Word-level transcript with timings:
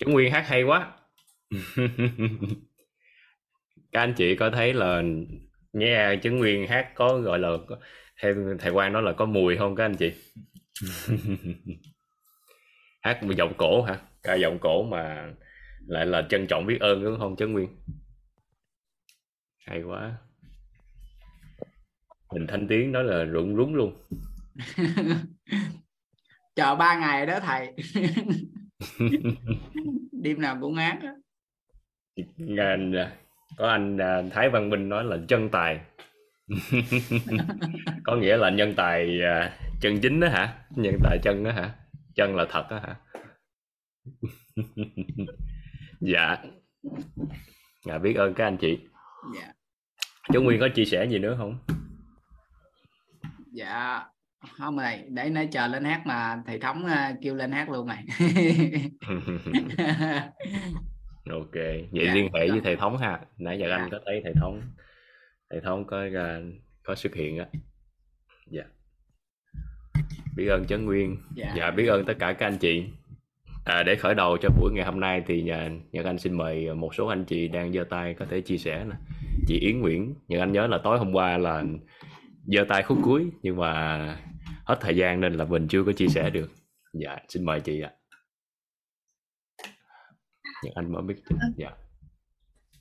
Trấn 0.00 0.10
Nguyên 0.12 0.32
hát 0.32 0.44
hay 0.46 0.62
quá. 0.62 0.92
Các 3.92 4.00
anh 4.00 4.14
chị 4.16 4.36
có 4.36 4.50
thấy 4.50 4.74
là 4.74 5.02
nghe 5.72 6.16
Trấn 6.22 6.38
Nguyên 6.38 6.66
hát 6.66 6.92
có 6.94 7.18
gọi 7.18 7.38
là 7.38 7.48
theo 8.22 8.34
thầy 8.58 8.72
Quang 8.72 8.92
nói 8.92 9.02
là 9.02 9.12
có 9.12 9.26
mùi 9.26 9.56
không 9.56 9.76
các 9.76 9.84
anh 9.84 9.96
chị? 9.96 10.12
Hát 13.02 13.22
một 13.22 13.32
giọng 13.36 13.52
cổ 13.56 13.82
hả? 13.82 13.98
Ca 14.22 14.34
giọng 14.34 14.58
cổ 14.58 14.82
mà 14.82 15.32
lại 15.86 16.06
là 16.06 16.26
trân 16.28 16.46
trọng 16.46 16.66
biết 16.66 16.80
ơn 16.80 17.04
đúng 17.04 17.18
không 17.18 17.36
Trấn 17.36 17.52
Nguyên? 17.52 17.68
Hay 19.66 19.82
quá. 19.82 20.14
Mình 22.32 22.46
thanh 22.46 22.68
tiếng 22.68 22.92
đó 22.92 23.02
là 23.02 23.24
rụng 23.24 23.56
rúng 23.56 23.74
luôn. 23.74 23.96
Chờ 26.54 26.74
ba 26.74 26.98
ngày 26.98 27.26
đó 27.26 27.40
thầy 27.40 27.74
đêm 30.12 30.40
nào 30.40 30.58
cũng 30.60 30.74
hát 30.74 30.98
đó. 31.02 31.10
anh 32.58 32.94
có 33.56 33.68
anh 33.68 33.98
à, 33.98 34.22
Thái 34.30 34.50
Văn 34.50 34.70
Minh 34.70 34.88
nói 34.88 35.04
là 35.04 35.18
chân 35.28 35.48
tài. 35.48 35.80
Có 38.04 38.16
nghĩa 38.16 38.36
là 38.36 38.50
nhân 38.50 38.74
tài 38.76 39.22
à, 39.22 39.58
chân 39.80 40.00
chính 40.02 40.20
đó 40.20 40.28
hả? 40.28 40.64
Nhân 40.76 40.94
tài 41.02 41.18
chân 41.22 41.44
đó 41.44 41.52
hả? 41.52 41.74
Chân 42.14 42.36
là 42.36 42.46
thật 42.50 42.66
đó 42.70 42.80
hả? 42.82 42.96
Dạ. 46.00 46.36
Dạ 47.86 47.98
biết 47.98 48.16
ơn 48.16 48.34
các 48.34 48.44
anh 48.44 48.56
chị. 48.56 48.78
Dạ. 49.34 49.52
Chú 50.32 50.42
Nguyên 50.42 50.60
có 50.60 50.68
chia 50.74 50.84
sẻ 50.84 51.06
gì 51.10 51.18
nữa 51.18 51.34
không? 51.38 51.58
Dạ 53.52 54.04
không 54.58 54.76
này 54.76 55.04
để 55.08 55.30
nãy 55.30 55.48
chờ 55.52 55.66
lên 55.66 55.84
hát 55.84 56.02
mà 56.06 56.42
thầy 56.46 56.58
thống 56.58 56.84
uh, 56.84 57.16
kêu 57.22 57.34
lên 57.34 57.52
hát 57.52 57.70
luôn 57.70 57.86
này. 57.86 58.04
Ok 61.30 61.52
vậy 61.52 61.88
dạ, 62.06 62.14
liên 62.14 62.28
hệ 62.34 62.48
với 62.48 62.60
thầy 62.64 62.76
thống 62.76 62.96
ha. 62.96 63.20
Nãy 63.38 63.58
giờ 63.58 63.66
dạ. 63.68 63.76
anh 63.76 63.90
có 63.90 63.98
thấy 64.06 64.20
thầy 64.24 64.32
thống 64.40 64.62
thầy 65.50 65.60
thống 65.60 65.86
có 65.86 66.06
uh, 66.06 66.12
có 66.82 66.94
xuất 66.94 67.14
hiện 67.14 67.38
á. 67.38 67.46
Dạ. 68.50 68.62
Biết 70.36 70.46
ơn 70.46 70.66
chấn 70.66 70.86
nguyên. 70.86 71.16
Dạ. 71.34 71.52
dạ 71.56 71.70
biết 71.70 71.86
ơn 71.86 72.04
tất 72.04 72.14
cả 72.18 72.32
các 72.32 72.46
anh 72.46 72.58
chị. 72.58 72.84
À, 73.64 73.82
để 73.82 73.96
khởi 73.96 74.14
đầu 74.14 74.36
cho 74.42 74.48
buổi 74.48 74.72
ngày 74.72 74.84
hôm 74.84 75.00
nay 75.00 75.22
thì 75.26 75.42
nhà 75.42 75.70
nhật 75.92 76.06
anh 76.06 76.18
xin 76.18 76.34
mời 76.34 76.74
một 76.74 76.94
số 76.94 77.06
anh 77.06 77.24
chị 77.24 77.48
đang 77.48 77.72
giơ 77.72 77.84
tay 77.84 78.14
có 78.14 78.26
thể 78.30 78.40
chia 78.40 78.58
sẻ 78.58 78.84
nè. 78.84 78.96
Chị 79.46 79.58
yến 79.58 79.80
nguyễn. 79.80 80.14
Nhật 80.28 80.40
anh 80.40 80.52
nhớ 80.52 80.66
là 80.66 80.78
tối 80.84 80.98
hôm 80.98 81.12
qua 81.12 81.38
là 81.38 81.64
giơ 82.52 82.64
tay 82.68 82.82
khúc 82.82 82.98
cuối 83.02 83.30
nhưng 83.42 83.56
mà 83.56 83.98
hết 84.64 84.78
thời 84.80 84.96
gian 84.96 85.20
nên 85.20 85.34
là 85.34 85.44
mình 85.44 85.68
chưa 85.68 85.84
có 85.84 85.92
chia 85.92 86.08
sẻ 86.08 86.30
được. 86.30 86.50
Dạ 86.92 87.16
xin 87.28 87.44
mời 87.44 87.60
chị 87.60 87.80
ạ. 87.80 87.90
Nhật 90.64 90.74
anh 90.74 90.92
mở 90.92 91.00
mic 91.00 91.16
dạ. 91.56 91.70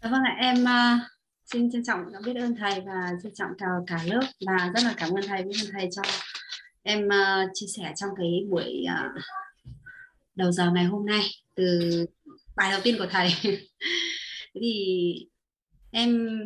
Vâng 0.02 0.24
ạ 0.24 0.36
em 0.40 0.64
uh, 0.64 1.02
xin 1.46 1.72
trân 1.72 1.84
trọng 1.84 2.06
biết 2.26 2.36
ơn 2.36 2.56
thầy 2.56 2.82
và 2.82 3.12
trân 3.24 3.34
trọng 3.36 3.50
chào 3.58 3.84
cả 3.88 4.04
lớp 4.06 4.22
và 4.48 4.72
rất 4.76 4.84
là 4.84 4.94
cảm 4.98 5.10
ơn 5.10 5.24
thầy 5.28 5.44
biết 5.44 5.56
ơn 5.64 5.72
thầy 5.72 5.90
cho 5.92 6.02
em 6.84 7.08
uh, 7.08 7.50
chia 7.54 7.68
sẻ 7.78 7.94
trong 7.96 8.10
cái 8.18 8.28
buổi 8.50 8.86
uh, 8.86 9.22
đầu 10.36 10.52
giờ 10.52 10.72
ngày 10.72 10.86
hôm 10.86 11.06
nay 11.06 11.22
từ 11.56 12.06
bài 12.56 12.72
đầu 12.72 12.82
tiên 12.84 12.96
của 12.98 13.08
thầy. 13.10 13.34
Thì 14.54 15.14
em 15.92 16.40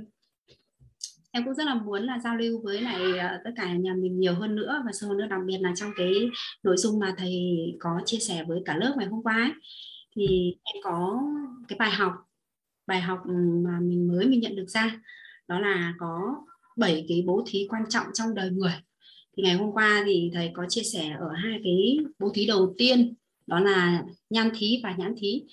em 1.33 1.45
cũng 1.45 1.53
rất 1.53 1.63
là 1.65 1.75
muốn 1.75 2.03
là 2.03 2.19
giao 2.19 2.35
lưu 2.35 2.61
với 2.63 2.81
lại 2.81 3.01
uh, 3.01 3.41
tất 3.43 3.51
cả 3.55 3.73
nhà 3.73 3.93
mình 3.93 4.19
nhiều 4.19 4.33
hơn 4.33 4.55
nữa 4.55 4.83
và 4.85 4.91
sâu 4.93 5.09
hơn 5.09 5.17
nữa 5.17 5.27
đặc 5.29 5.39
biệt 5.45 5.57
là 5.61 5.73
trong 5.75 5.91
cái 5.97 6.13
nội 6.63 6.77
dung 6.77 6.99
mà 6.99 7.15
thầy 7.17 7.33
có 7.79 8.01
chia 8.05 8.19
sẻ 8.19 8.43
với 8.47 8.61
cả 8.65 8.77
lớp 8.77 8.93
ngày 8.97 9.07
hôm 9.07 9.23
qua 9.23 9.33
ấy, 9.33 9.51
thì 10.15 10.55
em 10.63 10.75
có 10.83 11.21
cái 11.67 11.77
bài 11.79 11.91
học 11.91 12.13
bài 12.87 13.01
học 13.01 13.19
mà 13.65 13.79
mình 13.81 14.07
mới 14.07 14.25
mình 14.27 14.39
nhận 14.39 14.55
được 14.55 14.67
ra. 14.67 15.01
Đó 15.47 15.59
là 15.59 15.93
có 15.99 16.35
7 16.77 17.05
cái 17.07 17.23
bố 17.25 17.43
thí 17.47 17.67
quan 17.69 17.83
trọng 17.89 18.05
trong 18.13 18.35
đời 18.35 18.49
người. 18.51 18.73
Thì 19.37 19.43
ngày 19.43 19.53
hôm 19.53 19.71
qua 19.71 20.03
thì 20.05 20.31
thầy 20.33 20.51
có 20.53 20.65
chia 20.69 20.83
sẻ 20.83 21.15
ở 21.19 21.29
hai 21.43 21.59
cái 21.63 21.97
bố 22.19 22.31
thí 22.35 22.45
đầu 22.45 22.75
tiên 22.77 23.13
đó 23.47 23.59
là 23.59 24.03
nhan 24.29 24.49
thí 24.55 24.79
và 24.83 24.95
nhãn 24.97 25.15
thí 25.17 25.43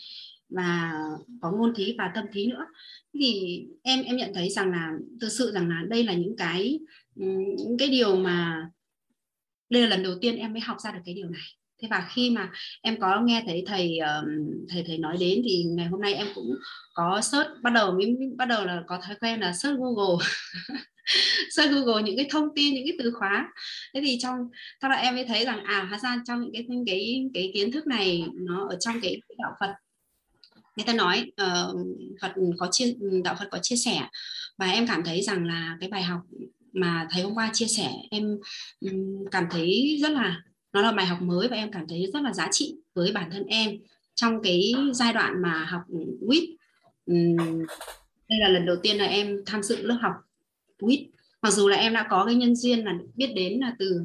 và 0.50 0.92
có 1.40 1.50
ngôn 1.50 1.74
thí 1.74 1.94
và 1.98 2.10
tâm 2.14 2.24
thí 2.32 2.46
nữa. 2.46 2.66
Thì 3.14 3.62
em 3.82 4.02
em 4.02 4.16
nhận 4.16 4.34
thấy 4.34 4.48
rằng 4.48 4.70
là 4.70 4.92
thực 5.20 5.28
sự 5.28 5.50
rằng 5.52 5.68
là 5.68 5.82
đây 5.88 6.04
là 6.04 6.12
những 6.12 6.36
cái 6.36 6.78
ừ, 7.16 7.26
những 7.58 7.78
cái 7.78 7.88
điều 7.88 8.16
mà 8.16 8.68
đây 9.70 9.82
là 9.82 9.88
lần 9.88 10.02
đầu 10.02 10.14
tiên 10.20 10.36
em 10.36 10.52
mới 10.52 10.60
học 10.60 10.76
ra 10.80 10.92
được 10.92 11.00
cái 11.04 11.14
điều 11.14 11.28
này. 11.28 11.42
Thế 11.82 11.88
và 11.90 12.08
khi 12.14 12.30
mà 12.30 12.50
em 12.82 13.00
có 13.00 13.20
nghe 13.20 13.42
thấy 13.46 13.64
thầy 13.66 13.98
thầy 14.68 14.84
thầy 14.86 14.98
nói 14.98 15.16
đến 15.20 15.42
thì 15.44 15.64
ngày 15.64 15.86
hôm 15.86 16.00
nay 16.00 16.14
em 16.14 16.26
cũng 16.34 16.54
có 16.94 17.20
search, 17.20 17.50
bắt 17.62 17.70
đầu 17.70 17.92
mới 17.92 18.16
bắt 18.36 18.44
đầu 18.46 18.64
là 18.64 18.82
có 18.86 19.00
thói 19.06 19.16
quen 19.20 19.40
là 19.40 19.52
search 19.52 19.78
Google. 19.78 20.26
Search 21.50 21.72
Google 21.72 22.02
những 22.02 22.16
cái 22.16 22.26
thông 22.30 22.48
tin, 22.54 22.74
những 22.74 22.84
cái 22.86 22.96
từ 22.98 23.10
khóa. 23.10 23.52
Thế 23.94 24.00
thì 24.04 24.18
trong, 24.20 24.36
sau 24.80 24.90
đó 24.90 24.96
em 24.96 25.14
mới 25.14 25.24
thấy 25.24 25.44
rằng 25.44 25.64
à 25.64 25.86
hóa 25.88 25.98
ra 25.98 26.22
trong 26.26 26.40
những 26.40 26.52
cái 26.52 26.66
cái 26.86 27.24
cái 27.34 27.50
kiến 27.54 27.72
thức 27.72 27.86
này 27.86 28.24
nó 28.34 28.68
ở 28.68 28.76
trong 28.80 29.00
cái 29.02 29.20
đạo 29.38 29.52
Phật 29.60 29.74
người 30.80 30.86
ta 30.86 30.92
nói 30.92 31.32
uh, 31.42 31.86
Phật 32.20 32.32
có 32.58 32.68
chia 32.70 32.94
đạo 33.24 33.36
Phật 33.38 33.48
có 33.50 33.58
chia 33.62 33.76
sẻ. 33.76 34.00
Và 34.58 34.66
em 34.66 34.86
cảm 34.86 35.04
thấy 35.04 35.22
rằng 35.22 35.46
là 35.46 35.76
cái 35.80 35.88
bài 35.88 36.02
học 36.02 36.20
mà 36.72 37.08
thầy 37.10 37.22
hôm 37.22 37.34
qua 37.34 37.50
chia 37.52 37.66
sẻ 37.66 37.90
em 38.10 38.38
um, 38.80 39.24
cảm 39.30 39.46
thấy 39.50 39.98
rất 40.02 40.12
là 40.12 40.42
nó 40.72 40.82
là 40.82 40.92
bài 40.92 41.06
học 41.06 41.22
mới 41.22 41.48
và 41.48 41.56
em 41.56 41.72
cảm 41.72 41.88
thấy 41.88 42.10
rất 42.12 42.22
là 42.22 42.32
giá 42.32 42.48
trị 42.52 42.76
với 42.94 43.12
bản 43.12 43.30
thân 43.30 43.44
em 43.44 43.70
trong 44.14 44.42
cái 44.42 44.72
giai 44.94 45.12
đoạn 45.12 45.42
mà 45.42 45.64
học 45.64 45.82
WIT 46.20 46.56
um, 47.06 47.36
đây 48.28 48.38
là 48.40 48.48
lần 48.48 48.66
đầu 48.66 48.76
tiên 48.82 48.98
là 48.98 49.04
em 49.04 49.36
tham 49.46 49.62
dự 49.62 49.76
lớp 49.82 49.98
học 50.00 50.12
WIT 50.78 51.06
mặc 51.42 51.50
dù 51.50 51.68
là 51.68 51.76
em 51.76 51.92
đã 51.92 52.06
có 52.10 52.24
cái 52.24 52.34
nhân 52.34 52.56
duyên 52.56 52.84
là 52.84 52.94
biết 53.14 53.32
đến 53.34 53.58
là 53.60 53.74
từ 53.78 54.04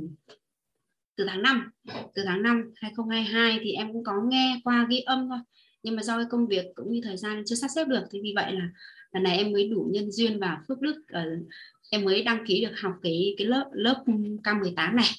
từ 1.15 1.25
tháng 1.27 1.41
5 1.41 1.71
từ 2.15 2.23
tháng 2.25 2.43
5 2.43 2.73
2022 2.75 3.59
thì 3.63 3.71
em 3.71 3.93
cũng 3.93 4.03
có 4.03 4.13
nghe 4.27 4.61
qua 4.63 4.87
ghi 4.89 4.99
âm 4.99 5.27
thôi 5.29 5.39
nhưng 5.85 5.95
mà 5.95 6.03
do 6.03 6.17
cái 6.17 6.25
công 6.29 6.47
việc 6.47 6.65
cũng 6.75 6.91
như 6.91 7.01
thời 7.03 7.17
gian 7.17 7.43
chưa 7.45 7.55
sắp 7.55 7.67
xếp 7.75 7.87
được 7.87 8.03
thì 8.11 8.19
vì 8.23 8.33
vậy 8.35 8.51
là 8.53 8.69
lần 9.11 9.23
này 9.23 9.37
em 9.37 9.51
mới 9.51 9.69
đủ 9.69 9.89
nhân 9.91 10.11
duyên 10.11 10.39
và 10.39 10.57
phước 10.67 10.81
đức 10.81 10.95
uh, 10.97 11.47
em 11.89 12.05
mới 12.05 12.23
đăng 12.23 12.45
ký 12.47 12.65
được 12.65 12.79
học 12.81 12.93
cái 13.03 13.35
cái 13.37 13.47
lớp 13.47 13.69
lớp 13.73 14.03
K18 14.43 14.95
này 14.95 15.09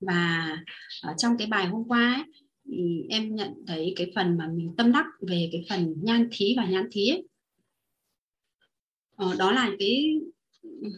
và 0.00 0.56
ở 1.02 1.14
trong 1.18 1.36
cái 1.38 1.46
bài 1.46 1.66
hôm 1.66 1.84
qua 1.88 2.14
ấy, 2.14 2.24
thì 2.64 3.06
em 3.08 3.34
nhận 3.34 3.48
thấy 3.66 3.92
cái 3.96 4.12
phần 4.14 4.38
mà 4.38 4.48
mình 4.54 4.74
tâm 4.76 4.92
đắc 4.92 5.06
về 5.28 5.48
cái 5.52 5.64
phần 5.68 5.94
nhan 6.02 6.28
thí 6.32 6.54
và 6.56 6.64
nhãn 6.64 6.88
thí 6.92 7.08
ấy. 7.08 7.22
Ờ, 9.16 9.34
đó 9.38 9.52
là 9.52 9.70
cái 9.78 10.20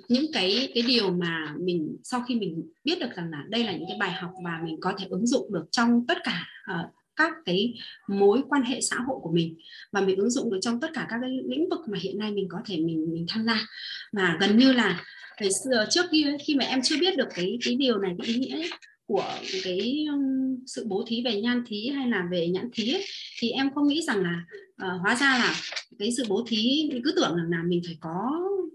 những 0.09 0.27
cái 0.33 0.73
cái 0.75 0.83
điều 0.87 1.11
mà 1.11 1.55
mình 1.61 1.97
sau 2.03 2.23
khi 2.29 2.35
mình 2.35 2.71
biết 2.85 2.99
được 3.01 3.11
rằng 3.17 3.31
là 3.31 3.45
đây 3.49 3.65
là 3.65 3.73
những 3.73 3.89
cái 3.89 3.99
bài 4.01 4.13
học 4.13 4.31
mà 4.43 4.61
mình 4.65 4.77
có 4.81 4.95
thể 4.99 5.07
ứng 5.11 5.27
dụng 5.27 5.53
được 5.53 5.65
trong 5.71 6.07
tất 6.07 6.19
cả 6.25 6.47
uh, 6.73 6.95
các 7.17 7.33
cái 7.45 7.75
mối 8.09 8.43
quan 8.49 8.63
hệ 8.63 8.81
xã 8.81 8.97
hội 8.97 9.17
của 9.23 9.33
mình 9.33 9.57
và 9.93 10.01
mình 10.01 10.17
ứng 10.17 10.31
dụng 10.31 10.53
được 10.53 10.59
trong 10.63 10.81
tất 10.81 10.91
cả 10.95 11.07
các 11.11 11.19
cái 11.21 11.31
lĩnh 11.45 11.69
vực 11.69 11.81
mà 11.89 11.99
hiện 12.03 12.19
nay 12.19 12.33
mình 12.33 12.47
có 12.51 12.59
thể 12.67 12.77
mình 12.77 13.13
mình 13.13 13.27
tham 13.29 13.45
gia. 13.45 13.67
Và 14.13 14.37
gần 14.41 14.59
như 14.59 14.73
là 14.73 15.05
ngày 15.41 15.51
xưa 15.65 15.87
trước 15.91 16.05
kia 16.13 16.37
khi 16.47 16.55
mà 16.55 16.65
em 16.65 16.81
chưa 16.83 16.97
biết 17.01 17.17
được 17.17 17.29
cái 17.35 17.59
cái 17.65 17.75
điều 17.75 17.99
này 17.99 18.15
cái 18.19 18.27
ý 18.27 18.35
nghĩa 18.35 18.55
ấy, 18.55 18.71
của 19.07 19.25
cái 19.65 20.07
um, 20.11 20.57
sự 20.67 20.85
bố 20.89 21.05
thí 21.07 21.23
về 21.25 21.41
nhan 21.41 21.63
thí 21.67 21.89
hay 21.89 22.09
là 22.09 22.29
về 22.31 22.49
nhãn 22.49 22.69
thí 22.73 22.93
ấy, 22.93 23.05
thì 23.41 23.51
em 23.51 23.75
không 23.75 23.89
nghĩ 23.89 24.03
rằng 24.03 24.23
là 24.23 24.45
uh, 24.87 25.01
hóa 25.01 25.15
ra 25.15 25.39
là 25.39 25.55
cái 25.99 26.13
sự 26.17 26.25
bố 26.29 26.45
thí 26.49 26.91
cứ 27.05 27.13
tưởng 27.17 27.37
rằng 27.37 27.51
là 27.51 27.63
mình 27.67 27.81
phải 27.87 27.97
có 28.01 28.31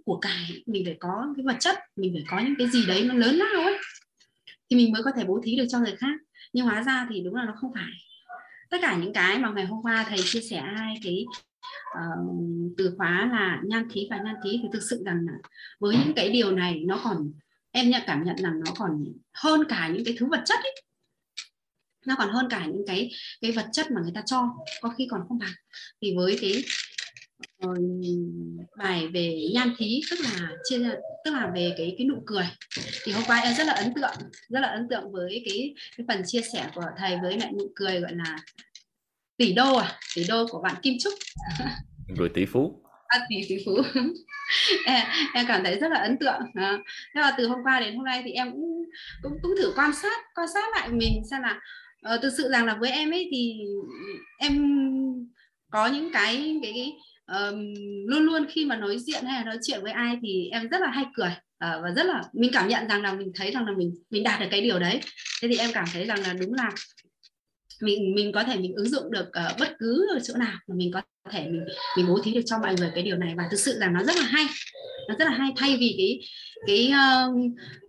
của 0.05 0.19
cải 0.19 0.63
mình 0.65 0.85
phải 0.85 0.95
có 0.99 1.33
cái 1.37 1.45
vật 1.45 1.55
chất 1.59 1.77
mình 1.95 2.13
phải 2.13 2.23
có 2.27 2.39
những 2.39 2.55
cái 2.57 2.67
gì 2.67 2.85
đấy 2.87 3.03
nó 3.03 3.13
lớn 3.13 3.35
lao 3.35 3.63
ấy 3.63 3.77
thì 4.69 4.77
mình 4.77 4.91
mới 4.91 5.03
có 5.03 5.11
thể 5.15 5.23
bố 5.23 5.41
thí 5.43 5.55
được 5.55 5.65
cho 5.69 5.79
người 5.79 5.95
khác. 5.95 6.19
Nhưng 6.53 6.65
hóa 6.65 6.83
ra 6.83 7.07
thì 7.09 7.21
đúng 7.21 7.35
là 7.35 7.45
nó 7.45 7.53
không 7.55 7.71
phải 7.73 8.08
tất 8.69 8.77
cả 8.81 8.97
những 8.97 9.13
cái 9.13 9.39
mà 9.39 9.51
ngày 9.51 9.65
hôm 9.65 9.81
qua 9.81 10.05
thầy 10.09 10.19
chia 10.23 10.41
sẻ 10.41 10.61
hai 10.75 10.95
cái 11.03 11.25
uh, 11.97 12.41
từ 12.77 12.93
khóa 12.97 13.29
là 13.31 13.61
nhan 13.63 13.87
thí 13.91 14.07
và 14.09 14.17
nhan 14.17 14.35
thí 14.43 14.59
thì 14.63 14.67
thực 14.73 14.83
sự 14.89 15.03
rằng 15.05 15.25
là 15.25 15.33
với 15.79 15.95
những 15.95 16.13
cái 16.15 16.29
điều 16.29 16.51
này 16.51 16.81
nó 16.85 17.01
còn 17.03 17.31
em 17.71 17.89
nhận 17.89 18.01
cảm 18.07 18.23
nhận 18.23 18.35
rằng 18.35 18.59
nó 18.65 18.71
còn 18.77 19.05
hơn 19.33 19.63
cả 19.69 19.89
những 19.93 20.05
cái 20.05 20.15
thứ 20.19 20.25
vật 20.25 20.41
chất 20.45 20.59
ấy. 20.63 20.81
Nó 22.05 22.15
còn 22.17 22.29
hơn 22.29 22.47
cả 22.49 22.65
những 22.65 22.83
cái 22.87 23.11
cái 23.41 23.51
vật 23.51 23.65
chất 23.71 23.91
mà 23.91 24.01
người 24.01 24.11
ta 24.15 24.21
cho 24.25 24.49
có 24.81 24.89
khi 24.89 25.07
còn 25.11 25.21
không 25.27 25.39
bằng. 25.39 25.53
Thì 26.01 26.15
với 26.17 26.37
cái 26.41 26.63
uh, 27.65 27.77
bài 28.77 29.07
về 29.07 29.49
nhan 29.53 29.73
thí 29.77 30.01
tức 30.11 30.19
là 30.23 30.49
chia 30.69 30.79
tức 31.25 31.31
là 31.31 31.51
về 31.55 31.73
cái 31.77 31.95
cái 31.97 32.07
nụ 32.07 32.23
cười. 32.25 32.45
Thì 33.03 33.11
hôm 33.11 33.23
qua 33.27 33.39
em 33.39 33.53
rất 33.53 33.67
là 33.67 33.73
ấn 33.73 33.93
tượng 33.93 34.29
rất 34.49 34.59
là 34.59 34.67
ấn 34.67 34.87
tượng 34.89 35.11
với 35.11 35.43
cái 35.45 35.73
cái 35.97 36.05
phần 36.07 36.21
chia 36.25 36.41
sẻ 36.41 36.69
của 36.75 36.85
thầy 36.97 37.17
với 37.21 37.37
lại 37.37 37.51
nụ 37.59 37.71
cười 37.75 37.99
gọi 37.99 38.11
là 38.13 38.37
tỷ 39.37 39.53
đô 39.53 39.75
à 39.75 39.99
tỷ 40.15 40.23
đô 40.27 40.47
của 40.49 40.61
bạn 40.61 40.75
Kim 40.81 40.93
Trúc. 40.99 41.13
Rồi 42.17 42.29
tỷ 42.33 42.45
phú. 42.45 42.81
À, 43.07 43.19
tỷ 43.29 43.35
tỷ 43.49 43.55
phú. 43.65 43.81
Em, 44.85 45.05
em 45.33 45.45
cảm 45.47 45.63
thấy 45.63 45.79
rất 45.79 45.91
là 45.91 45.99
ấn 45.99 46.17
tượng. 46.19 46.41
À, 46.53 46.77
thế 47.15 47.21
là 47.21 47.33
từ 47.37 47.47
hôm 47.47 47.59
qua 47.63 47.79
đến 47.79 47.95
hôm 47.95 48.05
nay 48.05 48.21
thì 48.25 48.31
em 48.31 48.51
cũng 48.51 48.83
cũng, 49.23 49.37
cũng 49.41 49.51
thử 49.57 49.73
quan 49.75 49.93
sát 49.93 50.21
quan 50.35 50.47
sát 50.53 50.63
lại 50.71 50.89
mình 50.89 51.21
xem 51.31 51.41
là 51.41 51.59
uh, 52.15 52.21
thực 52.21 52.33
sự 52.37 52.49
rằng 52.49 52.65
là 52.65 52.77
với 52.79 52.91
em 52.91 53.11
ấy 53.11 53.27
thì 53.31 53.59
em 54.39 54.53
có 55.71 55.87
những 55.87 56.09
cái 56.13 56.59
cái, 56.63 56.71
cái 56.75 56.93
um, 57.31 57.73
luôn 58.07 58.23
luôn 58.23 58.45
khi 58.49 58.65
mà 58.65 58.75
nói 58.75 58.97
diện 58.99 59.25
hay 59.25 59.39
là 59.39 59.45
nói 59.45 59.57
chuyện 59.63 59.81
với 59.81 59.91
ai 59.91 60.17
thì 60.21 60.49
em 60.51 60.67
rất 60.67 60.81
là 60.81 60.87
hay 60.87 61.05
cười 61.13 61.29
uh, 61.29 61.83
và 61.83 61.91
rất 61.95 62.05
là 62.05 62.23
mình 62.33 62.51
cảm 62.53 62.67
nhận 62.67 62.87
rằng 62.87 63.01
là 63.01 63.13
mình 63.13 63.31
thấy 63.35 63.51
rằng 63.51 63.65
là 63.65 63.71
mình 63.77 63.93
mình 64.09 64.23
đạt 64.23 64.39
được 64.39 64.47
cái 64.51 64.61
điều 64.61 64.79
đấy. 64.79 64.99
Thế 65.41 65.47
thì 65.47 65.57
em 65.57 65.69
cảm 65.73 65.85
thấy 65.93 66.05
rằng 66.05 66.21
là 66.21 66.33
đúng 66.33 66.53
là 66.53 66.69
mình 67.81 68.15
mình 68.15 68.31
có 68.31 68.43
thể 68.43 68.57
mình 68.57 68.73
ứng 68.75 68.89
dụng 68.89 69.11
được 69.11 69.27
uh, 69.27 69.59
bất 69.59 69.75
cứ 69.79 70.07
ở 70.13 70.19
chỗ 70.23 70.33
nào 70.37 70.57
mà 70.67 70.75
mình 70.75 70.91
có 70.93 71.01
thể 71.31 71.45
mình 71.49 71.65
mình 71.97 72.07
bố 72.07 72.19
thí 72.23 72.33
được 72.33 72.41
cho 72.45 72.59
mọi 72.59 72.75
người 72.79 72.91
cái 72.95 73.03
điều 73.03 73.17
này. 73.17 73.33
Và 73.37 73.43
thực 73.51 73.59
sự 73.59 73.73
là 73.77 73.87
nó 73.87 74.03
rất 74.03 74.15
là 74.15 74.23
hay 74.23 74.45
nó 75.07 75.15
rất 75.19 75.25
là 75.25 75.31
hay 75.31 75.51
thay 75.55 75.77
vì 75.79 75.95
cái 75.97 76.19
cái 76.67 76.91
uh, 76.91 77.35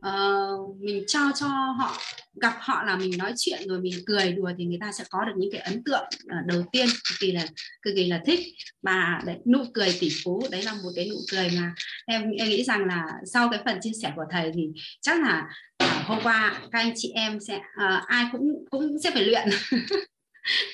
uh, 0.07 0.81
mình 0.81 1.05
cho 1.07 1.21
cho 1.35 1.47
họ 1.49 1.97
gặp 2.41 2.55
họ 2.59 2.85
là 2.85 2.97
mình 2.97 3.19
nói 3.19 3.33
chuyện 3.37 3.61
rồi 3.69 3.81
mình 3.81 3.93
cười 4.07 4.33
đùa 4.33 4.51
thì 4.59 4.65
người 4.65 4.79
ta 4.81 4.93
sẽ 4.93 5.05
có 5.11 5.25
được 5.25 5.33
những 5.37 5.51
cái 5.53 5.61
ấn 5.61 5.85
tượng 5.85 6.05
uh, 6.25 6.47
đầu 6.47 6.63
tiên 6.73 6.87
cực 6.87 7.19
kỳ 7.21 7.33
là 7.33 7.47
cực 7.83 7.95
kỳ 7.97 8.07
là 8.07 8.23
thích. 8.27 8.41
Và 8.83 9.23
đấy, 9.27 9.37
nụ 9.47 9.65
cười 9.75 9.97
tỷ 10.01 10.09
phú 10.25 10.43
đấy 10.51 10.63
là 10.63 10.73
một 10.73 10.91
cái 10.97 11.09
nụ 11.11 11.17
cười 11.33 11.51
mà 11.61 11.75
em 12.07 12.31
em 12.31 12.49
nghĩ 12.49 12.65
rằng 12.65 12.85
là 12.87 13.05
sau 13.33 13.49
cái 13.51 13.61
phần 13.65 13.79
chia 13.81 13.93
sẻ 14.03 14.13
của 14.17 14.25
thầy 14.31 14.51
thì 14.55 14.69
chắc 15.01 15.23
là 15.23 15.49
uh, 15.85 16.07
hôm 16.07 16.19
qua 16.23 16.61
các 16.73 16.79
anh 16.79 16.93
chị 16.97 17.13
em 17.15 17.41
sẽ 17.41 17.57
uh, 17.57 18.07
ai 18.07 18.25
cũng 18.33 18.65
cũng 18.71 18.99
sẽ 19.05 19.11
phải 19.11 19.25
luyện. 19.25 19.49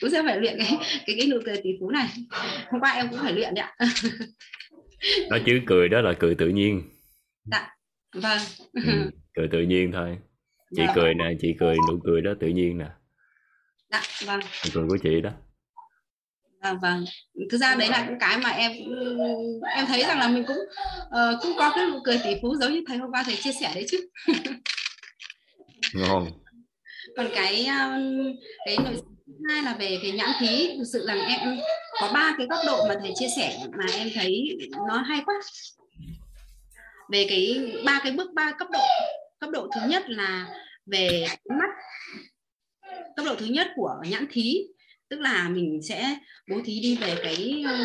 Cũng 0.01 0.11
sẽ 0.11 0.23
phải 0.23 0.41
luyện 0.41 0.59
cái 0.59 0.77
cái 1.07 1.17
cái 1.19 1.27
nụ 1.27 1.37
cười 1.45 1.57
tỷ 1.57 1.71
phú 1.81 1.91
này. 1.91 2.09
Hôm 2.71 2.81
qua 2.81 2.93
em 2.93 3.09
cũng 3.09 3.19
phải 3.23 3.33
luyện 3.33 3.55
đấy 3.55 3.65
ạ. 3.65 3.75
Đó 5.31 5.39
chứ 5.47 5.61
cười 5.67 5.89
đó 5.89 6.01
là 6.01 6.13
cười 6.19 6.35
tự 6.35 6.49
nhiên. 6.49 6.83
Dạ 7.45 7.76
vâng. 8.23 8.39
Ừ, 8.73 9.11
cười 9.35 9.49
tự 9.53 9.63
nhiên 9.63 9.93
thôi. 9.93 10.19
Chị 10.77 10.83
Vâng. 10.87 10.95
cười 10.95 11.15
nè 11.15 11.25
chị 11.41 11.55
cười 11.61 11.77
nụ 11.89 11.99
cười 12.05 12.21
đó 12.23 12.33
tự 12.41 12.47
nhiên 12.49 12.79
nè. 12.79 12.87
Dạ 13.93 14.03
vâng. 14.27 14.41
Nụ 14.41 14.71
cười 14.75 14.89
của 14.89 14.97
chị 15.03 15.21
đó. 15.21 15.31
Vâng 16.63 16.79
vâng. 16.83 17.05
Thực 17.51 17.59
ra 17.59 17.75
đấy 17.75 17.89
là 17.89 18.07
những 18.07 18.19
cái 18.21 18.39
mà 18.39 18.51
em 18.51 18.73
cũng- 18.79 19.61
em 19.77 19.87
thấy 19.87 20.03
rằng 20.03 20.19
là 20.19 20.29
mình 20.29 20.45
cũng 20.47 20.57
ờ, 21.11 21.39
cũng 21.43 21.53
có 21.59 21.73
cái 21.75 21.87
nụ 21.87 21.99
cười 22.05 22.21
tỷ 22.25 22.31
phú 22.43 22.55
giống 22.61 22.73
như 22.73 22.83
thầy 22.89 22.97
hôm 22.99 23.11
qua 23.11 23.23
thầy 23.27 23.37
chia 23.37 23.53
sẻ 23.53 23.73
đấy 23.75 23.87
chứ. 23.89 24.09
Ngon. 25.95 26.27
Còn 27.17 27.27
cái 27.35 27.67
um, 27.67 28.27
cái 28.67 28.77
nội 28.85 28.95
dung 28.97 29.15
thứ 29.27 29.33
hai 29.55 29.63
là 29.63 29.75
về 29.79 29.99
cái 30.03 30.11
nhãn 30.13 30.29
thí 30.41 30.69
thực 30.79 30.85
sự 30.93 31.07
rằng 31.07 31.19
em 31.19 31.59
có 32.01 32.11
ba 32.15 32.35
cái 32.39 32.47
góc 32.51 32.61
độ 32.67 32.87
mà 32.89 32.95
thầy 33.01 33.13
chia 33.15 33.29
sẻ 33.37 33.59
mà 33.79 33.85
em 33.99 34.09
thấy 34.15 34.59
nó 34.89 34.97
hay 34.97 35.21
quá 35.27 35.35
về 37.13 37.27
cái 37.29 37.73
ba 37.85 38.01
cái 38.03 38.13
bước 38.13 38.33
ba 38.35 38.53
cấp 38.59 38.69
độ. 38.73 38.81
Cấp 39.41 39.51
độ 39.51 39.69
thứ 39.75 39.81
nhất 39.89 40.11
là 40.11 40.47
về 40.87 41.27
mắt. 41.59 41.71
Cấp 43.17 43.27
độ 43.27 43.35
thứ 43.35 43.47
nhất 43.47 43.69
của 43.77 43.95
nhãn 44.11 44.27
thí. 44.31 44.63
Tức 45.09 45.21
là 45.21 45.49
mình 45.49 45.81
sẽ 45.89 46.17
bố 46.51 46.57
thí 46.65 46.81
đi 46.81 46.97
về 47.01 47.17
cái 47.23 47.65
ờ, 47.67 47.77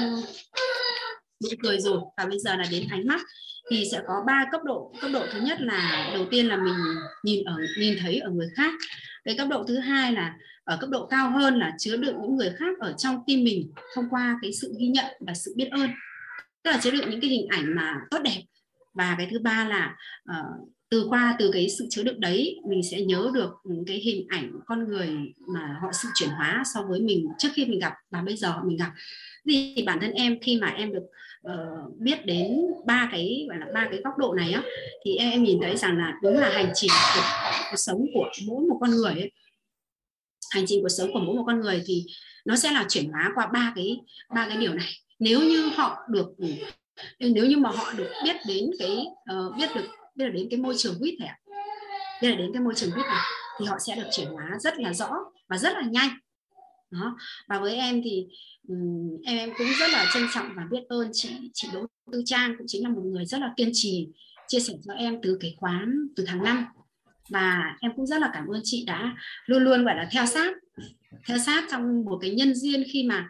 nụ 1.43 1.49
cười 1.63 1.79
rồi. 1.79 2.01
Và 2.17 2.25
bây 2.25 2.39
giờ 2.39 2.55
là 2.55 2.65
đến 2.71 2.87
ánh 2.89 3.07
mắt. 3.07 3.21
Thì 3.71 3.85
sẽ 3.91 4.01
có 4.07 4.13
ba 4.27 4.45
cấp 4.51 4.61
độ. 4.65 4.93
Cấp 5.01 5.11
độ 5.13 5.25
thứ 5.33 5.39
nhất 5.41 5.61
là 5.61 6.11
đầu 6.13 6.25
tiên 6.31 6.47
là 6.47 6.55
mình 6.55 6.75
nhìn 7.23 7.43
ở, 7.43 7.55
nhìn 7.79 7.97
thấy 8.01 8.19
ở 8.19 8.29
người 8.29 8.47
khác. 8.55 8.73
Cái 9.23 9.35
cấp 9.37 9.47
độ 9.49 9.63
thứ 9.67 9.77
hai 9.77 10.13
là 10.13 10.35
ở 10.63 10.77
cấp 10.81 10.89
độ 10.89 11.05
cao 11.05 11.31
hơn 11.31 11.59
là 11.59 11.71
chứa 11.79 11.97
đựng 11.97 12.15
những 12.21 12.35
người 12.35 12.53
khác 12.59 12.79
ở 12.79 12.93
trong 12.97 13.23
tim 13.27 13.43
mình 13.43 13.71
thông 13.95 14.05
qua 14.09 14.39
cái 14.41 14.53
sự 14.53 14.73
ghi 14.79 14.87
nhận 14.87 15.05
và 15.27 15.33
sự 15.33 15.53
biết 15.55 15.69
ơn. 15.71 15.89
Tức 16.63 16.71
là 16.71 16.79
chứa 16.81 16.91
đựng 16.91 17.09
những 17.09 17.21
cái 17.21 17.29
hình 17.29 17.47
ảnh 17.49 17.75
mà 17.75 17.95
tốt 18.11 18.19
đẹp 18.23 18.41
và 18.93 19.15
cái 19.17 19.27
thứ 19.31 19.39
ba 19.39 19.67
là 19.69 19.95
uh, 20.31 20.69
từ 20.89 21.05
qua 21.09 21.35
từ 21.39 21.51
cái 21.53 21.69
sự 21.69 21.87
chứa 21.89 22.03
đựng 22.03 22.19
đấy 22.19 22.59
mình 22.69 22.83
sẽ 22.91 23.01
nhớ 23.01 23.31
được 23.33 23.51
cái 23.87 23.97
hình 23.97 24.25
ảnh 24.29 24.51
con 24.65 24.87
người 24.87 25.09
mà 25.47 25.77
họ 25.81 25.91
sự 25.91 26.07
chuyển 26.15 26.29
hóa 26.29 26.63
so 26.73 26.83
với 26.83 26.99
mình 26.99 27.27
trước 27.37 27.49
khi 27.53 27.65
mình 27.65 27.79
gặp 27.79 27.93
và 28.09 28.21
bây 28.21 28.37
giờ 28.37 28.53
mình 28.63 28.77
gặp. 28.77 28.91
Thì 29.49 29.83
bản 29.85 29.99
thân 30.01 30.11
em 30.11 30.39
khi 30.41 30.59
mà 30.61 30.67
em 30.67 30.93
được 30.93 31.03
uh, 31.47 31.97
biết 31.97 32.25
đến 32.25 32.57
ba 32.85 33.09
cái 33.11 33.45
gọi 33.49 33.57
là 33.59 33.67
ba 33.73 33.87
cái 33.91 34.01
góc 34.03 34.17
độ 34.17 34.33
này 34.33 34.51
á 34.51 34.63
thì 35.05 35.15
em, 35.15 35.31
em 35.31 35.43
nhìn 35.43 35.59
thấy 35.61 35.77
rằng 35.77 35.97
là 35.97 36.13
đúng 36.23 36.37
là 36.37 36.49
hành 36.49 36.71
trình 36.73 36.91
của 37.15 37.21
cuộc 37.71 37.77
sống 37.77 38.05
của 38.13 38.29
mỗi 38.47 38.65
một 38.65 38.77
con 38.81 38.91
người 38.91 39.13
ấy, 39.13 39.31
hành 40.51 40.63
trình 40.67 40.81
cuộc 40.81 40.89
sống 40.89 41.13
của 41.13 41.19
mỗi 41.19 41.35
một 41.35 41.43
con 41.47 41.59
người 41.59 41.83
thì 41.85 42.05
nó 42.45 42.55
sẽ 42.55 42.71
là 42.71 42.85
chuyển 42.89 43.09
hóa 43.09 43.31
qua 43.35 43.47
ba 43.53 43.73
cái 43.75 43.99
ba 44.35 44.47
cái 44.47 44.57
điều 44.57 44.73
này. 44.73 44.89
Nếu 45.19 45.39
như 45.39 45.69
họ 45.75 45.97
được 46.09 46.35
nếu 47.19 47.45
như 47.45 47.57
mà 47.57 47.69
họ 47.69 47.93
được 47.97 48.09
biết 48.23 48.35
đến 48.47 48.71
cái 48.79 48.97
uh, 49.33 49.55
biết 49.57 49.69
được 49.75 49.85
biết 50.15 50.25
được 50.25 50.31
đến 50.33 50.47
cái 50.51 50.59
môi 50.59 50.75
trường 50.77 50.99
quýt 50.99 51.19
này 51.19 51.27
ạ 51.27 51.37
biết 52.21 52.29
được 52.29 52.35
đến 52.37 52.53
cái 52.53 52.61
môi 52.61 52.73
trường 52.75 52.91
quýt 52.91 53.05
này 53.05 53.21
thì 53.59 53.65
họ 53.65 53.77
sẽ 53.79 53.95
được 53.95 54.07
chuyển 54.11 54.27
hóa 54.27 54.57
rất 54.59 54.79
là 54.79 54.93
rõ 54.93 55.09
và 55.47 55.57
rất 55.57 55.73
là 55.73 55.83
nhanh. 55.91 56.09
Đó 56.91 57.17
và 57.47 57.59
với 57.59 57.75
em 57.75 58.01
thì 58.03 58.27
um, 58.67 59.17
em 59.25 59.37
em 59.37 59.49
cũng 59.57 59.67
rất 59.79 59.89
là 59.91 60.05
trân 60.13 60.23
trọng 60.33 60.49
và 60.55 60.63
biết 60.71 60.83
ơn 60.89 61.09
chị 61.13 61.29
chị 61.53 61.67
Đỗ 61.73 61.85
Tư 62.11 62.21
Trang 62.25 62.55
cũng 62.57 62.67
chính 62.69 62.83
là 62.83 62.89
một 62.89 63.01
người 63.05 63.25
rất 63.25 63.41
là 63.41 63.53
kiên 63.57 63.69
trì 63.73 64.07
chia 64.47 64.59
sẻ 64.59 64.73
cho 64.85 64.93
em 64.93 65.19
từ 65.23 65.37
cái 65.41 65.55
khóa 65.57 65.85
từ 66.15 66.23
tháng 66.27 66.43
5 66.43 66.65
và 67.29 67.75
em 67.81 67.91
cũng 67.95 68.05
rất 68.05 68.21
là 68.21 68.29
cảm 68.33 68.47
ơn 68.47 68.61
chị 68.63 68.83
đã 68.87 69.15
luôn 69.45 69.63
luôn 69.63 69.85
gọi 69.85 69.95
là 69.95 70.07
theo 70.11 70.25
sát 70.25 70.53
theo 71.27 71.37
sát 71.37 71.63
trong 71.71 72.05
một 72.05 72.17
cái 72.21 72.31
nhân 72.31 72.55
duyên 72.55 72.83
khi 72.91 73.03
mà 73.03 73.29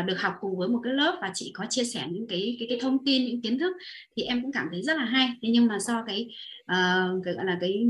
uh, 0.00 0.06
được 0.06 0.20
học 0.20 0.34
cùng 0.40 0.58
với 0.58 0.68
một 0.68 0.80
cái 0.84 0.92
lớp 0.92 1.18
và 1.22 1.30
chị 1.34 1.50
có 1.54 1.66
chia 1.70 1.84
sẻ 1.84 2.06
những 2.10 2.26
cái 2.28 2.56
cái 2.58 2.68
cái 2.70 2.78
thông 2.80 3.04
tin 3.04 3.24
những 3.24 3.42
kiến 3.42 3.58
thức 3.58 3.76
thì 4.16 4.22
em 4.22 4.42
cũng 4.42 4.52
cảm 4.52 4.66
thấy 4.72 4.82
rất 4.82 4.96
là 4.96 5.04
hay. 5.04 5.28
Thế 5.42 5.48
nhưng 5.52 5.66
mà 5.66 5.78
do 5.78 6.04
cái 6.06 6.28
uh, 6.62 7.24
cái 7.24 7.34
gọi 7.34 7.44
là 7.44 7.58
cái 7.60 7.86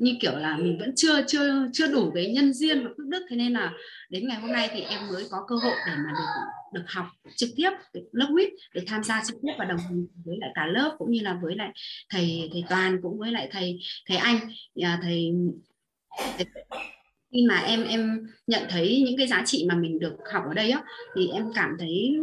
như 0.00 0.16
kiểu 0.20 0.36
là 0.36 0.56
mình 0.56 0.78
vẫn 0.78 0.92
chưa 0.96 1.22
chưa 1.26 1.66
chưa 1.72 1.92
đủ 1.92 2.10
cái 2.14 2.32
nhân 2.32 2.52
duyên 2.52 2.84
và 2.84 2.90
phước 2.96 3.06
đức 3.06 3.26
thế 3.30 3.36
nên 3.36 3.52
là 3.52 3.72
đến 4.10 4.28
ngày 4.28 4.40
hôm 4.40 4.52
nay 4.52 4.68
thì 4.72 4.80
em 4.80 5.00
mới 5.12 5.24
có 5.30 5.38
cơ 5.48 5.56
hội 5.56 5.74
để 5.86 5.92
mà 5.96 6.12
được 6.12 6.40
được 6.72 6.84
học 6.86 7.06
trực 7.36 7.50
tiếp 7.56 7.70
lớp 8.12 8.28
quýt 8.32 8.48
để 8.74 8.82
tham 8.86 9.04
gia 9.04 9.22
trực 9.24 9.36
tiếp 9.42 9.52
và 9.58 9.64
đồng 9.64 9.78
hành 9.78 10.06
với 10.24 10.36
lại 10.40 10.50
cả 10.54 10.66
lớp 10.66 10.94
cũng 10.98 11.10
như 11.10 11.20
là 11.22 11.38
với 11.42 11.56
lại 11.56 11.72
thầy 12.10 12.48
thầy 12.52 12.64
toàn 12.68 12.98
cũng 13.02 13.18
với 13.18 13.32
lại 13.32 13.48
thầy 13.52 13.78
thầy 14.06 14.16
anh 14.16 14.38
à, 14.82 14.98
thầy, 15.02 15.32
thầy 16.36 16.46
khi 17.32 17.46
mà 17.48 17.58
em 17.58 17.84
em 17.84 18.26
nhận 18.46 18.62
thấy 18.70 19.02
những 19.06 19.16
cái 19.16 19.26
giá 19.26 19.42
trị 19.46 19.64
mà 19.68 19.74
mình 19.74 19.98
được 19.98 20.16
học 20.32 20.44
ở 20.48 20.54
đây 20.54 20.70
á 20.70 20.84
thì 21.16 21.28
em 21.28 21.52
cảm 21.54 21.76
thấy 21.78 22.16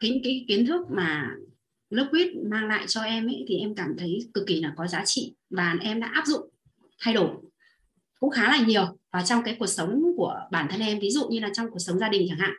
cái 0.00 0.20
cái 0.24 0.44
kiến 0.48 0.66
thức 0.66 0.86
mà 0.90 1.30
lớp 1.90 2.06
quýt 2.10 2.28
mang 2.50 2.68
lại 2.68 2.84
cho 2.88 3.02
em 3.02 3.26
ấy 3.26 3.44
thì 3.48 3.56
em 3.56 3.74
cảm 3.74 3.94
thấy 3.98 4.18
cực 4.34 4.46
kỳ 4.46 4.60
là 4.60 4.72
có 4.76 4.86
giá 4.86 5.04
trị 5.04 5.34
và 5.50 5.76
em 5.80 6.00
đã 6.00 6.06
áp 6.06 6.26
dụng 6.26 6.50
thay 7.00 7.14
đổi 7.14 7.30
cũng 8.20 8.30
khá 8.30 8.48
là 8.48 8.66
nhiều 8.66 8.98
vào 9.12 9.22
trong 9.26 9.42
cái 9.42 9.56
cuộc 9.58 9.66
sống 9.66 10.02
của 10.16 10.34
bản 10.50 10.66
thân 10.70 10.80
em. 10.80 10.98
Ví 10.98 11.10
dụ 11.10 11.28
như 11.28 11.40
là 11.40 11.50
trong 11.52 11.70
cuộc 11.70 11.78
sống 11.78 11.98
gia 11.98 12.08
đình 12.08 12.26
chẳng 12.28 12.38
hạn 12.38 12.54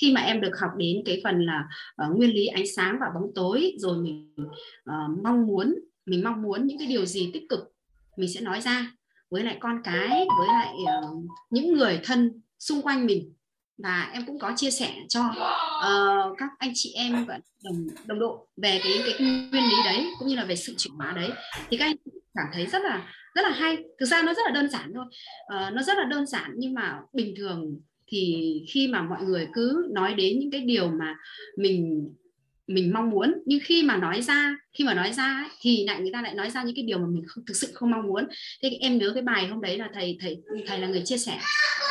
khi 0.00 0.12
mà 0.12 0.20
em 0.20 0.40
được 0.40 0.58
học 0.60 0.70
đến 0.76 1.02
cái 1.04 1.20
phần 1.24 1.46
là 1.46 1.68
uh, 2.06 2.16
nguyên 2.16 2.30
lý 2.30 2.46
ánh 2.46 2.66
sáng 2.76 2.96
và 3.00 3.06
bóng 3.14 3.30
tối 3.34 3.72
rồi 3.78 4.02
mình 4.02 4.34
uh, 4.90 5.22
mong 5.24 5.46
muốn 5.46 5.74
mình 6.06 6.24
mong 6.24 6.42
muốn 6.42 6.66
những 6.66 6.78
cái 6.78 6.86
điều 6.86 7.06
gì 7.06 7.30
tích 7.32 7.42
cực 7.48 7.60
mình 8.16 8.28
sẽ 8.28 8.40
nói 8.40 8.60
ra 8.60 8.92
với 9.30 9.42
lại 9.44 9.56
con 9.60 9.80
cái 9.84 10.08
với 10.08 10.48
lại 10.48 10.74
uh, 10.82 11.24
những 11.50 11.72
người 11.72 12.00
thân 12.04 12.40
xung 12.58 12.82
quanh 12.82 13.06
mình. 13.06 13.34
Và 13.82 14.10
em 14.12 14.26
cũng 14.26 14.38
có 14.38 14.52
chia 14.56 14.70
sẻ 14.70 14.94
cho 15.08 15.20
uh, 15.20 16.38
các 16.38 16.48
anh 16.58 16.70
chị 16.74 16.92
em 16.96 17.24
và 17.24 17.38
đồng 17.64 17.86
đồng 18.06 18.18
đội 18.18 18.38
về 18.56 18.80
cái 18.84 19.02
cái 19.04 19.14
nguyên 19.20 19.64
lý 19.64 19.76
đấy 19.84 20.06
cũng 20.18 20.28
như 20.28 20.36
là 20.36 20.44
về 20.44 20.56
sự 20.56 20.74
chuyển 20.78 20.94
hóa 20.94 21.12
đấy. 21.16 21.30
Thì 21.70 21.76
các 21.76 21.84
anh 21.84 21.96
cảm 22.34 22.46
thấy 22.52 22.66
rất 22.66 22.82
là 22.82 23.08
rất 23.34 23.42
là 23.42 23.50
hay. 23.50 23.76
Thực 24.00 24.06
ra 24.06 24.22
nó 24.22 24.34
rất 24.34 24.42
là 24.46 24.52
đơn 24.52 24.70
giản 24.70 24.92
thôi. 24.94 25.04
Uh, 25.56 25.74
nó 25.74 25.82
rất 25.82 25.98
là 25.98 26.04
đơn 26.04 26.26
giản 26.26 26.50
nhưng 26.56 26.74
mà 26.74 27.00
bình 27.12 27.34
thường 27.36 27.80
thì 28.12 28.52
khi 28.70 28.88
mà 28.88 29.02
mọi 29.02 29.22
người 29.22 29.48
cứ 29.52 29.88
nói 29.92 30.14
đến 30.14 30.38
những 30.38 30.50
cái 30.50 30.60
điều 30.60 30.88
mà 30.88 31.16
mình 31.56 32.08
mình 32.70 32.92
mong 32.94 33.10
muốn. 33.10 33.34
Nhưng 33.46 33.60
khi 33.62 33.82
mà 33.82 33.96
nói 33.96 34.22
ra 34.22 34.56
khi 34.78 34.84
mà 34.84 34.94
nói 34.94 35.12
ra 35.12 35.48
thì 35.60 35.84
lại 35.86 36.00
người 36.00 36.10
ta 36.12 36.22
lại 36.22 36.34
nói 36.34 36.50
ra 36.50 36.62
những 36.62 36.74
cái 36.74 36.84
điều 36.84 36.98
mà 36.98 37.06
mình 37.06 37.24
không 37.26 37.44
thực 37.46 37.54
sự 37.56 37.68
không 37.74 37.90
mong 37.90 38.06
muốn. 38.06 38.28
Thế 38.62 38.68
em 38.80 38.98
nhớ 38.98 39.10
cái 39.14 39.22
bài 39.22 39.46
hôm 39.46 39.60
đấy 39.60 39.78
là 39.78 39.88
thầy 39.94 40.18
thầy 40.20 40.38
thầy 40.66 40.78
là 40.78 40.88
người 40.88 41.02
chia 41.04 41.18
sẻ. 41.18 41.38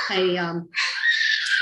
Thầy 0.07 0.35
ờ, 0.35 0.53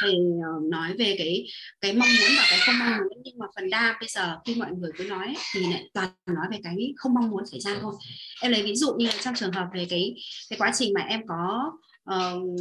thầy 0.02 0.14
ờ, 0.44 0.70
nói 0.72 0.94
về 0.98 1.16
cái 1.18 1.46
cái 1.82 1.94
mong 1.94 2.08
muốn 2.22 2.32
và 2.38 2.44
cái 2.50 2.60
không 2.66 2.80
mong 2.80 2.98
muốn. 2.98 3.22
Nhưng 3.24 3.38
mà 3.38 3.46
phần 3.56 3.70
đa 3.70 3.98
bây 4.00 4.10
giờ 4.10 4.38
khi 4.46 4.56
mọi 4.56 4.72
người 4.72 4.92
cứ 4.98 5.04
nói 5.04 5.36
thì 5.54 5.62
lại 5.72 5.90
toàn 5.94 6.10
nói 6.26 6.46
về 6.52 6.58
cái 6.64 6.94
không 6.98 7.14
mong 7.14 7.30
muốn 7.30 7.46
xảy 7.46 7.60
ra 7.60 7.76
thôi. 7.82 7.94
Em 8.42 8.52
lấy 8.52 8.64
ví 8.64 8.76
dụ 8.76 8.94
như 8.98 9.10
trong 9.24 9.36
trường 9.36 9.52
hợp 9.52 9.68
về 9.74 9.86
cái 9.90 10.16
cái 10.50 10.60
quá 10.60 10.72
trình 10.76 10.94
mà 10.94 11.02
em 11.02 11.22
có 11.28 11.72
uh, 12.16 12.60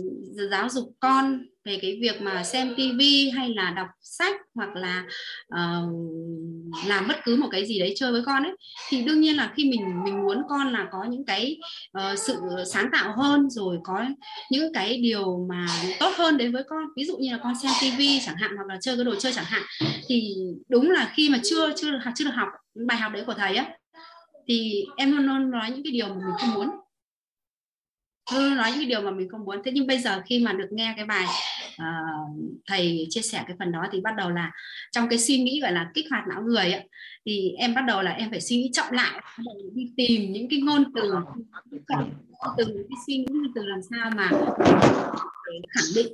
giáo 0.51 0.69
dục 0.69 0.93
con 1.01 1.47
về 1.65 1.79
cái 1.83 1.99
việc 2.01 2.23
mà 2.23 2.45
xem 2.45 2.75
tivi 2.77 3.31
hay 3.31 3.49
là 3.49 3.71
đọc 3.77 3.89
sách 4.01 4.37
hoặc 4.55 4.77
là 4.77 5.05
uh, 5.55 5.93
làm 6.87 7.09
bất 7.09 7.17
cứ 7.25 7.37
một 7.37 7.49
cái 7.51 7.67
gì 7.67 7.79
đấy 7.79 7.95
chơi 7.97 8.13
với 8.13 8.23
con 8.27 8.43
ấy 8.43 8.53
thì 8.89 9.03
đương 9.03 9.21
nhiên 9.21 9.37
là 9.37 9.53
khi 9.57 9.65
mình 9.65 10.05
mình 10.05 10.23
muốn 10.23 10.43
con 10.49 10.73
là 10.73 10.89
có 10.93 11.05
những 11.05 11.25
cái 11.25 11.57
uh, 11.99 12.19
sự 12.19 12.41
sáng 12.73 12.89
tạo 12.93 13.13
hơn 13.17 13.51
rồi 13.51 13.79
có 13.85 14.05
những 14.51 14.73
cái 14.73 15.01
điều 15.01 15.47
mà 15.49 15.67
tốt 16.01 16.13
hơn 16.17 16.37
đến 16.37 16.53
với 16.53 16.63
con. 16.69 16.85
Ví 16.97 17.05
dụ 17.05 17.17
như 17.17 17.33
là 17.33 17.39
con 17.43 17.55
xem 17.63 17.73
tivi 17.81 18.21
chẳng 18.27 18.37
hạn 18.37 18.57
hoặc 18.57 18.67
là 18.69 18.79
chơi 18.81 18.97
cái 18.97 19.05
đồ 19.05 19.15
chơi 19.15 19.33
chẳng 19.33 19.45
hạn 19.45 19.63
thì 20.09 20.35
đúng 20.69 20.91
là 20.91 21.13
khi 21.15 21.29
mà 21.31 21.39
chưa 21.45 21.73
chưa 21.77 21.91
được 21.91 21.99
chưa 22.15 22.25
được 22.25 22.35
học 22.35 22.49
bài 22.87 22.99
học 22.99 23.13
đấy 23.13 23.23
của 23.27 23.35
thầy 23.35 23.57
á 23.57 23.67
thì 24.49 24.85
em 24.97 25.17
luôn 25.17 25.27
luôn 25.27 25.51
nói 25.51 25.71
những 25.71 25.85
cái 25.85 25.93
điều 25.93 26.09
mà 26.09 26.15
mình 26.15 26.35
không 26.41 26.55
muốn. 26.55 26.71
Luôn 28.35 28.57
nói 28.57 28.71
những 28.71 28.81
cái 28.81 28.89
điều 28.89 29.01
mà 29.01 29.11
mình 29.11 29.29
không 29.29 29.45
muốn. 29.45 29.63
Thế 29.65 29.71
nhưng 29.75 29.87
bây 29.87 29.99
giờ 29.99 30.23
khi 30.27 30.39
mà 30.39 30.53
được 30.53 30.69
nghe 30.71 30.95
cái 30.97 31.05
bài 31.05 31.27
uh, 31.83 32.57
thầy 32.67 33.07
chia 33.11 33.21
sẻ 33.21 33.45
cái 33.47 33.57
phần 33.59 33.73
đó 33.73 33.87
thì 33.93 34.01
bắt 34.01 34.15
đầu 34.17 34.31
là 34.31 34.53
trong 34.93 35.09
cái 35.09 35.19
suy 35.19 35.39
nghĩ 35.39 35.61
gọi 35.61 35.73
là 35.73 35.91
kích 35.95 36.07
hoạt 36.11 36.25
não 36.29 36.43
người 36.43 36.73
ấy, 36.73 36.89
thì 37.27 37.51
em 37.59 37.75
bắt 37.75 37.83
đầu 37.87 38.03
là 38.03 38.11
em 38.11 38.31
phải 38.31 38.41
suy 38.41 38.57
nghĩ 38.57 38.71
trọng 38.73 38.93
lại 38.93 39.23
đi 39.75 39.93
tìm 39.97 40.33
những 40.33 40.49
cái 40.51 40.61
ngôn 40.61 40.85
từ 40.95 41.15
từ 42.57 42.65
cái 42.65 42.99
suy 43.07 43.17
nghĩ 43.17 43.27
từ 43.55 43.67
làm 43.67 43.81
sao 43.91 44.11
mà 44.17 44.31
khẳng 45.69 45.95
định 45.95 46.13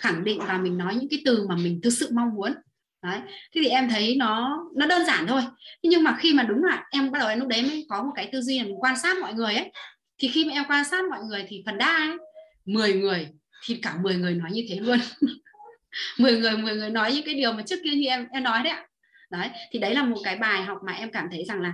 khẳng 0.00 0.24
định 0.24 0.40
và 0.48 0.58
mình 0.58 0.78
nói 0.78 0.94
những 0.94 1.08
cái 1.08 1.22
từ 1.24 1.46
mà 1.48 1.56
mình 1.56 1.80
thực 1.82 1.90
sự 1.90 2.08
mong 2.12 2.34
muốn. 2.34 2.54
Đấy 3.02 3.20
thế 3.26 3.60
thì 3.64 3.68
em 3.68 3.88
thấy 3.88 4.16
nó 4.16 4.64
nó 4.76 4.86
đơn 4.86 5.06
giản 5.06 5.26
thôi. 5.26 5.42
Nhưng 5.82 6.04
mà 6.04 6.16
khi 6.20 6.34
mà 6.34 6.42
đúng 6.42 6.64
là 6.64 6.84
em 6.90 7.10
bắt 7.10 7.18
đầu 7.18 7.28
em 7.28 7.38
lúc 7.38 7.48
đấy 7.48 7.62
mới 7.62 7.86
có 7.88 8.02
một 8.02 8.12
cái 8.14 8.28
tư 8.32 8.40
duy 8.40 8.58
là 8.58 8.64
mình 8.64 8.82
quan 8.82 8.98
sát 8.98 9.16
mọi 9.20 9.34
người 9.34 9.54
ấy 9.54 9.72
thì 10.18 10.28
khi 10.28 10.44
mà 10.44 10.52
em 10.52 10.64
quan 10.68 10.84
sát 10.84 11.04
mọi 11.10 11.20
người 11.24 11.44
thì 11.48 11.62
phần 11.66 11.78
đa 11.78 11.96
ấy, 11.96 12.16
10 12.64 12.92
người 12.92 13.28
thì 13.64 13.74
cả 13.82 13.96
10 14.02 14.14
người 14.14 14.34
nói 14.34 14.50
như 14.52 14.66
thế 14.68 14.76
luôn. 14.76 14.98
10 16.18 16.40
người 16.40 16.56
10 16.56 16.76
người 16.76 16.90
nói 16.90 17.12
những 17.12 17.24
cái 17.24 17.34
điều 17.34 17.52
mà 17.52 17.62
trước 17.66 17.76
kia 17.84 17.90
như 17.90 18.06
em 18.06 18.26
em 18.32 18.42
nói 18.42 18.62
đấy 18.62 18.72
ạ. 18.72 18.86
Đấy 19.30 19.48
thì 19.70 19.78
đấy 19.78 19.94
là 19.94 20.04
một 20.04 20.16
cái 20.24 20.36
bài 20.36 20.62
học 20.62 20.78
mà 20.86 20.92
em 20.92 21.10
cảm 21.10 21.28
thấy 21.30 21.44
rằng 21.44 21.60
là 21.60 21.72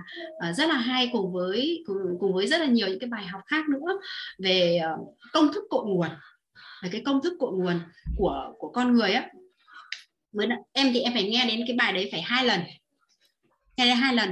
uh, 0.49 0.55
rất 0.55 0.69
là 0.69 0.77
hay 0.77 1.09
cùng 1.13 1.33
với 1.33 1.83
cùng, 1.87 1.97
cùng 2.19 2.33
với 2.33 2.47
rất 2.47 2.61
là 2.61 2.65
nhiều 2.65 2.87
những 2.87 2.99
cái 2.99 3.09
bài 3.09 3.25
học 3.25 3.41
khác 3.47 3.69
nữa 3.69 3.99
về 4.39 4.79
uh, 5.01 5.17
công 5.33 5.53
thức 5.53 5.63
cội 5.69 5.85
nguồn. 5.85 6.09
Về 6.83 6.89
cái 6.91 7.01
công 7.05 7.21
thức 7.21 7.33
cội 7.39 7.51
nguồn 7.53 7.79
của 8.17 8.53
của 8.57 8.71
con 8.71 8.93
người 8.93 9.11
á. 9.11 9.29
Mới 10.33 10.47
em 10.73 10.93
thì 10.93 10.99
em 10.99 11.13
phải 11.13 11.23
nghe 11.23 11.45
đến 11.45 11.63
cái 11.67 11.75
bài 11.75 11.93
đấy 11.93 12.09
phải 12.11 12.21
hai 12.21 12.45
lần. 12.45 12.59
Nghe 13.77 13.85
đến 13.85 13.97
hai 13.97 14.15
lần. 14.15 14.29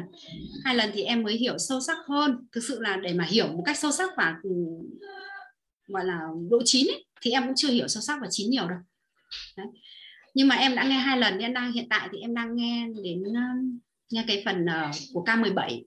Hai 0.63 0.75
lần 0.75 0.91
thì 0.93 1.03
em 1.03 1.23
mới 1.23 1.33
hiểu 1.33 1.57
sâu 1.57 1.81
sắc 1.81 1.97
hơn. 2.07 2.47
Thực 2.51 2.61
sự 2.67 2.79
là 2.81 2.97
để 2.97 3.13
mà 3.13 3.23
hiểu 3.23 3.47
một 3.47 3.63
cách 3.65 3.77
sâu 3.77 3.91
sắc 3.91 4.09
và 4.17 4.35
ừ, 4.43 4.49
gọi 5.89 6.05
là 6.05 6.19
độ 6.49 6.61
chín 6.65 6.87
ấy, 6.87 7.05
thì 7.21 7.31
em 7.31 7.45
cũng 7.45 7.55
chưa 7.55 7.71
hiểu 7.71 7.87
sâu 7.87 8.01
sắc 8.01 8.17
và 8.21 8.27
chín 8.29 8.49
nhiều 8.49 8.67
đâu. 8.67 8.77
Đấy. 9.57 9.67
nhưng 10.33 10.47
mà 10.47 10.55
em 10.55 10.75
đã 10.75 10.83
nghe 10.83 10.95
hai 10.95 11.17
lần 11.17 11.39
em 11.39 11.53
đang 11.53 11.71
hiện 11.71 11.89
tại 11.89 12.09
thì 12.11 12.19
em 12.19 12.35
đang 12.35 12.55
nghe 12.55 12.87
đến 13.03 13.23
ờ, 13.23 13.41
nghe 14.09 14.23
cái 14.27 14.41
phần 14.45 14.65
uh, 14.65 14.95
của 15.13 15.23
K17 15.25 15.81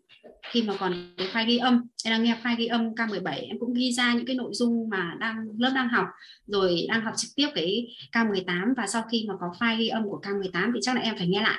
khi 0.50 0.62
mà 0.62 0.74
còn 0.78 1.14
cái 1.16 1.28
file 1.32 1.46
ghi 1.46 1.58
âm 1.58 1.86
em 2.04 2.12
đang 2.12 2.22
nghe 2.22 2.36
file 2.42 2.56
ghi 2.56 2.66
âm 2.66 2.94
K17 2.94 3.48
em 3.48 3.58
cũng 3.60 3.74
ghi 3.74 3.92
ra 3.92 4.14
những 4.14 4.26
cái 4.26 4.36
nội 4.36 4.50
dung 4.54 4.88
mà 4.88 5.16
đang 5.20 5.36
lớp 5.58 5.72
đang 5.74 5.88
học 5.88 6.06
rồi 6.46 6.86
đang 6.88 7.04
học 7.04 7.14
trực 7.16 7.30
tiếp 7.36 7.48
cái 7.54 7.86
K18 8.12 8.74
và 8.76 8.86
sau 8.86 9.02
khi 9.10 9.24
mà 9.28 9.34
có 9.40 9.46
file 9.58 9.78
ghi 9.78 9.88
âm 9.88 10.04
của 10.04 10.20
K18 10.22 10.70
thì 10.74 10.80
chắc 10.82 10.96
là 10.96 11.02
em 11.02 11.16
phải 11.18 11.26
nghe 11.26 11.42
lại. 11.42 11.58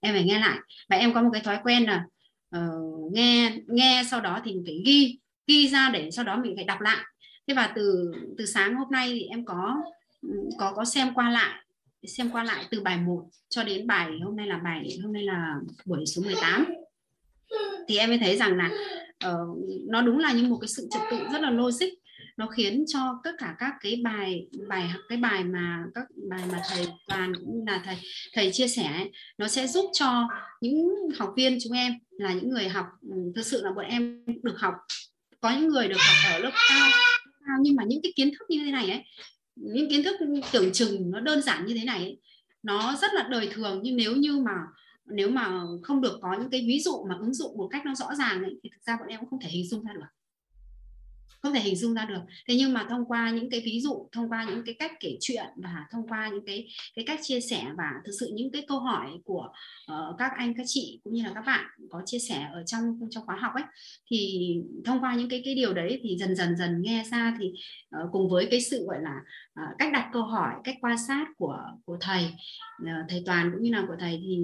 Em 0.00 0.14
phải 0.14 0.24
nghe 0.24 0.38
lại. 0.38 0.58
Và 0.88 0.96
em 0.96 1.14
có 1.14 1.22
một 1.22 1.30
cái 1.32 1.42
thói 1.42 1.58
quen 1.62 1.84
là 1.84 2.04
uh, 2.56 3.12
nghe 3.12 3.56
nghe 3.66 4.02
sau 4.10 4.20
đó 4.20 4.40
thì 4.44 4.52
mình 4.52 4.62
phải 4.66 4.82
ghi 4.86 5.18
ghi 5.46 5.68
ra 5.68 5.90
để 5.92 6.10
sau 6.10 6.24
đó 6.24 6.36
mình 6.36 6.56
phải 6.56 6.64
đọc 6.64 6.80
lại 6.80 7.04
thế 7.46 7.54
và 7.54 7.72
từ 7.76 8.12
từ 8.38 8.46
sáng 8.46 8.74
hôm 8.74 8.88
nay 8.90 9.08
thì 9.08 9.22
em 9.22 9.44
có 9.44 9.76
có 10.58 10.72
có 10.76 10.84
xem 10.84 11.14
qua 11.14 11.30
lại 11.30 11.58
xem 12.06 12.30
qua 12.30 12.44
lại 12.44 12.64
từ 12.70 12.80
bài 12.80 12.98
1 12.98 13.24
cho 13.48 13.64
đến 13.64 13.86
bài 13.86 14.10
hôm 14.24 14.36
nay 14.36 14.46
là 14.46 14.58
bài 14.58 14.98
hôm 15.02 15.12
nay 15.12 15.22
là 15.22 15.54
buổi 15.84 16.06
số 16.06 16.22
18 16.22 16.66
thì 17.88 17.96
em 17.96 18.08
mới 18.08 18.18
thấy 18.18 18.36
rằng 18.36 18.56
là 18.56 18.70
uh, 19.30 19.58
nó 19.88 20.02
đúng 20.02 20.18
là 20.18 20.32
như 20.32 20.48
một 20.48 20.58
cái 20.60 20.68
sự 20.68 20.88
trật 20.90 21.02
tự 21.10 21.16
rất 21.32 21.40
là 21.40 21.50
logic. 21.50 21.86
Nó 22.36 22.46
khiến 22.46 22.84
cho 22.88 23.20
tất 23.24 23.30
cả 23.38 23.54
các 23.58 23.72
cái 23.80 24.00
bài 24.04 24.46
bài 24.68 24.90
cái 25.08 25.18
bài 25.18 25.44
mà 25.44 25.84
các 25.94 26.04
bài 26.30 26.42
mà 26.52 26.60
thầy 26.70 26.86
toàn 27.08 27.32
cũng 27.34 27.64
là 27.66 27.82
thầy 27.84 27.96
thầy 28.32 28.52
chia 28.52 28.68
sẻ 28.68 29.06
nó 29.38 29.48
sẽ 29.48 29.66
giúp 29.66 29.90
cho 29.92 30.28
những 30.60 30.88
học 31.18 31.32
viên 31.36 31.58
chúng 31.62 31.72
em 31.72 31.92
là 32.10 32.32
những 32.32 32.48
người 32.48 32.68
học 32.68 32.86
ừ, 33.10 33.16
thực 33.36 33.46
sự 33.46 33.62
là 33.62 33.70
bọn 33.70 33.84
em 33.84 34.24
được 34.42 34.58
học. 34.58 34.74
Có 35.40 35.50
những 35.50 35.68
người 35.68 35.88
được 35.88 35.98
học 35.98 36.32
ở 36.32 36.38
lớp 36.38 36.52
cao 36.68 36.88
nhưng 37.60 37.76
mà 37.76 37.84
những 37.84 38.00
cái 38.02 38.12
kiến 38.16 38.30
thức 38.30 38.50
như 38.50 38.64
thế 38.64 38.70
này 38.70 38.90
ấy 38.90 39.02
những 39.56 39.90
kiến 39.90 40.02
thức 40.02 40.16
tưởng 40.52 40.72
chừng 40.72 41.10
nó 41.10 41.20
đơn 41.20 41.42
giản 41.42 41.66
như 41.66 41.74
thế 41.78 41.84
này 41.84 41.98
ấy, 41.98 42.20
nó 42.62 42.96
rất 43.02 43.14
là 43.14 43.28
đời 43.30 43.48
thường. 43.52 43.80
Nhưng 43.82 43.96
nếu 43.96 44.16
như 44.16 44.38
mà 44.38 44.52
nếu 45.06 45.30
mà 45.30 45.62
không 45.82 46.00
được 46.00 46.18
có 46.22 46.36
những 46.40 46.50
cái 46.50 46.64
ví 46.66 46.80
dụ 46.80 47.04
mà 47.08 47.16
ứng 47.20 47.34
dụng 47.34 47.58
một 47.58 47.68
cách 47.72 47.86
nó 47.86 47.94
rõ 47.94 48.14
ràng 48.14 48.42
ấy, 48.42 48.60
thì 48.62 48.70
thực 48.72 48.82
ra 48.82 48.96
bọn 49.00 49.08
em 49.08 49.20
cũng 49.20 49.30
không 49.30 49.40
thể 49.40 49.48
hình 49.48 49.68
dung 49.68 49.84
ra 49.84 49.92
được 49.94 50.21
không 51.42 51.54
thể 51.54 51.60
hình 51.60 51.76
dung 51.76 51.94
ra 51.94 52.04
được. 52.04 52.20
Thế 52.48 52.54
nhưng 52.58 52.72
mà 52.72 52.86
thông 52.90 53.04
qua 53.04 53.30
những 53.30 53.50
cái 53.50 53.62
ví 53.64 53.80
dụ 53.80 54.08
thông 54.12 54.28
qua 54.28 54.44
những 54.44 54.62
cái 54.66 54.74
cách 54.78 54.92
kể 55.00 55.16
chuyện 55.20 55.46
và 55.56 55.86
thông 55.90 56.08
qua 56.08 56.28
những 56.28 56.46
cái 56.46 56.68
cái 56.96 57.04
cách 57.04 57.20
chia 57.22 57.40
sẻ 57.40 57.66
và 57.76 57.90
thực 58.04 58.12
sự 58.20 58.30
những 58.34 58.52
cái 58.52 58.64
câu 58.68 58.78
hỏi 58.78 59.08
của 59.24 59.48
uh, 59.92 60.18
các 60.18 60.32
anh 60.36 60.54
các 60.54 60.64
chị 60.66 61.00
cũng 61.04 61.14
như 61.14 61.22
là 61.22 61.30
các 61.34 61.42
bạn 61.46 61.64
có 61.90 62.02
chia 62.06 62.18
sẻ 62.18 62.46
ở 62.52 62.62
trong 62.66 62.98
trong 63.10 63.26
khóa 63.26 63.36
học 63.36 63.52
ấy 63.54 63.64
thì 64.10 64.54
thông 64.84 65.00
qua 65.00 65.14
những 65.14 65.28
cái 65.28 65.42
cái 65.44 65.54
điều 65.54 65.74
đấy 65.74 66.00
thì 66.02 66.16
dần 66.18 66.36
dần 66.36 66.56
dần 66.56 66.82
nghe 66.82 67.04
ra 67.10 67.36
thì 67.40 67.52
uh, 68.02 68.08
cùng 68.12 68.30
với 68.30 68.48
cái 68.50 68.60
sự 68.60 68.86
gọi 68.86 69.02
là 69.02 69.16
uh, 69.62 69.78
cách 69.78 69.92
đặt 69.92 70.10
câu 70.12 70.22
hỏi 70.22 70.54
cách 70.64 70.76
quan 70.80 70.96
sát 70.98 71.26
của 71.38 71.58
của 71.84 71.96
thầy 72.00 72.24
uh, 72.82 72.88
thầy 73.08 73.22
toàn 73.26 73.50
cũng 73.52 73.62
như 73.62 73.72
là 73.72 73.84
của 73.88 73.96
thầy 73.98 74.20
thì 74.24 74.38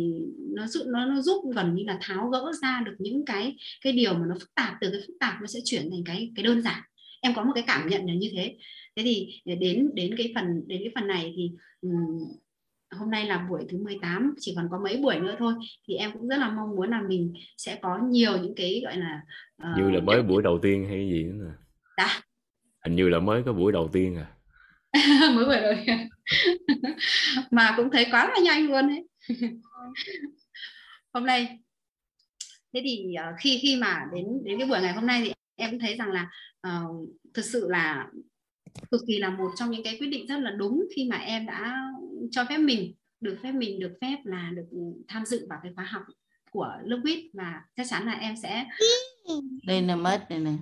nó 0.54 0.66
giúp 0.66 0.82
nó 0.86 1.06
nó 1.06 1.20
giúp 1.20 1.44
gần 1.54 1.74
như 1.74 1.82
là 1.86 1.98
tháo 2.00 2.28
gỡ 2.28 2.52
ra 2.62 2.82
được 2.86 2.94
những 2.98 3.24
cái 3.24 3.56
cái 3.80 3.92
điều 3.92 4.14
mà 4.14 4.26
nó 4.28 4.34
phức 4.40 4.54
tạp 4.54 4.74
từ 4.80 4.90
cái 4.90 5.00
phức 5.06 5.16
tạp 5.20 5.40
nó 5.40 5.46
sẽ 5.46 5.60
chuyển 5.64 5.90
thành 5.90 6.04
cái 6.04 6.32
cái 6.36 6.44
đơn 6.44 6.62
giản 6.62 6.80
em 7.20 7.34
có 7.34 7.44
một 7.44 7.52
cái 7.54 7.64
cảm 7.66 7.88
nhận 7.88 8.06
là 8.06 8.14
như 8.14 8.30
thế. 8.32 8.56
Thế 8.96 9.02
thì 9.02 9.40
đến 9.44 9.90
đến 9.94 10.14
cái 10.18 10.32
phần 10.34 10.62
đến 10.66 10.80
cái 10.84 10.92
phần 10.94 11.06
này 11.06 11.32
thì 11.36 11.50
um, 11.80 12.18
hôm 12.90 13.10
nay 13.10 13.26
là 13.26 13.46
buổi 13.50 13.64
thứ 13.68 13.78
18 13.78 14.34
chỉ 14.40 14.52
còn 14.56 14.68
có 14.70 14.80
mấy 14.84 14.96
buổi 14.96 15.20
nữa 15.20 15.36
thôi. 15.38 15.54
Thì 15.88 15.94
em 15.94 16.12
cũng 16.12 16.28
rất 16.28 16.36
là 16.36 16.50
mong 16.50 16.76
muốn 16.76 16.90
là 16.90 17.02
mình 17.08 17.32
sẽ 17.56 17.78
có 17.82 17.98
nhiều 18.10 18.36
những 18.36 18.54
cái 18.56 18.80
gọi 18.84 18.96
là 18.96 19.20
uh, 19.62 19.78
như 19.78 19.90
là 19.90 20.00
mới 20.00 20.22
buổi 20.22 20.42
đầu 20.42 20.58
tiên 20.62 20.86
hay 20.88 21.08
gì 21.10 21.24
nữa 21.24 21.52
đã 21.98 22.22
hình 22.84 22.96
như 22.96 23.08
là 23.08 23.18
mới 23.18 23.42
có 23.42 23.52
buổi 23.52 23.72
đầu 23.72 23.90
tiên 23.92 24.16
à? 24.16 24.26
Mới 25.34 25.44
buổi 25.44 25.60
đầu 25.60 25.74
tiên. 25.86 26.08
Mà 27.50 27.74
cũng 27.76 27.90
thấy 27.90 28.06
quá 28.10 28.28
là 28.28 28.38
nhanh 28.42 28.68
luôn 28.68 28.88
đấy 28.88 29.06
hôm 31.12 31.26
nay 31.26 31.58
thế 32.74 32.80
thì 32.84 33.14
uh, 33.30 33.36
khi 33.40 33.58
khi 33.62 33.76
mà 33.76 34.04
đến 34.14 34.26
đến 34.44 34.58
cái 34.58 34.68
buổi 34.68 34.80
ngày 34.80 34.92
hôm 34.92 35.06
nay 35.06 35.22
thì 35.24 35.32
em 35.58 35.78
thấy 35.78 35.96
rằng 35.96 36.12
là 36.12 36.30
uh, 36.68 37.08
thực 37.34 37.44
sự 37.44 37.68
là 37.68 38.06
cực 38.90 39.00
kỳ 39.06 39.18
là 39.18 39.30
một 39.30 39.50
trong 39.56 39.70
những 39.70 39.82
cái 39.82 39.96
quyết 40.00 40.06
định 40.06 40.26
rất 40.26 40.38
là 40.38 40.50
đúng 40.50 40.84
khi 40.96 41.08
mà 41.10 41.16
em 41.16 41.46
đã 41.46 41.76
cho 42.30 42.44
phép 42.48 42.58
mình 42.58 42.94
được 43.20 43.38
phép 43.42 43.52
mình 43.52 43.80
được 43.80 43.92
phép 44.00 44.16
là 44.24 44.50
được 44.54 44.66
tham 45.08 45.24
dự 45.26 45.46
vào 45.50 45.58
cái 45.62 45.72
khóa 45.74 45.84
học 45.84 46.02
của 46.50 46.72
lớp 46.84 46.98
quýt 47.02 47.18
và 47.32 47.60
chắc 47.76 47.86
chắn 47.90 48.06
là 48.06 48.12
em 48.12 48.34
sẽ 48.42 48.66
đây 49.66 49.82
là 49.82 49.96
mất 49.96 50.26
đây 50.30 50.38
này. 50.38 50.58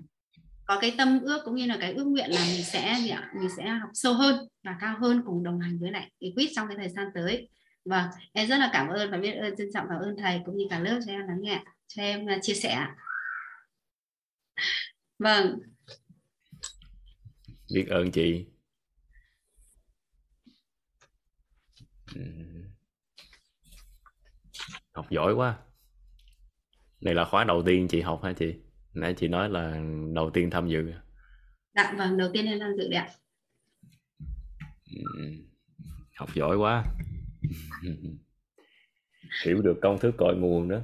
có 0.66 0.78
cái 0.80 0.94
tâm 0.98 1.20
ước 1.22 1.42
cũng 1.44 1.54
như 1.54 1.66
là 1.66 1.76
cái 1.80 1.92
ước 1.92 2.04
nguyện 2.04 2.30
là 2.30 2.40
mình 2.40 2.64
sẽ 2.64 2.96
mình 3.40 3.50
sẽ 3.56 3.68
học 3.68 3.90
sâu 3.92 4.14
hơn 4.14 4.48
và 4.64 4.76
cao 4.80 4.96
hơn 5.00 5.22
cùng 5.26 5.42
đồng 5.42 5.60
hành 5.60 5.78
với 5.78 5.90
lại 5.90 6.10
cái 6.20 6.32
quýt 6.34 6.50
trong 6.56 6.68
cái 6.68 6.76
thời 6.76 6.88
gian 6.88 7.06
tới. 7.14 7.48
Vâng 7.84 8.04
em 8.32 8.48
rất 8.48 8.56
là 8.56 8.70
cảm 8.72 8.88
ơn 8.88 9.10
và 9.10 9.18
biết 9.18 9.32
ơn 9.32 9.56
trân 9.56 9.68
trọng 9.74 9.86
cảm 9.88 9.98
ơn 10.00 10.16
thầy 10.18 10.40
cũng 10.46 10.56
như 10.56 10.64
cả 10.70 10.78
lớp 10.78 11.00
cho 11.06 11.12
em 11.12 11.28
lắng 11.28 11.38
nghe 11.40 11.62
cho 11.88 12.02
em 12.02 12.26
chia 12.42 12.54
sẻ 12.54 12.86
vâng. 15.18 15.58
Biết 17.74 17.86
ơn 17.88 18.10
chị. 18.10 18.46
Học 24.92 25.06
giỏi 25.10 25.34
quá. 25.34 25.58
Này 27.00 27.14
là 27.14 27.24
khóa 27.24 27.44
đầu 27.44 27.62
tiên 27.66 27.88
chị 27.88 28.00
học 28.00 28.22
hả 28.24 28.32
chị? 28.32 28.54
Nãy 28.94 29.14
chị 29.16 29.28
nói 29.28 29.50
là 29.50 29.80
đầu 30.14 30.30
tiên 30.30 30.50
tham 30.50 30.68
dự. 30.68 30.92
Dạ 31.74 31.94
vâng 31.98 32.16
đầu 32.16 32.30
tiên 32.32 32.46
em 32.46 32.58
tham 32.60 32.70
dự 32.78 32.88
đấy 32.88 33.00
ạ. 33.00 33.08
Học 36.16 36.34
giỏi 36.34 36.56
quá. 36.56 36.84
Hiểu 39.44 39.62
được 39.62 39.78
công 39.82 39.98
thức 39.98 40.14
cội 40.18 40.36
nguồn 40.36 40.68
đó. 40.68 40.80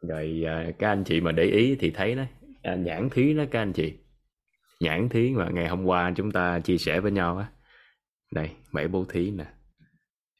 Rồi 0.00 0.42
à, 0.46 0.70
các 0.78 0.88
anh 0.88 1.04
chị 1.04 1.20
mà 1.20 1.32
để 1.32 1.44
ý 1.44 1.76
thì 1.80 1.90
thấy 1.90 2.14
đó 2.14 2.24
à, 2.62 2.74
nhãn 2.74 3.10
thí 3.10 3.34
đó 3.34 3.44
các 3.50 3.62
anh 3.62 3.72
chị. 3.72 3.98
Nhãn 4.80 5.08
thí 5.08 5.30
mà 5.30 5.48
ngày 5.52 5.68
hôm 5.68 5.84
qua 5.84 6.12
chúng 6.16 6.30
ta 6.30 6.60
chia 6.60 6.78
sẻ 6.78 7.00
với 7.00 7.12
nhau 7.12 7.38
á. 7.38 7.50
Đây 8.32 8.50
bảy 8.72 8.88
bố 8.88 9.04
thí 9.04 9.30
nè. 9.30 9.46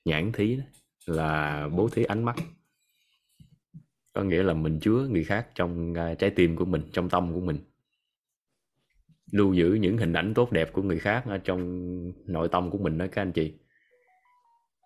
Nhãn 0.04 0.32
thí 0.32 0.56
đó 0.56 0.64
là 1.06 1.68
bố 1.68 1.88
thí 1.88 2.04
ánh 2.04 2.24
mắt. 2.24 2.36
Có 4.12 4.22
nghĩa 4.22 4.42
là 4.42 4.54
mình 4.54 4.80
chứa 4.80 5.08
người 5.08 5.24
khác 5.24 5.48
trong 5.54 5.94
à, 5.94 6.14
trái 6.14 6.30
tim 6.30 6.56
của 6.56 6.64
mình 6.64 6.82
trong 6.92 7.08
tâm 7.08 7.32
của 7.34 7.40
mình. 7.40 7.58
Lưu 9.32 9.54
giữ 9.54 9.74
những 9.74 9.96
hình 9.96 10.12
ảnh 10.12 10.34
tốt 10.34 10.52
đẹp 10.52 10.72
của 10.72 10.82
người 10.82 10.98
khác 10.98 11.24
ở 11.26 11.38
trong 11.38 11.60
nội 12.26 12.48
tâm 12.48 12.70
của 12.70 12.78
mình 12.78 12.98
đó 12.98 13.06
các 13.12 13.22
anh 13.22 13.32
chị. 13.32 13.54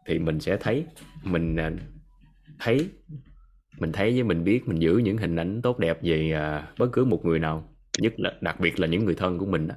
Thì 0.06 0.18
mình 0.18 0.40
sẽ 0.40 0.56
thấy 0.56 0.86
mình 1.22 1.56
à, 1.56 1.72
thấy 2.58 2.90
mình 3.78 3.93
thấy 3.93 4.12
với 4.12 4.23
mình 4.23 4.45
biết 4.45 4.69
mình 4.69 4.78
giữ 4.78 4.97
những 4.97 5.16
hình 5.16 5.37
ảnh 5.37 5.62
tốt 5.62 5.78
đẹp 5.78 5.99
về 6.02 6.33
uh, 6.35 6.78
bất 6.78 6.88
cứ 6.93 7.04
một 7.04 7.25
người 7.25 7.38
nào 7.38 7.69
nhất 7.99 8.21
là 8.21 8.38
đặc 8.40 8.61
biệt 8.61 8.81
là 8.81 8.87
những 8.87 9.04
người 9.04 9.14
thân 9.14 9.38
của 9.38 9.47
mình 9.47 9.69
đó 9.69 9.75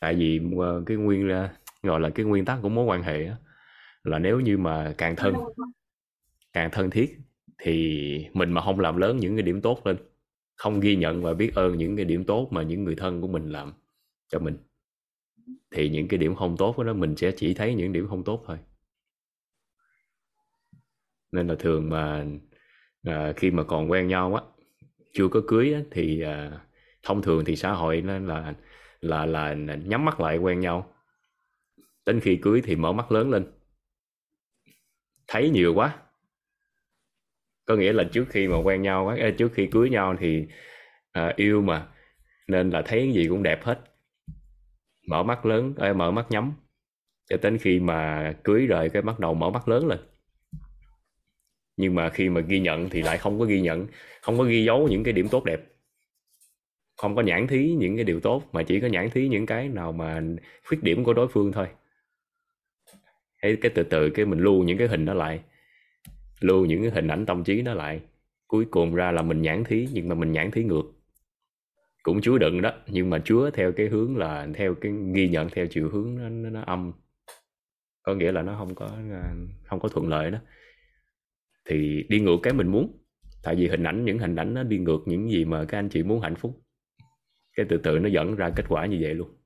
tại 0.00 0.14
vì 0.14 0.40
uh, 0.54 0.86
cái 0.86 0.96
nguyên 0.96 1.28
uh, 1.28 1.50
gọi 1.82 2.00
là 2.00 2.10
cái 2.10 2.26
nguyên 2.26 2.44
tắc 2.44 2.58
của 2.62 2.68
mối 2.68 2.84
quan 2.84 3.02
hệ 3.02 3.26
đó, 3.26 3.34
là 4.04 4.18
nếu 4.18 4.40
như 4.40 4.58
mà 4.58 4.94
càng 4.98 5.16
thân 5.16 5.34
càng 6.52 6.70
thân 6.70 6.90
thiết 6.90 7.18
thì 7.58 8.26
mình 8.32 8.52
mà 8.52 8.60
không 8.60 8.80
làm 8.80 8.96
lớn 8.96 9.16
những 9.16 9.36
cái 9.36 9.42
điểm 9.42 9.60
tốt 9.60 9.86
lên 9.86 9.96
không 10.56 10.80
ghi 10.80 10.96
nhận 10.96 11.22
và 11.22 11.34
biết 11.34 11.54
ơn 11.54 11.78
những 11.78 11.96
cái 11.96 12.04
điểm 12.04 12.24
tốt 12.24 12.48
mà 12.50 12.62
những 12.62 12.84
người 12.84 12.94
thân 12.94 13.20
của 13.20 13.28
mình 13.28 13.48
làm 13.48 13.72
cho 14.28 14.38
mình 14.38 14.56
thì 15.70 15.88
những 15.88 16.08
cái 16.08 16.18
điểm 16.18 16.34
không 16.34 16.56
tốt 16.56 16.78
đó 16.78 16.92
mình 16.92 17.16
sẽ 17.16 17.30
chỉ 17.36 17.54
thấy 17.54 17.74
những 17.74 17.92
điểm 17.92 18.06
không 18.08 18.24
tốt 18.24 18.44
thôi. 18.46 18.58
Nên 21.32 21.46
là 21.46 21.54
thường 21.54 21.88
mà 21.88 22.26
à, 23.04 23.32
khi 23.36 23.50
mà 23.50 23.62
còn 23.62 23.90
quen 23.90 24.08
nhau 24.08 24.34
á 24.34 24.42
chưa 25.12 25.28
có 25.28 25.40
cưới 25.48 25.74
á, 25.74 25.80
thì 25.90 26.20
à, 26.20 26.60
thông 27.02 27.22
thường 27.22 27.44
thì 27.44 27.56
xã 27.56 27.72
hội 27.72 28.00
nó 28.00 28.18
là 28.18 28.54
là 29.00 29.26
là 29.26 29.54
nhắm 29.84 30.04
mắt 30.04 30.20
lại 30.20 30.38
quen 30.38 30.60
nhau. 30.60 30.94
Đến 32.06 32.20
khi 32.20 32.36
cưới 32.36 32.60
thì 32.64 32.76
mở 32.76 32.92
mắt 32.92 33.12
lớn 33.12 33.30
lên. 33.30 33.46
Thấy 35.28 35.50
nhiều 35.50 35.74
quá. 35.74 35.96
Có 37.64 37.76
nghĩa 37.76 37.92
là 37.92 38.04
trước 38.12 38.24
khi 38.30 38.48
mà 38.48 38.56
quen 38.58 38.82
nhau 38.82 39.08
á 39.08 39.30
trước 39.38 39.52
khi 39.54 39.66
cưới 39.66 39.90
nhau 39.90 40.16
thì 40.20 40.46
à, 41.12 41.32
yêu 41.36 41.62
mà 41.62 41.88
nên 42.48 42.70
là 42.70 42.82
thấy 42.82 42.98
cái 43.00 43.12
gì 43.12 43.26
cũng 43.28 43.42
đẹp 43.42 43.64
hết. 43.64 43.80
Mở 45.08 45.22
mắt 45.22 45.46
lớn 45.46 45.74
mở 45.96 46.10
mắt 46.10 46.26
nhắm. 46.30 46.52
Cho 47.26 47.36
đến 47.42 47.58
khi 47.58 47.80
mà 47.80 48.32
cưới 48.44 48.66
rồi 48.66 48.88
cái 48.88 49.02
bắt 49.02 49.20
đầu 49.20 49.34
mở 49.34 49.50
mắt 49.50 49.68
lớn 49.68 49.86
lên 49.86 49.98
nhưng 51.80 51.94
mà 51.94 52.10
khi 52.10 52.28
mà 52.28 52.40
ghi 52.40 52.60
nhận 52.60 52.88
thì 52.90 53.02
lại 53.02 53.18
không 53.18 53.38
có 53.38 53.44
ghi 53.44 53.60
nhận 53.60 53.86
không 54.22 54.38
có 54.38 54.44
ghi 54.44 54.64
dấu 54.64 54.88
những 54.88 55.04
cái 55.04 55.12
điểm 55.12 55.28
tốt 55.28 55.44
đẹp. 55.44 55.60
Không 56.96 57.16
có 57.16 57.22
nhãn 57.22 57.46
thí 57.46 57.74
những 57.78 57.96
cái 57.96 58.04
điều 58.04 58.20
tốt 58.20 58.42
mà 58.52 58.62
chỉ 58.62 58.80
có 58.80 58.86
nhãn 58.86 59.10
thí 59.10 59.28
những 59.28 59.46
cái 59.46 59.68
nào 59.68 59.92
mà 59.92 60.22
khuyết 60.64 60.82
điểm 60.82 61.04
của 61.04 61.12
đối 61.12 61.28
phương 61.28 61.52
thôi. 61.52 61.66
Cái 63.42 63.56
cái 63.60 63.72
từ 63.74 63.82
từ 63.82 64.10
cái 64.10 64.26
mình 64.26 64.38
lưu 64.38 64.62
những 64.62 64.78
cái 64.78 64.88
hình 64.88 65.04
đó 65.04 65.14
lại. 65.14 65.40
Lưu 66.40 66.64
những 66.64 66.82
cái 66.82 66.90
hình 66.90 67.08
ảnh 67.08 67.26
tâm 67.26 67.44
trí 67.44 67.62
nó 67.62 67.74
lại. 67.74 68.00
Cuối 68.46 68.64
cùng 68.70 68.94
ra 68.94 69.12
là 69.12 69.22
mình 69.22 69.42
nhãn 69.42 69.64
thí 69.64 69.88
nhưng 69.92 70.08
mà 70.08 70.14
mình 70.14 70.32
nhãn 70.32 70.50
thí 70.50 70.64
ngược. 70.64 70.92
Cũng 72.02 72.20
chúa 72.20 72.38
đựng 72.38 72.62
đó 72.62 72.72
nhưng 72.86 73.10
mà 73.10 73.18
chúa 73.24 73.50
theo 73.50 73.72
cái 73.72 73.88
hướng 73.88 74.16
là 74.16 74.48
theo 74.54 74.74
cái 74.74 74.92
ghi 75.14 75.28
nhận 75.28 75.48
theo 75.50 75.66
chiều 75.66 75.88
hướng 75.88 76.16
nó, 76.18 76.28
nó, 76.28 76.50
nó 76.50 76.62
âm. 76.66 76.92
Có 78.02 78.14
nghĩa 78.14 78.32
là 78.32 78.42
nó 78.42 78.54
không 78.58 78.74
có 78.74 78.90
à, 79.12 79.34
không 79.64 79.80
có 79.80 79.88
thuận 79.88 80.08
lợi 80.08 80.30
đó 80.30 80.38
thì 81.64 82.06
đi 82.08 82.20
ngược 82.20 82.36
cái 82.42 82.52
mình 82.52 82.68
muốn. 82.68 82.96
Tại 83.42 83.54
vì 83.54 83.68
hình 83.68 83.84
ảnh, 83.84 84.04
những 84.04 84.18
hình 84.18 84.36
ảnh 84.36 84.54
nó 84.54 84.62
đi 84.62 84.78
ngược 84.78 85.00
những 85.06 85.30
gì 85.30 85.44
mà 85.44 85.64
các 85.64 85.78
anh 85.78 85.88
chị 85.88 86.02
muốn 86.02 86.20
hạnh 86.20 86.36
phúc. 86.36 86.62
Cái 87.56 87.66
từ 87.68 87.76
từ 87.76 87.98
nó 87.98 88.08
dẫn 88.08 88.36
ra 88.36 88.50
kết 88.56 88.64
quả 88.68 88.86
như 88.86 88.98
vậy 89.00 89.14
luôn. 89.14 89.36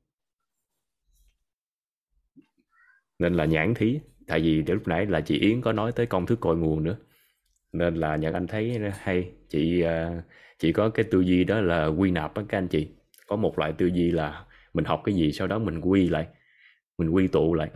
Nên 3.18 3.34
là 3.34 3.44
nhãn 3.44 3.74
thí, 3.74 4.00
tại 4.26 4.40
vì 4.40 4.62
lúc 4.62 4.88
nãy 4.88 5.06
là 5.06 5.20
chị 5.20 5.38
Yến 5.38 5.60
có 5.60 5.72
nói 5.72 5.92
tới 5.92 6.06
công 6.06 6.26
thức 6.26 6.40
cội 6.40 6.56
nguồn 6.56 6.84
nữa. 6.84 6.96
Nên 7.72 7.94
là 7.94 8.16
nhận 8.16 8.34
anh 8.34 8.46
thấy 8.46 8.78
hay. 8.98 9.32
Chị 9.48 9.80
à, 9.80 10.22
chị 10.58 10.72
có 10.72 10.88
cái 10.88 11.04
tư 11.10 11.20
duy 11.20 11.44
đó 11.44 11.60
là 11.60 11.86
quy 11.86 12.10
nạp 12.10 12.34
các 12.34 12.58
anh 12.58 12.68
chị. 12.68 12.88
Có 13.26 13.36
một 13.36 13.58
loại 13.58 13.72
tư 13.72 13.86
duy 13.86 14.10
là 14.10 14.46
mình 14.74 14.84
học 14.84 15.02
cái 15.04 15.14
gì 15.14 15.32
sau 15.32 15.46
đó 15.46 15.58
mình 15.58 15.80
quy 15.80 16.08
lại, 16.08 16.26
mình 16.98 17.08
quy 17.08 17.28
tụ 17.28 17.54
lại. 17.54 17.70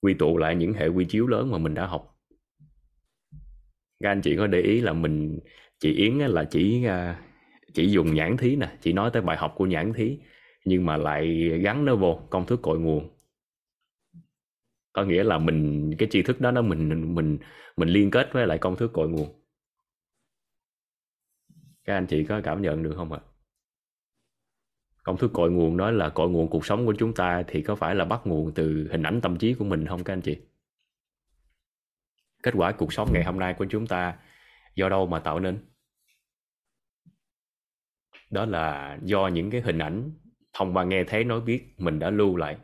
Quy 0.00 0.14
tụ 0.14 0.38
lại 0.38 0.56
những 0.56 0.72
hệ 0.72 0.88
quy 0.88 1.04
chiếu 1.04 1.26
lớn 1.26 1.50
mà 1.50 1.58
mình 1.58 1.74
đã 1.74 1.86
học 1.86 2.15
các 4.06 4.12
anh 4.12 4.22
chị 4.22 4.36
có 4.36 4.46
để 4.46 4.60
ý 4.60 4.80
là 4.80 4.92
mình, 4.92 5.38
chị 5.78 5.92
Yến 5.92 6.18
là 6.18 6.44
chỉ 6.44 6.84
à, 6.84 7.22
chỉ 7.74 7.90
dùng 7.90 8.14
nhãn 8.14 8.36
thí 8.36 8.56
nè, 8.56 8.78
chỉ 8.80 8.92
nói 8.92 9.10
tới 9.12 9.22
bài 9.22 9.36
học 9.36 9.54
của 9.56 9.66
nhãn 9.66 9.92
thí, 9.92 10.18
nhưng 10.64 10.86
mà 10.86 10.96
lại 10.96 11.48
gắn 11.62 11.84
nó 11.84 11.96
vô 11.96 12.20
công 12.30 12.46
thức 12.46 12.62
cội 12.62 12.78
nguồn. 12.78 13.10
Có 14.92 15.04
nghĩa 15.04 15.24
là 15.24 15.38
mình, 15.38 15.90
cái 15.98 16.08
tri 16.12 16.22
thức 16.22 16.40
đó 16.40 16.50
nó 16.50 16.62
mình 16.62 17.14
mình 17.14 17.38
mình 17.76 17.88
liên 17.88 18.10
kết 18.10 18.28
với 18.32 18.46
lại 18.46 18.58
công 18.58 18.76
thức 18.76 18.92
cội 18.92 19.08
nguồn. 19.08 19.28
Các 21.84 21.94
anh 21.94 22.06
chị 22.06 22.24
có 22.24 22.40
cảm 22.44 22.62
nhận 22.62 22.82
được 22.82 22.92
không 22.96 23.12
ạ? 23.12 23.20
Công 25.02 25.16
thức 25.16 25.30
cội 25.34 25.50
nguồn 25.50 25.76
đó 25.76 25.90
là 25.90 26.08
cội 26.08 26.28
nguồn 26.28 26.50
cuộc 26.50 26.66
sống 26.66 26.86
của 26.86 26.94
chúng 26.98 27.14
ta 27.14 27.42
thì 27.48 27.62
có 27.62 27.74
phải 27.74 27.94
là 27.94 28.04
bắt 28.04 28.20
nguồn 28.24 28.52
từ 28.54 28.88
hình 28.90 29.02
ảnh 29.02 29.20
tâm 29.20 29.38
trí 29.38 29.54
của 29.54 29.64
mình 29.64 29.86
không 29.86 30.04
các 30.04 30.12
anh 30.12 30.20
chị? 30.20 30.36
Kết 32.46 32.54
quả 32.56 32.72
cuộc 32.72 32.92
sống 32.92 33.08
ngày 33.12 33.24
hôm 33.24 33.38
nay 33.38 33.54
của 33.54 33.66
chúng 33.70 33.86
ta 33.86 34.14
do 34.74 34.88
đâu 34.88 35.06
mà 35.06 35.18
tạo 35.18 35.40
nên? 35.40 35.58
Đó 38.30 38.44
là 38.44 38.98
do 39.02 39.28
những 39.28 39.50
cái 39.50 39.60
hình 39.60 39.78
ảnh 39.78 40.10
thông 40.52 40.76
qua 40.76 40.84
nghe 40.84 41.04
thấy 41.04 41.24
nói 41.24 41.40
biết 41.40 41.74
mình 41.78 41.98
đã 41.98 42.10
lưu 42.10 42.36
lại, 42.36 42.56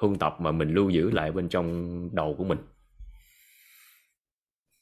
huân 0.00 0.18
tập 0.18 0.36
mà 0.38 0.52
mình 0.52 0.74
lưu 0.74 0.90
giữ 0.90 1.10
lại 1.10 1.32
bên 1.32 1.48
trong 1.48 2.08
đầu 2.12 2.34
của 2.38 2.44
mình. 2.44 2.58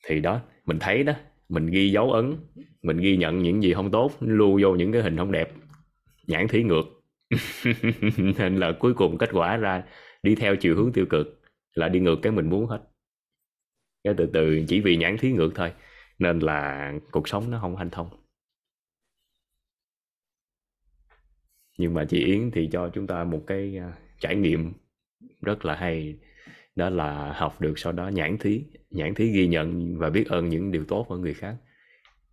Thì 0.06 0.20
đó, 0.20 0.40
mình 0.64 0.78
thấy 0.80 1.04
đó, 1.04 1.12
mình 1.48 1.66
ghi 1.66 1.90
dấu 1.90 2.12
ấn, 2.12 2.36
mình 2.82 2.96
ghi 2.96 3.16
nhận 3.16 3.38
những 3.38 3.62
gì 3.62 3.74
không 3.74 3.90
tốt, 3.90 4.12
lưu 4.20 4.60
vô 4.62 4.74
những 4.74 4.92
cái 4.92 5.02
hình 5.02 5.16
không 5.16 5.32
đẹp, 5.32 5.52
nhãn 6.26 6.48
thí 6.48 6.62
ngược. 6.62 6.84
Nên 8.38 8.56
là 8.56 8.72
cuối 8.80 8.94
cùng 8.94 9.18
kết 9.18 9.30
quả 9.32 9.56
ra 9.56 9.84
đi 10.22 10.34
theo 10.34 10.56
chiều 10.56 10.76
hướng 10.76 10.92
tiêu 10.92 11.06
cực 11.10 11.42
là 11.74 11.88
đi 11.88 12.00
ngược 12.00 12.16
cái 12.22 12.32
mình 12.32 12.50
muốn 12.50 12.66
hết 12.66 12.91
cái 14.04 14.14
từ 14.16 14.26
từ, 14.32 14.64
chỉ 14.68 14.80
vì 14.80 14.96
nhãn 14.96 15.16
thí 15.18 15.32
ngược 15.32 15.50
thôi, 15.54 15.72
nên 16.18 16.38
là 16.38 16.92
cuộc 17.10 17.28
sống 17.28 17.50
nó 17.50 17.60
không 17.60 17.76
hanh 17.76 17.90
thông. 17.90 18.10
Nhưng 21.78 21.94
mà 21.94 22.04
chị 22.04 22.24
Yến 22.24 22.50
thì 22.50 22.68
cho 22.72 22.90
chúng 22.94 23.06
ta 23.06 23.24
một 23.24 23.44
cái 23.46 23.78
à, 23.78 23.92
trải 24.20 24.36
nghiệm 24.36 24.72
rất 25.40 25.64
là 25.64 25.74
hay, 25.74 26.18
đó 26.76 26.90
là 26.90 27.32
học 27.32 27.60
được 27.60 27.78
sau 27.78 27.92
đó 27.92 28.08
nhãn 28.08 28.38
thí 28.38 28.64
nhãn 28.90 29.14
thí 29.14 29.32
ghi 29.32 29.46
nhận 29.46 29.98
và 29.98 30.10
biết 30.10 30.24
ơn 30.28 30.48
những 30.48 30.72
điều 30.72 30.84
tốt 30.84 31.06
ở 31.08 31.18
người 31.18 31.34
khác. 31.34 31.56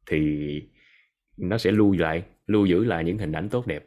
Thì 0.05 0.47
nó 1.37 1.57
sẽ 1.57 1.71
lưu 1.71 1.95
lại, 1.97 2.23
lưu 2.47 2.65
giữ 2.65 2.83
lại 2.85 3.03
những 3.03 3.17
hình 3.17 3.31
ảnh 3.31 3.49
tốt 3.49 3.67
đẹp. 3.67 3.85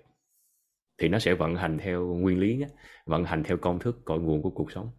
Thì 0.99 1.09
nó 1.09 1.19
sẽ 1.19 1.35
vận 1.35 1.57
hành 1.57 1.79
theo 1.79 2.07
nguyên 2.07 2.39
lý 2.39 2.65
vận 3.07 3.25
hành 3.25 3.43
theo 3.45 3.57
công 3.57 3.79
thức, 3.79 4.05
cội 4.05 4.21
nguồn 4.21 4.43
của 4.43 4.51
cuộc 4.51 4.73
sống 4.73 4.91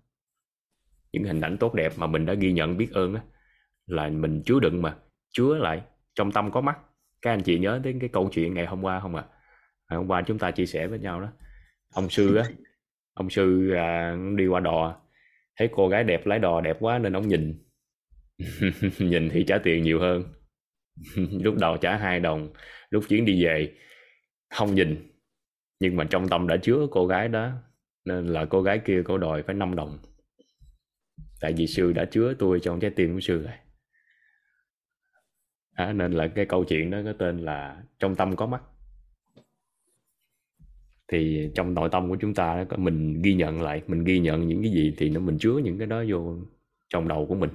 những 1.13 1.23
hình 1.23 1.41
ảnh 1.41 1.57
tốt 1.57 1.73
đẹp 1.73 1.91
mà 1.97 2.07
mình 2.07 2.25
đã 2.25 2.33
ghi 2.33 2.51
nhận 2.51 2.77
biết 2.77 2.91
ơn 2.91 3.15
là 3.85 4.09
mình 4.09 4.41
chứa 4.45 4.59
đựng 4.59 4.81
mà 4.81 4.95
chứa 5.31 5.57
lại 5.57 5.81
trong 6.15 6.31
tâm 6.31 6.51
có 6.51 6.61
mắt. 6.61 6.77
Các 7.21 7.31
anh 7.31 7.43
chị 7.43 7.59
nhớ 7.59 7.79
đến 7.83 7.99
cái 7.99 8.09
câu 8.09 8.29
chuyện 8.31 8.53
ngày 8.53 8.65
hôm 8.65 8.81
qua 8.81 8.99
không 8.99 9.15
ạ? 9.15 9.23
À? 9.87 9.97
hôm 9.97 10.07
qua 10.07 10.21
chúng 10.21 10.39
ta 10.39 10.51
chia 10.51 10.65
sẻ 10.65 10.87
với 10.87 10.99
nhau 10.99 11.21
đó. 11.21 11.27
Ông 11.93 12.09
sư 12.09 12.35
á 12.35 12.45
ông 13.13 13.29
sư 13.29 13.71
à, 13.71 14.17
đi 14.35 14.47
qua 14.47 14.59
đò 14.59 15.01
thấy 15.55 15.69
cô 15.71 15.87
gái 15.87 16.03
đẹp 16.03 16.25
lái 16.25 16.39
đò 16.39 16.61
đẹp 16.61 16.77
quá 16.79 16.99
nên 16.99 17.13
ông 17.13 17.27
nhìn. 17.27 17.63
Nhìn 18.99 19.29
thì 19.29 19.43
trả 19.47 19.57
tiền 19.57 19.83
nhiều 19.83 19.99
hơn. 19.99 20.23
Lúc 21.43 21.55
đầu 21.59 21.77
trả 21.77 21.97
hai 21.97 22.19
đồng 22.19 22.53
lúc 22.89 23.03
chuyến 23.09 23.25
đi 23.25 23.43
về 23.45 23.73
không 24.49 24.75
nhìn. 24.75 25.11
Nhưng 25.79 25.95
mà 25.95 26.03
trong 26.09 26.27
tâm 26.27 26.47
đã 26.47 26.57
chứa 26.57 26.87
cô 26.91 27.07
gái 27.07 27.27
đó 27.27 27.51
nên 28.05 28.27
là 28.27 28.45
cô 28.45 28.61
gái 28.61 28.79
kia 28.85 29.01
cô 29.05 29.17
đòi 29.17 29.43
phải 29.43 29.55
5 29.55 29.75
đồng 29.75 29.97
tại 31.43 31.53
vì 31.53 31.67
sư 31.67 31.93
đã 31.93 32.05
chứa 32.05 32.33
tôi 32.39 32.59
trong 32.59 32.79
trái 32.79 32.91
tim 32.91 33.13
của 33.13 33.19
sư 33.19 33.41
rồi. 33.41 33.53
À, 35.73 35.93
nên 35.93 36.11
là 36.11 36.27
cái 36.27 36.45
câu 36.45 36.63
chuyện 36.63 36.89
đó 36.89 36.97
có 37.05 37.13
tên 37.13 37.37
là 37.37 37.83
trong 37.99 38.15
tâm 38.15 38.35
có 38.35 38.45
mắt. 38.45 38.61
Thì 41.07 41.51
trong 41.55 41.73
nội 41.73 41.89
tâm 41.91 42.09
của 42.09 42.17
chúng 42.21 42.33
ta 42.33 42.65
mình 42.77 43.21
ghi 43.21 43.33
nhận 43.33 43.61
lại 43.61 43.81
mình 43.87 44.03
ghi 44.03 44.19
nhận 44.19 44.47
những 44.47 44.61
cái 44.63 44.71
gì 44.71 44.93
thì 44.97 45.09
nó 45.09 45.19
mình 45.19 45.37
chứa 45.39 45.57
những 45.63 45.77
cái 45.77 45.87
đó 45.87 46.03
vô 46.07 46.37
trong 46.89 47.07
đầu 47.07 47.25
của 47.25 47.35
mình 47.35 47.49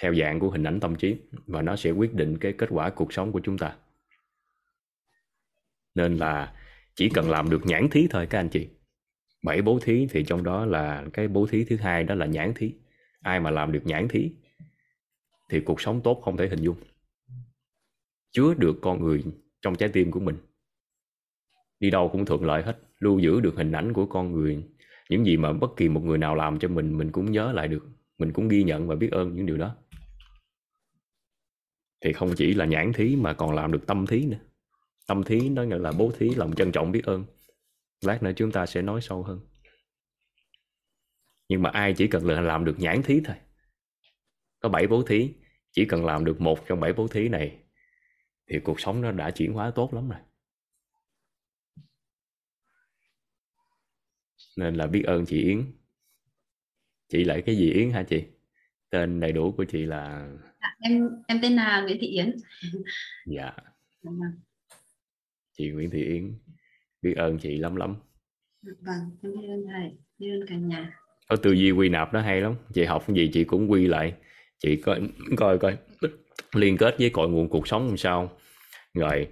theo 0.00 0.14
dạng 0.14 0.40
của 0.40 0.50
hình 0.50 0.64
ảnh 0.64 0.80
tâm 0.80 0.96
trí 0.96 1.16
và 1.46 1.62
nó 1.62 1.76
sẽ 1.76 1.90
quyết 1.90 2.14
định 2.14 2.38
cái 2.38 2.52
kết 2.52 2.66
quả 2.70 2.90
cuộc 2.90 3.12
sống 3.12 3.32
của 3.32 3.40
chúng 3.44 3.58
ta. 3.58 3.76
Nên 5.94 6.16
là 6.16 6.54
chỉ 6.94 7.08
cần 7.14 7.30
làm 7.30 7.50
được 7.50 7.66
nhãn 7.66 7.88
thí 7.90 8.06
thôi 8.10 8.26
các 8.26 8.38
anh 8.38 8.48
chị. 8.48 8.68
Bảy 9.42 9.62
bố 9.62 9.78
thí 9.82 10.06
thì 10.10 10.24
trong 10.24 10.44
đó 10.44 10.66
là 10.66 11.04
cái 11.12 11.28
bố 11.28 11.46
thí 11.46 11.64
thứ 11.64 11.76
hai 11.76 12.04
đó 12.04 12.14
là 12.14 12.26
nhãn 12.26 12.52
thí 12.54 12.72
ai 13.20 13.40
mà 13.40 13.50
làm 13.50 13.72
được 13.72 13.82
nhãn 13.84 14.08
thí, 14.08 14.30
thì 15.50 15.60
cuộc 15.60 15.80
sống 15.80 16.00
tốt 16.04 16.20
không 16.24 16.36
thể 16.36 16.48
hình 16.48 16.62
dung. 16.62 16.76
Chứa 18.30 18.54
được 18.54 18.76
con 18.82 19.02
người 19.02 19.24
trong 19.62 19.76
trái 19.76 19.88
tim 19.88 20.10
của 20.10 20.20
mình. 20.20 20.36
Đi 21.80 21.90
đâu 21.90 22.08
cũng 22.12 22.24
thuận 22.24 22.44
lợi 22.44 22.62
hết, 22.62 22.78
lưu 22.98 23.18
giữ 23.18 23.40
được 23.40 23.54
hình 23.56 23.72
ảnh 23.72 23.92
của 23.92 24.06
con 24.06 24.32
người. 24.32 24.64
Những 25.10 25.24
gì 25.24 25.36
mà 25.36 25.52
bất 25.52 25.70
kỳ 25.76 25.88
một 25.88 26.00
người 26.04 26.18
nào 26.18 26.34
làm 26.34 26.58
cho 26.58 26.68
mình 26.68 26.98
mình 26.98 27.12
cũng 27.12 27.32
nhớ 27.32 27.52
lại 27.52 27.68
được. 27.68 27.86
Mình 28.18 28.32
cũng 28.32 28.48
ghi 28.48 28.62
nhận 28.62 28.88
và 28.88 28.94
biết 28.94 29.12
ơn 29.12 29.34
những 29.36 29.46
điều 29.46 29.56
đó. 29.56 29.76
Thì 32.00 32.12
không 32.12 32.34
chỉ 32.36 32.54
là 32.54 32.64
nhãn 32.64 32.92
thí 32.92 33.16
mà 33.16 33.32
còn 33.32 33.54
làm 33.54 33.72
được 33.72 33.86
tâm 33.86 34.06
thí 34.06 34.26
nữa. 34.26 34.38
Tâm 35.06 35.22
thí 35.22 35.48
nó 35.48 35.62
nghĩa 35.62 35.78
là 35.78 35.92
bố 35.98 36.12
thí, 36.18 36.28
lòng 36.34 36.54
trân 36.54 36.72
trọng, 36.72 36.92
biết 36.92 37.04
ơn. 37.04 37.24
Lát 38.04 38.22
nữa 38.22 38.30
chúng 38.36 38.50
ta 38.50 38.66
sẽ 38.66 38.82
nói 38.82 39.00
sâu 39.00 39.22
hơn 39.22 39.40
nhưng 41.48 41.62
mà 41.62 41.70
ai 41.70 41.94
chỉ 41.96 42.08
cần 42.08 42.26
là 42.26 42.40
làm 42.40 42.64
được 42.64 42.74
nhãn 42.78 43.02
thí 43.02 43.20
thôi. 43.24 43.36
Có 44.60 44.68
bảy 44.68 44.86
bố 44.86 45.02
thí 45.02 45.34
chỉ 45.72 45.84
cần 45.84 46.04
làm 46.04 46.24
được 46.24 46.40
một 46.40 46.58
trong 46.68 46.80
bảy 46.80 46.92
bố 46.92 47.08
thí 47.08 47.28
này 47.28 47.58
thì 48.50 48.58
cuộc 48.64 48.80
sống 48.80 49.00
nó 49.00 49.12
đã 49.12 49.30
chuyển 49.30 49.52
hóa 49.52 49.70
tốt 49.74 49.94
lắm 49.94 50.08
rồi. 50.08 50.18
Nên 54.56 54.74
là 54.74 54.86
biết 54.86 55.02
ơn 55.06 55.26
chị 55.26 55.42
Yến. 55.42 55.72
Chị 57.08 57.24
lại 57.24 57.42
cái 57.46 57.56
gì 57.56 57.70
Yến 57.70 57.90
hả 57.90 58.02
chị? 58.02 58.24
Tên 58.90 59.20
đầy 59.20 59.32
đủ 59.32 59.52
của 59.52 59.64
chị 59.64 59.86
là 59.86 60.28
à, 60.58 60.76
em 60.80 61.08
em 61.26 61.38
tên 61.42 61.52
là 61.52 61.82
Nguyễn 61.82 61.98
Thị 62.00 62.06
Yến. 62.06 62.36
Dạ. 63.26 63.52
Chị 65.52 65.70
Nguyễn 65.70 65.90
Thị 65.90 66.04
Yến. 66.04 66.38
Biết 67.02 67.14
ơn 67.16 67.38
chị 67.38 67.58
lắm 67.58 67.76
lắm. 67.76 67.96
Vâng 68.62 69.18
em 69.22 69.32
biết 69.32 69.48
ơn 69.48 69.64
thầy 69.72 69.98
biết 70.18 70.28
ơn 70.30 70.46
cả 70.48 70.54
nhà 70.54 71.00
có 71.28 71.36
tư 71.36 71.52
duy 71.52 71.70
quy 71.70 71.88
nạp 71.88 72.14
nó 72.14 72.20
hay 72.20 72.40
lắm. 72.40 72.54
Chị 72.74 72.84
học 72.84 73.04
cái 73.06 73.16
gì 73.16 73.30
chị 73.32 73.44
cũng 73.44 73.70
quy 73.70 73.86
lại. 73.86 74.14
Chị 74.58 74.76
coi 74.76 75.00
coi 75.36 75.58
coi. 75.58 75.76
Liên 76.54 76.76
kết 76.76 76.94
với 76.98 77.10
cội 77.10 77.28
nguồn 77.28 77.48
cuộc 77.48 77.68
sống 77.68 77.86
làm 77.86 77.96
sao. 77.96 78.30
Rồi 78.94 79.28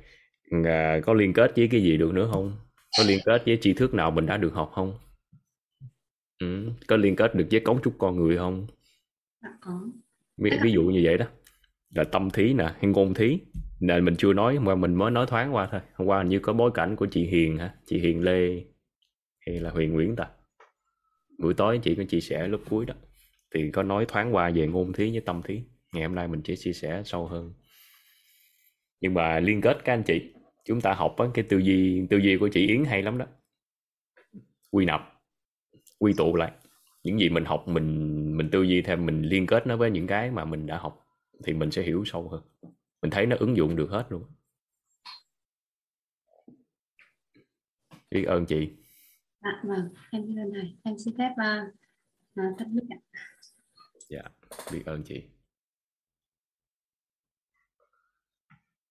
à, 0.64 1.00
có 1.06 1.14
liên 1.14 1.32
kết 1.32 1.52
với 1.56 1.68
cái 1.68 1.82
gì 1.82 1.96
được 1.96 2.14
nữa 2.14 2.28
không? 2.32 2.56
Có 2.98 3.04
liên 3.06 3.18
kết 3.24 3.42
với 3.46 3.58
tri 3.60 3.72
thức 3.72 3.94
nào 3.94 4.10
mình 4.10 4.26
đã 4.26 4.36
được 4.36 4.54
học 4.54 4.72
không? 4.74 4.98
Ừ. 6.38 6.70
có 6.86 6.96
liên 6.96 7.16
kết 7.16 7.34
được 7.34 7.46
với 7.50 7.60
cấu 7.60 7.80
trúc 7.84 7.94
con 7.98 8.16
người 8.16 8.36
không? 8.36 8.66
Ví, 10.36 10.50
ví 10.62 10.72
dụ 10.72 10.82
như 10.82 11.00
vậy 11.04 11.18
đó. 11.18 11.26
Là 11.94 12.04
tâm 12.04 12.30
thí 12.30 12.52
nè 12.52 12.64
hay 12.64 12.90
ngôn 12.90 13.14
thí. 13.14 13.38
Nên 13.80 14.04
mình 14.04 14.16
chưa 14.16 14.32
nói 14.32 14.58
mà 14.58 14.74
mình 14.74 14.94
mới 14.94 15.10
nói 15.10 15.26
thoáng 15.26 15.54
qua 15.54 15.68
thôi. 15.70 15.80
Hôm 15.94 16.08
qua 16.08 16.18
hình 16.18 16.28
như 16.28 16.38
có 16.38 16.52
bối 16.52 16.70
cảnh 16.74 16.96
của 16.96 17.06
chị 17.10 17.26
Hiền 17.26 17.58
hả? 17.58 17.74
Chị 17.86 17.98
Hiền 17.98 18.22
Lê 18.22 18.64
hay 19.46 19.60
là 19.60 19.70
Huyền 19.70 19.92
Nguyễn 19.92 20.16
ta 20.16 20.26
buổi 21.38 21.54
tối 21.54 21.80
chị 21.82 21.94
có 21.94 22.04
chia 22.04 22.20
sẻ 22.20 22.48
lúc 22.48 22.60
cuối 22.70 22.86
đó. 22.86 22.94
Thì 23.54 23.70
có 23.70 23.82
nói 23.82 24.04
thoáng 24.08 24.34
qua 24.34 24.50
về 24.50 24.66
ngôn 24.66 24.92
thí 24.92 25.10
với 25.10 25.20
tâm 25.20 25.42
thí. 25.42 25.62
Ngày 25.92 26.02
hôm 26.02 26.14
nay 26.14 26.28
mình 26.28 26.42
sẽ 26.44 26.56
chia 26.56 26.72
sẻ 26.72 27.02
sâu 27.04 27.26
hơn. 27.26 27.52
Nhưng 29.00 29.14
mà 29.14 29.40
liên 29.40 29.60
kết 29.60 29.78
các 29.84 29.92
anh 29.92 30.02
chị, 30.02 30.32
chúng 30.64 30.80
ta 30.80 30.92
học 30.92 31.16
cái 31.34 31.44
tư 31.48 31.58
duy 31.58 32.06
tư 32.10 32.16
duy 32.16 32.36
của 32.36 32.48
chị 32.48 32.66
Yến 32.66 32.84
hay 32.84 33.02
lắm 33.02 33.18
đó. 33.18 33.26
Quy 34.70 34.84
nạp, 34.84 35.00
quy 35.98 36.12
tụ 36.16 36.36
lại. 36.36 36.52
Những 37.04 37.18
gì 37.18 37.28
mình 37.28 37.44
học, 37.44 37.68
mình 37.68 38.36
mình 38.36 38.48
tư 38.52 38.62
duy 38.62 38.82
thêm 38.82 39.06
mình 39.06 39.22
liên 39.22 39.46
kết 39.46 39.66
nó 39.66 39.76
với 39.76 39.90
những 39.90 40.06
cái 40.06 40.30
mà 40.30 40.44
mình 40.44 40.66
đã 40.66 40.78
học, 40.78 41.06
thì 41.44 41.52
mình 41.52 41.70
sẽ 41.70 41.82
hiểu 41.82 42.04
sâu 42.06 42.28
hơn. 42.28 42.42
Mình 43.02 43.10
thấy 43.10 43.26
nó 43.26 43.36
ứng 43.40 43.56
dụng 43.56 43.76
được 43.76 43.90
hết 43.90 44.06
luôn. 44.08 44.24
Biết 48.10 48.24
ơn 48.24 48.46
chị 48.46 48.68
à, 49.40 49.62
vâng. 49.64 49.88
Em 50.12 50.26
biết 50.26 50.34
ơn 50.36 50.50
thầy 50.54 50.76
em 50.84 50.94
xin 50.98 51.14
phép 51.18 51.30
uh, 51.32 52.62
uh, 52.62 52.68
mic 52.68 52.84
ạ. 52.90 52.98
Dạ 54.08 54.22
biết 54.72 54.82
ơn 54.86 55.02
chị. 55.04 55.24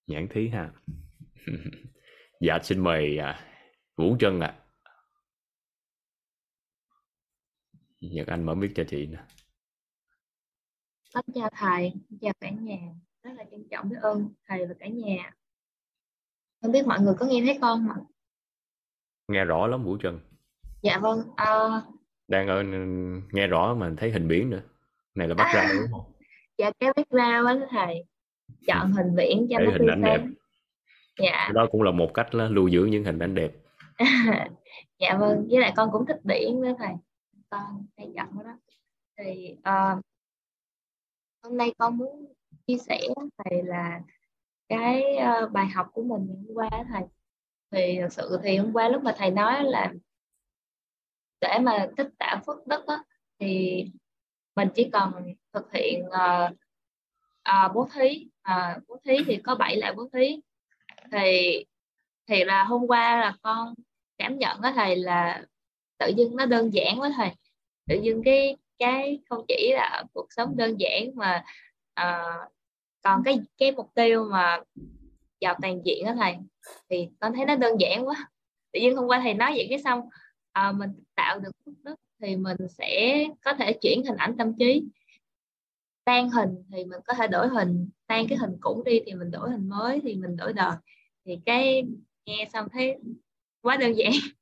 Nhãn 0.07 0.27
thí 0.31 0.49
ha. 0.49 0.73
Dạ 2.39 2.59
xin 2.63 2.79
mời 2.79 3.17
à, 3.17 3.39
vũ 3.95 4.17
trân 4.19 4.39
ạ. 4.39 4.47
À. 4.47 4.61
nhật 7.99 8.27
anh 8.27 8.45
mở 8.45 8.55
mic 8.55 8.71
cho 8.75 8.83
chị 8.87 9.05
nè. 9.05 9.23
Xin 11.13 11.23
chào 11.35 11.49
thầy, 11.57 11.93
chào 12.21 12.33
cả 12.39 12.49
nhà. 12.49 12.77
Rất 13.23 13.31
là 13.37 13.43
trân 13.51 13.67
trọng 13.71 13.89
biết 13.89 13.97
ơn 14.01 14.33
thầy 14.47 14.67
và 14.67 14.73
cả 14.79 14.87
nhà. 14.87 15.33
Không 16.61 16.71
biết 16.71 16.85
mọi 16.87 17.01
người 17.01 17.13
có 17.19 17.25
nghe 17.25 17.41
thấy 17.45 17.57
con 17.61 17.87
không 17.87 18.05
nghe 19.27 19.45
rõ 19.45 19.67
lắm 19.67 19.83
vũ 19.83 19.97
trân 20.01 20.19
Dạ 20.85 20.97
vâng. 20.97 21.19
Uh, 21.19 21.83
đang 22.27 22.47
ở 22.47 22.63
nghe 23.33 23.47
rõ 23.47 23.75
mà 23.75 23.91
thấy 23.97 24.11
hình 24.11 24.27
biển 24.27 24.49
nữa 24.49 24.61
này 25.15 25.27
là 25.27 25.35
bắt 25.35 25.51
ra 25.55 25.69
đúng 25.73 25.91
không 25.91 26.11
dạ 26.57 26.71
cái 26.79 26.93
background 26.95 27.61
á 27.61 27.67
thầy. 27.69 28.05
Chọn 28.67 28.91
hình 28.91 29.15
biển 29.15 29.47
cho 29.49 29.59
Để 29.59 29.65
nó 29.65 29.71
hình 29.71 29.87
ảnh 29.87 30.01
đẹp. 30.01 30.21
Dạ. 31.19 31.51
đó 31.53 31.67
cũng 31.71 31.81
là 31.81 31.91
một 31.91 32.13
cách 32.13 32.35
là 32.35 32.47
lưu 32.47 32.67
giữ 32.67 32.85
những 32.85 33.03
hình 33.03 33.19
ảnh 33.19 33.35
đẹp 33.35 33.51
dạ 34.99 35.17
vâng. 35.19 35.47
Với 35.49 35.59
lại 35.59 35.73
con 35.75 35.89
cũng 35.91 36.05
thích 36.05 36.19
biển 36.23 36.61
nữa 36.61 36.73
thầy. 36.77 36.93
Con 37.49 37.85
hay 37.97 38.11
chọn 38.15 38.43
đó. 38.43 38.59
Thì 39.17 39.55
uh, 39.59 40.03
hôm 41.43 41.57
nay 41.57 41.73
con 41.77 41.97
muốn 41.97 42.33
chia 42.67 42.77
sẻ 42.77 42.99
thầy 43.37 43.63
là 43.63 44.01
cái 44.69 45.03
uh, 45.17 45.51
bài 45.51 45.67
học 45.67 45.87
của 45.93 46.03
mình 46.03 46.27
hôm 46.27 46.55
qua 46.55 46.69
thầy 46.89 47.03
thì 47.71 47.97
thật 48.01 48.13
sự 48.13 48.39
thì 48.43 48.57
hôm 48.57 48.73
qua 48.73 48.89
lúc 48.89 49.03
mà 49.03 49.15
thầy 49.17 49.31
nói 49.31 49.63
là 49.63 49.93
để 51.41 51.59
mà 51.61 51.87
tích 51.97 52.09
tả 52.19 52.41
phước 52.45 52.67
đức 52.67 52.87
á, 52.87 53.03
thì 53.39 53.85
mình 54.55 54.67
chỉ 54.75 54.89
cần 54.93 55.11
thực 55.53 55.73
hiện 55.73 56.03
uh, 56.05 56.51
uh, 57.49 57.75
bố 57.75 57.87
thí. 57.93 58.27
Uh, 58.51 58.83
bố 58.87 58.97
thí 59.05 59.17
thì 59.25 59.37
có 59.37 59.55
bảy 59.55 59.77
loại 59.77 59.93
bố 59.93 60.09
thí. 60.13 60.41
Thì 61.11 61.65
thì 62.27 62.43
là 62.43 62.63
hôm 62.63 62.87
qua 62.87 63.19
là 63.19 63.35
con 63.41 63.73
cảm 64.17 64.37
nhận 64.37 64.61
á 64.61 64.71
thầy 64.75 64.95
là 64.95 65.45
tự 65.97 66.11
dưng 66.17 66.35
nó 66.35 66.45
đơn 66.45 66.73
giản 66.73 67.01
quá 67.01 67.11
thầy. 67.15 67.31
Tự 67.87 67.99
dưng 68.01 68.21
cái 68.25 68.57
cái 68.79 69.19
không 69.29 69.45
chỉ 69.47 69.73
là 69.73 70.03
cuộc 70.13 70.27
sống 70.29 70.57
đơn 70.57 70.75
giản 70.79 71.15
mà 71.15 71.43
uh, 72.01 72.51
còn 73.01 73.21
cái 73.25 73.39
cái 73.57 73.71
mục 73.71 73.91
tiêu 73.95 74.27
mà 74.31 74.59
giàu 75.39 75.55
toàn 75.61 75.85
diện 75.85 76.05
đó 76.05 76.13
thầy 76.15 76.35
thì 76.89 77.09
con 77.19 77.33
thấy 77.33 77.45
nó 77.45 77.55
đơn 77.55 77.77
giản 77.79 78.07
quá. 78.07 78.29
Tự 78.73 78.79
nhiên 78.79 78.95
hôm 78.95 79.07
qua 79.07 79.19
thầy 79.19 79.33
nói 79.33 79.53
vậy 79.55 79.67
cái 79.69 79.79
xong 79.79 80.09
à, 80.55 80.71
mình 80.71 80.89
tạo 81.15 81.39
được 81.39 81.51
phước 81.65 81.73
đức 81.83 81.95
thì 82.21 82.35
mình 82.35 82.57
sẽ 82.69 83.23
có 83.45 83.53
thể 83.53 83.73
chuyển 83.81 84.03
hình 84.05 84.17
ảnh 84.17 84.37
tâm 84.37 84.53
trí. 84.59 84.83
Tan 86.03 86.29
hình 86.29 86.63
thì 86.71 86.85
mình 86.85 86.99
có 87.05 87.13
thể 87.13 87.27
đổi 87.27 87.47
hình 87.47 87.89
tan 88.07 88.27
cái 88.29 88.37
hình 88.37 88.57
cũ 88.61 88.83
đi 88.85 88.99
thì 89.05 89.13
mình 89.13 89.31
đổi 89.31 89.51
hình 89.51 89.69
mới 89.69 89.99
thì 90.03 90.15
mình 90.15 90.35
đổi 90.35 90.53
đời. 90.53 90.75
Thì 91.25 91.39
cái 91.45 91.83
nghe 92.25 92.49
xong 92.53 92.69
thấy 92.69 92.97
quá 93.61 93.77
đơn 93.77 93.93
giản. 93.93 94.11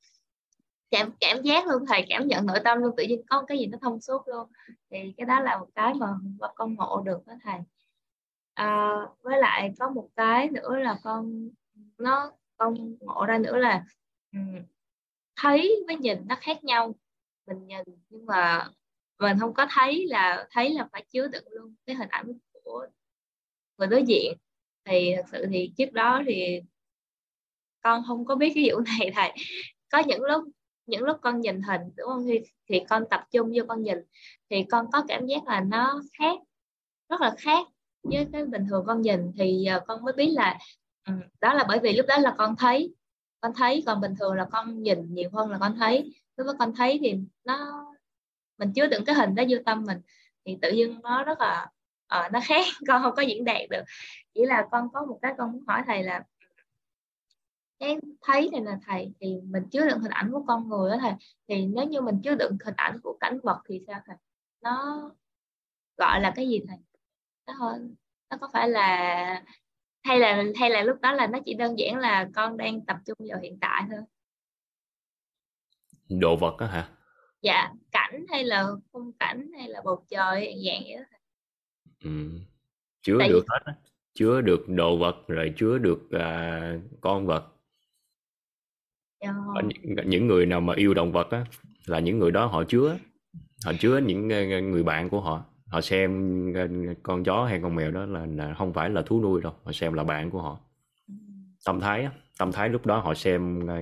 Cảm 0.91 1.11
cảm 1.19 1.41
giác 1.41 1.67
luôn 1.67 1.85
thầy 1.87 2.05
cảm 2.09 2.27
nhận 2.27 2.45
nội 2.45 2.59
tâm 2.63 2.79
luôn 2.79 2.95
tự 2.97 3.03
nhiên 3.03 3.21
có 3.29 3.41
cái 3.47 3.57
gì 3.59 3.67
nó 3.67 3.77
thông 3.81 4.01
suốt 4.01 4.27
luôn. 4.27 4.47
Thì 4.91 5.13
cái 5.17 5.25
đó 5.25 5.39
là 5.39 5.57
một 5.57 5.67
cái 5.75 5.93
mà 5.93 6.07
con 6.55 6.75
ngộ 6.75 7.01
được 7.05 7.27
đó 7.27 7.33
thầy. 7.43 7.59
À, 8.53 8.91
với 9.21 9.39
lại 9.39 9.73
có 9.79 9.89
một 9.89 10.09
cái 10.15 10.49
nữa 10.49 10.77
là 10.77 10.99
con 11.03 11.49
nó 11.97 12.31
con 12.57 12.95
ngộ 12.99 13.25
ra 13.25 13.37
nữa 13.37 13.57
là 13.57 13.85
thấy 15.35 15.83
với 15.87 15.95
nhìn 15.95 16.17
nó 16.25 16.35
khác 16.41 16.63
nhau 16.63 16.95
mình 17.47 17.67
nhìn 17.67 17.83
nhưng 18.09 18.25
mà 18.25 18.69
mình 19.19 19.39
không 19.39 19.53
có 19.53 19.67
thấy 19.69 20.07
là 20.07 20.47
thấy 20.51 20.69
là 20.69 20.87
phải 20.91 21.05
chứa 21.09 21.27
đựng 21.27 21.43
luôn 21.51 21.75
cái 21.85 21.95
hình 21.95 22.09
ảnh 22.09 22.33
của 22.63 22.87
người 23.77 23.87
đối 23.87 24.03
diện. 24.03 24.33
Thì 24.85 25.13
thật 25.15 25.23
sự 25.31 25.45
thì 25.51 25.73
trước 25.77 25.91
đó 25.93 26.21
thì 26.25 26.61
con 27.83 28.03
không 28.07 28.25
có 28.25 28.35
biết 28.35 28.51
cái 28.55 28.69
vụ 28.71 28.79
này 28.99 29.11
thầy. 29.15 29.31
Có 29.91 29.99
những 30.07 30.21
lúc 30.21 30.43
những 30.85 31.03
lúc 31.03 31.17
con 31.21 31.41
nhìn 31.41 31.61
hình 31.61 31.81
đúng 31.97 32.07
không? 32.07 32.25
Thì, 32.27 32.39
thì 32.69 32.81
con 32.89 33.03
tập 33.09 33.23
trung 33.31 33.51
vô 33.55 33.63
con 33.67 33.83
nhìn 33.83 33.97
thì 34.49 34.63
con 34.71 34.85
có 34.91 35.03
cảm 35.07 35.25
giác 35.25 35.47
là 35.47 35.61
nó 35.61 36.01
khác 36.19 36.39
rất 37.09 37.21
là 37.21 37.35
khác 37.37 37.67
với 38.03 38.27
cái 38.33 38.45
bình 38.45 38.65
thường 38.69 38.83
con 38.87 39.01
nhìn. 39.01 39.31
Thì 39.37 39.61
giờ 39.65 39.79
con 39.87 40.03
mới 40.03 40.13
biết 40.13 40.29
là 40.31 40.57
ừ, 41.07 41.13
đó 41.41 41.53
là 41.53 41.65
bởi 41.67 41.79
vì 41.79 41.93
lúc 41.93 42.05
đó 42.07 42.17
là 42.17 42.35
con 42.37 42.55
thấy 42.55 42.93
con 43.43 43.53
thấy 43.55 43.83
còn 43.85 44.01
bình 44.01 44.15
thường 44.19 44.33
là 44.33 44.45
con 44.51 44.83
nhìn 44.83 45.13
nhiều 45.13 45.29
hơn 45.33 45.51
là 45.51 45.57
con 45.57 45.75
thấy. 45.79 46.13
Lúc 46.37 46.47
đó 46.47 46.53
con 46.59 46.73
thấy 46.75 46.99
thì 47.01 47.19
nó 47.45 47.85
mình 48.57 48.73
chứa 48.75 48.87
đựng 48.87 49.05
cái 49.05 49.15
hình 49.15 49.35
đó 49.35 49.43
vô 49.49 49.57
tâm 49.65 49.83
mình 49.85 50.01
thì 50.45 50.57
tự 50.61 50.71
nhiên 50.71 50.99
nó 51.03 51.23
rất 51.23 51.39
là 51.39 51.71
uh, 52.15 52.31
nó 52.31 52.39
khác 52.43 52.65
con 52.87 53.03
không 53.03 53.15
có 53.15 53.21
diễn 53.21 53.45
đạt 53.45 53.69
được. 53.69 53.83
Chỉ 54.33 54.45
là 54.45 54.67
con 54.71 54.89
có 54.93 55.05
một 55.05 55.19
cái 55.21 55.33
con 55.37 55.51
muốn 55.51 55.63
hỏi 55.67 55.81
thầy 55.87 56.03
là 56.03 56.23
cái 57.79 57.97
thấy 58.21 58.49
này 58.51 58.61
là 58.61 58.79
thầy 58.85 59.13
thì 59.19 59.41
mình 59.43 59.63
chứa 59.71 59.87
đựng 59.87 59.99
hình 59.99 60.11
ảnh 60.11 60.31
của 60.31 60.43
con 60.47 60.69
người 60.69 60.89
đó 60.89 60.97
thầy 61.01 61.13
thì 61.47 61.65
nếu 61.65 61.85
như 61.85 62.01
mình 62.01 62.21
chứa 62.23 62.35
đựng 62.35 62.57
hình 62.65 62.75
ảnh 62.77 62.99
của 63.03 63.17
cảnh 63.19 63.39
vật 63.43 63.61
thì 63.69 63.81
sao 63.87 64.01
thầy? 64.05 64.15
Nó 64.61 65.09
gọi 65.97 66.21
là 66.21 66.33
cái 66.35 66.49
gì 66.49 66.61
thầy? 66.67 66.77
Nó 67.47 67.53
hơn 67.53 67.95
nó 68.29 68.37
có 68.37 68.49
phải 68.53 68.69
là 68.69 69.43
hay 70.03 70.19
là 70.19 70.43
hay 70.59 70.69
là 70.69 70.83
lúc 70.83 71.01
đó 71.01 71.11
là 71.11 71.27
nó 71.27 71.39
chỉ 71.45 71.53
đơn 71.53 71.79
giản 71.79 71.97
là 71.97 72.29
con 72.35 72.57
đang 72.57 72.85
tập 72.85 72.97
trung 73.05 73.17
vào 73.29 73.39
hiện 73.39 73.57
tại 73.61 73.83
thôi 73.89 73.99
đồ 76.09 76.35
vật 76.35 76.57
đó 76.59 76.65
hả 76.65 76.89
dạ 77.41 77.71
cảnh 77.91 78.25
hay 78.29 78.43
là 78.43 78.67
khung 78.91 79.11
cảnh 79.19 79.51
hay 79.57 79.67
là 79.69 79.81
bầu 79.85 80.05
trời 80.09 80.55
dạng 80.65 80.81
vậy 80.83 80.95
đó 80.95 81.17
ừ. 82.03 82.29
chứa 83.01 83.15
Tại 83.19 83.29
được 83.29 83.41
vì- 83.41 83.47
hết 83.49 83.59
á. 83.65 83.73
chứa 84.13 84.41
được 84.41 84.65
đồ 84.67 84.97
vật 84.97 85.15
rồi 85.27 85.53
chứa 85.57 85.77
được 85.77 86.11
à, 86.11 86.77
con 87.01 87.25
vật 87.27 87.49
Dạ. 89.21 89.33
Những, 89.63 89.95
những 90.09 90.27
người 90.27 90.45
nào 90.45 90.61
mà 90.61 90.73
yêu 90.75 90.93
động 90.93 91.11
vật 91.11 91.27
á 91.31 91.45
là 91.85 91.99
những 91.99 92.19
người 92.19 92.31
đó 92.31 92.45
họ 92.45 92.63
chứa 92.63 92.97
họ 93.65 93.71
chứa 93.79 93.97
những 93.97 94.29
ờ, 94.29 94.61
người 94.61 94.83
bạn 94.83 95.09
của 95.09 95.21
họ 95.21 95.45
họ 95.73 95.81
xem 95.81 96.11
ờ, 96.53 96.67
con 97.03 97.23
chó 97.23 97.45
hay 97.45 97.59
con 97.63 97.75
mèo 97.75 97.91
đó 97.91 98.05
là, 98.05 98.25
là 98.25 98.53
không 98.53 98.73
phải 98.73 98.89
là 98.89 99.01
thú 99.01 99.21
nuôi 99.21 99.41
đâu 99.41 99.53
họ 99.63 99.71
xem 99.71 99.93
là 99.93 100.03
bạn 100.03 100.29
của 100.31 100.41
họ. 100.41 100.59
Tâm 101.65 101.79
thái 101.79 102.03
á, 102.03 102.11
tâm 102.39 102.51
thái 102.51 102.69
lúc 102.69 102.85
đó 102.85 102.99
họ 102.99 103.13
xem 103.13 103.67
ờ, 103.67 103.75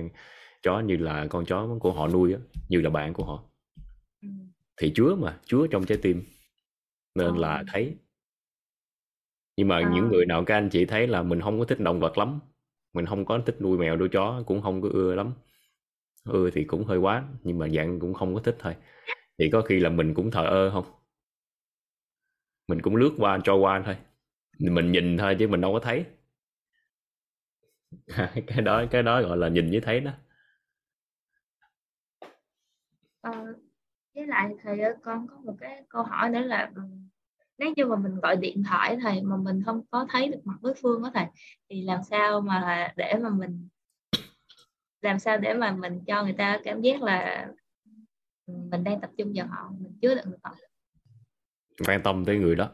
chó 0.62 0.80
như 0.80 0.96
là 0.96 1.26
con 1.30 1.44
chó 1.44 1.68
của 1.80 1.92
họ 1.92 2.08
nuôi 2.08 2.32
á, 2.32 2.38
như 2.68 2.80
là 2.80 2.90
bạn 2.90 3.14
của 3.14 3.24
họ. 3.24 3.42
Ừ. 4.22 4.28
thì 4.80 4.92
chứa 4.94 5.14
mà 5.14 5.38
chứa 5.44 5.66
trong 5.70 5.84
trái 5.86 5.98
tim. 6.02 6.22
Nên 7.14 7.26
Ờ. 7.34 7.38
là 7.40 7.64
thấy. 7.72 7.96
Nhưng 9.56 9.68
mà 9.68 9.76
Ờ. 9.76 9.90
những 9.94 10.08
người 10.08 10.26
nào 10.26 10.44
các 10.44 10.54
anh 10.56 10.68
chị 10.70 10.84
thấy 10.84 11.06
là 11.06 11.22
mình 11.22 11.40
không 11.40 11.58
có 11.58 11.64
thích 11.64 11.80
động 11.80 12.00
vật 12.00 12.18
lắm 12.18 12.40
mình 12.94 13.06
không 13.06 13.24
có 13.24 13.38
thích 13.46 13.56
nuôi 13.60 13.78
mèo 13.78 13.96
nuôi 13.96 14.08
chó 14.08 14.42
cũng 14.46 14.62
không 14.62 14.82
có 14.82 14.88
ưa 14.92 15.14
lắm. 15.14 15.32
Ưa 16.24 16.50
thì 16.50 16.64
cũng 16.64 16.84
hơi 16.84 16.98
quá 16.98 17.24
nhưng 17.42 17.58
mà 17.58 17.68
dạng 17.68 18.00
cũng 18.00 18.14
không 18.14 18.34
có 18.34 18.40
thích 18.40 18.56
thôi. 18.58 18.76
Thì 19.38 19.50
có 19.50 19.62
khi 19.62 19.80
là 19.80 19.88
mình 19.88 20.14
cũng 20.14 20.30
thờ 20.30 20.44
ơ 20.46 20.70
không 20.70 20.84
mình 22.68 22.82
cũng 22.82 22.96
lướt 22.96 23.14
qua 23.18 23.38
cho 23.44 23.54
qua 23.54 23.82
thôi. 23.86 23.96
Mình 24.58 24.92
nhìn 24.92 25.18
thôi 25.18 25.36
chứ 25.38 25.48
mình 25.48 25.60
đâu 25.60 25.72
có 25.72 25.80
thấy. 25.80 26.04
Cái 28.46 28.60
đó 28.62 28.84
cái 28.90 29.02
đó 29.02 29.22
gọi 29.22 29.36
là 29.36 29.48
nhìn 29.48 29.70
với 29.70 29.80
thấy 29.80 30.00
đó. 30.00 30.12
À, 33.22 33.32
với 34.14 34.26
lại 34.26 34.54
thầy 34.62 34.80
ơi, 34.80 34.92
ờ, 34.92 34.98
con 35.02 35.26
có 35.28 35.36
một 35.44 35.54
cái 35.60 35.82
câu 35.88 36.02
hỏi 36.02 36.30
nữa 36.30 36.40
là 36.40 36.70
ừ, 36.74 36.82
nếu 37.58 37.72
như 37.76 37.86
mà 37.86 37.96
mình 37.96 38.20
gọi 38.20 38.36
điện 38.36 38.62
thoại 38.68 38.96
thầy 39.02 39.22
mà 39.22 39.36
mình 39.36 39.62
không 39.66 39.82
có 39.90 40.06
thấy 40.10 40.28
được 40.28 40.40
mặt 40.44 40.56
đối 40.62 40.74
phương 40.82 41.02
đó 41.02 41.10
thầy 41.14 41.26
thì 41.70 41.82
làm 41.82 42.02
sao 42.02 42.40
mà 42.40 42.92
để 42.96 43.14
mà 43.22 43.28
mình 43.30 43.68
làm 45.00 45.18
sao 45.18 45.38
để 45.38 45.54
mà 45.54 45.72
mình 45.72 46.00
cho 46.06 46.24
người 46.24 46.32
ta 46.32 46.60
cảm 46.64 46.80
giác 46.80 47.02
là 47.02 47.48
ừ, 48.46 48.54
mình 48.70 48.84
đang 48.84 49.00
tập 49.00 49.10
trung 49.18 49.32
vào 49.34 49.46
họ 49.46 49.70
mình 49.78 49.98
chứa 50.02 50.14
đựng 50.14 50.30
được 50.30 50.38
họ? 50.42 50.54
Quan 51.86 52.02
tâm 52.02 52.24
tới 52.24 52.36
người 52.38 52.54
đó 52.56 52.70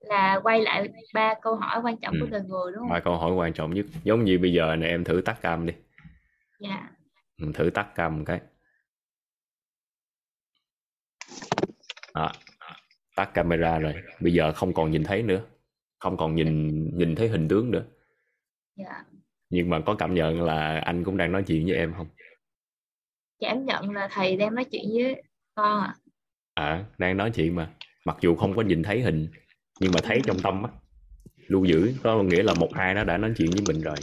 là 0.00 0.40
quay 0.42 0.62
lại 0.62 0.88
ba 1.14 1.34
câu 1.42 1.56
hỏi 1.56 1.80
quan 1.84 1.96
trọng 1.96 2.14
của 2.20 2.26
Ừ. 2.26 2.30
đời 2.30 2.40
người 2.40 2.72
đúng 2.72 2.78
không? 2.82 2.88
ba 2.90 3.00
câu 3.00 3.16
hỏi 3.18 3.32
quan 3.32 3.52
trọng 3.52 3.74
nhất 3.74 3.86
giống 4.04 4.24
như 4.24 4.38
bây 4.38 4.52
giờ 4.52 4.76
này 4.76 4.88
em 4.90 5.04
thử 5.04 5.22
tắt 5.24 5.38
cam 5.42 5.66
đi 5.66 5.72
Dạ. 6.60 6.90
Ừ, 7.42 7.52
thử 7.54 7.70
tắt 7.70 7.88
cam 7.94 8.18
một 8.18 8.24
cái 8.26 8.40
à, 12.12 12.32
tắt 13.16 13.30
camera 13.34 13.78
rồi 13.78 13.94
bây 14.20 14.32
giờ 14.32 14.52
không 14.52 14.74
còn 14.74 14.90
nhìn 14.90 15.04
thấy 15.04 15.22
nữa 15.22 15.40
không 15.98 16.16
còn 16.16 16.34
nhìn 16.34 16.74
nhìn 16.98 17.14
thấy 17.14 17.28
hình 17.28 17.48
tướng 17.48 17.70
nữa 17.70 17.84
Dạ. 18.76 19.04
nhưng 19.50 19.70
mà 19.70 19.80
có 19.86 19.94
cảm 19.98 20.14
nhận 20.14 20.42
là 20.42 20.78
anh 20.84 21.04
cũng 21.04 21.16
đang 21.16 21.32
nói 21.32 21.44
chuyện 21.46 21.66
với 21.66 21.76
em 21.76 21.94
không 21.96 22.08
Cảm 23.40 23.64
nhận 23.64 23.90
là 23.90 24.08
thầy 24.12 24.36
đang 24.36 24.54
nói 24.54 24.64
chuyện 24.64 24.84
với 24.94 25.22
con 25.54 25.80
à. 25.82 25.94
À 26.58 26.84
đang 26.98 27.16
nói 27.16 27.30
chuyện 27.30 27.54
mà. 27.54 27.70
Mặc 28.04 28.16
dù 28.20 28.34
không 28.36 28.56
có 28.56 28.62
nhìn 28.62 28.82
thấy 28.82 29.00
hình 29.00 29.28
nhưng 29.80 29.92
mà 29.94 30.00
thấy 30.02 30.20
trong 30.24 30.38
tâm 30.42 30.62
á. 30.62 30.70
Lưu 31.46 31.64
giữ 31.64 31.92
có 32.02 32.22
nghĩa 32.22 32.42
là 32.42 32.54
một 32.54 32.70
ai 32.72 32.94
nó 32.94 33.04
đã 33.04 33.18
nói 33.18 33.32
chuyện 33.36 33.50
với 33.50 33.62
mình 33.68 33.82
rồi. 33.82 33.96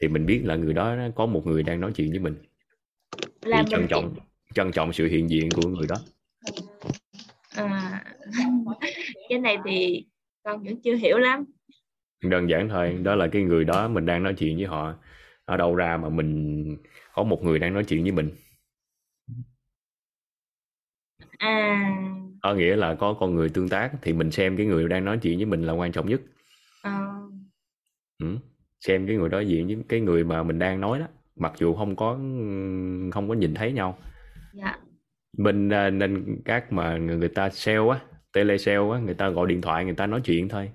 Thì 0.00 0.08
mình 0.08 0.26
biết 0.26 0.40
là 0.44 0.56
người 0.56 0.74
đó 0.74 0.96
có 1.14 1.26
một 1.26 1.46
người 1.46 1.62
đang 1.62 1.80
nói 1.80 1.92
chuyện 1.94 2.10
với 2.10 2.18
mình. 2.18 2.34
Là 3.42 3.62
thì 3.62 3.70
trân 3.70 3.86
trọng 3.88 4.14
trân 4.54 4.72
trọng 4.72 4.92
sự 4.92 5.06
hiện 5.06 5.30
diện 5.30 5.48
của 5.50 5.68
người 5.68 5.86
đó. 5.88 5.96
À, 7.56 8.04
cái 9.28 9.38
này 9.38 9.58
thì 9.64 10.06
con 10.44 10.64
vẫn 10.64 10.80
chưa 10.82 10.94
hiểu 10.94 11.18
lắm. 11.18 11.44
đơn 12.22 12.50
giản 12.50 12.68
thôi 12.68 12.98
đó 13.02 13.14
là 13.14 13.28
cái 13.28 13.42
người 13.42 13.64
đó 13.64 13.88
mình 13.88 14.06
đang 14.06 14.22
nói 14.22 14.34
chuyện 14.38 14.56
với 14.56 14.66
họ. 14.66 14.94
Ở 15.44 15.56
đâu 15.56 15.74
ra 15.74 15.96
mà 15.96 16.08
mình 16.08 16.76
có 17.14 17.22
một 17.22 17.44
người 17.44 17.58
đang 17.58 17.74
nói 17.74 17.84
chuyện 17.84 18.02
với 18.02 18.12
mình 18.12 18.30
À, 21.38 21.92
có 22.42 22.54
nghĩa 22.54 22.76
là 22.76 22.94
có 22.94 23.14
con 23.14 23.34
người 23.34 23.48
tương 23.48 23.68
tác 23.68 23.92
thì 24.02 24.12
mình 24.12 24.30
xem 24.30 24.56
cái 24.56 24.66
người 24.66 24.88
đang 24.88 25.04
nói 25.04 25.18
chuyện 25.22 25.36
với 25.36 25.46
mình 25.46 25.62
là 25.62 25.72
quan 25.72 25.92
trọng 25.92 26.08
nhất. 26.08 26.20
Ờ, 26.82 26.92
ừ. 28.18 28.36
xem 28.80 29.06
cái 29.06 29.16
người 29.16 29.28
đối 29.28 29.48
diện 29.48 29.66
với 29.66 29.76
cái 29.88 30.00
người 30.00 30.24
mà 30.24 30.42
mình 30.42 30.58
đang 30.58 30.80
nói 30.80 30.98
đó 30.98 31.06
mặc 31.36 31.52
dù 31.56 31.74
không 31.74 31.96
có 31.96 32.12
không 33.12 33.28
có 33.28 33.34
nhìn 33.34 33.54
thấy 33.54 33.72
nhau. 33.72 33.98
Dạ, 34.54 34.78
mình 35.38 35.68
à, 35.68 35.90
nên 35.90 36.40
các 36.44 36.72
mà 36.72 36.96
người 36.96 37.28
ta 37.28 37.50
sale 37.50 37.88
á 37.90 38.00
tele 38.32 38.58
sale 38.58 38.90
á 38.92 38.98
người 38.98 39.14
ta 39.14 39.28
gọi 39.28 39.46
điện 39.48 39.60
thoại 39.60 39.84
người 39.84 39.94
ta 39.94 40.06
nói 40.06 40.20
chuyện 40.24 40.48
thôi. 40.48 40.70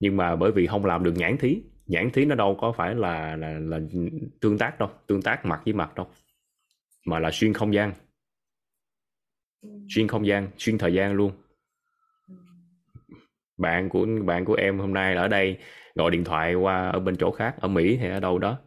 Nhưng 0.00 0.16
mà 0.16 0.36
bởi 0.36 0.52
vì 0.52 0.66
không 0.66 0.84
làm 0.84 1.04
được 1.04 1.12
nhãn 1.16 1.36
thí 1.38 1.62
nhãn 1.88 2.10
thí 2.10 2.24
nó 2.24 2.34
đâu 2.34 2.56
có 2.60 2.72
phải 2.72 2.94
là 2.94 3.36
là 3.36 3.58
là 3.58 3.80
tương 4.40 4.58
tác 4.58 4.78
đâu 4.78 4.88
tương 5.06 5.22
tác 5.22 5.46
mặt 5.46 5.60
với 5.64 5.74
mặt 5.74 5.94
đâu 5.94 6.06
mà 7.06 7.18
là 7.18 7.30
xuyên 7.32 7.52
không 7.52 7.74
gian 7.74 7.92
xuyên 9.88 10.08
không 10.08 10.26
gian 10.26 10.50
xuyên 10.58 10.78
thời 10.78 10.94
gian 10.94 11.12
luôn. 11.12 11.32
Ừ, 12.28 12.34
bạn 13.58 13.88
của 13.88 14.06
bạn 14.24 14.44
của 14.44 14.54
em 14.54 14.78
hôm 14.78 14.94
nay 14.94 15.14
là 15.14 15.22
ở 15.22 15.28
đây 15.28 15.58
gọi 15.94 16.10
điện 16.10 16.24
thoại 16.24 16.54
qua 16.54 16.88
ở 16.88 17.00
bên 17.00 17.16
chỗ 17.16 17.30
khác 17.30 17.54
ở 17.60 17.68
Mỹ 17.68 17.96
hay 17.96 18.10
ở 18.10 18.20
đâu 18.20 18.38
đó. 18.38 18.58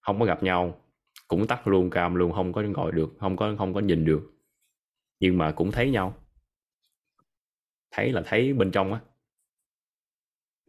Không 0.00 0.20
có 0.20 0.24
gặp 0.24 0.42
nhau 0.42 0.80
cũng 1.28 1.46
tắt 1.46 1.68
luôn 1.68 1.90
cam 1.90 2.14
luôn 2.14 2.32
không 2.32 2.52
có 2.52 2.62
gọi 2.74 2.92
được 2.92 3.10
không 3.20 3.36
có 3.36 3.54
không 3.58 3.74
có 3.74 3.80
nhìn 3.80 4.04
được. 4.04 4.32
Nhưng 5.20 5.38
mà 5.38 5.52
cũng 5.52 5.72
thấy 5.72 5.90
nhau. 5.90 6.14
Thấy 7.90 8.12
là 8.12 8.22
thấy 8.26 8.52
bên 8.52 8.70
trong 8.70 8.92
á. 8.92 9.00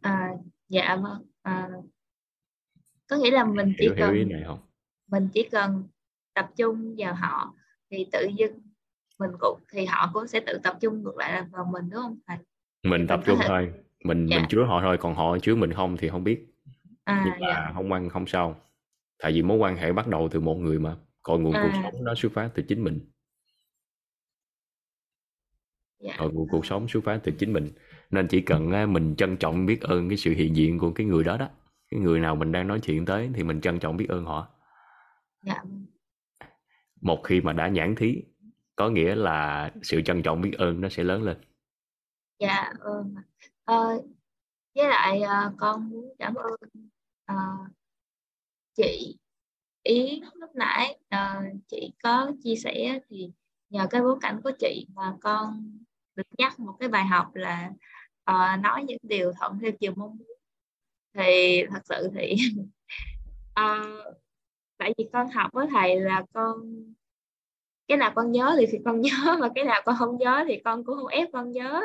À, 0.02 0.30
dạ 0.68 0.96
vâng. 1.02 1.26
À, 1.42 1.68
có 3.08 3.16
nghĩa 3.16 3.30
là 3.30 3.44
mình 3.44 3.72
chỉ 3.78 3.84
hiểu 3.84 3.94
hiểu 3.94 4.06
cần 4.06 4.14
ý 4.14 4.24
này 4.24 4.42
không? 4.46 4.58
mình 5.06 5.28
chỉ 5.32 5.48
cần 5.52 5.88
tập 6.34 6.50
trung 6.56 6.94
vào 6.98 7.14
họ 7.14 7.54
thì 7.90 8.06
tự 8.12 8.28
dưng 8.38 8.60
mình 9.22 9.36
cũng 9.40 9.60
thì 9.72 9.86
họ 9.86 10.10
cũng 10.12 10.26
sẽ 10.26 10.40
tự 10.46 10.58
tập 10.62 10.76
trung 10.80 11.02
ngược 11.02 11.16
lại 11.16 11.42
vào 11.50 11.64
mình 11.72 11.90
đúng 11.90 12.00
không 12.00 12.18
thầy? 12.26 12.36
mình 12.82 13.06
tập 13.06 13.20
trung 13.26 13.38
thôi. 13.46 13.72
Mình 14.04 14.26
Dạ. 14.26 14.36
mình 14.36 14.46
chứa 14.48 14.64
họ 14.64 14.80
thôi 14.80 14.96
còn 15.00 15.14
họ 15.14 15.38
chứa 15.38 15.54
mình 15.54 15.72
không 15.72 15.96
thì 15.96 16.08
không 16.08 16.24
biết. 16.24 16.46
À, 17.04 17.22
nhưng 17.24 17.40
mà 17.40 17.46
dạ, 17.48 17.70
không 17.74 17.92
quan 17.92 18.08
không 18.08 18.26
sao. 18.26 18.60
Tại 19.18 19.32
vì 19.32 19.42
mối 19.42 19.58
quan 19.58 19.76
hệ 19.76 19.92
bắt 19.92 20.06
đầu 20.06 20.28
từ 20.28 20.40
một 20.40 20.54
người 20.54 20.78
mà 20.78 20.96
còn 21.22 21.42
nguồn 21.42 21.52
cuộc 21.52 21.70
À. 21.72 21.80
sống 21.82 22.04
nó 22.04 22.14
xuất 22.14 22.32
phát 22.32 22.50
từ 22.54 22.62
chính 22.62 22.84
mình. 22.84 23.00
Dạ, 26.00 26.14
ở 26.18 26.30
của 26.34 26.46
cuộc 26.50 26.66
sống 26.66 26.88
xuất 26.88 27.04
phát 27.04 27.20
từ 27.24 27.32
chính 27.38 27.52
mình. 27.52 27.70
Nên 28.10 28.28
chỉ 28.28 28.40
cần 28.40 28.92
mình 28.92 29.14
trân 29.16 29.36
trọng 29.36 29.66
biết 29.66 29.80
ơn 29.80 30.08
cái 30.08 30.18
sự 30.18 30.32
hiện 30.32 30.56
diện 30.56 30.78
của 30.78 30.92
cái 30.92 31.06
người 31.06 31.24
đó 31.24 31.36
đó 31.36 31.48
cái 31.90 32.00
người 32.00 32.20
nào 32.20 32.36
mình 32.36 32.52
đang 32.52 32.68
nói 32.68 32.80
chuyện 32.80 33.04
tới 33.04 33.30
thì 33.34 33.42
mình 33.42 33.60
trân 33.60 33.78
trọng 33.78 33.96
biết 33.96 34.08
ơn 34.08 34.24
họ. 34.24 34.48
Dạ, 35.42 35.62
một 37.00 37.20
khi 37.24 37.40
mà 37.40 37.52
đã 37.52 37.68
nhãn 37.68 37.94
thí 37.94 38.22
có 38.82 38.88
nghĩa 38.88 39.14
là 39.14 39.70
sự 39.82 40.02
trân 40.04 40.22
trọng 40.22 40.40
biết 40.40 40.52
ơn 40.58 40.80
nó 40.80 40.88
sẽ 40.88 41.04
lớn 41.04 41.22
lên. 41.22 41.36
Dạ, 42.38 42.72
vâng. 42.80 43.14
Ờ, 43.64 44.02
với 44.74 44.88
lại 44.88 45.20
à, 45.20 45.52
con 45.58 45.90
muốn 45.90 46.14
cảm 46.18 46.34
ơn 46.34 46.54
à, 47.24 47.36
chị 48.74 49.16
Yến 49.82 50.20
lúc 50.34 50.50
nãy. 50.54 50.98
À, 51.08 51.42
chị 51.68 51.92
có 52.02 52.32
chia 52.42 52.56
sẻ 52.56 53.00
thì 53.08 53.30
nhờ 53.70 53.86
cái 53.90 54.02
bối 54.02 54.16
cảnh 54.20 54.40
của 54.44 54.52
chị 54.58 54.86
mà 54.94 55.16
con 55.20 55.78
được 56.14 56.26
nhắc 56.38 56.60
một 56.60 56.76
cái 56.80 56.88
bài 56.88 57.06
học 57.06 57.34
là 57.34 57.70
à, 58.24 58.56
nói 58.56 58.84
những 58.84 58.98
điều 59.02 59.32
thuận 59.40 59.58
theo 59.58 59.70
chiều 59.80 59.92
mong 59.96 60.16
muốn. 60.18 60.38
Thì 61.14 61.62
thật 61.70 61.82
sự 61.84 62.10
thì 62.14 62.36
à, 63.54 63.82
tại 64.78 64.94
vì 64.98 65.08
con 65.12 65.28
học 65.28 65.50
với 65.52 65.66
thầy 65.70 66.00
là 66.00 66.24
con 66.32 66.84
cái 67.88 67.98
nào 67.98 68.12
con 68.14 68.32
nhớ 68.32 68.56
thì, 68.58 68.66
thì 68.70 68.78
con 68.84 69.00
nhớ 69.00 69.10
mà 69.40 69.48
cái 69.54 69.64
nào 69.64 69.82
con 69.84 69.96
không 69.98 70.18
nhớ 70.18 70.44
thì 70.48 70.60
con 70.64 70.84
cũng 70.84 70.96
không 70.96 71.06
ép 71.06 71.28
con 71.32 71.52
nhớ. 71.52 71.80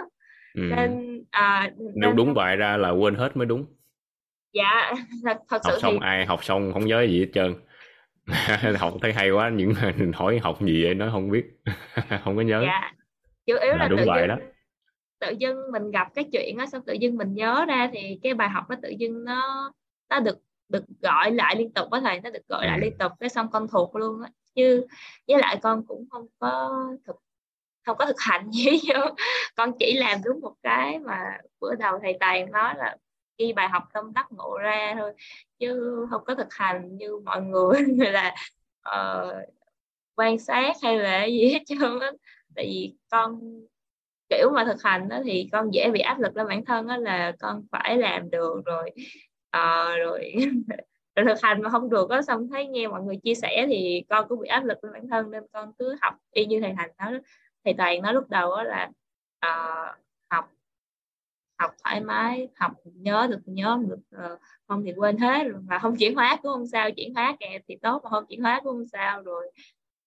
Ừ. 0.53 0.61
nên 0.61 1.23
à, 1.31 1.71
nếu 1.77 2.09
nên 2.09 2.15
đúng 2.15 2.33
bài 2.33 2.55
ra 2.55 2.77
là 2.77 2.89
quên 2.89 3.15
hết 3.15 3.37
mới 3.37 3.45
đúng. 3.45 3.65
Dạ 4.53 4.93
thật, 5.23 5.37
thật 5.49 5.61
sự 5.63 5.71
học 5.71 5.79
xong 5.81 5.93
thì 5.93 5.99
ai 6.01 6.25
học 6.25 6.43
xong 6.43 6.73
không 6.73 6.85
nhớ 6.85 7.01
gì 7.01 7.19
hết 7.19 7.29
trơn. 7.33 7.55
Học 8.79 8.93
thấy 9.01 9.13
hay 9.13 9.31
quá 9.31 9.49
những 9.49 9.73
hỏi 10.13 10.39
học 10.39 10.57
gì 10.61 10.83
vậy 10.83 10.93
nó 10.93 11.09
không 11.11 11.29
biết. 11.29 11.45
Không 12.23 12.35
có 12.35 12.41
nhớ. 12.41 12.61
Dạ 12.65 12.91
chủ 13.45 13.53
yếu 13.61 13.71
là 13.71 13.77
là 13.77 13.87
đúng 13.87 13.99
tự 13.99 14.05
bài 14.07 14.21
dưng 14.21 14.27
đó. 14.27 14.45
tự 15.19 15.35
dưng 15.39 15.57
mình 15.71 15.91
gặp 15.91 16.07
cái 16.15 16.25
chuyện 16.31 16.57
á 16.57 16.65
xong 16.65 16.81
tự 16.85 16.93
dưng 16.93 17.17
mình 17.17 17.33
nhớ 17.33 17.65
ra 17.67 17.89
thì 17.93 18.19
cái 18.23 18.33
bài 18.33 18.49
học 18.49 18.63
nó 18.69 18.75
tự 18.81 18.89
dưng 18.89 19.25
nó 19.25 19.71
nó 20.09 20.19
được 20.19 20.37
được 20.69 20.83
gọi 21.01 21.31
lại 21.31 21.55
liên 21.55 21.73
tục 21.73 21.91
á 21.91 21.99
thầy 22.03 22.19
nó 22.19 22.29
được 22.29 22.47
gọi 22.47 22.65
lại 22.65 22.77
Ừ. 22.77 22.81
liên 22.81 22.97
tục 22.97 23.11
cái 23.19 23.29
xong 23.29 23.47
con 23.51 23.67
thuộc 23.67 23.95
luôn 23.95 24.21
á 24.21 24.29
chứ 24.57 24.87
với 25.27 25.39
lại 25.39 25.59
con 25.63 25.85
cũng 25.87 26.05
không 26.11 26.27
có 26.39 26.71
thực 27.05 27.15
không 27.85 27.97
có 27.97 28.05
thực 28.05 28.19
hành 28.19 28.49
gì 28.51 28.79
vô 28.93 29.01
con 29.55 29.71
chỉ 29.79 29.97
làm 29.97 30.17
đúng 30.25 30.41
một 30.41 30.53
cái 30.63 30.99
mà 30.99 31.37
bữa 31.59 31.75
đầu 31.75 31.99
thầy 32.01 32.17
Tài 32.19 32.45
nói 32.45 32.73
là 32.77 32.97
ghi 33.37 33.53
bài 33.53 33.69
học 33.69 33.83
tâm 33.93 34.13
đắc 34.13 34.27
ngộ 34.31 34.57
ra 34.57 34.95
thôi 34.97 35.13
chứ 35.59 36.05
không 36.09 36.23
có 36.25 36.35
thực 36.35 36.53
hành 36.53 36.97
như 36.97 37.19
mọi 37.25 37.41
người 37.41 37.81
là 37.97 38.35
uh, 38.89 39.33
quan 40.15 40.39
sát 40.39 40.75
hay 40.83 40.97
là 40.99 41.25
gì 41.25 41.49
hết 41.53 41.59
trơn 41.65 41.99
á. 41.99 42.11
Tại 42.55 42.65
vì 42.65 42.93
con 43.09 43.41
kiểu 44.29 44.49
mà 44.55 44.65
thực 44.65 44.83
hành 44.83 45.09
đó 45.09 45.19
thì 45.25 45.49
con 45.51 45.73
dễ 45.73 45.91
bị 45.91 45.99
áp 45.99 46.19
lực 46.19 46.37
lên 46.37 46.47
bản 46.47 46.65
thân 46.65 46.87
đó 46.87 46.97
là 46.97 47.33
con 47.39 47.63
phải 47.71 47.97
làm 47.97 48.29
được 48.29 48.61
rồi 48.65 48.91
uh, 49.57 49.97
rồi 49.99 50.33
rồi 51.17 51.25
thực 51.25 51.41
hành 51.41 51.61
mà 51.61 51.69
không 51.69 51.89
được 51.89 52.09
á 52.09 52.21
xong 52.21 52.47
thấy 52.49 52.67
nghe 52.67 52.87
mọi 52.87 53.01
người 53.01 53.17
chia 53.23 53.35
sẻ 53.35 53.65
thì 53.69 54.03
con 54.09 54.27
cũng 54.29 54.39
bị 54.39 54.47
áp 54.47 54.63
lực 54.63 54.83
lên 54.83 54.93
bản 54.93 55.07
thân 55.07 55.31
nên 55.31 55.43
con 55.53 55.73
cứ 55.79 55.95
học 56.01 56.13
y 56.31 56.45
như 56.45 56.59
thầy 56.61 56.73
thành 56.77 56.89
nói 56.97 57.19
thầy 57.65 57.73
toàn 57.77 58.01
nói 58.01 58.13
lúc 58.13 58.29
đầu 58.29 58.51
á 58.53 58.63
là 58.63 58.89
ờ, 59.39 59.51
học 60.29 60.51
học 61.59 61.71
thoải 61.83 62.01
mái 62.01 62.47
học 62.55 62.71
nhớ 62.83 63.27
được 63.29 63.39
nhớ 63.45 63.79
được 63.87 63.99
ờ, 64.11 64.37
không 64.67 64.83
thì 64.85 64.93
quên 64.95 65.17
hết 65.17 65.43
rồi 65.43 65.61
mà 65.67 65.79
không 65.79 65.95
chuyển 65.95 66.15
hóa 66.15 66.39
cũng 66.41 66.51
không 66.51 66.67
sao 66.67 66.91
chuyển 66.91 67.13
hóa 67.13 67.35
kìa 67.39 67.59
thì 67.67 67.75
tốt 67.81 68.01
mà 68.03 68.09
không 68.09 68.25
chuyển 68.29 68.41
hóa 68.41 68.61
cũng 68.63 68.73
không 68.73 68.87
sao 68.87 69.23
rồi. 69.23 69.51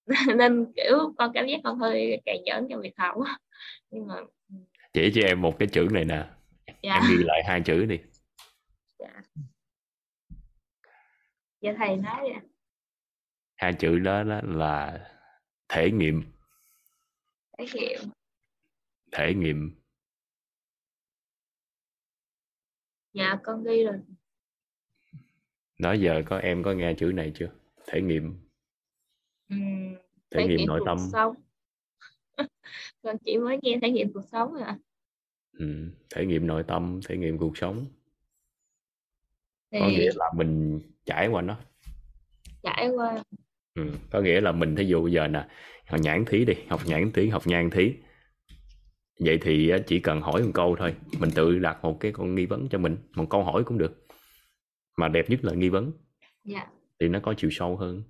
Nên 0.36 0.72
kiểu 0.76 1.12
con 1.18 1.32
cảm 1.34 1.46
giác 1.46 1.60
con 1.64 1.78
hơi 1.78 2.20
cày 2.26 2.38
nhẫn 2.44 2.66
trong 2.70 2.80
việc 2.80 2.94
học 2.96 3.14
nhưng 3.90 4.06
mà 4.06 4.14
chỉ 4.92 5.12
cho 5.14 5.20
em 5.26 5.42
một 5.42 5.58
cái 5.58 5.68
chữ 5.68 5.88
này 5.90 6.04
nè 6.04 6.24
dạ. 6.82 6.94
em 6.94 7.02
ghi 7.10 7.24
lại 7.24 7.42
hai 7.46 7.60
chữ 7.60 7.84
đi 7.84 7.98
dạ 8.98 9.22
dạ 11.60 11.72
thầy 11.78 11.96
nói 11.96 12.20
vậy 12.22 12.40
hai 13.56 13.72
chữ 13.72 13.98
đó, 13.98 14.22
đó 14.22 14.40
là 14.44 15.06
thể 15.68 15.90
nghiệm. 15.90 16.22
Trải 17.58 17.66
nghiệm. 17.74 18.00
Thể 19.12 19.34
nghiệm. 19.34 19.80
Dạ 23.12 23.38
con 23.42 23.64
ghi 23.64 23.84
rồi. 23.84 24.00
Đó 25.78 25.92
giờ 25.92 26.22
có 26.26 26.38
em 26.38 26.62
có 26.62 26.72
nghe 26.72 26.94
chữ 26.98 27.12
này 27.14 27.32
chưa? 27.34 27.50
Thể 27.86 28.00
nghiệm. 28.00 28.34
Ừm, 29.48 29.94
thể 29.94 30.00
trải 30.30 30.46
nghiệm 30.48 30.56
nghiệm 30.56 30.66
nội 30.66 30.80
tâm. 30.86 30.98
sống. 31.12 31.34
Con 33.02 33.16
chỉ 33.24 33.38
mới 33.38 33.58
nghe 33.62 33.78
trải 33.82 33.90
nghiệm 33.90 34.12
cuộc 34.12 34.24
sống 34.32 34.54
à. 34.54 34.78
Ừ. 35.52 35.90
thể 36.14 36.26
nghiệm 36.26 36.46
nội 36.46 36.64
tâm 36.68 37.00
thể 37.08 37.16
nghiệm 37.16 37.38
cuộc 37.38 37.56
sống 37.56 37.86
thì 39.72 39.78
có 39.80 39.87
nghĩa 39.87 40.11
là 40.14 40.30
mình 40.37 40.80
trải 41.06 41.28
qua 41.28 41.42
nó. 41.42 41.56
Trải 42.62 42.88
qua. 42.88 43.22
Ừ. 43.74 43.90
có 44.11 44.20
nghĩa 44.20 44.40
là 44.40 44.52
mình 44.52 44.76
thí 44.76 44.85
dụ 44.85 45.02
bây 45.02 45.12
giờ 45.12 45.28
nè 45.28 45.46
học 45.87 46.00
nhãn 46.00 46.24
thí 46.24 46.44
đi 46.44 46.54
học 46.68 46.80
nhãn 46.87 47.12
thí 47.12 47.28
học 47.28 47.42
nhan 47.46 47.70
thí. 47.70 47.94
Vậy 49.20 49.38
thì 49.42 49.72
chỉ 49.87 50.00
cần 50.00 50.20
hỏi 50.20 50.42
một 50.42 50.50
câu 50.54 50.76
thôi 50.78 50.94
mình 51.18 51.30
tự 51.35 51.59
đặt 51.59 51.78
một 51.83 52.00
cái 52.00 52.12
con 52.12 52.35
nghi 52.35 52.46
vấn 52.46 52.68
cho 52.68 52.78
mình 52.78 52.96
một 53.16 53.26
câu 53.30 53.44
hỏi 53.44 53.64
cũng 53.64 53.78
được. 53.78 54.06
Mà 54.96 55.09
đẹp 55.09 55.30
nhất 55.30 55.44
là 55.44 55.54
nghi 55.54 55.68
vấn. 55.68 55.92
Dạ. 56.44 56.66
Thì 57.00 57.09
nó 57.09 57.20
có 57.20 57.35
chiều 57.37 57.50
sâu 57.50 57.76
hơn. 57.76 58.02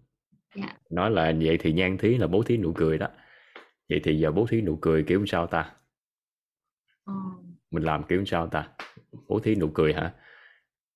Dạ. 0.55 0.77
Nói 0.91 1.11
là 1.11 1.33
vậy 1.41 1.59
thì 1.61 1.73
nhan 1.73 1.99
thí 1.99 2.17
là 2.17 2.27
bố 2.27 2.43
thí 2.43 2.57
nụ 2.57 2.73
cười 2.73 2.99
đó. 2.99 3.09
Vậy 3.89 4.01
thì 4.05 4.19
giờ 4.19 4.31
bố 4.31 4.47
thí 4.47 4.61
nụ 4.61 4.79
cười 4.81 5.03
kiểu 5.03 5.27
sao 5.27 5.47
ta? 5.47 5.73
Ờ, 7.05 7.15
mình 7.71 7.83
làm 7.83 8.03
kiểu 8.03 8.25
sao 8.25 8.47
ta? 8.47 8.69
Bố 9.29 9.39
thí 9.41 9.55
nụ 9.55 9.69
cười 9.75 9.95
hả 9.95 10.15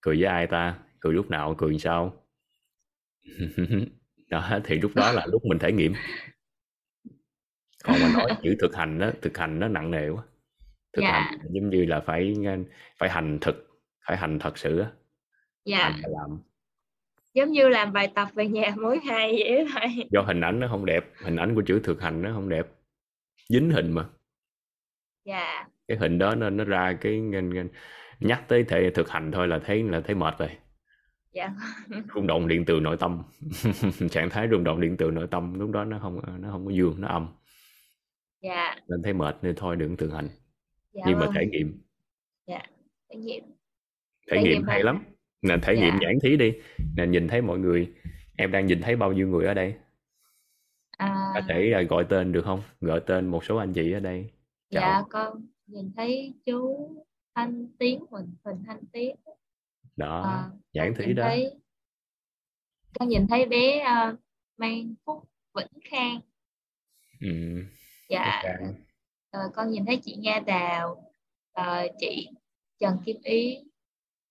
cười 0.04 0.16
với 0.16 0.24
ai 0.26 0.46
ta? 0.46 0.78
Cười 1.00 1.12
lúc 1.12 1.30
nào 1.30 1.54
cười 1.58 1.78
sao? 1.78 2.24
Đó 4.30 4.58
thì 4.64 4.78
lúc 4.78 4.92
đó 4.94 5.12
là 5.12 5.26
lúc 5.26 5.44
mình 5.44 5.58
thể 5.58 5.72
nghiệm. 5.72 5.92
Còn 7.84 7.96
mà 8.02 8.10
nói 8.12 8.30
chữ 8.42 8.56
thực 8.60 8.76
hành 8.76 8.98
đó 8.98 9.10
thực 9.22 9.38
hành 9.38 9.58
nó 9.58 9.68
nặng 9.68 9.90
nề 9.90 10.08
quá. 10.08 10.22
Thực 10.92 11.02
Dạ. 11.02 11.12
hành 11.12 11.38
giống 11.50 11.70
như 11.70 11.84
là 11.84 12.00
phải 12.00 12.34
phải 12.98 13.10
hành 13.10 13.38
thực 13.40 13.80
phải 14.06 14.16
hành 14.16 14.38
thật 14.38 14.58
sự 14.58 14.78
á. 14.78 14.90
Dạ. 15.64 15.78
Hành 15.78 16.00
và 16.02 16.08
làm. 16.12 16.38
Giống 17.34 17.52
như 17.52 17.68
làm 17.68 17.92
bài 17.92 18.12
tập 18.14 18.28
về 18.34 18.46
nhà 18.46 18.74
mỗi 18.76 18.98
ngày 18.98 19.32
vậy 19.32 19.66
thôi 19.72 20.06
do 20.10 20.20
hình 20.22 20.40
ảnh 20.40 20.60
nó 20.60 20.68
không 20.68 20.86
đẹp 20.86 21.04
hình 21.16 21.36
ảnh 21.36 21.54
của 21.54 21.62
chữ 21.66 21.80
thực 21.84 22.02
hành 22.02 22.22
nó 22.22 22.32
không 22.34 22.48
đẹp. 22.48 22.66
Dính 23.48 23.70
hình 23.70 23.92
mà. 23.92 24.08
Dạ. 25.24 25.68
Cái 25.88 25.96
hình 25.96 26.18
đó 26.18 26.34
nó 26.34 26.50
nó 26.50 26.64
ra 26.64 26.98
cái 27.00 27.20
nhắc 28.20 28.44
tới 28.48 28.64
thể 28.64 28.90
thực 28.90 29.09
hành 29.11 29.33
thôi 29.33 29.48
là 29.48 29.59
thấy 29.64 29.83
là 29.83 30.00
thấy 30.00 30.14
mệt 30.14 30.35
rồi. 30.38 30.48
Dạ. 31.33 31.50
Rung 32.14 32.27
động 32.27 32.48
điện 32.48 32.64
từ 32.66 32.81
nội 32.81 32.96
tâm. 33.00 33.22
Trạng 34.11 34.31
thái 34.31 34.48
rung 34.50 34.64
động 34.64 34.81
điện 34.81 34.96
từ 34.98 35.11
nội 35.11 35.27
tâm 35.31 35.55
lúc 35.61 35.70
đó 35.70 35.85
nó 35.85 35.98
không 35.98 36.20
nó 36.40 36.50
không 36.50 36.64
có 36.66 36.70
dương 36.72 37.00
nó 37.00 37.09
âm. 37.09 37.29
Dạ. 38.42 38.77
Nên 38.88 39.03
thấy 39.03 39.12
mệt 39.12 39.37
nên 39.42 39.55
thôi 39.57 39.77
đừng 39.77 39.96
thực 39.96 40.12
hành. 40.12 40.29
Dạ 40.92 41.03
nhưng 41.07 41.18
mà 41.18 41.27
vâng, 41.27 41.35
thể 41.35 41.46
nghiệm. 41.46 41.83
Trải 42.46 43.18
nghiệm. 43.18 43.44
Thể 44.31 44.37
Trải 44.37 44.42
nghiệm 44.44 44.53
nghiệm 44.53 44.62
hay 44.68 44.83
lắm. 44.83 45.05
Nè 45.42 45.57
thể 45.62 45.77
nghiệm 45.77 45.94
Dạ. 45.94 45.98
giảng 46.03 46.20
thí 46.22 46.37
đi. 46.37 46.53
Nè 46.96 47.07
nhìn 47.07 47.29
thấy 47.29 47.42
mọi 47.42 47.59
người 47.59 47.92
em 48.37 48.53
đang 48.53 48.66
nhìn 48.66 48.81
thấy 48.83 48.96
bao 48.96 49.12
nhiêu 49.12 49.29
người 49.29 49.46
ở 49.46 49.55
đây? 49.55 49.74
À, 50.98 51.31
có 51.35 51.40
thể 51.48 51.61
là 51.70 51.83
gọi 51.83 52.05
tên 52.09 52.33
được 52.33 52.42
không? 52.44 52.62
Gọi 52.81 53.00
tên 53.07 53.27
một 53.27 53.44
số 53.44 53.57
anh 53.57 53.72
chị 53.72 53.92
ở 53.92 54.00
đây. 54.00 54.31
Dạ 54.70 54.81
chào. 54.81 55.07
con 55.11 55.46
nhìn 55.66 55.92
thấy 55.96 56.35
chú 56.46 56.88
Thanh 57.35 57.68
Tiến 57.79 58.05
mình 58.11 58.35
Huỳnh 58.44 58.64
Thanh 58.66 58.81
Tiến 58.92 59.16
đó 59.97 60.23
à, 60.23 60.51
giảng 60.75 60.92
nhìn 60.99 61.14
đó. 61.16 61.23
thấy 61.25 61.55
con 62.99 63.09
nhìn 63.09 63.27
thấy 63.29 63.47
bé 63.47 63.79
ờ, 63.81 64.16
Mang 64.57 64.94
Phúc 65.05 65.29
Vĩnh 65.55 65.81
Khang. 65.90 66.20
Ừ. 67.20 67.29
dạ. 68.09 68.42
Ờ, 69.31 69.40
con 69.55 69.70
nhìn 69.70 69.87
thấy 69.87 70.01
chị 70.03 70.14
Nga 70.18 70.38
Đào 70.47 71.12
ờ, 71.53 71.88
chị 71.99 72.29
Trần 72.81 72.99
Kim 73.05 73.16
Ý. 73.23 73.59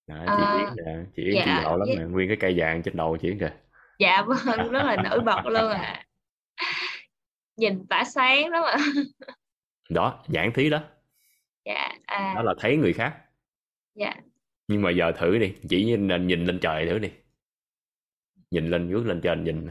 Đó, 0.07 0.15
À, 0.27 0.35
chị 0.37 0.63
Yến 0.65 0.85
nè 0.85 1.05
chị 1.15 1.23
Yến 1.23 1.33
chị 1.33 1.41
dạ, 1.45 1.61
giàu 1.63 1.77
lắm 1.77 1.87
với- 1.87 1.97
nè 1.97 2.03
nguyên 2.03 2.27
cái 2.27 2.37
cây 2.39 2.53
vàng 2.57 2.81
trên 2.83 2.97
đầu 2.97 3.17
chị 3.21 3.27
Yến 3.27 3.39
kìa. 3.39 3.53
Dạ 3.99 4.23
vâng 4.27 4.71
rất 4.71 4.83
là 4.83 4.95
nổi 5.09 5.19
bật 5.21 5.45
luôn 5.45 5.71
ạ. 5.71 6.05
Nhìn 7.57 7.87
tỏa 7.89 8.03
sáng 8.03 8.49
lắm 8.49 8.63
ạ. 8.63 8.77
Đó 9.89 10.23
giảng 10.27 10.51
thí 10.53 10.69
đó 10.69 10.83
dạ 11.65 11.89
à, 12.05 12.33
đó 12.35 12.41
là 12.43 12.53
thấy 12.59 12.77
người 12.77 12.93
khác. 12.93 13.15
Dạ. 13.95 14.13
Nhưng 14.67 14.81
mà 14.81 14.91
giờ 14.91 15.11
thử 15.17 15.37
đi 15.37 15.53
chỉ 15.69 15.85
nhìn 15.85 16.27
nhìn 16.27 16.45
lên 16.45 16.59
trời 16.59 16.85
thử 16.85 16.99
đi. 16.99 17.09
Nhìn 18.51 18.67
lên 18.67 18.89
ngước 18.89 19.05
lên 19.05 19.21
trên 19.21 19.43
nhìn. 19.43 19.67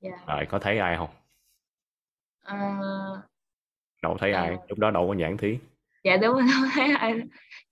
Dạ. 0.00 0.10
Rồi 0.26 0.46
có 0.48 0.58
thấy 0.58 0.78
ai 0.78 0.96
không? 0.96 1.10
Ờ, 2.42 2.56
đâu 4.02 4.16
thấy 4.20 4.32
ai 4.32 4.48
Ờ. 4.48 4.56
lúc 4.68 4.78
đó 4.78 4.90
đâu 4.90 5.08
có 5.08 5.14
nhãn 5.14 5.36
thí. 5.36 5.58
Dạ 6.04 6.16
đúng 6.16 6.32
rồi 6.32 6.42
không 6.54 6.68
thấy 6.74 6.90
ai. 6.98 7.14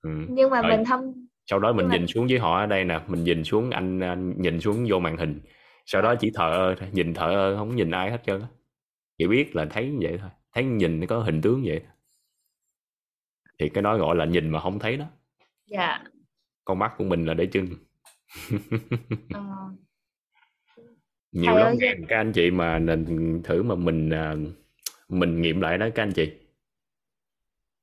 Ừ. 0.02 0.10
nhưng 0.28 0.50
mà 0.50 0.62
Rồi. 0.62 0.76
mình 0.76 0.84
không 0.88 1.26
sau 1.46 1.58
đó 1.58 1.72
mình 1.72 1.88
mà- 1.88 1.96
nhìn 1.96 2.06
xuống 2.06 2.26
với 2.26 2.38
họ 2.38 2.60
ở 2.60 2.66
đây 2.66 2.84
nè 2.84 3.00
mình 3.08 3.24
nhìn 3.24 3.44
xuống 3.44 3.70
anh, 3.70 4.00
anh 4.00 4.34
nhìn 4.42 4.60
xuống 4.60 4.86
vô 4.88 4.98
màn 4.98 5.16
hình. 5.16 5.40
Sau 5.86 6.02
đó 6.02 6.14
chỉ 6.20 6.30
thờ 6.34 6.50
ơ 6.52 6.74
thôi 6.78 6.88
nhìn 6.92 7.14
thờ 7.14 7.26
ơ 7.32 7.56
không 7.56 7.76
nhìn 7.76 7.90
ai 7.90 8.10
hết 8.10 8.18
trơn 8.26 8.40
á. 8.40 8.46
Chỉ 9.18 9.26
biết 9.26 9.56
là 9.56 9.66
thấy 9.70 9.86
như 9.88 9.98
vậy 10.08 10.18
thôi 10.20 10.30
thấy 10.52 10.64
nhìn 10.64 11.06
có 11.06 11.18
hình 11.18 11.40
tướng 11.42 11.62
vậy 11.66 11.80
thì 13.62 13.68
cái 13.68 13.82
đó 13.82 13.96
gọi 13.96 14.16
là 14.16 14.24
nhìn 14.24 14.50
mà 14.50 14.60
không 14.60 14.78
thấy 14.78 14.96
đó. 14.96 15.04
Dạ. 15.66 16.04
Con 16.64 16.78
mắt 16.78 16.92
của 16.98 17.04
mình 17.04 17.26
là 17.26 17.34
để 17.34 17.46
chưng 17.46 17.68
ờ, 19.34 19.42
nhiều 21.32 21.52
Thầy 21.52 21.64
lắm. 21.64 21.76
ơi, 21.80 21.94
các 22.08 22.16
anh 22.16 22.32
chị 22.32 22.50
mà 22.50 22.78
nên 22.78 23.40
thử 23.44 23.62
mà 23.62 23.74
mình 23.74 24.10
à, 24.10 24.34
mình 25.08 25.40
nghiệm 25.42 25.60
lại 25.60 25.78
đó 25.78 25.88
các 25.94 26.02
anh 26.02 26.12
chị. 26.12 26.32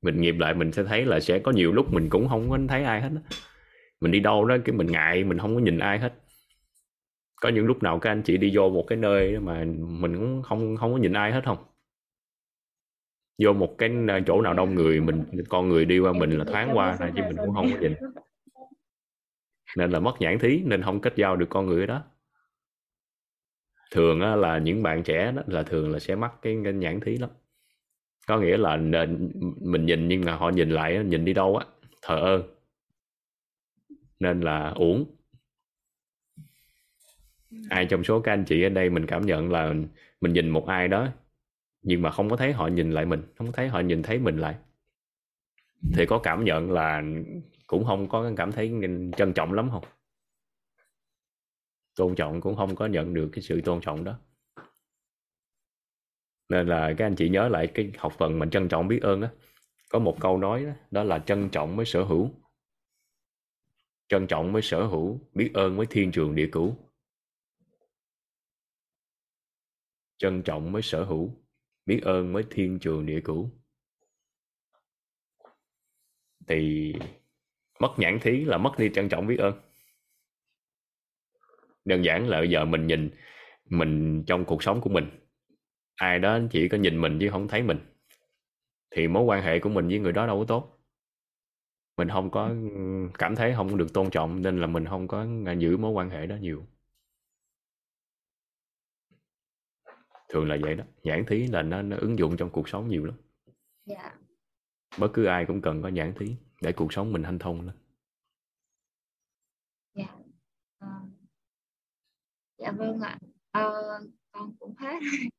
Mình 0.02 0.20
nghiệm 0.20 0.38
lại 0.38 0.54
mình 0.54 0.72
sẽ 0.72 0.84
thấy 0.84 1.04
là 1.04 1.20
sẽ 1.20 1.38
có 1.38 1.52
nhiều 1.52 1.72
lúc 1.72 1.92
mình 1.92 2.08
cũng 2.10 2.28
không 2.28 2.50
có 2.50 2.58
thấy 2.68 2.84
ai 2.84 3.00
hết 3.00 3.10
á. 3.14 3.36
mình 4.00 4.12
đi 4.12 4.20
đâu 4.20 4.44
đó 4.44 4.56
cái 4.64 4.76
mình 4.76 4.86
ngại 4.86 5.24
mình 5.24 5.38
không 5.38 5.54
có 5.54 5.60
nhìn 5.60 5.78
ai 5.78 5.98
hết. 5.98 6.14
Có 7.40 7.48
những 7.48 7.66
lúc 7.66 7.82
nào 7.82 7.98
các 7.98 8.10
anh 8.10 8.22
chị 8.22 8.36
đi 8.36 8.56
vô 8.56 8.70
một 8.70 8.84
cái 8.88 8.98
nơi 8.98 9.38
mà 9.40 9.64
mình 9.78 10.16
cũng 10.16 10.42
không 10.42 10.76
không 10.76 10.92
có 10.92 10.98
nhìn 10.98 11.12
ai 11.12 11.32
hết 11.32 11.44
không 11.44 11.69
vô 13.44 13.52
một 13.52 13.74
cái 13.78 13.90
à, 14.08 14.20
chỗ 14.26 14.40
nào 14.42 14.54
đông 14.54 14.74
người 14.74 15.00
mình 15.00 15.24
con 15.48 15.68
người 15.68 15.84
đi 15.84 15.98
qua 15.98 16.12
mình 16.12 16.38
là 16.38 16.44
thoáng 16.44 16.70
qua 16.72 16.96
này, 17.00 17.12
chứ 17.16 17.22
mình 17.28 17.36
cũng 17.36 17.54
không 17.54 17.70
có 17.72 17.78
nhìn. 17.80 17.94
Nên 19.76 19.90
là 19.90 20.00
mất 20.00 20.14
nhãn 20.20 20.38
thí 20.38 20.62
nên 20.64 20.82
không 20.82 21.00
kết 21.00 21.12
giao 21.16 21.36
được 21.36 21.46
con 21.50 21.66
người 21.66 21.86
đó. 21.86 22.02
Thường 23.90 24.20
á, 24.20 24.36
là 24.36 24.58
những 24.58 24.82
bạn 24.82 25.02
trẻ 25.02 25.32
đó 25.32 25.42
là 25.46 25.62
thường 25.62 25.92
là 25.92 25.98
sẽ 25.98 26.14
mắc 26.14 26.32
cái, 26.42 26.56
cái 26.64 26.72
nhãn 26.72 27.00
thí 27.00 27.16
lắm. 27.16 27.30
Có 28.26 28.40
nghĩa 28.40 28.56
là 28.56 28.76
nên 28.76 29.32
mình 29.60 29.86
nhìn 29.86 30.08
nhưng 30.08 30.24
mà 30.24 30.36
họ 30.36 30.50
nhìn 30.50 30.70
lại 30.70 31.04
nhìn 31.04 31.24
đi 31.24 31.32
đâu 31.32 31.56
á 31.56 31.66
thờ 32.02 32.16
ơ. 32.16 32.42
Nên 34.20 34.40
là 34.40 34.72
uổng. 34.76 35.16
Ai 37.70 37.86
trong 37.86 38.04
số 38.04 38.20
các 38.20 38.32
anh 38.32 38.44
chị 38.44 38.62
ở 38.62 38.68
đây 38.68 38.90
mình 38.90 39.06
cảm 39.06 39.26
nhận 39.26 39.50
là 39.50 39.74
mình 40.20 40.32
nhìn 40.32 40.48
một 40.48 40.66
ai 40.66 40.88
đó 40.88 41.08
nhưng 41.82 42.02
mà 42.02 42.10
không 42.10 42.30
có 42.30 42.36
thấy 42.36 42.52
họ 42.52 42.66
nhìn 42.66 42.90
lại 42.90 43.06
mình 43.06 43.22
không 43.36 43.46
có 43.46 43.52
thấy 43.52 43.68
họ 43.68 43.80
nhìn 43.80 44.02
thấy 44.02 44.18
mình 44.18 44.36
lại. 44.36 44.56
Thì 45.94 46.06
có 46.06 46.20
cảm 46.22 46.44
nhận 46.44 46.70
là 46.70 47.02
cũng 47.66 47.84
không 47.84 48.08
có 48.08 48.32
cảm 48.36 48.52
thấy 48.52 48.72
trân 49.16 49.32
trọng 49.32 49.52
lắm 49.52 49.70
không? 49.70 49.84
Tôn 51.96 52.14
trọng 52.14 52.40
cũng 52.40 52.56
không 52.56 52.76
có 52.76 52.86
nhận 52.86 53.14
được 53.14 53.28
cái 53.32 53.42
sự 53.42 53.60
tôn 53.60 53.80
trọng 53.80 54.04
đó. 54.04 54.18
Nên 56.48 56.66
là 56.66 56.94
các 56.98 57.06
anh 57.06 57.16
chị 57.16 57.28
nhớ 57.28 57.48
lại 57.48 57.66
cái 57.74 57.92
học 57.98 58.12
phần 58.18 58.38
mình 58.38 58.50
trân 58.50 58.68
trọng 58.68 58.88
biết 58.88 59.02
ơn 59.02 59.22
á. 59.22 59.30
Có 59.88 59.98
một 59.98 60.16
câu 60.20 60.38
nói 60.38 60.64
đó, 60.64 60.72
đó 60.90 61.02
là 61.02 61.18
trân 61.18 61.48
trọng 61.50 61.76
mới 61.76 61.86
sở 61.86 62.02
hữu. 62.02 62.30
Trân 64.08 64.26
trọng 64.26 64.52
mới 64.52 64.62
sở 64.62 64.86
hữu 64.86 65.20
biết 65.34 65.50
ơn 65.54 65.76
mới 65.76 65.86
thiên 65.86 66.12
trường 66.12 66.34
địa 66.34 66.48
cửu. 66.52 66.76
Trân 70.18 70.42
trọng 70.42 70.72
mới 70.72 70.82
sở 70.82 71.04
hữu 71.04 71.39
biết 71.90 72.02
ơn 72.02 72.32
mới 72.32 72.44
thiên 72.50 72.78
trường 72.78 73.06
địa 73.06 73.20
cửu. 73.20 73.50
Thì 76.48 76.94
mất 77.80 77.94
nhãn 77.98 78.18
thí 78.22 78.44
là 78.44 78.58
mất 78.58 78.78
đi 78.78 78.90
trân 78.94 79.08
trọng 79.08 79.26
biết 79.26 79.38
ơn. 79.38 79.60
Đơn 81.84 82.04
giản 82.04 82.28
là 82.28 82.38
bây 82.38 82.50
giờ 82.50 82.64
mình 82.64 82.86
nhìn 82.86 83.10
mình 83.64 84.24
trong 84.26 84.44
cuộc 84.44 84.62
sống 84.62 84.80
của 84.80 84.90
mình. 84.90 85.04
Ai 85.94 86.18
đó 86.18 86.38
chỉ 86.50 86.68
có 86.68 86.78
nhìn 86.78 87.00
mình 87.00 87.18
chứ 87.20 87.28
không 87.30 87.48
thấy 87.48 87.62
mình. 87.62 87.78
Thì 88.90 89.08
mối 89.08 89.22
quan 89.22 89.42
hệ 89.42 89.58
của 89.58 89.68
mình 89.68 89.88
với 89.88 89.98
người 89.98 90.12
đó 90.12 90.26
đâu 90.26 90.38
có 90.38 90.44
tốt. 90.44 90.78
Mình 91.96 92.08
không 92.08 92.30
có 92.30 92.54
cảm 93.18 93.36
thấy 93.36 93.52
không 93.56 93.76
được 93.76 93.92
tôn 93.94 94.10
trọng 94.10 94.42
nên 94.42 94.60
là 94.60 94.66
mình 94.66 94.84
không 94.84 95.08
có 95.08 95.26
giữ 95.58 95.76
mối 95.76 95.90
quan 95.90 96.10
hệ 96.10 96.26
đó 96.26 96.36
nhiều. 96.36 96.66
Thường 100.32 100.48
là 100.48 100.56
vậy 100.60 100.74
đó 100.74 100.84
nhãn 101.02 101.24
thí 101.26 101.46
là 101.46 101.62
nó, 101.62 101.82
nó 101.82 101.96
ứng 102.00 102.18
dụng 102.18 102.36
trong 102.36 102.50
cuộc 102.50 102.68
sống 102.68 102.88
nhiều 102.88 103.04
lắm. 103.04 103.16
Dạ. 103.86 104.12
Bất 104.98 105.10
cứ 105.14 105.24
ai 105.24 105.44
cũng 105.46 105.62
cần 105.62 105.82
có 105.82 105.88
nhãn 105.88 106.14
thí 106.18 106.36
để 106.62 106.72
cuộc 106.72 106.92
sống 106.92 107.12
mình 107.12 107.22
hanh 107.22 107.38
thông 107.38 107.60
lên. 107.60 107.74
Dạ 109.94 110.16
Ờ, 110.78 110.88
dạ 112.58 112.72
vâng 112.72 113.00
ạ. 113.00 113.18
Ờ, 113.50 114.00
con 114.32 114.54
cũng 114.58 114.74
hết. 114.78 114.98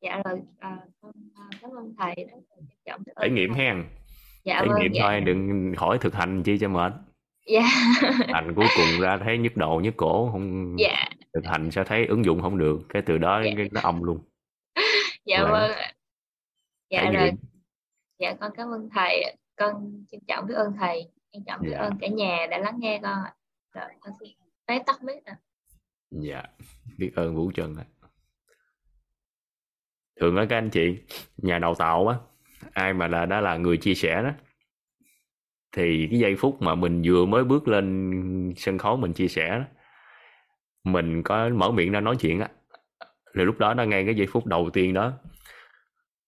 Dạ 0.00 0.22
rồi 0.24 0.42
ờ, 0.58 0.76
con 1.00 1.12
cảm 1.60 1.70
ơn 1.70 1.94
thầy 1.98 2.14
trân 2.16 2.66
trọng 2.84 3.02
trải 3.16 3.30
nghiệm 3.30 3.52
hen 3.52 3.84
dạ 4.44 4.54
trải 4.58 4.68
vâng 4.68 4.78
nghiệm 4.82 4.92
dạ, 4.92 5.02
thôi 5.02 5.20
đừng 5.20 5.72
hỏi 5.76 5.98
thực 6.00 6.14
hành 6.14 6.42
chi 6.42 6.58
cho 6.58 6.68
mệt 6.68 6.92
dạ 7.50 7.62
thành 8.28 8.52
cuối 8.56 8.66
cùng 8.76 9.00
ra 9.00 9.18
thấy 9.24 9.38
nhức 9.38 9.56
đầu 9.56 9.80
nhức 9.80 9.94
cổ 9.96 10.28
không 10.32 10.76
dạ 10.78 11.08
thực 11.34 11.44
hành 11.44 11.70
sao 11.70 11.84
thấy 11.84 12.06
ứng 12.06 12.24
dụng 12.24 12.42
không 12.42 12.58
được 12.58 12.80
cái 12.88 13.02
từ 13.06 13.18
đó 13.18 13.42
Dạ. 13.44 13.50
cái 13.56 13.68
nó 13.72 13.80
âm 13.80 14.02
luôn. 14.02 14.18
Dạ 15.24 15.44
vâng 15.50 15.70
dạ 16.90 17.02
rồi. 17.10 17.12
nghiệm 17.12 17.34
dạ 18.18 18.34
con 18.40 18.52
cảm 18.56 18.68
ơn 18.68 18.88
thầy 18.94 19.36
con 19.56 20.04
trân 20.10 20.20
trọng 20.28 20.46
biết 20.46 20.54
ơn 20.54 20.72
thầy 20.80 21.10
trân 21.32 21.44
trọng 21.46 21.60
biết 21.62 21.68
Dạ. 21.72 21.78
ơn 21.78 21.98
cả 22.00 22.06
nhà 22.08 22.46
đã 22.50 22.58
lắng 22.58 22.76
nghe 22.78 23.00
con 23.02 23.24
ạ. 23.24 23.34
Rồi 23.74 23.84
con 24.00 24.14
xin 24.20 24.28
phép 24.68 24.82
tắt 24.86 25.02
mic 25.02 25.24
ạ. 25.24 25.36
Dạ 26.10 26.42
biết 26.98 27.10
ơn 27.16 27.36
vũ 27.36 27.50
trần 27.50 27.76
ạ. 27.76 27.84
Thường 30.20 30.36
á 30.36 30.46
các 30.48 30.56
anh 30.58 30.70
chị 30.70 30.96
nhà 31.36 31.58
đào 31.58 31.74
tạo 31.74 32.08
á 32.08 32.16
ai 32.72 32.92
mà 32.92 33.06
là 33.06 33.26
đã 33.26 33.40
là 33.40 33.56
người 33.56 33.76
chia 33.76 33.94
sẻ 33.94 34.22
đó 34.22 34.30
thì 35.72 36.08
cái 36.10 36.18
giây 36.18 36.36
phút 36.36 36.62
mà 36.62 36.74
mình 36.74 37.02
vừa 37.04 37.26
mới 37.26 37.44
bước 37.44 37.68
lên 37.68 38.54
sân 38.56 38.78
khấu 38.78 38.96
mình 38.96 39.12
chia 39.12 39.28
sẻ 39.28 39.58
đó, 39.58 39.64
mình 40.84 41.22
có 41.22 41.48
mở 41.48 41.70
miệng 41.70 41.92
ra 41.92 42.00
nói 42.00 42.16
chuyện 42.20 42.40
á 42.40 42.48
rồi 43.32 43.46
lúc 43.46 43.58
đó 43.58 43.74
nó 43.74 43.84
ngay 43.84 44.04
cái 44.04 44.14
giây 44.14 44.26
phút 44.26 44.46
đầu 44.46 44.70
tiên 44.72 44.94
đó 44.94 45.12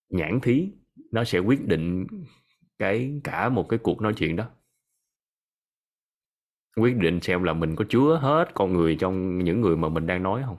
nhãn 0.09 0.40
thí 0.40 0.68
nó 1.12 1.24
sẽ 1.24 1.38
quyết 1.38 1.66
định 1.66 2.07
cái 2.78 3.20
cả 3.24 3.49
một 3.49 3.68
cái 3.68 3.78
cuộc 3.82 4.01
nói 4.03 4.14
chuyện 4.16 4.36
đó. 4.36 4.45
Quyết 6.76 6.97
định 6.97 7.20
xem 7.20 7.43
là 7.43 7.53
mình 7.53 7.76
có 7.76 7.84
chứa 7.88 8.18
hết 8.22 8.55
con 8.55 8.72
người 8.72 8.97
trong 9.01 9.38
những 9.38 9.61
người 9.61 9.76
mà 9.76 9.88
mình 9.88 10.07
đang 10.07 10.22
nói 10.22 10.43
không 10.47 10.57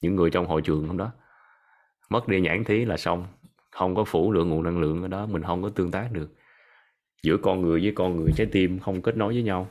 những 0.00 0.16
người 0.16 0.30
trong 0.30 0.46
hội 0.46 0.62
trường 0.62 0.86
không 0.86 0.96
đó. 0.96 1.12
Mất 2.10 2.28
đi 2.28 2.40
nhãn 2.40 2.64
thí 2.64 2.84
là 2.84 2.96
xong 2.96 3.26
không 3.70 3.94
có 3.94 4.04
phủ 4.04 4.32
lượng 4.32 4.48
nguồn 4.48 4.62
năng 4.62 4.78
lượng 4.78 5.02
ở 5.02 5.08
đó 5.08 5.26
mình 5.26 5.42
không 5.42 5.62
có 5.62 5.68
tương 5.68 5.90
tác 5.90 6.08
được 6.12 6.34
giữa 7.22 7.36
con 7.36 7.60
người 7.60 7.80
với 7.80 7.92
con 7.94 8.16
người 8.16 8.32
trái 8.36 8.46
tim, 8.52 8.78
không 8.78 9.02
kết 9.02 9.16
nối 9.16 9.32
với 9.32 9.42
nhau. 9.42 9.70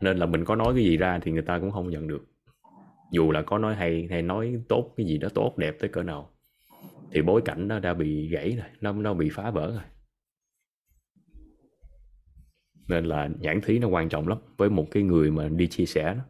Nên 0.00 0.16
là 0.16 0.26
mình 0.26 0.44
có 0.44 0.56
nói 0.56 0.74
cái 0.74 0.84
gì 0.84 0.96
ra 0.96 1.18
thì 1.22 1.32
người 1.32 1.42
ta 1.42 1.58
cũng 1.58 1.70
không 1.70 1.90
nhận 1.90 2.08
được. 2.08 2.24
Dù 3.12 3.30
là 3.30 3.42
có 3.42 3.58
nói 3.58 3.74
hay 3.74 4.06
hay 4.10 4.22
nói 4.22 4.62
tốt 4.68 4.94
cái 4.96 5.06
gì 5.06 5.18
đó 5.18 5.28
tốt, 5.34 5.54
đẹp 5.56 5.76
tới 5.80 5.90
cỡ 5.90 6.02
nào, 6.02 6.30
thì 7.12 7.22
bối 7.22 7.42
cảnh 7.44 7.68
nó 7.68 7.78
đã 7.78 7.94
bị 7.94 8.28
gãy 8.28 8.56
rồi, 8.56 8.66
nó 8.80 8.92
nó 8.92 9.14
bị 9.14 9.30
phá 9.32 9.50
vỡ 9.50 9.70
rồi. 9.70 9.82
Nên 12.88 13.04
là 13.04 13.30
nhãn 13.40 13.60
thí 13.60 13.78
nó 13.78 13.88
quan 13.88 14.08
trọng 14.08 14.28
lắm. 14.28 14.38
Với 14.56 14.70
một 14.70 14.86
cái 14.90 15.02
người 15.02 15.30
mà 15.30 15.48
đi 15.48 15.66
chia 15.66 15.86
sẻ 15.86 16.14
đó, 16.14 16.22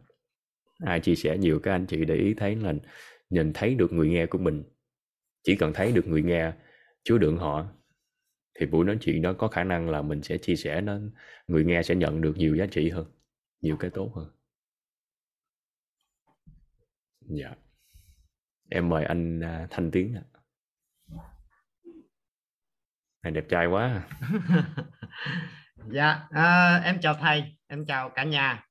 ai 0.85 0.99
chia 0.99 1.15
sẻ 1.15 1.37
nhiều, 1.37 1.59
các 1.59 1.71
anh 1.71 1.85
chị 1.85 2.05
để 2.05 2.15
ý 2.15 2.33
thấy 2.33 2.55
là 2.55 2.73
nhìn 3.29 3.53
thấy 3.53 3.75
được 3.75 3.93
người 3.93 4.09
nghe 4.09 4.25
của 4.25 4.37
mình. 4.37 4.63
Chỉ 5.43 5.55
cần 5.55 5.73
thấy 5.73 5.91
được 5.91 6.07
người 6.07 6.23
nghe, 6.23 6.51
chứa 7.03 7.17
đựng 7.17 7.37
họ 7.37 7.65
thì 8.59 8.65
buổi 8.65 8.85
nói 8.85 8.97
chuyện 9.01 9.21
đó 9.21 9.33
có 9.37 9.47
khả 9.47 9.63
năng 9.63 9.89
là 9.89 10.01
mình 10.01 10.23
sẽ 10.23 10.37
chia 10.37 10.55
sẻ 10.55 10.81
nó 10.81 10.97
người 11.47 11.65
nghe 11.65 11.83
sẽ 11.83 11.95
nhận 11.95 12.21
được 12.21 12.37
nhiều 12.37 12.55
giá 12.55 12.65
trị 12.71 12.89
hơn 12.89 13.05
nhiều 13.63 13.77
cái 13.77 13.91
tốt 13.93 14.11
hơn. 14.15 14.29
Dạ. 17.21 17.55
Em 18.69 18.89
mời 18.89 19.05
anh 19.05 19.39
à, 19.43 19.67
thanh 19.69 19.91
tiến 19.91 20.15
ạ. 20.15 20.23
Này 23.23 23.31
đẹp 23.31 23.45
trai 23.49 23.67
quá 23.67 23.83
à. 23.83 24.07
dạ 25.91 26.27
à, 26.29 26.81
em 26.83 26.99
chào 27.01 27.13
thầy 27.13 27.57
em 27.67 27.85
chào 27.85 28.09
cả 28.09 28.23
nhà. 28.23 28.65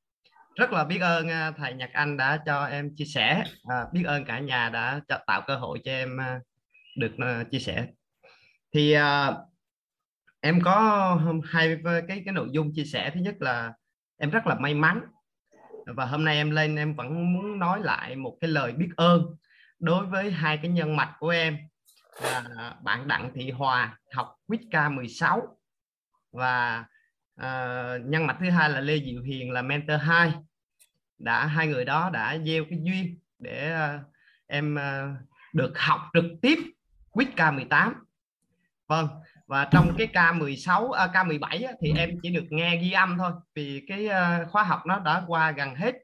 Rất 0.54 0.72
là 0.72 0.84
biết 0.84 0.98
ơn 0.98 1.28
à, 1.28 1.50
thầy 1.50 1.74
Nhật 1.74 1.90
Anh 1.92 2.16
đã 2.16 2.42
cho 2.46 2.64
em 2.64 2.94
chia 2.96 3.04
sẻ 3.04 3.44
à, 3.68 3.86
biết 3.92 4.02
ơn 4.06 4.24
cả 4.24 4.40
nhà 4.40 4.68
đã 4.68 5.00
cho, 5.08 5.18
tạo 5.26 5.42
cơ 5.46 5.56
hội 5.56 5.78
cho 5.84 5.92
em 5.92 6.18
được 6.96 7.12
chia 7.50 7.58
sẻ. 7.58 7.86
Thì 8.74 8.96
uh, 8.96 9.51
em 10.42 10.60
có 10.60 11.20
hai 11.44 11.78
cái 11.84 12.22
cái 12.24 12.34
nội 12.34 12.48
dung 12.52 12.72
chia 12.74 12.84
sẻ. 12.84 13.10
Thứ 13.14 13.20
nhất 13.20 13.34
là 13.40 13.72
em 14.18 14.30
rất 14.30 14.46
là 14.46 14.54
may 14.54 14.74
mắn 14.74 15.00
và 15.86 16.04
hôm 16.04 16.24
nay 16.24 16.36
em 16.36 16.50
lên 16.50 16.76
em 16.76 16.94
vẫn 16.94 17.32
muốn 17.32 17.58
nói 17.58 17.80
lại 17.82 18.16
một 18.16 18.36
cái 18.40 18.50
lời 18.50 18.72
biết 18.72 18.88
ơn 18.96 19.36
đối 19.78 20.06
với 20.06 20.30
hai 20.30 20.56
cái 20.56 20.70
nhân 20.70 20.96
mạch 20.96 21.14
của 21.18 21.28
em. 21.28 21.58
Là 22.22 22.76
bạn 22.82 23.08
Đặng 23.08 23.30
Thị 23.34 23.50
Hòa 23.50 23.98
học 24.12 24.36
quýt 24.46 24.60
K16 24.60 25.40
và 26.32 26.84
uh, 27.40 28.00
nhân 28.04 28.26
mạch 28.26 28.36
thứ 28.40 28.50
hai 28.50 28.70
là 28.70 28.80
Lê 28.80 28.98
Diệu 28.98 29.22
Hiền 29.22 29.50
là 29.50 29.62
mentor 29.62 30.00
2 30.00 30.32
đã 31.18 31.46
hai 31.46 31.66
người 31.66 31.84
đó 31.84 32.10
đã 32.12 32.38
gieo 32.38 32.64
cái 32.70 32.78
duyên 32.82 33.18
để 33.38 33.74
uh, 33.74 34.00
em 34.46 34.74
uh, 34.74 35.28
được 35.52 35.78
học 35.78 36.00
trực 36.14 36.24
tiếp 36.42 36.58
quýt 37.10 37.28
K18 37.36 37.92
vâng 38.88 39.08
và 39.46 39.64
trong 39.64 39.94
cái 39.98 40.08
K16 40.12 40.90
à, 40.90 41.06
K17 41.06 41.66
á, 41.66 41.72
thì 41.80 41.92
em 41.96 42.10
chỉ 42.22 42.30
được 42.30 42.44
nghe 42.50 42.76
ghi 42.76 42.92
âm 42.92 43.18
thôi 43.18 43.32
vì 43.54 43.84
cái 43.88 44.06
ờ, 44.06 44.46
khóa 44.50 44.62
học 44.62 44.80
nó 44.86 44.98
đã 44.98 45.24
qua 45.26 45.50
gần 45.50 45.74
hết. 45.74 45.94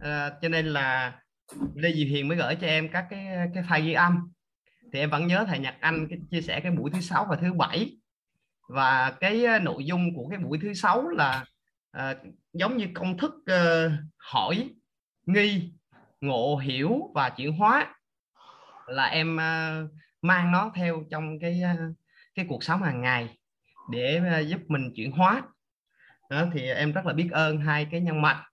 À, 0.00 0.30
cho 0.42 0.48
nên 0.48 0.66
là 0.66 1.12
Lê 1.74 1.92
Diệu 1.92 2.06
Hiền 2.06 2.28
mới 2.28 2.38
gửi 2.38 2.56
cho 2.56 2.66
em 2.66 2.88
các 2.88 3.06
cái 3.10 3.26
cái 3.54 3.62
file 3.62 3.84
ghi 3.84 3.92
âm. 3.92 4.32
Thì 4.92 4.98
em 4.98 5.10
vẫn 5.10 5.26
nhớ 5.26 5.44
thầy 5.48 5.58
Nhật 5.58 5.74
Anh 5.80 6.06
cái 6.10 6.18
chia 6.30 6.40
sẻ 6.40 6.60
cái 6.60 6.72
buổi 6.72 6.90
thứ 6.90 7.00
sáu 7.00 7.26
và 7.30 7.36
thứ 7.36 7.52
bảy. 7.52 7.96
Và 8.68 9.12
cái 9.20 9.44
uh, 9.56 9.62
nội 9.62 9.84
dung 9.84 10.14
của 10.16 10.28
cái 10.28 10.38
buổi 10.38 10.58
thứ 10.62 10.74
sáu 10.74 11.08
là 11.08 11.44
uh, 11.98 12.16
giống 12.52 12.76
như 12.76 12.86
công 12.94 13.18
thức 13.18 13.34
uh, 13.34 13.92
hỏi 14.16 14.68
nghi 15.26 15.72
ngộ 16.20 16.56
hiểu 16.56 17.10
và 17.14 17.30
chuyển 17.30 17.52
hóa 17.52 17.94
là 18.86 19.04
em 19.04 19.36
uh, 19.36 19.90
mang 20.22 20.52
nó 20.52 20.72
theo 20.74 21.04
trong 21.10 21.38
cái 21.40 21.62
uh, 21.74 21.96
cái 22.38 22.46
cuộc 22.48 22.64
sống 22.64 22.82
hàng 22.82 23.00
ngày 23.00 23.38
để 23.90 24.20
ờ, 24.32 24.38
giúp 24.38 24.60
mình 24.68 24.92
chuyển 24.94 25.12
hóa. 25.12 25.42
Đó, 26.30 26.46
thì 26.52 26.68
em 26.70 26.92
rất 26.92 27.06
là 27.06 27.12
biết 27.12 27.28
ơn 27.32 27.60
hai 27.60 27.86
cái 27.90 28.00
nhân 28.00 28.22
mạch. 28.22 28.44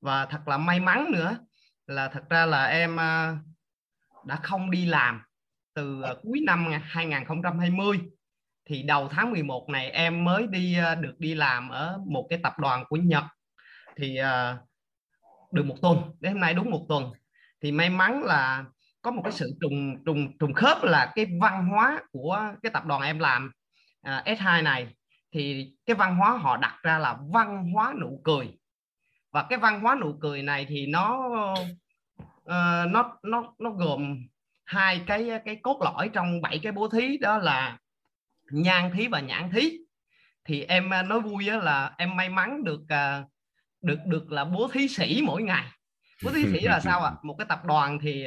Và 0.00 0.26
thật 0.26 0.48
là 0.48 0.58
may 0.58 0.80
mắn 0.80 1.10
nữa 1.12 1.38
là 1.86 2.08
thật 2.08 2.22
ra 2.30 2.46
là 2.46 2.64
em 2.64 2.96
ờ, 2.96 3.36
đã 4.24 4.36
không 4.36 4.70
đi 4.70 4.86
làm 4.86 5.22
từ 5.74 6.02
ờ, 6.02 6.20
cuối 6.22 6.40
năm 6.46 6.66
2020 6.82 8.00
thì 8.64 8.82
đầu 8.82 9.08
tháng 9.08 9.30
11 9.30 9.68
này 9.68 9.90
em 9.90 10.24
mới 10.24 10.46
đi 10.46 10.76
được 11.00 11.14
đi 11.18 11.34
làm 11.34 11.68
ở 11.68 11.98
một 12.06 12.26
cái 12.30 12.38
tập 12.42 12.58
đoàn 12.58 12.84
của 12.88 12.96
Nhật. 12.96 13.24
Thì 13.96 14.18
được 15.52 15.66
một 15.66 15.76
tuần, 15.82 16.16
đến 16.20 16.32
hôm 16.32 16.40
nay 16.40 16.54
đúng 16.54 16.70
một 16.70 16.86
tuần. 16.88 17.12
Thì 17.62 17.72
may 17.72 17.90
mắn 17.90 18.22
là 18.22 18.64
có 19.02 19.10
một 19.10 19.22
cái 19.24 19.32
sự 19.32 19.52
trùng 19.60 20.04
trùng 20.04 20.38
trùng 20.38 20.52
khớp 20.52 20.82
là 20.82 21.12
cái 21.14 21.26
văn 21.40 21.68
hóa 21.68 22.02
của 22.12 22.52
cái 22.62 22.72
tập 22.72 22.86
đoàn 22.86 23.02
em 23.02 23.18
làm 23.18 23.50
uh, 24.08 24.24
S2 24.24 24.62
này. 24.62 24.88
Thì 25.32 25.72
cái 25.86 25.96
văn 25.96 26.16
hóa 26.16 26.30
họ 26.30 26.56
đặt 26.56 26.78
ra 26.82 26.98
là 26.98 27.18
văn 27.32 27.72
hóa 27.72 27.94
nụ 28.00 28.20
cười. 28.24 28.48
Và 29.32 29.46
cái 29.48 29.58
văn 29.58 29.80
hóa 29.80 29.94
nụ 30.00 30.14
cười 30.20 30.42
này 30.42 30.66
thì 30.68 30.86
nó 30.86 31.28
uh, 32.22 32.90
nó 32.90 33.18
nó 33.22 33.54
nó 33.58 33.70
gồm 33.70 34.26
hai 34.64 35.00
cái 35.06 35.30
cái 35.44 35.56
cốt 35.62 35.80
lõi 35.82 36.08
trong 36.08 36.40
bảy 36.40 36.58
cái 36.62 36.72
bố 36.72 36.88
thí 36.88 37.18
đó 37.18 37.38
là 37.38 37.78
nhan 38.50 38.90
thí 38.94 39.08
và 39.08 39.20
nhãn 39.20 39.50
thí. 39.50 39.78
Thì 40.44 40.62
em 40.62 40.90
nói 40.90 41.20
vui 41.20 41.44
là 41.44 41.94
em 41.98 42.16
may 42.16 42.28
mắn 42.28 42.64
được 42.64 42.80
uh, 42.80 43.30
được 43.82 43.98
được 44.06 44.32
là 44.32 44.44
bố 44.44 44.68
thí 44.72 44.88
sĩ 44.88 45.22
mỗi 45.24 45.42
ngày. 45.42 45.66
Bố 46.24 46.30
thí 46.30 46.42
sĩ 46.52 46.60
là 46.60 46.80
sao 46.84 47.04
ạ? 47.04 47.10
À? 47.10 47.20
một 47.22 47.34
cái 47.38 47.46
tập 47.48 47.64
đoàn 47.64 47.98
thì 48.02 48.26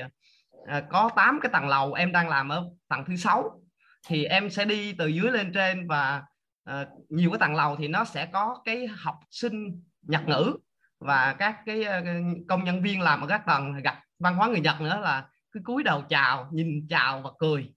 uh, 0.62 0.84
có 0.90 1.10
8 1.16 1.40
cái 1.42 1.50
tầng 1.54 1.68
lầu 1.68 1.94
em 1.94 2.12
đang 2.12 2.30
làm 2.30 2.50
ở 2.50 2.70
tầng 2.88 3.04
thứ 3.08 3.16
sáu. 3.16 3.62
Thì 4.08 4.26
em 4.26 4.50
sẽ 4.50 4.66
đi 4.66 4.94
từ 4.94 5.08
dưới 5.08 5.32
lên 5.32 5.52
trên 5.54 5.88
và 5.88 6.24
uh, 6.70 6.88
nhiều 7.10 7.32
cái 7.32 7.40
tầng 7.40 7.56
lầu 7.56 7.76
thì 7.76 7.88
nó 7.88 8.04
sẽ 8.04 8.26
có 8.26 8.62
cái 8.66 8.88
học 8.88 9.20
sinh 9.32 9.84
nhật 10.02 10.28
ngữ 10.28 10.54
và 11.00 11.36
các 11.40 11.58
cái 11.66 11.80
uh, 11.80 12.06
công 12.48 12.64
nhân 12.64 12.82
viên 12.82 13.02
làm 13.02 13.22
ở 13.22 13.28
các 13.28 13.46
tầng 13.46 13.82
gặp 13.84 14.00
văn 14.20 14.36
hóa 14.36 14.48
người 14.48 14.60
Nhật 14.60 14.82
nữa 14.82 15.00
là 15.04 15.28
cứ 15.52 15.60
cúi 15.64 15.84
đầu 15.84 16.02
chào 16.10 16.50
nhìn 16.52 16.88
chào 16.90 17.22
và 17.22 17.30
cười. 17.40 17.74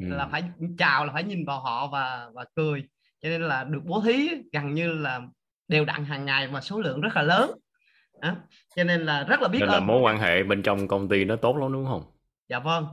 Ừ. 0.00 0.06
là 0.08 0.26
phải 0.26 0.42
chào 0.78 1.06
là 1.06 1.12
phải 1.12 1.24
nhìn 1.24 1.44
vào 1.44 1.60
họ 1.60 1.86
và 1.86 2.30
và 2.34 2.44
cười. 2.54 2.88
Cho 3.22 3.28
nên 3.28 3.42
là 3.42 3.64
được 3.64 3.80
bố 3.84 4.00
thí 4.00 4.30
gần 4.52 4.74
như 4.74 4.92
là 4.92 5.20
đều 5.68 5.84
đặn 5.84 6.04
hàng 6.04 6.24
ngày 6.24 6.48
và 6.48 6.60
số 6.60 6.80
lượng 6.80 7.00
rất 7.00 7.16
là 7.16 7.22
lớn 7.22 7.50
đó. 8.20 8.36
cho 8.76 8.84
nên 8.84 9.00
là 9.00 9.24
rất 9.24 9.40
là 9.40 9.48
biết 9.48 9.58
nên 9.60 9.68
ơn. 9.68 9.74
là 9.74 9.80
mối 9.80 10.00
quan 10.00 10.18
hệ 10.18 10.42
bên 10.42 10.62
trong 10.62 10.88
công 10.88 11.08
ty 11.08 11.24
nó 11.24 11.36
tốt 11.36 11.56
lắm 11.56 11.72
đúng 11.72 11.86
không? 11.86 12.02
Dạ 12.48 12.58
vâng. 12.58 12.86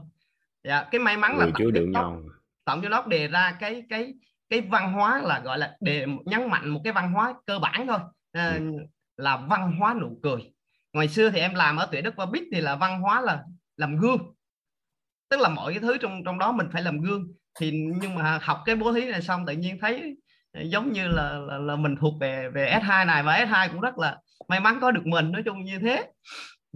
Dạ 0.64 0.88
cái 0.90 0.98
may 0.98 1.16
mắn 1.16 1.36
Người 1.36 1.46
là 1.46 1.52
chứa 1.58 1.70
đựng 1.70 1.92
nhau. 1.92 2.22
tổng 2.64 2.82
giám 2.82 2.90
đốc 2.90 3.06
đề 3.06 3.28
ra 3.28 3.56
cái 3.60 3.82
cái 3.90 4.14
cái 4.48 4.60
văn 4.60 4.92
hóa 4.92 5.22
là 5.22 5.40
gọi 5.40 5.58
là 5.58 5.76
đề 5.80 6.06
nhấn 6.24 6.48
mạnh 6.50 6.68
một 6.68 6.80
cái 6.84 6.92
văn 6.92 7.12
hóa 7.12 7.34
cơ 7.46 7.58
bản 7.58 7.86
thôi. 7.86 7.98
À, 8.32 8.52
ừ. 8.58 8.72
là 9.16 9.36
văn 9.36 9.76
hóa 9.78 9.94
nụ 9.94 10.18
cười. 10.22 10.52
Ngày 10.92 11.08
xưa 11.08 11.30
thì 11.30 11.40
em 11.40 11.54
làm 11.54 11.76
ở 11.76 11.86
tuệ 11.86 12.00
đức 12.00 12.14
và 12.16 12.26
bít 12.26 12.42
thì 12.52 12.60
là 12.60 12.76
văn 12.76 13.00
hóa 13.00 13.20
là 13.20 13.42
làm 13.76 13.96
gương. 13.96 14.18
Tức 15.30 15.40
là 15.40 15.48
mọi 15.48 15.72
cái 15.72 15.80
thứ 15.80 15.98
trong 15.98 16.24
trong 16.24 16.38
đó 16.38 16.52
mình 16.52 16.66
phải 16.72 16.82
làm 16.82 17.00
gương. 17.00 17.28
Thì 17.60 17.70
nhưng 18.00 18.14
mà 18.14 18.38
học 18.42 18.62
cái 18.64 18.76
bố 18.76 18.92
thí 18.92 19.04
này 19.04 19.22
xong 19.22 19.46
tự 19.46 19.52
nhiên 19.52 19.78
thấy 19.80 20.16
Ờ, 20.56 20.62
giống 20.62 20.92
như 20.92 21.08
là 21.08 21.38
là, 21.38 21.58
là 21.58 21.76
mình 21.76 21.96
thuộc 21.96 22.14
về 22.20 22.48
về 22.48 22.78
S2 22.82 23.06
này 23.06 23.22
và 23.22 23.36
S2 23.38 23.68
cũng 23.72 23.80
rất 23.80 23.98
là 23.98 24.18
may 24.48 24.60
mắn 24.60 24.78
có 24.80 24.90
được 24.90 25.06
mình 25.06 25.32
nói 25.32 25.42
chung 25.44 25.64
như 25.64 25.78
thế. 25.78 26.04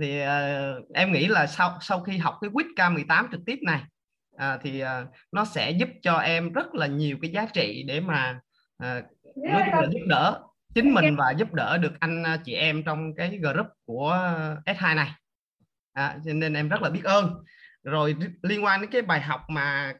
Thì 0.01 0.23
uh, 0.23 0.93
em 0.95 1.13
nghĩ 1.13 1.27
là 1.27 1.47
sau 1.47 1.79
sau 1.81 2.01
khi 2.01 2.19
học 2.19 2.39
cái 2.41 2.51
quiz 2.51 2.75
K18 2.77 3.27
trực 3.33 3.41
tiếp 3.47 3.59
này 3.63 3.83
uh, 4.37 4.61
thì 4.63 4.83
uh, 4.83 4.89
nó 5.33 5.45
sẽ 5.45 5.71
giúp 5.71 5.89
cho 6.03 6.19
em 6.19 6.53
rất 6.53 6.75
là 6.75 6.87
nhiều 6.87 7.17
cái 7.23 7.31
giá 7.31 7.47
trị 7.55 7.85
để 7.87 8.01
mà 8.01 8.41
uh, 8.83 9.05
nói 9.37 9.63
chung 9.65 9.81
là 9.81 9.87
giúp 9.91 10.01
đỡ 10.07 10.41
chính 10.75 10.95
mình 10.95 11.17
và 11.17 11.31
giúp 11.31 11.53
đỡ 11.53 11.79
được 11.79 11.93
anh 12.01 12.25
chị 12.45 12.55
em 12.55 12.83
trong 12.83 13.15
cái 13.17 13.39
group 13.43 13.67
của 13.87 14.11
S2 14.67 14.97
này. 14.97 15.11
À, 15.93 16.17
cho 16.25 16.33
nên 16.33 16.55
em 16.55 16.69
rất 16.69 16.83
là 16.83 16.91
biết 16.91 17.05
ơn. 17.05 17.45
Rồi 17.83 18.17
liên 18.43 18.65
quan 18.65 18.81
đến 18.81 18.91
cái 18.91 19.03
bài 19.03 19.21
học 19.21 19.41
mà 19.49 19.95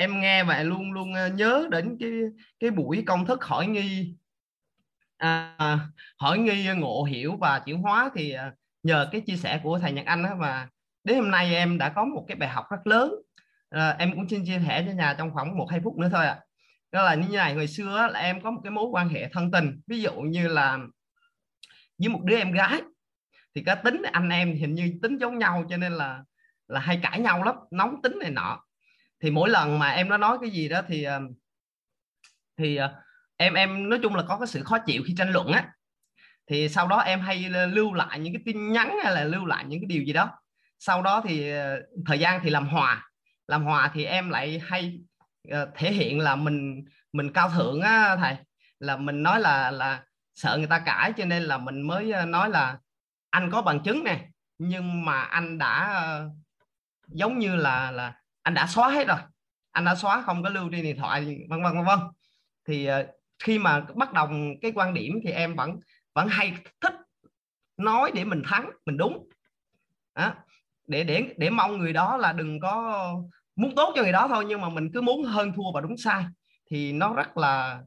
em 0.00 0.20
nghe 0.20 0.44
và 0.44 0.62
luôn 0.62 0.92
luôn 0.92 1.14
ờ, 1.14 1.28
nhớ 1.28 1.66
đến 1.70 1.96
cái 2.00 2.10
cái 2.60 2.70
buổi 2.70 3.02
công 3.06 3.26
thức 3.26 3.44
hỏi 3.44 3.66
nghi. 3.66 4.14
À, 5.16 5.56
hỏi 6.18 6.38
nghi 6.38 6.66
ờ, 6.66 6.74
ngộ 6.74 7.04
hiểu 7.04 7.36
và 7.36 7.58
chuyển 7.66 7.82
hóa 7.82 8.10
thì 8.14 8.32
ờ, 8.32 8.50
nhờ 8.82 9.08
cái 9.12 9.20
chia 9.20 9.36
sẻ 9.36 9.60
của 9.62 9.78
thầy 9.78 9.92
Nhật 9.92 10.06
Anh 10.06 10.22
đó 10.22 10.34
mà 10.38 10.68
đến 11.04 11.16
hôm 11.16 11.30
nay 11.30 11.54
em 11.54 11.78
đã 11.78 11.88
có 11.88 12.04
một 12.04 12.24
cái 12.28 12.36
bài 12.36 12.48
học 12.48 12.64
rất 12.70 12.86
lớn. 12.86 13.14
À, 13.70 13.96
em 13.98 14.12
cũng 14.14 14.28
xin 14.28 14.44
chia 14.44 14.60
sẻ 14.68 14.84
cho 14.86 14.92
nhà 14.92 15.14
trong 15.18 15.30
khoảng 15.34 15.58
một 15.58 15.66
hai 15.70 15.80
phút 15.84 15.98
nữa 15.98 16.08
thôi 16.12 16.26
ạ. 16.26 16.32
À. 16.32 16.44
đó 16.92 17.04
là 17.04 17.14
như 17.14 17.36
này 17.36 17.54
hồi 17.54 17.66
xưa 17.66 18.08
là 18.12 18.20
em 18.20 18.40
có 18.40 18.50
một 18.50 18.60
cái 18.64 18.70
mối 18.70 18.86
quan 18.92 19.08
hệ 19.08 19.28
thân 19.32 19.50
tình. 19.50 19.80
Ví 19.86 20.02
dụ 20.02 20.12
như 20.12 20.48
là 20.48 20.78
với 21.98 22.08
một 22.08 22.20
đứa 22.24 22.36
em 22.36 22.52
gái 22.52 22.82
thì 23.54 23.62
cá 23.64 23.74
tính 23.74 24.02
anh 24.12 24.28
em 24.28 24.54
hình 24.54 24.74
như 24.74 24.92
tính 25.02 25.18
giống 25.18 25.38
nhau 25.38 25.64
cho 25.68 25.76
nên 25.76 25.92
là 25.92 26.24
là 26.68 26.80
hay 26.80 27.00
cãi 27.02 27.20
nhau 27.20 27.42
lắm 27.42 27.56
nóng 27.70 28.02
tính 28.02 28.18
này 28.20 28.30
nọ 28.30 28.64
thì 29.20 29.30
mỗi 29.30 29.50
lần 29.50 29.78
mà 29.78 29.90
em 29.90 30.08
nó 30.08 30.16
nói 30.16 30.38
cái 30.40 30.50
gì 30.50 30.68
đó 30.68 30.80
thì 30.88 31.02
ờ, 31.02 31.20
thì 32.58 32.76
ờ, 32.76 32.94
em 33.36 33.54
em 33.54 33.88
nói 33.88 33.98
chung 34.02 34.14
là 34.14 34.22
có 34.28 34.38
cái 34.38 34.46
sự 34.46 34.62
khó 34.62 34.78
chịu 34.78 35.02
khi 35.06 35.14
tranh 35.18 35.32
luận 35.32 35.52
á. 35.52 35.68
Thì 36.46 36.68
sau 36.68 36.88
đó 36.88 36.98
em 36.98 37.20
hay 37.20 37.50
ờ, 37.54 37.66
lưu 37.66 37.94
lại 37.94 38.18
những 38.18 38.32
cái 38.34 38.42
tin 38.46 38.72
nhắn 38.72 38.96
hay 39.04 39.14
là 39.14 39.24
lưu 39.24 39.46
lại 39.46 39.64
những 39.64 39.80
cái 39.80 39.86
điều 39.86 40.02
gì 40.02 40.12
đó. 40.12 40.30
Sau 40.78 41.02
đó 41.02 41.22
thì 41.24 41.52
thời 42.06 42.18
gian 42.18 42.40
thì 42.42 42.50
làm 42.50 42.68
hòa. 42.68 43.10
Làm 43.48 43.64
hòa 43.64 43.90
thì 43.94 44.04
em 44.04 44.30
lại 44.30 44.62
hay 44.64 45.00
thể 45.74 45.92
hiện 45.92 46.18
là 46.20 46.36
mình 46.36 46.84
mình 47.12 47.32
cao 47.32 47.50
thượng 47.50 47.80
á 47.80 48.16
thầy. 48.16 48.36
Là 48.78 48.96
mình 48.96 49.22
nói 49.22 49.40
là 49.40 49.70
là 49.70 50.04
sợ 50.34 50.56
người 50.58 50.66
ta 50.66 50.78
cãi 50.78 51.12
cho 51.16 51.24
nên 51.24 51.42
là 51.42 51.58
mình 51.58 51.82
mới 51.82 52.12
nói 52.26 52.50
là 52.50 52.78
anh 53.30 53.50
có 53.50 53.62
bằng 53.62 53.82
chứng 53.82 54.04
nè. 54.04 54.28
Nhưng 54.58 55.04
mà 55.04 55.20
anh 55.20 55.58
đã 55.58 56.04
giống 57.08 57.38
như 57.38 57.56
là 57.56 57.90
là 57.90 58.19
anh 58.42 58.54
đã 58.54 58.66
xóa 58.66 58.88
hết 58.88 59.08
rồi. 59.08 59.18
Anh 59.72 59.84
đã 59.84 59.94
xóa 59.94 60.22
không 60.22 60.42
có 60.42 60.48
lưu 60.48 60.68
trên 60.72 60.82
điện 60.82 60.96
thoại 60.98 61.46
vân 61.48 61.62
vân 61.62 61.74
vân 61.74 61.84
vân. 61.84 61.98
Thì 62.68 62.90
uh, 62.90 63.06
khi 63.38 63.58
mà 63.58 63.80
bắt 63.94 64.12
đầu 64.12 64.28
cái 64.62 64.72
quan 64.74 64.94
điểm 64.94 65.20
thì 65.24 65.30
em 65.30 65.54
vẫn 65.54 65.80
vẫn 66.14 66.28
hay 66.28 66.54
thích 66.80 66.94
nói 67.76 68.10
để 68.14 68.24
mình 68.24 68.42
thắng 68.46 68.70
mình 68.86 68.96
đúng. 68.96 69.28
Đó. 70.14 70.34
để 70.86 71.04
để 71.04 71.34
để 71.36 71.50
mong 71.50 71.78
người 71.78 71.92
đó 71.92 72.16
là 72.16 72.32
đừng 72.32 72.60
có 72.60 73.04
muốn 73.56 73.74
tốt 73.74 73.92
cho 73.96 74.02
người 74.02 74.12
đó 74.12 74.28
thôi 74.28 74.44
nhưng 74.48 74.60
mà 74.60 74.68
mình 74.68 74.90
cứ 74.94 75.00
muốn 75.00 75.22
hơn 75.24 75.52
thua 75.56 75.72
và 75.74 75.80
đúng 75.80 75.96
sai. 75.96 76.24
Thì 76.70 76.92
nó 76.92 77.14
rất 77.14 77.36
là 77.36 77.80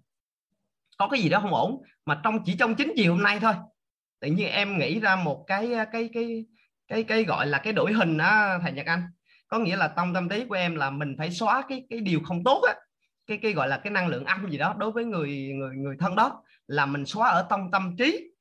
có 0.97 1.08
cái 1.08 1.22
gì 1.22 1.30
đó 1.30 1.39
không 1.39 1.54
ổn 1.54 1.82
mà 2.06 2.22
trong 2.24 2.43
chỉ 2.45 2.56
trong 2.60 2.76
chính 2.76 2.93
chiều 2.95 3.14
hôm 3.14 3.24
nay 3.24 3.39
thôi. 3.39 3.54
Tự 4.20 4.28
nhiên 4.28 4.47
em 4.47 4.78
nghĩ 4.78 4.99
ra 4.99 5.16
một 5.16 5.43
cái 5.47 5.70
cái 5.91 6.10
cái 6.14 6.45
cái 6.88 7.04
cái 7.04 7.24
gọi 7.24 7.47
là 7.47 7.58
cái 7.58 7.74
đổi 7.74 7.93
hình 7.93 8.18
đó 8.18 8.58
thầy 8.62 8.72
Nhật 8.72 8.86
Anh 8.86 9.04
có 9.54 9.60
nghĩa 9.60 9.76
là 9.76 9.93
trong 9.95 10.14
tâm 10.14 10.30
trí 10.30 10.45
của 10.45 10.56
em 10.56 10.76
là 10.76 10.89
mình 10.89 11.16
phải 11.18 11.32
xóa 11.32 11.64
cái 11.70 11.86
cái 11.89 11.99
điều 11.99 12.20
không 12.24 12.43
tốt 12.43 12.62
á 12.68 12.74
cái 13.28 13.38
cái 13.38 13.54
gọi 13.54 13.68
là 13.68 13.78
cái 13.78 13.91
năng 13.91 14.08
lượng 14.08 14.26
âm 14.26 14.51
gì 14.51 14.58
đó 14.58 14.76
đối 14.78 14.91
với 14.91 15.06
người 15.06 15.54
người 15.56 15.76
người 15.76 15.95
thân 15.99 16.16
đó 16.16 16.43
là 16.68 16.86
mình 16.86 17.06
xóa 17.06 17.30
ở 17.30 17.47
trong 17.49 17.72
tâm 17.72 17.95
trí. 17.97 18.32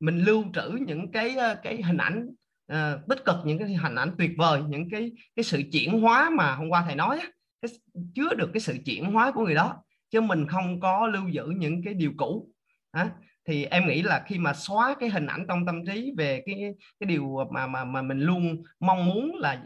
Mình 0.00 0.18
lưu 0.18 0.44
trữ 0.54 0.78
những 0.86 1.12
cái 1.12 1.36
ờ, 1.36 1.54
cái 1.62 1.82
hình 1.82 1.96
ảnh 1.96 2.28
uh, 2.72 3.08
tích 3.08 3.24
cực 3.24 3.36
những 3.44 3.58
cái 3.58 3.74
hình 3.74 3.94
ảnh 3.94 4.14
tuyệt 4.18 4.30
vời 4.38 4.62
những 4.68 4.90
cái 4.90 5.12
cái 5.36 5.44
sự 5.44 5.62
chuyển 5.72 6.00
hóa 6.00 6.30
mà 6.30 6.54
hôm 6.54 6.68
qua 6.68 6.84
thầy 6.86 6.96
nói 6.96 7.18
á, 7.18 7.28
cái, 7.62 7.70
chứa 8.14 8.34
được 8.34 8.50
cái 8.54 8.60
sự 8.60 8.76
chuyển 8.84 9.04
hóa 9.04 9.30
của 9.30 9.44
người 9.44 9.54
đó 9.54 9.76
chứ 10.10 10.20
mình 10.20 10.46
không 10.48 10.80
có 10.80 11.06
lưu 11.06 11.28
giữ 11.28 11.46
những 11.46 11.82
cái 11.84 11.94
điều 11.94 12.12
cũ. 12.16 12.50
À, 12.90 13.10
thì 13.48 13.64
em 13.64 13.86
nghĩ 13.86 14.02
là 14.02 14.24
khi 14.26 14.38
mà 14.38 14.52
xóa 14.52 14.94
cái 15.00 15.08
hình 15.08 15.26
ảnh 15.26 15.44
trong 15.48 15.66
tâm 15.66 15.86
trí 15.86 16.12
về 16.16 16.42
cái 16.46 16.74
cái 17.00 17.06
điều 17.06 17.36
mà 17.50 17.66
mà 17.66 17.84
mà 17.84 18.02
mình 18.02 18.20
luôn 18.20 18.62
mong 18.80 19.06
muốn 19.06 19.36
là 19.36 19.64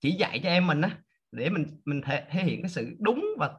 chỉ 0.00 0.10
dạy 0.10 0.40
cho 0.42 0.48
em 0.48 0.66
mình 0.66 0.80
á 0.80 0.90
để 1.32 1.50
mình 1.50 1.66
mình 1.84 2.00
thể, 2.02 2.24
thể 2.30 2.42
hiện 2.42 2.62
cái 2.62 2.68
sự 2.68 2.96
đúng 2.98 3.26
và 3.38 3.50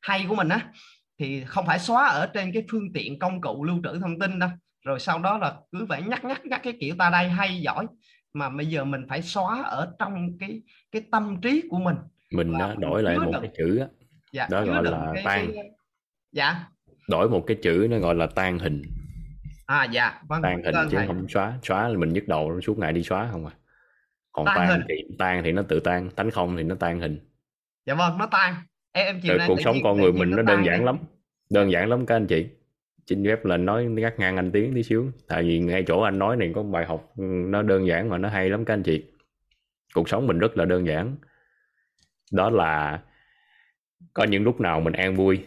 hay 0.00 0.26
của 0.28 0.34
mình 0.34 0.48
á 0.48 0.72
thì 1.18 1.44
không 1.44 1.66
phải 1.66 1.78
xóa 1.78 2.06
ở 2.06 2.30
trên 2.34 2.52
cái 2.52 2.64
phương 2.70 2.92
tiện 2.94 3.18
công 3.18 3.40
cụ 3.40 3.64
lưu 3.64 3.80
trữ 3.84 3.98
thông 4.00 4.18
tin 4.18 4.38
đâu. 4.38 4.50
Rồi 4.84 5.00
sau 5.00 5.18
đó 5.18 5.38
là 5.38 5.54
cứ 5.72 5.86
phải 5.88 6.02
nhắc 6.02 6.24
nhắc 6.24 6.46
nhắc 6.46 6.60
cái 6.64 6.72
kiểu 6.80 6.94
ta 6.98 7.10
đây 7.10 7.28
hay 7.28 7.60
giỏi. 7.60 7.86
Mà 8.32 8.50
bây 8.50 8.66
giờ 8.66 8.84
mình 8.84 9.06
phải 9.08 9.22
xóa 9.22 9.62
ở 9.62 9.92
trong 9.98 10.38
cái 10.40 10.62
cái 10.92 11.02
tâm 11.12 11.40
trí 11.42 11.62
của 11.70 11.78
mình. 11.78 11.96
Mình 12.30 12.58
đã 12.58 12.74
đổi 12.78 13.02
lại 13.02 13.18
một 13.18 13.32
cái 13.42 13.50
chữ 13.58 13.78
á. 13.78 13.86
Dạ, 14.32 14.46
đó 14.50 14.64
gọi 14.64 14.84
là 14.84 15.10
cái, 15.14 15.22
tan. 15.26 15.50
cái... 15.54 15.70
dạ. 16.32 16.64
Đổi 17.08 17.28
một 17.28 17.44
cái 17.46 17.56
chữ 17.62 17.86
nó 17.90 17.98
gọi 17.98 18.14
là 18.14 18.26
tan 18.26 18.58
hình. 18.58 18.82
À 19.66 19.84
dạ 19.84 20.20
vâng 20.28 20.42
tan 20.42 20.62
hình 20.64 20.74
chứ 20.90 20.96
thầy. 20.96 21.06
không 21.06 21.28
xóa. 21.28 21.58
Xóa 21.62 21.88
là 21.88 21.98
mình 21.98 22.12
nhức 22.12 22.28
đầu 22.28 22.60
suốt 22.60 22.78
ngày 22.78 22.92
đi 22.92 23.02
xóa 23.02 23.28
không 23.32 23.46
à 23.46 23.52
còn 24.46 24.56
tan, 24.56 24.68
tan 24.68 24.82
thì 24.88 24.94
tan 25.18 25.42
thì 25.44 25.52
nó 25.52 25.62
tự 25.62 25.80
tan 25.80 26.10
tánh 26.10 26.30
không 26.30 26.56
thì 26.56 26.62
nó 26.62 26.74
tan 26.74 27.00
hình. 27.00 27.18
Dạ 27.86 27.94
vâng 27.94 28.18
nó 28.18 28.26
tan. 28.26 28.54
Em, 28.92 29.06
em 29.06 29.20
chịu 29.20 29.38
cuộc 29.46 29.60
sống 29.64 29.76
con 29.84 30.00
người 30.00 30.12
mình 30.12 30.30
nó, 30.30 30.42
đơn 30.42 30.64
giản 30.64 30.84
lắm 30.84 30.98
đơn 31.50 31.72
giản 31.72 31.88
lắm 31.88 32.06
các 32.06 32.16
anh 32.16 32.26
chị. 32.26 32.46
Xin 33.06 33.24
phép 33.24 33.44
là 33.44 33.56
nói 33.56 33.84
ngắt 33.84 34.18
ngang 34.18 34.36
anh 34.36 34.52
tiếng 34.52 34.74
tí 34.74 34.82
xíu. 34.82 35.10
Tại 35.28 35.42
vì 35.42 35.58
ngay 35.58 35.84
chỗ 35.86 36.00
anh 36.00 36.18
nói 36.18 36.36
này 36.36 36.52
có 36.54 36.62
bài 36.62 36.86
học 36.86 37.12
ừ, 37.16 37.24
nó 37.24 37.62
đơn 37.62 37.86
giản 37.86 38.08
mà 38.08 38.18
nó 38.18 38.28
hay 38.28 38.50
lắm 38.50 38.64
các 38.64 38.74
anh 38.74 38.82
chị. 38.82 39.04
Cuộc 39.94 40.08
sống 40.08 40.26
mình 40.26 40.38
rất 40.38 40.56
là 40.56 40.64
đơn 40.64 40.86
giản. 40.86 41.16
Đó 42.32 42.50
là 42.50 43.02
có 44.14 44.24
những 44.24 44.42
lúc 44.42 44.60
nào 44.60 44.80
mình 44.80 44.92
an 44.92 45.16
vui 45.16 45.44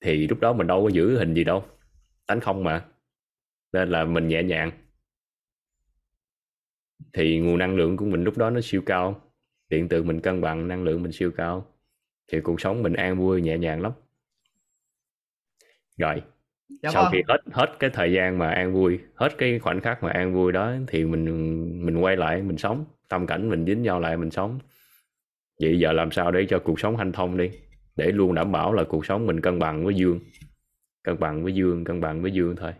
thì 0.00 0.26
lúc 0.26 0.40
đó 0.40 0.52
mình 0.52 0.66
đâu 0.66 0.82
có 0.82 0.88
giữ 0.88 1.18
hình 1.18 1.34
gì 1.34 1.44
đâu. 1.44 1.64
Tánh 2.26 2.40
không 2.40 2.64
mà. 2.64 2.84
Nên 3.72 3.88
là 3.88 4.04
mình 4.04 4.28
nhẹ 4.28 4.42
nhàng 4.42 4.70
thì 7.12 7.38
nguồn 7.38 7.58
năng 7.58 7.76
lượng 7.76 7.96
của 7.96 8.04
mình 8.04 8.24
lúc 8.24 8.38
đó 8.38 8.50
nó 8.50 8.60
siêu 8.60 8.82
cao. 8.86 9.20
Điện 9.68 9.88
từ 9.88 10.02
mình 10.02 10.20
cân 10.20 10.40
bằng 10.40 10.68
năng 10.68 10.84
lượng 10.84 11.02
mình 11.02 11.12
siêu 11.12 11.30
cao. 11.36 11.66
Thì 12.32 12.40
cuộc 12.40 12.60
sống 12.60 12.82
mình 12.82 12.92
an 12.92 13.18
vui 13.18 13.42
nhẹ 13.42 13.58
nhàng 13.58 13.80
lắm. 13.80 13.92
Rồi 15.96 16.22
dạ 16.82 16.90
sau 16.90 17.02
vâng. 17.02 17.12
khi 17.12 17.22
hết 17.28 17.40
hết 17.52 17.76
cái 17.78 17.90
thời 17.90 18.12
gian 18.12 18.38
mà 18.38 18.50
an 18.50 18.72
vui 18.72 18.98
hết 19.14 19.28
cái 19.38 19.58
khoảnh 19.58 19.80
khắc 19.80 20.02
mà 20.02 20.10
an 20.10 20.34
vui 20.34 20.52
đó 20.52 20.74
thì 20.88 21.04
mình 21.04 21.24
mình 21.86 21.98
quay 21.98 22.16
lại 22.16 22.42
mình 22.42 22.56
sống. 22.56 22.84
Tâm 23.08 23.26
cảnh 23.26 23.48
mình 23.48 23.64
dính 23.66 23.82
nhau 23.82 24.00
lại 24.00 24.16
mình 24.16 24.30
sống. 24.30 24.58
Vậy 25.60 25.78
giờ 25.78 25.92
làm 25.92 26.10
sao 26.10 26.30
để 26.30 26.46
cho 26.48 26.58
cuộc 26.58 26.80
sống 26.80 26.96
hanh 26.96 27.12
thông 27.12 27.36
đi? 27.36 27.50
Để 27.96 28.06
luôn 28.06 28.34
đảm 28.34 28.52
bảo 28.52 28.72
là 28.72 28.84
cuộc 28.84 29.06
sống 29.06 29.26
mình 29.26 29.40
cân 29.40 29.58
bằng 29.58 29.84
với 29.84 29.94
dương. 29.94 30.20
Cân 31.02 31.20
bằng 31.20 31.42
với 31.42 31.54
dương 31.54 31.84
cân 31.84 32.00
bằng 32.00 32.22
với 32.22 32.30
dương 32.30 32.56
thôi. 32.56 32.72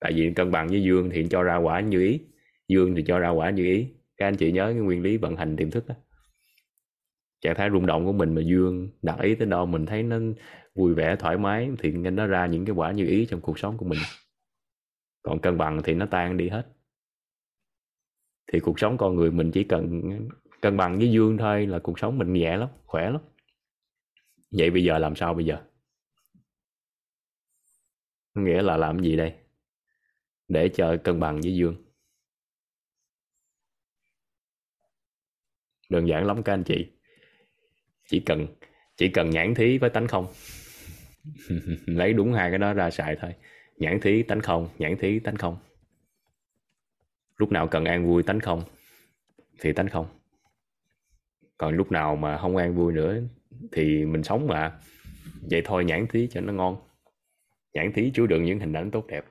Tại 0.00 0.12
vì 0.12 0.32
cân 0.36 0.50
bằng 0.50 0.68
với 0.68 0.82
dương 0.82 1.10
thì 1.10 1.26
cho 1.30 1.42
ra 1.42 1.56
quả 1.56 1.80
như 1.80 2.00
ý 2.00 2.20
dương 2.68 2.94
thì 2.94 3.04
cho 3.06 3.18
ra 3.18 3.30
quả 3.30 3.50
như 3.50 3.64
ý. 3.64 3.88
Các 4.16 4.26
anh 4.26 4.36
chị 4.36 4.52
nhớ 4.52 4.64
cái 4.64 4.74
nguyên 4.74 5.02
lý 5.02 5.16
vận 5.16 5.36
hành 5.36 5.56
tiềm 5.56 5.70
thức 5.70 5.86
đó 5.86 5.94
trạng 7.44 7.56
thái 7.56 7.70
rung 7.70 7.86
động 7.86 8.04
của 8.04 8.12
mình 8.12 8.34
mà 8.34 8.42
dương 8.42 8.90
đặt 9.02 9.20
ý 9.20 9.34
tới 9.34 9.46
đâu 9.46 9.66
mình 9.66 9.86
thấy 9.86 10.02
nó 10.02 10.18
vui 10.74 10.94
vẻ, 10.94 11.16
thoải 11.16 11.38
mái 11.38 11.70
thì 11.78 11.92
nên 11.92 12.16
nó 12.16 12.26
ra 12.26 12.46
những 12.46 12.64
cái 12.64 12.74
quả 12.74 12.92
như 12.92 13.06
ý 13.06 13.26
trong 13.26 13.40
cuộc 13.40 13.58
sống 13.58 13.76
của 13.78 13.84
mình. 13.84 13.98
Còn 15.22 15.40
cân 15.40 15.58
bằng 15.58 15.80
thì 15.84 15.94
nó 15.94 16.06
tan 16.06 16.36
đi 16.36 16.48
hết. 16.48 16.66
Thì 18.52 18.60
cuộc 18.60 18.80
sống 18.80 18.98
con 18.98 19.14
người 19.14 19.30
mình 19.30 19.50
chỉ 19.52 19.64
cần 19.64 20.10
cân 20.60 20.76
bằng 20.76 20.98
với 20.98 21.10
dương 21.10 21.38
thôi 21.38 21.66
là 21.66 21.78
cuộc 21.78 21.98
sống 21.98 22.18
mình 22.18 22.32
nhẹ 22.32 22.56
lắm, 22.56 22.68
khỏe 22.86 23.10
lắm. 23.10 23.20
Vậy 24.50 24.70
bây 24.70 24.84
giờ 24.84 24.98
làm 24.98 25.16
sao 25.16 25.34
bây 25.34 25.44
giờ? 25.44 25.62
Nghĩa 28.34 28.62
là 28.62 28.76
làm 28.76 29.02
gì 29.02 29.16
đây? 29.16 29.34
Để 30.48 30.68
cho 30.68 30.96
cân 30.96 31.20
bằng 31.20 31.40
với 31.40 31.54
dương. 31.54 31.83
Đơn 35.90 36.08
giản 36.08 36.26
lắm 36.26 36.42
các 36.42 36.52
anh 36.52 36.64
chị. 36.64 36.86
Chỉ 38.08 38.20
cần 38.20 38.46
chỉ 38.96 39.08
cần 39.08 39.30
nhãn 39.30 39.54
thí 39.54 39.78
với 39.78 39.90
tánh 39.90 40.08
không. 40.08 40.26
Lấy 41.86 42.12
đúng 42.12 42.32
hai 42.32 42.50
cái 42.50 42.58
đó 42.58 42.72
ra 42.72 42.90
xài 42.90 43.16
thôi. 43.20 43.34
Nhãn 43.76 44.00
thí, 44.00 44.22
tánh 44.22 44.40
không. 44.40 44.68
Nhãn 44.78 44.96
thí, 44.96 45.18
tánh 45.18 45.36
không. 45.36 45.56
Lúc 47.36 47.52
nào 47.52 47.68
cần 47.68 47.84
an 47.84 48.06
vui, 48.06 48.22
tánh 48.22 48.40
không, 48.40 48.62
thì 49.60 49.72
tánh 49.72 49.88
không. 49.88 50.06
Còn 51.58 51.76
lúc 51.76 51.92
nào 51.92 52.16
mà 52.16 52.38
không 52.38 52.56
an 52.56 52.74
vui 52.74 52.92
nữa, 52.92 53.20
thì 53.72 54.04
mình 54.04 54.22
sống 54.22 54.46
mà. 54.46 54.78
Vậy 55.50 55.62
thôi, 55.64 55.84
nhãn 55.84 56.06
thí 56.06 56.26
cho 56.26 56.40
nó 56.40 56.52
ngon. 56.52 56.76
Nhãn 57.74 57.92
thí 57.92 58.10
chứa 58.14 58.26
đựng 58.26 58.44
những 58.44 58.58
hình 58.58 58.72
ảnh 58.72 58.90
tốt 58.90 59.06
đẹp. 59.06 59.24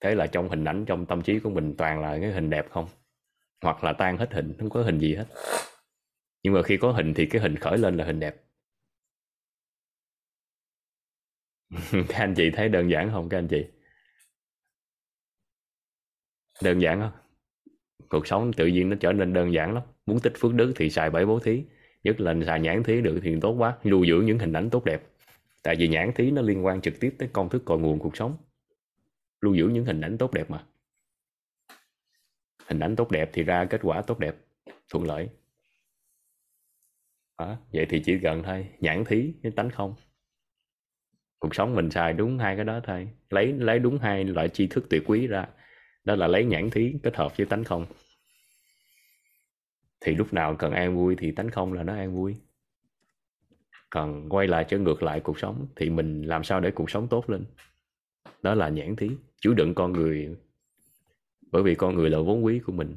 Thế 0.00 0.14
là 0.14 0.26
trong 0.26 0.48
hình 0.48 0.64
ảnh, 0.64 0.84
trong 0.84 1.06
tâm 1.06 1.22
trí 1.22 1.38
của 1.38 1.50
mình 1.50 1.74
toàn 1.78 2.00
là 2.00 2.18
cái 2.20 2.32
hình 2.32 2.50
đẹp 2.50 2.66
không? 2.70 2.88
Hoặc 3.62 3.84
là 3.84 3.92
tan 3.92 4.18
hết 4.18 4.32
hình, 4.32 4.54
không 4.58 4.70
có 4.70 4.82
hình 4.82 4.98
gì 4.98 5.14
hết. 5.14 5.26
Nhưng 6.42 6.52
mà 6.52 6.62
khi 6.62 6.76
có 6.76 6.92
hình 6.92 7.14
thì 7.14 7.26
cái 7.26 7.42
hình 7.42 7.56
khởi 7.56 7.78
lên 7.78 7.96
là 7.96 8.04
hình 8.04 8.20
đẹp. 8.20 8.36
Các 12.08 12.18
anh 12.18 12.34
chị 12.34 12.50
thấy 12.50 12.68
đơn 12.68 12.90
giản 12.90 13.10
không, 13.12 13.28
các 13.28 13.38
anh 13.38 13.48
chị? 13.48 13.66
Đơn 16.62 16.82
giản 16.82 17.00
không 17.00 17.12
cuộc 18.08 18.26
sống 18.26 18.52
tự 18.52 18.66
nhiên 18.66 18.88
nó 18.88 18.96
trở 19.00 19.12
nên 19.12 19.32
đơn 19.32 19.52
giản 19.52 19.74
lắm. 19.74 19.82
Muốn 20.06 20.20
tích 20.20 20.32
phước 20.38 20.54
đức 20.54 20.72
thì 20.76 20.90
xài 20.90 21.10
bảy 21.10 21.26
bố 21.26 21.38
thí. 21.38 21.64
Nhất 22.04 22.20
là 22.20 22.34
xài 22.46 22.60
nhãn 22.60 22.82
thí 22.82 23.00
được 23.00 23.20
thì 23.22 23.36
tốt 23.40 23.52
quá. 23.58 23.76
Lưu 23.82 24.04
giữ 24.04 24.20
những 24.20 24.38
hình 24.38 24.52
ảnh 24.52 24.70
tốt 24.70 24.84
đẹp. 24.84 25.02
Tại 25.62 25.76
vì 25.78 25.88
nhãn 25.88 26.12
thí 26.14 26.30
nó 26.30 26.42
liên 26.42 26.64
quan 26.64 26.80
trực 26.80 27.00
tiếp 27.00 27.14
tới 27.18 27.28
công 27.32 27.48
thức 27.48 27.62
cội 27.64 27.78
nguồn 27.78 27.98
cuộc 27.98 28.16
sống. 28.16 28.36
Lưu 29.40 29.54
giữ 29.54 29.68
những 29.68 29.84
hình 29.84 30.00
ảnh 30.00 30.18
tốt 30.18 30.32
đẹp 30.32 30.50
mà 30.50 30.64
hình 32.68 32.80
ảnh 32.80 32.96
tốt 32.96 33.10
đẹp 33.10 33.30
thì 33.32 33.42
ra 33.42 33.64
kết 33.64 33.80
quả 33.82 34.02
tốt 34.02 34.18
đẹp, 34.18 34.34
thuận 34.88 35.04
lợi. 35.04 35.28
Đó. 37.38 37.56
vậy 37.72 37.86
thì 37.90 38.02
chỉ 38.04 38.14
gần 38.16 38.42
thôi, 38.42 38.66
nhãn 38.80 39.04
thí 39.04 39.32
với 39.42 39.52
tánh 39.52 39.70
không. 39.70 39.94
Cuộc 41.38 41.54
sống 41.54 41.74
mình 41.74 41.90
xài 41.90 42.12
đúng 42.12 42.38
hai 42.38 42.56
cái 42.56 42.64
đó 42.64 42.80
thôi, 42.84 43.08
lấy 43.30 43.52
lấy 43.52 43.78
đúng 43.78 43.98
hai 43.98 44.24
loại 44.24 44.48
tri 44.48 44.66
thức 44.66 44.86
tuyệt 44.90 45.02
quý 45.06 45.26
ra, 45.26 45.46
đó 46.04 46.14
là 46.14 46.26
lấy 46.26 46.44
nhãn 46.44 46.70
thí 46.70 46.94
kết 47.02 47.16
hợp 47.16 47.36
với 47.36 47.46
tánh 47.46 47.64
không. 47.64 47.86
Thì 50.00 50.14
lúc 50.14 50.32
nào 50.32 50.56
cần 50.56 50.72
an 50.72 50.96
vui 50.96 51.16
thì 51.18 51.32
tánh 51.32 51.50
không 51.50 51.72
là 51.72 51.82
nó 51.82 51.94
an 51.94 52.14
vui. 52.14 52.36
Còn 53.90 54.28
quay 54.28 54.46
lại 54.46 54.64
cho 54.68 54.78
ngược 54.78 55.02
lại 55.02 55.20
cuộc 55.20 55.38
sống 55.38 55.66
thì 55.76 55.90
mình 55.90 56.22
làm 56.22 56.44
sao 56.44 56.60
để 56.60 56.70
cuộc 56.70 56.90
sống 56.90 57.08
tốt 57.08 57.30
lên? 57.30 57.44
Đó 58.42 58.54
là 58.54 58.68
nhãn 58.68 58.96
thí, 58.96 59.10
chứa 59.40 59.54
đựng 59.54 59.74
con 59.74 59.92
người 59.92 60.36
bởi 61.50 61.62
vì 61.62 61.74
con 61.74 61.94
người 61.94 62.10
là 62.10 62.18
vốn 62.18 62.44
quý 62.44 62.60
của 62.64 62.72
mình. 62.72 62.96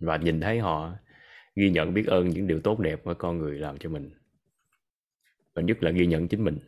Và 0.00 0.16
nhìn 0.16 0.40
thấy 0.40 0.58
họ, 0.58 0.92
ghi 1.56 1.70
nhận 1.70 1.94
biết 1.94 2.06
ơn 2.06 2.28
những 2.28 2.46
điều 2.46 2.60
tốt 2.60 2.78
đẹp 2.78 3.06
mà 3.06 3.14
con 3.14 3.38
người 3.38 3.58
làm 3.58 3.78
cho 3.78 3.90
mình. 3.90 4.10
Và 5.54 5.62
nhất 5.62 5.82
là 5.82 5.90
ghi 5.90 6.06
nhận 6.06 6.28
chính 6.28 6.44
mình. 6.44 6.58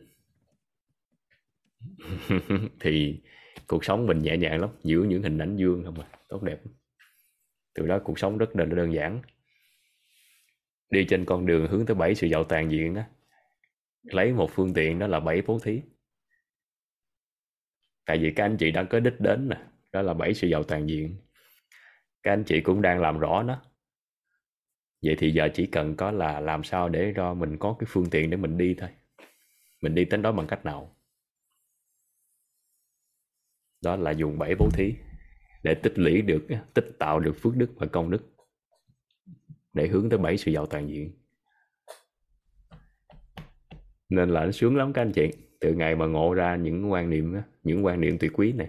Thì 2.79 3.21
cuộc 3.67 3.85
sống 3.85 4.07
mình 4.07 4.19
nhẹ 4.19 4.37
nhàng 4.37 4.61
lắm 4.61 4.69
giữ 4.83 5.03
những 5.03 5.23
hình 5.23 5.37
ảnh 5.37 5.55
dương 5.55 5.83
không 5.85 5.99
à 5.99 6.07
tốt 6.29 6.43
đẹp. 6.43 6.61
Từ 7.73 7.87
đó 7.87 7.99
cuộc 8.03 8.19
sống 8.19 8.37
rất 8.37 8.55
là 8.55 8.65
đơn 8.65 8.93
giản. 8.93 9.21
Đi 10.89 11.05
trên 11.09 11.25
con 11.25 11.45
đường 11.45 11.67
hướng 11.67 11.85
tới 11.85 11.95
bảy 11.95 12.15
sự 12.15 12.27
giàu 12.27 12.43
toàn 12.43 12.71
diện 12.71 12.93
đó 12.93 13.01
lấy 14.03 14.33
một 14.33 14.51
phương 14.53 14.73
tiện 14.73 14.99
đó 14.99 15.07
là 15.07 15.19
bảy 15.19 15.41
bố 15.41 15.59
thí. 15.59 15.81
Tại 18.05 18.17
vì 18.17 18.33
các 18.35 18.45
anh 18.45 18.57
chị 18.57 18.71
đang 18.71 18.87
có 18.87 18.99
đích 18.99 19.19
đến 19.19 19.49
nè 19.49 19.57
đó 19.93 20.01
là 20.01 20.13
bảy 20.13 20.33
sự 20.33 20.47
giàu 20.47 20.63
toàn 20.63 20.89
diện. 20.89 21.17
Các 22.23 22.31
anh 22.33 22.43
chị 22.43 22.61
cũng 22.61 22.81
đang 22.81 23.01
làm 23.01 23.19
rõ 23.19 23.43
nó. 23.43 23.61
vậy 25.01 25.15
thì 25.19 25.31
giờ 25.31 25.49
chỉ 25.53 25.65
cần 25.65 25.95
có 25.95 26.11
là 26.11 26.39
làm 26.39 26.63
sao 26.63 26.89
để 26.89 27.13
cho 27.15 27.33
mình 27.33 27.57
có 27.57 27.75
cái 27.79 27.87
phương 27.89 28.09
tiện 28.09 28.29
để 28.29 28.37
mình 28.37 28.57
đi 28.57 28.75
thôi. 28.77 28.89
Mình 29.81 29.95
đi 29.95 30.05
đến 30.05 30.21
đó 30.21 30.31
bằng 30.31 30.47
cách 30.47 30.65
nào? 30.65 30.95
Đó 33.81 33.95
là 33.95 34.11
dùng 34.11 34.39
bảy 34.39 34.55
bố 34.55 34.69
thí 34.73 34.93
để 35.63 35.75
tích 35.75 35.99
lũy 35.99 36.21
được, 36.21 36.47
tích 36.73 36.85
tạo 36.99 37.19
được 37.19 37.35
phước 37.39 37.55
đức 37.55 37.69
và 37.75 37.87
công 37.87 38.11
đức 38.11 38.35
để 39.73 39.87
hướng 39.87 40.09
tới 40.09 40.19
bảy 40.19 40.37
sự 40.37 40.51
giàu 40.51 40.65
toàn 40.65 40.89
diện. 40.89 41.11
Nên 44.09 44.29
là 44.29 44.45
nó 44.45 44.51
sướng 44.51 44.75
lắm 44.75 44.93
các 44.93 45.01
anh 45.01 45.11
chị. 45.11 45.31
Từ 45.59 45.73
ngày 45.73 45.95
mà 45.95 46.05
ngộ 46.05 46.33
ra 46.33 46.55
những 46.55 46.91
quan 46.91 47.09
niệm 47.09 47.35
những 47.63 47.85
quan 47.85 48.01
niệm 48.01 48.17
tuyệt 48.17 48.31
quý 48.33 48.53
này 48.53 48.67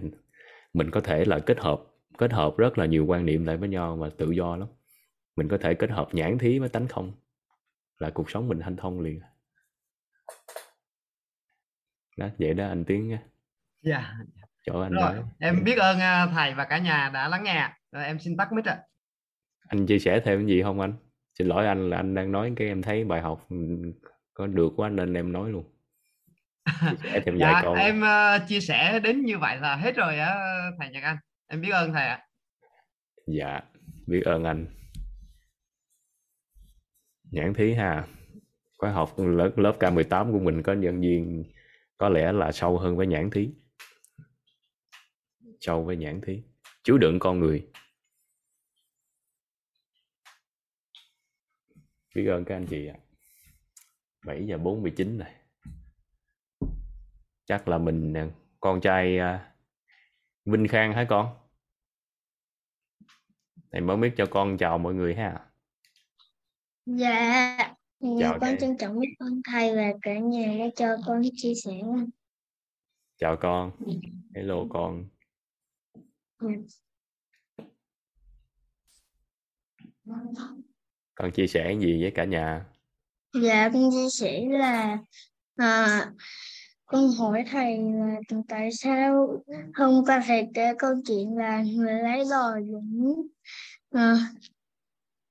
mình 0.75 0.91
có 0.91 1.01
thể 1.01 1.25
là 1.25 1.39
kết 1.39 1.59
hợp 1.59 1.81
kết 2.17 2.33
hợp 2.33 2.57
rất 2.57 2.77
là 2.77 2.85
nhiều 2.85 3.05
quan 3.05 3.25
niệm 3.25 3.45
lại 3.45 3.57
với 3.57 3.69
nhau 3.69 3.95
mà 3.95 4.09
tự 4.17 4.31
do 4.31 4.55
lắm. 4.55 4.67
Mình 5.35 5.47
có 5.47 5.57
thể 5.57 5.73
kết 5.73 5.89
hợp 5.89 6.07
nhãn 6.11 6.37
thí 6.37 6.59
với 6.59 6.69
tánh 6.69 6.87
không 6.87 7.11
là 7.99 8.09
cuộc 8.09 8.29
sống 8.29 8.47
mình 8.47 8.59
hanh 8.59 8.75
thông 8.77 9.01
liền. 9.01 9.21
Đó 12.17 12.27
vậy 12.39 12.53
đó 12.53 12.67
anh 12.67 12.85
tiến 12.85 13.07
nha 13.07 13.23
dạ. 13.81 14.13
Chỗ 14.65 14.81
anh 14.81 14.91
rồi 14.91 15.13
nói. 15.13 15.23
em 15.39 15.63
biết 15.63 15.77
ơn 15.77 15.99
à, 15.99 16.27
thầy 16.33 16.53
và 16.53 16.65
cả 16.65 16.77
nhà 16.77 17.11
đã 17.13 17.27
lắng 17.27 17.43
nghe. 17.43 17.69
Rồi 17.91 18.05
em 18.05 18.19
xin 18.19 18.37
tắt 18.37 18.51
mic 18.53 18.65
ạ. 18.65 18.81
Anh 19.67 19.85
chia 19.85 19.99
sẻ 19.99 20.19
thêm 20.19 20.39
cái 20.39 20.47
gì 20.47 20.61
không 20.63 20.79
anh? 20.79 20.93
Xin 21.39 21.47
lỗi 21.47 21.67
anh 21.67 21.89
là 21.89 21.97
anh 21.97 22.13
đang 22.13 22.31
nói 22.31 22.53
cái 22.55 22.67
em 22.67 22.81
thấy 22.81 23.03
bài 23.03 23.21
học 23.21 23.45
ừ, 23.49 23.55
có 24.33 24.47
được 24.47 24.73
quá 24.75 24.89
nên 24.89 25.13
em 25.13 25.31
nói 25.31 25.51
luôn 25.51 25.74
sẻ 27.03 27.21
thêm 27.25 27.37
vài 27.37 27.53
dạ 27.53 27.61
câu 27.61 27.73
em 27.73 28.03
à, 28.03 28.45
chia 28.47 28.59
sẻ 28.59 28.99
đến 28.99 29.25
như 29.25 29.37
vậy 29.37 29.57
là 29.57 29.75
hết 29.75 29.95
rồi 29.95 30.19
á 30.19 30.35
thầy 30.79 30.89
Nhật 30.89 31.03
Anh. 31.03 31.17
Em 31.47 31.61
biết 31.61 31.69
ơn 31.69 31.93
thầy 31.93 32.07
ạ. 32.07 32.27
Dạ 33.27 33.61
biết 34.07 34.21
ơn 34.25 34.43
anh. 34.43 34.67
Nhãn 37.31 37.53
thí 37.53 37.73
ha. 37.73 38.07
Khóa 38.77 38.91
học 38.91 39.13
lớp 39.17 39.51
lớp 39.57 39.75
K18 39.79 40.31
của 40.31 40.39
mình 40.39 40.63
có 40.63 40.73
nhân 40.73 41.01
viên 41.01 41.43
có 41.97 42.09
lẽ 42.09 42.31
là 42.31 42.51
sâu 42.51 42.77
hơn 42.77 42.97
với 42.97 43.07
nhãn 43.07 43.29
thí. 43.29 43.49
Sâu 45.59 45.83
với 45.83 45.97
nhãn 45.97 46.21
thí. 46.21 46.43
Chứa 46.83 46.97
đựng 46.97 47.19
con 47.19 47.39
người. 47.39 47.67
Biết 52.15 52.27
ơn 52.27 52.45
các 52.45 52.55
anh 52.55 52.65
chị 52.67 52.87
ạ. 52.87 52.97
7 54.25 54.45
giờ 54.47 54.57
49 54.57 55.17
này 55.17 55.33
chắc 57.45 57.67
là 57.67 57.77
mình 57.77 58.13
à, 58.17 58.27
con 58.59 58.81
trai 58.81 59.17
à, 59.17 59.53
Vinh 60.45 60.67
Khang 60.67 60.93
hả 60.93 61.05
con? 61.09 61.37
Thầy 63.71 63.81
mới 63.81 63.97
biết 63.97 64.13
cho 64.17 64.25
con 64.31 64.57
chào 64.57 64.77
mọi 64.77 64.93
người 64.93 65.15
ha. 65.15 65.45
Dạ, 66.85 67.57
Chào 68.19 68.31
con 68.31 68.39
thầy. 68.41 68.57
trân 68.59 68.77
trọng 68.77 68.99
biết 68.99 69.15
ơn 69.19 69.41
thầy 69.51 69.75
và 69.75 69.93
cả 70.01 70.17
nhà 70.19 70.55
đã 70.59 70.65
cho 70.75 70.97
con 71.05 71.21
chia 71.35 71.53
sẻ. 71.55 71.71
chào 73.17 73.37
con. 73.41 73.71
Hello 74.35 74.55
con. 74.69 75.05
Con 81.15 81.31
chia 81.31 81.47
sẻ 81.47 81.75
gì 81.79 82.01
với 82.01 82.11
cả 82.15 82.23
nhà? 82.25 82.65
Dạ, 83.43 83.69
con 83.73 83.91
chia 83.91 84.09
sẻ 84.09 84.45
là 84.49 84.97
à, 85.55 86.11
con 86.85 87.11
hỏi 87.11 87.43
thầy 87.51 87.77
là 87.77 88.15
tại 88.47 88.69
sao 88.71 89.41
hôm 89.75 90.05
qua 90.05 90.23
thầy 90.27 90.47
kể 90.53 90.73
câu 90.79 90.91
chuyện 91.07 91.37
là 91.37 91.63
người 91.63 91.93
lấy 91.93 92.23
đò 92.31 92.59
Dũng 92.71 93.27
à, 93.91 94.15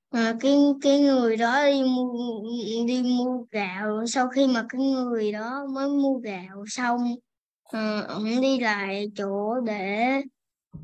à, 0.09 0.35
cái 0.39 0.57
cái 0.81 0.99
người 0.99 1.37
đó 1.37 1.65
đi 1.65 1.83
mua 1.83 2.41
đi 2.87 3.03
mua 3.03 3.45
gạo. 3.51 4.05
Sau 4.07 4.27
khi 4.29 4.47
mà 4.47 4.65
cái 4.69 4.81
người 4.81 5.31
đó 5.31 5.65
mới 5.73 5.89
mua 5.89 6.17
gạo 6.17 6.65
xong 6.67 7.15
ờ, 7.63 8.01
à, 8.01 8.05
ông 8.07 8.41
đi 8.41 8.59
lại 8.59 9.07
chỗ 9.15 9.59
để 9.65 10.21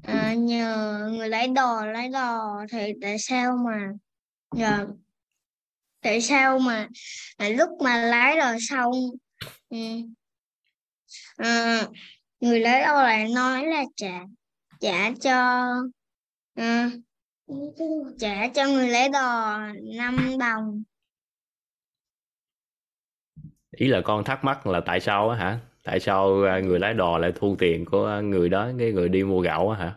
à, 0.01 0.33
nhờ 0.33 0.99
người 1.11 1.29
lấy 1.29 1.47
đò 1.47 1.85
lấy 1.85 2.09
đò 2.09 2.65
thì 2.71 2.93
tại 3.01 3.19
sao 3.19 3.57
mà 3.57 3.91
nhờ 4.51 4.87
tại 6.01 6.21
sao 6.21 6.59
mà 6.59 6.87
à, 7.37 7.49
lúc 7.49 7.69
mà 7.83 7.97
lái 7.97 8.37
rồi 8.37 8.57
xong 8.69 8.91
ừ, 9.69 9.77
à, 11.41 11.87
người 12.39 12.59
lấy 12.59 12.81
đò 12.81 13.03
lại 13.03 13.27
nói 13.35 13.65
là 13.65 13.83
trả 13.95 14.19
trả 14.79 15.11
cho 15.21 15.67
à, 16.55 16.89
trả 18.19 18.47
cho 18.47 18.67
người 18.67 18.89
lấy 18.89 19.09
đò 19.09 19.59
5 19.97 20.37
đồng. 20.39 20.83
Ý 23.71 23.87
là 23.87 24.01
con 24.01 24.23
thắc 24.23 24.43
mắc 24.43 24.67
là 24.67 24.81
tại 24.85 24.99
sao 24.99 25.29
á 25.29 25.37
hả? 25.37 25.59
Tại 25.83 25.99
sao 25.99 26.43
à, 26.43 26.59
người 26.59 26.79
lái 26.79 26.93
đò 26.93 27.17
lại 27.17 27.31
thu 27.35 27.55
tiền 27.59 27.85
của 27.85 28.21
người 28.23 28.49
đó 28.49 28.69
cái 28.79 28.91
người 28.91 29.09
đi 29.09 29.23
mua 29.23 29.41
gạo 29.41 29.69
á 29.69 29.79
hả? 29.79 29.95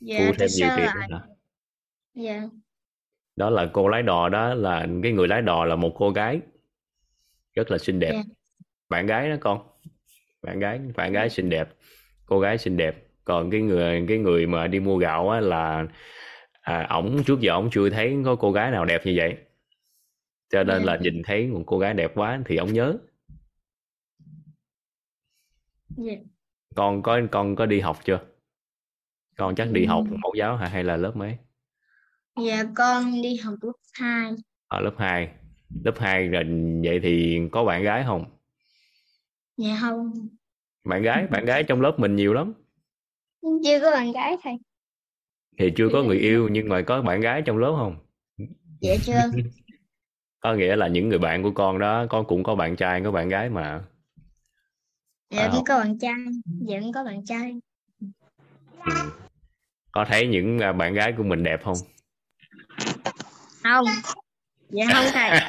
Dạ 0.00 0.18
thu 0.18 0.32
thêm 0.38 0.48
nhiều 0.56 0.68
tiền 0.76 0.86
lại 0.86 1.08
hả? 1.12 1.20
Dạ. 2.14 2.42
Đó 3.36 3.50
là 3.50 3.70
cô 3.72 3.88
lái 3.88 4.02
đò 4.02 4.28
đó 4.28 4.54
là 4.54 4.86
cái 5.02 5.12
người 5.12 5.28
lái 5.28 5.42
đò 5.42 5.64
là 5.64 5.76
một 5.76 5.92
cô 5.94 6.10
gái 6.10 6.40
rất 7.54 7.70
là 7.70 7.78
xinh 7.78 7.98
đẹp. 7.98 8.12
Dạ. 8.12 8.22
bạn 8.88 9.06
gái 9.06 9.30
đó 9.30 9.36
con 9.40 9.69
bạn 10.42 10.58
gái 10.58 10.80
bạn 10.96 11.12
gái 11.12 11.30
xinh 11.30 11.50
đẹp 11.50 11.68
cô 12.30 12.40
gái 12.40 12.58
xinh 12.58 12.76
đẹp. 12.76 13.06
Còn 13.24 13.50
cái 13.50 13.60
người 13.60 14.04
cái 14.08 14.18
người 14.18 14.46
mà 14.46 14.66
đi 14.66 14.80
mua 14.80 14.96
gạo 14.96 15.30
á 15.30 15.40
là 15.40 15.86
à, 16.60 16.86
ổng 16.90 17.24
trước 17.24 17.40
giờ 17.40 17.52
ổng 17.52 17.70
chưa 17.72 17.90
thấy 17.90 18.16
có 18.24 18.36
cô 18.36 18.52
gái 18.52 18.70
nào 18.70 18.84
đẹp 18.84 19.00
như 19.04 19.14
vậy. 19.16 19.36
Cho 20.50 20.64
nên 20.64 20.82
là 20.82 20.96
nhìn 20.96 21.22
thấy 21.24 21.46
một 21.46 21.62
cô 21.66 21.78
gái 21.78 21.94
đẹp 21.94 22.12
quá 22.14 22.40
thì 22.46 22.56
ổng 22.56 22.72
nhớ. 22.72 22.96
Dạ. 25.96 26.12
Con 26.74 27.02
có 27.02 27.20
con 27.30 27.56
có 27.56 27.66
đi 27.66 27.80
học 27.80 27.98
chưa? 28.04 28.20
Con 29.36 29.54
chắc 29.54 29.68
đi 29.72 29.84
học 29.84 30.04
mẫu 30.22 30.34
giáo 30.38 30.56
hả 30.56 30.66
hay 30.66 30.84
là 30.84 30.96
lớp 30.96 31.16
mấy? 31.16 31.36
Dạ 32.46 32.64
con 32.76 33.22
đi 33.22 33.36
học 33.36 33.54
lớp 33.62 33.72
2 33.92 34.32
ở 34.68 34.80
lớp 34.80 34.94
2 34.98 35.28
lớp 35.84 35.94
2 35.98 36.28
rồi 36.28 36.44
vậy 36.84 37.00
thì 37.02 37.40
có 37.52 37.64
bạn 37.64 37.82
gái 37.82 38.04
không 38.06 38.39
dạ 39.60 39.78
không. 39.80 40.28
Bạn 40.84 41.02
gái 41.02 41.26
bạn 41.26 41.44
gái 41.44 41.62
trong 41.62 41.80
lớp 41.80 41.94
mình 41.98 42.16
nhiều 42.16 42.32
lắm. 42.32 42.52
Chưa 43.42 43.80
có 43.82 43.90
bạn 43.90 44.12
gái 44.12 44.36
thầy. 44.42 44.54
Thì 45.58 45.72
chưa 45.76 45.88
có 45.92 46.02
người 46.02 46.18
yêu 46.18 46.48
nhưng 46.48 46.68
mà 46.68 46.82
có 46.82 47.02
bạn 47.02 47.20
gái 47.20 47.42
trong 47.42 47.58
lớp 47.58 47.74
không? 47.78 47.96
Dạ 48.80 48.94
chưa. 49.04 49.20
Có 50.40 50.54
nghĩa 50.54 50.76
là 50.76 50.88
những 50.88 51.08
người 51.08 51.18
bạn 51.18 51.42
của 51.42 51.50
con 51.50 51.78
đó 51.78 52.06
con 52.10 52.26
cũng 52.26 52.42
có 52.42 52.54
bạn 52.54 52.76
trai 52.76 53.00
có 53.04 53.10
bạn 53.10 53.28
gái 53.28 53.50
mà. 53.50 53.84
Dạ 55.30 55.48
cũng 55.52 55.64
có 55.64 55.78
bạn 55.78 55.98
trai 55.98 56.14
dạ 56.60 56.80
cũng 56.80 56.92
có 56.92 57.04
bạn 57.04 57.24
trai. 57.24 57.60
Ừ. 58.84 58.92
có 59.92 60.04
thấy 60.08 60.26
những 60.26 60.58
à, 60.58 60.72
bạn 60.72 60.94
gái 60.94 61.14
của 61.16 61.22
mình 61.22 61.42
đẹp 61.42 61.60
không? 61.64 61.76
Không. 63.62 63.84
Dạ 64.70 64.84
không 64.92 65.04
thầy 65.12 65.40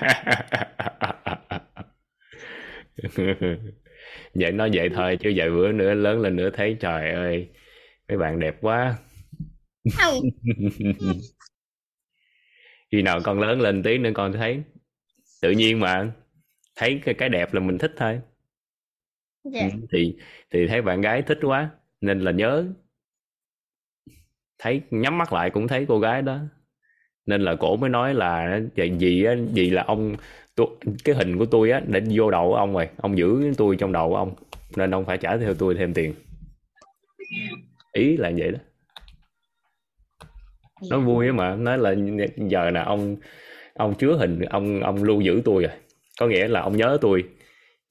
vậy 4.34 4.52
nói 4.52 4.70
vậy 4.74 4.90
thôi 4.90 5.18
chứ 5.20 5.34
vài 5.36 5.50
bữa 5.50 5.72
nữa 5.72 5.94
lớn 5.94 6.22
lên 6.22 6.36
nữa 6.36 6.50
thấy 6.54 6.78
trời 6.80 7.12
ơi 7.12 7.48
mấy 8.08 8.18
bạn 8.18 8.40
đẹp 8.40 8.58
quá. 8.62 8.96
Khi 12.92 13.02
nào 13.02 13.20
con 13.24 13.40
lớn 13.40 13.62
lên 13.62 13.84
tí 13.84 13.98
nữa 13.98 14.10
con 14.14 14.34
thấy 14.34 14.62
tự 15.42 15.52
nhiên 15.52 15.80
mà 15.80 16.12
thấy 16.76 17.02
cái 17.06 17.14
cái 17.14 17.30
đẹp 17.30 17.54
là 17.54 17.60
mình 17.60 17.78
thích 17.78 17.94
thôi. 17.98 18.20
Dạ. 19.44 19.62
Ừ, 19.62 19.68
thì 19.92 20.18
thì 20.52 20.68
thấy 20.68 20.82
bạn 20.82 21.02
gái 21.02 21.22
thích 21.22 21.40
quá 21.42 21.70
nên 22.02 22.22
là 22.22 22.32
nhớ. 22.32 22.66
Thấy 24.60 24.82
nhắm 24.92 25.18
mắt 25.18 25.34
lại 25.34 25.50
cũng 25.50 25.68
thấy 25.68 25.86
cô 25.88 26.00
gái 26.00 26.22
đó. 26.22 26.40
Nên 27.26 27.42
là 27.42 27.56
cổ 27.56 27.76
mới 27.76 27.90
nói 27.90 28.14
là 28.14 28.60
gì 29.00 29.24
á 29.24 29.36
gì 29.54 29.70
là 29.70 29.84
ông 29.84 30.16
tôi, 30.62 30.94
cái 31.04 31.16
hình 31.16 31.38
của 31.38 31.46
tôi 31.46 31.72
á 31.72 31.82
để 31.88 32.02
vô 32.12 32.32
đầu 32.32 32.50
của 32.50 32.56
ông 32.56 32.74
rồi. 32.74 32.90
Ông 32.98 33.18
giữ 33.18 33.54
tôi 33.58 33.76
trong 33.80 33.92
đầu 33.92 34.10
của 34.10 34.16
ông 34.16 34.36
nên 34.76 34.94
ông 34.94 35.06
phải 35.06 35.18
trả 35.18 35.38
theo 35.38 35.54
tôi 35.54 35.76
thêm 35.76 35.94
tiền. 35.94 36.14
Ý 37.92 38.18
là 38.18 38.32
vậy 38.38 38.52
đó. 38.52 38.60
Nó 40.90 41.00
vui 41.00 41.28
á 41.28 41.34
mà 41.34 41.56
nói 41.56 41.78
là 41.78 41.96
giờ 42.50 42.70
là 42.70 42.84
ông 42.84 43.16
ông 43.74 43.96
chứa 43.98 44.18
hình 44.18 44.40
ông 44.40 44.80
ông 44.84 45.04
lưu 45.04 45.22
giữ 45.22 45.42
tôi 45.46 45.64
rồi. 45.64 45.72
Có 46.20 46.28
nghĩa 46.28 46.48
là 46.48 46.62
ông 46.62 46.78
nhớ 46.78 46.98
tôi. 47.02 47.24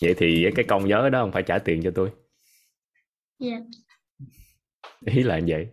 Vậy 0.03 0.15
thì 0.19 0.47
cái 0.57 0.65
công 0.69 0.89
nhớ 0.89 1.09
đó 1.13 1.21
ông 1.21 1.33
phải 1.33 1.43
trả 1.43 1.59
tiền 1.59 1.81
cho 1.85 1.91
tôi. 1.95 2.11
Dạ. 3.39 3.57
Ý 5.07 5.23
là 5.23 5.41
vậy. 5.47 5.69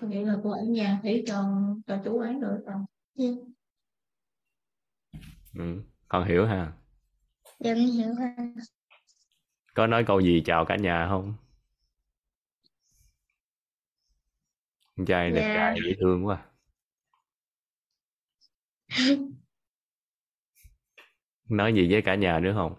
Nghĩa 0.00 0.22
là 0.22 0.34
cô 0.42 0.50
ở 0.50 0.62
nhà 0.68 1.00
thấy 1.02 1.24
cho 1.26 1.44
cho 1.86 1.98
chú 2.04 2.18
ấy 2.18 2.34
rồi 2.40 2.58
còn. 2.66 2.84
Dạ 3.14 3.28
ừ. 5.54 5.82
con 6.08 6.24
hiểu 6.28 6.46
ha. 6.46 6.72
Dạ 7.60 7.70
em 7.70 7.76
hiểu 7.76 8.14
ha. 8.14 8.36
Có 9.74 9.86
nói 9.86 10.04
câu 10.06 10.20
gì 10.20 10.42
chào 10.46 10.64
cả 10.64 10.76
nhà 10.76 11.06
không? 11.08 11.34
Con 14.96 15.06
trai 15.06 15.30
đẹp 15.30 15.40
Dạ. 15.40 15.54
trai 15.54 15.78
dễ 15.86 15.92
thương 16.00 16.26
quá. 16.26 16.46
Nói 21.48 21.74
gì 21.74 21.92
với 21.92 22.02
cả 22.02 22.14
nhà 22.14 22.40
nữa 22.40 22.52
không? 22.54 22.74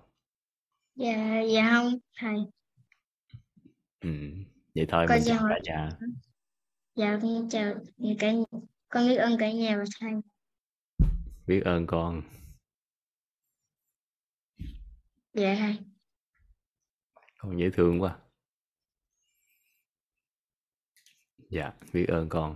Dạ 0.95 1.41
dạ 1.53 1.70
không 1.72 1.93
thầy. 2.17 2.38
Ừ. 3.99 4.09
vậy 4.76 4.86
thôi 4.89 5.05
Con 5.09 5.17
mình 5.17 5.28
chào 5.28 5.45
cả 5.49 5.59
nhà. 5.63 5.89
Dạ 6.95 7.20
con 7.22 7.49
chào 7.49 7.74
cả 8.20 8.32
con 8.89 9.07
biết 9.07 9.15
ơn 9.15 9.38
cả 9.39 9.51
nhà 9.51 9.78
và 9.78 9.84
thầy. 9.99 10.11
Biết 11.47 11.61
ơn 11.65 11.88
con 11.88 12.22
dạ 15.39 15.55
thầy 15.59 15.77
con 17.39 17.59
dễ 17.59 17.69
thương 17.69 18.01
quá. 18.01 18.19
Dạ 21.49 21.71
biết 21.93 22.05
ơn 22.07 22.29
con. 22.29 22.55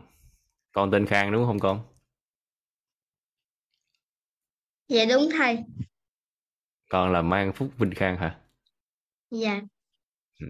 Con 0.72 0.92
tên 0.92 1.06
khang 1.06 1.32
đúng 1.32 1.46
không 1.46 1.60
con? 1.60 1.86
Dạ 4.88 5.06
đúng 5.10 5.30
thầy. 5.38 5.58
Con 6.90 7.12
là 7.12 7.22
mang 7.22 7.54
phúc 7.56 7.72
vinh 7.78 7.94
khang 7.96 8.18
hả? 8.18 8.40
Dạ. 9.32 9.62
Ừ. 10.40 10.48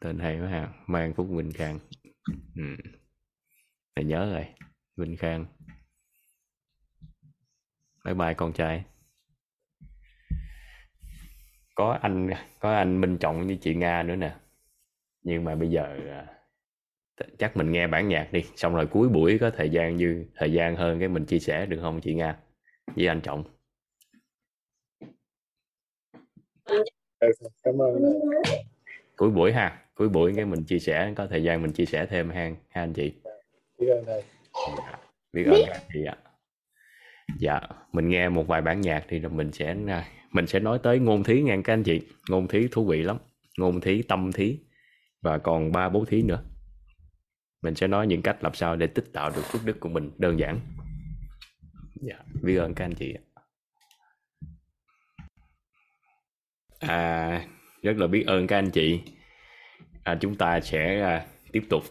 tên 0.00 0.18
hay 0.18 0.40
quá 0.40 0.48
ha. 0.48 0.84
Mang 0.86 1.14
phúc 1.14 1.26
vinh 1.30 1.52
khang. 1.52 1.78
Ừ. 2.54 2.62
nhớ 3.96 4.32
rồi 4.32 4.46
vinh 4.96 5.16
khang. 5.16 5.46
Bye 8.04 8.14
bye 8.14 8.34
con 8.34 8.52
trai 8.52 8.84
có 11.74 11.98
anh 12.02 12.30
có 12.60 12.72
anh 12.74 13.00
minh 13.00 13.18
trọng 13.18 13.46
với 13.46 13.58
chị 13.60 13.74
nga 13.74 14.02
nữa 14.02 14.16
nè. 14.16 14.34
Nhưng 15.22 15.44
mà 15.44 15.54
bây 15.54 15.70
giờ 15.70 15.98
à, 16.08 16.26
chắc 17.38 17.56
mình 17.56 17.72
nghe 17.72 17.86
bản 17.86 18.08
nhạc 18.08 18.28
đi. 18.32 18.44
Xong 18.56 18.74
rồi 18.74 18.86
cuối 18.86 19.08
buổi 19.08 19.38
có 19.38 19.50
thời 19.50 19.70
gian 19.70 19.98
dư 19.98 20.24
thời 20.34 20.52
gian 20.52 20.76
hơn 20.76 20.98
cái 20.98 21.08
mình 21.08 21.26
chia 21.26 21.38
sẻ 21.38 21.66
được 21.66 21.78
không 21.80 22.00
chị 22.00 22.14
nga? 22.14 22.36
Với 22.96 23.06
anh 23.08 23.20
trọng. 23.20 23.44
Cảm 27.62 27.82
ơn. 27.82 28.20
Cuối 29.16 29.30
buổi 29.30 29.52
ha. 29.52 29.78
Cuối 29.94 30.08
buổi 30.08 30.32
cái 30.36 30.44
mình 30.44 30.64
chia 30.64 30.78
sẻ 30.78 31.12
có 31.16 31.26
thời 31.26 31.42
gian 31.42 31.62
mình 31.62 31.72
chia 31.72 31.84
sẻ 31.84 32.06
thêm 32.06 32.30
ha 32.30 32.50
ha 32.68 32.82
anh 32.82 32.92
chị. 32.92 33.12
Biết 33.78 33.88
ơn 33.88 34.04
thầy. 34.06 34.22
Dạ, 34.78 34.98
biết 35.32 35.44
ơn 35.46 35.60
chị 35.92 36.04
ạ. 36.04 36.16
Dạ 37.38 37.60
mình 37.92 38.08
nghe 38.08 38.28
một 38.28 38.46
vài 38.46 38.62
bản 38.62 38.80
nhạc 38.80 39.04
thì 39.08 39.18
rồi 39.18 39.32
mình 39.32 39.52
sẽ 39.52 39.76
à, 39.88 40.04
mình 40.32 40.46
sẽ 40.46 40.60
nói 40.60 40.78
tới 40.82 40.98
ngôn 40.98 41.24
thí 41.24 41.42
ngàn 41.42 41.62
các 41.62 41.72
anh 41.72 41.82
chị. 41.82 42.00
Ngôn 42.28 42.48
thí 42.48 42.68
thú 42.68 42.84
vị 42.84 43.02
lắm. 43.02 43.16
Ngôn 43.58 43.80
thí 43.80 44.02
tâm 44.02 44.32
thí. 44.32 44.58
Và 45.22 45.38
còn 45.38 45.72
ba 45.72 45.88
bố 45.88 46.04
thí 46.04 46.22
nữa. 46.22 46.44
Mình 47.62 47.74
sẽ 47.74 47.86
nói 47.86 48.06
những 48.06 48.22
cách 48.22 48.44
làm 48.44 48.54
sao 48.54 48.76
để 48.76 48.86
tích 48.86 49.12
tạo 49.12 49.30
được 49.30 49.42
phước 49.42 49.64
đức 49.64 49.80
của 49.80 49.88
mình 49.88 50.10
đơn 50.18 50.38
giản. 50.38 50.60
Dạ 52.00 52.16
biết 52.42 52.56
ơn 52.56 52.74
các 52.74 52.84
anh 52.84 52.94
chị 52.94 53.14
à 56.82 57.46
rất 57.82 57.96
là 57.96 58.06
biết 58.06 58.26
ơn 58.26 58.46
các 58.46 58.58
anh 58.58 58.70
chị. 58.70 59.00
À, 60.04 60.18
chúng 60.20 60.36
ta 60.36 60.60
sẽ 60.60 61.02
à, 61.02 61.26
tiếp 61.52 61.62
tục. 61.70 61.82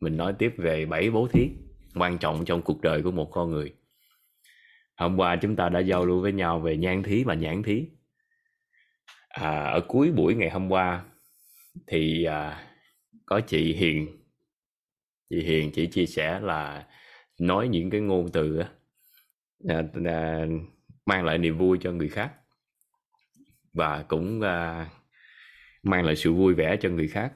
Mình 0.00 0.16
nói 0.16 0.32
tiếp 0.38 0.54
về 0.56 0.86
bảy 0.86 1.10
bố 1.10 1.28
thí 1.32 1.50
quan 1.94 2.18
trọng 2.18 2.44
trong 2.44 2.62
cuộc 2.62 2.80
đời 2.80 3.02
của 3.02 3.10
một 3.10 3.30
con 3.32 3.50
người 3.50 3.72
hôm 4.96 5.16
qua 5.16 5.36
chúng 5.36 5.56
ta 5.56 5.68
đã 5.68 5.80
giao 5.80 6.06
lưu 6.06 6.20
với 6.20 6.32
nhau 6.32 6.60
về 6.60 6.76
nhan 6.76 7.02
thí 7.02 7.24
và 7.24 7.34
nhãn 7.34 7.62
thí. 7.62 7.84
À, 9.28 9.64
ở 9.64 9.80
cuối 9.88 10.12
buổi 10.12 10.34
ngày 10.34 10.50
hôm 10.50 10.68
qua 10.68 11.04
thì 11.86 12.24
à, 12.24 12.66
có 13.26 13.40
chị 13.40 13.74
Hiền. 13.74 14.08
Chị 15.30 15.42
Hiền 15.42 15.70
chỉ 15.72 15.86
chia 15.86 16.06
sẻ 16.06 16.40
là 16.40 16.86
nói 17.40 17.68
những 17.68 17.90
cái 17.90 18.00
ngôn 18.00 18.28
từ 18.32 18.58
à, 19.68 19.82
à, 20.04 20.46
mang 21.06 21.24
lại 21.24 21.38
niềm 21.38 21.58
vui 21.58 21.78
cho 21.80 21.92
người 21.92 22.08
khác 22.08 22.32
và 23.72 24.02
cũng 24.08 24.40
à, 24.40 24.88
mang 25.82 26.04
lại 26.04 26.16
sự 26.16 26.32
vui 26.32 26.54
vẻ 26.54 26.76
cho 26.80 26.88
người 26.88 27.08
khác. 27.08 27.32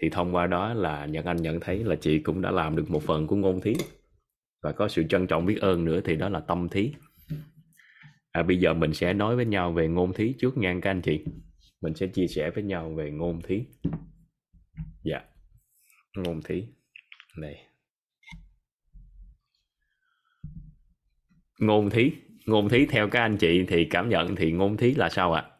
Thì 0.00 0.08
thông 0.10 0.34
qua 0.34 0.46
đó 0.46 0.74
là 0.74 1.06
Nhật 1.06 1.24
Anh 1.24 1.36
nhận 1.36 1.60
thấy 1.60 1.84
là 1.84 1.96
chị 1.96 2.18
cũng 2.18 2.42
đã 2.42 2.50
làm 2.50 2.76
được 2.76 2.90
một 2.90 3.02
phần 3.02 3.26
của 3.26 3.36
ngôn 3.36 3.60
thí 3.60 3.74
và 4.62 4.72
có 4.72 4.88
sự 4.88 5.04
trân 5.08 5.26
trọng 5.26 5.46
biết 5.46 5.58
ơn 5.60 5.84
nữa 5.84 6.00
thì 6.04 6.16
đó 6.16 6.28
là 6.28 6.40
tâm 6.40 6.68
thí. 6.68 6.92
À, 8.32 8.42
bây 8.42 8.56
giờ 8.56 8.74
mình 8.74 8.94
sẽ 8.94 9.12
nói 9.12 9.36
với 9.36 9.46
nhau 9.46 9.72
về 9.72 9.88
ngôn 9.88 10.12
thí 10.12 10.34
trước 10.38 10.56
nha 10.56 10.74
các 10.82 10.90
anh 10.90 11.02
chị. 11.02 11.24
Mình 11.80 11.94
sẽ 11.94 12.06
chia 12.06 12.26
sẻ 12.26 12.50
với 12.50 12.64
nhau 12.64 12.94
về 12.94 13.10
ngôn 13.10 13.42
thí. 13.42 13.64
Dạ 15.02 15.24
ngôn 16.16 16.42
thí. 16.42 16.64
Này. 17.36 17.66
Ngôn 21.58 21.90
thí. 21.90 22.12
Ngôn 22.46 22.68
thí 22.68 22.86
theo 22.86 23.08
các 23.08 23.20
anh 23.20 23.36
chị 23.36 23.64
thì 23.68 23.86
cảm 23.90 24.08
nhận 24.08 24.36
thì 24.36 24.52
ngôn 24.52 24.76
thí 24.76 24.94
là 24.94 25.08
sao 25.08 25.32
ạ? 25.32 25.50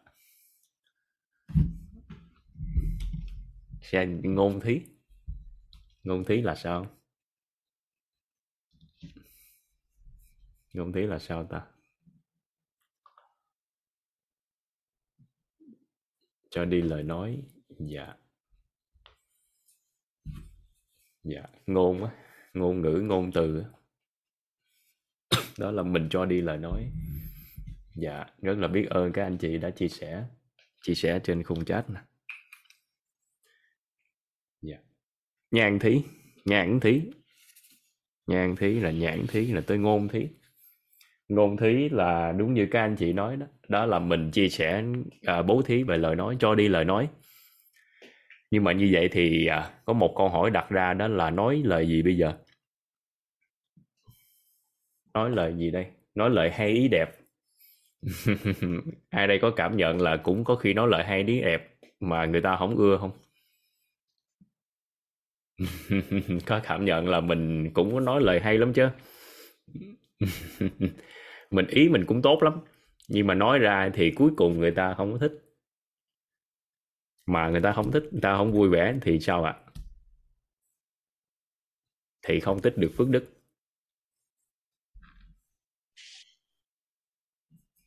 Xem 3.81 4.21
ngôn 4.23 4.59
thí. 4.59 4.81
Ngôn 6.03 6.23
thí 6.23 6.41
là 6.41 6.55
sao? 6.55 6.96
Dũng 10.77 10.91
thí 10.91 11.01
là 11.01 11.19
sao 11.19 11.43
ta? 11.43 11.67
Cho 16.49 16.65
đi 16.65 16.81
lời 16.81 17.03
nói. 17.03 17.43
Dạ. 17.79 18.15
Dạ 21.23 21.43
ngôn 21.67 22.03
á 22.03 22.11
ngôn 22.53 22.81
ngữ, 22.81 23.01
ngôn 23.03 23.31
từ. 23.31 23.63
Đó 25.57 25.71
là 25.71 25.83
mình 25.83 26.07
cho 26.09 26.25
đi 26.25 26.41
lời 26.41 26.57
nói. 26.57 26.91
Dạ 27.95 28.25
rất 28.41 28.57
là 28.57 28.67
biết 28.67 28.87
ơn 28.89 29.13
các 29.13 29.23
anh 29.23 29.37
chị 29.37 29.57
đã 29.57 29.69
chia 29.69 29.87
sẻ 29.87 30.27
chia 30.81 30.95
sẻ 30.95 31.19
trên 31.23 31.43
khung 31.43 31.65
chat 31.65 31.89
nè. 31.89 31.99
Dạ. 34.61 34.77
Nhàn 35.51 35.79
thí 35.79 36.01
nhãn 36.45 36.79
thí. 36.79 37.01
Nhàn 38.27 38.55
thí 38.55 38.79
là 38.79 38.91
nhãn 38.91 39.27
thí 39.27 39.47
là 39.47 39.61
tới 39.61 39.77
ngôn 39.77 40.07
thí 40.07 40.27
ngôn 41.29 41.57
thí 41.57 41.89
là 41.89 42.31
đúng 42.31 42.53
như 42.53 42.67
các 42.71 42.81
anh 42.81 42.95
chị 42.95 43.13
nói 43.13 43.37
đó 43.37 43.45
đó 43.67 43.85
là 43.85 43.99
mình 43.99 44.31
chia 44.31 44.49
sẻ 44.49 44.83
à, 45.25 45.41
bố 45.41 45.61
thí 45.61 45.83
về 45.83 45.97
lời 45.97 46.15
nói 46.15 46.37
cho 46.39 46.55
đi 46.55 46.67
lời 46.67 46.85
nói. 46.85 47.09
Nhưng 48.51 48.63
mà 48.63 48.71
như 48.71 48.89
vậy 48.91 49.09
thì 49.11 49.47
à, 49.47 49.69
có 49.85 49.93
một 49.93 50.13
câu 50.17 50.29
hỏi 50.29 50.51
đặt 50.51 50.69
ra 50.69 50.93
đó 50.93 51.07
là 51.07 51.29
nói 51.29 51.61
lời 51.65 51.87
gì 51.87 52.01
bây 52.01 52.17
giờ? 52.17 52.33
Nói 55.13 55.29
lời 55.29 55.53
gì 55.57 55.71
đây? 55.71 55.85
Nói 56.15 56.29
lời 56.29 56.51
hay 56.51 56.69
ý 56.69 56.87
đẹp. 56.87 57.11
Ai 59.09 59.27
đây 59.27 59.39
có 59.41 59.51
cảm 59.55 59.77
nhận 59.77 60.01
là 60.01 60.17
cũng 60.17 60.43
có 60.43 60.55
khi 60.55 60.73
nói 60.73 60.87
lời 60.89 61.03
hay 61.03 61.23
ý 61.27 61.41
đẹp 61.41 61.77
mà 61.99 62.25
người 62.25 62.41
ta 62.41 62.55
không 62.59 62.75
ưa 62.75 62.97
không? 62.97 63.11
Có 66.45 66.59
cảm 66.63 66.85
nhận 66.85 67.09
là 67.09 67.21
mình 67.21 67.71
cũng 67.73 67.93
có 67.93 67.99
nói 67.99 68.21
lời 68.21 68.39
hay 68.39 68.57
lắm 68.57 68.73
chứ. 68.73 68.89
mình 71.51 71.67
ý 71.67 71.89
mình 71.89 72.05
cũng 72.05 72.21
tốt 72.21 72.43
lắm, 72.43 72.59
nhưng 73.07 73.27
mà 73.27 73.33
nói 73.33 73.59
ra 73.59 73.89
thì 73.93 74.11
cuối 74.11 74.31
cùng 74.37 74.59
người 74.59 74.71
ta 74.71 74.93
không 74.93 75.11
có 75.11 75.17
thích. 75.17 75.31
Mà 77.25 77.49
người 77.49 77.61
ta 77.61 77.73
không 77.73 77.91
thích, 77.91 78.03
người 78.11 78.21
ta 78.21 78.37
không 78.37 78.51
vui 78.51 78.69
vẻ 78.69 78.95
thì 79.01 79.19
sao 79.19 79.43
ạ? 79.43 79.55
Thì 82.21 82.39
không 82.39 82.61
tích 82.61 82.77
được 82.77 82.91
phước 82.97 83.09
đức. 83.09 83.33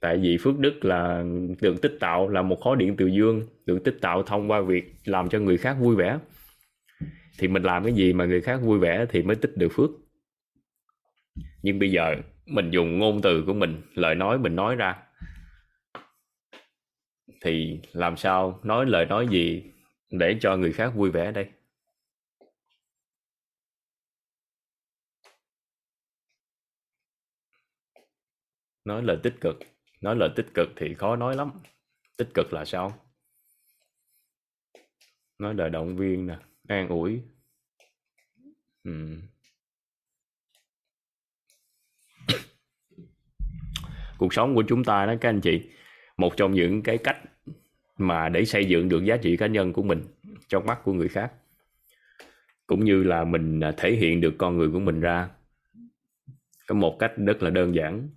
Tại 0.00 0.18
vì 0.18 0.38
phước 0.40 0.58
đức 0.58 0.84
là 0.84 1.24
được 1.60 1.82
tích 1.82 1.96
tạo, 2.00 2.28
là 2.28 2.42
một 2.42 2.60
khối 2.60 2.76
điện 2.76 2.94
từ 2.98 3.06
dương. 3.06 3.46
Được 3.66 3.78
tích 3.84 3.98
tạo 4.00 4.22
thông 4.22 4.50
qua 4.50 4.60
việc 4.60 4.94
làm 5.04 5.28
cho 5.28 5.38
người 5.38 5.58
khác 5.58 5.76
vui 5.80 5.96
vẻ. 5.96 6.18
Thì 7.38 7.48
mình 7.48 7.62
làm 7.62 7.84
cái 7.84 7.92
gì 7.92 8.12
mà 8.12 8.24
người 8.24 8.40
khác 8.40 8.60
vui 8.62 8.78
vẻ 8.78 9.06
thì 9.08 9.22
mới 9.22 9.36
tích 9.36 9.56
được 9.56 9.68
phước. 9.72 9.90
Nhưng 11.62 11.78
bây 11.78 11.90
giờ 11.90 12.16
mình 12.50 12.70
dùng 12.70 12.98
ngôn 12.98 13.20
từ 13.22 13.42
của 13.46 13.54
mình, 13.54 13.82
lời 13.94 14.14
nói 14.14 14.38
mình 14.38 14.56
nói 14.56 14.76
ra. 14.76 15.02
Thì 17.40 17.80
làm 17.92 18.16
sao 18.16 18.60
nói 18.62 18.86
lời 18.86 19.06
nói 19.06 19.28
gì 19.30 19.72
để 20.10 20.36
cho 20.40 20.56
người 20.56 20.72
khác 20.72 20.92
vui 20.94 21.10
vẻ 21.10 21.32
đây? 21.32 21.50
Nói 28.84 29.02
lời 29.02 29.18
tích 29.22 29.34
cực, 29.40 29.56
nói 30.00 30.16
lời 30.16 30.30
tích 30.36 30.46
cực 30.54 30.68
thì 30.76 30.94
khó 30.94 31.16
nói 31.16 31.36
lắm. 31.36 31.52
Tích 32.16 32.28
cực 32.34 32.52
là 32.52 32.64
sao? 32.64 32.92
Nói 35.38 35.54
lời 35.54 35.70
động 35.70 35.96
viên 35.96 36.26
nè, 36.26 36.38
an 36.68 36.88
ủi. 36.88 37.22
Ừ. 38.84 39.20
cuộc 44.20 44.34
sống 44.34 44.54
của 44.54 44.62
chúng 44.68 44.84
ta 44.84 45.06
đó, 45.06 45.14
các 45.20 45.28
anh 45.28 45.40
chị, 45.40 45.62
một 46.16 46.36
trong 46.36 46.52
những 46.52 46.82
cái 46.82 46.98
cách 46.98 47.16
mà 47.98 48.28
để 48.28 48.44
xây 48.44 48.64
dựng 48.64 48.88
được 48.88 49.04
giá 49.04 49.16
trị 49.16 49.36
cá 49.36 49.46
nhân 49.46 49.72
của 49.72 49.82
mình 49.82 50.02
trong 50.48 50.66
mắt 50.66 50.78
của 50.84 50.92
người 50.92 51.08
khác, 51.08 51.32
cũng 52.66 52.84
như 52.84 53.02
là 53.02 53.24
mình 53.24 53.60
à, 53.60 53.72
thể 53.76 53.92
hiện 53.92 54.20
được 54.20 54.34
con 54.38 54.56
người 54.56 54.70
của 54.70 54.80
mình 54.80 55.00
ra. 55.00 55.28
Có 56.66 56.74
một 56.74 56.96
cách 56.98 57.12
rất 57.16 57.42
là 57.42 57.50
đơn 57.50 57.74
giản, 57.74 58.08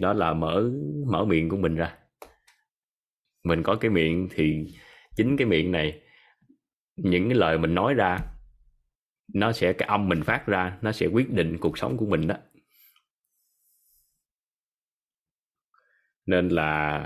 đó 0.00 0.12
là 0.12 0.32
mở 0.32 0.70
mở 1.06 1.24
miệng 1.24 1.48
của 1.48 1.56
mình 1.56 1.74
ra. 1.74 1.94
Mình 3.44 3.62
có 3.62 3.74
cái 3.74 3.90
miệng 3.90 4.28
thì 4.34 4.66
chính 5.16 5.36
cái 5.36 5.46
miệng 5.46 5.72
này, 5.72 6.00
những 6.96 7.28
cái 7.28 7.38
lời 7.38 7.58
mình 7.58 7.74
nói 7.74 7.94
ra, 7.94 8.18
nó 9.34 9.52
sẽ, 9.52 9.72
cái 9.72 9.88
âm 9.88 10.08
mình 10.08 10.22
phát 10.22 10.46
ra, 10.46 10.78
nó 10.82 10.92
sẽ 10.92 11.06
quyết 11.06 11.32
định 11.32 11.58
cuộc 11.60 11.78
sống 11.78 11.96
của 11.96 12.06
mình 12.06 12.26
đó. 12.26 12.34
Nên 16.26 16.48
là 16.48 17.00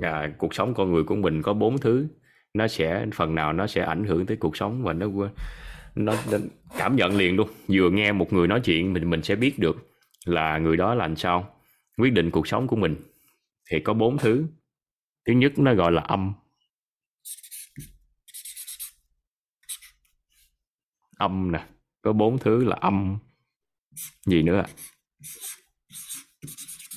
à, 0.00 0.32
cuộc 0.38 0.54
sống 0.54 0.74
con 0.74 0.92
người 0.92 1.04
của 1.04 1.16
mình 1.16 1.42
có 1.42 1.54
bốn 1.54 1.78
thứ. 1.78 2.08
Nó 2.54 2.68
sẽ 2.68 3.06
phần 3.14 3.34
nào 3.34 3.52
nó 3.52 3.66
sẽ 3.66 3.82
ảnh 3.82 4.04
hưởng 4.04 4.26
tới 4.26 4.36
cuộc 4.36 4.56
sống 4.56 4.82
và 4.82 4.92
nó 4.92 5.06
nó, 5.94 6.14
nó 6.26 6.38
cảm 6.78 6.96
nhận 6.96 7.16
liền 7.16 7.36
luôn. 7.36 7.48
Vừa 7.68 7.90
nghe 7.90 8.12
một 8.12 8.32
người 8.32 8.48
nói 8.48 8.60
chuyện 8.60 8.92
mình 8.92 9.10
mình 9.10 9.22
sẽ 9.22 9.36
biết 9.36 9.58
được 9.58 9.88
là 10.24 10.58
người 10.58 10.76
đó 10.76 10.94
là 10.94 11.06
làm 11.06 11.16
sao. 11.16 11.54
Quyết 11.96 12.12
định 12.12 12.30
cuộc 12.30 12.46
sống 12.46 12.66
của 12.66 12.76
mình 12.76 12.96
thì 13.70 13.80
có 13.80 13.94
bốn 13.94 14.18
thứ. 14.18 14.46
Thứ 15.26 15.32
nhất 15.32 15.52
nó 15.58 15.74
gọi 15.74 15.92
là 15.92 16.02
âm. 16.02 16.32
Âm 21.16 21.52
nè 21.52 21.66
có 22.02 22.12
bốn 22.12 22.38
thứ 22.38 22.64
là 22.64 22.76
âm. 22.80 23.18
Gì 24.26 24.42
nữa 24.42 24.56
à? 24.56 24.66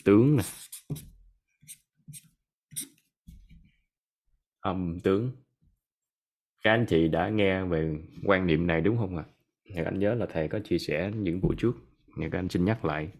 tướng 0.06 0.38
nè. 0.38 0.44
Âm 4.62 5.00
tướng. 5.00 5.32
Các 6.64 6.72
anh 6.72 6.86
chị 6.90 7.08
đã 7.08 7.30
nghe 7.30 7.64
về 7.64 7.96
quan 8.26 8.48
niệm 8.48 8.68
này 8.68 8.82
đúng 8.82 8.98
không 8.98 9.18
ạ? 9.18 9.24
À? 9.76 9.84
anh 9.86 10.00
nhớ 10.00 10.14
là 10.14 10.26
thầy 10.26 10.48
có 10.48 10.60
chia 10.60 10.78
sẻ 10.78 11.12
những 11.16 11.42
buổi 11.42 11.56
trước 11.58 11.74
các 12.18 12.34
anh 12.34 12.50
xin 12.50 12.66
nhắc 12.66 12.86
lại. 12.86 13.12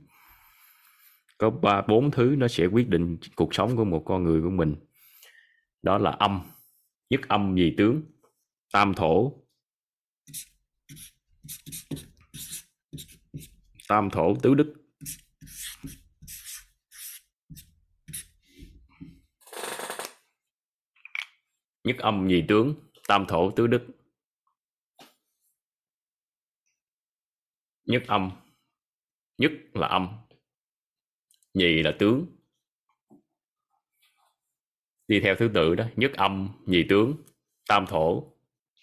Có 1.38 1.50
ba, 1.50 1.82
bốn 1.88 2.12
thứ 2.12 2.36
nó 2.38 2.48
sẽ 2.48 2.66
quyết 2.66 2.90
định 2.90 3.18
cuộc 3.36 3.54
sống 3.54 3.78
của 3.78 3.86
một 3.86 4.04
con 4.06 4.24
người 4.24 4.42
của 4.42 4.50
mình. 4.50 4.76
Đó 5.82 5.98
là 5.98 6.12
âm, 6.12 6.42
nhất 7.10 7.22
âm 7.28 7.56
gì 7.56 7.74
tướng, 7.78 8.02
tam 8.74 8.94
thổ. 8.94 9.34
Tam 13.90 14.10
thổ, 14.10 14.36
tứ 14.36 14.54
đức. 14.54 14.81
Nhất 21.84 21.98
âm 21.98 22.28
nhì 22.28 22.44
tướng, 22.48 22.76
tam 23.08 23.26
thổ 23.28 23.52
tứ 23.52 23.68
đức. 23.68 23.88
Nhất 27.84 28.04
âm, 28.08 28.32
nhất 29.38 29.52
là 29.74 29.88
âm 29.88 30.08
nhì 31.54 31.84
là 31.84 31.96
tướng. 32.00 32.26
Đi 35.08 35.20
theo 35.24 35.36
thứ 35.36 35.50
tự 35.54 35.76
đó, 35.76 35.86
nhất 35.96 36.12
âm 36.18 36.50
nhì 36.66 36.86
tướng, 36.90 37.16
tam 37.68 37.86
thổ, 37.86 38.34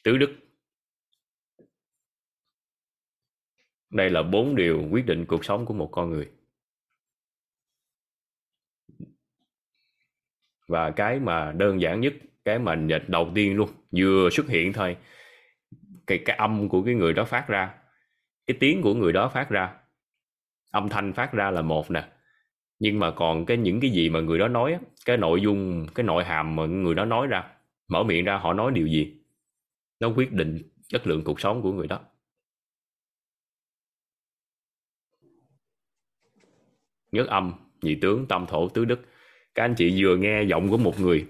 tứ 0.05 0.19
đức. 0.19 0.37
Đây 3.91 4.11
là 4.11 4.23
bốn 4.23 4.57
điều 4.57 4.89
quyết 4.93 5.07
định 5.07 5.25
cuộc 5.29 5.45
sống 5.45 5.67
của 5.67 5.75
một 5.75 5.89
con 5.93 6.11
người. 6.11 6.33
Và 10.67 10.93
cái 10.97 11.21
mà 11.21 11.53
đơn 11.53 11.81
giản 11.81 12.01
nhất 12.01 12.13
cái 12.49 12.59
mà 12.59 12.75
đầu 13.09 13.31
tiên 13.35 13.57
luôn, 13.57 13.69
vừa 13.91 14.31
xuất 14.31 14.49
hiện 14.49 14.73
thôi. 14.73 14.97
Cái 16.07 16.19
cái 16.25 16.37
âm 16.37 16.69
của 16.69 16.83
cái 16.83 16.95
người 16.95 17.13
đó 17.13 17.25
phát 17.25 17.49
ra, 17.49 17.75
cái 18.47 18.57
tiếng 18.61 18.83
của 18.83 18.95
người 18.95 19.13
đó 19.13 19.29
phát 19.29 19.51
ra, 19.51 19.75
âm 20.71 20.89
thanh 20.89 21.13
phát 21.13 21.33
ra 21.33 21.51
là 21.51 21.63
một 21.63 21.91
nè. 21.91 22.09
Nhưng 22.79 22.99
mà 22.99 23.11
còn 23.11 23.47
cái 23.47 23.57
những 23.57 23.81
cái 23.81 23.91
gì 23.91 24.09
mà 24.09 24.21
người 24.21 24.39
đó 24.39 24.49
nói 24.49 24.79
cái 25.05 25.17
nội 25.17 25.41
dung, 25.41 25.87
cái 25.95 26.05
nội 26.05 26.25
hàm 26.25 26.57
mà 26.57 26.67
người 26.67 26.95
đó 26.95 27.05
nói 27.05 27.27
ra, 27.27 27.51
mở 27.89 28.03
miệng 28.03 28.25
ra 28.25 28.37
họ 28.37 28.53
nói 28.53 28.73
điều 28.75 28.87
gì, 28.87 29.23
nó 30.01 30.09
quyết 30.09 30.33
định 30.33 30.63
chất 30.89 31.07
lượng 31.07 31.25
cuộc 31.25 31.41
sống 31.41 31.63
của 31.63 31.73
người 31.73 31.87
đó. 31.87 32.01
Nhất 37.13 37.27
âm, 37.27 37.53
nhị 37.83 37.95
tướng 37.95 38.27
tâm 38.27 38.47
thổ, 38.47 38.69
tứ 38.69 38.85
đức. 38.85 39.01
Các 39.55 39.65
anh 39.65 39.75
chị 39.75 40.03
vừa 40.03 40.17
nghe 40.17 40.43
giọng 40.43 40.69
của 40.69 40.79
một 40.79 41.01
người 41.01 41.27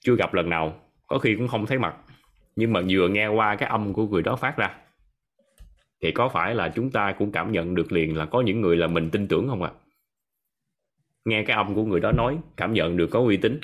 chưa 0.00 0.16
gặp 0.16 0.34
lần 0.34 0.50
nào 0.50 0.74
có 1.06 1.18
khi 1.18 1.34
cũng 1.36 1.48
không 1.48 1.66
thấy 1.66 1.78
mặt. 1.78 1.96
Nhưng 2.56 2.72
mà 2.72 2.80
vừa 2.88 3.08
nghe 3.08 3.28
qua 3.28 3.56
cái 3.56 3.68
âm 3.68 3.92
của 3.92 4.06
người 4.06 4.22
đó 4.22 4.36
phát 4.36 4.56
ra 4.56 4.76
thì 6.02 6.12
có 6.12 6.28
phải 6.28 6.54
là 6.54 6.72
chúng 6.74 6.90
ta 6.90 7.14
cũng 7.18 7.32
cảm 7.32 7.52
nhận 7.52 7.74
được 7.74 7.92
liền 7.92 8.16
là 8.16 8.26
có 8.26 8.40
những 8.40 8.60
người 8.60 8.76
là 8.76 8.86
mình 8.86 9.10
tin 9.10 9.28
tưởng 9.28 9.48
không 9.48 9.62
ạ? 9.62 9.70
À? 9.74 9.78
nghe 11.24 11.44
cái 11.44 11.56
âm 11.56 11.74
của 11.74 11.84
người 11.84 12.00
đó 12.00 12.12
nói 12.12 12.38
cảm 12.56 12.72
nhận 12.72 12.96
được 12.96 13.06
có 13.10 13.20
uy 13.20 13.36
tín. 13.36 13.60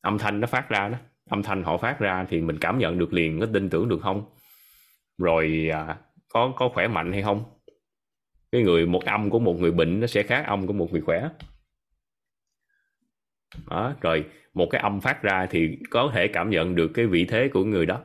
Âm 0.00 0.18
thanh 0.18 0.40
nó 0.40 0.46
phát 0.46 0.68
ra 0.68 0.88
đó 0.88 0.98
âm 1.30 1.42
thanh 1.42 1.62
họ 1.62 1.76
phát 1.76 2.00
ra 2.00 2.26
thì 2.28 2.40
mình 2.40 2.58
cảm 2.60 2.78
nhận 2.78 2.98
được 2.98 3.12
liền 3.12 3.40
có 3.40 3.46
tin 3.52 3.70
tưởng 3.70 3.88
được 3.88 4.00
không? 4.02 4.24
Rồi 5.18 5.68
à, 5.72 5.96
có 6.28 6.52
có 6.56 6.68
khỏe 6.68 6.88
mạnh 6.88 7.12
hay 7.12 7.22
không? 7.22 7.44
Cái 8.52 8.62
người 8.62 8.86
một 8.86 9.04
âm 9.04 9.30
của 9.30 9.38
một 9.38 9.60
người 9.60 9.70
bệnh 9.70 10.00
nó 10.00 10.06
sẽ 10.06 10.22
khác 10.22 10.44
âm 10.46 10.66
của 10.66 10.72
một 10.72 10.92
người 10.92 11.00
khỏe 11.00 11.28
đó 13.70 13.94
rồi 14.00 14.24
một 14.54 14.66
cái 14.70 14.80
âm 14.80 15.00
phát 15.00 15.22
ra 15.22 15.46
thì 15.50 15.78
có 15.90 16.10
thể 16.14 16.28
cảm 16.28 16.50
nhận 16.50 16.74
được 16.74 16.88
cái 16.94 17.06
vị 17.06 17.24
thế 17.24 17.48
của 17.48 17.64
người 17.64 17.86
đó. 17.86 18.00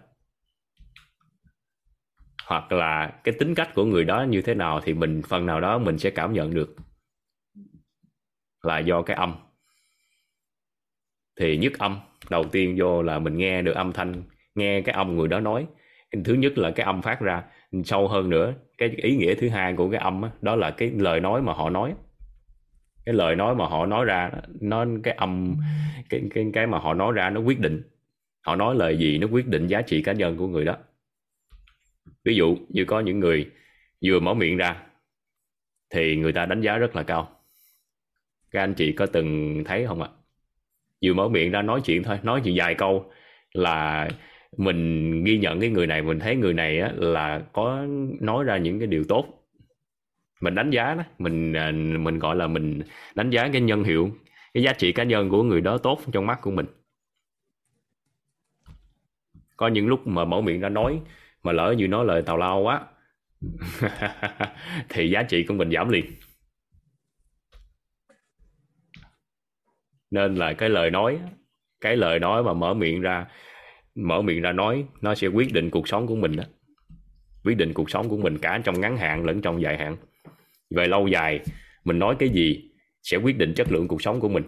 Hoặc 2.48 2.72
là 2.72 3.20
cái 3.24 3.36
tính 3.40 3.56
cách 3.56 3.70
của 3.76 3.86
người 3.86 4.04
đó 4.04 4.24
như 4.24 4.42
thế 4.42 4.54
nào 4.54 4.82
thì 4.84 4.94
mình 4.94 5.22
phần 5.28 5.46
nào 5.46 5.62
đó 5.62 5.78
mình 5.78 5.98
sẽ 5.98 6.10
cảm 6.10 6.34
nhận 6.34 6.54
được 6.54 6.76
là 8.62 8.80
do 8.80 9.02
cái 9.02 9.16
âm. 9.16 9.36
Thì 11.40 11.58
nhất 11.58 11.74
âm 11.80 12.00
đầu 12.30 12.44
tiên 12.44 12.76
vô 12.80 13.02
là 13.02 13.20
mình 13.20 13.38
nghe 13.38 13.62
được 13.62 13.74
âm 13.74 13.94
thanh 13.94 14.24
nghe 14.56 14.82
cái 14.82 14.96
âm 14.96 15.16
người 15.16 15.28
đó 15.28 15.40
nói. 15.40 15.68
Thứ 16.26 16.34
nhất 16.34 16.58
là 16.58 16.72
cái 16.72 16.86
âm 16.86 17.02
phát 17.02 17.20
ra. 17.20 17.44
Sâu 17.86 18.08
hơn 18.08 18.30
nữa 18.30 18.54
cái 18.78 18.90
ý 18.90 19.16
nghĩa 19.16 19.36
thứ 19.36 19.50
hai 19.50 19.74
của 19.74 19.90
cái 19.92 20.00
âm 20.00 20.22
đó, 20.22 20.30
đó 20.42 20.56
là 20.56 20.72
cái 20.72 20.92
lời 20.98 21.20
nói 21.20 21.42
mà 21.42 21.54
họ 21.54 21.70
nói 21.70 21.94
cái 23.06 23.16
lời 23.16 23.36
nói 23.36 23.56
mà 23.56 23.66
họ 23.66 23.86
nói 23.86 24.06
ra 24.06 24.32
nó 24.62 24.86
cái 25.04 25.14
âm 25.14 25.56
cái 26.10 26.22
cái 26.34 26.46
cái 26.54 26.68
mà 26.68 26.78
họ 26.78 26.94
nói 26.94 27.14
ra 27.14 27.30
nó 27.30 27.42
quyết 27.42 27.60
định. 27.60 27.82
Họ 28.42 28.56
nói 28.56 28.76
lời 28.76 28.98
gì 28.98 29.18
nó 29.18 29.28
quyết 29.32 29.48
định 29.48 29.68
giá 29.68 29.82
trị 29.82 30.02
cá 30.02 30.14
nhân 30.14 30.38
của 30.38 30.48
người 30.48 30.66
đó. 30.66 30.78
Ví 32.24 32.36
dụ 32.36 32.58
như 32.70 32.86
có 32.86 33.00
những 33.00 33.20
người 33.20 33.50
vừa 34.06 34.20
mở 34.20 34.34
miệng 34.34 34.58
ra 34.58 34.84
thì 35.90 36.16
người 36.16 36.34
ta 36.34 36.46
đánh 36.46 36.62
giá 36.62 36.78
rất 36.78 36.96
là 36.96 37.04
cao. 37.04 37.40
Các 38.52 38.64
anh 38.64 38.74
chị 38.74 38.92
có 38.92 39.06
từng 39.06 39.64
thấy 39.66 39.86
không 39.88 40.02
ạ? 40.02 40.10
Vừa 41.06 41.14
mở 41.14 41.28
miệng 41.28 41.52
ra 41.52 41.62
nói 41.62 41.82
chuyện 41.86 42.04
thôi 42.04 42.20
nói 42.24 42.42
chuyện 42.44 42.56
vài 42.58 42.76
câu 42.76 43.12
là 43.54 44.10
mình 44.58 45.24
ghi 45.24 45.38
nhận 45.38 45.60
cái 45.60 45.70
người 45.70 45.88
này 45.88 46.02
mình 46.02 46.20
thấy 46.20 46.36
người 46.36 46.54
này 46.54 46.80
á, 46.80 46.92
là 46.96 47.42
có 47.54 47.86
nói 48.20 48.44
ra 48.44 48.58
những 48.58 48.80
cái 48.80 48.88
điều 48.88 49.04
tốt 49.04 49.41
mình 50.42 50.56
đánh 50.56 50.70
giá 50.70 50.94
đó, 50.96 51.04
mình 51.18 51.54
à, 51.54 51.72
mình 52.00 52.20
gọi 52.20 52.36
là 52.36 52.48
mình 52.48 52.82
đánh 53.16 53.30
giá 53.30 53.50
cái 53.54 53.62
nhân 53.62 53.84
hiệu, 53.84 54.12
cái 54.54 54.64
giá 54.64 54.74
trị 54.74 54.92
cá 54.92 55.04
nhân 55.04 55.30
của 55.30 55.44
người 55.44 55.62
đó 55.62 55.78
tốt 55.78 56.02
trong 56.12 56.28
mắt 56.28 56.40
của 56.42 56.52
mình. 56.52 56.66
Có 59.58 59.68
những 59.68 59.88
lúc 59.88 60.08
mà 60.08 60.26
mở 60.26 60.42
miệng 60.42 60.60
ra 60.60 60.70
nói 60.70 61.02
mà 61.44 61.52
lỡ 61.52 61.76
như 61.78 61.88
nói 61.88 62.06
lời 62.06 62.22
tào 62.22 62.38
lao 62.38 62.62
quá, 62.62 62.82
thì 64.90 65.10
giá 65.10 65.24
trị 65.24 65.46
của 65.48 65.54
mình 65.54 65.72
giảm 65.72 65.90
liền. 65.90 66.06
Nên 70.12 70.36
là 70.36 70.54
cái 70.54 70.70
lời 70.70 70.92
nói, 70.92 71.20
cái 71.82 71.98
lời 71.98 72.20
nói 72.20 72.44
mà 72.44 72.54
mở 72.54 72.74
miệng 72.74 73.02
ra, 73.02 73.28
mở 73.96 74.22
miệng 74.22 74.42
ra 74.42 74.52
nói, 74.52 74.86
nó 75.02 75.16
sẽ 75.16 75.28
quyết 75.28 75.54
định 75.54 75.70
cuộc 75.70 75.88
sống 75.88 76.08
của 76.08 76.16
mình 76.16 76.36
đó. 76.36 76.44
Quyết 77.44 77.58
định 77.58 77.74
cuộc 77.74 77.90
sống 77.90 78.10
của 78.10 78.18
mình 78.18 78.38
cả 78.38 78.62
trong 78.64 78.82
ngắn 78.82 78.98
hạn 78.98 79.26
lẫn 79.26 79.42
trong 79.42 79.62
dài 79.62 79.78
hạn 79.78 79.98
về 80.76 80.88
lâu 80.88 81.08
dài, 81.08 81.40
mình 81.84 82.00
nói 82.00 82.16
cái 82.20 82.30
gì 82.30 82.72
sẽ 83.04 83.18
quyết 83.18 83.38
định 83.38 83.54
chất 83.56 83.72
lượng 83.72 83.88
cuộc 83.88 84.02
sống 84.02 84.20
của 84.20 84.30
mình. 84.30 84.44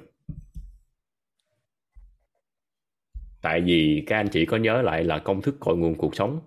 Tại 3.42 3.62
vì 3.62 4.04
các 4.08 4.18
anh 4.18 4.30
chị 4.30 4.46
có 4.46 4.58
nhớ 4.58 4.82
lại 4.82 5.04
là 5.04 5.20
công 5.20 5.42
thức 5.42 5.56
cội 5.60 5.78
nguồn 5.78 5.96
cuộc 5.96 6.16
sống? 6.16 6.42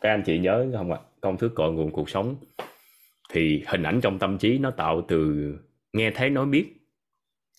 Các 0.00 0.10
anh 0.10 0.22
chị 0.26 0.38
nhớ 0.38 0.66
không 0.74 0.92
ạ? 0.92 0.98
Công 1.20 1.36
thức 1.36 1.52
cội 1.54 1.72
nguồn 1.72 1.92
cuộc 1.92 2.10
sống 2.10 2.36
thì 3.32 3.64
hình 3.66 3.82
ảnh 3.82 4.00
trong 4.00 4.18
tâm 4.18 4.38
trí 4.38 4.58
nó 4.58 4.70
tạo 4.70 5.04
từ 5.08 5.52
nghe 5.92 6.10
thấy 6.10 6.30
nói 6.30 6.46
biết, 6.46 6.74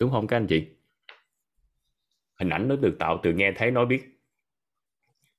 đúng 0.00 0.10
không 0.10 0.26
các 0.26 0.36
anh 0.36 0.46
chị? 0.46 0.66
Hình 2.40 2.48
ảnh 2.48 2.68
nó 2.68 2.76
được 2.76 2.96
tạo 2.98 3.20
từ 3.22 3.32
nghe 3.32 3.52
thấy 3.56 3.70
nói 3.70 3.86
biết. 3.86 4.20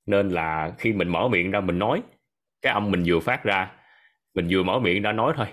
Nên 0.06 0.28
là 0.28 0.74
khi 0.78 0.92
mình 0.92 1.08
mở 1.08 1.28
miệng 1.28 1.50
ra 1.50 1.60
mình 1.60 1.78
nói, 1.78 2.02
cái 2.62 2.72
âm 2.72 2.90
mình 2.90 3.02
vừa 3.06 3.20
phát 3.20 3.44
ra 3.44 3.72
mình 4.34 4.48
vừa 4.50 4.62
mở 4.62 4.78
miệng 4.78 5.02
ra 5.02 5.12
nói 5.12 5.32
thôi. 5.36 5.46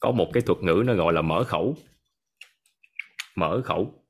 Có 0.00 0.10
một 0.10 0.30
cái 0.32 0.42
thuật 0.42 0.58
ngữ 0.62 0.82
nó 0.86 0.94
gọi 0.94 1.12
là 1.12 1.22
mở 1.22 1.44
khẩu. 1.44 1.76
Mở 3.36 3.62
khẩu. 3.64 4.04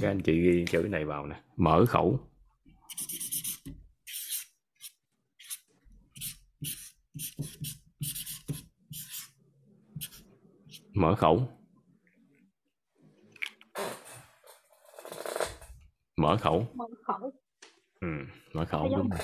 Các 0.00 0.08
anh 0.08 0.20
chị 0.22 0.40
ghi 0.40 0.64
chữ 0.68 0.78
này 0.90 1.04
vào 1.04 1.26
nè. 1.26 1.40
Mở 1.56 1.86
khẩu. 1.86 2.20
Mở 10.94 11.14
khẩu. 11.14 11.48
Mở 16.16 16.36
khẩu. 16.36 16.66
Mở 16.74 16.84
khẩu. 17.06 17.32
Ừ, 18.00 18.08
mở 18.54 18.64
khẩu 18.64 18.96
đúng 18.96 19.08
rồi. 19.08 19.20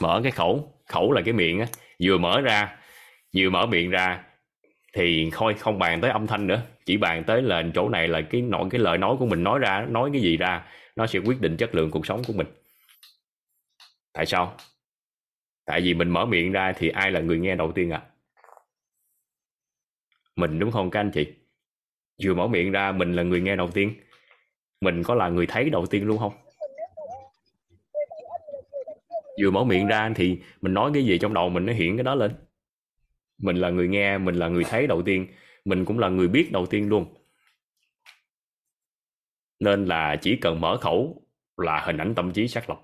Mở 0.00 0.20
cái 0.22 0.32
khẩu 0.32 0.79
khẩu 0.92 1.12
là 1.12 1.22
cái 1.24 1.34
miệng 1.34 1.60
á, 1.60 1.66
vừa 2.02 2.18
mở 2.18 2.40
ra, 2.40 2.76
vừa 3.36 3.50
mở 3.50 3.66
miệng 3.66 3.90
ra 3.90 4.24
thì 4.92 5.30
thôi, 5.32 5.54
không 5.54 5.78
bàn 5.78 6.00
tới 6.00 6.10
âm 6.10 6.26
thanh 6.26 6.46
nữa, 6.46 6.62
chỉ 6.86 6.96
bàn 6.96 7.24
tới 7.24 7.42
là 7.42 7.62
chỗ 7.74 7.88
này 7.88 8.08
là 8.08 8.20
cái 8.20 8.40
nội, 8.42 8.68
cái 8.70 8.80
lời 8.80 8.98
nói 8.98 9.16
của 9.18 9.26
mình 9.26 9.44
nói 9.44 9.58
ra, 9.58 9.86
nói 9.88 10.10
cái 10.12 10.22
gì 10.22 10.36
ra, 10.36 10.66
nó 10.96 11.06
sẽ 11.06 11.18
quyết 11.18 11.40
định 11.40 11.56
chất 11.56 11.74
lượng 11.74 11.90
cuộc 11.90 12.06
sống 12.06 12.22
của 12.26 12.32
mình. 12.32 12.46
Tại 14.12 14.26
sao? 14.26 14.56
Tại 15.66 15.80
vì 15.80 15.94
mình 15.94 16.10
mở 16.10 16.26
miệng 16.26 16.52
ra 16.52 16.72
thì 16.72 16.88
ai 16.88 17.10
là 17.10 17.20
người 17.20 17.38
nghe 17.38 17.56
đầu 17.56 17.72
tiên 17.72 17.90
à 17.90 18.02
mình, 20.40 20.58
đúng 20.58 20.70
không 20.70 20.90
các 20.90 21.00
anh 21.00 21.10
chị? 21.10 21.26
Vừa 22.24 22.34
mở 22.34 22.46
miệng 22.46 22.72
ra 22.72 22.92
mình 22.92 23.12
là 23.12 23.22
người 23.22 23.40
nghe 23.40 23.56
đầu 23.56 23.70
tiên. 23.70 23.94
Mình 24.80 25.02
có 25.02 25.14
là 25.14 25.28
người 25.28 25.46
thấy 25.46 25.70
đầu 25.70 25.86
tiên 25.86 26.06
luôn 26.06 26.18
không? 26.18 26.32
Vừa 29.42 29.50
mở 29.50 29.64
miệng 29.64 29.86
ra 29.86 30.12
thì 30.16 30.40
mình 30.60 30.74
nói 30.74 30.90
cái 30.94 31.04
gì 31.04 31.18
trong 31.18 31.34
đầu 31.34 31.48
mình 31.48 31.66
nó 31.66 31.72
hiện 31.72 31.96
cái 31.96 32.04
đó 32.04 32.14
lên. 32.14 32.34
Mình 33.38 33.56
là 33.56 33.70
người 33.70 33.88
nghe, 33.88 34.18
mình 34.18 34.34
là 34.34 34.48
người 34.48 34.64
thấy 34.64 34.86
đầu 34.86 35.02
tiên, 35.02 35.26
mình 35.64 35.84
cũng 35.84 35.98
là 35.98 36.08
người 36.08 36.28
biết 36.28 36.52
đầu 36.52 36.66
tiên 36.66 36.88
luôn. 36.88 37.14
Nên 39.60 39.84
là 39.84 40.16
chỉ 40.22 40.36
cần 40.36 40.60
mở 40.60 40.76
khẩu 40.76 41.26
là 41.56 41.80
hình 41.80 41.98
ảnh 41.98 42.14
tâm 42.14 42.32
trí 42.32 42.48
xác 42.48 42.68
lập. 42.70 42.80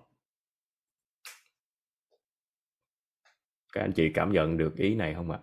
Các 3.73 3.81
anh 3.81 3.93
chị 3.93 4.11
cảm 4.15 4.33
nhận 4.33 4.57
được 4.57 4.77
ý 4.77 4.95
này 4.95 5.15
không 5.15 5.31
ạ? 5.31 5.39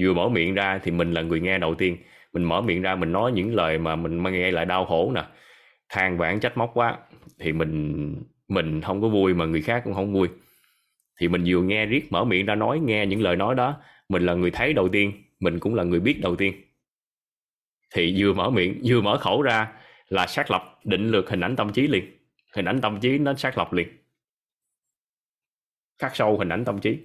Vừa 0.00 0.14
mở 0.14 0.28
miệng 0.28 0.54
ra 0.54 0.80
thì 0.82 0.90
mình 0.90 1.12
là 1.12 1.22
người 1.22 1.40
nghe 1.40 1.58
đầu 1.58 1.74
tiên. 1.74 1.96
Mình 2.32 2.44
mở 2.44 2.60
miệng 2.60 2.82
ra 2.82 2.94
mình 2.94 3.12
nói 3.12 3.32
những 3.32 3.54
lời 3.54 3.78
mà 3.78 3.96
mình 3.96 4.22
nghe 4.22 4.50
lại 4.50 4.66
đau 4.66 4.86
khổ 4.86 5.12
nè. 5.14 5.28
Than 5.88 6.18
vãn 6.18 6.40
trách 6.40 6.56
móc 6.56 6.70
quá, 6.74 6.98
thì 7.38 7.52
mình 7.52 8.14
mình 8.48 8.80
không 8.80 9.02
có 9.02 9.08
vui 9.08 9.34
mà 9.34 9.46
người 9.46 9.62
khác 9.62 9.80
cũng 9.84 9.94
không 9.94 10.12
vui. 10.12 10.28
Thì 11.20 11.28
mình 11.28 11.44
vừa 11.46 11.62
nghe 11.62 11.86
riết 11.86 12.12
mở 12.12 12.24
miệng 12.24 12.46
ra 12.46 12.54
nói, 12.54 12.80
nghe 12.80 13.06
những 13.06 13.22
lời 13.22 13.36
nói 13.36 13.54
đó, 13.54 13.80
mình 14.08 14.26
là 14.26 14.34
người 14.34 14.50
thấy 14.50 14.72
đầu 14.72 14.88
tiên, 14.88 15.12
mình 15.40 15.58
cũng 15.58 15.74
là 15.74 15.84
người 15.84 16.00
biết 16.00 16.20
đầu 16.20 16.36
tiên. 16.36 16.54
Thì 17.94 18.14
vừa 18.18 18.32
mở 18.32 18.50
miệng, 18.50 18.80
vừa 18.84 19.00
mở 19.00 19.18
khẩu 19.18 19.42
ra 19.42 19.72
là 20.08 20.26
xác 20.26 20.50
lập 20.50 20.80
định 20.84 21.10
lược 21.10 21.30
hình 21.30 21.40
ảnh 21.40 21.56
tâm 21.56 21.72
trí 21.72 21.86
liền. 21.86 22.04
Hình 22.54 22.64
ảnh 22.64 22.80
tâm 22.80 23.00
trí 23.00 23.18
nó 23.18 23.34
xác 23.34 23.58
lập 23.58 23.72
liền. 23.72 23.88
Khắc 25.98 26.16
sâu 26.16 26.38
hình 26.38 26.48
ảnh 26.48 26.64
tâm 26.64 26.80
trí. 26.80 26.98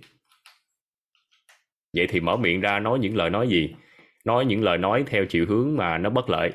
Vậy 1.94 2.08
thì 2.08 2.20
mở 2.20 2.38
miệng 2.38 2.62
ra 2.62 2.80
nói 2.80 3.00
những 3.00 3.16
lời 3.16 3.30
nói 3.30 3.48
gì? 3.48 3.76
Nói 4.26 4.46
những 4.46 4.64
lời 4.64 4.78
nói 4.78 5.04
theo 5.08 5.26
chiều 5.26 5.46
hướng 5.50 5.78
mà 5.78 5.98
nó 5.98 6.10
bất 6.10 6.30
lợi. 6.30 6.52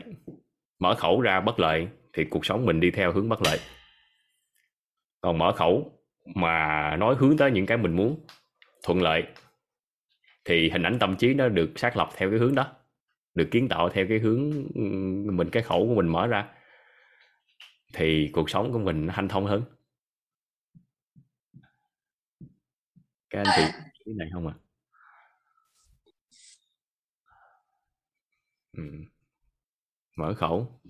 Mở 0.79 0.95
khẩu 0.95 1.21
ra 1.21 1.41
bất 1.41 1.61
lợi 1.61 1.89
thì 2.13 2.25
cuộc 2.25 2.47
sống 2.47 2.67
mình 2.67 2.81
đi 2.81 2.91
theo 2.91 3.13
hướng 3.13 3.29
bất 3.29 3.43
lợi 3.43 3.59
còn 5.21 5.39
mở 5.39 5.53
khẩu 5.53 6.01
mà 6.35 6.97
nói 6.97 7.15
hướng 7.19 7.37
tới 7.37 7.51
những 7.51 7.67
cái 7.67 7.79
mình 7.79 7.97
muốn 7.97 8.27
thuận 8.83 9.03
lợi 9.03 9.25
thì 10.45 10.71
hình 10.71 10.83
ảnh 10.83 10.99
tâm 10.99 11.17
trí 11.17 11.35
nó 11.35 11.49
được 11.49 11.73
xác 11.77 11.97
lập 11.97 12.09
theo 12.17 12.31
cái 12.31 12.39
hướng 12.39 12.55
đó 12.55 12.73
được 13.35 13.49
kiến 13.51 13.69
tạo 13.69 13.89
theo 13.89 14.07
cái 14.09 14.19
hướng 14.19 14.51
mình 15.37 15.51
cái 15.53 15.63
khẩu 15.63 15.87
của 15.89 15.95
mình 15.95 16.09
mở 16.09 16.27
ra 16.27 16.49
thì 17.95 18.31
cuộc 18.33 18.51
sống 18.51 18.73
của 18.73 18.79
mình 18.79 19.09
hanh 19.09 19.29
thông 19.29 19.47
hơn 19.47 19.63
các 23.31 23.43
anh 23.45 23.55
chị 23.57 23.63
cái 24.05 24.15
này 24.19 24.29
không 24.33 24.47
ạ 24.47 24.55
à? 24.57 24.63
ừ. 28.77 28.83
mở 30.17 30.35
khẩu 30.35 30.81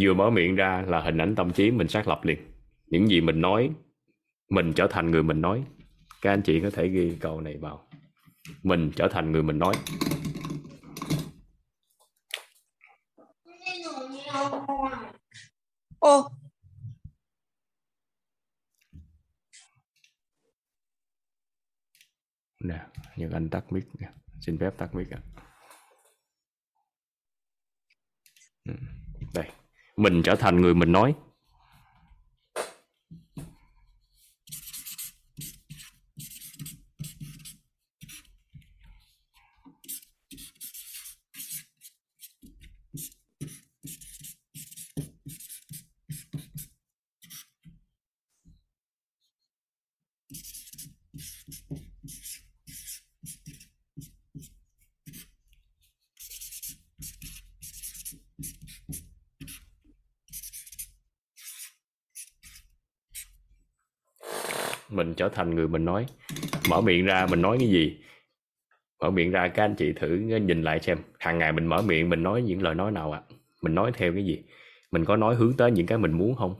vừa 0.00 0.14
mở 0.14 0.30
miệng 0.30 0.54
ra 0.54 0.84
là 0.86 1.00
hình 1.00 1.18
ảnh 1.18 1.34
tâm 1.34 1.52
trí 1.52 1.70
mình 1.70 1.88
xác 1.88 2.08
lập 2.08 2.20
liền. 2.24 2.38
Những 2.86 3.08
gì 3.08 3.20
mình 3.20 3.40
nói 3.40 3.70
mình 4.50 4.72
trở 4.76 4.86
thành 4.90 5.10
người 5.10 5.22
mình 5.22 5.40
nói. 5.40 5.64
Các 6.22 6.30
anh 6.30 6.42
chị 6.42 6.60
có 6.60 6.70
thể 6.70 6.88
ghi 6.88 7.16
câu 7.20 7.40
này 7.40 7.56
vào. 7.56 7.88
Mình 8.62 8.90
trở 8.96 9.08
thành 9.10 9.32
người 9.32 9.42
mình 9.42 9.58
nói. 9.58 9.74
Ô. 15.98 16.28
Nè 22.60 22.86
nhưng 23.16 23.30
anh 23.32 23.50
tắt 23.50 23.72
mic 23.72 23.84
nè 23.98 24.08
xin 24.40 24.58
phép 24.58 24.70
tắt 24.78 24.94
mic 24.94 25.10
ạ. 25.10 25.20
Ừ, 28.64 28.74
đây 29.34 29.50
mình 29.96 30.22
trở 30.22 30.34
thành 30.34 30.60
người 30.60 30.74
mình 30.74 30.92
nói 30.92 31.14
mình 64.94 65.14
trở 65.16 65.23
thành 65.34 65.54
người 65.54 65.68
mình 65.68 65.84
nói. 65.84 66.06
Mở 66.70 66.80
miệng 66.80 67.04
ra 67.04 67.26
mình 67.30 67.42
nói 67.42 67.56
cái 67.60 67.68
gì? 67.68 67.98
Mở 69.00 69.10
miệng 69.10 69.30
ra 69.30 69.48
các 69.48 69.64
anh 69.64 69.74
chị 69.74 69.92
thử 69.92 70.08
nhìn 70.16 70.62
lại 70.62 70.80
xem. 70.80 70.98
Hàng 71.18 71.38
ngày 71.38 71.52
mình 71.52 71.66
mở 71.66 71.82
miệng, 71.82 72.10
mình 72.10 72.22
nói 72.22 72.42
những 72.42 72.62
lời 72.62 72.74
nói 72.74 72.92
nào 72.92 73.12
ạ? 73.12 73.22
À? 73.30 73.34
mình 73.64 73.74
nói 73.74 73.92
theo 73.94 74.12
cái 74.12 74.24
gì? 74.24 74.42
Mình 74.90 75.04
có 75.04 75.16
nói 75.16 75.34
hướng 75.34 75.56
tới 75.56 75.70
những 75.70 75.86
cái 75.86 75.98
mình 75.98 76.12
muốn 76.12 76.34
không? 76.34 76.54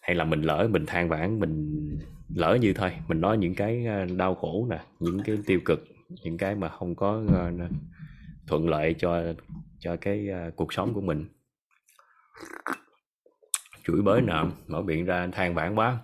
Hay 0.00 0.16
là 0.16 0.24
mình 0.24 0.42
lỡ 0.42 0.68
mình 0.70 0.86
than 0.86 1.08
vãn, 1.08 1.40
mình 1.40 1.88
lỡ 2.34 2.58
như 2.60 2.72
thôi. 2.72 2.92
Mình 3.08 3.20
nói 3.20 3.38
những 3.38 3.54
cái 3.54 3.86
ờ, 3.86 4.04
đau 4.04 4.34
khổ 4.34 4.66
nè, 4.70 4.80
những 5.00 5.20
cái 5.24 5.36
tiêu 5.46 5.60
cực, 5.64 5.84
những 6.24 6.38
cái 6.38 6.54
mà 6.54 6.68
không 6.68 6.94
có 6.94 7.22
ờ, 7.28 7.52
thuận 8.46 8.68
lợi 8.68 8.94
cho 8.98 9.22
cho 9.78 9.96
cái 9.96 10.28
ờ, 10.28 10.50
cuộc 10.56 10.72
sống 10.72 10.94
của 10.94 11.00
mình. 11.00 11.26
Chửi 13.86 14.02
bới 14.02 14.20
nợ 14.20 14.46
mở 14.66 14.82
miệng 14.82 15.04
ra 15.04 15.26
than 15.32 15.54
vãn 15.54 15.74
quá. 15.74 15.98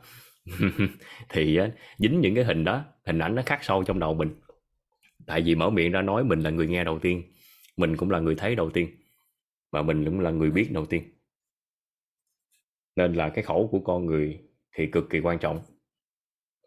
thì 1.28 1.56
á, 1.56 1.70
dính 1.98 2.20
những 2.20 2.34
cái 2.34 2.44
hình 2.44 2.64
đó 2.64 2.84
hình 3.06 3.18
ảnh 3.18 3.34
nó 3.34 3.42
khắc 3.46 3.64
sâu 3.64 3.84
trong 3.84 3.98
đầu 3.98 4.14
mình. 4.14 4.34
Tại 5.26 5.42
vì 5.42 5.54
mở 5.54 5.70
miệng 5.70 5.92
ra 5.92 6.02
nói 6.02 6.24
mình 6.24 6.40
là 6.40 6.50
người 6.50 6.66
nghe 6.66 6.84
đầu 6.84 6.98
tiên 6.98 7.22
mình 7.76 7.96
cũng 7.96 8.10
là 8.10 8.20
người 8.20 8.34
thấy 8.34 8.54
đầu 8.54 8.70
tiên 8.70 8.90
và 9.70 9.82
mình 9.82 10.04
cũng 10.04 10.20
là 10.20 10.30
người 10.30 10.50
biết 10.50 10.68
đầu 10.72 10.86
tiên. 10.86 11.02
Nên 12.96 13.14
là 13.14 13.28
cái 13.28 13.44
khẩu 13.44 13.68
của 13.72 13.80
con 13.80 14.06
người 14.06 14.40
thì 14.72 14.86
cực 14.86 15.10
kỳ 15.10 15.20
quan 15.20 15.38
trọng. 15.38 15.60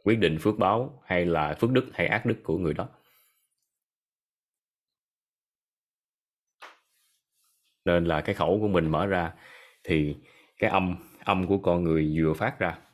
Quyết 0.03 0.19
định 0.19 0.37
phước 0.41 0.57
báo 0.57 1.01
hay 1.05 1.25
là 1.25 1.55
phước 1.59 1.71
đức 1.71 1.85
hay 1.93 2.07
ác 2.07 2.25
đức 2.25 2.37
của 2.43 2.57
người 2.57 2.73
đó. 2.73 2.89
Nên 7.85 8.05
là 8.05 8.21
cái 8.21 8.35
khẩu 8.35 8.59
của 8.61 8.67
mình 8.67 8.91
mở 8.91 9.05
ra 9.05 9.33
thì 9.83 10.15
cái 10.57 10.69
âm 10.69 10.95
âm 11.23 11.47
của 11.47 11.57
con 11.57 11.83
người 11.83 12.13
vừa 12.17 12.33
phát 12.33 12.59
ra 12.59 12.84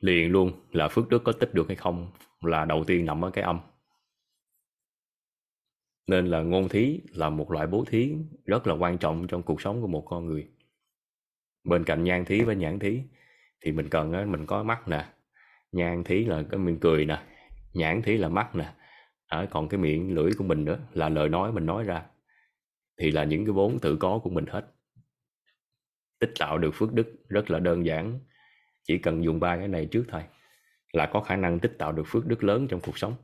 liền 0.00 0.32
luôn 0.32 0.52
là 0.72 0.88
phước 0.88 1.08
đức 1.08 1.24
có 1.24 1.32
tích 1.32 1.54
được 1.54 1.66
hay 1.68 1.76
không 1.76 2.10
là 2.40 2.64
đầu 2.64 2.84
tiên 2.84 3.06
nằm 3.06 3.24
ở 3.24 3.30
cái 3.30 3.44
âm. 3.44 3.60
Nên 6.06 6.26
là 6.26 6.42
ngôn 6.42 6.68
thí 6.68 7.00
là 7.10 7.30
một 7.30 7.50
loại 7.50 7.66
bố 7.66 7.84
thí 7.84 8.14
rất 8.44 8.66
là 8.66 8.74
quan 8.74 8.98
trọng 8.98 9.26
trong 9.26 9.42
cuộc 9.42 9.62
sống 9.62 9.80
của 9.80 9.86
một 9.86 10.04
con 10.06 10.26
người. 10.26 10.48
Bên 11.64 11.84
cạnh 11.84 12.04
nhan 12.04 12.24
thí 12.24 12.40
với 12.40 12.56
nhãn 12.56 12.78
thí 12.78 13.02
thì 13.64 13.72
mình 13.72 13.88
cần 13.88 14.12
á, 14.12 14.24
mình 14.24 14.46
có 14.46 14.62
mắt 14.62 14.88
nè 14.88 15.08
nhan 15.72 16.04
thí 16.04 16.24
là 16.24 16.42
cái 16.50 16.58
mình 16.58 16.78
cười 16.80 17.04
nè 17.04 17.22
nhãn 17.72 18.02
thí 18.02 18.16
là 18.16 18.28
mắt 18.28 18.56
nè. 18.56 18.72
À, 19.26 19.46
còn 19.50 19.68
cái 19.68 19.80
miệng 19.80 20.14
lưỡi 20.14 20.30
của 20.38 20.44
mình 20.44 20.64
nữa 20.64 20.78
là 20.92 21.08
lời 21.08 21.28
nói 21.28 21.52
mình 21.52 21.66
nói 21.66 21.84
ra 21.84 22.06
thì 23.00 23.10
là 23.10 23.24
những 23.24 23.44
cái 23.44 23.52
vốn 23.52 23.78
tự 23.78 23.96
có 23.96 24.20
của 24.22 24.30
mình 24.30 24.46
hết. 24.46 24.74
Tích 26.18 26.32
tạo 26.38 26.58
được 26.58 26.70
phước 26.74 26.92
đức 26.92 27.16
rất 27.28 27.50
là 27.50 27.58
đơn 27.58 27.86
giản 27.86 28.18
chỉ 28.88 28.98
cần 28.98 29.24
dùng 29.24 29.40
ba 29.40 29.56
cái 29.56 29.68
này 29.68 29.86
trước 29.86 30.04
thôi 30.08 30.22
là 30.92 31.06
có 31.12 31.20
khả 31.20 31.36
năng 31.36 31.58
tích 31.58 31.72
tạo 31.78 31.92
được 31.92 32.04
phước 32.06 32.26
đức 32.26 32.44
lớn 32.44 32.66
trong 32.70 32.80
cuộc 32.80 32.98
sống. 32.98 33.14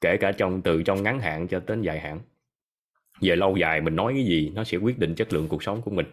Kể 0.00 0.16
cả 0.20 0.32
trong, 0.32 0.62
từ 0.62 0.82
trong 0.82 1.02
ngắn 1.02 1.20
hạn 1.20 1.48
cho 1.48 1.60
đến 1.60 1.82
dài 1.82 2.00
hạn. 2.00 2.20
Về 3.20 3.36
lâu 3.36 3.56
dài 3.56 3.80
mình 3.80 3.96
nói 3.96 4.12
cái 4.16 4.24
gì, 4.24 4.50
nó 4.54 4.64
sẽ 4.64 4.78
quyết 4.78 4.98
định 4.98 5.14
chất 5.14 5.32
lượng 5.32 5.48
cuộc 5.48 5.62
sống 5.62 5.82
của 5.82 5.90
mình. 5.90 6.06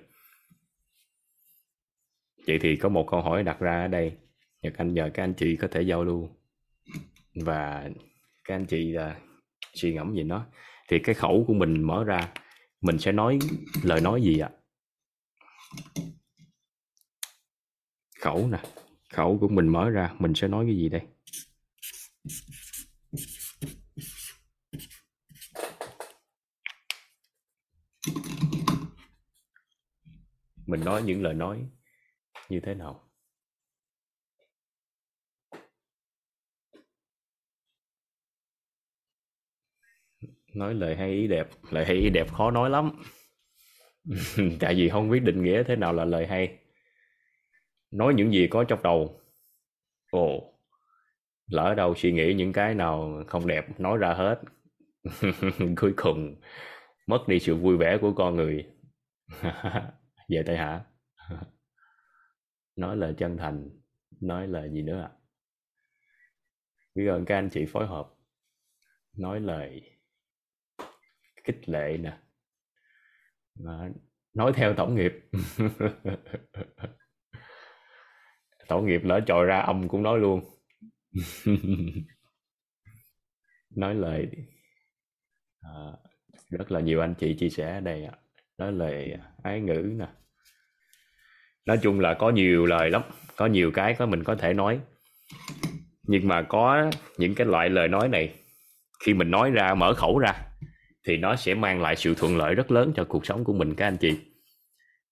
Vậy 2.48 2.60
thì 2.62 2.76
có 2.76 2.90
một 2.90 3.08
câu 3.12 3.22
hỏi 3.22 3.44
đặt 3.44 3.60
ra 3.60 3.82
ở 3.82 3.88
đây. 3.88 4.18
Nhật 4.62 4.74
anh, 4.78 4.94
nhờ 4.94 5.10
các 5.14 5.24
anh 5.24 5.34
chị 5.34 5.56
có 5.56 5.68
thể 5.72 5.82
giao 5.82 6.04
lưu. 6.04 6.30
Và 7.36 7.90
các 8.44 8.56
anh 8.56 8.66
chị 8.66 8.92
là 8.92 9.20
suy 9.74 9.94
ngẫm 9.94 10.16
gì 10.16 10.24
nó. 10.24 10.46
Thì 10.90 11.00
cái 11.00 11.16
khẩu 11.16 11.44
của 11.48 11.54
mình 11.54 11.84
mở 11.84 12.04
ra, 12.04 12.34
mình 12.82 13.00
sẽ 13.00 13.12
nói 13.12 13.40
lời 13.84 14.02
nói 14.02 14.22
gì 14.22 14.40
ạ? 14.40 14.50
Khẩu 18.22 18.48
nè. 18.48 18.60
Khẩu 19.14 19.38
của 19.42 19.48
mình 19.48 19.68
mở 19.68 19.90
ra, 19.90 20.14
mình 20.20 20.34
sẽ 20.36 20.48
nói 20.48 20.66
cái 20.66 20.76
gì 20.76 20.90
đây? 20.90 21.02
Mình 30.66 30.86
nói 30.86 31.02
những 31.04 31.24
lời 31.24 31.34
nói 31.34 31.70
như 32.50 32.60
thế 32.60 32.74
nào? 32.74 33.10
Nói 40.54 40.74
lời 40.74 40.96
hay, 40.96 41.12
ý 41.12 41.28
đẹp. 41.28 41.48
Lời 41.72 41.86
hay, 41.86 41.96
ý 41.96 42.10
đẹp 42.10 42.34
khó 42.34 42.52
nói 42.52 42.70
lắm. 42.70 42.92
Tại 44.60 44.76
vì 44.76 44.90
không 44.90 45.10
biết 45.10 45.20
định 45.20 45.44
nghĩa 45.44 45.64
thế 45.64 45.76
nào 45.76 45.94
là 45.94 46.06
lời 46.06 46.28
hay 46.28 46.58
nói 47.92 48.14
những 48.14 48.34
gì 48.34 48.48
có 48.48 48.64
trong 48.64 48.84
đầu. 48.84 49.22
Ồ, 50.12 50.54
lỡ 51.48 51.74
đâu 51.78 51.96
suy 51.96 52.12
nghĩ 52.12 52.34
những 52.34 52.54
cái 52.54 52.76
nào 52.76 53.24
không 53.28 53.48
đẹp, 53.48 53.80
nói 53.80 53.98
ra 53.98 54.14
hết. 54.14 54.42
Cuối 55.78 55.94
cùng, 55.98 56.36
mất 57.08 57.28
đi 57.28 57.40
sự 57.40 57.56
vui 57.56 57.78
vẻ 57.78 57.98
của 58.02 58.14
con 58.14 58.36
người. 58.36 58.68
Về 60.30 60.44
tay 60.46 60.58
hả? 60.58 60.86
Nói 62.76 62.98
lời 62.98 63.14
chân 63.18 63.38
thành, 63.38 63.70
nói 64.22 64.48
lời 64.48 64.70
gì 64.74 64.82
nữa 64.82 65.02
ạ? 65.02 65.12
À? 65.14 65.16
biết 66.96 67.08
ơn 67.08 67.26
các 67.26 67.36
anh 67.36 67.50
chị 67.50 67.66
phối 67.66 67.88
hợp, 67.88 68.10
nói 69.18 69.40
lời 69.40 69.82
khích 71.44 71.70
lệ 71.70 71.98
nè. 71.98 72.18
Nói 74.34 74.54
theo 74.56 74.74
tổng 74.74 74.96
nghiệp 74.96 75.14
tổ 78.70 78.82
nghiệp 78.82 79.02
lỡ 79.04 79.20
trồi 79.28 79.46
ra 79.46 79.60
âm 79.60 79.88
cũng 79.88 80.04
nói 80.04 80.20
luôn. 80.20 80.42
Nói 83.76 83.96
lời 83.96 84.28
à, 85.62 85.72
rất 86.50 86.72
là 86.72 86.80
nhiều 86.80 87.02
anh 87.02 87.14
chị 87.14 87.34
chia 87.34 87.50
sẻ 87.50 87.74
ở 87.74 87.80
đây 87.80 88.08
nói 88.58 88.72
lời 88.72 89.14
ái 89.44 89.62
ngữ 89.62 89.94
nè. 89.98 90.08
Nói 91.66 91.80
chung 91.82 92.00
là 92.00 92.14
có 92.14 92.30
nhiều 92.30 92.66
lời 92.66 92.90
lắm 92.90 93.02
có 93.36 93.46
nhiều 93.46 93.72
cái 93.72 93.94
có 93.94 94.06
mình 94.06 94.24
có 94.24 94.36
thể 94.36 94.54
nói. 94.54 94.80
Nhưng 96.04 96.28
mà 96.28 96.42
có 96.42 96.92
những 97.18 97.36
cái 97.36 97.48
loại 97.48 97.70
lời 97.70 97.88
nói 97.88 98.10
này 98.10 98.34
khi 99.06 99.14
mình 99.14 99.32
nói 99.32 99.52
ra 99.52 99.74
mở 99.74 99.94
khẩu 99.94 100.20
ra 100.20 100.34
thì 101.08 101.18
nó 101.18 101.36
sẽ 101.36 101.54
mang 101.54 101.82
lại 101.82 101.96
sự 101.96 102.16
thuận 102.16 102.38
lợi 102.38 102.56
rất 102.56 102.72
lớn 102.72 102.94
cho 102.96 103.04
cuộc 103.04 103.26
sống 103.26 103.44
của 103.44 103.54
mình 103.54 103.76
các 103.76 103.88
anh 103.88 103.98
chị. 103.98 104.20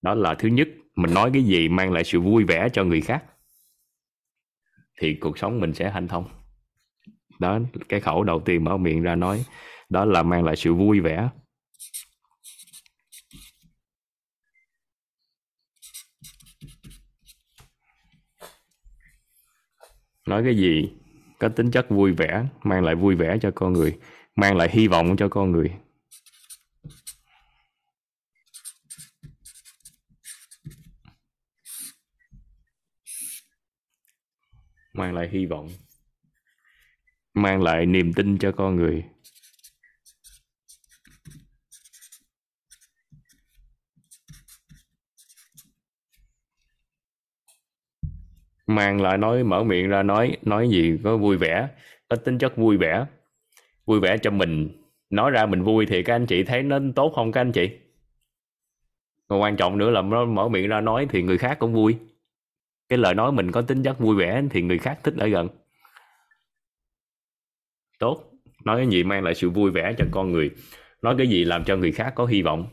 Đó 0.02 0.14
là 0.16 0.36
thứ 0.36 0.48
nhất 0.48 0.68
mình 0.96 1.14
nói 1.14 1.30
cái 1.34 1.44
gì 1.44 1.70
mang 1.70 1.92
lại 1.92 2.04
sự 2.04 2.20
vui 2.20 2.44
vẻ 2.44 2.70
cho 2.74 2.84
người 2.84 3.02
khác 3.02 3.24
thì 5.02 5.16
cuộc 5.22 5.38
sống 5.38 5.60
mình 5.60 5.74
sẽ 5.74 5.90
hanh 5.90 6.08
thông. 6.08 6.26
Đó, 7.40 7.60
cái 7.90 8.00
khẩu 8.00 8.24
đầu 8.24 8.42
tiên 8.46 8.64
mở 8.64 8.78
miệng 8.78 9.02
ra 9.02 9.16
nói, 9.16 9.46
đó 9.90 10.06
là 10.06 10.24
mang 10.24 10.44
lại 10.44 10.56
sự 10.56 10.74
vui 10.74 11.00
vẻ. 11.00 11.30
Nói 20.28 20.44
cái 20.44 20.58
gì? 20.58 20.92
Có 21.40 21.50
tính 21.50 21.72
chất 21.72 21.90
vui 21.90 22.12
vẻ, 22.12 22.46
mang 22.64 22.84
lại 22.84 22.96
vui 22.96 23.16
vẻ 23.16 23.38
cho 23.42 23.52
con 23.56 23.74
người, 23.74 23.98
mang 24.36 24.58
lại 24.58 24.70
hy 24.72 24.88
vọng 24.88 25.16
cho 25.18 25.30
con 25.30 25.52
người. 25.52 25.74
Mang 34.98 35.14
lại 35.14 35.30
hy 35.32 35.46
vọng, 35.46 35.70
mang 37.34 37.64
lại 37.64 37.86
niềm 37.86 38.14
tin 38.14 38.38
cho 38.38 38.52
con 38.52 38.76
người. 38.76 39.04
Mang 48.68 49.02
lại 49.02 49.18
nói, 49.18 49.44
mở 49.44 49.64
miệng 49.64 49.88
ra 49.88 50.04
nói 50.04 50.38
nói 50.42 50.70
gì 50.70 50.98
có 51.04 51.18
vui 51.18 51.38
vẻ, 51.38 51.68
có 52.10 52.16
tính 52.16 52.38
chất 52.38 52.58
vui 52.58 52.78
vẻ 52.78 53.06
vui 53.88 54.00
vẻ 54.00 54.18
cho 54.18 54.32
mình. 54.32 54.70
Nói 55.10 55.32
ra 55.32 55.46
mình 55.46 55.64
vui 55.64 55.86
thì 55.86 56.04
các 56.04 56.16
anh 56.16 56.26
chị 56.26 56.44
thấy 56.44 56.64
nó 56.64 56.80
tốt 56.96 57.12
không 57.16 57.32
các 57.32 57.42
anh 57.42 57.52
chị? 57.52 57.70
Còn 59.28 59.42
quan 59.42 59.58
trọng 59.58 59.78
nữa 59.78 59.90
là 59.90 60.02
nó 60.02 60.26
mở 60.26 60.50
miệng 60.50 60.68
ra 60.68 60.82
nói 60.82 61.08
thì 61.10 61.22
người 61.22 61.38
khác 61.38 61.60
cũng 61.60 61.74
vui 61.74 61.98
cái 62.90 63.00
lời 63.00 63.14
nói 63.16 63.32
mình 63.32 63.52
có 63.52 63.62
tính 63.62 63.84
chất 63.84 64.00
vui 64.00 64.16
vẻ 64.16 64.44
thì 64.50 64.62
người 64.62 64.78
khác 64.78 65.00
thích 65.04 65.14
ở 65.18 65.28
gần. 65.28 65.50
Tốt. 68.00 68.32
Nói 68.64 68.78
cái 68.78 68.88
gì 68.88 69.04
mang 69.04 69.24
lại 69.24 69.36
sự 69.36 69.50
vui 69.50 69.72
vẻ 69.72 69.96
cho 69.98 70.06
con 70.12 70.32
người. 70.32 70.52
Nói 71.02 71.16
cái 71.18 71.28
gì 71.28 71.46
làm 71.46 71.64
cho 71.64 71.78
người 71.78 71.92
khác 71.92 72.14
có 72.16 72.26
hy 72.26 72.42
vọng. 72.42 72.68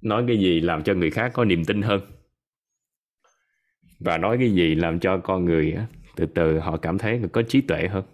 Nói 0.00 0.24
cái 0.26 0.38
gì 0.38 0.60
làm 0.60 0.82
cho 0.82 0.94
người 0.94 1.10
khác 1.10 1.30
có 1.34 1.44
niềm 1.44 1.64
tin 1.64 1.82
hơn. 1.82 2.00
Và 4.00 4.18
nói 4.18 4.36
cái 4.38 4.50
gì 4.50 4.74
làm 4.74 5.00
cho 5.00 5.18
con 5.18 5.44
người 5.44 5.76
từ 6.16 6.26
từ 6.26 6.58
họ 6.58 6.76
cảm 6.76 6.98
thấy 6.98 7.20
có 7.32 7.42
trí 7.42 7.60
tuệ 7.60 7.88
hơn. 7.88 8.04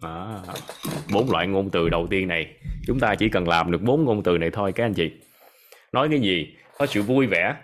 À, 0.00 0.42
bốn 1.12 1.30
loại 1.30 1.46
ngôn 1.46 1.70
từ 1.70 1.88
đầu 1.88 2.06
tiên 2.10 2.28
này 2.28 2.54
chúng 2.86 3.00
ta 3.00 3.14
chỉ 3.14 3.28
cần 3.28 3.48
làm 3.48 3.70
được 3.70 3.82
bốn 3.82 4.04
ngôn 4.04 4.22
từ 4.22 4.38
này 4.38 4.50
thôi 4.50 4.72
các 4.72 4.84
anh 4.84 4.94
chị. 4.94 5.12
Nói 5.92 6.08
cái 6.08 6.20
gì? 6.20 6.56
Có 6.78 6.86
sự 6.86 7.02
vui 7.02 7.26
vẻ. 7.26 7.56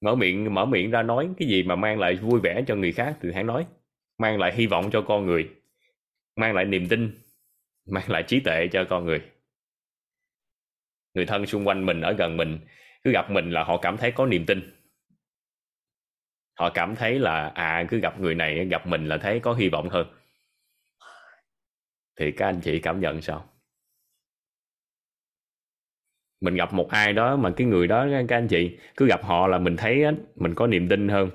Mở 0.00 0.14
miệng 0.14 0.54
mở 0.54 0.64
miệng 0.64 0.90
ra 0.90 1.02
nói 1.02 1.28
cái 1.38 1.48
gì 1.48 1.62
mà 1.62 1.76
mang 1.76 1.98
lại 1.98 2.16
vui 2.16 2.40
vẻ 2.40 2.62
cho 2.66 2.74
người 2.74 2.92
khác 2.92 3.16
thì 3.22 3.28
hãy 3.34 3.44
nói. 3.44 3.66
Mang 4.18 4.38
lại 4.38 4.54
hy 4.54 4.66
vọng 4.66 4.90
cho 4.92 5.02
con 5.02 5.26
người. 5.26 5.50
Mang 6.36 6.54
lại 6.54 6.64
niềm 6.64 6.88
tin. 6.88 7.18
Mang 7.86 8.10
lại 8.10 8.22
trí 8.22 8.40
tuệ 8.40 8.68
cho 8.72 8.84
con 8.90 9.04
người. 9.04 9.22
Người 11.14 11.26
thân 11.26 11.46
xung 11.46 11.68
quanh 11.68 11.86
mình 11.86 12.00
ở 12.00 12.12
gần 12.12 12.36
mình 12.36 12.58
cứ 13.04 13.12
gặp 13.12 13.30
mình 13.30 13.50
là 13.50 13.64
họ 13.64 13.76
cảm 13.76 13.96
thấy 13.96 14.12
có 14.12 14.26
niềm 14.26 14.46
tin. 14.46 14.70
Họ 16.58 16.70
cảm 16.70 16.96
thấy 16.96 17.18
là 17.18 17.48
à 17.54 17.84
cứ 17.88 18.00
gặp 18.00 18.20
người 18.20 18.34
này 18.34 18.64
gặp 18.64 18.86
mình 18.86 19.06
là 19.08 19.18
thấy 19.18 19.40
có 19.40 19.52
hy 19.54 19.68
vọng 19.68 19.88
hơn 19.88 20.06
thì 22.20 22.32
các 22.32 22.46
anh 22.46 22.60
chị 22.60 22.78
cảm 22.80 23.00
nhận 23.00 23.22
sao? 23.22 23.44
Mình 26.40 26.54
gặp 26.54 26.72
một 26.72 26.88
ai 26.90 27.12
đó 27.12 27.36
mà 27.36 27.50
cái 27.56 27.66
người 27.66 27.86
đó, 27.86 28.06
các 28.28 28.36
anh 28.36 28.48
chị, 28.48 28.78
cứ 28.96 29.06
gặp 29.06 29.24
họ 29.24 29.46
là 29.46 29.58
mình 29.58 29.76
thấy 29.76 30.04
mình 30.36 30.54
có 30.54 30.66
niềm 30.66 30.88
tin 30.88 31.08
hơn. 31.08 31.30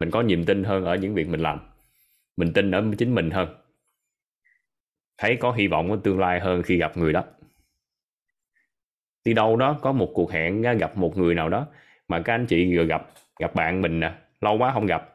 Mình 0.00 0.10
có 0.10 0.22
niềm 0.22 0.44
tin 0.44 0.64
hơn 0.64 0.84
ở 0.84 0.94
những 0.96 1.14
việc 1.14 1.28
mình 1.28 1.40
làm. 1.40 1.58
Mình 2.36 2.52
tin 2.52 2.70
ở 2.70 2.84
chính 2.98 3.14
mình 3.14 3.30
hơn. 3.30 3.48
Thấy 5.18 5.36
có 5.36 5.52
hy 5.52 5.66
vọng 5.66 5.90
ở 5.90 5.98
tương 6.04 6.18
lai 6.18 6.40
hơn 6.40 6.62
khi 6.62 6.76
gặp 6.78 6.96
người 6.96 7.12
đó. 7.12 7.24
Đi 9.24 9.34
đâu 9.34 9.56
đó, 9.56 9.78
có 9.82 9.92
một 9.92 10.10
cuộc 10.14 10.32
hẹn 10.32 10.62
gặp 10.62 10.96
một 10.96 11.16
người 11.16 11.34
nào 11.34 11.48
đó 11.48 11.66
mà 12.08 12.22
các 12.22 12.34
anh 12.34 12.46
chị 12.46 12.76
vừa 12.76 12.84
gặp 12.84 13.06
gặp 13.40 13.54
bạn 13.54 13.82
mình 13.82 14.00
nè, 14.00 14.12
lâu 14.40 14.58
quá 14.58 14.72
không 14.72 14.86
gặp, 14.86 15.14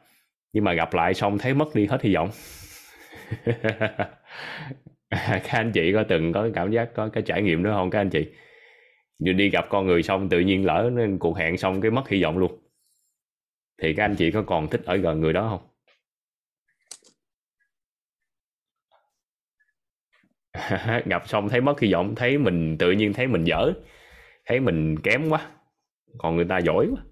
nhưng 0.52 0.64
mà 0.64 0.72
gặp 0.72 0.94
lại 0.94 1.14
xong 1.14 1.38
thấy 1.38 1.54
mất 1.54 1.74
đi 1.74 1.86
hết 1.86 2.02
hy 2.02 2.14
vọng. 2.14 2.30
các 5.10 5.52
anh 5.52 5.72
chị 5.72 5.92
có 5.92 6.04
từng 6.08 6.32
có 6.32 6.48
cảm 6.54 6.70
giác, 6.70 6.90
có 6.94 7.08
cái 7.08 7.22
trải 7.22 7.42
nghiệm 7.42 7.62
đó 7.62 7.72
không 7.74 7.90
các 7.90 8.00
anh 8.00 8.10
chị? 8.10 8.26
Như 9.18 9.32
đi 9.32 9.50
gặp 9.50 9.66
con 9.70 9.86
người 9.86 10.02
xong 10.02 10.28
tự 10.28 10.40
nhiên 10.40 10.66
lỡ 10.66 10.90
nên 10.92 11.18
cuộc 11.18 11.38
hẹn 11.38 11.56
xong 11.56 11.80
cái 11.80 11.90
mất 11.90 12.08
hy 12.08 12.22
vọng 12.22 12.38
luôn. 12.38 12.58
Thì 13.82 13.94
các 13.94 14.04
anh 14.04 14.14
chị 14.16 14.30
có 14.30 14.42
còn 14.42 14.68
thích 14.68 14.82
ở 14.84 14.96
gần 14.96 15.20
người 15.20 15.32
đó 15.32 15.48
không? 15.48 15.68
Gặp 21.04 21.28
xong 21.28 21.48
thấy 21.48 21.60
mất 21.60 21.80
hy 21.80 21.92
vọng, 21.92 22.14
thấy 22.14 22.38
mình, 22.38 22.78
tự 22.78 22.92
nhiên 22.92 23.12
thấy 23.12 23.26
mình 23.26 23.44
dở, 23.44 23.72
thấy 24.46 24.60
mình 24.60 24.98
kém 24.98 25.28
quá, 25.28 25.46
còn 26.18 26.36
người 26.36 26.44
ta 26.44 26.58
giỏi 26.58 26.86
quá. 26.90 27.02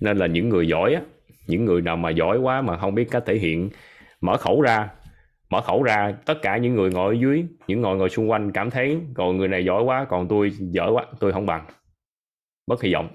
Nên 0.00 0.18
là 0.18 0.26
những 0.26 0.48
người 0.48 0.68
giỏi 0.68 0.94
á, 0.94 1.02
những 1.46 1.64
người 1.64 1.82
nào 1.82 1.96
mà 1.96 2.10
giỏi 2.10 2.38
quá 2.38 2.62
mà 2.62 2.78
không 2.78 2.94
biết 2.94 3.08
cách 3.10 3.22
thể 3.26 3.34
hiện, 3.34 3.70
mở 4.20 4.36
khẩu 4.36 4.60
ra 4.60 4.88
mở 5.50 5.60
khẩu 5.60 5.82
ra, 5.82 6.14
tất 6.26 6.34
cả 6.42 6.56
những 6.56 6.74
người 6.74 6.90
ngồi 6.90 7.14
ở 7.14 7.20
dưới, 7.20 7.46
những 7.66 7.80
ngồi 7.80 7.96
ngồi 7.96 8.10
xung 8.10 8.30
quanh 8.30 8.52
cảm 8.52 8.70
thấy 8.70 9.00
còn 9.14 9.36
người 9.36 9.48
này 9.48 9.64
giỏi 9.64 9.82
quá, 9.82 10.06
còn 10.08 10.28
tôi 10.28 10.50
dở 10.50 10.90
quá, 10.92 11.06
tôi 11.20 11.32
không 11.32 11.46
bằng. 11.46 11.66
Mất 12.66 12.82
hy 12.82 12.94
vọng. 12.94 13.08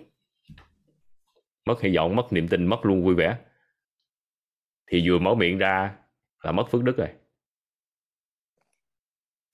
Mất 1.66 1.82
hy 1.82 1.96
vọng, 1.96 2.16
mất 2.16 2.34
niềm 2.34 2.48
tin, 2.48 2.66
mất 2.66 2.86
luôn 2.86 3.04
vui 3.04 3.16
vẻ. 3.16 3.38
Thì 4.92 5.10
vừa 5.10 5.20
mở 5.20 5.36
miệng 5.36 5.58
ra 5.58 5.96
là 6.44 6.52
mất 6.52 6.72
phước 6.72 6.84
đức 6.84 6.98
rồi. 6.98 7.10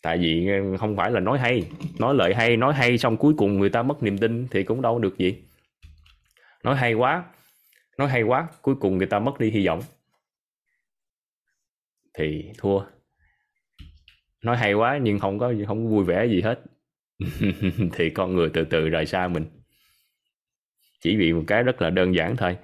Tại 0.02 0.18
vì 0.18 0.48
ờ, 0.48 0.78
không 0.78 0.96
phải 0.96 1.12
là 1.12 1.20
nói 1.20 1.40
hay, 1.40 1.68
nói 2.00 2.16
lợi 2.16 2.34
hay, 2.34 2.58
nói 2.58 2.74
hay 2.74 2.98
xong 2.98 3.18
cuối 3.18 3.34
cùng 3.38 3.60
người 3.60 3.70
ta 3.70 3.84
mất 3.84 4.04
niềm 4.04 4.18
tin 4.18 4.48
thì 4.52 4.64
cũng 4.64 4.82
đâu 4.82 5.00
được 5.00 5.18
gì. 5.18 5.44
Nói 6.64 6.76
hay 6.76 6.94
quá, 6.94 7.24
nói 7.98 8.08
hay 8.08 8.24
quá, 8.24 8.48
cuối 8.62 8.76
cùng 8.76 8.98
người 8.98 9.08
ta 9.08 9.20
mất 9.20 9.40
đi 9.40 9.52
hy 9.52 9.68
vọng 9.68 9.82
thì 12.18 12.52
thua. 12.58 12.82
Nói 14.44 14.58
hay 14.58 14.74
quá 14.74 15.00
nhưng 15.02 15.20
không 15.20 15.40
có 15.40 15.54
không 15.68 15.90
vui 15.90 16.06
vẻ 16.06 16.26
gì 16.26 16.42
hết. 16.42 16.62
Thì 17.94 18.10
con 18.10 18.36
người 18.36 18.50
từ 18.54 18.64
từ 18.64 18.90
rời 18.90 19.06
xa 19.06 19.28
mình. 19.28 19.46
Chỉ 21.02 21.18
vì 21.18 21.34
một 21.34 21.44
cái 21.48 21.64
rất 21.64 21.82
là 21.82 21.90
đơn 21.90 22.16
giản 22.16 22.36
thôi. 22.36 22.58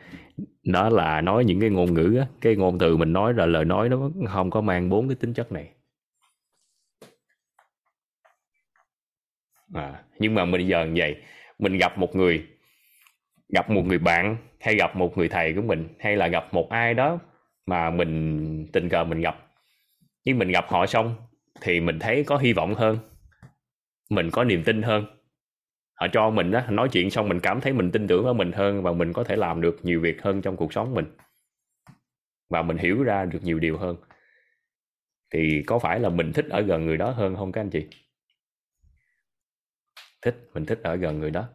Đó 0.63 0.89
là 0.89 1.21
nói 1.21 1.45
những 1.45 1.59
cái 1.59 1.69
ngôn 1.69 1.93
ngữ 1.93 2.17
á, 2.19 2.27
cái 2.41 2.55
ngôn 2.55 2.79
từ 2.79 2.97
mình 2.97 3.13
nói 3.13 3.33
là 3.33 3.45
lời 3.45 3.65
nói 3.65 3.89
nó 3.89 4.09
không 4.27 4.49
có 4.49 4.61
mang 4.61 4.89
bốn 4.89 5.07
cái 5.07 5.15
tính 5.15 5.33
chất 5.33 5.51
này. 5.51 5.69
À, 9.73 10.03
nhưng 10.19 10.35
mà 10.35 10.45
mình 10.45 10.67
giờ 10.67 10.85
như 10.85 10.93
vậy 10.95 11.15
mình 11.59 11.77
gặp 11.77 11.97
một 11.97 12.15
người 12.15 12.47
gặp 13.49 13.69
một 13.69 13.85
người 13.85 13.97
bạn 13.97 14.37
hay 14.59 14.75
gặp 14.75 14.95
một 14.95 15.17
người 15.17 15.29
thầy 15.29 15.53
của 15.53 15.61
mình 15.61 15.87
hay 15.99 16.15
là 16.15 16.27
gặp 16.27 16.53
một 16.53 16.69
ai 16.69 16.93
đó 16.93 17.19
mà 17.71 17.89
mình 17.89 18.67
tình 18.73 18.89
cờ 18.89 19.03
mình 19.03 19.21
gặp. 19.21 19.35
Nhưng 20.25 20.39
mình 20.39 20.51
gặp 20.51 20.65
họ 20.67 20.85
xong 20.85 21.15
thì 21.61 21.79
mình 21.79 21.99
thấy 21.99 22.23
có 22.23 22.37
hy 22.37 22.53
vọng 22.53 22.73
hơn 22.75 22.97
mình 24.11 24.29
có 24.31 24.43
niềm 24.43 24.63
tin 24.63 24.81
hơn. 24.81 25.05
Họ 25.93 26.07
cho 26.13 26.29
mình 26.29 26.51
đó, 26.51 26.61
nói 26.69 26.89
chuyện 26.91 27.09
xong 27.09 27.29
mình 27.29 27.39
cảm 27.39 27.61
thấy 27.61 27.73
mình 27.73 27.91
tin 27.91 28.07
tưởng 28.07 28.25
ở 28.25 28.33
mình 28.33 28.51
hơn 28.51 28.83
và 28.83 28.91
mình 28.91 29.13
có 29.13 29.23
thể 29.23 29.35
làm 29.35 29.61
được 29.61 29.79
nhiều 29.83 30.01
việc 30.01 30.21
hơn 30.21 30.41
trong 30.41 30.57
cuộc 30.57 30.73
sống 30.73 30.93
mình. 30.93 31.05
Và 32.49 32.61
mình 32.61 32.77
hiểu 32.77 33.03
ra 33.03 33.25
được 33.25 33.39
nhiều 33.43 33.59
điều 33.59 33.77
hơn. 33.77 33.95
Thì 35.33 35.63
có 35.67 35.79
phải 35.79 35.99
là 35.99 36.09
mình 36.09 36.33
thích 36.33 36.45
ở 36.49 36.61
gần 36.61 36.85
người 36.85 36.97
đó 36.97 37.11
hơn 37.11 37.35
không 37.35 37.51
các 37.51 37.61
anh 37.61 37.69
chị? 37.69 37.87
Thích 40.21 40.35
mình 40.53 40.65
thích 40.65 40.79
ở 40.83 40.95
gần 40.95 41.19
người 41.19 41.31
đó. 41.31 41.49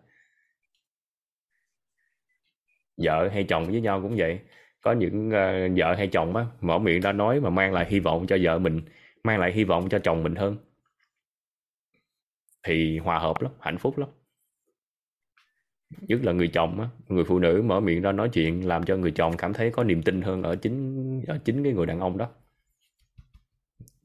Vợ 3.05 3.29
hay 3.33 3.45
chồng 3.45 3.65
với 3.65 3.81
nhau 3.81 4.03
cũng 4.03 4.17
vậy 4.17 4.41
có 4.87 4.93
những 4.93 5.29
uh, 5.29 5.79
vợ 5.79 5.95
hay 5.95 6.09
chồng 6.09 6.37
á 6.37 6.47
mở 6.61 6.79
miệng 6.79 7.01
ra 7.01 7.13
nói 7.13 7.41
mà 7.41 7.51
mang 7.51 7.73
lại 7.73 7.87
hy 7.89 8.01
vọng 8.01 8.27
cho 8.27 8.39
vợ 8.43 8.59
mình 8.59 8.81
mang 9.25 9.41
lại 9.41 9.53
hy 9.53 9.65
vọng 9.65 9.89
cho 9.89 9.99
chồng 9.99 10.23
mình 10.23 10.35
hơn. 10.35 10.57
Thì 12.63 12.99
hòa 12.99 13.19
hợp 13.19 13.43
lắm 13.43 13.53
hạnh 13.61 13.79
phúc 13.79 13.99
lắm. 13.99 14.09
Nhất 16.01 16.21
là 16.23 16.33
người 16.33 16.49
chồng 16.49 16.81
á 16.81 16.89
người 17.09 17.25
phụ 17.25 17.39
nữ 17.39 17.63
mở 17.65 17.81
miệng 17.81 18.03
ra 18.03 18.13
nói 18.13 18.29
chuyện 18.33 18.69
làm 18.69 18.85
cho 18.85 18.97
người 18.97 19.11
chồng 19.11 19.37
cảm 19.37 19.53
thấy 19.53 19.71
có 19.71 19.85
niềm 19.85 20.03
tin 20.03 20.23
hơn 20.23 20.43
ở 20.43 20.57
chính 20.57 21.23
ở 21.27 21.39
chính 21.45 21.65
cái 21.65 21.73
người 21.73 21.87
đàn 21.87 22.01
ông 22.01 22.19
đó. 22.19 22.29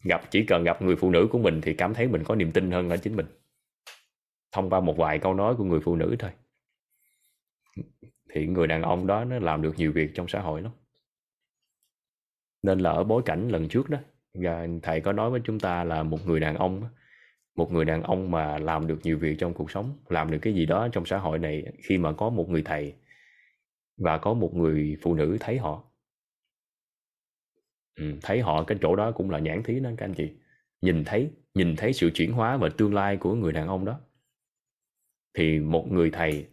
Gặp 0.03 0.31
chỉ 0.31 0.45
cần 0.45 0.63
gặp 0.63 0.81
người 0.81 0.95
phụ 0.95 1.11
nữ 1.11 1.27
của 1.31 1.39
mình 1.39 1.61
thì 1.61 1.73
cảm 1.73 1.93
thấy 1.93 2.07
mình 2.07 2.23
có 2.23 2.35
niềm 2.35 2.51
tin 2.51 2.71
hơn 2.71 2.89
ở 2.89 2.97
chính 2.97 3.15
mình. 3.15 3.25
Thông 4.51 4.69
qua 4.69 4.79
một 4.79 4.97
vài 4.97 5.19
câu 5.19 5.33
nói 5.33 5.55
của 5.55 5.63
người 5.63 5.79
phụ 5.79 5.95
nữ 5.95 6.15
thôi 6.19 6.31
thì 8.31 8.47
người 8.47 8.67
đàn 8.67 8.81
ông 8.81 9.07
đó 9.07 9.25
nó 9.25 9.39
làm 9.39 9.61
được 9.61 9.73
nhiều 9.77 9.91
việc 9.91 10.11
trong 10.13 10.27
xã 10.27 10.41
hội 10.41 10.61
lắm. 10.61 10.71
Nên 12.63 12.79
là 12.79 12.89
ở 12.91 13.03
bối 13.03 13.21
cảnh 13.25 13.49
lần 13.49 13.67
trước 13.67 13.89
đó 13.89 13.97
thầy 14.83 15.01
có 15.01 15.13
nói 15.13 15.29
với 15.31 15.41
chúng 15.43 15.59
ta 15.59 15.83
là 15.83 16.03
một 16.03 16.19
người 16.25 16.39
đàn 16.39 16.55
ông 16.55 16.89
một 17.55 17.71
người 17.71 17.85
đàn 17.85 18.03
ông 18.03 18.31
mà 18.31 18.57
làm 18.57 18.87
được 18.87 18.99
nhiều 19.03 19.17
việc 19.17 19.35
trong 19.39 19.53
cuộc 19.53 19.71
sống 19.71 19.97
làm 20.09 20.31
được 20.31 20.39
cái 20.41 20.53
gì 20.53 20.65
đó 20.65 20.87
trong 20.91 21.05
xã 21.05 21.17
hội 21.17 21.39
này 21.39 21.65
khi 21.83 21.97
mà 21.97 22.13
có 22.13 22.29
một 22.29 22.49
người 22.49 22.61
thầy 22.65 22.95
và 23.97 24.17
có 24.17 24.33
một 24.33 24.55
người 24.55 24.97
phụ 25.01 25.15
nữ 25.15 25.37
thấy 25.39 25.57
họ. 25.57 25.83
Ừ, 27.95 28.13
thấy 28.21 28.41
họ 28.41 28.63
cái 28.63 28.77
chỗ 28.81 28.95
đó 28.95 29.11
cũng 29.11 29.29
là 29.29 29.39
nhãn 29.39 29.63
thí 29.63 29.79
đó 29.79 29.89
các 29.97 30.05
anh 30.05 30.13
chị. 30.13 30.31
Nhìn 30.81 31.03
thấy 31.05 31.31
nhìn 31.53 31.75
thấy 31.75 31.93
sự 31.93 32.11
chuyển 32.13 32.31
hóa 32.31 32.57
và 32.57 32.69
tương 32.77 32.93
lai 32.93 33.17
của 33.17 33.35
người 33.35 33.51
đàn 33.51 33.67
ông 33.67 33.85
đó. 33.85 33.99
Thì 35.33 35.59
một 35.59 35.91
người 35.91 36.09
thầy 36.11 36.47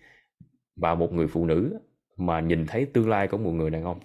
và 0.79 0.95
một 0.95 1.13
người 1.13 1.29
phụ 1.29 1.47
nữ 1.47 1.79
mà 2.17 2.41
nhìn 2.41 2.67
thấy 2.67 2.87
tương 2.87 3.09
lai 3.09 3.29
của 3.29 3.39
một 3.39 3.51
người 3.51 3.71
đàn 3.71 3.85
ông. 3.85 4.01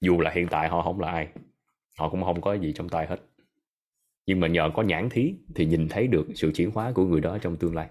Dù 0.00 0.20
là 0.20 0.30
hiện 0.30 0.46
tại 0.50 0.68
họ 0.68 0.82
không 0.82 1.00
là 1.00 1.10
ai, 1.10 1.28
họ 1.98 2.10
cũng 2.10 2.24
không 2.24 2.40
có 2.40 2.54
gì 2.54 2.72
trong 2.72 2.88
tay 2.88 3.06
hết. 3.06 3.20
Nhưng 4.26 4.40
mà 4.40 4.48
nhờ 4.48 4.70
có 4.74 4.82
nhãn 4.82 5.08
thí 5.08 5.34
thì 5.54 5.66
nhìn 5.66 5.88
thấy 5.88 6.06
được 6.06 6.26
sự 6.34 6.52
chuyển 6.54 6.70
hóa 6.70 6.92
của 6.92 7.04
người 7.04 7.20
đó 7.20 7.38
trong 7.38 7.56
tương 7.56 7.74
lai. 7.74 7.88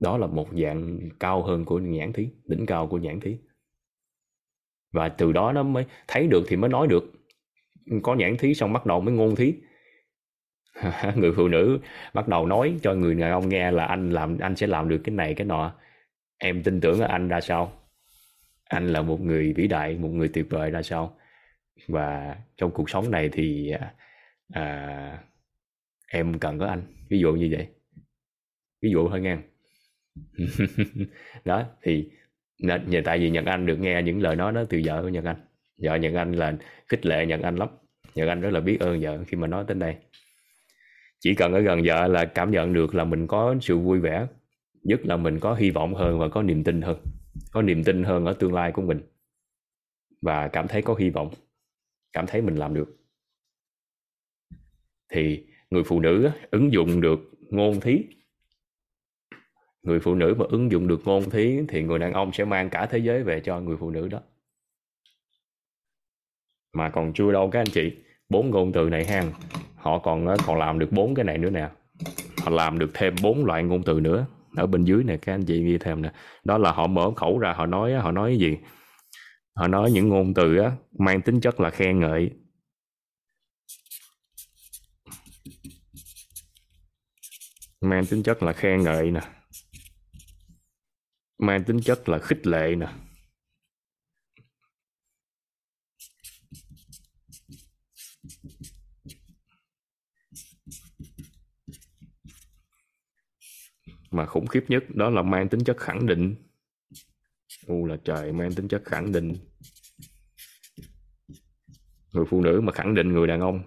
Đó 0.00 0.18
là 0.18 0.26
một 0.26 0.48
dạng 0.52 0.98
cao 1.20 1.42
hơn 1.42 1.64
của 1.64 1.78
nhãn 1.78 2.12
thí, 2.12 2.28
đỉnh 2.44 2.66
cao 2.66 2.86
của 2.86 2.98
nhãn 2.98 3.20
thí. 3.20 3.38
Và 4.92 5.08
từ 5.08 5.32
đó 5.32 5.52
nó 5.52 5.62
mới 5.62 5.86
thấy 6.08 6.26
được 6.26 6.44
thì 6.48 6.56
mới 6.56 6.70
nói 6.70 6.86
được. 6.86 7.04
Có 8.02 8.14
nhãn 8.14 8.36
thí 8.36 8.54
xong 8.54 8.72
bắt 8.72 8.86
đầu 8.86 9.00
mới 9.00 9.14
ngôn 9.14 9.36
thí. 9.36 9.54
người 11.16 11.32
phụ 11.36 11.48
nữ 11.48 11.78
bắt 12.14 12.28
đầu 12.28 12.46
nói 12.46 12.78
cho 12.82 12.94
người 12.94 13.14
đàn 13.14 13.30
ông 13.30 13.48
nghe 13.48 13.70
là 13.70 13.84
anh 13.84 14.10
làm 14.10 14.38
anh 14.38 14.56
sẽ 14.56 14.66
làm 14.66 14.88
được 14.88 15.00
cái 15.04 15.14
này 15.14 15.34
cái 15.34 15.46
nọ. 15.46 15.74
Em 16.38 16.62
tin 16.62 16.80
tưởng 16.80 17.00
ở 17.00 17.06
anh 17.06 17.28
ra 17.28 17.40
sao? 17.40 17.72
Anh 18.64 18.88
là 18.88 19.02
một 19.02 19.20
người 19.20 19.52
vĩ 19.52 19.66
đại 19.66 19.96
một 19.96 20.08
người 20.08 20.28
tuyệt 20.28 20.46
vời 20.50 20.70
ra 20.70 20.82
sao? 20.82 21.16
Và 21.88 22.36
trong 22.56 22.70
cuộc 22.70 22.90
sống 22.90 23.10
này 23.10 23.28
thì 23.32 23.70
à, 23.70 23.94
à 24.52 25.18
em 26.12 26.38
cần 26.38 26.58
có 26.58 26.66
anh. 26.66 26.82
Ví 27.08 27.18
dụ 27.18 27.32
như 27.32 27.48
vậy. 27.52 27.68
Ví 28.82 28.90
dụ 28.90 29.08
thôi 29.08 29.20
nghe 29.20 29.36
đó 31.44 31.64
thì 31.82 32.10
nhờ 32.58 33.00
tại 33.04 33.18
vì 33.18 33.30
nhận 33.30 33.44
anh 33.44 33.66
được 33.66 33.76
nghe 33.80 34.02
những 34.02 34.22
lời 34.22 34.36
nói 34.36 34.52
đó 34.52 34.64
từ 34.68 34.80
vợ 34.84 35.02
của 35.02 35.08
nhận 35.08 35.24
anh. 35.24 35.36
Vợ 35.78 35.94
nhận 35.94 36.14
anh 36.14 36.32
là 36.32 36.54
khích 36.88 37.06
lệ 37.06 37.26
nhận 37.26 37.42
anh 37.42 37.56
lắm. 37.56 37.68
Nhận 38.14 38.28
anh 38.28 38.40
rất 38.40 38.50
là 38.50 38.60
biết 38.60 38.80
ơn 38.80 39.00
vợ 39.00 39.24
khi 39.26 39.36
mà 39.36 39.46
nói 39.46 39.64
đến 39.68 39.78
đây 39.78 39.96
chỉ 41.24 41.34
cần 41.34 41.52
ở 41.52 41.60
gần 41.60 41.82
vợ 41.84 42.06
là 42.06 42.24
cảm 42.24 42.50
nhận 42.50 42.72
được 42.72 42.94
là 42.94 43.04
mình 43.04 43.26
có 43.26 43.54
sự 43.60 43.78
vui 43.78 44.00
vẻ, 44.00 44.26
nhất 44.82 45.00
là 45.06 45.16
mình 45.16 45.40
có 45.40 45.54
hy 45.54 45.70
vọng 45.70 45.94
hơn 45.94 46.18
và 46.18 46.28
có 46.28 46.42
niềm 46.42 46.64
tin 46.64 46.82
hơn, 46.82 46.98
có 47.52 47.62
niềm 47.62 47.84
tin 47.84 48.04
hơn 48.04 48.24
ở 48.24 48.32
tương 48.32 48.54
lai 48.54 48.72
của 48.72 48.82
mình. 48.82 49.00
Và 50.22 50.48
cảm 50.48 50.68
thấy 50.68 50.82
có 50.82 50.94
hy 50.94 51.10
vọng, 51.10 51.30
cảm 52.12 52.26
thấy 52.26 52.42
mình 52.42 52.54
làm 52.54 52.74
được. 52.74 52.96
Thì 55.12 55.46
người 55.70 55.82
phụ 55.84 56.00
nữ 56.00 56.30
ứng 56.50 56.72
dụng 56.72 57.00
được 57.00 57.18
ngôn 57.50 57.80
thí. 57.80 58.04
Người 59.82 60.00
phụ 60.00 60.14
nữ 60.14 60.34
mà 60.38 60.44
ứng 60.48 60.70
dụng 60.70 60.88
được 60.88 61.00
ngôn 61.04 61.30
thí 61.30 61.60
thì 61.68 61.82
người 61.82 61.98
đàn 61.98 62.12
ông 62.12 62.32
sẽ 62.32 62.44
mang 62.44 62.70
cả 62.70 62.86
thế 62.86 62.98
giới 62.98 63.22
về 63.22 63.40
cho 63.40 63.60
người 63.60 63.76
phụ 63.76 63.90
nữ 63.90 64.08
đó. 64.08 64.20
Mà 66.72 66.90
còn 66.90 67.12
chưa 67.14 67.32
đâu 67.32 67.50
các 67.50 67.60
anh 67.60 67.70
chị, 67.72 67.92
bốn 68.28 68.50
ngôn 68.50 68.72
từ 68.72 68.88
này 68.88 69.04
hang 69.04 69.32
họ 69.84 69.98
còn 69.98 70.26
ờ, 70.26 70.36
còn 70.46 70.58
làm 70.58 70.78
được 70.78 70.92
bốn 70.92 71.14
cái 71.14 71.24
này 71.24 71.38
nữa 71.38 71.50
nè. 71.50 71.68
Họ 72.42 72.50
làm 72.50 72.78
được 72.78 72.90
thêm 72.94 73.14
bốn 73.22 73.44
loại 73.44 73.62
ngôn 73.62 73.82
từ 73.82 74.00
nữa. 74.00 74.26
Ở 74.56 74.66
bên 74.66 74.84
dưới 74.84 75.04
này 75.04 75.18
các 75.18 75.34
anh 75.34 75.44
chị 75.44 75.64
ghi 75.64 75.78
thêm 75.78 76.02
nè. 76.02 76.12
Đó 76.44 76.58
là 76.58 76.72
họ 76.72 76.86
mở 76.86 77.10
khẩu 77.16 77.38
ra 77.38 77.52
họ 77.52 77.66
nói 77.66 77.94
họ 77.94 78.12
nói 78.12 78.36
gì? 78.36 78.56
Họ 79.56 79.68
nói 79.68 79.90
những 79.90 80.08
ngôn 80.08 80.34
từ 80.34 80.56
á, 80.56 80.72
mang 80.98 81.22
tính 81.22 81.40
chất 81.40 81.60
là 81.60 81.70
khen 81.70 82.00
ngợi. 82.00 82.30
Mang 87.80 88.06
tính 88.06 88.22
chất 88.22 88.42
là 88.42 88.52
khen 88.52 88.82
ngợi 88.82 89.10
nè. 89.10 89.20
Mang 91.38 91.64
tính 91.64 91.80
chất 91.80 92.08
là 92.08 92.18
khích 92.18 92.46
lệ 92.46 92.74
nè. 92.78 92.86
Mà 104.14 104.26
khủng 104.26 104.46
khiếp 104.46 104.64
nhất, 104.68 104.84
đó 104.94 105.10
là 105.10 105.22
mang 105.22 105.48
tính 105.48 105.64
chất 105.64 105.76
khẳng 105.76 106.06
định. 106.06 106.34
U 107.66 107.86
là 107.86 107.96
trời, 108.04 108.32
mang 108.32 108.52
tính 108.52 108.68
chất 108.68 108.82
khẳng 108.84 109.12
định. 109.12 109.34
Người 112.12 112.24
phụ 112.28 112.40
nữ 112.40 112.60
mà 112.60 112.72
khẳng 112.72 112.94
định 112.94 113.12
người 113.12 113.26
đàn 113.26 113.40
ông. 113.40 113.62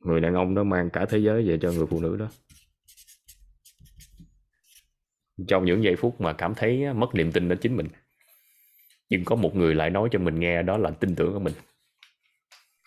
Người 0.00 0.20
đàn 0.20 0.34
ông 0.34 0.54
đó 0.54 0.64
mang 0.64 0.90
cả 0.90 1.06
thế 1.08 1.18
giới 1.18 1.48
về 1.48 1.58
cho 1.62 1.72
người 1.72 1.86
phụ 1.86 2.00
nữ 2.00 2.16
đó. 2.16 2.28
Trong 5.48 5.64
những 5.64 5.84
giây 5.84 5.96
phút 5.96 6.20
mà 6.20 6.32
cảm 6.32 6.54
thấy 6.54 6.94
mất 6.94 7.14
niềm 7.14 7.32
tin 7.32 7.48
đến 7.48 7.58
chính 7.60 7.76
mình, 7.76 7.88
nhưng 9.08 9.24
có 9.24 9.36
một 9.36 9.56
người 9.56 9.74
lại 9.74 9.90
nói 9.90 10.08
cho 10.12 10.18
mình 10.18 10.40
nghe, 10.40 10.62
đó 10.62 10.76
là 10.76 10.90
tin 10.90 11.14
tưởng 11.14 11.32
của 11.32 11.40
mình. 11.40 11.54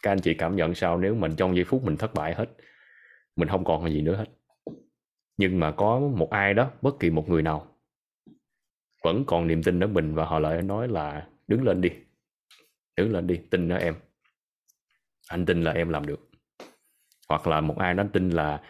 Các 0.02 0.12
anh 0.12 0.22
chị 0.22 0.34
cảm 0.34 0.56
nhận 0.56 0.76
sao 0.76 0.98
nếu 0.98 1.16
mình 1.16 1.36
trong 1.38 1.56
giây 1.56 1.66
phút 1.66 1.84
mình 1.84 1.98
thất 1.98 2.14
bại 2.14 2.34
hết, 2.34 2.46
mình 3.36 3.48
không 3.48 3.66
còn 3.66 3.92
gì 3.92 4.02
nữa 4.02 4.16
hết? 4.16 4.26
Nhưng 5.42 5.60
mà 5.60 5.72
có 5.72 6.00
một 6.00 6.30
ai 6.30 6.54
đó, 6.54 6.72
bất 6.82 7.00
kỳ 7.00 7.10
một 7.10 7.30
người 7.30 7.42
nào, 7.42 7.68
vẫn 9.04 9.24
còn 9.28 9.48
niềm 9.48 9.64
tin 9.64 9.80
ở 9.80 9.88
mình 9.88 10.16
và 10.16 10.26
họ 10.26 10.40
lại 10.40 10.62
nói 10.62 10.88
là, 10.88 11.28
đứng 11.48 11.64
lên 11.64 11.82
đi, 11.82 11.90
đứng 12.98 13.12
lên 13.12 13.28
đi, 13.28 13.40
tin 13.50 13.70
ở 13.70 13.78
em. 13.78 13.96
Anh 15.28 15.46
tin 15.46 15.64
là 15.64 15.72
em 15.72 15.90
làm 15.90 16.06
được. 16.06 16.30
Hoặc 17.30 17.48
là 17.48 17.62
một 17.62 17.78
ai 17.78 17.94
đó 17.94 18.04
tin 18.14 18.30
là 18.30 18.64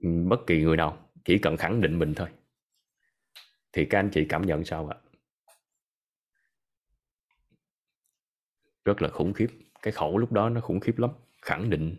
ừ, 0.00 0.08
bất 0.28 0.40
kỳ 0.46 0.62
người 0.62 0.76
nào, 0.76 1.10
chỉ 1.24 1.38
cần 1.38 1.56
khẳng 1.56 1.80
định 1.80 1.98
mình 1.98 2.14
thôi. 2.14 2.28
Thì 3.72 3.84
các 3.84 3.98
anh 3.98 4.10
chị 4.12 4.26
cảm 4.28 4.42
nhận 4.46 4.64
sao 4.64 4.88
ạ? 4.88 4.96
Rất 8.84 9.02
là 9.02 9.08
khủng 9.08 9.32
khiếp. 9.32 9.48
Cái 9.82 9.92
khẩu 9.92 10.18
lúc 10.18 10.32
đó 10.32 10.48
nó 10.48 10.60
khủng 10.60 10.80
khiếp 10.80 10.98
lắm. 10.98 11.10
Khẳng 11.42 11.70
định. 11.70 11.96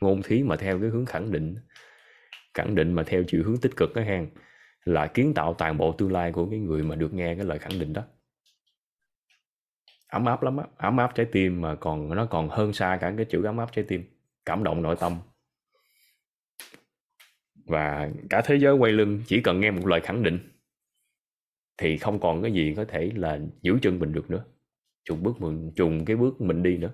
Ngôn 0.00 0.22
thí 0.22 0.42
mà 0.42 0.56
theo 0.56 0.80
cái 0.80 0.90
hướng 0.90 1.06
khẳng 1.06 1.32
định 1.32 1.56
khẳng 2.54 2.74
định 2.74 2.92
mà 2.92 3.02
theo 3.06 3.22
chiều 3.26 3.42
hướng 3.44 3.60
tích 3.60 3.76
cực 3.76 3.94
đó 3.94 4.02
hàng 4.02 4.28
là 4.84 5.06
kiến 5.06 5.34
tạo 5.34 5.54
toàn 5.54 5.78
bộ 5.78 5.92
tương 5.92 6.12
lai 6.12 6.32
của 6.32 6.50
cái 6.50 6.58
người 6.58 6.82
mà 6.82 6.96
được 6.96 7.14
nghe 7.14 7.34
cái 7.34 7.44
lời 7.44 7.58
khẳng 7.58 7.78
định 7.78 7.92
đó. 7.92 8.02
Ấm 10.08 10.24
áp 10.24 10.42
lắm 10.42 10.56
á, 10.56 10.64
ấm 10.76 10.96
áp 10.96 11.14
trái 11.14 11.26
tim 11.32 11.60
mà 11.60 11.74
còn, 11.74 12.14
nó 12.14 12.26
còn 12.26 12.48
hơn 12.48 12.72
xa 12.72 12.98
cả 13.00 13.14
cái 13.16 13.26
chữ 13.30 13.44
ấm 13.44 13.56
áp 13.56 13.72
trái 13.72 13.84
tim, 13.88 14.04
cảm 14.44 14.64
động 14.64 14.82
nội 14.82 14.96
tâm. 15.00 15.16
Và 17.64 18.10
cả 18.30 18.42
thế 18.44 18.58
giới 18.58 18.74
quay 18.74 18.92
lưng, 18.92 19.22
chỉ 19.26 19.40
cần 19.40 19.60
nghe 19.60 19.70
một 19.70 19.86
lời 19.86 20.00
khẳng 20.00 20.22
định, 20.22 20.38
thì 21.78 21.98
không 21.98 22.20
còn 22.20 22.42
cái 22.42 22.52
gì 22.52 22.74
có 22.76 22.84
thể 22.84 23.10
là 23.14 23.38
giữ 23.62 23.78
chân 23.82 23.98
mình 23.98 24.12
được 24.12 24.30
nữa. 24.30 24.44
Trùng 25.04 25.22
bước 25.22 25.40
mình, 25.40 25.72
trùng 25.76 26.04
cái 26.04 26.16
bước 26.16 26.40
mình 26.40 26.62
đi 26.62 26.76
nữa. 26.76 26.90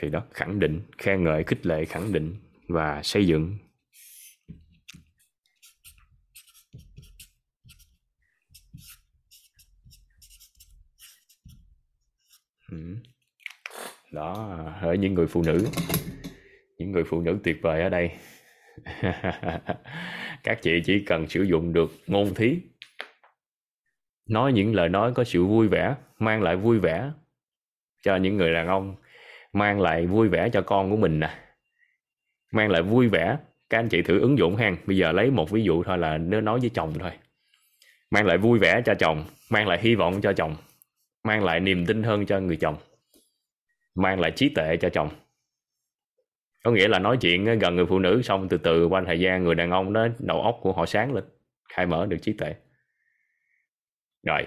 Thì 0.00 0.10
đó, 0.10 0.22
khẳng 0.30 0.60
định, 0.60 0.80
khen 0.98 1.24
ngợi, 1.24 1.44
khích 1.44 1.66
lệ, 1.66 1.84
khẳng 1.84 2.12
định 2.12 2.36
và 2.68 3.02
xây 3.02 3.26
dựng. 3.26 3.58
Ừ. 12.70 12.96
Đó 14.12 14.58
ở 14.80 14.94
những 14.94 15.14
người 15.14 15.26
phụ 15.26 15.42
nữ. 15.42 15.66
Những 16.78 16.92
người 16.92 17.04
phụ 17.04 17.20
nữ 17.20 17.38
tuyệt 17.44 17.56
vời 17.62 17.82
ở 17.82 17.88
đây. 17.88 18.10
Các 20.44 20.62
chị 20.62 20.82
chỉ 20.84 21.04
cần 21.06 21.28
sử 21.28 21.42
dụng 21.42 21.72
được 21.72 21.90
ngôn 22.06 22.34
thí. 22.34 22.58
Nói 24.28 24.52
những 24.52 24.74
lời 24.74 24.88
nói 24.88 25.12
có 25.14 25.24
sự 25.24 25.44
vui 25.44 25.68
vẻ, 25.68 25.94
mang 26.18 26.42
lại 26.42 26.56
vui 26.56 26.78
vẻ 26.78 27.12
cho 28.02 28.16
những 28.16 28.36
người 28.36 28.52
đàn 28.52 28.66
ông 28.66 28.96
mang 29.52 29.80
lại 29.80 30.06
vui 30.06 30.28
vẻ 30.28 30.48
cho 30.52 30.62
con 30.62 30.90
của 30.90 30.96
mình 30.96 31.20
nè. 31.20 31.38
Mang 32.52 32.70
lại 32.70 32.82
vui 32.82 33.08
vẻ, 33.08 33.38
các 33.70 33.78
anh 33.78 33.88
chị 33.88 34.02
thử 34.02 34.20
ứng 34.20 34.38
dụng 34.38 34.56
ha. 34.56 34.72
Bây 34.86 34.96
giờ 34.96 35.12
lấy 35.12 35.30
một 35.30 35.50
ví 35.50 35.62
dụ 35.62 35.82
thôi 35.82 35.98
là 35.98 36.18
nếu 36.18 36.40
nói 36.40 36.60
với 36.60 36.70
chồng 36.70 36.94
thôi. 36.98 37.10
Mang 38.10 38.26
lại 38.26 38.38
vui 38.38 38.58
vẻ 38.58 38.82
cho 38.84 38.94
chồng, 38.94 39.24
mang 39.50 39.68
lại 39.68 39.78
hy 39.82 39.94
vọng 39.94 40.20
cho 40.20 40.32
chồng, 40.32 40.56
mang 41.24 41.44
lại 41.44 41.60
niềm 41.60 41.86
tin 41.86 42.02
hơn 42.02 42.26
cho 42.26 42.40
người 42.40 42.56
chồng, 42.56 42.76
mang 43.94 44.20
lại 44.20 44.30
trí 44.30 44.48
tuệ 44.48 44.76
cho 44.76 44.88
chồng. 44.88 45.10
Có 46.64 46.70
nghĩa 46.70 46.88
là 46.88 46.98
nói 46.98 47.16
chuyện 47.20 47.58
gần 47.58 47.76
người 47.76 47.86
phụ 47.86 47.98
nữ 47.98 48.22
xong 48.22 48.48
từ 48.48 48.56
từ 48.56 48.86
qua 48.86 49.02
thời 49.06 49.20
gian 49.20 49.44
người 49.44 49.54
đàn 49.54 49.70
ông 49.70 49.92
đó, 49.92 50.06
đầu 50.18 50.42
óc 50.42 50.58
của 50.62 50.72
họ 50.72 50.86
sáng 50.86 51.14
lên, 51.14 51.24
khai 51.68 51.86
mở 51.86 52.06
được 52.06 52.16
trí 52.22 52.32
tuệ. 52.32 52.54
Rồi, 54.26 54.46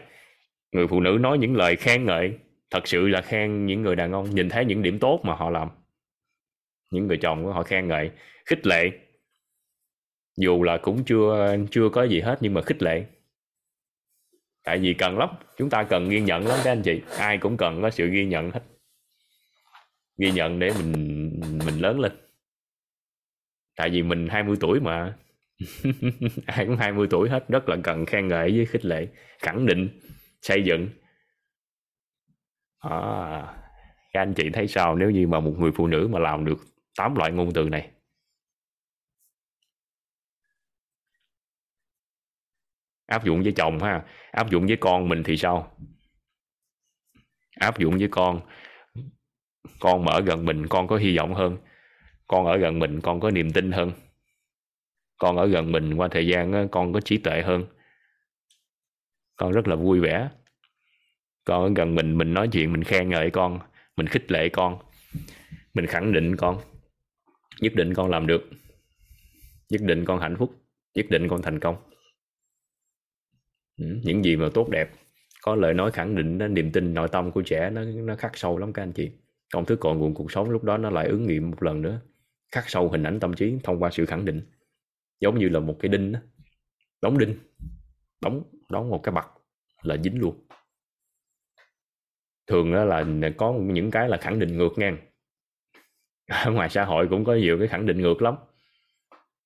người 0.71 0.87
phụ 0.87 0.99
nữ 0.99 1.17
nói 1.19 1.37
những 1.37 1.55
lời 1.55 1.75
khen 1.75 2.05
ngợi 2.05 2.37
thật 2.73 2.87
sự 2.87 3.07
là 3.07 3.21
khen 3.21 3.65
những 3.65 3.81
người 3.81 3.95
đàn 3.95 4.11
ông, 4.11 4.35
nhìn 4.35 4.49
thấy 4.49 4.65
những 4.65 4.81
điểm 4.81 4.99
tốt 4.99 5.19
mà 5.23 5.35
họ 5.35 5.49
làm. 5.49 5.69
Những 6.91 7.07
người 7.07 7.17
chồng 7.17 7.43
của 7.43 7.53
họ 7.53 7.63
khen 7.63 7.87
ngợi, 7.87 8.11
khích 8.45 8.67
lệ. 8.67 8.91
Dù 10.37 10.63
là 10.63 10.77
cũng 10.77 11.03
chưa 11.05 11.55
chưa 11.71 11.89
có 11.89 12.03
gì 12.03 12.21
hết 12.21 12.37
nhưng 12.41 12.53
mà 12.53 12.61
khích 12.61 12.83
lệ. 12.83 13.05
Tại 14.63 14.77
vì 14.77 14.93
cần 14.93 15.17
lắm, 15.17 15.29
chúng 15.57 15.69
ta 15.69 15.83
cần 15.83 16.09
ghi 16.09 16.21
nhận 16.21 16.47
lắm 16.47 16.59
các 16.63 16.71
anh 16.71 16.81
chị. 16.81 17.01
Ai 17.17 17.37
cũng 17.37 17.57
cần 17.57 17.81
có 17.81 17.89
sự 17.89 18.07
ghi 18.07 18.25
nhận 18.25 18.51
hết. 18.51 18.63
Ghi 20.17 20.31
nhận 20.31 20.59
để 20.59 20.71
mình 20.77 20.91
mình 21.65 21.79
lớn 21.79 21.99
lên. 21.99 22.11
Tại 23.75 23.89
vì 23.89 24.01
mình 24.01 24.27
20 24.29 24.57
tuổi 24.59 24.79
mà. 24.79 25.17
Ai 26.45 26.65
cũng 26.65 26.77
20 26.77 27.07
tuổi 27.09 27.29
hết, 27.29 27.45
rất 27.47 27.69
là 27.69 27.77
cần 27.83 28.05
khen 28.05 28.27
ngợi 28.27 28.51
với 28.51 28.65
khích 28.65 28.85
lệ, 28.85 29.07
khẳng 29.39 29.65
định, 29.65 29.89
xây 30.41 30.63
dựng 30.63 30.89
à, 32.83 32.93
các 34.13 34.21
anh 34.21 34.33
chị 34.33 34.49
thấy 34.53 34.67
sao? 34.67 34.95
Nếu 34.95 35.09
như 35.11 35.27
mà 35.27 35.39
một 35.39 35.53
người 35.57 35.71
phụ 35.75 35.87
nữ 35.87 36.07
mà 36.11 36.19
làm 36.19 36.45
được 36.45 36.57
tám 36.97 37.15
loại 37.15 37.31
ngôn 37.31 37.53
từ 37.53 37.69
này. 37.69 37.91
Áp 43.05 43.25
dụng 43.25 43.43
với 43.43 43.53
chồng 43.55 43.79
ha. 43.79 44.05
Áp 44.31 44.49
dụng 44.51 44.67
với 44.67 44.77
con 44.79 45.09
mình 45.09 45.23
thì 45.25 45.37
sao? 45.37 45.77
Áp 47.59 47.79
dụng 47.79 47.97
với 47.97 48.07
con. 48.11 48.41
Con 49.79 50.05
mở 50.05 50.21
gần 50.25 50.45
mình 50.45 50.67
con 50.67 50.87
có 50.87 50.97
hy 50.97 51.17
vọng 51.17 51.33
hơn. 51.33 51.57
Con 52.27 52.45
ở 52.45 52.57
gần 52.57 52.79
mình 52.79 53.01
con 53.01 53.19
có 53.19 53.31
niềm 53.31 53.51
tin 53.51 53.71
hơn. 53.71 53.91
Con 55.17 55.37
ở 55.37 55.47
gần 55.47 55.71
mình 55.71 55.93
qua 55.93 56.07
thời 56.11 56.27
gian 56.27 56.69
con 56.71 56.93
có 56.93 56.99
trí 57.01 57.17
tuệ 57.17 57.41
hơn. 57.41 57.65
Con 59.35 59.51
rất 59.51 59.67
là 59.67 59.75
vui 59.75 59.99
vẻ 59.99 60.29
con 61.45 61.63
ở 61.63 61.71
gần 61.75 61.95
mình 61.95 62.17
mình 62.17 62.33
nói 62.33 62.49
chuyện 62.51 62.71
mình 62.71 62.83
khen 62.83 63.09
ngợi 63.09 63.29
con 63.31 63.59
mình 63.95 64.07
khích 64.07 64.31
lệ 64.31 64.49
con. 64.49 64.79
Mình 65.73 65.87
khẳng 65.87 66.13
định 66.13 66.35
con. 66.35 66.57
Nhất 67.61 67.73
định 67.75 67.93
con 67.93 68.09
làm 68.09 68.27
được. 68.27 68.49
Nhất 69.69 69.81
định 69.81 70.05
con 70.05 70.19
hạnh 70.19 70.35
phúc. 70.39 70.53
Nhất 70.95 71.05
định 71.09 71.27
con 71.29 71.41
thành 71.41 71.59
công. 71.59 71.75
Ừ, 73.77 73.85
những 74.03 74.23
gì 74.23 74.35
mà 74.35 74.49
tốt 74.53 74.69
đẹp. 74.69 74.89
Có 75.41 75.55
lời 75.55 75.73
nói 75.73 75.91
khẳng 75.91 76.15
định 76.15 76.37
đó, 76.37 76.47
niềm 76.47 76.71
tin 76.71 76.93
nội 76.93 77.07
tâm 77.11 77.31
của 77.31 77.41
trẻ 77.41 77.69
nó 77.69 77.83
nó 77.83 78.15
khắc 78.15 78.37
sâu 78.37 78.57
lắm 78.57 78.73
các 78.73 78.83
anh 78.83 78.93
chị. 78.93 79.11
Công 79.53 79.65
thức 79.65 79.79
cội 79.79 79.95
nguồn 79.95 80.13
cuộc 80.13 80.31
sống 80.31 80.49
lúc 80.49 80.63
đó 80.63 80.77
nó 80.77 80.89
lại 80.89 81.07
ứng 81.07 81.27
nghiệm 81.27 81.51
một 81.51 81.63
lần 81.63 81.81
nữa. 81.81 82.01
Khắc 82.51 82.69
sâu 82.69 82.89
hình 82.89 83.03
ảnh 83.03 83.19
tâm 83.19 83.33
trí 83.33 83.57
thông 83.63 83.79
qua 83.79 83.89
sự 83.91 84.05
khẳng 84.05 84.25
định. 84.25 84.41
Giống 85.19 85.39
như 85.39 85.49
là 85.49 85.59
một 85.59 85.77
cái 85.79 85.89
đinh 85.89 86.11
đó. 86.11 86.19
đóng 87.01 87.17
đinh. 87.17 87.35
Đóng 88.21 88.43
đóng 88.69 88.89
một 88.89 89.03
cái 89.03 89.13
bậc 89.13 89.25
là 89.81 89.97
dính 89.97 90.19
luôn 90.19 90.47
thường 92.47 92.73
đó 92.73 92.83
là 92.83 93.05
có 93.37 93.53
những 93.53 93.91
cái 93.91 94.09
là 94.09 94.17
khẳng 94.17 94.39
định 94.39 94.57
ngược 94.57 94.77
ngang. 94.77 94.97
Ở 96.27 96.51
ngoài 96.51 96.69
xã 96.69 96.85
hội 96.85 97.07
cũng 97.09 97.23
có 97.25 97.35
nhiều 97.35 97.57
cái 97.59 97.67
khẳng 97.67 97.85
định 97.85 98.01
ngược 98.01 98.21
lắm. 98.21 98.35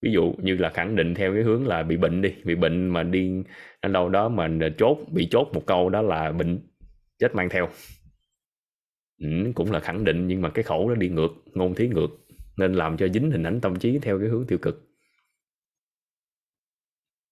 Ví 0.02 0.12
dụ 0.12 0.36
như 0.44 0.56
là 0.58 0.70
khẳng 0.70 0.96
định 0.96 1.16
theo 1.16 1.34
cái 1.34 1.44
hướng 1.44 1.68
là 1.68 1.84
bị 1.84 1.98
bệnh 1.98 2.22
đi 2.22 2.36
bị 2.44 2.56
bệnh 2.56 2.90
mà 2.90 3.04
đi 3.04 3.44
đến 3.82 3.94
đâu 3.94 4.10
đó 4.10 4.30
mà 4.30 4.50
chốt 4.78 4.98
bị 5.12 5.28
chốt 5.32 5.48
một 5.54 5.64
câu 5.66 5.90
đó 5.90 6.02
là 6.02 6.32
bệnh 6.32 6.60
chết 7.20 7.36
mang 7.36 7.50
theo. 7.50 7.70
Ừ, 9.18 9.28
cũng 9.56 9.72
là 9.72 9.80
khẳng 9.80 10.04
định 10.04 10.28
nhưng 10.28 10.42
mà 10.42 10.50
cái 10.50 10.64
khẩu 10.64 10.90
nó 10.90 10.96
đi 10.96 11.10
ngược 11.10 11.32
ngôn 11.54 11.76
thí 11.76 11.88
ngược 11.88 12.10
nên 12.58 12.74
làm 12.74 12.98
cho 12.98 13.08
dính 13.08 13.32
hình 13.32 13.44
ảnh 13.44 13.62
tâm 13.62 13.80
trí 13.80 14.00
theo 14.00 14.20
cái 14.20 14.30
hướng 14.30 14.48
tiêu 14.48 14.58
cực. 14.62 14.88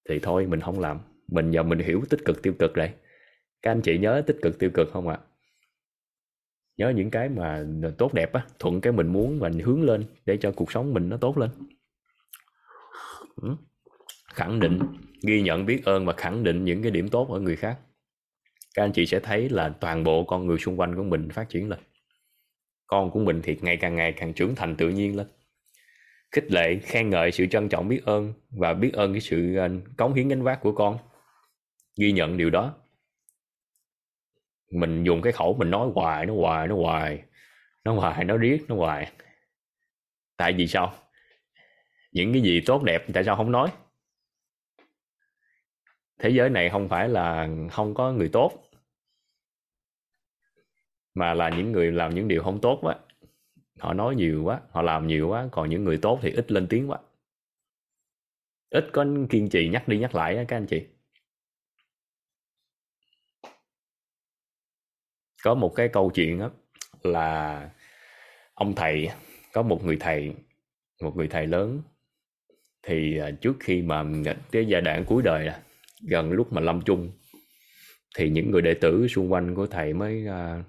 Thì 0.10 0.20
thôi 0.20 0.46
mình 0.48 0.60
không 0.60 0.80
làm. 0.80 1.00
Mình 1.28 1.52
giờ 1.52 1.64
mình 1.64 1.80
hiểu 1.80 2.02
tích 2.10 2.26
cực 2.26 2.44
tiêu 2.44 2.54
cực 2.60 2.74
đây. 2.76 2.90
Các 3.62 3.72
anh 3.72 3.82
chị 3.82 3.98
nhớ 3.98 4.24
tích 4.28 4.38
cực 4.42 4.60
tiêu 4.60 4.70
cực 4.74 4.90
không 4.92 5.08
ạ? 5.08 5.20
Nhớ 6.78 6.90
những 6.90 7.12
cái 7.12 7.30
mà 7.30 7.66
tốt 7.98 8.14
đẹp 8.14 8.34
á, 8.34 8.46
thuận 8.60 8.82
cái 8.82 8.94
mình 8.94 9.08
muốn 9.08 9.40
và 9.40 9.50
hướng 9.64 9.84
lên 9.84 10.06
để 10.26 10.38
cho 10.38 10.52
cuộc 10.52 10.72
sống 10.72 10.94
mình 10.94 11.10
nó 11.10 11.18
tốt 11.18 11.38
lên. 11.38 11.50
Khẳng 14.34 14.60
định, 14.60 14.80
ghi 15.28 15.42
nhận, 15.42 15.66
biết 15.66 15.86
ơn 15.86 16.06
và 16.06 16.14
khẳng 16.14 16.44
định 16.44 16.66
những 16.66 16.82
cái 16.82 16.92
điểm 16.92 17.10
tốt 17.10 17.32
ở 17.32 17.40
người 17.40 17.56
khác. 17.56 17.80
Các 18.76 18.84
anh 18.84 18.92
chị 18.92 19.06
sẽ 19.06 19.20
thấy 19.20 19.50
là 19.50 19.70
toàn 19.70 20.04
bộ 20.04 20.24
con 20.24 20.48
người 20.48 20.58
xung 20.58 20.80
quanh 20.80 20.96
của 20.96 21.04
mình 21.04 21.30
phát 21.30 21.50
triển 21.50 21.70
lên. 21.70 21.80
Con 22.88 23.12
của 23.12 23.20
mình 23.20 23.42
thì 23.44 23.58
ngày 23.62 23.78
càng 23.78 23.96
ngày 23.96 24.14
càng 24.14 24.34
trưởng 24.34 24.56
thành 24.56 24.76
tự 24.76 24.90
nhiên 24.90 25.16
lên. 25.18 25.28
Khích 26.32 26.52
lệ, 26.52 26.80
khen 26.84 27.10
ngợi 27.10 27.32
sự 27.32 27.46
trân 27.46 27.70
trọng, 27.70 27.88
biết 27.88 28.06
ơn 28.06 28.34
và 28.50 28.74
biết 28.74 28.94
ơn 28.94 29.14
cái 29.14 29.22
sự 29.22 29.56
à, 29.56 29.70
cống 29.98 30.14
hiến 30.14 30.28
gánh 30.28 30.44
vác 30.44 30.62
của 30.62 30.72
con. 30.72 30.98
Ghi 32.00 32.12
nhận 32.12 32.38
điều 32.38 32.50
đó 32.50 32.76
mình 34.72 35.04
dùng 35.04 35.22
cái 35.22 35.34
khẩu 35.34 35.56
mình 35.60 35.72
nói 35.72 35.90
hoài 35.96 36.26
nó 36.26 36.34
hoài 36.36 36.68
nó 36.68 36.76
hoài 36.76 37.24
nó 37.84 37.94
hoài 37.94 38.26
nó 38.26 38.38
riết 38.38 38.66
nó 38.68 38.76
hoài. 38.76 39.12
Tại 40.38 40.54
vì 40.54 40.68
sao? 40.68 40.94
Những 42.12 42.34
cái 42.34 42.42
gì 42.42 42.62
tốt 42.66 42.84
đẹp 42.84 43.06
tại 43.14 43.24
sao 43.24 43.36
không 43.36 43.52
nói? 43.52 43.72
Thế 46.20 46.30
giới 46.30 46.50
này 46.50 46.70
không 46.70 46.90
phải 46.90 47.10
là 47.10 47.50
không 47.72 47.94
có 47.94 48.12
người 48.12 48.30
tốt, 48.34 48.52
mà 51.14 51.34
là 51.34 51.50
những 51.50 51.72
người 51.72 51.92
làm 51.92 52.16
những 52.16 52.28
điều 52.28 52.44
không 52.44 52.62
tốt 52.62 52.80
quá. 52.82 52.96
Họ 53.80 53.94
nói 53.94 54.16
nhiều 54.16 54.44
quá, 54.44 54.62
họ 54.72 54.82
làm 54.82 55.08
nhiều 55.08 55.30
quá, 55.30 55.48
còn 55.52 55.70
những 55.70 55.84
người 55.84 56.00
tốt 56.02 56.20
thì 56.22 56.32
ít 56.32 56.52
lên 56.52 56.68
tiếng 56.70 56.90
quá. 56.90 57.00
Ít 58.70 58.90
có 58.94 59.06
kiên 59.30 59.50
trì 59.50 59.70
nhắc 59.70 59.88
đi 59.88 59.98
nhắc 59.98 60.16
lại 60.16 60.46
các 60.48 60.58
anh 60.58 60.66
chị. 60.66 60.86
Có 65.46 65.54
một 65.54 65.76
cái 65.76 65.88
câu 65.88 66.12
chuyện 66.14 66.40
đó 66.40 66.52
là 67.04 67.70
ông 68.54 68.76
thầy 68.76 69.10
có 69.54 69.62
một 69.62 69.86
người 69.86 69.98
thầy, 70.00 70.34
một 71.02 71.16
người 71.16 71.28
thầy 71.28 71.48
lớn. 71.48 71.82
Thì 72.84 73.18
à, 73.18 73.32
trước 73.32 73.56
khi 73.60 73.82
mà 73.82 74.06
cái 74.52 74.66
giai 74.66 74.82
đoạn 74.82 75.06
cuối 75.06 75.24
đời 75.24 75.50
gần 76.10 76.32
lúc 76.32 76.54
mà 76.54 76.62
lâm 76.62 76.82
chung, 76.82 77.12
thì 78.18 78.30
những 78.30 78.52
người 78.52 78.62
đệ 78.62 78.74
tử 78.74 79.08
xung 79.08 79.32
quanh 79.32 79.56
của 79.56 79.68
thầy 79.68 79.94
mới 79.94 80.28
à, 80.28 80.64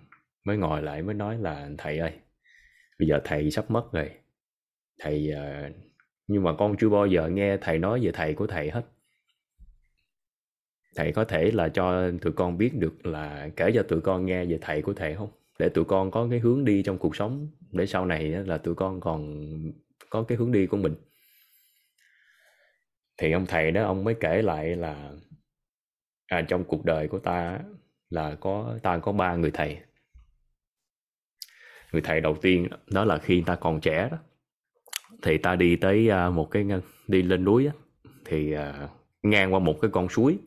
mới 0.45 0.57
ngồi 0.57 0.83
lại 0.83 1.03
mới 1.03 1.15
nói 1.15 1.39
là, 1.39 1.69
thầy 1.79 1.99
ơi, 1.99 2.13
bây 2.99 3.09
giờ 3.09 3.21
thầy 3.25 3.51
sắp 3.51 3.71
mất 3.71 3.93
rồi. 3.93 4.11
Thầy 5.01 5.33
à, 5.33 5.71
nhưng 6.27 6.43
mà 6.43 6.53
con 6.59 6.77
chưa 6.77 6.89
bao 6.89 7.07
giờ 7.07 7.29
nghe 7.29 7.57
thầy 7.57 7.79
nói 7.79 8.01
về 8.03 8.11
thầy 8.13 8.35
của 8.35 8.47
thầy 8.47 8.71
hết 8.71 8.83
thầy 10.97 11.13
có 11.13 11.25
thể 11.25 11.51
là 11.51 11.69
cho 11.69 12.11
tụi 12.23 12.33
con 12.33 12.59
biết 12.59 12.75
được 12.75 13.07
là 13.07 13.49
kể 13.57 13.71
cho 13.75 13.83
tụi 13.83 14.01
con 14.01 14.27
nghe 14.27 14.45
về 14.45 14.59
thầy 14.61 14.83
của 14.83 14.95
thầy 14.95 15.15
không? 15.15 15.29
Để 15.59 15.69
tụi 15.69 15.85
con 15.85 16.11
có 16.11 16.27
cái 16.31 16.39
hướng 16.39 16.65
đi 16.65 16.83
trong 16.83 16.99
cuộc 16.99 17.17
sống 17.17 17.49
để 17.73 17.87
sau 17.87 18.07
này 18.07 18.29
là 18.29 18.59
tụi 18.59 18.75
con 18.75 19.01
còn 19.01 19.47
có 20.11 20.23
cái 20.23 20.39
hướng 20.39 20.53
đi 20.53 20.67
của 20.67 20.77
mình. 20.77 20.95
Thì 23.19 23.33
ông 23.33 23.47
thầy 23.47 23.71
đó 23.71 23.85
ông 23.85 24.05
mới 24.05 24.15
kể 24.21 24.43
lại 24.43 24.77
là 24.77 25.13
à, 26.27 26.43
trong 26.43 26.65
cuộc 26.65 26.85
đời 26.85 27.09
của 27.09 27.19
ta 27.19 27.61
là 28.11 28.35
có 28.35 28.79
ta 28.83 28.99
có 28.99 29.13
ba 29.13 29.37
người 29.37 29.51
thầy. 29.51 29.79
Người 31.93 32.03
thầy 32.03 32.21
đầu 32.21 32.37
tiên 32.43 32.69
đó 32.87 33.05
là 33.05 33.19
khi 33.19 33.43
ta 33.47 33.57
còn 33.57 33.81
trẻ 33.81 34.09
đó 34.11 34.19
thì 35.23 35.39
ta 35.39 35.57
đi 35.57 35.77
tới 35.77 36.09
à, 36.09 36.31
một 36.31 36.51
cái 36.51 36.67
đi 37.07 37.23
lên 37.23 37.45
núi 37.45 37.65
đó, 37.65 37.73
thì 38.25 38.53
à, 38.53 38.89
ngang 39.23 39.55
qua 39.55 39.59
một 39.59 39.79
cái 39.83 39.91
con 39.91 40.09
suối 40.09 40.39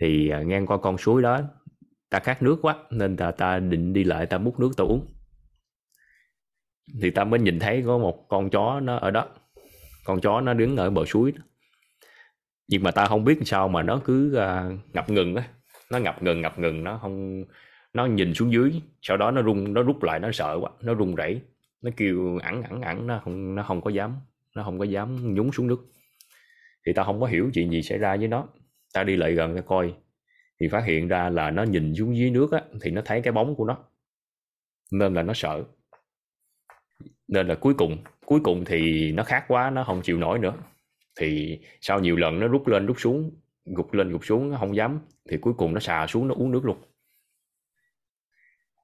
thì 0.00 0.28
à, 0.28 0.42
ngang 0.42 0.66
qua 0.66 0.78
con 0.78 0.98
suối 0.98 1.22
đó, 1.22 1.40
ta 2.10 2.18
khát 2.18 2.42
nước 2.42 2.58
quá, 2.62 2.76
nên 2.90 3.16
ta 3.16 3.30
ta 3.30 3.58
định 3.58 3.92
đi 3.92 4.04
lại, 4.04 4.26
ta 4.26 4.38
múc 4.38 4.60
nước, 4.60 4.70
ta 4.76 4.84
uống. 4.84 5.14
Thì 7.02 7.10
ta 7.10 7.24
mới 7.24 7.40
nhìn 7.40 7.58
thấy 7.58 7.82
có 7.86 7.98
một 7.98 8.26
con 8.28 8.50
chó 8.50 8.80
nó 8.80 8.96
ở 8.96 9.10
đó. 9.10 9.28
Con 10.04 10.20
chó 10.20 10.40
nó 10.40 10.54
đứng 10.54 10.76
ở 10.76 10.90
bờ 10.90 11.04
suối 11.04 11.32
đó. 11.32 11.42
nhưng 12.68 12.82
mà 12.82 12.90
ta 12.90 13.06
không 13.06 13.24
biết 13.24 13.38
sao 13.44 13.68
mà 13.68 13.82
nó 13.82 14.00
cứ 14.04 14.34
à, 14.34 14.70
ngập 14.92 15.10
ngừng 15.10 15.36
á. 15.36 15.48
Nó 15.92 15.98
ngập 15.98 16.22
ngừng 16.22 16.40
ngập 16.40 16.58
ngừng, 16.58 16.84
nó 16.84 16.98
không, 17.02 17.44
nó 17.92 18.06
nhìn 18.06 18.34
xuống 18.34 18.52
dưới, 18.52 18.82
sau 19.02 19.16
đó 19.16 19.30
nó 19.30 19.42
rung, 19.42 19.74
nó 19.74 19.82
rút 19.82 20.02
lại, 20.02 20.20
nó 20.20 20.32
sợ 20.32 20.58
quá, 20.60 20.70
nó 20.82 20.94
rung 20.94 21.14
rẩy. 21.14 21.40
Nó 21.82 21.90
kêu 21.96 22.38
ẳng 22.42 22.62
ẳng 22.62 22.82
ẳng 22.82 23.06
nó 23.06 23.20
không 23.24 23.54
nó 23.54 23.62
không 23.62 23.80
có 23.80 23.90
dám, 23.90 24.16
nó 24.56 24.62
không 24.64 24.78
có 24.78 24.84
dám 24.84 25.34
nhúng 25.34 25.52
xuống 25.52 25.66
nước. 25.66 25.86
Thì 26.86 26.92
ta 26.92 27.04
không 27.04 27.20
có 27.20 27.26
hiểu 27.26 27.50
chuyện 27.54 27.70
gì 27.70 27.82
xảy 27.82 27.98
ra 27.98 28.16
với 28.16 28.28
nó 28.28 28.48
ta 28.96 29.04
đi 29.04 29.16
lại 29.16 29.32
gần 29.32 29.56
ta 29.56 29.62
coi. 29.62 29.94
Thì 30.60 30.68
phát 30.68 30.84
hiện 30.84 31.08
ra 31.08 31.30
là 31.30 31.50
nó 31.50 31.62
nhìn 31.62 31.94
xuống 31.94 32.16
dưới 32.16 32.30
nước 32.30 32.52
á, 32.52 32.62
thì 32.80 32.90
nó 32.90 33.02
thấy 33.04 33.20
cái 33.20 33.32
bóng 33.32 33.54
của 33.54 33.64
nó. 33.64 33.78
Nên 34.92 35.14
là 35.14 35.22
nó 35.22 35.32
sợ. 35.34 35.64
Nên 37.28 37.48
là 37.48 37.54
cuối 37.54 37.74
cùng 37.74 37.98
cuối 38.26 38.40
cùng 38.44 38.64
thì 38.64 39.12
nó 39.12 39.24
khát 39.24 39.44
quá 39.48 39.70
nó 39.70 39.84
không 39.84 40.02
chịu 40.02 40.18
nổi 40.18 40.38
nữa. 40.38 40.54
Thì 41.18 41.60
sau 41.80 42.00
nhiều 42.00 42.16
lần 42.16 42.40
nó 42.40 42.48
rút 42.48 42.66
lên 42.66 42.86
rút 42.86 43.00
xuống 43.00 43.40
gục 43.64 43.92
lên 43.92 44.10
gục 44.12 44.24
xuống 44.24 44.50
nó 44.50 44.58
không 44.58 44.76
dám 44.76 45.00
thì 45.30 45.36
cuối 45.36 45.54
cùng 45.56 45.74
nó 45.74 45.80
xà 45.80 46.06
xuống 46.06 46.28
nó 46.28 46.34
uống 46.34 46.50
nước 46.50 46.64
luôn. 46.64 46.76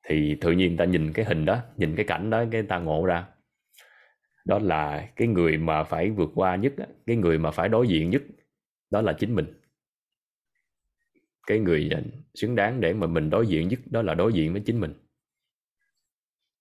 Thì 0.09 0.37
tự 0.41 0.53
nhiên 0.53 0.77
ta 0.77 0.85
nhìn 0.85 1.13
cái 1.13 1.25
hình 1.25 1.45
đó 1.45 1.61
nhìn 1.77 1.97
cái 1.97 2.05
cảnh 2.05 2.31
đó 2.31 2.45
cái 2.51 2.63
ta 2.63 2.79
ngộ 2.79 3.07
ra. 3.07 3.27
Đó 4.45 4.59
là 4.59 5.09
cái 5.17 5.29
người 5.29 5.57
mà 5.59 5.85
phải 5.85 6.11
vượt 6.11 6.31
qua 6.35 6.57
nhất 6.57 6.73
cái 7.07 7.17
người 7.17 7.39
mà 7.39 7.51
phải 7.51 7.69
đối 7.69 7.89
diện 7.89 8.11
nhất 8.11 8.23
đó 8.91 9.01
là 9.01 9.13
chính 9.13 9.35
mình 9.35 9.62
cái 11.47 11.59
người 11.59 11.91
xứng 12.35 12.55
đáng 12.55 12.81
để 12.81 12.93
mà 12.93 13.07
mình 13.07 13.31
đối 13.31 13.47
diện 13.47 13.69
nhất, 13.69 13.81
đó 13.91 14.03
là 14.03 14.15
đối 14.15 14.33
diện 14.33 14.53
với 14.53 14.63
chính 14.67 14.81
mình. 14.81 14.95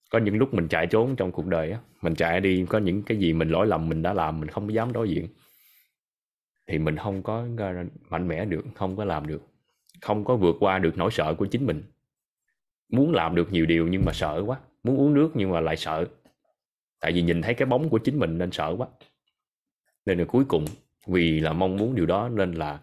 Có 0.09 0.19
những 0.19 0.37
lúc 0.37 0.53
mình 0.53 0.67
chạy 0.67 0.87
trốn 0.87 1.15
trong 1.15 1.31
cuộc 1.31 1.47
đời 1.47 1.71
á, 1.71 1.79
mình 2.01 2.15
chạy 2.15 2.39
đi, 2.39 2.65
có 2.69 2.77
những 2.77 3.03
cái 3.03 3.17
gì 3.17 3.33
mình 3.33 3.49
lỗi 3.49 3.67
lầm 3.67 3.89
mình 3.89 4.01
đã 4.01 4.13
làm, 4.13 4.39
mình 4.39 4.49
không 4.49 4.73
dám 4.73 4.93
đối 4.93 5.09
diện, 5.09 5.27
thì 6.67 6.77
mình 6.77 6.97
không 6.97 7.23
có 7.23 7.47
mạnh 8.09 8.27
mẽ 8.27 8.45
được, 8.45 8.65
không 8.75 8.97
có 8.97 9.05
làm 9.05 9.27
được, 9.27 9.41
không 10.01 10.25
có 10.25 10.35
vượt 10.35 10.55
qua 10.59 10.79
được 10.79 10.97
nỗi 10.97 11.11
sợ 11.11 11.33
của 11.33 11.45
chính 11.45 11.65
mình. 11.65 11.83
Muốn 12.89 13.11
làm 13.11 13.35
được 13.35 13.51
nhiều 13.51 13.65
điều 13.65 13.87
nhưng 13.87 14.05
mà 14.05 14.13
sợ 14.13 14.43
quá, 14.45 14.59
muốn 14.83 14.97
uống 14.97 15.13
nước 15.13 15.31
nhưng 15.33 15.51
mà 15.51 15.59
lại 15.61 15.77
sợ, 15.77 16.05
tại 16.99 17.11
vì 17.11 17.21
nhìn 17.21 17.41
thấy 17.41 17.53
cái 17.53 17.65
bóng 17.65 17.89
của 17.89 17.97
chính 17.97 18.19
mình 18.19 18.37
nên 18.37 18.51
sợ 18.51 18.75
quá. 18.77 18.87
Nên 20.05 20.19
là 20.19 20.25
cuối 20.25 20.45
cùng, 20.47 20.65
vì 21.07 21.39
là 21.39 21.53
mong 21.53 21.77
muốn 21.77 21.95
điều 21.95 22.05
đó 22.05 22.29
nên 22.29 22.51
là 22.51 22.79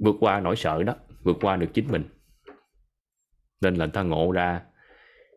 vượt 0.00 0.16
qua 0.20 0.40
nỗi 0.40 0.56
sợ 0.56 0.82
đó, 0.82 0.94
vượt 1.22 1.36
qua 1.40 1.56
được 1.56 1.68
chính 1.74 1.88
mình. 1.88 2.04
Nên 3.60 3.74
là 3.74 3.86
ta 3.86 4.02
ngộ 4.02 4.32
ra 4.32 4.60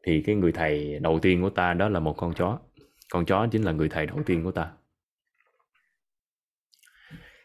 thì 0.04 0.22
cái 0.22 0.36
người 0.36 0.52
thầy 0.52 1.00
đầu 1.00 1.20
tiên 1.20 1.42
của 1.42 1.50
ta 1.50 1.74
đó 1.74 1.90
là 1.90 2.00
một 2.00 2.14
con 2.18 2.34
chó. 2.34 2.60
Con 3.12 3.26
chó 3.26 3.48
chính 3.52 3.64
là 3.64 3.72
người 3.72 3.90
thầy 3.90 4.06
đầu 4.06 4.20
tiên 4.26 4.44
của 4.44 4.52
ta. 4.52 4.72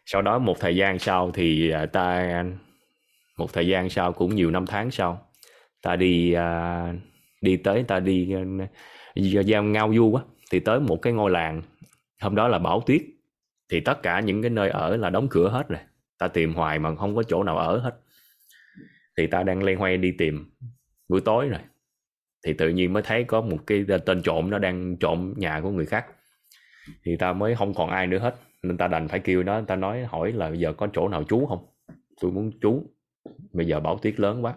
Sau 0.06 0.22
đó 0.22 0.38
một 0.38 0.60
thời 0.60 0.76
gian 0.76 0.98
sau 0.98 1.30
thì 1.34 1.70
à, 1.70 1.86
ta, 1.86 2.44
một 3.36 3.52
thời 3.52 3.66
gian 3.66 3.90
sau 3.90 4.12
cũng 4.12 4.34
nhiều 4.34 4.50
năm 4.50 4.66
tháng 4.66 4.90
sau, 4.90 5.30
ta 5.82 5.96
đi 5.96 6.32
à, 6.32 6.94
đi 7.40 7.56
tới, 7.56 7.82
ta 7.82 8.00
đi 8.00 8.34
à, 8.34 9.40
giao 9.42 9.62
ngao 9.62 9.94
du 9.94 10.14
á, 10.14 10.22
thì 10.50 10.60
tới 10.60 10.80
một 10.80 10.96
cái 11.02 11.12
ngôi 11.12 11.30
làng. 11.30 11.62
Hôm 12.20 12.34
đó 12.34 12.48
là 12.48 12.58
bão 12.58 12.82
tuyết. 12.86 13.02
Thì 13.70 13.80
tất 13.80 14.02
cả 14.02 14.20
những 14.20 14.42
cái 14.42 14.50
nơi 14.50 14.70
ở 14.70 14.96
là 14.96 15.10
đóng 15.10 15.28
cửa 15.30 15.48
hết 15.48 15.68
rồi 15.68 15.80
ta 16.18 16.28
tìm 16.28 16.54
hoài 16.54 16.78
mà 16.78 16.96
không 16.96 17.16
có 17.16 17.22
chỗ 17.22 17.42
nào 17.42 17.58
ở 17.58 17.78
hết. 17.78 18.00
Thì 19.16 19.26
ta 19.26 19.42
đang 19.42 19.62
loay 19.62 19.74
hoay 19.74 19.96
đi 19.96 20.12
tìm. 20.18 20.50
Buổi 21.08 21.20
tối 21.20 21.48
rồi. 21.48 21.60
Thì 22.46 22.52
tự 22.52 22.68
nhiên 22.68 22.92
mới 22.92 23.02
thấy 23.02 23.24
có 23.24 23.40
một 23.40 23.58
cái 23.66 23.84
tên 24.06 24.22
trộm 24.22 24.50
nó 24.50 24.58
đang 24.58 24.96
trộm 24.96 25.34
nhà 25.36 25.60
của 25.60 25.70
người 25.70 25.86
khác. 25.86 26.06
Thì 27.04 27.16
ta 27.16 27.32
mới 27.32 27.54
không 27.54 27.74
còn 27.74 27.90
ai 27.90 28.06
nữa 28.06 28.18
hết. 28.18 28.34
Nên 28.62 28.76
ta 28.76 28.86
đành 28.86 29.08
phải 29.08 29.20
kêu 29.20 29.42
nó. 29.42 29.60
Ta 29.60 29.76
nói, 29.76 30.04
hỏi 30.04 30.32
là 30.32 30.48
bây 30.48 30.58
giờ 30.58 30.72
có 30.72 30.88
chỗ 30.92 31.08
nào 31.08 31.24
trú 31.24 31.46
không? 31.46 31.66
Tôi 32.20 32.30
muốn 32.30 32.52
trú. 32.60 32.82
Bây 33.52 33.66
giờ 33.66 33.80
bão 33.80 33.98
tuyết 33.98 34.20
lớn 34.20 34.44
quá. 34.44 34.54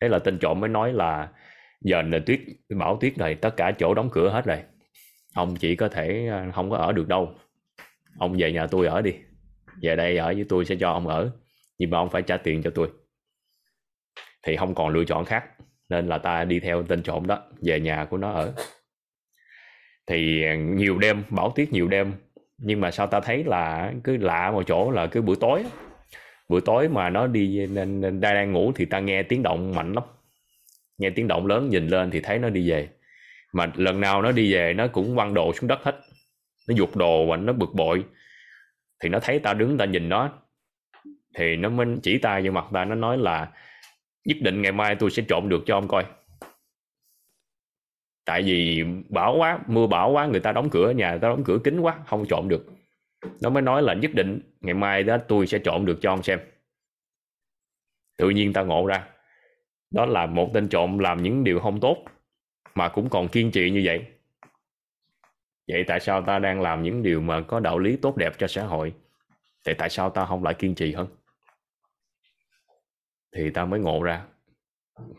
Thế 0.00 0.08
là 0.08 0.18
tên 0.18 0.38
trộm 0.38 0.60
mới 0.60 0.68
nói 0.68 0.92
là, 0.92 1.32
giờ 1.80 2.02
là 2.02 2.18
tuyết, 2.26 2.40
bão 2.68 2.98
tuyết 3.00 3.18
này 3.18 3.34
tất 3.34 3.56
cả 3.56 3.72
chỗ 3.78 3.94
đóng 3.94 4.08
cửa 4.12 4.30
hết 4.30 4.44
rồi. 4.44 4.62
Ông 5.34 5.56
chỉ 5.56 5.76
có 5.76 5.88
thể 5.88 6.28
à, 6.30 6.50
không 6.54 6.70
có 6.70 6.76
ở 6.76 6.92
được 6.92 7.08
đâu. 7.08 7.34
Ông 8.18 8.36
về 8.38 8.52
nhà 8.52 8.66
tôi 8.66 8.86
ở 8.86 9.02
đi 9.02 9.14
về 9.82 9.96
đây 9.96 10.16
ở 10.16 10.26
với 10.26 10.44
tôi 10.48 10.64
sẽ 10.64 10.76
cho 10.80 10.90
ông 10.90 11.08
ở 11.08 11.30
nhưng 11.78 11.90
mà 11.90 11.98
ông 11.98 12.10
phải 12.10 12.22
trả 12.22 12.36
tiền 12.36 12.62
cho 12.62 12.70
tôi. 12.74 12.90
Thì 14.42 14.56
không 14.56 14.74
còn 14.74 14.88
lựa 14.88 15.04
chọn 15.04 15.24
khác 15.24 15.44
nên 15.88 16.08
là 16.08 16.18
ta 16.18 16.44
đi 16.44 16.60
theo 16.60 16.82
tên 16.82 17.02
trộm 17.02 17.26
đó 17.26 17.42
về 17.62 17.80
nhà 17.80 18.04
của 18.10 18.16
nó 18.16 18.32
ở. 18.32 18.54
Thì 20.06 20.44
nhiều 20.56 20.98
đêm 20.98 21.22
bảo 21.30 21.52
tiết 21.54 21.72
nhiều 21.72 21.88
đêm 21.88 22.12
nhưng 22.58 22.80
mà 22.80 22.90
sao 22.90 23.06
ta 23.06 23.20
thấy 23.20 23.44
là 23.44 23.92
cứ 24.04 24.16
lạ 24.16 24.50
một 24.50 24.62
chỗ 24.66 24.90
là 24.90 25.06
cứ 25.06 25.22
buổi 25.22 25.36
tối 25.40 25.64
buổi 26.50 26.60
tối 26.60 26.88
mà 26.88 27.10
nó 27.10 27.26
đi 27.26 27.66
nên, 27.66 28.00
nên 28.00 28.20
đang 28.20 28.52
ngủ 28.52 28.72
thì 28.74 28.84
ta 28.84 29.00
nghe 29.00 29.22
tiếng 29.22 29.42
động 29.42 29.74
mạnh 29.74 29.92
lắm. 29.92 30.04
Nghe 30.98 31.10
tiếng 31.10 31.28
động 31.28 31.46
lớn 31.46 31.68
nhìn 31.70 31.88
lên 31.88 32.10
thì 32.10 32.20
thấy 32.20 32.38
nó 32.38 32.48
đi 32.48 32.70
về. 32.70 32.88
Mà 33.52 33.72
lần 33.74 34.00
nào 34.00 34.22
nó 34.22 34.32
đi 34.32 34.52
về 34.52 34.74
nó 34.74 34.86
cũng 34.86 35.16
quăng 35.16 35.34
đồ 35.34 35.52
xuống 35.52 35.68
đất 35.68 35.82
hết. 35.82 36.00
Nó 36.68 36.74
dục 36.74 36.96
đồ 36.96 37.26
và 37.26 37.36
nó 37.36 37.52
bực 37.52 37.74
bội 37.74 38.04
thì 39.00 39.08
nó 39.08 39.18
thấy 39.22 39.38
ta 39.38 39.54
đứng 39.54 39.78
ta 39.78 39.84
nhìn 39.84 40.08
nó. 40.08 40.32
Thì 41.34 41.56
nó 41.56 41.68
mới 41.68 41.86
chỉ 42.02 42.18
tay 42.18 42.42
vô 42.42 42.50
mặt 42.50 42.64
ta 42.72 42.84
nó 42.84 42.94
nói 42.94 43.18
là, 43.18 43.52
nhất 44.24 44.36
định 44.40 44.62
ngày 44.62 44.72
mai 44.72 44.94
tôi 44.94 45.10
sẽ 45.10 45.22
trộn 45.28 45.48
được 45.48 45.62
cho 45.66 45.76
ông 45.76 45.88
coi. 45.88 46.04
Tại 48.24 48.42
vì 48.42 48.84
bão 49.08 49.36
quá, 49.38 49.58
mưa 49.66 49.86
bão 49.86 50.10
quá, 50.10 50.26
người 50.26 50.40
ta 50.40 50.52
đóng 50.52 50.70
cửa, 50.70 50.90
nhà 50.90 51.18
ta 51.18 51.28
đóng 51.28 51.44
cửa 51.44 51.58
kín 51.64 51.80
quá, 51.80 51.98
không 52.06 52.26
trộn 52.26 52.48
được. 52.48 52.66
Nó 53.42 53.50
mới 53.50 53.62
nói 53.62 53.82
là 53.82 53.94
nhất 53.94 54.10
định 54.14 54.40
ngày 54.60 54.74
mai 54.74 55.02
đó 55.02 55.18
tôi 55.28 55.46
sẽ 55.46 55.58
trộn 55.64 55.86
được 55.86 55.98
cho 56.00 56.12
ông 56.12 56.22
xem. 56.22 56.40
Tự 58.18 58.30
nhiên 58.30 58.52
ta 58.52 58.62
ngộ 58.62 58.86
ra, 58.86 59.08
đó 59.90 60.06
là 60.06 60.26
một 60.26 60.50
tên 60.54 60.68
trộm 60.68 60.98
làm 60.98 61.22
những 61.22 61.44
điều 61.44 61.60
không 61.60 61.80
tốt 61.80 62.04
mà 62.74 62.88
cũng 62.88 63.10
còn 63.10 63.28
kiên 63.28 63.50
trì 63.50 63.70
như 63.70 63.82
vậy 63.84 64.04
vậy 65.70 65.84
tại 65.86 66.00
sao 66.00 66.22
ta 66.22 66.38
đang 66.38 66.60
làm 66.60 66.82
những 66.82 67.02
điều 67.02 67.20
mà 67.20 67.40
có 67.40 67.60
đạo 67.60 67.78
lý 67.78 67.96
tốt 67.96 68.16
đẹp 68.16 68.32
cho 68.38 68.46
xã 68.46 68.64
hội? 68.64 68.94
Thì 69.66 69.74
tại 69.78 69.90
sao 69.90 70.10
ta 70.10 70.26
không 70.26 70.44
lại 70.44 70.54
kiên 70.54 70.74
trì 70.74 70.92
hơn? 70.92 71.06
Thì 73.36 73.50
ta 73.50 73.64
mới 73.64 73.80
ngộ 73.80 74.02
ra. 74.02 74.24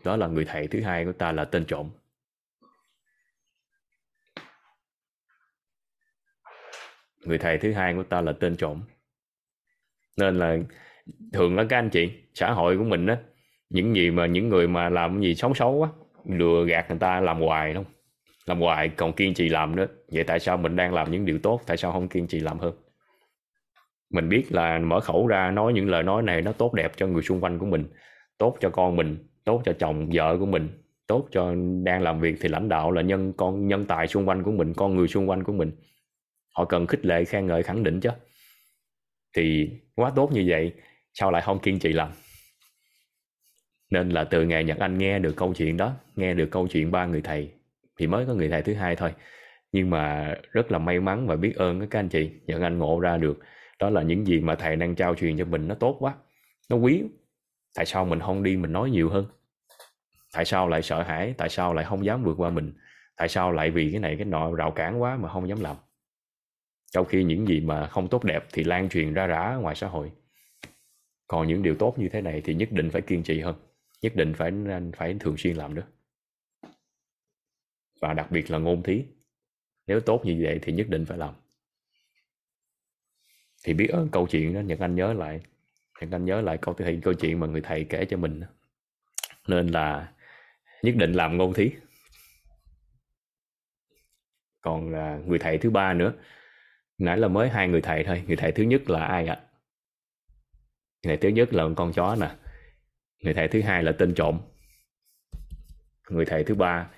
Đó 0.04 0.16
là 0.16 0.26
người 0.26 0.44
thầy 0.44 0.68
thứ 0.68 0.82
hai 0.82 1.04
của 1.04 1.12
ta 1.12 1.32
là 1.32 1.44
tên 1.44 1.64
trộm. 1.64 1.90
Người 7.24 7.38
thầy 7.38 7.58
thứ 7.58 7.72
hai 7.72 7.94
của 7.94 8.02
ta 8.02 8.20
là 8.20 8.32
tên 8.32 8.56
trộm. 8.56 8.82
Nên 10.16 10.38
là 10.38 10.56
thường 11.32 11.56
là 11.56 11.64
các 11.68 11.78
anh 11.78 11.90
chị, 11.90 12.12
xã 12.34 12.52
hội 12.52 12.78
của 12.78 12.84
mình 12.84 13.06
á, 13.06 13.18
những 13.70 13.94
gì 13.94 14.10
mà 14.10 14.26
những 14.26 14.48
người 14.48 14.68
mà 14.68 14.88
làm 14.88 15.20
gì 15.20 15.34
xấu 15.34 15.54
xấu 15.54 15.82
á, 15.82 15.90
lừa 16.24 16.64
gạt 16.64 16.86
người 16.88 16.98
ta 16.98 17.20
làm 17.20 17.40
hoài 17.40 17.74
đúng 17.74 17.84
không 17.84 17.92
làm 18.46 18.60
hoài, 18.60 18.88
còn 18.88 19.12
kiên 19.12 19.34
trì 19.34 19.48
làm 19.48 19.76
nữa. 19.76 19.86
Vậy 20.12 20.24
tại 20.24 20.40
sao 20.40 20.56
mình 20.56 20.76
đang 20.76 20.94
làm 20.94 21.10
những 21.10 21.24
điều 21.24 21.38
tốt, 21.38 21.60
tại 21.66 21.76
sao 21.76 21.92
không 21.92 22.08
kiên 22.08 22.26
trì 22.26 22.40
làm 22.40 22.58
hơn? 22.58 22.74
Mình 24.10 24.28
biết 24.28 24.52
là 24.52 24.78
mở 24.78 25.00
khẩu 25.00 25.26
ra 25.26 25.50
nói 25.50 25.72
những 25.72 25.88
lời 25.88 26.02
nói 26.02 26.22
này 26.22 26.42
nó 26.42 26.52
tốt 26.52 26.74
đẹp 26.74 26.92
cho 26.96 27.06
người 27.06 27.22
xung 27.22 27.40
quanh 27.40 27.58
của 27.58 27.66
mình, 27.66 27.86
tốt 28.38 28.56
cho 28.60 28.70
con 28.70 28.96
mình, 28.96 29.28
tốt 29.44 29.62
cho 29.64 29.72
chồng, 29.78 30.08
vợ 30.12 30.36
của 30.38 30.46
mình, 30.46 30.68
tốt 31.06 31.28
cho 31.30 31.54
đang 31.84 32.02
làm 32.02 32.20
việc 32.20 32.36
thì 32.40 32.48
lãnh 32.48 32.68
đạo 32.68 32.90
là 32.90 33.02
nhân 33.02 33.32
con, 33.36 33.68
nhân 33.68 33.84
tài 33.84 34.06
xung 34.06 34.28
quanh 34.28 34.42
của 34.42 34.52
mình, 34.52 34.74
con 34.74 34.96
người 34.96 35.08
xung 35.08 35.30
quanh 35.30 35.44
của 35.44 35.52
mình. 35.52 35.72
Họ 36.56 36.64
cần 36.64 36.86
khích 36.86 37.06
lệ, 37.06 37.24
khen 37.24 37.46
ngợi, 37.46 37.62
khẳng 37.62 37.82
định 37.82 38.00
chứ. 38.00 38.10
Thì 39.36 39.70
quá 39.94 40.12
tốt 40.16 40.30
như 40.32 40.44
vậy, 40.46 40.72
sao 41.14 41.30
lại 41.30 41.42
không 41.42 41.58
kiên 41.58 41.78
trì 41.78 41.92
làm? 41.92 42.10
Nên 43.90 44.08
là 44.08 44.24
từ 44.24 44.44
ngày 44.44 44.64
Nhật 44.64 44.78
Anh 44.78 44.98
nghe 44.98 45.18
được 45.18 45.36
câu 45.36 45.54
chuyện 45.54 45.76
đó, 45.76 45.92
nghe 46.16 46.34
được 46.34 46.48
câu 46.50 46.68
chuyện 46.68 46.90
ba 46.90 47.06
người 47.06 47.20
thầy 47.20 47.52
thì 47.98 48.06
mới 48.06 48.26
có 48.26 48.34
người 48.34 48.48
thầy 48.48 48.62
thứ 48.62 48.74
hai 48.74 48.96
thôi. 48.96 49.14
Nhưng 49.72 49.90
mà 49.90 50.34
rất 50.52 50.72
là 50.72 50.78
may 50.78 51.00
mắn 51.00 51.26
và 51.26 51.36
biết 51.36 51.56
ơn 51.56 51.88
các 51.88 51.98
anh 51.98 52.08
chị 52.08 52.30
những 52.46 52.62
Anh 52.62 52.78
ngộ 52.78 53.00
ra 53.00 53.16
được. 53.16 53.38
Đó 53.78 53.90
là 53.90 54.02
những 54.02 54.26
gì 54.26 54.40
mà 54.40 54.54
thầy 54.54 54.76
đang 54.76 54.94
trao 54.94 55.14
truyền 55.14 55.38
cho 55.38 55.44
mình, 55.44 55.68
nó 55.68 55.74
tốt 55.74 55.96
quá. 56.00 56.14
Nó 56.70 56.76
quý. 56.76 57.02
Tại 57.76 57.86
sao 57.86 58.04
mình 58.04 58.20
không 58.20 58.42
đi 58.42 58.56
mình 58.56 58.72
nói 58.72 58.90
nhiều 58.90 59.10
hơn? 59.10 59.26
Tại 60.34 60.44
sao 60.44 60.68
lại 60.68 60.82
sợ 60.82 61.02
hãi? 61.02 61.34
Tại 61.38 61.48
sao 61.48 61.74
lại 61.74 61.84
không 61.84 62.04
dám 62.04 62.24
vượt 62.24 62.34
qua 62.38 62.50
mình? 62.50 62.72
Tại 63.16 63.28
sao 63.28 63.52
lại 63.52 63.70
vì 63.70 63.90
cái 63.90 64.00
này 64.00 64.16
cái 64.16 64.24
nọ 64.24 64.54
rào 64.54 64.70
cản 64.70 65.02
quá 65.02 65.16
mà 65.16 65.28
không 65.28 65.48
dám 65.48 65.60
làm? 65.60 65.76
Trong 66.92 67.06
khi 67.06 67.24
những 67.24 67.46
gì 67.46 67.60
mà 67.60 67.86
không 67.86 68.08
tốt 68.08 68.24
đẹp 68.24 68.44
thì 68.52 68.64
lan 68.64 68.88
truyền 68.88 69.14
ra 69.14 69.26
rã 69.26 69.54
ngoài 69.60 69.74
xã 69.74 69.86
hội. 69.86 70.12
Còn 71.26 71.48
những 71.48 71.62
điều 71.62 71.74
tốt 71.74 71.98
như 71.98 72.08
thế 72.08 72.20
này 72.20 72.40
thì 72.44 72.54
nhất 72.54 72.68
định 72.72 72.90
phải 72.90 73.02
kiên 73.02 73.22
trì 73.22 73.40
hơn. 73.40 73.56
Nhất 74.02 74.16
định 74.16 74.34
phải 74.34 74.52
phải 74.96 75.16
thường 75.20 75.36
xuyên 75.36 75.56
làm 75.56 75.74
nữa 75.74 75.82
và 78.02 78.12
đặc 78.12 78.30
biệt 78.30 78.50
là 78.50 78.58
ngôn 78.58 78.82
thí. 78.82 79.04
Nếu 79.86 80.00
tốt 80.00 80.22
như 80.24 80.40
vậy 80.42 80.58
thì 80.62 80.72
nhất 80.72 80.86
định 80.88 81.04
phải 81.04 81.18
làm. 81.18 81.34
Thì 83.64 83.74
biết 83.74 83.86
ơn 83.86 84.08
câu 84.12 84.26
chuyện 84.30 84.54
đó 84.54 84.60
nhật 84.60 84.78
anh 84.78 84.94
nhớ 84.94 85.12
lại 85.12 85.40
nhật 86.00 86.10
anh 86.12 86.24
nhớ 86.24 86.40
lại 86.40 86.58
câu 86.58 86.74
thầy 86.74 87.00
câu 87.02 87.14
chuyện 87.14 87.40
mà 87.40 87.46
người 87.46 87.60
thầy 87.60 87.84
kể 87.84 88.04
cho 88.04 88.16
mình 88.16 88.42
nên 89.48 89.66
là 89.66 90.12
nhất 90.82 90.94
định 90.96 91.12
làm 91.12 91.36
ngôn 91.36 91.54
thí. 91.54 91.70
Còn 94.60 94.94
à, 94.94 95.18
người 95.26 95.38
thầy 95.38 95.58
thứ 95.58 95.70
ba 95.70 95.94
nữa. 95.94 96.12
Nãy 96.98 97.18
là 97.18 97.28
mới 97.28 97.48
hai 97.48 97.68
người 97.68 97.80
thầy 97.80 98.04
thôi 98.04 98.24
người 98.26 98.36
thầy 98.36 98.52
thứ 98.52 98.62
nhất 98.62 98.90
là 98.90 99.04
ai 99.04 99.26
ạ? 99.26 99.40
Người 101.02 101.16
thầy 101.16 101.16
thứ 101.16 101.28
nhất 101.28 101.52
là 101.52 101.64
con 101.76 101.92
chó 101.92 102.16
nè 102.20 102.36
người 103.22 103.34
thầy 103.34 103.48
thứ 103.48 103.62
hai 103.62 103.82
là 103.82 103.92
tên 103.98 104.14
trộm. 104.14 104.40
Người 106.08 106.24
thầy 106.24 106.44
thứ 106.44 106.54
ba 106.54 106.90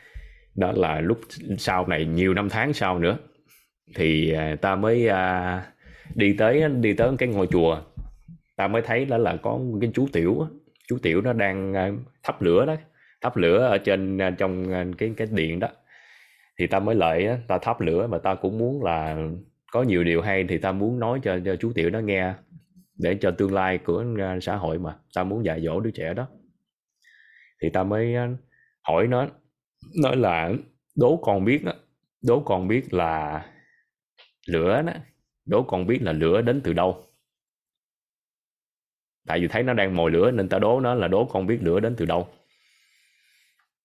đó 0.57 0.73
là 0.77 1.01
lúc 1.01 1.21
sau 1.59 1.87
này 1.87 2.05
nhiều 2.05 2.35
năm 2.35 2.49
tháng 2.49 2.73
sau 2.73 2.99
nữa 2.99 3.19
thì 3.95 4.33
à, 4.33 4.57
ta 4.61 4.77
mới 4.77 5.09
à, 5.09 5.67
đi 6.15 6.35
tới 6.39 6.69
đi 6.81 6.95
tới 6.95 7.11
cái 7.19 7.29
ngôi 7.29 7.47
chùa. 7.47 7.83
Ta 8.57 8.69
mới 8.69 8.83
thấy 8.83 9.05
đó 9.05 9.19
là 9.19 9.37
có 9.37 9.61
cái 9.81 9.91
chú 9.95 10.09
tiểu 10.13 10.47
chú 10.89 10.99
tiểu 11.03 11.21
nó 11.21 11.33
đang 11.33 11.75
à, 11.75 11.91
thắp 12.23 12.43
lửa 12.43 12.67
đó 12.67 12.77
thắp 13.21 13.37
lửa 13.37 13.59
ở 13.59 13.79
trên 13.79 14.19
à, 14.19 14.31
trong 14.31 14.73
cái 14.99 15.13
cái 15.17 15.27
điện 15.31 15.61
đó. 15.61 15.69
Thì 16.59 16.67
ta 16.67 16.79
mới 16.79 16.95
lợi 16.95 17.29
ta 17.49 17.59
thắp 17.59 17.81
lửa 17.81 18.07
mà 18.07 18.19
ta 18.19 18.35
cũng 18.35 18.59
muốn 18.59 18.85
là 18.85 19.17
có 19.73 19.83
nhiều 19.83 20.05
điều 20.05 20.23
hay 20.23 20.45
thì 20.49 20.59
ta 20.59 20.73
muốn 20.73 20.99
nói 20.99 21.21
cho, 21.23 21.39
cho 21.45 21.57
chú 21.57 21.73
tiểu 21.75 21.91
nó 21.91 21.99
nghe 21.99 22.35
để 22.99 23.17
cho 23.21 23.31
tương 23.31 23.55
lai 23.55 23.79
của 23.79 24.05
xã 24.43 24.57
hội 24.57 24.79
mà 24.79 24.97
ta 25.15 25.25
muốn 25.25 25.45
dạy 25.45 25.61
dỗ 25.61 25.81
đứa 25.81 25.91
trẻ 25.91 26.15
đó. 26.15 26.27
Thì 27.63 27.71
ta 27.71 27.83
mới 27.83 28.15
hỏi 28.83 29.07
nó 29.07 29.29
nói 30.03 30.17
là 30.17 30.53
đố 30.97 31.21
con 31.23 31.45
biết 31.45 31.65
đó 31.65 31.73
đố 32.23 32.43
con 32.47 32.69
biết 32.69 32.95
là 32.95 33.45
lửa 34.47 34.83
đó, 34.87 34.93
đố 35.47 35.63
con 35.63 35.87
biết 35.87 36.03
là 36.03 36.13
lửa 36.13 36.43
đến 36.43 36.61
từ 36.65 36.73
đâu. 36.73 37.07
Tại 39.27 39.41
vì 39.41 39.49
thấy 39.49 39.63
nó 39.63 39.73
đang 39.73 39.97
mồi 39.97 40.11
lửa 40.11 40.31
nên 40.31 40.49
ta 40.49 40.59
đố 40.59 40.81
nó 40.81 40.95
là 40.95 41.09
đố 41.09 41.25
con 41.25 41.47
biết 41.47 41.59
lửa 41.63 41.81
đến 41.81 41.97
từ 41.97 42.05
đâu. 42.05 42.29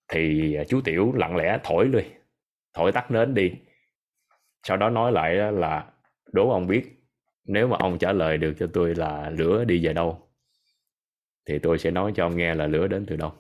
Thì 0.08 0.56
à, 0.56 0.64
chú 0.64 0.82
tiểu 0.82 1.12
lặng 1.16 1.36
lẽ 1.36 1.60
thổi 1.64 1.86
luôn 1.86 2.04
thổi 2.74 2.92
tắt 2.92 3.12
nến 3.12 3.34
đi. 3.34 3.52
Sau 4.64 4.78
đó 4.78 4.90
nói 4.90 5.12
lại 5.12 5.36
là, 5.36 5.92
đố 6.32 6.50
ông 6.50 6.68
biết, 6.68 6.84
nếu 7.46 7.68
mà 7.68 7.78
ông 7.80 7.98
trả 7.98 8.12
lời 8.12 8.38
được 8.38 8.54
cho 8.60 8.68
tôi 8.74 8.96
là 8.96 9.30
lửa 9.30 9.64
đi 9.64 9.86
về 9.86 9.94
đâu, 9.94 10.30
thì 11.46 11.60
tôi 11.60 11.80
sẽ 11.80 11.92
nói 11.92 12.12
cho 12.16 12.26
ông 12.26 12.38
nghe 12.38 12.56
là 12.56 12.68
lửa 12.68 12.88
đến 12.88 13.06
từ 13.06 13.16
đâu. 13.16 13.34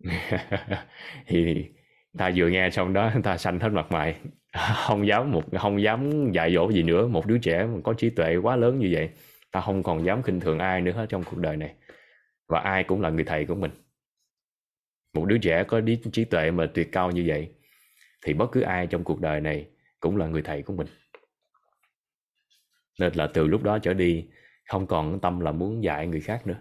thì 1.26 1.68
ta 2.18 2.30
vừa 2.36 2.48
nghe 2.48 2.70
xong 2.70 2.92
đó, 2.92 3.12
ta 3.22 3.36
xanh 3.36 3.60
hết 3.60 3.68
mặt 3.68 3.92
mày. 3.92 4.16
Không 4.86 5.06
dám 5.06 5.30
một, 5.30 5.44
không 5.58 5.82
dám 5.82 6.32
dạy 6.32 6.54
dỗ 6.54 6.72
gì 6.72 6.82
nữa. 6.82 7.06
Một 7.06 7.26
đứa 7.26 7.38
trẻ 7.38 7.66
mà 7.66 7.78
có 7.84 7.92
trí 7.92 8.10
tuệ 8.10 8.36
quá 8.36 8.56
lớn 8.56 8.78
như 8.78 8.88
vậy, 8.92 9.10
ta 9.52 9.60
không 9.60 9.82
còn 9.82 10.04
dám 10.04 10.22
khinh 10.22 10.40
thường 10.40 10.58
ai 10.58 10.80
nữa 10.80 10.92
hết 10.92 11.06
trong 11.08 11.24
cuộc 11.24 11.36
đời 11.36 11.56
này. 11.56 11.74
Và 12.48 12.60
ai 12.60 12.84
cũng 12.84 13.00
là 13.00 13.10
người 13.10 13.24
thầy 13.24 13.46
của 13.46 13.54
mình. 13.54 13.70
Một 15.14 15.24
đứa 15.24 15.38
trẻ 15.38 15.64
có 15.64 15.80
trí 16.12 16.24
tuệ 16.24 16.50
mà 16.50 16.66
tuyệt 16.74 16.88
cao 16.92 17.10
như 17.10 17.24
vậy, 17.26 17.48
thì 18.24 18.34
bất 18.34 18.52
cứ 18.52 18.60
ai 18.60 18.86
trong 18.86 19.04
cuộc 19.04 19.20
đời 19.20 19.40
này 19.40 19.68
cũng 20.00 20.16
là 20.16 20.26
người 20.26 20.42
thầy 20.42 20.62
của 20.62 20.72
mình. 20.72 20.86
Nên 23.00 23.12
là 23.14 23.28
từ 23.34 23.46
lúc 23.46 23.62
đó 23.62 23.78
trở 23.78 23.94
đi, 23.94 24.28
không 24.68 24.86
còn 24.86 25.20
tâm 25.20 25.40
là 25.40 25.52
muốn 25.52 25.84
dạy 25.84 26.06
người 26.06 26.20
khác 26.20 26.46
nữa 26.46 26.56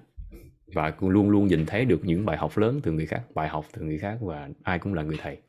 và 0.74 0.98
luôn 1.00 1.30
luôn 1.30 1.48
nhìn 1.48 1.66
thấy 1.66 1.86
được 1.86 2.00
những 2.04 2.26
bài 2.26 2.38
học 2.38 2.58
lớn 2.58 2.80
từ 2.84 2.92
người 2.92 3.06
khác, 3.06 3.24
bài 3.36 3.50
học 3.50 3.66
từ 3.72 3.82
người 3.82 4.00
khác 4.00 4.18
và 4.22 4.50
ai 4.64 4.80
cũng 4.80 4.94
là 4.94 5.04
người 5.04 5.18
thầy. 5.22 5.42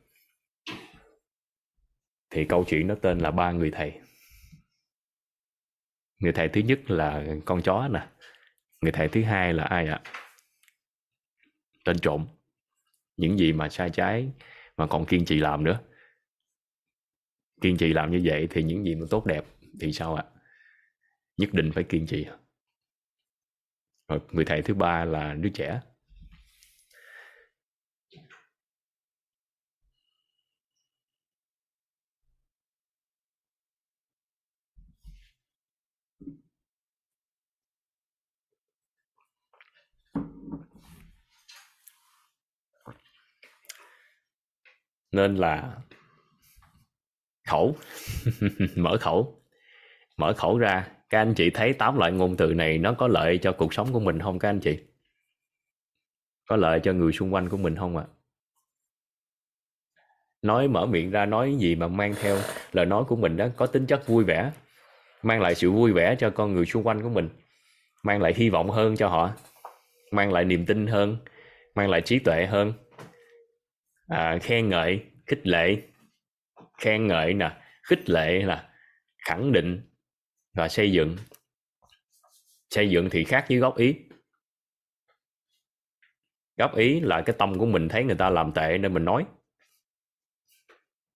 Thì 2.29 2.45
câu 2.45 2.63
chuyện 2.67 2.87
nó 2.87 2.95
tên 2.95 3.19
là 3.19 3.31
ba 3.31 3.51
người 3.51 3.71
thầy. 3.71 3.93
Người 6.19 6.31
thầy 6.31 6.47
thứ 6.47 6.61
nhất 6.61 6.91
là 6.91 7.25
con 7.45 7.61
chó 7.61 7.87
nè. 7.87 8.07
Người 8.81 8.91
thầy 8.91 9.07
thứ 9.07 9.23
hai 9.23 9.53
là 9.53 9.63
ai 9.63 9.87
ạ? 9.87 10.01
Tên 11.85 11.99
trộm. 11.99 12.27
Những 13.17 13.37
gì 13.37 13.53
mà 13.53 13.69
sai 13.69 13.89
trái 13.89 14.31
mà 14.77 14.87
còn 14.87 15.05
kiên 15.05 15.25
trì 15.25 15.39
làm 15.39 15.63
nữa. 15.63 15.79
Kiên 17.61 17.77
trì 17.77 17.93
làm 17.93 18.11
như 18.11 18.21
vậy 18.23 18.47
thì 18.49 18.63
những 18.63 18.85
gì 18.85 18.95
mà 18.95 19.05
tốt 19.09 19.25
đẹp 19.25 19.45
thì 19.79 19.93
sao 19.93 20.15
ạ? 20.15 20.23
Nhất 21.37 21.49
định 21.53 21.71
phải 21.71 21.83
kiên 21.83 22.05
trì 22.05 22.25
và 24.11 24.17
người 24.31 24.45
thầy 24.45 24.61
thứ 24.61 24.73
ba 24.73 25.05
là 25.05 25.33
đứa 25.33 25.49
trẻ. 25.49 25.81
Nên 45.11 45.35
là 45.35 45.77
khẩu. 47.47 47.75
Mở 48.75 48.97
khẩu. 49.01 49.43
Mở 50.17 50.33
khẩu 50.37 50.57
ra 50.57 51.00
các 51.11 51.19
anh 51.19 51.33
chị 51.33 51.49
thấy 51.49 51.73
tám 51.73 51.97
loại 51.97 52.11
ngôn 52.11 52.37
từ 52.37 52.53
này 52.53 52.77
nó 52.77 52.93
có 52.93 53.07
lợi 53.07 53.37
cho 53.37 53.51
cuộc 53.51 53.73
sống 53.73 53.93
của 53.93 53.99
mình 53.99 54.19
không 54.19 54.39
các 54.39 54.49
anh 54.49 54.59
chị? 54.59 54.79
Có 56.49 56.55
lợi 56.55 56.79
cho 56.83 56.93
người 56.93 57.11
xung 57.11 57.33
quanh 57.33 57.49
của 57.49 57.57
mình 57.57 57.75
không 57.75 57.97
ạ? 57.97 58.03
À? 58.07 58.13
nói 60.41 60.67
mở 60.67 60.85
miệng 60.85 61.11
ra 61.11 61.25
nói 61.25 61.55
gì 61.59 61.75
mà 61.75 61.87
mang 61.87 62.13
theo 62.21 62.37
lời 62.71 62.85
nói 62.85 63.03
của 63.07 63.15
mình 63.15 63.37
đó 63.37 63.47
có 63.57 63.65
tính 63.65 63.85
chất 63.85 64.07
vui 64.07 64.23
vẻ 64.23 64.51
mang 65.23 65.41
lại 65.41 65.55
sự 65.55 65.71
vui 65.71 65.93
vẻ 65.93 66.15
cho 66.19 66.29
con 66.29 66.53
người 66.53 66.65
xung 66.65 66.87
quanh 66.87 67.01
của 67.01 67.09
mình 67.09 67.29
mang 68.03 68.21
lại 68.21 68.33
hy 68.35 68.49
vọng 68.49 68.69
hơn 68.69 68.95
cho 68.95 69.07
họ 69.07 69.31
mang 70.11 70.33
lại 70.33 70.45
niềm 70.45 70.65
tin 70.65 70.87
hơn 70.87 71.17
mang 71.75 71.89
lại 71.89 72.01
trí 72.01 72.19
tuệ 72.19 72.45
hơn. 72.45 72.73
À, 74.07 74.37
khen 74.41 74.69
ngợi 74.69 75.03
khích 75.27 75.47
lệ. 75.47 75.77
Khen 76.77 77.07
ngợi 77.07 77.33
nè 77.33 77.51
khích 77.83 78.09
lệ 78.09 78.41
là 78.41 78.69
khẳng 79.25 79.51
định 79.51 79.90
và 80.53 80.67
xây 80.67 80.91
dựng. 80.91 81.15
Xây 82.69 82.89
dựng 82.89 83.09
thì 83.09 83.23
khác 83.23 83.45
với 83.49 83.57
góp 83.57 83.77
ý. 83.77 83.95
Góp 86.57 86.75
ý 86.75 86.99
là 86.99 87.21
cái 87.21 87.35
tâm 87.39 87.57
của 87.57 87.65
mình 87.65 87.89
thấy 87.89 88.03
người 88.03 88.15
ta 88.15 88.29
làm 88.29 88.51
tệ 88.51 88.77
nên 88.77 88.93
mình 88.93 89.05
nói. 89.05 89.25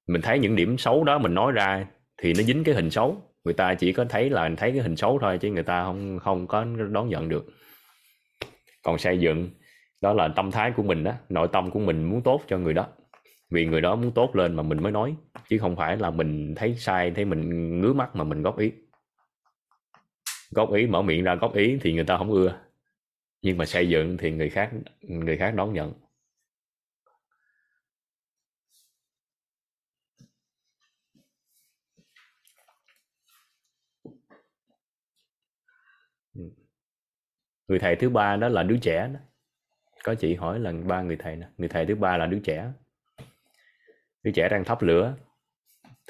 Mình 0.07 0.21
thấy 0.21 0.39
những 0.39 0.55
điểm 0.55 0.77
xấu 0.77 1.03
đó 1.03 1.17
mình 1.17 1.33
nói 1.33 1.51
ra 1.51 1.87
thì 2.17 2.33
nó 2.33 2.43
dính 2.43 2.63
cái 2.63 2.75
hình 2.75 2.91
xấu. 2.91 3.21
Người 3.43 3.53
ta 3.53 3.75
chỉ 3.75 3.93
có 3.93 4.05
thấy 4.09 4.29
là 4.29 4.49
thấy 4.57 4.71
cái 4.71 4.81
hình 4.81 4.95
xấu 4.95 5.19
thôi 5.21 5.37
chứ 5.41 5.51
người 5.51 5.63
ta 5.63 5.83
không 5.83 6.19
không 6.19 6.47
có 6.47 6.65
đón 6.91 7.09
nhận 7.09 7.29
được. 7.29 7.45
Còn 8.83 8.97
xây 8.97 9.19
dựng, 9.19 9.49
đó 10.01 10.13
là 10.13 10.27
tâm 10.27 10.51
thái 10.51 10.71
của 10.77 10.83
mình 10.83 11.03
đó 11.03 11.13
nội 11.29 11.47
tâm 11.53 11.71
của 11.71 11.79
mình 11.79 12.03
muốn 12.03 12.21
tốt 12.23 12.41
cho 12.47 12.57
người 12.57 12.73
đó. 12.73 12.87
Vì 13.49 13.65
người 13.65 13.81
đó 13.81 13.95
muốn 13.95 14.11
tốt 14.11 14.35
lên 14.35 14.55
mà 14.55 14.63
mình 14.63 14.83
mới 14.83 14.91
nói, 14.91 15.15
chứ 15.49 15.57
không 15.57 15.75
phải 15.75 15.97
là 15.97 16.09
mình 16.09 16.55
thấy 16.55 16.75
sai, 16.77 17.11
thấy 17.11 17.25
mình 17.25 17.81
ngứa 17.81 17.93
mắt 17.93 18.15
mà 18.15 18.23
mình 18.23 18.41
góp 18.41 18.59
ý 18.59 18.71
góp 20.55 20.73
ý, 20.73 20.87
mở 20.87 21.01
miệng 21.01 21.23
ra 21.23 21.35
góp 21.35 21.55
ý 21.55 21.77
thì 21.81 21.93
người 21.93 22.03
ta 22.05 22.17
không 22.17 22.31
ưa. 22.31 22.59
Nhưng 23.41 23.57
mà 23.57 23.65
xây 23.65 23.89
dựng 23.89 24.17
thì 24.17 24.31
người 24.31 24.49
khác 24.49 24.71
người 25.01 25.37
khác 25.37 25.53
đón 25.55 25.73
nhận. 25.73 25.93
Ừ. 36.35 36.41
Người 37.67 37.79
thầy 37.79 37.95
thứ 37.95 38.09
ba 38.09 38.35
đó 38.35 38.49
là 38.49 38.63
đứa 38.63 38.77
trẻ 38.81 39.09
đó. 39.13 39.19
Có 40.03 40.15
chị 40.15 40.35
hỏi 40.35 40.59
lần 40.59 40.87
ba 40.87 41.01
người 41.01 41.17
thầy 41.19 41.35
nè, 41.35 41.47
người 41.57 41.69
thầy 41.69 41.85
thứ 41.85 41.95
ba 41.95 42.17
là 42.17 42.25
đứa 42.25 42.39
trẻ. 42.39 42.71
Đứa 44.23 44.31
trẻ 44.31 44.49
đang 44.51 44.63
thắp 44.63 44.81
lửa 44.81 45.17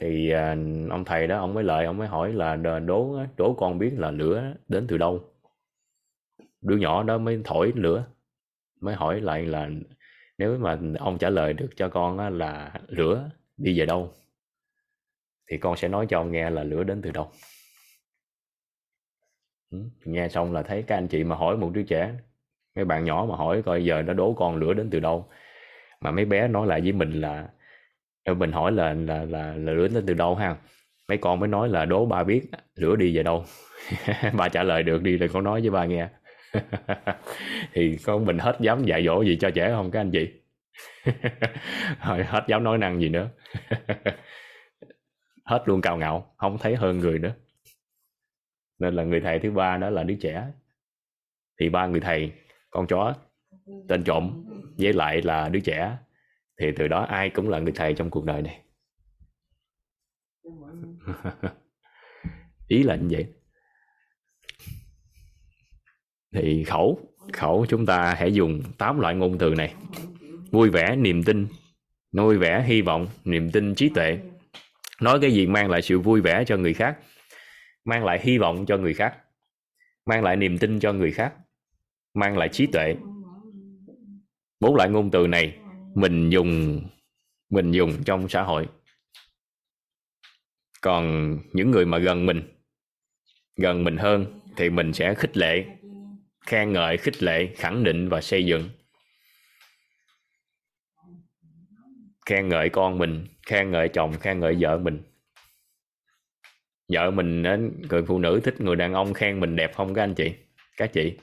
thì 0.01 0.31
à, 0.31 0.57
ông 0.89 1.05
thầy 1.05 1.27
đó, 1.27 1.38
ông 1.38 1.53
mới 1.53 1.63
lại 1.63 1.85
ông 1.85 1.97
mới 1.97 2.07
hỏi 2.07 2.34
là 2.34 2.55
đố 2.55 3.26
đố 3.38 3.53
con 3.53 3.80
biết 3.80 3.91
là 3.97 4.11
lửa 4.11 4.53
đến 4.67 4.88
từ 4.88 4.97
đâu? 4.97 5.30
Đứa 6.61 6.77
nhỏ 6.77 7.03
đó 7.03 7.17
mới 7.17 7.41
thổi 7.45 7.72
lửa, 7.76 8.05
mới 8.81 8.95
hỏi 8.95 9.22
lại 9.22 9.45
là 9.45 9.69
nếu 10.38 10.57
mà 10.57 10.80
ông 10.99 11.17
trả 11.17 11.30
lời 11.30 11.53
được 11.53 11.69
cho 11.76 11.89
con 11.89 12.38
là 12.38 12.73
lửa 12.88 13.30
đi 13.57 13.80
về 13.80 13.85
đâu? 13.85 14.13
Thì 15.51 15.57
con 15.57 15.77
sẽ 15.77 15.88
nói 15.88 16.05
cho 16.09 16.19
ông 16.19 16.31
nghe 16.31 16.49
là 16.49 16.63
lửa 16.63 16.84
đến 16.84 17.01
từ 17.01 17.11
đâu. 17.11 17.30
Nghe 20.05 20.30
xong 20.30 20.53
là 20.53 20.63
thấy 20.63 20.84
các 20.88 20.97
anh 20.97 21.07
chị 21.07 21.23
mà 21.23 21.35
hỏi 21.35 21.57
một 21.57 21.72
đứa 21.73 21.84
trẻ, 21.84 22.13
mấy 22.76 22.85
bạn 22.85 23.05
nhỏ 23.05 23.26
mà 23.30 23.35
hỏi 23.35 23.61
coi 23.65 23.85
giờ 23.85 24.01
nó 24.01 24.13
đố 24.13 24.34
con 24.34 24.55
lửa 24.55 24.73
đến 24.73 24.89
từ 24.89 24.99
đâu? 24.99 25.30
Mà 26.01 26.11
mấy 26.11 26.26
bé 26.26 26.47
nói 26.47 26.67
lại 26.67 26.81
với 26.81 26.91
mình 26.91 27.22
là 27.22 27.49
mình 28.34 28.52
hỏi 28.52 28.72
là 28.72 28.93
là 28.93 29.26
là, 29.26 29.53
là 29.56 29.73
lửa 29.73 29.88
đến 29.88 30.03
từ 30.07 30.14
đâu 30.14 30.35
ha? 30.35 30.56
Mấy 31.07 31.18
con 31.18 31.39
mới 31.39 31.49
nói 31.49 31.69
là 31.69 31.85
đố 31.85 32.06
ba 32.06 32.23
biết 32.23 32.41
lửa 32.76 32.95
đi 32.95 33.15
về 33.15 33.23
đâu? 33.23 33.45
Ba 34.38 34.49
trả 34.49 34.64
lời 34.64 34.84
được 34.84 35.03
đi 35.03 35.18
rồi 35.18 35.30
con 35.34 35.43
nói 35.43 35.61
với 35.61 35.69
ba 35.69 35.85
nghe. 35.85 36.07
Thì 37.73 37.97
con 38.06 38.26
mình 38.26 38.38
hết 38.39 38.57
dám 38.60 38.84
dạy 38.84 39.06
dỗ 39.06 39.22
gì 39.22 39.38
cho 39.41 39.49
trẻ 39.52 39.69
không 39.72 39.91
các 39.91 39.99
anh 39.99 40.11
chị? 40.11 40.30
Rồi 42.07 42.23
hết 42.23 42.43
dám 42.47 42.64
nói 42.64 42.77
năng 42.77 42.99
gì 43.02 43.10
nữa? 43.10 43.30
Hết 45.45 45.64
luôn 45.65 45.81
cao 45.81 45.97
ngạo 45.97 46.34
không 46.38 46.57
thấy 46.57 46.76
hơn 46.76 46.99
người 46.99 47.19
nữa. 47.19 47.34
Nên 48.80 48.95
là 48.95 49.03
người 49.03 49.22
thầy 49.22 49.39
thứ 49.39 49.52
ba 49.52 49.77
đó 49.77 49.89
là 49.89 50.03
đứa 50.03 50.15
trẻ. 50.22 50.47
Thì 51.60 51.69
ba 51.69 51.85
người 51.85 51.99
thầy 51.99 52.31
con 52.69 52.88
chó 52.88 53.14
tên 53.88 54.03
trộm 54.03 54.45
với 54.77 54.93
lại 54.93 55.22
là 55.22 55.49
đứa 55.49 55.60
trẻ 55.60 55.97
thì 56.60 56.72
từ 56.76 56.88
đó 56.88 57.03
ai 57.03 57.30
cũng 57.30 57.49
là 57.49 57.60
người 57.60 57.73
thầy 57.76 57.94
trong 57.94 58.10
cuộc 58.10 58.26
đời 58.26 58.41
này. 58.41 58.61
Ý 62.68 62.84
là 62.84 62.95
như 62.95 63.07
vậy. 63.10 63.26
Thì 66.34 66.64
khẩu 66.64 66.99
khẩu 67.34 67.65
chúng 67.69 67.86
ta 67.86 68.15
hãy 68.18 68.34
dùng 68.34 68.61
tám 68.77 68.99
loại 68.99 69.15
ngôn 69.15 69.38
từ 69.38 69.56
này. 69.56 69.73
Vui 70.52 70.69
vẻ 70.69 70.95
niềm 70.95 71.23
tin 71.23 71.48
vui 72.11 72.38
vẻ 72.38 72.64
hy 72.68 72.82
vọng 72.82 73.07
niềm 73.26 73.52
tin 73.52 73.76
trí 73.76 73.90
tuệ. 73.90 74.19
Nói 75.02 75.19
cái 75.22 75.32
gì 75.32 75.48
mang 75.48 75.69
lại 75.69 75.82
sự 75.82 75.99
vui 75.99 76.22
vẻ 76.22 76.44
cho 76.48 76.57
người 76.57 76.73
khác 76.73 76.98
mang 77.86 78.06
lại 78.06 78.19
hy 78.23 78.38
vọng 78.38 78.65
cho 78.65 78.77
người 78.77 78.94
khác 78.94 79.18
mang 80.06 80.23
lại 80.23 80.36
niềm 80.36 80.57
tin 80.57 80.80
cho 80.80 80.94
người 80.94 81.11
khác 81.11 81.34
mang 82.14 82.38
lại 82.38 82.49
trí 82.49 82.65
tuệ. 82.65 82.95
Bốn 84.60 84.76
loại 84.76 84.90
ngôn 84.90 85.11
từ 85.11 85.27
này 85.27 85.57
mình 85.95 86.30
dùng 86.30 86.81
mình 87.49 87.72
dùng 87.72 88.03
trong 88.05 88.30
xã 88.30 88.41
hội. 88.41 88.67
Còn 90.81 91.38
những 91.53 91.72
người 91.72 91.85
mà 91.85 91.97
gần 91.97 92.26
mình 92.26 92.41
gần 93.57 93.84
mình 93.84 93.97
hơn 93.97 94.39
thì 94.57 94.69
mình 94.69 94.93
sẽ 94.93 95.13
khích 95.13 95.38
lệ, 95.38 95.65
khen 96.45 96.73
ngợi, 96.73 96.97
khích 96.97 97.23
lệ, 97.23 97.53
khẳng 97.55 97.84
định 97.84 98.09
và 98.09 98.22
xây 98.22 98.45
dựng. 98.45 98.69
Khen 102.26 102.49
ngợi 102.49 102.69
con 102.69 102.97
mình, 102.97 103.27
khen 103.45 103.72
ngợi 103.72 103.89
chồng, 103.89 104.13
khen 104.19 104.39
ngợi 104.39 104.57
vợ 104.59 104.77
mình. 104.77 105.03
Vợ 106.93 107.11
mình 107.11 107.43
người 107.89 108.03
phụ 108.07 108.19
nữ 108.19 108.41
thích 108.43 108.61
người 108.61 108.76
đàn 108.76 108.93
ông 108.93 109.13
khen 109.13 109.39
mình 109.39 109.55
đẹp 109.55 109.76
không 109.76 109.93
các 109.93 110.03
anh 110.03 110.15
chị? 110.15 110.34
Các 110.77 110.93
chị? 110.93 111.17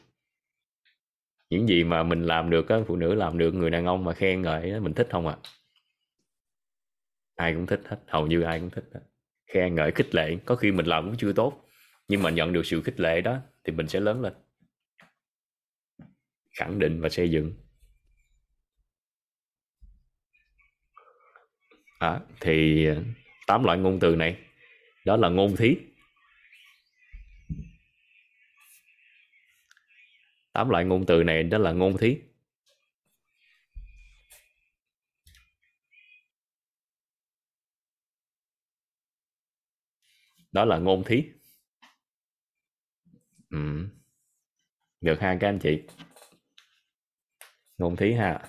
Những 1.52 1.68
gì 1.68 1.84
mà 1.84 2.02
mình 2.02 2.22
làm 2.22 2.50
được 2.50 2.68
á 2.68 2.76
phụ 2.86 2.96
nữ 2.96 3.14
làm 3.14 3.38
được 3.38 3.54
người 3.54 3.70
đàn 3.70 3.86
ông 3.86 4.04
mà 4.04 4.12
khen 4.12 4.42
ngợi 4.42 4.80
mình 4.80 4.94
thích 4.94 5.08
không 5.10 5.26
ạ 5.26 5.36
à? 5.42 5.48
ai 7.36 7.54
cũng 7.54 7.66
thích 7.66 7.80
hết 7.84 7.96
hầu 8.06 8.26
như 8.26 8.42
ai 8.42 8.60
cũng 8.60 8.70
thích 8.70 8.84
hết. 8.94 9.00
khen 9.46 9.74
ngợi 9.74 9.92
khích 9.92 10.14
lệ 10.14 10.36
có 10.46 10.56
khi 10.56 10.72
mình 10.72 10.86
làm 10.86 11.04
cũng 11.04 11.16
chưa 11.16 11.32
tốt 11.32 11.64
nhưng 12.08 12.22
mà 12.22 12.30
nhận 12.30 12.52
được 12.52 12.66
sự 12.66 12.82
khích 12.82 13.00
lệ 13.00 13.20
đó 13.20 13.38
thì 13.64 13.72
mình 13.72 13.88
sẽ 13.88 14.00
lớn 14.00 14.20
lên 14.20 14.32
khẳng 16.58 16.78
định 16.78 17.00
và 17.00 17.08
xây 17.08 17.30
dựng 17.30 17.52
à, 21.98 22.20
thì 22.40 22.86
à, 22.86 22.96
tám 23.46 23.64
loại 23.64 23.78
ngôn 23.78 24.00
từ 24.00 24.16
này 24.16 24.36
đó 25.04 25.16
là 25.16 25.28
ngôn 25.28 25.56
thí 25.56 25.76
tám 30.52 30.68
loại 30.68 30.84
ngôn 30.84 31.06
từ 31.06 31.22
này 31.24 31.42
đó 31.42 31.58
là 31.58 31.72
ngôn 31.72 31.96
thí. 31.98 32.18
Đó 40.52 40.64
là 40.64 40.78
ngôn 40.78 41.04
thí. 41.04 41.24
Ừ. 43.50 43.88
được 45.00 45.20
ha, 45.20 45.36
các 45.40 45.48
anh 45.48 45.58
chị. 45.58 45.82
Ngôn 47.78 47.96
thí 47.96 48.12
ha. 48.12 48.48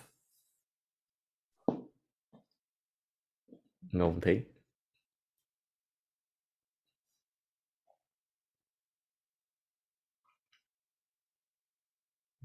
Ngôn 3.92 4.22
thí. 4.22 4.53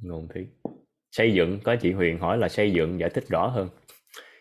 Ngôn 0.03 0.29
thứ 0.35 0.45
xây 1.11 1.35
dựng, 1.35 1.61
có 1.65 1.77
chị 1.81 1.93
Huyền 1.93 2.19
hỏi 2.19 2.39
là 2.39 2.49
xây 2.49 2.73
dựng 2.73 3.01
giải 3.01 3.11
thích 3.11 3.25
rõ 3.29 3.47
hơn. 3.47 3.69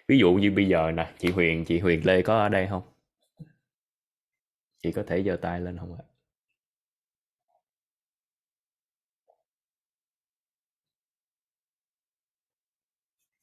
Ví 0.08 0.18
dụ 0.20 0.34
như 0.34 0.52
bây 0.52 0.68
giờ 0.68 0.92
nè, 0.92 1.14
chị 1.18 1.32
Huyền 1.32 1.66
chị 1.66 1.80
Huyền 1.80 2.06
Lê 2.06 2.22
có 2.22 2.40
ở 2.40 2.50
đây 2.50 2.68
không? 2.70 2.84
Chị 4.84 4.92
có 4.92 5.04
thể 5.08 5.24
giơ 5.24 5.38
tay 5.42 5.62
lên 5.62 5.78
không 5.78 5.98
ạ? 5.98 6.04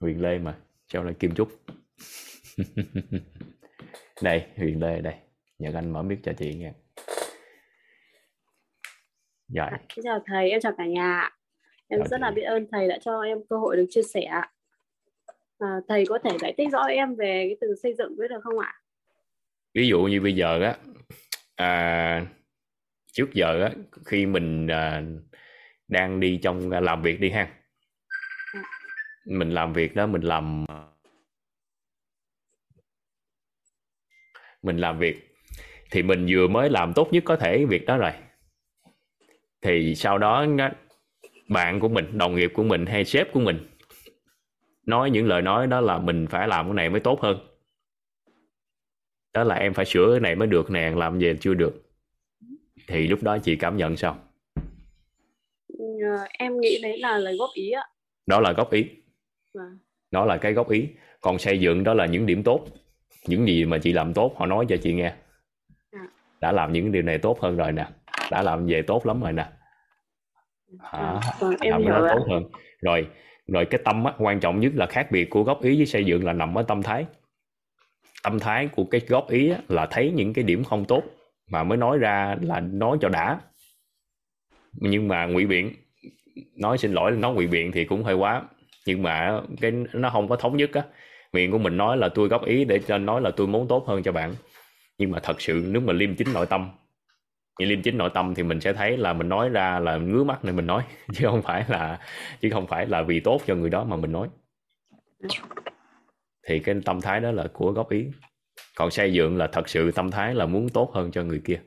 Huyền 0.01 0.23
Lê 0.23 0.39
mà 0.39 0.59
sao 0.89 1.05
lại 1.05 1.15
Kim 1.19 1.35
Trúc. 1.35 1.49
Đây, 4.23 4.47
Huyền 4.57 4.82
Lê 4.82 5.01
đây. 5.01 5.15
Nhờ 5.59 5.70
anh 5.74 5.93
mở 5.93 6.03
mic 6.03 6.19
cho 6.23 6.32
chị 6.39 6.55
nghe. 6.55 6.73
Dạ. 9.49 9.69
dạ 9.70 9.78
chào 10.05 10.23
thầy, 10.27 10.51
em 10.51 10.61
chào 10.61 10.73
cả 10.78 10.86
nhà 10.86 11.31
em 11.94 12.00
chào 12.00 12.08
rất 12.10 12.20
là 12.20 12.30
biết 12.30 12.42
ơn 12.42 12.66
thầy 12.72 12.88
đã 12.88 12.98
cho 13.00 13.20
em 13.20 13.38
cơ 13.50 13.56
hội 13.56 13.76
được 13.76 13.86
chia 13.90 14.02
sẻ 14.02 14.24
à, 15.58 15.80
thầy 15.88 16.04
có 16.08 16.18
thể 16.18 16.30
giải 16.40 16.54
thích 16.58 16.68
rõ 16.72 16.82
em 16.82 17.14
về 17.14 17.46
cái 17.48 17.56
từ 17.60 17.74
xây 17.82 17.94
dựng 17.98 18.16
biết 18.16 18.28
được 18.28 18.40
không 18.42 18.58
ạ? 18.58 18.74
Ví 19.74 19.88
dụ 19.88 20.02
như 20.02 20.20
bây 20.20 20.34
giờ 20.34 20.60
á 20.62 20.76
à, 21.56 22.26
trước 23.12 23.34
giờ 23.34 23.62
á 23.62 23.70
khi 24.04 24.26
mình 24.26 24.66
à, 24.66 25.02
đang 25.88 26.20
đi 26.20 26.40
trong 26.42 26.70
à, 26.70 26.80
làm 26.80 27.02
việc 27.02 27.20
đi 27.20 27.30
ha. 27.30 27.48
À. 28.54 28.62
mình 29.24 29.50
làm 29.50 29.72
việc 29.72 29.94
đó 29.94 30.06
mình 30.06 30.22
làm 30.22 30.64
mình 34.62 34.76
làm 34.76 34.98
việc 34.98 35.36
thì 35.90 36.02
mình 36.02 36.26
vừa 36.30 36.46
mới 36.46 36.70
làm 36.70 36.92
tốt 36.92 37.08
nhất 37.12 37.22
có 37.26 37.36
thể 37.36 37.64
việc 37.64 37.86
đó 37.86 37.96
rồi. 37.96 38.12
Thì 39.62 39.94
sau 39.94 40.18
đó 40.18 40.46
bạn 41.48 41.80
của 41.80 41.88
mình 41.88 42.18
đồng 42.18 42.34
nghiệp 42.34 42.50
của 42.54 42.64
mình 42.64 42.86
hay 42.86 43.04
sếp 43.04 43.32
của 43.32 43.40
mình 43.40 43.58
nói 44.86 45.10
những 45.10 45.26
lời 45.26 45.42
nói 45.42 45.66
đó 45.66 45.80
là 45.80 45.98
mình 45.98 46.26
phải 46.30 46.48
làm 46.48 46.66
cái 46.66 46.74
này 46.74 46.90
mới 46.90 47.00
tốt 47.00 47.20
hơn. 47.20 47.38
Đó 49.34 49.44
là 49.44 49.54
em 49.54 49.74
phải 49.74 49.84
sửa 49.84 50.10
cái 50.10 50.20
này 50.20 50.34
mới 50.34 50.48
được 50.48 50.70
nè 50.70 50.92
làm 50.96 51.18
gì 51.18 51.32
chưa 51.40 51.54
được. 51.54 51.82
Thì 52.88 53.06
lúc 53.06 53.22
đó 53.22 53.38
chị 53.38 53.56
cảm 53.56 53.76
nhận 53.76 53.96
sao? 53.96 54.18
Ờ, 55.78 56.26
em 56.38 56.60
nghĩ 56.60 56.78
đấy 56.82 56.98
là 56.98 57.18
lời 57.18 57.36
góp 57.36 57.50
ý 57.54 57.70
ạ. 57.70 57.82
Đó 58.26 58.40
là 58.40 58.52
góp 58.52 58.72
ý. 58.72 58.86
Vâng. 59.54 59.78
đó 60.10 60.24
là 60.24 60.36
cái 60.36 60.52
góp 60.52 60.70
ý. 60.70 60.88
Còn 61.20 61.38
xây 61.38 61.60
dựng 61.60 61.84
đó 61.84 61.94
là 61.94 62.06
những 62.06 62.26
điểm 62.26 62.42
tốt. 62.42 62.66
Những 63.26 63.46
gì 63.46 63.64
mà 63.64 63.78
chị 63.78 63.92
làm 63.92 64.14
tốt 64.14 64.34
họ 64.36 64.46
nói 64.46 64.66
cho 64.68 64.76
chị 64.76 64.94
nghe. 64.94 65.14
À. 65.90 66.00
đã 66.40 66.52
làm 66.52 66.72
những 66.72 66.92
điều 66.92 67.02
này 67.02 67.18
tốt 67.18 67.40
hơn 67.40 67.56
rồi 67.56 67.72
nè. 67.72 67.86
Đã 68.30 68.42
làm 68.42 68.66
về 68.66 68.82
tốt 68.82 69.06
lắm 69.06 69.20
rồi 69.20 69.32
nè? 69.32 69.46
À, 70.80 71.20
vâng, 71.40 71.55
em 71.60 71.82
hiểu 71.82 71.94
tốt 72.09 72.26
hơn. 72.30 72.44
Rồi 72.80 73.06
rồi 73.46 73.64
cái 73.64 73.80
tâm 73.84 74.05
á, 74.05 74.12
quan 74.18 74.40
trọng 74.40 74.60
nhất 74.60 74.72
là 74.74 74.86
khác 74.86 75.10
biệt 75.10 75.30
của 75.30 75.42
góp 75.42 75.62
ý 75.62 75.76
với 75.76 75.86
xây 75.86 76.05
dựng 76.05 76.24
là 76.24 76.32
nằm 76.32 76.59
ở 76.59 76.62
tâm 76.62 76.82
thái. 76.82 77.06
Tâm 78.22 78.38
thái 78.38 78.68
của 78.68 78.84
cái 78.84 79.01
góp 79.09 79.30
ý 79.30 79.51
á, 79.51 79.59
là 79.68 79.86
thấy 79.86 80.12
những 80.14 80.32
cái 80.32 80.44
điểm 80.44 80.64
không 80.64 80.84
tốt 80.84 81.02
mà 81.51 81.64
mới 81.64 81.78
nói 81.78 81.98
ra 81.98 82.36
là 82.40 82.60
nói 82.60 82.98
cho 83.01 83.09
đã. 83.09 83.40
Nhưng 84.72 85.09
mà 85.09 85.26
ngụy 85.26 85.46
biện 85.46 85.72
nói 86.56 86.78
xin 86.78 86.92
lỗi 86.92 87.10
nói 87.10 87.34
ngụy 87.34 87.46
biện 87.46 87.72
thì 87.72 87.84
cũng 87.84 88.05
hơi 88.05 88.14
quá. 88.14 88.42
Nhưng 88.86 89.02
mà 89.02 89.40
cái 89.60 89.72
nó 89.92 90.10
không 90.10 90.28
có 90.28 90.36
thống 90.36 90.56
nhất 90.56 90.70
á. 90.72 90.82
Miệng 91.32 91.51
của 91.51 91.59
mình 91.59 91.76
nói 91.76 91.96
là 91.96 92.09
tôi 92.09 92.28
góp 92.28 92.44
ý 92.44 92.64
để 92.64 92.78
cho 92.78 92.98
nói 92.98 93.20
là 93.20 93.30
tôi 93.30 93.46
muốn 93.46 93.68
tốt 93.68 93.84
hơn 93.86 94.02
cho 94.02 94.12
bạn. 94.12 94.34
Nhưng 94.98 95.10
mà 95.10 95.18
thật 95.22 95.40
sự 95.40 95.64
nếu 95.68 95.82
mà 95.82 95.92
liêm 95.92 96.16
chính 96.16 96.32
nội 96.32 96.46
tâm 96.46 96.70
thì 97.59 97.66
liêm 97.66 97.82
chính 97.82 97.98
nội 97.98 98.10
tâm 98.14 98.35
thì 98.35 98.43
mình 98.43 98.60
sẽ 98.60 98.72
thấy 98.72 98.97
là 98.97 99.12
mình 99.12 99.28
nói 99.28 99.48
ra 99.48 99.78
là 99.78 99.97
ngứa 99.97 100.24
mắt 100.24 100.44
nên 100.44 100.56
mình 100.56 100.66
nói 100.66 100.85
chứ 101.12 101.26
không 101.31 101.43
phải 101.43 101.64
là 101.68 102.01
chứ 102.40 102.48
không 102.52 102.66
phải 102.66 102.86
là 102.86 103.02
vì 103.02 103.20
tốt 103.20 103.43
cho 103.47 103.55
người 103.55 103.70
đó 103.70 103.85
mà 103.85 103.97
mình 103.97 104.12
nói. 104.12 104.28
Thì 106.48 106.59
cái 106.59 106.74
tâm 106.85 107.01
thái 107.01 107.20
đó 107.20 107.31
là 107.31 107.47
của 107.52 107.72
góp 107.72 107.90
ý. 107.90 108.06
Còn 108.76 108.90
xây 108.90 109.12
dựng 109.12 109.36
là 109.36 109.47
thật 109.47 109.68
sự 109.68 109.90
tâm 109.93 110.10
thái 110.10 110.35
là 110.35 110.47
muốn 110.47 110.68
tốt 110.68 110.90
hơn 110.94 111.10
cho 111.10 111.22
người 111.22 111.40
kia. 111.44 111.60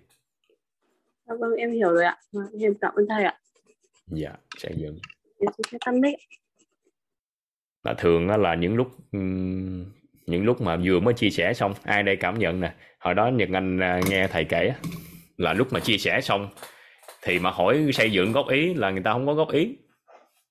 Dạ 1.27 1.35
vâng 1.39 1.53
em 1.57 1.71
hiểu 1.71 1.89
rồi 1.89 2.03
ạ. 2.03 2.17
Vâng, 2.31 2.45
em 2.61 2.73
cảm 2.81 2.93
ơn 2.95 3.05
thầy 3.09 3.23
ạ. 3.23 3.39
Dạ 4.07 4.31
xây 4.57 4.73
dựng. 4.77 4.99
Em 5.39 5.79
tắt 5.85 5.91
mic. 5.93 6.15
Là 7.83 7.93
thường 7.93 8.27
là 8.27 8.55
những 8.55 8.75
lúc 8.75 8.87
những 10.25 10.45
lúc 10.45 10.61
mà 10.61 10.77
vừa 10.83 10.99
mới 10.99 11.13
chia 11.13 11.29
sẻ 11.29 11.53
xong 11.53 11.73
ai 11.83 12.03
đây 12.03 12.15
cảm 12.15 12.39
nhận 12.39 12.59
nè. 12.59 12.73
Hồi 12.99 13.13
đó 13.13 13.27
nhật 13.27 13.49
anh 13.53 13.79
à, 13.79 13.99
nghe 14.09 14.27
thầy 14.27 14.45
kể 14.45 14.73
là 15.37 15.53
lúc 15.53 15.73
mà 15.73 15.79
chia 15.79 15.97
sẻ 15.97 16.21
xong, 16.21 16.49
thì 17.23 17.39
mà 17.39 17.49
hỏi 17.51 17.89
xây 17.93 18.11
dựng 18.11 18.31
góp 18.31 18.49
ý 18.49 18.73
là 18.73 18.91
người 18.91 19.03
ta 19.03 19.13
không 19.13 19.25
có 19.27 19.33
góp 19.33 19.51
ý. 19.51 19.77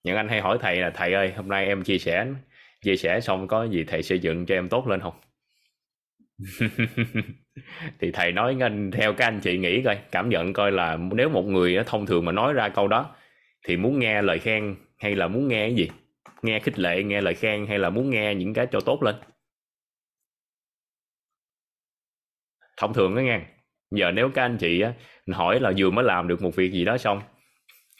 Những 0.04 0.16
anh 0.16 0.28
hay 0.28 0.40
hỏi 0.40 0.58
thầy 0.60 0.76
là, 0.76 0.90
thầy 0.90 1.12
ơi, 1.12 1.32
hôm 1.36 1.48
nay 1.48 1.66
em 1.66 1.82
chia 1.84 1.98
sẻ 1.98 2.26
chia 2.82 2.96
sẻ 2.96 3.20
xong 3.20 3.48
có 3.48 3.64
gì 3.64 3.84
thầy 3.84 4.02
xây 4.02 4.18
dựng 4.18 4.46
cho 4.46 4.54
em 4.54 4.68
tốt 4.68 4.88
lên 4.88 5.00
không? 5.00 5.20
Thì 8.00 8.10
thầy 8.12 8.32
nói 8.32 8.56
anh, 8.60 8.90
theo 8.90 9.12
các 9.14 9.24
anh 9.26 9.40
chị 9.40 9.58
nghĩ 9.58 9.82
coi, 9.82 9.98
cảm 10.12 10.28
nhận 10.28 10.52
coi 10.52 10.72
là 10.72 10.98
nếu 11.12 11.28
một 11.28 11.42
người 11.42 11.78
thông 11.86 12.06
thường 12.06 12.24
mà 12.24 12.32
nói 12.32 12.52
ra 12.52 12.68
câu 12.68 12.88
đó, 12.88 13.16
thì 13.64 13.76
muốn 13.76 13.98
nghe 13.98 14.22
lời 14.22 14.38
khen 14.38 14.76
hay 14.98 15.14
là 15.16 15.28
muốn 15.28 15.48
nghe 15.48 15.60
cái 15.68 15.74
gì? 15.74 15.90
Nghe 16.42 16.60
khích 16.60 16.78
lệ, 16.78 17.02
nghe 17.02 17.20
lời 17.20 17.34
khen 17.34 17.66
hay 17.66 17.78
là 17.78 17.90
muốn 17.90 18.10
nghe 18.10 18.34
những 18.34 18.54
cái 18.54 18.66
cho 18.72 18.80
tốt 18.80 19.02
lên? 19.02 19.14
Thông 22.76 22.94
thường 22.94 23.14
đó 23.14 23.20
nghe 23.20 23.40
giờ 23.90 24.10
nếu 24.10 24.30
các 24.34 24.42
anh 24.42 24.56
chị 24.58 24.80
á 24.80 24.92
hỏi 25.32 25.60
là 25.60 25.72
vừa 25.76 25.90
mới 25.90 26.04
làm 26.04 26.28
được 26.28 26.42
một 26.42 26.56
việc 26.56 26.72
gì 26.72 26.84
đó 26.84 26.98
xong 26.98 27.20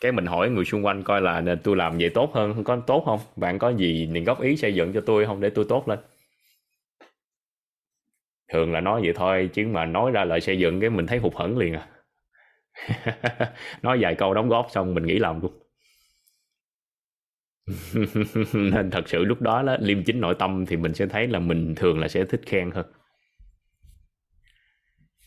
cái 0.01 0.13
mình 0.13 0.27
hỏi 0.27 0.51
người 0.51 0.65
xung 0.65 0.87
quanh 0.87 1.03
coi 1.03 1.21
là 1.21 1.43
tôi 1.65 1.77
làm 1.77 1.99
vậy 1.99 2.11
tốt 2.11 2.31
hơn 2.35 2.65
có 2.65 2.77
tốt 2.87 3.03
không? 3.07 3.21
Bạn 3.37 3.59
có 3.59 3.71
gì 3.71 4.11
thì 4.15 4.21
góp 4.21 4.41
ý 4.43 4.57
xây 4.57 4.75
dựng 4.75 4.93
cho 4.93 5.01
tôi 5.01 5.27
không 5.27 5.41
để 5.41 5.51
tôi 5.51 5.65
tốt 5.69 5.89
lên? 5.89 5.99
Thường 8.53 8.73
là 8.73 8.81
nói 8.81 9.01
vậy 9.05 9.13
thôi 9.17 9.51
chứ 9.53 9.67
mà 9.67 9.85
nói 9.85 10.11
ra 10.11 10.25
lời 10.25 10.41
xây 10.41 10.59
dựng 10.59 10.81
cái 10.81 10.91
mình 10.91 11.07
thấy 11.07 11.19
hụt 11.19 11.35
hẫng 11.35 11.59
liền 11.59 11.75
à. 11.75 11.89
Nói 13.83 13.99
vài 14.01 14.15
câu 14.15 14.35
đóng 14.35 14.49
góp 14.49 14.67
xong 14.71 14.95
mình 14.95 15.07
nghĩ 15.07 15.19
làm 15.19 15.41
luôn. 15.41 15.53
Nên 18.53 18.91
thật 18.91 19.09
sự 19.09 19.25
lúc 19.25 19.43
đó, 19.43 19.63
đó 19.63 19.77
liêm 19.81 20.05
chính 20.05 20.21
nội 20.21 20.35
tâm 20.39 20.67
thì 20.67 20.77
mình 20.77 20.95
sẽ 20.95 21.07
thấy 21.07 21.27
là 21.29 21.39
mình 21.39 21.75
thường 21.75 21.99
là 22.01 22.09
sẽ 22.09 22.25
thích 22.25 22.41
khen 22.47 22.71
hơn 22.71 22.87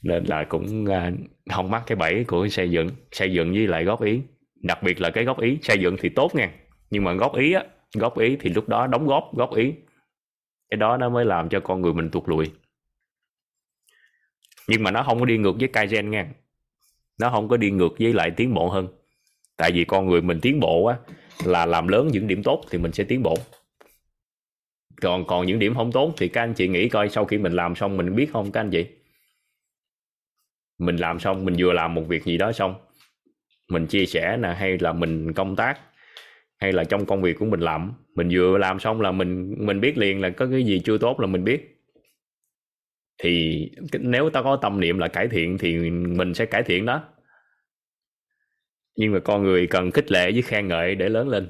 nên 0.02 0.24
là 0.24 0.44
cũng 0.44 0.86
à, 0.86 1.12
không 1.50 1.72
mắc 1.72 1.84
cái 1.88 1.96
bẫy 1.96 2.24
của 2.24 2.48
xây 2.48 2.72
dựng. 2.72 2.90
Xây 3.12 3.34
dựng 3.34 3.54
với 3.54 3.68
lại 3.68 3.84
góp 3.84 4.04
ý. 4.04 4.22
Đặc 4.56 4.84
biệt 4.84 5.02
là 5.02 5.10
cái 5.10 5.24
góp 5.24 5.42
ý. 5.42 5.58
Xây 5.62 5.80
dựng 5.80 5.96
thì 6.00 6.10
tốt 6.10 6.36
nha. 6.36 6.52
Nhưng 6.90 7.04
mà 7.04 7.14
góp 7.14 7.36
ý 7.36 7.54
á, 7.54 7.64
góp 7.94 8.20
ý 8.20 8.38
thì 8.40 8.50
lúc 8.50 8.70
đó 8.70 8.88
đóng 8.88 9.08
góp 9.08 9.24
góp 9.36 9.56
ý. 9.56 9.74
Cái 10.70 10.78
đó 10.78 10.98
nó 10.98 11.10
mới 11.10 11.26
làm 11.26 11.50
cho 11.50 11.60
con 11.60 11.82
người 11.82 11.94
mình 11.94 12.10
tụt 12.10 12.30
lùi. 12.30 12.46
Nhưng 14.68 14.84
mà 14.84 14.92
nó 14.92 15.04
không 15.04 15.20
có 15.20 15.26
đi 15.26 15.38
ngược 15.38 15.56
với 15.60 15.70
Kaizen 15.74 16.10
nha. 16.10 16.30
Nó 17.20 17.30
không 17.30 17.48
có 17.48 17.58
đi 17.58 17.72
ngược 17.72 18.00
với 18.00 18.14
lại 18.14 18.32
tiến 18.32 18.54
bộ 18.54 18.70
hơn. 18.70 18.88
Tại 19.58 19.72
vì 19.72 19.86
con 19.86 20.08
người 20.08 20.22
mình 20.22 20.40
tiến 20.42 20.60
bộ 20.60 20.86
á, 20.86 20.98
là 21.46 21.66
làm 21.66 21.88
lớn 21.88 22.08
những 22.12 22.28
điểm 22.28 22.44
tốt 22.44 22.62
thì 22.70 22.78
mình 22.78 22.92
sẽ 22.92 23.04
tiến 23.04 23.24
bộ. 23.24 23.36
Còn 25.02 25.28
còn 25.28 25.46
những 25.46 25.60
điểm 25.60 25.76
không 25.76 25.92
tốt 25.92 26.14
thì 26.18 26.28
các 26.28 26.44
anh 26.44 26.54
chị 26.54 26.68
nghĩ 26.68 26.90
coi 26.90 27.10
sau 27.10 27.26
khi 27.26 27.38
mình 27.38 27.54
làm 27.54 27.76
xong 27.76 27.98
mình 27.98 28.16
biết 28.16 28.30
không 28.34 28.52
các 28.52 28.62
anh 28.62 28.70
chị? 28.70 28.86
Mình 30.80 30.96
làm 30.96 31.20
xong, 31.20 31.46
mình 31.46 31.56
vừa 31.58 31.74
làm 31.74 31.94
một 31.94 32.04
việc 32.08 32.24
gì 32.24 32.38
đó 32.38 32.52
xong, 32.52 32.76
mình 33.70 33.88
chia 33.88 34.06
sẻ 34.06 34.38
nè, 34.38 34.54
hay 34.54 34.78
là 34.80 34.94
mình 34.94 35.34
công 35.34 35.56
tác, 35.56 35.80
hay 36.58 36.72
là 36.72 36.84
trong 36.84 37.06
công 37.06 37.22
việc 37.22 37.40
của 37.40 37.46
mình 37.46 37.60
làm. 37.60 37.94
Mình 38.16 38.30
vừa 38.32 38.58
làm 38.58 38.80
xong 38.80 39.02
là 39.02 39.12
mình 39.12 39.56
mình 39.58 39.82
biết 39.82 39.98
liền 39.98 40.22
là 40.22 40.30
có 40.30 40.48
cái 40.52 40.64
gì 40.64 40.82
chưa 40.86 40.98
tốt 40.98 41.20
là 41.20 41.28
mình 41.28 41.44
biết. 41.44 41.76
Thì 43.24 43.66
nếu 44.00 44.30
ta 44.30 44.42
có 44.42 44.56
tâm 44.56 44.80
niệm 44.80 44.98
là 44.98 45.08
cải 45.08 45.28
thiện 45.28 45.58
thì 45.58 45.90
mình 45.90 46.34
sẽ 46.34 46.46
cải 46.46 46.64
thiện 46.64 46.86
đó. 46.86 47.04
Nhưng 48.96 49.12
mà 49.12 49.20
con 49.20 49.44
người 49.44 49.68
cần 49.68 49.92
khích 49.92 50.12
lệ 50.12 50.32
với 50.32 50.42
khen 50.42 50.68
ngợi 50.68 50.96
để 50.96 51.10
lớn 51.10 51.30
lên, 51.30 51.50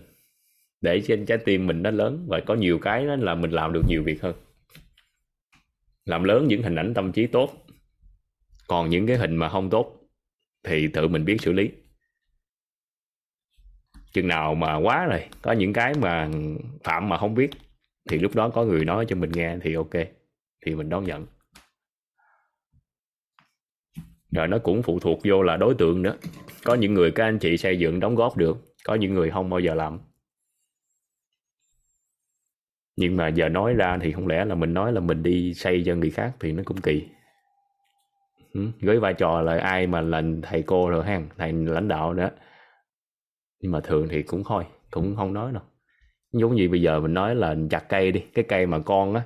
để 0.81 1.01
trên 1.01 1.25
trái 1.25 1.37
tim 1.37 1.67
mình 1.67 1.83
nó 1.83 1.91
lớn 1.91 2.25
và 2.27 2.39
có 2.39 2.55
nhiều 2.55 2.79
cái 2.79 3.05
đó 3.05 3.15
là 3.15 3.35
mình 3.35 3.51
làm 3.51 3.73
được 3.73 3.81
nhiều 3.87 4.03
việc 4.03 4.21
hơn. 4.21 4.35
Làm 6.05 6.23
lớn 6.23 6.47
những 6.47 6.63
hình 6.63 6.75
ảnh 6.75 6.93
tâm 6.93 7.11
trí 7.11 7.27
tốt 7.27 7.65
còn 8.69 8.89
những 8.89 9.07
cái 9.07 9.17
hình 9.17 9.35
mà 9.35 9.49
không 9.49 9.69
tốt 9.69 10.09
thì 10.63 10.87
tự 10.87 11.07
mình 11.07 11.25
biết 11.25 11.37
xử 11.41 11.51
lý. 11.51 11.71
Chừng 14.13 14.27
nào 14.27 14.55
mà 14.55 14.75
quá 14.75 15.05
rồi, 15.05 15.25
có 15.41 15.51
những 15.51 15.73
cái 15.73 15.93
mà 15.93 16.29
phạm 16.83 17.09
mà 17.09 17.17
không 17.17 17.35
biết, 17.35 17.49
thì 18.09 18.17
lúc 18.17 18.35
đó 18.35 18.49
có 18.49 18.65
người 18.65 18.85
nói 18.85 19.05
cho 19.07 19.15
mình 19.15 19.31
nghe 19.31 19.57
thì 19.61 19.73
ok, 19.73 19.93
thì 20.65 20.75
mình 20.75 20.89
đón 20.89 21.03
nhận. 21.03 21.25
Rồi 24.31 24.47
nó 24.47 24.57
cũng 24.57 24.83
phụ 24.83 24.99
thuộc 24.99 25.19
vô 25.23 25.41
là 25.43 25.57
đối 25.57 25.75
tượng 25.75 26.01
nữa. 26.01 26.17
Có 26.63 26.75
những 26.75 26.93
người 26.93 27.11
các 27.11 27.23
anh 27.23 27.39
chị 27.39 27.57
xây 27.57 27.79
dựng 27.79 27.99
đóng 27.99 28.15
góp 28.15 28.37
được, 28.37 28.75
có 28.83 28.95
những 28.95 29.13
người 29.13 29.29
không 29.29 29.49
bao 29.49 29.59
giờ 29.59 29.73
làm. 29.73 29.99
Nhưng 32.95 33.17
mà 33.17 33.27
giờ 33.27 33.49
nói 33.49 33.73
ra 33.73 33.97
thì 34.01 34.11
không 34.11 34.27
lẽ 34.27 34.45
là 34.45 34.55
mình 34.55 34.73
nói 34.73 34.93
là 34.93 34.99
mình 34.99 35.23
đi 35.23 35.53
xây 35.53 35.83
cho 35.85 35.95
người 35.95 36.11
khác 36.11 36.35
thì 36.39 36.51
nó 36.51 36.63
cũng 36.65 36.81
kỳ 36.81 37.07
ừ, 38.53 38.61
với 38.81 38.99
vai 38.99 39.13
trò 39.13 39.41
là 39.41 39.57
ai 39.57 39.87
mà 39.87 40.01
là 40.01 40.23
thầy 40.43 40.63
cô 40.63 40.89
rồi 40.89 41.05
ha 41.05 41.21
thầy 41.37 41.53
lãnh 41.53 41.87
đạo 41.87 42.13
nữa 42.13 42.29
nhưng 43.59 43.71
mà 43.71 43.79
thường 43.79 44.07
thì 44.09 44.23
cũng 44.23 44.43
thôi 44.43 44.65
cũng 44.91 45.15
không 45.15 45.33
nói 45.33 45.51
đâu. 45.51 45.63
Giống 46.31 46.55
như 46.55 46.69
bây 46.69 46.81
giờ 46.81 46.99
mình 46.99 47.13
nói 47.13 47.35
là 47.35 47.55
chặt 47.69 47.89
cây 47.89 48.11
đi 48.11 48.23
cái 48.33 48.45
cây 48.47 48.65
mà 48.65 48.79
con 48.79 49.15
á 49.15 49.23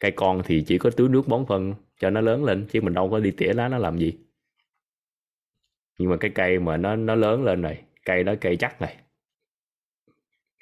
cây 0.00 0.10
con 0.10 0.42
thì 0.44 0.64
chỉ 0.66 0.78
có 0.78 0.90
tưới 0.90 1.08
nước 1.08 1.28
bón 1.28 1.46
phân 1.48 1.74
cho 2.00 2.10
nó 2.10 2.20
lớn 2.20 2.44
lên 2.44 2.66
chứ 2.70 2.80
mình 2.80 2.94
đâu 2.94 3.10
có 3.10 3.20
đi 3.20 3.30
tỉa 3.30 3.52
lá 3.52 3.68
nó 3.68 3.78
làm 3.78 3.98
gì. 3.98 4.18
Nhưng 5.98 6.10
mà 6.10 6.16
cái 6.16 6.30
cây 6.34 6.58
mà 6.58 6.76
nó 6.76 6.96
nó 6.96 7.14
lớn 7.14 7.44
lên 7.44 7.62
rồi 7.62 7.78
cây 8.04 8.24
đó 8.24 8.34
cây 8.40 8.56
chắc 8.56 8.80
này. 8.80 8.96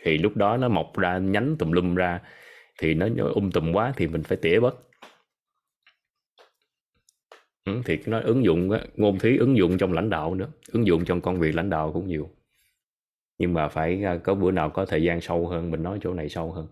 Thì 0.02 0.18
lúc 0.18 0.36
đó 0.36 0.56
nó 0.56 0.68
mọc 0.68 0.98
ra 0.98 1.18
nhánh 1.18 1.56
tùm 1.58 1.72
lum 1.72 1.94
ra 1.94 2.20
thì 2.78 2.94
nó 2.94 3.06
um 3.34 3.50
tùm 3.50 3.72
quá 3.72 3.92
thì 3.96 4.06
mình 4.06 4.22
phải 4.22 4.38
tỉa 4.42 4.60
bớt 4.60 4.74
ừ, 7.64 7.80
thì 7.84 7.98
nó 8.06 8.20
ứng 8.20 8.44
dụng 8.44 8.70
á, 8.70 8.80
ngôn 8.96 9.18
thí 9.18 9.36
ứng 9.36 9.56
dụng 9.56 9.78
trong 9.78 9.92
lãnh 9.92 10.10
đạo 10.10 10.34
nữa 10.34 10.48
ứng 10.72 10.86
dụng 10.86 11.04
trong 11.04 11.20
công 11.20 11.40
việc 11.40 11.54
lãnh 11.54 11.70
đạo 11.70 11.92
cũng 11.92 12.06
nhiều. 12.06 12.30
Nhưng 13.38 13.54
mà 13.54 13.68
phải 13.68 14.04
à, 14.04 14.16
có 14.16 14.34
bữa 14.34 14.50
nào 14.50 14.70
có 14.70 14.84
thời 14.86 15.02
gian 15.02 15.20
sâu 15.20 15.48
hơn 15.48 15.70
mình 15.70 15.82
nói 15.82 15.98
chỗ 16.02 16.14
này 16.14 16.28
sâu 16.28 16.52
hơn. 16.52 16.66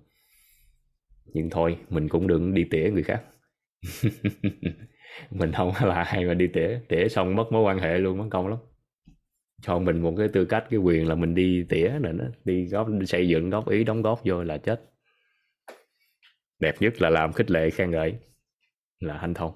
Nhưng 1.27 1.51
thôi 1.51 1.77
mình 1.89 2.09
cũng 2.09 2.27
đừng 2.27 2.55
đi 2.55 2.65
tỉa 2.71 2.91
người 2.93 3.03
khác. 3.03 3.23
Mình 5.31 5.53
không 5.53 5.73
là 5.81 6.03
ai 6.03 6.25
mà 6.25 6.35
đi 6.35 6.47
tỉa 6.47 6.81
tỉa 6.89 7.09
xong 7.09 7.37
mất 7.37 7.53
mối 7.53 7.63
quan 7.63 7.79
hệ 7.79 7.99
luôn 7.99 8.19
mất 8.19 8.25
công 8.31 8.49
lắm. 8.49 8.59
Cho 9.63 9.79
mình 9.79 10.03
một 10.03 10.15
cái 10.19 10.29
tư 10.29 10.45
cách 10.45 10.65
cái 10.71 10.81
quyền 10.81 11.09
là 11.09 11.15
mình 11.15 11.35
đi 11.35 11.67
tỉa 11.69 11.93
nữa 12.01 12.13
đó 12.13 12.25
đi 12.45 12.65
góp 12.65 12.89
đi 12.89 13.07
xây 13.07 13.29
dựng 13.29 13.51
góp 13.51 13.69
ý 13.69 13.85
đóng 13.85 14.03
góp 14.03 14.21
vô 14.25 14.43
là 14.43 14.59
chết. 14.59 14.83
Đẹp 16.59 16.75
nhất 16.81 17.03
là 17.03 17.11
làm 17.11 17.33
khích 17.33 17.51
lệ 17.51 17.71
khen 17.71 17.91
ngợi 17.91 18.15
là 19.01 19.19
hanh 19.19 19.35
thông 19.35 19.53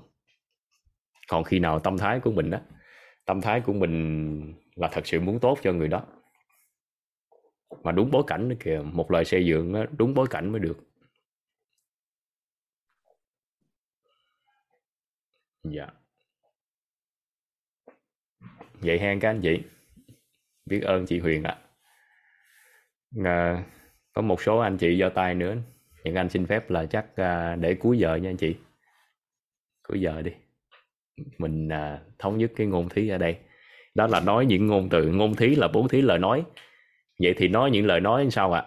còn 1.28 1.44
khi 1.44 1.58
nào 1.58 1.78
tâm 1.78 1.98
thái 1.98 2.20
của 2.20 2.32
mình 2.32 2.50
đó 2.50 2.58
tâm 3.24 3.40
thái 3.40 3.60
của 3.60 3.72
mình 3.72 4.54
là 4.74 4.88
thật 4.92 5.06
sự 5.06 5.20
muốn 5.20 5.40
tốt 5.40 5.58
cho 5.62 5.72
người 5.72 5.88
đó. 5.88 6.06
Mà 7.82 7.92
đúng 7.92 8.10
bối 8.10 8.22
cảnh 8.26 8.48
đó 8.48 8.56
kìa 8.60 8.82
một 8.84 9.10
lời 9.10 9.24
xây 9.24 9.46
dựng 9.46 9.72
đó, 9.72 9.84
đúng 9.98 10.14
bối 10.14 10.26
cảnh 10.30 10.52
mới 10.52 10.60
được. 10.60 10.78
Dạ. 15.64 15.86
Vậy 18.72 18.98
hen 18.98 19.20
các 19.20 19.28
anh 19.28 19.40
chị 19.40 19.62
biết 20.66 20.80
ơn 20.82 21.06
chị 21.06 21.18
Huyền 21.18 21.42
ạ. 21.42 21.58
À, 23.24 23.64
có 24.12 24.22
một 24.22 24.42
số 24.42 24.58
anh 24.58 24.78
chị 24.78 24.98
giơ 25.00 25.08
tay 25.14 25.34
nữa 25.34 25.56
những 26.04 26.14
anh 26.14 26.28
xin 26.28 26.46
phép 26.46 26.70
là 26.70 26.86
chắc 26.86 27.16
à, 27.16 27.56
để 27.56 27.74
cuối 27.74 27.98
giờ 27.98 28.14
nha 28.16 28.30
anh 28.30 28.36
chị. 28.36 28.56
Cuối 29.88 30.00
giờ 30.00 30.22
đi 30.22 30.32
mình 31.38 31.68
à, 31.68 32.00
thống 32.18 32.38
nhất 32.38 32.52
cái 32.56 32.66
ngôn 32.66 32.88
thí 32.88 33.08
ở 33.08 33.18
đây. 33.18 33.36
Đó 33.94 34.06
là 34.06 34.20
nói 34.20 34.46
những 34.46 34.66
ngôn 34.66 34.88
từ 34.88 35.06
ngôn 35.06 35.34
thí 35.34 35.54
là 35.54 35.68
bốn 35.68 35.88
thí 35.88 36.02
lời 36.02 36.18
nói. 36.18 36.44
Vậy 37.20 37.34
thì 37.36 37.48
nói 37.48 37.70
những 37.70 37.86
lời 37.86 38.00
nói 38.00 38.28
sao 38.30 38.52
ạ? 38.52 38.66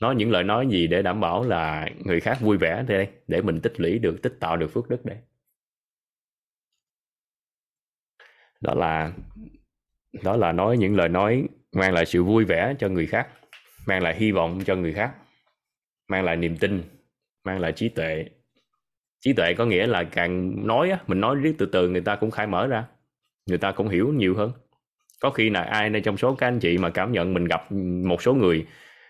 Nói 0.00 0.14
những 0.14 0.30
lời 0.30 0.44
nói 0.44 0.66
gì 0.70 0.86
để 0.86 1.02
đảm 1.02 1.20
bảo 1.20 1.42
là 1.44 1.88
người 2.04 2.20
khác 2.20 2.38
vui 2.40 2.56
vẻ 2.56 2.84
đây 2.88 3.08
để 3.28 3.42
mình 3.42 3.60
tích 3.60 3.80
lũy 3.80 3.98
được 3.98 4.22
tích 4.22 4.36
tạo 4.40 4.56
được 4.56 4.68
phước 4.68 4.88
đức 4.88 5.04
đây 5.04 5.16
đó 8.60 8.74
là 8.74 9.12
đó 10.22 10.36
là 10.36 10.52
nói 10.52 10.76
những 10.76 10.96
lời 10.96 11.08
nói 11.08 11.48
mang 11.72 11.92
lại 11.92 12.06
sự 12.06 12.24
vui 12.24 12.44
vẻ 12.44 12.74
cho 12.78 12.88
người 12.88 13.06
khác 13.06 13.28
mang 13.86 14.02
lại 14.02 14.16
hy 14.16 14.32
vọng 14.32 14.60
cho 14.66 14.76
người 14.76 14.92
khác 14.92 15.14
mang 16.08 16.24
lại 16.24 16.36
niềm 16.36 16.56
tin 16.56 16.82
mang 17.44 17.60
lại 17.60 17.72
trí 17.72 17.88
tuệ 17.88 18.24
trí 19.26 19.32
tuệ 19.32 19.54
có 19.54 19.66
nghĩa 19.66 19.86
là 19.86 20.04
càng 20.04 20.66
nói 20.66 20.90
á, 20.90 20.98
mình 21.06 21.20
nói 21.20 21.36
riết 21.36 21.54
từ 21.58 21.66
từ 21.66 21.88
người 21.88 22.00
ta 22.00 22.16
cũng 22.16 22.30
khai 22.30 22.46
mở 22.46 22.66
ra. 22.66 22.84
Người 23.46 23.58
ta 23.58 23.72
cũng 23.72 23.88
hiểu 23.88 24.12
nhiều 24.12 24.34
hơn. 24.36 24.52
Có 25.20 25.30
khi 25.30 25.50
là 25.50 25.62
ai 25.62 25.90
đây 25.90 26.02
trong 26.02 26.16
số 26.16 26.34
các 26.34 26.46
anh 26.46 26.58
chị 26.60 26.78
mà 26.78 26.90
cảm 26.90 27.12
nhận 27.12 27.34
mình 27.34 27.44
gặp 27.44 27.72
một 28.06 28.22
số 28.22 28.34
người 28.34 28.66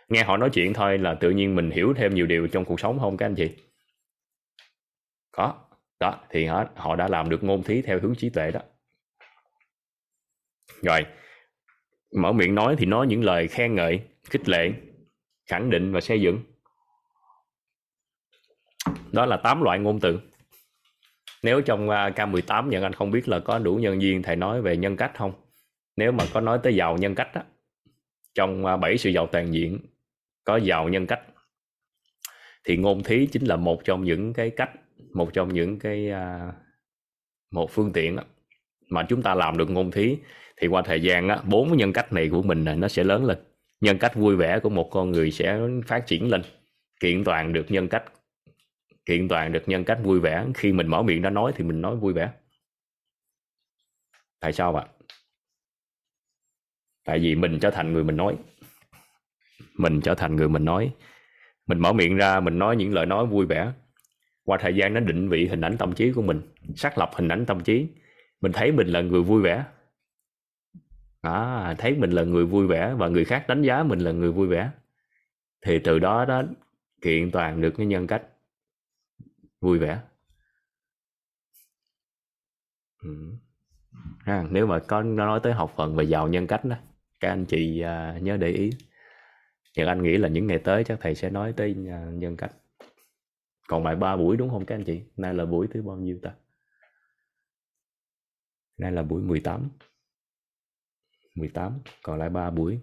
nghe 0.09 0.23
họ 0.23 0.37
nói 0.37 0.51
chuyện 0.51 0.73
thôi 0.73 0.99
là 0.99 1.15
tự 1.15 1.31
nhiên 1.31 1.55
mình 1.55 1.71
hiểu 1.71 1.95
thêm 1.97 2.15
nhiều 2.15 2.27
điều 2.27 2.49
trong 2.49 2.65
cuộc 2.65 2.81
sống 2.81 2.99
không 2.99 3.17
các 3.17 3.27
anh 3.27 3.35
chị? 3.35 3.51
Có. 5.33 5.55
Đó 6.01 6.21
thì 6.31 6.45
họ 6.45 6.65
họ 6.77 6.97
đã 6.97 7.09
làm 7.09 7.31
được 7.31 7.45
ngôn 7.45 7.63
thí 7.63 7.83
theo 7.83 8.01
hướng 8.01 8.15
trí 8.15 8.31
tuệ 8.31 8.51
đó. 8.51 8.61
Rồi 10.83 11.01
mở 12.17 12.33
miệng 12.33 12.55
nói 12.55 12.77
thì 12.79 12.87
nói 12.87 13.07
những 13.07 13.25
lời 13.25 13.49
khen 13.49 13.75
ngợi 13.75 14.01
khích 14.31 14.49
lệ 14.49 14.73
khẳng 15.47 15.71
định 15.71 15.93
và 15.93 16.01
xây 16.01 16.21
dựng 16.21 16.43
đó 19.13 19.27
là 19.27 19.37
tám 19.37 19.63
loại 19.63 19.79
ngôn 19.79 20.01
từ. 20.01 20.21
Nếu 21.43 21.61
trong 21.61 21.91
à, 21.91 22.11
K18 22.11 22.69
nhận 22.69 22.83
anh 22.83 22.93
không 22.93 23.11
biết 23.11 23.29
là 23.29 23.39
có 23.41 23.59
đủ 23.59 23.75
nhân 23.75 23.99
viên 23.99 24.23
thầy 24.23 24.37
nói 24.37 24.63
về 24.63 24.77
nhân 24.77 24.97
cách 24.97 25.13
không? 25.15 25.33
Nếu 25.97 26.13
mà 26.13 26.25
có 26.33 26.41
nói 26.41 26.59
tới 26.63 26.75
giàu 26.75 26.97
nhân 26.97 27.15
cách 27.15 27.29
á 27.35 27.43
trong 28.35 28.67
à, 28.67 28.77
bảy 28.77 28.99
sự 28.99 29.11
giàu 29.11 29.27
toàn 29.27 29.55
diện 29.55 29.79
có 30.45 30.57
giàu 30.57 30.89
nhân 30.89 31.07
cách 31.07 31.21
thì 32.65 32.77
ngôn 32.77 33.03
thí 33.03 33.27
chính 33.27 33.45
là 33.45 33.57
một 33.57 33.85
trong 33.85 34.05
những 34.05 34.33
cái 34.33 34.51
cách 34.51 34.71
một 35.15 35.33
trong 35.33 35.55
những 35.55 35.79
cái 35.79 36.11
à, 36.11 36.53
một 37.51 37.71
phương 37.71 37.93
tiện 37.93 38.17
mà 38.91 39.07
chúng 39.09 39.23
ta 39.23 39.35
làm 39.35 39.57
được 39.57 39.71
ngôn 39.71 39.91
thí. 39.91 40.17
Thì 40.57 40.67
qua 40.67 40.83
thời 40.83 41.03
gian 41.03 41.29
á 41.29 41.39
bốn 41.45 41.77
nhân 41.77 41.93
cách 41.93 42.13
này 42.13 42.29
của 42.29 42.43
mình 42.43 42.65
nó 42.77 42.89
sẽ 42.89 43.05
lớn 43.05 43.25
lên. 43.25 43.39
Nhân 43.81 43.99
cách 43.99 44.15
vui 44.15 44.37
vẻ 44.37 44.59
của 44.59 44.69
một 44.69 44.89
con 44.91 45.11
người 45.11 45.31
sẽ 45.31 45.59
phát 45.87 46.07
triển 46.07 46.31
lên 46.31 46.43
kiện 47.01 47.25
toàn 47.25 47.53
được 47.53 47.71
nhân 47.71 47.89
cách 47.89 48.05
kiện 49.07 49.29
toàn 49.29 49.53
được 49.53 49.63
nhân 49.67 49.85
cách 49.85 49.99
vui 50.03 50.21
vẻ. 50.21 50.47
Khi 50.55 50.73
mình 50.73 50.87
mở 50.87 51.03
miệng 51.03 51.23
đã 51.23 51.31
nói 51.31 51.53
thì 51.57 51.65
mình 51.65 51.81
nói 51.81 51.97
vui 51.97 52.13
vẻ. 52.13 52.33
Tại 54.41 54.53
sao 54.53 54.77
ạ 54.77 54.87
tại 57.07 57.19
vì 57.19 57.35
mình 57.35 57.59
trở 57.61 57.71
thành 57.71 57.93
người 57.93 58.05
mình 58.05 58.17
nói. 58.17 58.37
Mình 59.79 60.01
trở 60.01 60.15
thành 60.15 60.37
người 60.37 60.49
mình 60.49 60.65
nói. 60.65 60.95
Mình 61.67 61.79
mở 61.79 61.93
miệng 61.93 62.17
ra 62.17 62.41
mình 62.41 62.59
nói 62.59 62.77
những 62.77 62.95
lời 62.95 63.07
nói 63.07 63.27
vui 63.27 63.47
vẻ. 63.47 63.73
Qua 64.45 64.59
thời 64.61 64.75
gian 64.75 64.95
nó 64.95 65.01
định 65.01 65.29
vị 65.29 65.47
hình 65.47 65.61
ảnh 65.61 65.77
tâm 65.77 65.95
trí 65.95 66.13
của 66.13 66.23
mình 66.23 66.41
xác 66.77 66.99
lập 66.99 67.11
hình 67.15 67.29
ảnh 67.29 67.47
tâm 67.47 67.61
trí. 67.61 67.89
Mình 68.41 68.53
thấy 68.53 68.73
mình 68.73 68.87
là 68.87 69.01
người 69.01 69.23
vui 69.23 69.43
vẻ. 69.43 69.65
À, 71.21 71.75
thấy 71.79 71.95
mình 71.95 72.11
là 72.11 72.23
người 72.23 72.47
vui 72.47 72.67
vẻ 72.67 72.95
và 72.95 73.09
người 73.09 73.25
khác 73.25 73.45
đánh 73.49 73.63
giá 73.63 73.83
mình 73.83 73.99
là 73.99 74.13
người 74.13 74.33
vui 74.33 74.47
vẻ. 74.47 74.71
Thì 75.63 75.79
từ 75.79 75.99
đó 75.99 76.25
đó 76.25 76.43
kiện 77.03 77.31
toàn 77.31 77.61
được 77.61 77.75
cái 77.77 77.87
nhân 77.87 78.07
cách 78.07 78.23
vui 79.61 79.79
vẻ. 79.79 80.01
Ừ. 83.03 83.33
ha, 84.21 84.45
nếu 84.51 84.67
mà 84.67 84.79
có 84.79 85.03
nói 85.03 85.41
tới 85.43 85.53
học 85.53 85.73
phần 85.77 85.97
về 85.97 86.05
giàu 86.05 86.29
nhân 86.29 86.47
cách 86.47 86.65
đó 86.65 86.77
các 87.21 87.29
anh 87.29 87.45
chị 87.47 87.83
uh, 87.83 88.23
nhớ 88.23 88.37
để 88.37 88.49
ý. 88.49 88.71
Nhưng 89.77 89.89
anh 89.89 90.03
nghĩ 90.03 90.17
là 90.17 90.29
những 90.29 90.47
ngày 90.47 90.59
tới 90.59 90.85
chắc 90.85 90.99
thầy 91.01 91.15
sẽ 91.15 91.31
nói 91.31 91.55
tới 91.57 91.71
uh, 91.71 92.15
nhân 92.15 92.37
cách. 92.37 92.53
Còn 93.69 93.85
lại 93.85 93.97
ba 93.97 94.17
buổi 94.17 94.37
đúng 94.37 94.51
không 94.51 94.67
các 94.67 94.75
anh 94.75 94.85
chị? 94.85 95.03
Nay 95.17 95.35
là 95.35 95.45
buổi 95.45 95.67
thứ 95.75 95.83
bao 95.83 95.97
nhiêu 95.97 96.19
ta? 96.23 96.35
Nay 98.79 98.93
là 98.93 99.03
buổi 99.03 99.23
18 99.23 99.71
18 101.35 101.79
còn 102.03 102.19
lại 102.19 102.31
ba 102.31 102.51
buổi. 102.51 102.81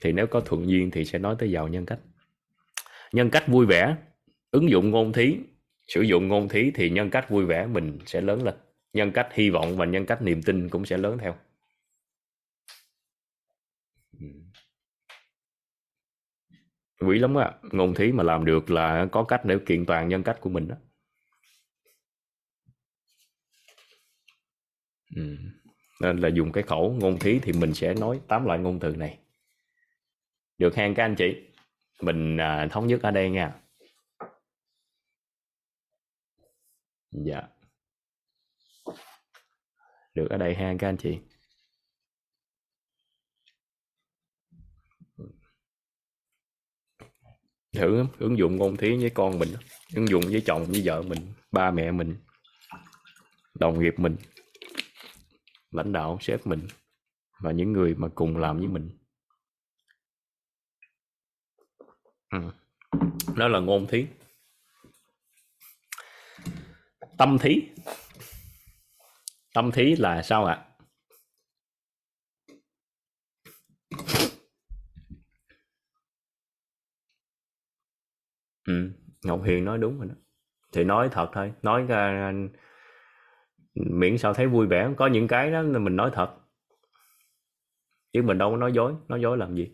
Thì 0.00 0.12
nếu 0.12 0.26
có 0.26 0.40
thuận 0.40 0.68
duyên 0.68 0.90
thì 0.90 1.04
sẽ 1.04 1.18
nói 1.18 1.36
tới 1.38 1.50
giàu 1.50 1.68
nhân 1.68 1.86
cách. 1.86 2.00
Nhân 3.12 3.30
cách 3.30 3.44
vui 3.46 3.66
vẻ 3.66 3.96
ứng 4.50 4.70
dụng 4.70 4.90
ngôn 4.90 5.12
thí 5.12 5.38
sử 5.88 6.02
dụng 6.02 6.28
ngôn 6.28 6.48
thí 6.48 6.70
thì 6.74 6.90
nhân 6.90 7.10
cách 7.10 7.30
vui 7.30 7.44
vẻ 7.44 7.66
mình 7.66 7.98
sẽ 8.06 8.20
lớn 8.20 8.42
lên. 8.44 8.54
Nhân 8.92 9.12
cách 9.12 9.28
hy 9.32 9.50
vọng 9.50 9.76
và 9.76 9.84
nhân 9.86 10.06
cách 10.06 10.22
niềm 10.22 10.42
tin 10.42 10.68
cũng 10.68 10.84
sẽ 10.86 10.98
lớn 10.98 11.18
theo. 11.18 11.36
Quý 17.00 17.18
lắm 17.18 17.34
á 17.34 17.52
ngôn 17.72 17.94
thí 17.94 18.12
mà 18.12 18.22
làm 18.22 18.44
được 18.44 18.70
là 18.70 19.06
có 19.12 19.24
cách 19.24 19.44
để 19.44 19.58
kiện 19.66 19.86
toàn 19.86 20.08
nhân 20.08 20.22
cách 20.22 20.38
của 20.40 20.50
mình 20.50 20.68
đó 20.68 20.76
ừ. 25.16 25.36
nên 26.00 26.18
là 26.18 26.28
dùng 26.28 26.52
cái 26.52 26.62
khẩu 26.62 26.92
ngôn 27.00 27.18
thí 27.18 27.38
thì 27.38 27.52
mình 27.52 27.74
sẽ 27.74 27.94
nói 27.94 28.20
tám 28.28 28.44
loại 28.44 28.58
ngôn 28.58 28.80
từ 28.80 28.96
này. 28.96 29.18
Được 30.58 30.74
hang 30.74 30.94
các 30.94 31.04
anh 31.04 31.14
chị. 31.16 31.36
Mình 32.02 32.36
à, 32.36 32.68
thống 32.70 32.86
nhất 32.86 33.02
ở 33.02 33.10
đây 33.10 33.30
nha. 33.30 33.52
Dạ. 37.24 37.42
Được 40.14 40.26
ở 40.30 40.36
đây 40.36 40.54
ha, 40.54 40.74
các 40.78 40.88
anh 40.88 40.96
chị. 40.96 41.18
Thử 47.72 48.04
ứng 48.18 48.38
dụng 48.38 48.56
ngôn 48.56 48.76
thí 48.76 48.96
với 48.96 49.10
con 49.10 49.38
mình. 49.38 49.48
Ứng 49.94 50.08
dụng 50.08 50.22
với 50.30 50.42
chồng, 50.46 50.64
với 50.64 50.82
vợ 50.84 51.02
mình, 51.02 51.32
ba 51.52 51.70
mẹ 51.70 51.90
mình, 51.90 52.16
đồng 53.54 53.82
nghiệp 53.82 53.94
mình, 53.96 54.16
lãnh 55.70 55.92
đạo, 55.92 56.18
sếp 56.20 56.46
mình 56.46 56.68
và 57.40 57.52
những 57.52 57.72
người 57.72 57.94
mà 57.94 58.08
cùng 58.14 58.36
làm 58.36 58.58
với 58.58 58.68
mình. 58.68 58.90
Ừ. 62.30 62.38
đó 63.36 63.48
là 63.48 63.58
ngôn 63.60 63.86
thí 63.86 64.06
tâm 67.18 67.38
thí. 67.38 67.68
Tâm 69.54 69.70
thí 69.72 69.96
là 69.96 70.22
sao 70.22 70.44
ạ? 70.44 70.62
Ừ, 78.64 78.90
ngọc 79.22 79.42
hiền 79.44 79.64
nói 79.64 79.78
đúng 79.78 79.98
rồi 79.98 80.08
đó. 80.08 80.14
Thì 80.72 80.84
nói 80.84 81.08
thật 81.12 81.30
thôi 81.32 81.52
nói 81.62 81.82
ra 81.82 82.32
miễn 83.74 84.18
sao 84.18 84.34
thấy 84.34 84.46
vui 84.46 84.66
vẻ 84.66 84.88
có 84.96 85.06
những 85.06 85.28
cái 85.28 85.50
đó 85.50 85.62
mình 85.62 85.96
nói 85.96 86.10
thật. 86.14 86.36
Chứ 88.12 88.22
mình 88.22 88.38
đâu 88.38 88.50
có 88.50 88.56
nói 88.56 88.72
dối 88.72 88.94
nói 89.08 89.20
dối 89.20 89.38
làm 89.38 89.54
gì? 89.54 89.72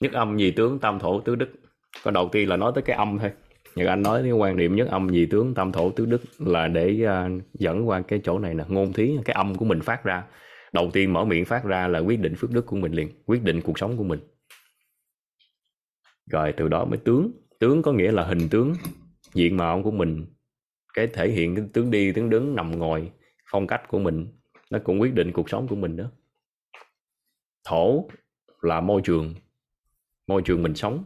Nhất 0.00 0.12
âm 0.12 0.38
gì 0.38 0.52
tướng 0.56 0.78
tam 0.78 0.98
thổ 0.98 1.20
tứ 1.20 1.34
đức? 1.34 1.67
Có 2.04 2.10
đầu 2.10 2.28
tiên 2.32 2.48
là 2.48 2.56
nói 2.56 2.72
tới 2.74 2.82
cái 2.82 2.96
âm 2.96 3.18
thôi. 3.18 3.30
Nhật 3.74 3.88
Anh 3.88 4.02
nói 4.02 4.22
cái 4.22 4.32
quan 4.32 4.56
niệm 4.56 4.76
nhất 4.76 4.88
âm 4.88 5.06
nhị 5.06 5.26
tướng 5.26 5.54
tam 5.54 5.72
thổ 5.72 5.90
tứ 5.90 6.06
đức 6.06 6.22
là 6.38 6.68
để 6.68 7.04
uh, 7.04 7.42
dẫn 7.54 7.88
qua 7.88 8.02
cái 8.08 8.20
chỗ 8.24 8.38
này 8.38 8.54
nè 8.54 8.64
ngôn 8.68 8.92
thí 8.92 9.16
cái 9.24 9.34
âm 9.34 9.54
của 9.54 9.64
mình 9.64 9.80
phát 9.80 10.04
ra. 10.04 10.24
Đầu 10.72 10.90
tiên 10.92 11.12
mở 11.12 11.24
miệng 11.24 11.44
phát 11.44 11.64
ra 11.64 11.88
là 11.88 11.98
quyết 11.98 12.20
định 12.20 12.34
phước 12.36 12.50
đức 12.50 12.66
của 12.66 12.76
mình 12.76 12.92
liền 12.92 13.08
quyết 13.26 13.42
định 13.42 13.60
cuộc 13.60 13.78
sống 13.78 13.96
của 13.96 14.04
mình. 14.04 14.20
Rồi 16.30 16.54
từ 16.56 16.68
đó 16.68 16.84
mới 16.84 16.98
tướng. 16.98 17.32
Tướng 17.58 17.82
có 17.82 17.92
nghĩa 17.92 18.12
là 18.12 18.24
hình 18.24 18.48
tướng 18.50 18.72
diện 19.34 19.56
mạo 19.56 19.82
của 19.82 19.90
mình 19.90 20.26
cái 20.94 21.06
thể 21.06 21.30
hiện 21.30 21.56
cái 21.56 21.64
tướng 21.72 21.90
đi 21.90 22.12
tướng 22.12 22.30
đứng 22.30 22.54
nằm 22.54 22.78
ngồi 22.78 23.10
phong 23.50 23.66
cách 23.66 23.88
của 23.88 23.98
mình 23.98 24.26
nó 24.70 24.78
cũng 24.84 25.00
quyết 25.00 25.14
định 25.14 25.32
cuộc 25.32 25.50
sống 25.50 25.68
của 25.68 25.76
mình 25.76 25.96
đó. 25.96 26.04
Thổ 27.64 28.08
là 28.62 28.80
môi 28.80 29.00
trường 29.04 29.34
môi 30.26 30.42
trường 30.42 30.62
mình 30.62 30.74
sống 30.74 31.04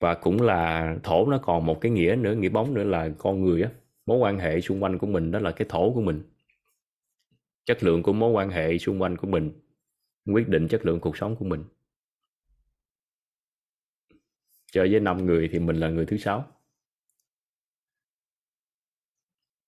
và 0.00 0.14
cũng 0.14 0.42
là 0.42 0.96
thổ 1.02 1.26
nó 1.26 1.38
còn 1.38 1.66
một 1.66 1.78
cái 1.80 1.92
nghĩa 1.92 2.16
nữa, 2.18 2.34
nghĩa 2.34 2.48
bóng 2.48 2.74
nữa 2.74 2.84
là 2.84 3.10
con 3.18 3.42
người 3.42 3.62
á, 3.62 3.70
mối 4.06 4.18
quan 4.18 4.38
hệ 4.38 4.60
xung 4.60 4.82
quanh 4.82 4.98
của 4.98 5.06
mình 5.06 5.30
đó 5.30 5.38
là 5.38 5.52
cái 5.52 5.66
thổ 5.70 5.92
của 5.94 6.02
mình. 6.02 6.22
Chất 7.64 7.82
lượng 7.82 8.02
của 8.02 8.12
mối 8.12 8.30
quan 8.30 8.50
hệ 8.50 8.78
xung 8.78 9.02
quanh 9.02 9.16
của 9.16 9.26
mình, 9.26 9.52
quyết 10.26 10.48
định 10.48 10.68
chất 10.68 10.86
lượng 10.86 11.00
cuộc 11.00 11.16
sống 11.16 11.36
của 11.36 11.44
mình. 11.44 11.64
Chơi 14.72 14.88
với 14.90 15.00
năm 15.00 15.26
người 15.26 15.48
thì 15.52 15.58
mình 15.58 15.76
là 15.76 15.88
người 15.88 16.06
thứ 16.06 16.16
sáu. 16.16 16.46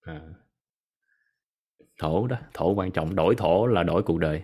À. 0.01 0.21
thổ 1.99 2.27
đó, 2.27 2.37
thổ 2.53 2.73
quan 2.73 2.91
trọng, 2.91 3.15
đổi 3.15 3.35
thổ 3.35 3.67
là 3.67 3.83
đổi 3.83 4.03
cuộc 4.03 4.17
đời. 4.19 4.43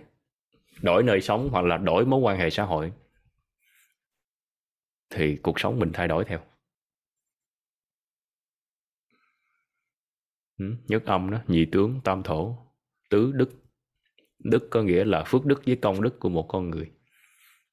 Đổi 0.82 1.02
nơi 1.02 1.20
sống 1.20 1.48
hoặc 1.52 1.64
là 1.64 1.76
đổi 1.76 2.06
mối 2.06 2.20
quan 2.20 2.38
hệ 2.38 2.50
xã 2.50 2.64
hội 2.64 2.92
thì 5.10 5.36
cuộc 5.42 5.60
sống 5.60 5.78
mình 5.78 5.90
thay 5.94 6.08
đổi 6.08 6.24
theo. 6.24 6.40
Nhất 10.88 11.04
âm 11.06 11.30
đó, 11.30 11.38
nhị 11.46 11.64
tướng, 11.72 12.00
tam 12.04 12.22
thổ, 12.22 12.56
tứ 13.10 13.32
đức. 13.32 13.50
Đức 14.38 14.68
có 14.70 14.82
nghĩa 14.82 15.04
là 15.04 15.24
phước 15.24 15.46
đức 15.46 15.62
với 15.66 15.76
công 15.76 16.02
đức 16.02 16.20
của 16.20 16.28
một 16.28 16.46
con 16.48 16.70
người. 16.70 16.90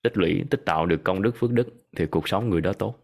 Tích 0.03 0.17
lũy, 0.17 0.43
tích 0.49 0.61
tạo 0.65 0.85
được 0.85 1.01
công 1.03 1.21
đức, 1.21 1.35
phước 1.35 1.51
đức 1.51 1.67
thì 1.95 2.05
cuộc 2.11 2.27
sống 2.27 2.49
người 2.49 2.61
đó 2.61 2.73
tốt. 2.73 2.95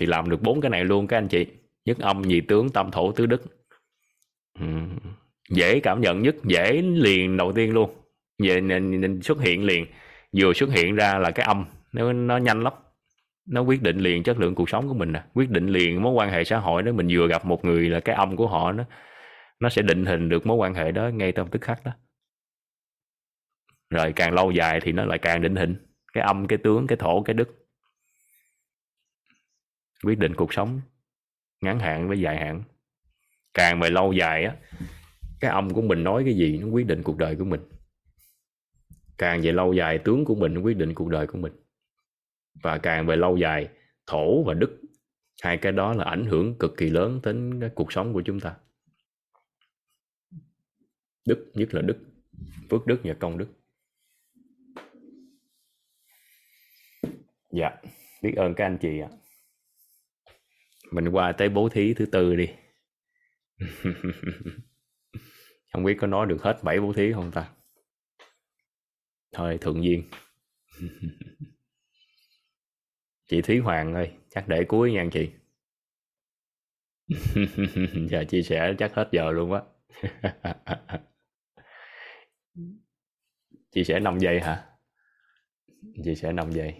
Thì 0.00 0.06
làm 0.06 0.30
được 0.30 0.42
bốn 0.42 0.60
cái 0.60 0.70
này 0.70 0.84
luôn 0.84 1.06
các 1.06 1.16
anh 1.16 1.28
chị. 1.28 1.46
Nhất 1.84 1.98
âm, 1.98 2.22
nhị 2.22 2.40
tướng, 2.40 2.70
tam 2.70 2.90
thổ, 2.90 3.12
tứ 3.12 3.26
đức. 3.26 3.42
Ừ. 4.58 4.66
dễ 5.50 5.80
cảm 5.80 6.00
nhận 6.00 6.22
nhất, 6.22 6.34
dễ 6.44 6.82
liền 6.82 7.36
đầu 7.36 7.52
tiên 7.52 7.72
luôn. 7.72 7.94
Về 8.38 8.60
nên 8.60 9.22
xuất 9.22 9.40
hiện 9.40 9.64
liền 9.64 9.86
vừa 10.32 10.52
xuất 10.52 10.70
hiện 10.70 10.94
ra 10.94 11.18
là 11.18 11.30
cái 11.30 11.46
âm, 11.46 11.66
nó 11.92 12.12
nó 12.12 12.36
nhanh 12.36 12.62
lắm. 12.62 12.72
Nó 13.46 13.60
quyết 13.60 13.82
định 13.82 13.98
liền 13.98 14.22
chất 14.22 14.38
lượng 14.38 14.54
cuộc 14.54 14.70
sống 14.70 14.88
của 14.88 14.94
mình 14.94 15.12
nè, 15.12 15.22
quyết 15.34 15.50
định 15.50 15.66
liền 15.66 16.02
mối 16.02 16.12
quan 16.12 16.30
hệ 16.30 16.44
xã 16.44 16.58
hội 16.58 16.82
đó. 16.82 16.92
Mình 16.92 17.08
vừa 17.10 17.28
gặp 17.28 17.44
một 17.44 17.64
người 17.64 17.88
là 17.88 18.00
cái 18.00 18.14
âm 18.14 18.36
của 18.36 18.48
họ 18.48 18.72
nó 18.72 18.84
nó 19.60 19.68
sẽ 19.68 19.82
định 19.82 20.06
hình 20.06 20.28
được 20.28 20.46
mối 20.46 20.56
quan 20.56 20.74
hệ 20.74 20.92
đó 20.92 21.08
ngay 21.08 21.32
trong 21.32 21.50
tức 21.50 21.62
khắc 21.62 21.84
đó. 21.84 21.92
Rồi 23.90 24.12
càng 24.12 24.34
lâu 24.34 24.50
dài 24.50 24.80
thì 24.80 24.92
nó 24.92 25.04
lại 25.04 25.18
càng 25.18 25.42
định 25.42 25.56
hình 25.56 25.76
cái 26.12 26.24
âm, 26.24 26.46
cái 26.46 26.58
tướng, 26.58 26.86
cái 26.86 26.96
thổ, 26.96 27.22
cái 27.22 27.34
đức. 27.34 27.68
Quyết 30.04 30.18
định 30.18 30.34
cuộc 30.34 30.54
sống 30.54 30.80
ngắn 31.60 31.78
hạn 31.78 32.08
với 32.08 32.20
dài 32.20 32.36
hạn. 32.36 32.62
Càng 33.54 33.80
về 33.80 33.90
lâu 33.90 34.12
dài 34.12 34.44
á, 34.44 34.56
cái 35.40 35.50
âm 35.50 35.70
của 35.70 35.82
mình 35.82 36.04
nói 36.04 36.22
cái 36.24 36.34
gì 36.34 36.58
nó 36.58 36.66
quyết 36.66 36.86
định 36.86 37.02
cuộc 37.02 37.18
đời 37.18 37.36
của 37.36 37.44
mình 37.44 37.60
càng 39.18 39.42
về 39.42 39.52
lâu 39.52 39.72
dài, 39.72 39.98
tướng 39.98 40.24
của 40.24 40.34
mình 40.34 40.58
quyết 40.58 40.76
định 40.76 40.94
cuộc 40.94 41.08
đời 41.08 41.26
của 41.26 41.38
mình. 41.38 41.52
Và 42.62 42.78
càng 42.78 43.06
về 43.06 43.16
lâu 43.16 43.36
dài, 43.36 43.68
thổ 44.06 44.42
và 44.42 44.54
đức, 44.54 44.80
hai 45.42 45.56
cái 45.56 45.72
đó 45.72 45.92
là 45.92 46.04
ảnh 46.04 46.26
hưởng 46.26 46.58
cực 46.58 46.76
kỳ 46.76 46.90
lớn 46.90 47.20
đến 47.24 47.60
cái 47.60 47.70
cuộc 47.74 47.92
sống 47.92 48.12
của 48.12 48.22
chúng 48.26 48.40
ta. 48.40 48.56
Đức, 51.28 51.50
nhất 51.54 51.74
là 51.74 51.82
đức, 51.82 51.98
phước 52.70 52.86
đức 52.86 53.00
và 53.04 53.14
công 53.14 53.38
đức. 53.38 53.48
Dạ 57.50 57.70
biết 58.22 58.34
ơn 58.36 58.54
các 58.54 58.64
anh 58.64 58.78
chị 58.80 59.00
ạ. 59.00 59.08
Mình 60.92 61.08
qua 61.08 61.32
tới 61.32 61.48
bố 61.48 61.68
thí 61.68 61.94
thứ 61.94 62.06
tư 62.06 62.36
đi. 62.36 62.48
Không 65.72 65.84
biết 65.84 65.96
có 66.00 66.06
nói 66.06 66.26
được 66.26 66.42
hết 66.42 66.58
bảy 66.62 66.80
bố 66.80 66.92
thí 66.92 67.12
không 67.12 67.30
ta? 67.30 67.55
Thôi 69.36 69.58
thuận 69.60 69.84
duyên. 69.84 70.02
Chị 73.28 73.42
thúy 73.42 73.58
hoàng 73.58 73.94
ơi 73.94 74.10
chắc 74.30 74.48
để 74.48 74.64
cuối 74.68 74.92
nha 74.92 75.06
chị. 75.12 75.30
Giờ 78.10 78.24
chia 78.28 78.42
sẻ 78.42 78.74
chắc 78.78 78.94
hết 78.94 79.08
giờ 79.12 79.30
luôn 79.30 79.52
á. 79.52 79.60
Chia 83.70 83.84
sẻ 83.84 84.00
5 84.00 84.18
giây 84.18 84.40
hả? 84.40 84.66
Chia 86.04 86.14
sẻ 86.14 86.32
5 86.32 86.52
giây. 86.52 86.74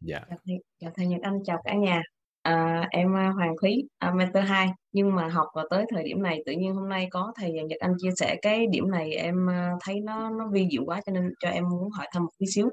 Dạ. 0.00 0.20
Chào 0.28 0.38
thầy, 0.46 0.56
chào 0.78 0.90
thầy 0.96 1.06
Nhật 1.06 1.20
Anh 1.22 1.38
chào 1.44 1.62
cả 1.64 1.74
nhà 1.74 2.02
à, 2.46 2.88
em 2.90 3.16
à, 3.16 3.30
Hoàng 3.30 3.54
Thúy 3.60 3.88
à, 3.98 4.10
mentor 4.10 4.44
2 4.44 4.68
nhưng 4.92 5.14
mà 5.14 5.28
học 5.28 5.46
vào 5.54 5.64
tới 5.70 5.84
thời 5.90 6.02
điểm 6.02 6.22
này 6.22 6.42
tự 6.46 6.52
nhiên 6.52 6.74
hôm 6.74 6.88
nay 6.88 7.08
có 7.10 7.32
thầy 7.36 7.52
Nhật 7.52 7.80
Anh 7.80 7.92
chia 7.98 8.10
sẻ 8.16 8.36
cái 8.42 8.66
điểm 8.66 8.90
này 8.90 9.12
em 9.12 9.50
à, 9.50 9.72
thấy 9.84 10.00
nó 10.00 10.30
nó 10.30 10.48
vi 10.52 10.68
diệu 10.72 10.84
quá 10.86 11.00
cho 11.06 11.12
nên 11.12 11.32
cho 11.40 11.48
em 11.48 11.68
muốn 11.68 11.90
hỏi 11.90 12.06
thăm 12.12 12.22
một 12.22 12.30
tí 12.38 12.46
xíu. 12.54 12.68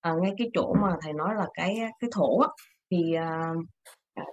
À, 0.00 0.14
ngay 0.22 0.32
cái 0.38 0.48
chỗ 0.54 0.74
mà 0.82 0.96
thầy 1.02 1.12
nói 1.12 1.34
là 1.34 1.46
cái 1.54 1.76
à, 1.78 1.90
cái 2.00 2.10
thổ 2.14 2.38
á, 2.40 2.48
thì 2.90 3.14
à, 3.14 3.52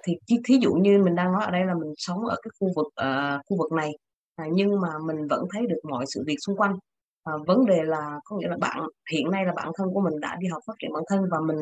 thì 0.03 0.13
thí 0.47 0.57
dụ 0.61 0.73
như 0.73 1.03
mình 1.03 1.15
đang 1.15 1.31
nói 1.31 1.45
ở 1.45 1.51
đây 1.51 1.65
là 1.65 1.73
mình 1.73 1.93
sống 1.97 2.25
ở 2.25 2.35
cái 2.43 2.51
khu 2.59 2.71
vực 2.75 2.87
uh, 2.87 3.41
khu 3.45 3.57
vực 3.57 3.71
này 3.71 3.91
à, 4.35 4.45
nhưng 4.51 4.81
mà 4.81 4.89
mình 5.05 5.27
vẫn 5.29 5.45
thấy 5.53 5.67
được 5.67 5.79
mọi 5.89 6.05
sự 6.07 6.23
việc 6.27 6.37
xung 6.45 6.57
quanh. 6.57 6.75
À, 7.23 7.33
vấn 7.47 7.65
đề 7.65 7.83
là 7.83 8.19
có 8.25 8.37
nghĩa 8.37 8.47
là 8.47 8.57
bạn 8.59 8.77
hiện 9.11 9.31
nay 9.31 9.45
là 9.45 9.53
bản 9.55 9.71
thân 9.77 9.87
của 9.93 10.01
mình 10.01 10.19
đã 10.19 10.35
đi 10.39 10.47
học 10.47 10.61
phát 10.67 10.73
triển 10.79 10.93
bản 10.93 11.03
thân 11.09 11.21
và 11.31 11.37
mình 11.47 11.57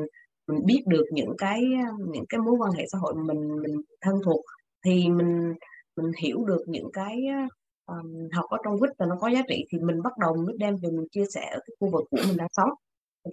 mình 0.51 0.65
biết 0.65 0.83
được 0.87 1.05
những 1.11 1.33
cái 1.37 1.61
những 2.13 2.25
cái 2.29 2.39
mối 2.39 2.55
quan 2.59 2.71
hệ 2.71 2.85
xã 2.91 2.97
hội 2.97 3.13
mình 3.15 3.61
mình 3.61 3.81
thân 4.01 4.15
thuộc 4.25 4.41
thì 4.85 5.09
mình 5.09 5.53
mình 5.95 6.11
hiểu 6.23 6.45
được 6.45 6.63
những 6.67 6.89
cái 6.93 7.21
um, 7.85 8.29
học 8.33 8.45
ở 8.49 8.57
trong 8.63 8.79
quýt 8.79 8.91
và 8.97 9.05
nó 9.05 9.15
có 9.19 9.29
giá 9.29 9.41
trị 9.47 9.65
thì 9.71 9.79
mình 9.79 10.01
bắt 10.03 10.13
đầu 10.17 10.35
mình 10.35 10.57
đem 10.59 10.75
về 10.75 10.89
mình 10.89 11.07
chia 11.11 11.25
sẻ 11.33 11.41
ở 11.51 11.59
cái 11.65 11.75
khu 11.79 11.89
vực 11.91 12.03
của 12.11 12.17
mình 12.27 12.37
đang 12.37 12.47
sống. 12.51 12.69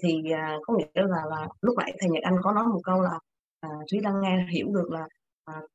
Thì 0.03 0.15
uh, 0.33 0.63
có 0.63 0.75
nghĩa 0.77 0.87
là 0.95 1.23
là 1.31 1.49
lúc 1.61 1.75
nãy 1.79 1.93
thầy 2.01 2.11
Nhật 2.11 2.23
Anh 2.23 2.37
có 2.43 2.53
nói 2.53 2.67
một 2.67 2.81
câu 2.85 3.03
là 3.03 3.19
uh, 3.67 3.85
Thúy 3.91 4.01
đang 4.01 4.21
nghe 4.21 4.47
hiểu 4.53 4.69
được 4.73 4.91
là 4.91 5.07
uh, 5.51 5.71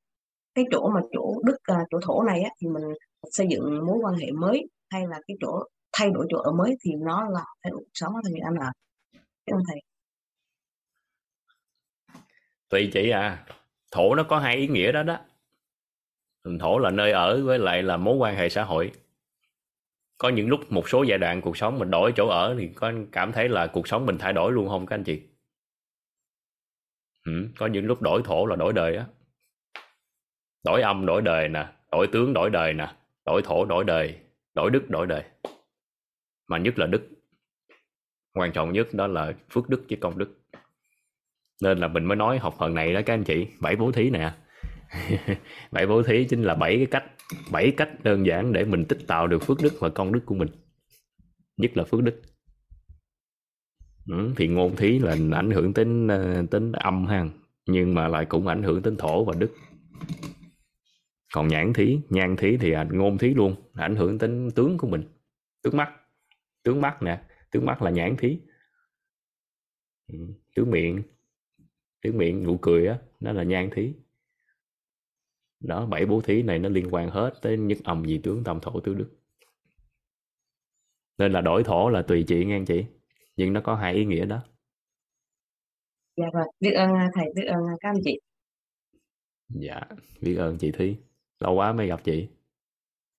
cái 0.55 0.65
chỗ 0.71 0.89
mà 0.89 1.01
chỗ 1.11 1.35
đức 1.45 1.57
uh, 1.71 1.87
chỗ 1.89 1.99
thổ 2.01 2.23
này 2.23 2.41
á, 2.41 2.49
thì 2.61 2.67
mình 2.67 2.83
xây 3.31 3.47
dựng 3.49 3.85
mối 3.85 3.97
quan 4.01 4.15
hệ 4.15 4.31
mới 4.31 4.67
hay 4.89 5.07
là 5.07 5.19
cái 5.27 5.37
chỗ 5.41 5.63
thay 5.97 6.09
đổi 6.09 6.25
chỗ 6.29 6.37
ở 6.37 6.51
mới 6.51 6.75
thì 6.85 6.91
nó 6.95 7.29
là 7.29 7.45
thay 7.63 7.71
đổi 7.71 7.79
cuộc 7.79 7.91
sống 7.93 8.13
thầy 8.23 8.33
Nhật 8.33 8.43
Anh 8.45 8.55
à 8.59 8.71
cảm 9.45 9.59
thầy 9.67 9.92
tùy 12.73 12.89
chị 12.93 13.09
à 13.09 13.45
thổ 13.91 14.15
nó 14.15 14.23
có 14.23 14.39
hai 14.39 14.55
ý 14.55 14.67
nghĩa 14.67 14.91
đó 14.91 15.03
đó. 15.03 15.19
Thổ 16.59 16.79
là 16.79 16.89
nơi 16.89 17.11
ở 17.11 17.43
với 17.43 17.59
lại 17.59 17.83
là 17.83 17.97
mối 17.97 18.15
quan 18.15 18.35
hệ 18.35 18.49
xã 18.49 18.63
hội. 18.63 18.91
Có 20.17 20.29
những 20.29 20.49
lúc 20.49 20.71
một 20.71 20.89
số 20.89 21.03
giai 21.03 21.17
đoạn 21.17 21.41
cuộc 21.41 21.57
sống 21.57 21.79
mình 21.79 21.91
đổi 21.91 22.13
chỗ 22.15 22.27
ở 22.27 22.55
thì 22.59 22.69
có 22.75 22.93
cảm 23.11 23.31
thấy 23.31 23.49
là 23.49 23.67
cuộc 23.67 23.87
sống 23.87 24.05
mình 24.05 24.17
thay 24.17 24.33
đổi 24.33 24.51
luôn 24.51 24.69
không 24.69 24.85
các 24.85 24.95
anh 24.95 25.03
chị? 25.03 25.21
Ừ, 27.25 27.31
có 27.57 27.67
những 27.67 27.85
lúc 27.85 28.01
đổi 28.01 28.21
thổ 28.25 28.45
là 28.45 28.55
đổi 28.55 28.73
đời 28.73 28.95
á. 28.95 29.05
Đổi 30.65 30.81
âm 30.81 31.05
đổi 31.05 31.21
đời 31.21 31.49
nè 31.49 31.67
đổi 31.91 32.07
tướng 32.07 32.33
đổi 32.33 32.49
đời 32.49 32.73
nè 32.73 32.95
đổi 33.25 33.41
thổ 33.45 33.65
đổi 33.65 33.83
đời 33.83 34.19
đổi 34.53 34.69
đức 34.69 34.89
đổi 34.89 35.07
đời. 35.07 35.23
Mà 36.47 36.57
nhất 36.57 36.79
là 36.79 36.85
đức. 36.85 37.09
Quan 38.33 38.51
trọng 38.51 38.73
nhất 38.73 38.87
đó 38.93 39.07
là 39.07 39.33
phước 39.49 39.69
đức 39.69 39.85
với 39.89 39.97
công 40.01 40.17
đức 40.17 40.42
nên 41.61 41.77
là 41.77 41.87
mình 41.87 42.05
mới 42.05 42.15
nói 42.15 42.39
học 42.39 42.55
phần 42.59 42.73
này 42.73 42.93
đó 42.93 43.01
các 43.05 43.13
anh 43.13 43.23
chị 43.23 43.47
bảy 43.59 43.75
bố 43.75 43.91
thí 43.91 44.09
nè. 44.09 44.33
Bảy 45.71 45.87
bố 45.87 46.03
thí 46.03 46.25
chính 46.25 46.43
là 46.43 46.55
bảy 46.55 46.77
cái 46.77 46.85
cách 46.85 47.03
bảy 47.51 47.71
cách 47.77 48.03
đơn 48.03 48.25
giản 48.25 48.53
để 48.53 48.65
mình 48.65 48.85
tích 48.85 49.07
tạo 49.07 49.27
được 49.27 49.43
phước 49.43 49.57
đức 49.63 49.73
và 49.79 49.89
công 49.89 50.13
đức 50.13 50.19
của 50.25 50.35
mình. 50.35 50.49
Nhất 51.57 51.77
là 51.77 51.83
phước 51.83 52.03
đức. 52.03 52.21
Ừ, 54.07 54.33
thì 54.35 54.47
ngôn 54.47 54.75
thí 54.75 54.99
là 54.99 55.17
ảnh 55.31 55.51
hưởng 55.51 55.73
đến 55.73 56.07
ờ, 56.07 56.45
tính 56.51 56.71
âm 56.71 57.05
ha 57.05 57.25
nhưng 57.65 57.93
mà 57.93 58.07
lại 58.07 58.25
cũng 58.25 58.47
ảnh 58.47 58.63
hưởng 58.63 58.81
đến 58.81 58.95
thổ 58.97 59.25
và 59.25 59.33
đức. 59.39 59.51
Còn 61.33 61.47
nhãn 61.47 61.73
thí 61.73 61.99
nhan 62.09 62.35
thí 62.35 62.57
thì 62.57 62.73
ngôn 62.91 63.17
thí 63.17 63.33
luôn 63.33 63.55
ảnh 63.73 63.95
hưởng 63.95 64.17
đến 64.17 64.49
tướng 64.55 64.77
của 64.77 64.87
mình. 64.87 65.03
Tướng 65.63 65.77
mắt 65.77 65.89
tướng 66.63 66.81
mắt 66.81 67.03
nè 67.03 67.21
tướng 67.51 67.65
mắt 67.65 67.81
là 67.81 67.91
nhãn 67.91 68.15
thí. 68.17 68.39
Ừ, 70.07 70.17
tướng 70.55 70.71
miệng 70.71 71.03
tiếng 72.03 72.17
miệng 72.17 72.43
nụ 72.43 72.57
cười 72.61 72.87
á 72.87 72.99
nó 73.19 73.31
là 73.31 73.43
nhan 73.43 73.69
thí. 73.75 73.93
Đó 75.59 75.85
bảy 75.85 76.05
bố 76.05 76.21
thí 76.21 76.43
này 76.43 76.59
nó 76.59 76.69
liên 76.69 76.93
quan 76.93 77.09
hết 77.09 77.33
tới 77.41 77.57
nhất 77.57 77.77
âm 77.83 78.05
dị 78.05 78.17
tướng 78.23 78.43
tam 78.43 78.59
thổ 78.61 78.79
tứ 78.79 78.93
đức. 78.93 79.09
Nên 81.17 81.31
là 81.31 81.41
đổi 81.41 81.63
thổ 81.63 81.89
là 81.89 82.01
tùy 82.01 82.23
chị 82.27 82.45
nghe 82.45 82.61
chị 82.67 82.85
nhưng 83.37 83.53
nó 83.53 83.61
có 83.61 83.75
hai 83.75 83.93
ý 83.93 84.05
nghĩa 84.05 84.25
đó. 84.25 84.39
Dạ 86.17 86.25
vâng 86.33 86.47
biết 86.59 86.71
ơn 86.71 86.89
thầy 87.15 87.25
biết 87.35 87.45
ơn 87.47 87.59
các 87.79 87.89
anh 87.89 88.01
chị. 88.03 88.19
Dạ 89.49 89.81
biết 90.21 90.35
ơn 90.35 90.57
chị 90.57 90.71
thí. 90.71 90.95
Lâu 91.39 91.53
quá 91.53 91.73
mới 91.73 91.87
gặp 91.87 92.03
chị. 92.03 92.27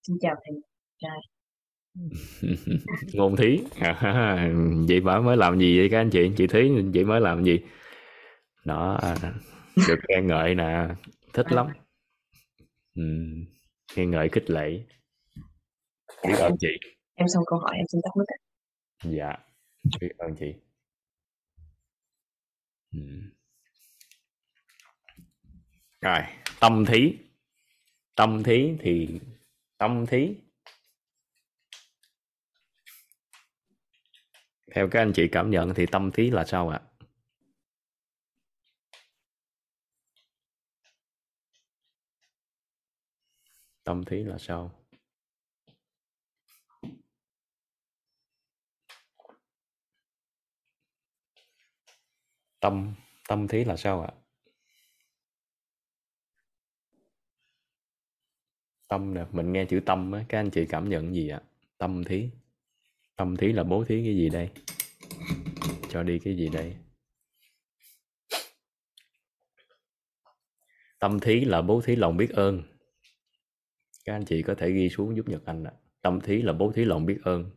Xin 0.07 0.17
chào 0.21 0.35
thầy. 0.45 0.63
Trai 0.99 1.19
ngôn 3.15 3.37
thí. 3.39 3.59
Chị 4.89 5.01
bảo 5.01 5.23
mới 5.23 5.37
làm 5.37 5.59
gì 5.59 5.79
vậy 5.79 5.89
các 5.91 6.01
anh 6.01 6.11
chị? 6.11 6.31
Chị 6.37 6.47
thí 6.47 6.71
chị 6.95 7.05
mới 7.05 7.21
làm 7.21 7.45
gì 7.45 7.61
đó 8.65 8.99
được 9.89 9.99
khen 10.09 10.27
ngợi 10.27 10.55
nè. 10.55 10.89
Thích 11.33 11.53
lắm. 11.53 11.73
Ừ. 12.95 13.03
khen 13.93 14.11
ngợi 14.11 14.29
khích 14.29 14.51
lệ. 14.51 14.85
Biết 16.29 16.35
ơn 16.39 16.53
chị. 16.61 16.69
em 17.15 17.29
xong 17.29 17.45
câu 17.47 17.59
hỏi 17.59 17.77
em 17.77 17.87
xin 17.93 18.01
tắt 18.05 18.11
nước 18.17 18.25
dạ 19.03 19.37
biết 20.01 20.13
ơn 20.19 20.37
chị. 20.41 20.55
Ừ. 22.93 23.01
rồi 26.01 26.21
tâm 26.61 26.85
thí. 26.87 27.19
Tâm 28.15 28.43
thí 28.43 28.77
thì 28.81 29.21
tâm 29.79 30.07
thí. 30.07 30.35
Theo 34.75 34.89
các 34.91 35.01
anh 35.01 35.13
chị 35.15 35.29
cảm 35.33 35.51
nhận 35.51 35.75
thì 35.75 35.87
tâm 35.87 36.11
thí 36.13 36.31
là 36.31 36.45
sao 36.45 36.69
ạ 36.69 36.81
tâm 43.85 44.05
thí 44.05 44.25
là 44.25 44.39
sao? 44.39 44.71
Tâm 52.61 52.95
tâm 53.29 53.49
thí 53.49 53.65
là 53.65 53.77
sao 53.77 54.03
ạ? 54.03 54.13
Tâm 58.89 59.15
nè, 59.15 59.25
mình 59.33 59.53
nghe 59.53 59.67
chữ 59.71 59.81
tâm 59.87 60.13
á, 60.13 60.25
các 60.29 60.39
anh 60.39 60.51
chị 60.51 60.67
cảm 60.69 60.89
nhận 60.89 61.15
gì 61.15 61.29
ạ? 61.29 61.43
Tâm 61.79 62.05
thí 62.05 62.31
tâm 63.17 63.37
thí 63.37 63.53
là 63.53 63.65
bố 63.65 63.85
thí 63.85 64.05
cái 64.05 64.17
gì 64.17 64.29
đây? 64.29 64.51
Cho 65.89 66.03
đi 66.03 66.19
cái 66.25 66.37
gì 66.37 66.49
đây? 66.49 66.77
Tâm 70.99 71.21
thí 71.21 71.41
là 71.41 71.63
bố 71.63 71.81
thí 71.81 71.97
lòng 71.97 72.17
biết 72.17 72.31
ơn 72.31 72.74
các 74.05 74.15
anh 74.15 74.25
chị 74.25 74.43
có 74.43 74.55
thể 74.55 74.71
ghi 74.71 74.89
xuống 74.89 75.17
giúp 75.17 75.29
nhật 75.29 75.43
anh 75.47 75.65
ạ. 75.65 75.73
Tâm 76.03 76.21
thí 76.21 76.43
là 76.43 76.53
bố 76.53 76.73
thí 76.73 76.85
lòng 76.85 77.07
biết 77.07 77.21
ơn. 77.25 77.51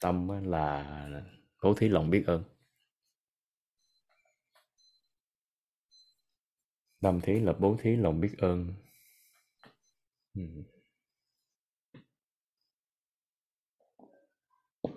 Tâm 0.00 0.28
là 0.44 1.22
bố 1.62 1.74
thí 1.74 1.88
lòng 1.88 2.10
biết 2.10 2.24
ơn. 2.26 2.44
Tâm 7.00 7.20
thí 7.20 7.40
là 7.40 7.52
bố 7.52 7.76
thí 7.82 7.96
lòng 7.96 8.20
biết 8.20 8.34
ơn. 8.38 8.74
Hmm. 10.34 10.62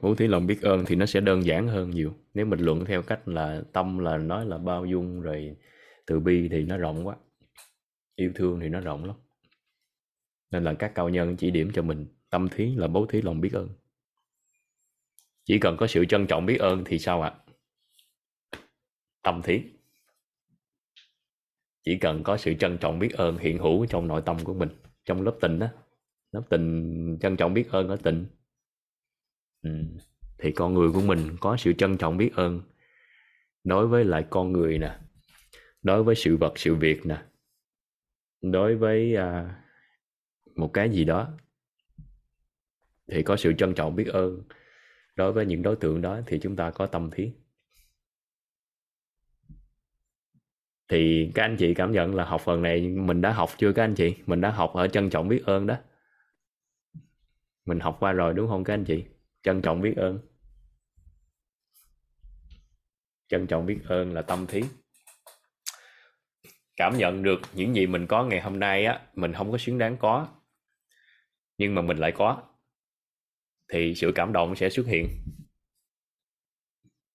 Bố 0.01 0.15
thí 0.15 0.27
lòng 0.27 0.47
biết 0.47 0.61
ơn 0.61 0.83
thì 0.87 0.95
nó 0.95 1.05
sẽ 1.05 1.19
đơn 1.19 1.45
giản 1.45 1.67
hơn 1.67 1.89
nhiều. 1.89 2.15
Nếu 2.33 2.45
mình 2.45 2.59
luận 2.59 2.85
theo 2.85 3.01
cách 3.01 3.27
là 3.27 3.63
tâm 3.73 3.99
là 3.99 4.17
nói 4.17 4.45
là 4.45 4.57
bao 4.57 4.85
dung 4.85 5.21
rồi 5.21 5.57
từ 6.05 6.19
bi 6.19 6.47
thì 6.51 6.63
nó 6.63 6.77
rộng 6.77 7.07
quá, 7.07 7.15
yêu 8.15 8.31
thương 8.35 8.59
thì 8.59 8.69
nó 8.69 8.79
rộng 8.79 9.05
lắm. 9.05 9.15
Nên 10.51 10.63
là 10.63 10.73
các 10.73 10.91
cao 10.95 11.09
nhân 11.09 11.37
chỉ 11.37 11.51
điểm 11.51 11.71
cho 11.73 11.81
mình 11.81 12.05
tâm 12.29 12.49
thí 12.49 12.75
là 12.75 12.87
bố 12.87 13.05
thí 13.05 13.21
lòng 13.21 13.41
biết 13.41 13.53
ơn. 13.53 13.69
Chỉ 15.43 15.59
cần 15.59 15.77
có 15.77 15.87
sự 15.87 16.05
trân 16.05 16.27
trọng 16.27 16.45
biết 16.45 16.57
ơn 16.59 16.83
thì 16.85 16.99
sao 16.99 17.21
ạ? 17.21 17.35
Tâm 19.21 19.41
thí. 19.41 19.61
Chỉ 21.83 21.97
cần 21.97 22.23
có 22.23 22.37
sự 22.37 22.53
trân 22.53 22.77
trọng 22.77 22.99
biết 22.99 23.11
ơn 23.13 23.37
hiện 23.37 23.57
hữu 23.57 23.85
trong 23.85 24.07
nội 24.07 24.21
tâm 24.25 24.37
của 24.43 24.53
mình, 24.53 24.69
trong 25.05 25.21
lớp 25.21 25.37
tình 25.41 25.59
đó 25.59 25.67
lớp 26.31 26.43
tình 26.49 27.17
trân 27.21 27.37
trọng 27.37 27.53
biết 27.53 27.69
ơn 27.71 27.87
ở 27.87 27.95
tình. 27.95 28.25
Ừ. 29.61 29.69
thì 30.37 30.51
con 30.51 30.73
người 30.73 30.91
của 30.91 31.01
mình 31.01 31.35
có 31.39 31.57
sự 31.57 31.73
trân 31.73 31.97
trọng 31.97 32.17
biết 32.17 32.31
ơn. 32.35 32.61
Đối 33.63 33.87
với 33.87 34.05
lại 34.05 34.25
con 34.29 34.51
người 34.51 34.77
nè 34.77 34.99
đối 35.83 36.03
với 36.03 36.15
sự 36.15 36.37
vật 36.37 36.53
sự 36.55 36.75
việc 36.75 37.05
nè. 37.05 37.23
Đối 38.41 38.75
với 38.75 39.15
à, 39.15 39.61
một 40.55 40.71
cái 40.73 40.89
gì 40.89 41.05
đó 41.05 41.37
thì 43.11 43.23
có 43.23 43.35
sự 43.35 43.53
trân 43.57 43.73
trọng 43.75 43.95
biết 43.95 44.07
ơn. 44.07 44.43
Đối 45.15 45.33
với 45.33 45.45
những 45.45 45.61
đối 45.61 45.75
tượng 45.75 46.01
đó 46.01 46.19
thì 46.27 46.39
chúng 46.39 46.55
ta 46.55 46.71
có 46.71 46.85
tâm 46.85 47.09
thiết. 47.11 47.31
Thì 50.87 51.31
các 51.35 51.43
anh 51.43 51.55
chị 51.59 51.73
cảm 51.73 51.91
nhận 51.91 52.15
là 52.15 52.25
học 52.25 52.41
phần 52.41 52.61
này 52.61 52.81
mình 52.87 53.21
đã 53.21 53.33
học 53.33 53.49
chưa 53.57 53.73
các 53.73 53.83
anh 53.83 53.95
chị? 53.95 54.15
Mình 54.25 54.41
đã 54.41 54.51
học 54.51 54.73
ở 54.73 54.87
trân 54.87 55.09
trọng 55.09 55.27
biết 55.27 55.43
ơn 55.45 55.67
đó. 55.67 55.77
Mình 57.65 57.79
học 57.79 57.97
qua 57.99 58.11
rồi 58.11 58.33
đúng 58.33 58.47
không 58.47 58.63
các 58.63 58.73
anh 58.73 58.85
chị? 58.85 59.05
Trân 59.43 59.61
trọng 59.61 59.81
biết 59.81 59.93
ơn. 59.97 60.19
Trân 63.27 63.47
trọng 63.47 63.65
biết 63.65 63.79
ơn 63.87 64.13
là 64.13 64.21
tâm 64.21 64.47
thí 64.47 64.61
cảm 66.75 66.97
nhận 66.97 67.23
được 67.23 67.41
những 67.53 67.75
gì 67.75 67.87
mình 67.87 68.07
có 68.07 68.25
ngày 68.25 68.41
hôm 68.41 68.59
nay 68.59 68.85
á, 68.85 69.01
mình 69.15 69.33
không 69.33 69.51
có 69.51 69.57
xứng 69.57 69.77
đáng 69.77 69.97
có. 69.97 70.27
Nhưng 71.57 71.75
mà 71.75 71.81
mình 71.81 71.97
lại 71.97 72.11
có, 72.11 72.43
thì 73.71 73.95
sự 73.95 74.11
cảm 74.15 74.33
động 74.33 74.55
sẽ 74.55 74.69
xuất 74.69 74.85
hiện. 74.85 75.07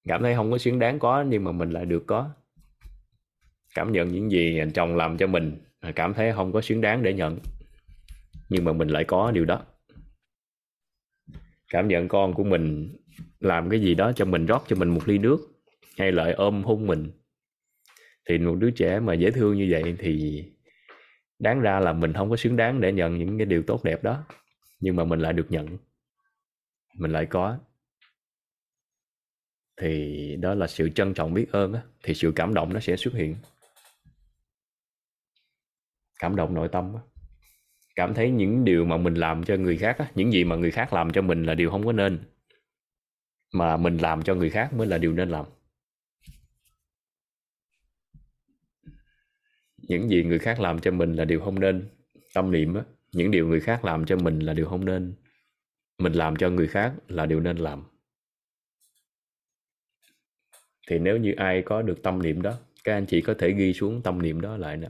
Cảm 0.09 0.23
thấy 0.23 0.35
không 0.35 0.51
có 0.51 0.59
xứng 0.59 0.79
đáng 0.79 0.99
có, 0.99 1.25
nhưng 1.29 1.45
mà 1.45 1.53
mình 1.53 1.71
lại 1.71 1.85
được 1.85 2.05
có. 2.07 2.31
Cảm 3.75 3.93
nhận 3.93 4.09
những 4.09 4.31
gì 4.31 4.59
anh 4.59 4.73
chồng 4.73 4.97
làm 4.97 5.19
cho 5.19 5.27
mình 5.27 5.63
cảm 5.95 6.15
thấy 6.15 6.33
không 6.33 6.53
có 6.53 6.61
xứng 6.61 6.81
đáng 6.81 7.03
để 7.03 7.13
nhận. 7.13 7.39
Nhưng 8.49 8.65
mà 8.65 8.73
mình 8.73 8.89
lại 8.89 9.05
có 9.05 9.31
điều 9.31 9.45
đó. 9.45 9.63
Cảm 11.69 11.89
nhận 11.89 12.09
con 12.09 12.35
của 12.35 12.45
mình 12.45 12.97
làm 13.41 13.71
cái 13.71 13.81
gì 13.81 13.95
đó 13.95 14.13
cho 14.13 14.25
mình, 14.25 14.47
rót 14.47 14.65
cho 14.69 14.77
mình 14.77 14.89
một 14.89 15.09
ly 15.09 15.19
nước, 15.19 15.39
hay 15.99 16.13
lại 16.13 16.33
ôm 16.33 16.63
hôn 16.63 16.87
mình 16.87 17.11
thì 18.29 18.39
một 18.39 18.55
đứa 18.59 18.71
trẻ 18.71 19.01
mà 19.01 19.15
dễ 19.15 19.31
thương 19.31 19.57
như 19.57 19.69
vậy 19.71 19.97
thì 19.99 20.45
đáng 21.39 21.61
ra 21.61 21.81
là 21.81 21.93
mình 21.93 22.13
không 22.13 22.31
có 22.31 22.37
xứng 22.37 22.57
đáng 22.57 22.81
để 22.81 22.93
nhận 22.93 23.19
những 23.19 23.39
cái 23.39 23.47
điều 23.47 23.63
tốt 23.63 23.85
đẹp 23.85 24.03
đó. 24.03 24.25
Nhưng 24.81 24.97
mà 24.97 25.05
mình 25.05 25.21
lại 25.21 25.33
được 25.33 25.47
nhận. 25.49 25.79
Mình 26.99 27.13
lại 27.13 27.27
có. 27.27 27.59
Thì 29.81 30.37
đó 30.41 30.55
là 30.55 30.67
sự 30.67 30.89
trân 30.89 31.15
trọng 31.15 31.35
biết 31.35 31.47
ơn 31.53 31.73
á, 31.73 31.83
thì 32.03 32.15
sự 32.15 32.33
cảm 32.37 32.55
động 32.55 32.73
nó 32.73 32.81
sẽ 32.81 32.97
xuất 32.97 33.15
hiện. 33.15 33.37
Cảm 36.19 36.37
động 36.37 36.55
nội 36.55 36.69
tâm 36.69 36.95
á. 36.95 37.01
Cảm 37.95 38.15
thấy 38.15 38.31
những 38.31 38.65
điều 38.65 38.85
mà 38.85 38.97
mình 38.97 39.15
làm 39.15 39.45
cho 39.45 39.57
người 39.57 39.77
khác 39.79 39.99
á, 39.99 40.11
những 40.15 40.33
gì 40.33 40.45
mà 40.45 40.57
người 40.57 40.71
khác 40.71 40.93
làm 40.93 41.13
cho 41.13 41.23
mình 41.23 41.45
là 41.45 41.55
điều 41.55 41.71
không 41.71 41.87
có 41.87 41.93
nên. 41.93 42.19
Mà 43.55 43.77
mình 43.77 43.97
làm 43.97 44.23
cho 44.23 44.35
người 44.35 44.51
khác 44.51 44.73
mới 44.73 44.87
là 44.87 44.99
điều 44.99 45.13
nên 45.13 45.29
làm. 45.29 45.47
Những 49.89 50.09
gì 50.09 50.25
người 50.25 50.39
khác 50.39 50.61
làm 50.61 50.79
cho 50.79 50.91
mình 50.91 51.15
là 51.15 51.25
điều 51.25 51.41
không 51.41 51.61
nên. 51.61 51.89
Tâm 52.35 52.51
niệm 52.51 52.75
á, 52.75 52.83
những 53.13 53.31
điều 53.31 53.49
người 53.49 53.61
khác 53.61 53.85
làm 53.85 54.07
cho 54.07 54.17
mình 54.17 54.39
là 54.39 54.55
điều 54.55 54.67
không 54.67 54.85
nên. 54.85 55.15
Mình 55.99 56.13
làm 56.13 56.37
cho 56.37 56.51
người 56.51 56.69
khác 56.69 56.95
là 57.09 57.27
điều 57.27 57.41
nên 57.41 57.57
làm. 57.57 57.85
Thì 60.89 60.99
nếu 60.99 61.17
như 61.17 61.33
ai 61.37 61.63
có 61.63 61.83
được 61.83 62.03
tâm 62.03 62.23
niệm 62.23 62.43
đó, 62.43 62.59
các 62.85 62.95
anh 62.95 63.07
chị 63.07 63.21
có 63.21 63.35
thể 63.39 63.53
ghi 63.53 63.73
xuống 63.73 64.03
tâm 64.03 64.23
niệm 64.23 64.41
đó 64.41 64.57
lại 64.57 64.77
nè. 64.77 64.89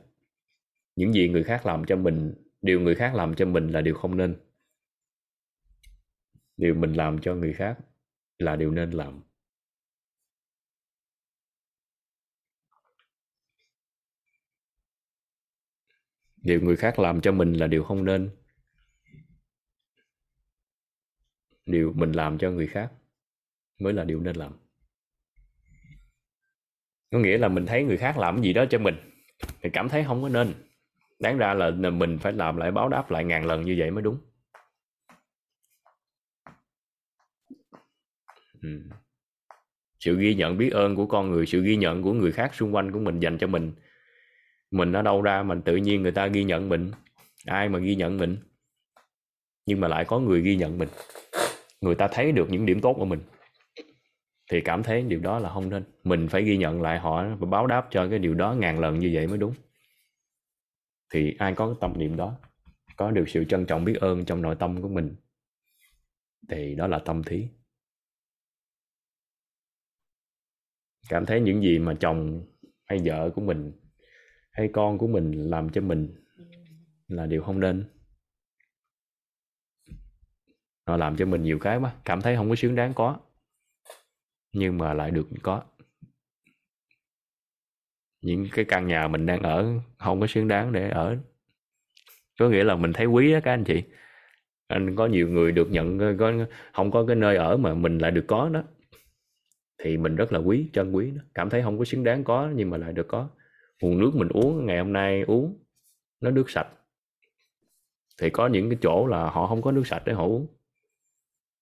Những 0.96 1.12
gì 1.12 1.28
người 1.28 1.44
khác 1.44 1.66
làm 1.66 1.84
cho 1.84 1.96
mình, 1.96 2.34
điều 2.62 2.80
người 2.80 2.94
khác 2.94 3.14
làm 3.14 3.34
cho 3.34 3.46
mình 3.46 3.68
là 3.68 3.80
điều 3.80 3.94
không 3.94 4.16
nên. 4.16 4.36
Điều 6.56 6.74
mình 6.74 6.92
làm 6.92 7.18
cho 7.18 7.34
người 7.34 7.52
khác 7.52 7.78
là 8.38 8.56
điều 8.56 8.70
nên 8.70 8.90
làm. 8.90 9.22
Điều 16.42 16.60
người 16.60 16.76
khác 16.76 16.98
làm 16.98 17.20
cho 17.20 17.32
mình 17.32 17.52
là 17.52 17.66
điều 17.66 17.84
không 17.84 18.04
nên. 18.04 18.30
Điều 21.66 21.92
mình 21.96 22.12
làm 22.12 22.38
cho 22.38 22.50
người 22.50 22.66
khác 22.66 22.92
mới 23.78 23.92
là 23.92 24.04
điều 24.04 24.20
nên 24.20 24.36
làm. 24.36 24.52
Có 27.10 27.18
nghĩa 27.18 27.38
là 27.38 27.48
mình 27.48 27.66
thấy 27.66 27.84
người 27.84 27.96
khác 27.96 28.18
làm 28.18 28.42
gì 28.42 28.52
đó 28.52 28.64
cho 28.70 28.78
mình 28.78 28.94
thì 29.62 29.70
cảm 29.72 29.88
thấy 29.88 30.04
không 30.04 30.22
có 30.22 30.28
nên. 30.28 30.54
Đáng 31.18 31.38
ra 31.38 31.54
là 31.54 31.70
mình 31.70 32.18
phải 32.18 32.32
làm 32.32 32.56
lại 32.56 32.70
báo 32.70 32.88
đáp 32.88 33.10
lại 33.10 33.24
ngàn 33.24 33.46
lần 33.46 33.64
như 33.64 33.74
vậy 33.78 33.90
mới 33.90 34.02
đúng. 34.02 34.18
Ừ. 38.62 38.82
sự 40.00 40.18
ghi 40.18 40.34
nhận 40.34 40.58
biết 40.58 40.72
ơn 40.72 40.96
của 40.96 41.06
con 41.06 41.30
người, 41.30 41.46
sự 41.46 41.62
ghi 41.62 41.76
nhận 41.76 42.02
của 42.02 42.12
người 42.12 42.32
khác 42.32 42.54
xung 42.54 42.74
quanh 42.74 42.92
của 42.92 42.98
mình 42.98 43.20
dành 43.20 43.38
cho 43.38 43.46
mình 43.46 43.72
mình 44.70 44.92
ở 44.92 45.02
đâu 45.02 45.22
ra 45.22 45.42
mình 45.42 45.62
tự 45.62 45.76
nhiên 45.76 46.02
người 46.02 46.12
ta 46.12 46.26
ghi 46.26 46.44
nhận 46.44 46.68
mình? 46.68 46.90
Ai 47.46 47.68
mà 47.68 47.78
ghi 47.78 47.96
nhận 47.96 48.16
mình? 48.16 48.36
Nhưng 49.66 49.80
mà 49.80 49.88
lại 49.88 50.04
có 50.04 50.18
người 50.18 50.40
ghi 50.40 50.56
nhận 50.56 50.78
mình. 50.78 50.88
Người 51.80 51.94
ta 51.94 52.08
thấy 52.12 52.32
được 52.32 52.50
những 52.50 52.66
điểm 52.66 52.80
tốt 52.80 52.94
của 52.98 53.04
mình. 53.04 53.20
Thì 54.50 54.60
cảm 54.60 54.82
thấy 54.82 55.02
điều 55.02 55.20
đó 55.20 55.38
là 55.38 55.50
không 55.52 55.68
nên. 55.68 55.84
Mình 56.04 56.28
phải 56.28 56.42
ghi 56.42 56.56
nhận 56.56 56.82
lại 56.82 56.98
họ 56.98 57.24
và 57.38 57.46
báo 57.50 57.66
đáp 57.66 57.88
cho 57.90 58.08
cái 58.08 58.18
điều 58.18 58.34
đó 58.34 58.54
ngàn 58.54 58.80
lần 58.80 58.98
như 58.98 59.10
vậy 59.14 59.26
mới 59.26 59.38
đúng. 59.38 59.54
Thì 61.12 61.34
ai 61.38 61.54
có 61.54 61.66
cái 61.66 61.76
tâm 61.80 61.98
niệm 61.98 62.16
đó, 62.16 62.38
có 62.96 63.10
được 63.10 63.24
sự 63.28 63.44
trân 63.44 63.66
trọng 63.66 63.84
biết 63.84 63.94
ơn 64.00 64.24
trong 64.24 64.42
nội 64.42 64.56
tâm 64.58 64.82
của 64.82 64.88
mình, 64.88 65.16
thì 66.48 66.74
đó 66.74 66.86
là 66.86 66.98
tâm 66.98 67.22
thí. 67.22 67.48
Cảm 71.08 71.26
thấy 71.26 71.40
những 71.40 71.62
gì 71.62 71.78
mà 71.78 71.94
chồng 72.00 72.46
hay 72.84 73.00
vợ 73.04 73.30
của 73.34 73.40
mình 73.40 73.72
hay 74.58 74.68
con 74.72 74.98
của 74.98 75.06
mình 75.06 75.50
làm 75.50 75.70
cho 75.70 75.80
mình 75.80 76.14
là 77.08 77.26
điều 77.26 77.42
không 77.42 77.60
nên. 77.60 77.84
Họ 80.86 80.96
làm 80.96 81.16
cho 81.16 81.26
mình 81.26 81.42
nhiều 81.42 81.58
cái 81.58 81.80
mà 81.80 81.94
cảm 82.04 82.20
thấy 82.20 82.36
không 82.36 82.48
có 82.48 82.54
xứng 82.54 82.74
đáng 82.74 82.94
có, 82.94 83.20
nhưng 84.52 84.78
mà 84.78 84.94
lại 84.94 85.10
được 85.10 85.28
có. 85.42 85.62
Những 88.20 88.46
cái 88.52 88.64
căn 88.64 88.86
nhà 88.86 89.08
mình 89.08 89.26
đang 89.26 89.42
ở 89.42 89.80
không 89.98 90.20
có 90.20 90.26
xứng 90.26 90.48
đáng 90.48 90.72
để 90.72 90.90
ở. 90.90 91.16
Có 92.38 92.48
nghĩa 92.48 92.64
là 92.64 92.76
mình 92.76 92.92
thấy 92.92 93.06
quý 93.06 93.32
đó 93.32 93.38
các 93.44 93.52
anh 93.52 93.64
chị. 93.64 93.82
Anh 94.66 94.96
có 94.96 95.06
nhiều 95.06 95.28
người 95.28 95.52
được 95.52 95.70
nhận, 95.70 95.98
có, 96.18 96.32
không 96.72 96.90
có 96.90 97.04
cái 97.06 97.16
nơi 97.16 97.36
ở 97.36 97.56
mà 97.56 97.74
mình 97.74 97.98
lại 97.98 98.10
được 98.10 98.24
có 98.28 98.48
đó, 98.48 98.62
thì 99.78 99.96
mình 99.96 100.16
rất 100.16 100.32
là 100.32 100.38
quý, 100.38 100.70
trân 100.72 100.92
quý 100.92 101.10
đó. 101.10 101.22
cảm 101.34 101.50
thấy 101.50 101.62
không 101.62 101.78
có 101.78 101.84
xứng 101.84 102.04
đáng 102.04 102.24
có 102.24 102.50
nhưng 102.54 102.70
mà 102.70 102.76
lại 102.76 102.92
được 102.92 103.08
có 103.08 103.30
nguồn 103.80 103.98
nước 103.98 104.10
mình 104.14 104.28
uống 104.28 104.66
ngày 104.66 104.78
hôm 104.78 104.92
nay 104.92 105.22
uống 105.22 105.64
nó 106.20 106.30
nước 106.30 106.50
sạch. 106.50 106.68
Thì 108.20 108.30
có 108.30 108.46
những 108.46 108.70
cái 108.70 108.78
chỗ 108.82 109.06
là 109.06 109.30
họ 109.30 109.46
không 109.46 109.62
có 109.62 109.72
nước 109.72 109.86
sạch 109.86 110.02
để 110.04 110.12
họ 110.12 110.26
uống. 110.26 110.46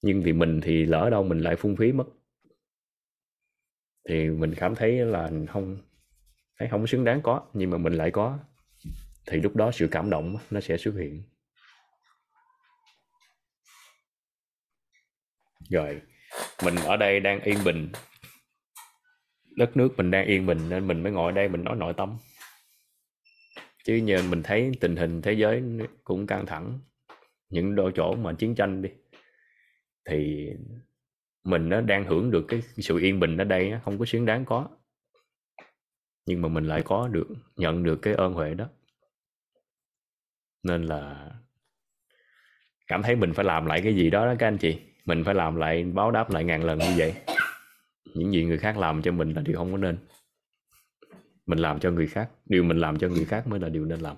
Nhưng 0.03 0.23
thì 0.23 0.33
mình 0.33 0.61
thì 0.61 0.87
lỡ 0.87 1.11
đâu 1.11 1.23
mình 1.23 1.39
lại 1.39 1.57
phung 1.57 1.77
phí 1.77 1.93
mất. 1.93 2.05
Thì 4.09 4.31
mình 4.31 4.55
cảm 4.57 4.75
thấy 4.75 4.93
là 4.93 5.31
không, 5.49 5.79
thấy 6.59 6.69
không 6.69 6.87
xứng 6.87 7.05
đáng 7.05 7.21
có, 7.23 7.47
nhưng 7.53 7.71
mà 7.71 7.79
mình 7.79 7.93
lại 7.93 8.11
có. 8.11 8.39
Thì 9.27 9.41
lúc 9.41 9.57
đó 9.57 9.71
sự 9.73 9.89
cảm 9.91 10.11
động 10.11 10.37
nó 10.51 10.61
sẽ 10.61 10.77
xuất 10.77 10.95
hiện. 10.95 11.23
Rồi, 15.71 16.01
mình 16.65 16.75
ở 16.77 16.97
đây 16.97 17.21
đang 17.21 17.41
yên 17.41 17.59
bình 17.65 17.93
đất 19.57 19.77
nước 19.77 19.97
mình 19.97 20.11
đang 20.11 20.27
yên 20.27 20.47
bình 20.47 20.59
nên 20.69 20.87
mình 20.87 21.03
mới 21.03 21.13
ngồi 21.13 21.33
đây 21.33 21.49
mình 21.49 21.65
nói 21.65 21.77
nội 21.77 21.95
tâm. 21.97 22.19
Chứ 23.85 23.97
nhờ 23.97 24.23
mình 24.31 24.43
thấy 24.43 24.71
tình 24.81 24.97
hình 24.97 25.23
thế 25.23 25.33
giới 25.33 25.63
cũng 26.05 26.27
căng 26.27 26.47
thẳng. 26.47 26.79
Những 27.51 27.75
đôi 27.75 27.93
chỗ 27.95 28.15
mà 28.15 28.33
chiến 28.33 28.55
tranh 28.55 28.83
đi, 28.83 28.89
thì 30.09 30.49
mình 31.45 31.69
nó 31.69 31.81
đang 31.81 32.05
hưởng 32.05 32.31
được 32.31 32.45
cái 32.49 32.63
sự 32.77 32.99
yên 32.99 33.21
bình 33.21 33.37
ở 33.37 33.45
đây 33.45 33.73
không 33.85 33.99
có 33.99 34.05
xứng 34.05 34.27
đáng 34.27 34.45
có. 34.45 34.69
Nhưng 36.27 36.43
mà 36.43 36.49
mình 36.49 36.65
lại 36.65 36.83
có 36.85 37.09
được, 37.09 37.29
nhận 37.57 37.83
được 37.83 37.99
cái 38.03 38.15
ơn 38.15 38.33
huệ 38.33 38.55
đó. 38.55 38.67
Nên 40.63 40.83
là 40.83 41.31
cảm 42.87 43.03
thấy 43.03 43.17
mình 43.17 43.33
phải 43.35 43.45
làm 43.45 43.67
lại 43.67 43.81
cái 43.85 43.95
gì 43.95 44.11
đó 44.11 44.27
đó 44.27 44.35
các 44.39 44.47
anh 44.47 44.59
chị. 44.59 44.81
Mình 45.05 45.25
phải 45.25 45.35
làm 45.35 45.57
lại, 45.57 45.85
báo 45.85 46.11
đáp 46.11 46.31
lại 46.31 46.45
ngàn 46.45 46.65
lần 46.65 46.79
như 46.79 46.95
vậy 46.97 47.15
những 48.15 48.33
gì 48.33 48.45
người 48.45 48.59
khác 48.59 48.79
làm 48.79 49.03
cho 49.03 49.13
mình 49.13 49.33
là 49.33 49.43
điều 49.43 49.57
không 49.57 49.73
có 49.73 49.79
nên. 49.79 49.99
Mình 51.47 51.59
làm 51.59 51.81
cho 51.81 51.91
người 51.91 52.07
khác, 52.07 52.31
điều 52.47 52.65
mình 52.65 52.79
làm 52.79 52.99
cho 52.99 53.09
người 53.09 53.25
khác 53.25 53.47
mới 53.47 53.61
là 53.61 53.69
điều 53.69 53.85
nên 53.85 54.01
làm. 54.01 54.17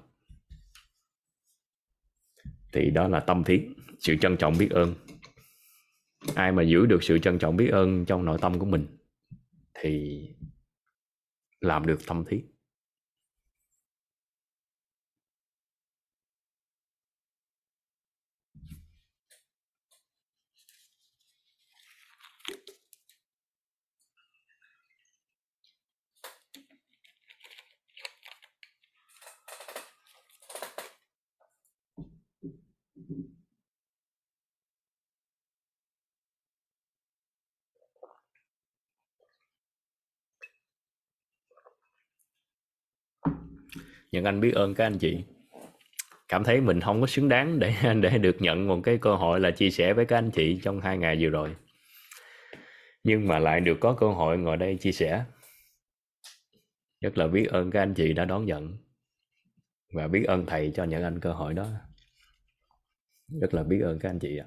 Thì 2.72 2.90
đó 2.90 3.08
là 3.08 3.20
tâm 3.20 3.44
thiết, 3.44 3.68
sự 3.98 4.16
trân 4.20 4.36
trọng 4.36 4.58
biết 4.58 4.70
ơn. 4.70 4.94
Ai 6.34 6.52
mà 6.52 6.62
giữ 6.62 6.86
được 6.86 7.02
sự 7.02 7.18
trân 7.18 7.38
trọng 7.38 7.56
biết 7.56 7.68
ơn 7.68 8.04
trong 8.04 8.24
nội 8.24 8.38
tâm 8.40 8.58
của 8.58 8.66
mình 8.66 8.86
thì 9.74 10.22
làm 11.60 11.86
được 11.86 12.06
tâm 12.06 12.24
thiết. 12.24 12.44
Những 44.12 44.24
Anh 44.24 44.40
biết 44.40 44.54
ơn 44.54 44.74
các 44.74 44.86
anh 44.86 44.98
chị. 44.98 45.24
Cảm 46.28 46.44
thấy 46.44 46.60
mình 46.60 46.80
không 46.80 47.00
có 47.00 47.06
xứng 47.06 47.28
đáng 47.28 47.58
để 47.58 47.74
để 48.00 48.18
được 48.18 48.36
nhận 48.38 48.66
một 48.68 48.80
cái 48.84 48.98
cơ 48.98 49.14
hội 49.14 49.40
là 49.40 49.50
chia 49.50 49.70
sẻ 49.70 49.92
với 49.92 50.04
các 50.04 50.18
anh 50.18 50.30
chị 50.30 50.60
trong 50.62 50.80
hai 50.80 50.98
ngày 50.98 51.16
vừa 51.20 51.28
rồi. 51.28 51.56
Nhưng 53.04 53.28
mà 53.28 53.38
lại 53.38 53.60
được 53.60 53.78
có 53.80 53.92
cơ 53.92 54.08
hội 54.08 54.38
ngồi 54.38 54.56
đây 54.56 54.76
chia 54.76 54.92
sẻ. 54.92 55.24
Rất 57.00 57.18
là 57.18 57.26
biết 57.26 57.46
ơn 57.46 57.70
các 57.70 57.82
anh 57.82 57.94
chị 57.94 58.12
đã 58.12 58.24
đón 58.24 58.46
nhận. 58.46 58.76
Và 59.92 60.08
biết 60.08 60.24
ơn 60.24 60.46
thầy 60.46 60.72
cho 60.74 60.84
những 60.84 61.02
anh 61.02 61.20
cơ 61.20 61.32
hội 61.32 61.54
đó. 61.54 61.66
Rất 63.40 63.54
là 63.54 63.62
biết 63.62 63.80
ơn 63.82 63.98
các 63.98 64.10
anh 64.10 64.18
chị 64.18 64.38
ạ. 64.38 64.46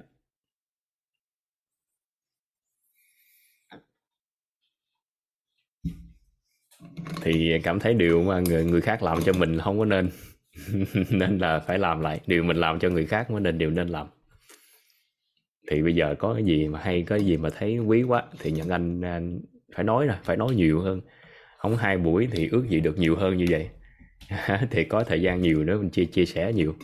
Thì 7.22 7.58
cảm 7.62 7.78
thấy 7.78 7.94
điều 7.94 8.22
mà 8.22 8.40
người 8.40 8.64
người 8.64 8.80
khác 8.80 9.02
làm 9.02 9.18
cho 9.24 9.32
mình 9.32 9.58
không 9.58 9.78
có 9.78 9.84
nên. 9.84 10.10
Nên 11.10 11.38
là 11.38 11.58
phải 11.60 11.78
làm 11.78 12.00
lại. 12.00 12.20
Điều 12.26 12.42
mình 12.42 12.56
làm 12.56 12.78
cho 12.78 12.88
người 12.88 13.06
khác 13.06 13.30
mới 13.30 13.40
nên 13.40 13.58
điều 13.58 13.70
nên 13.70 13.88
làm. 13.88 14.06
Thì 15.70 15.82
bây 15.82 15.94
giờ 15.94 16.14
có 16.18 16.34
cái 16.34 16.44
gì 16.44 16.68
mà 16.68 16.78
hay 16.82 17.02
có 17.02 17.16
cái 17.16 17.26
gì 17.26 17.36
mà 17.36 17.50
thấy 17.50 17.78
quý 17.78 18.02
quá 18.02 18.22
thì 18.38 18.52
nhận 18.52 18.68
anh, 18.68 19.00
anh 19.00 19.40
phải 19.74 19.84
nói 19.84 20.06
nè 20.06 20.14
phải 20.24 20.36
nói 20.36 20.54
nhiều 20.54 20.80
hơn. 20.80 21.00
Không 21.58 21.76
hai 21.76 21.98
buổi 21.98 22.28
thì 22.32 22.48
ước 22.48 22.68
gì 22.68 22.80
được 22.80 22.98
nhiều 22.98 23.16
hơn 23.16 23.36
như 23.36 23.46
vậy. 23.50 23.68
Thì 24.70 24.84
có 24.84 25.04
thời 25.04 25.22
gian 25.22 25.42
nhiều 25.42 25.64
nữa 25.64 25.78
mình 25.78 25.90
chia 25.90 26.04
chia 26.04 26.24
sẻ 26.24 26.52
nhiều. 26.52 26.74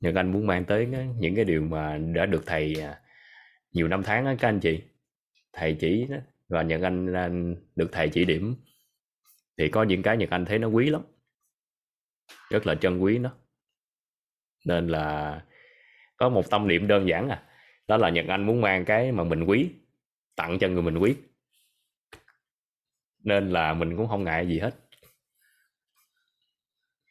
Nhận 0.00 0.14
anh 0.14 0.32
muốn 0.32 0.46
mang 0.46 0.64
tới 0.64 0.88
những 1.18 1.34
cái 1.34 1.44
điều 1.44 1.62
mà 1.62 1.98
đã 1.98 2.26
được 2.26 2.46
thầy 2.46 2.74
à, 2.80 2.98
nhiều 3.72 3.88
năm 3.88 4.02
tháng 4.02 4.24
đó, 4.24 4.34
các 4.38 4.48
anh 4.48 4.60
chị. 4.60 4.80
Thầy 5.52 5.74
chỉ 5.74 6.06
đó, 6.10 6.16
và 6.48 6.62
nhận 6.62 6.82
anh, 6.82 7.14
anh 7.14 7.56
được 7.76 7.92
thầy 7.92 8.08
chỉ 8.08 8.24
điểm 8.24 8.54
thì 9.62 9.68
có 9.68 9.82
những 9.82 10.02
cái 10.02 10.16
Nhật 10.16 10.30
Anh 10.30 10.44
thấy 10.44 10.58
nó 10.58 10.68
quý 10.68 10.90
lắm. 10.90 11.02
Rất 12.50 12.66
là 12.66 12.74
trân 12.74 12.98
quý 12.98 13.18
nó. 13.18 13.30
Nên 14.66 14.88
là 14.88 15.40
có 16.16 16.28
một 16.28 16.50
tâm 16.50 16.68
niệm 16.68 16.86
đơn 16.86 17.08
giản 17.08 17.28
à 17.28 17.42
đó 17.88 17.96
là 17.96 18.10
Nhật 18.10 18.26
Anh 18.28 18.46
muốn 18.46 18.60
mang 18.60 18.84
cái 18.84 19.12
mà 19.12 19.24
mình 19.24 19.44
quý, 19.44 19.70
tặng 20.36 20.58
cho 20.58 20.68
người 20.68 20.82
mình 20.82 20.98
quý. 20.98 21.16
Nên 23.24 23.50
là 23.50 23.74
mình 23.74 23.96
cũng 23.96 24.08
không 24.08 24.24
ngại 24.24 24.48
gì 24.48 24.58
hết. 24.58 24.74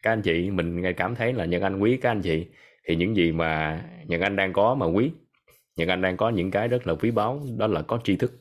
Các 0.01 0.11
anh 0.11 0.21
chị, 0.21 0.49
mình 0.49 0.83
cảm 0.97 1.15
thấy 1.15 1.33
là 1.33 1.45
Nhật 1.45 1.61
Anh 1.61 1.79
quý 1.79 1.97
các 2.01 2.11
anh 2.11 2.21
chị. 2.21 2.47
Thì 2.83 2.95
những 2.95 3.15
gì 3.15 3.31
mà 3.31 3.81
Nhật 4.07 4.21
Anh 4.21 4.35
đang 4.35 4.53
có 4.53 4.75
mà 4.75 4.85
quý, 4.85 5.11
Nhật 5.75 5.89
Anh 5.89 6.01
đang 6.01 6.17
có 6.17 6.29
những 6.29 6.51
cái 6.51 6.67
rất 6.67 6.87
là 6.87 6.95
quý 6.95 7.11
báu, 7.11 7.43
đó 7.57 7.67
là 7.67 7.81
có 7.81 7.99
tri 8.03 8.15
thức. 8.15 8.31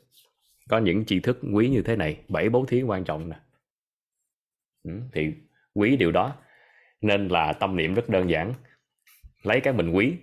Có 0.68 0.78
những 0.78 1.04
tri 1.04 1.20
thức 1.20 1.38
quý 1.54 1.68
như 1.68 1.82
thế 1.82 1.96
này, 1.96 2.20
bảy 2.28 2.48
bố 2.48 2.64
thí 2.64 2.82
quan 2.82 3.04
trọng 3.04 3.28
nè. 3.28 3.36
Ừ, 4.82 4.90
thì 5.12 5.32
quý 5.74 5.96
điều 5.96 6.12
đó. 6.12 6.36
Nên 7.00 7.28
là 7.28 7.52
tâm 7.52 7.76
niệm 7.76 7.94
rất 7.94 8.08
đơn 8.08 8.30
giản. 8.30 8.54
Lấy 9.42 9.60
cái 9.60 9.72
mình 9.72 9.90
quý 9.90 10.16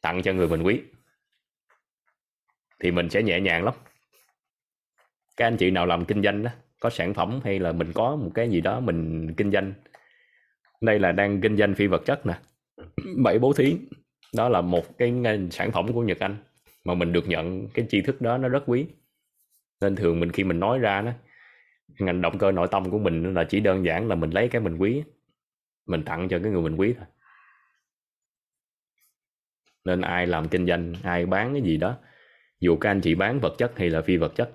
tặng 0.00 0.22
cho 0.22 0.32
người 0.32 0.48
mình 0.48 0.62
quý 0.62 0.82
thì 2.80 2.90
mình 2.90 3.10
sẽ 3.10 3.22
nhẹ 3.22 3.40
nhàng 3.40 3.64
lắm. 3.64 3.74
Các 5.36 5.46
anh 5.46 5.56
chị 5.56 5.70
nào 5.70 5.86
làm 5.86 6.04
kinh 6.04 6.22
doanh 6.22 6.42
đó 6.42 6.50
có 6.80 6.90
sản 6.90 7.14
phẩm 7.14 7.40
hay 7.44 7.58
là 7.58 7.72
mình 7.72 7.92
có 7.92 8.16
một 8.16 8.30
cái 8.34 8.50
gì 8.50 8.60
đó 8.60 8.80
mình 8.80 9.34
kinh 9.36 9.52
doanh. 9.52 9.72
Đây 10.80 10.98
là 10.98 11.12
đang 11.12 11.40
kinh 11.40 11.56
doanh 11.56 11.74
phi 11.74 11.86
vật 11.86 12.02
chất 12.06 12.26
nè. 12.26 12.38
Bảy 13.24 13.38
bố 13.38 13.52
thí 13.52 13.76
đó 14.34 14.48
là 14.48 14.60
một 14.60 14.98
cái 14.98 15.12
sản 15.50 15.72
phẩm 15.72 15.92
của 15.92 16.02
Nhật 16.02 16.18
Anh 16.18 16.36
mà 16.84 16.94
mình 16.94 17.12
được 17.12 17.28
nhận 17.28 17.68
cái 17.68 17.86
tri 17.88 18.00
thức 18.00 18.20
đó 18.20 18.38
nó 18.38 18.48
rất 18.48 18.62
quý. 18.66 18.86
Nên 19.80 19.96
thường 19.96 20.20
mình 20.20 20.32
khi 20.32 20.44
mình 20.44 20.60
nói 20.60 20.78
ra 20.78 21.02
đó 21.02 21.12
ngành 21.98 22.22
động 22.22 22.38
cơ 22.38 22.52
nội 22.52 22.68
tâm 22.70 22.90
của 22.90 22.98
mình 22.98 23.34
là 23.34 23.44
chỉ 23.44 23.60
đơn 23.60 23.84
giản 23.84 24.08
là 24.08 24.14
mình 24.14 24.30
lấy 24.30 24.48
cái 24.48 24.60
mình 24.60 24.76
quý, 24.76 25.02
mình 25.86 26.04
tặng 26.04 26.28
cho 26.28 26.38
cái 26.42 26.52
người 26.52 26.62
mình 26.62 26.76
quý 26.76 26.94
thôi. 26.98 27.06
Nên 29.84 30.00
ai 30.00 30.26
làm 30.26 30.48
kinh 30.48 30.66
doanh, 30.66 30.94
ai 31.02 31.26
bán 31.26 31.52
cái 31.52 31.62
gì 31.62 31.76
đó, 31.76 31.98
dù 32.60 32.76
các 32.76 32.90
anh 32.90 33.00
chị 33.00 33.14
bán 33.14 33.40
vật 33.40 33.54
chất 33.58 33.72
hay 33.76 33.90
là 33.90 34.02
phi 34.02 34.16
vật 34.16 34.32
chất, 34.36 34.50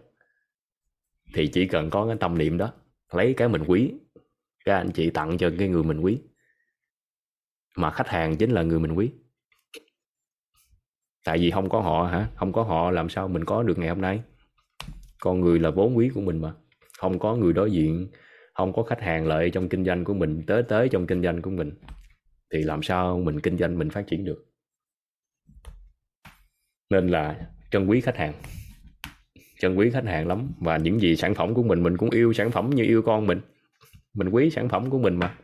thì 1.33 1.47
chỉ 1.47 1.67
cần 1.67 1.89
có 1.89 2.07
cái 2.07 2.17
tâm 2.19 2.37
niệm 2.37 2.57
đó, 2.57 2.73
lấy 3.11 3.33
cái 3.33 3.47
mình 3.47 3.63
quý, 3.67 3.93
các 4.65 4.77
anh 4.77 4.91
chị 4.91 5.09
tặng 5.09 5.37
cho 5.37 5.51
cái 5.59 5.67
người 5.67 5.83
mình 5.83 5.99
quý. 5.99 6.21
Mà 7.75 7.91
khách 7.91 8.07
hàng 8.07 8.37
chính 8.37 8.51
là 8.51 8.63
người 8.63 8.79
mình 8.79 8.93
quý. 8.93 9.11
Tại 11.23 11.37
vì 11.37 11.51
không 11.51 11.69
có 11.69 11.81
họ 11.81 12.03
hả? 12.03 12.29
Không 12.35 12.53
có 12.53 12.63
họ 12.63 12.91
làm 12.91 13.09
sao 13.09 13.27
mình 13.27 13.45
có 13.45 13.63
được 13.63 13.77
ngày 13.77 13.89
hôm 13.89 14.01
nay? 14.01 14.21
Con 15.19 15.39
người 15.41 15.59
là 15.59 15.69
vốn 15.69 15.97
quý 15.97 16.09
của 16.13 16.21
mình 16.21 16.41
mà 16.41 16.53
không 16.97 17.19
có 17.19 17.35
người 17.35 17.53
đối 17.53 17.71
diện, 17.71 18.07
không 18.53 18.73
có 18.73 18.83
khách 18.83 19.01
hàng 19.01 19.27
lợi 19.27 19.49
trong 19.49 19.69
kinh 19.69 19.85
doanh 19.85 20.03
của 20.03 20.13
mình 20.13 20.43
tới 20.47 20.63
tới 20.63 20.89
trong 20.89 21.07
kinh 21.07 21.23
doanh 21.23 21.41
của 21.41 21.49
mình, 21.49 21.71
thì 22.53 22.63
làm 22.63 22.83
sao 22.83 23.19
mình 23.19 23.39
kinh 23.39 23.57
doanh, 23.57 23.79
mình 23.79 23.89
phát 23.89 24.07
triển 24.07 24.25
được? 24.25 24.45
Nên 26.89 27.07
là 27.07 27.49
trân 27.71 27.87
quý 27.87 28.01
khách 28.01 28.17
hàng. 28.17 28.33
Trân 29.59 29.75
quý 29.75 29.89
khách 29.89 30.05
hàng 30.05 30.27
lắm, 30.27 30.51
và 30.59 30.77
những 30.77 30.99
gì 30.99 31.15
sản 31.15 31.35
phẩm 31.35 31.53
của 31.53 31.63
mình 31.63 31.83
mình 31.83 31.97
cũng 31.97 32.09
yêu 32.09 32.33
sản 32.33 32.51
phẩm 32.51 32.69
như 32.69 32.83
yêu 32.83 33.01
con 33.01 33.27
mình. 33.27 33.41
Mình 34.13 34.29
quý 34.29 34.49
sản 34.49 34.69
phẩm 34.69 34.89
của 34.89 34.99
mình 34.99 35.15
mà. 35.15 35.37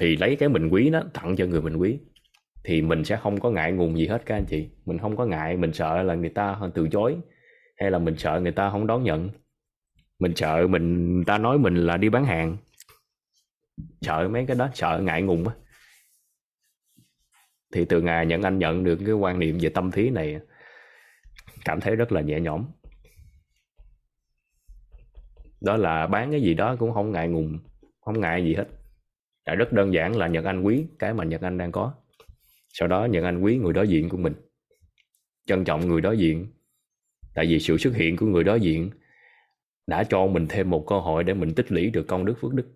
Thì 0.00 0.16
lấy 0.16 0.36
cái 0.36 0.48
mình 0.48 0.68
quý 0.68 0.90
đó 0.90 1.02
tặng 1.12 1.36
cho 1.36 1.46
người 1.46 1.62
mình 1.62 1.76
quý, 1.76 1.98
thì 2.64 2.82
mình 2.82 3.04
sẽ 3.04 3.16
không 3.16 3.40
có 3.40 3.50
ngại 3.50 3.72
ngùng 3.72 3.98
gì 3.98 4.06
hết 4.06 4.22
các 4.26 4.34
anh 4.34 4.46
chị. 4.48 4.68
Mình 4.84 4.98
không 4.98 5.16
có 5.16 5.26
ngại 5.26 5.56
mình 5.56 5.72
sợ 5.72 6.02
là 6.02 6.14
người 6.14 6.30
ta 6.30 6.60
từ 6.74 6.88
chối, 6.88 7.16
hay 7.76 7.90
là 7.90 7.98
mình 7.98 8.16
sợ 8.16 8.40
người 8.40 8.52
ta 8.52 8.70
không 8.70 8.86
đón 8.86 9.02
nhận 9.02 9.30
mình 10.24 10.36
sợ, 10.36 10.66
mình 10.66 11.22
ta 11.26 11.38
nói 11.38 11.58
mình 11.58 11.76
là 11.76 11.96
đi 11.96 12.08
bán 12.08 12.24
hàng. 12.24 12.56
Sợ 14.00 14.28
mấy 14.28 14.44
cái 14.46 14.56
đó, 14.56 14.68
sợ 14.74 15.00
ngại 15.02 15.22
ngùng 15.22 15.48
á 15.48 15.54
thì 17.72 17.84
từ 17.84 18.00
ngày 18.00 18.26
nhận 18.26 18.42
anh 18.42 18.58
nhận 18.58 18.84
được 18.84 18.98
cái 19.06 19.14
quan 19.14 19.38
niệm 19.38 19.58
về 19.60 19.68
tâm 19.68 19.90
thí 19.90 20.10
này, 20.10 20.40
cảm 21.64 21.80
thấy 21.80 21.96
rất 21.96 22.12
là 22.12 22.20
nhẹ 22.20 22.40
nhõm. 22.40 22.64
Đó 25.60 25.76
là 25.76 26.06
bán 26.06 26.30
cái 26.30 26.42
gì 26.42 26.54
đó 26.54 26.76
cũng 26.78 26.94
không 26.94 27.12
ngại 27.12 27.28
ngùng, 27.28 27.58
không 28.00 28.20
ngại 28.20 28.44
gì 28.44 28.54
hết. 28.54 28.68
Đã 29.46 29.54
rất 29.54 29.72
đơn 29.72 29.94
giản 29.94 30.16
là 30.16 30.28
Nhật 30.28 30.44
Anh 30.44 30.62
quý, 30.62 30.86
cái 30.98 31.14
mà 31.14 31.24
Nhật 31.24 31.40
Anh 31.40 31.58
đang 31.58 31.72
có. 31.72 31.94
Sau 32.68 32.88
đó 32.88 33.04
Nhật 33.04 33.24
Anh 33.24 33.40
quý 33.40 33.56
người 33.56 33.72
đối 33.72 33.88
diện 33.88 34.08
của 34.08 34.16
mình. 34.16 34.34
Trân 35.46 35.64
trọng 35.64 35.88
người 35.88 36.00
đối 36.00 36.18
diện. 36.18 36.52
Tại 37.34 37.46
vì 37.46 37.60
sự 37.60 37.78
xuất 37.78 37.94
hiện 37.94 38.16
của 38.16 38.26
người 38.26 38.44
đối 38.44 38.60
diện 38.60 38.90
đã 39.86 40.04
cho 40.04 40.26
mình 40.26 40.46
thêm 40.48 40.70
một 40.70 40.84
cơ 40.86 41.00
hội 41.00 41.24
để 41.24 41.34
mình 41.34 41.54
tích 41.54 41.72
lũy 41.72 41.90
được 41.90 42.06
công 42.08 42.24
đức 42.24 42.34
phước 42.40 42.54
đức. 42.54 42.66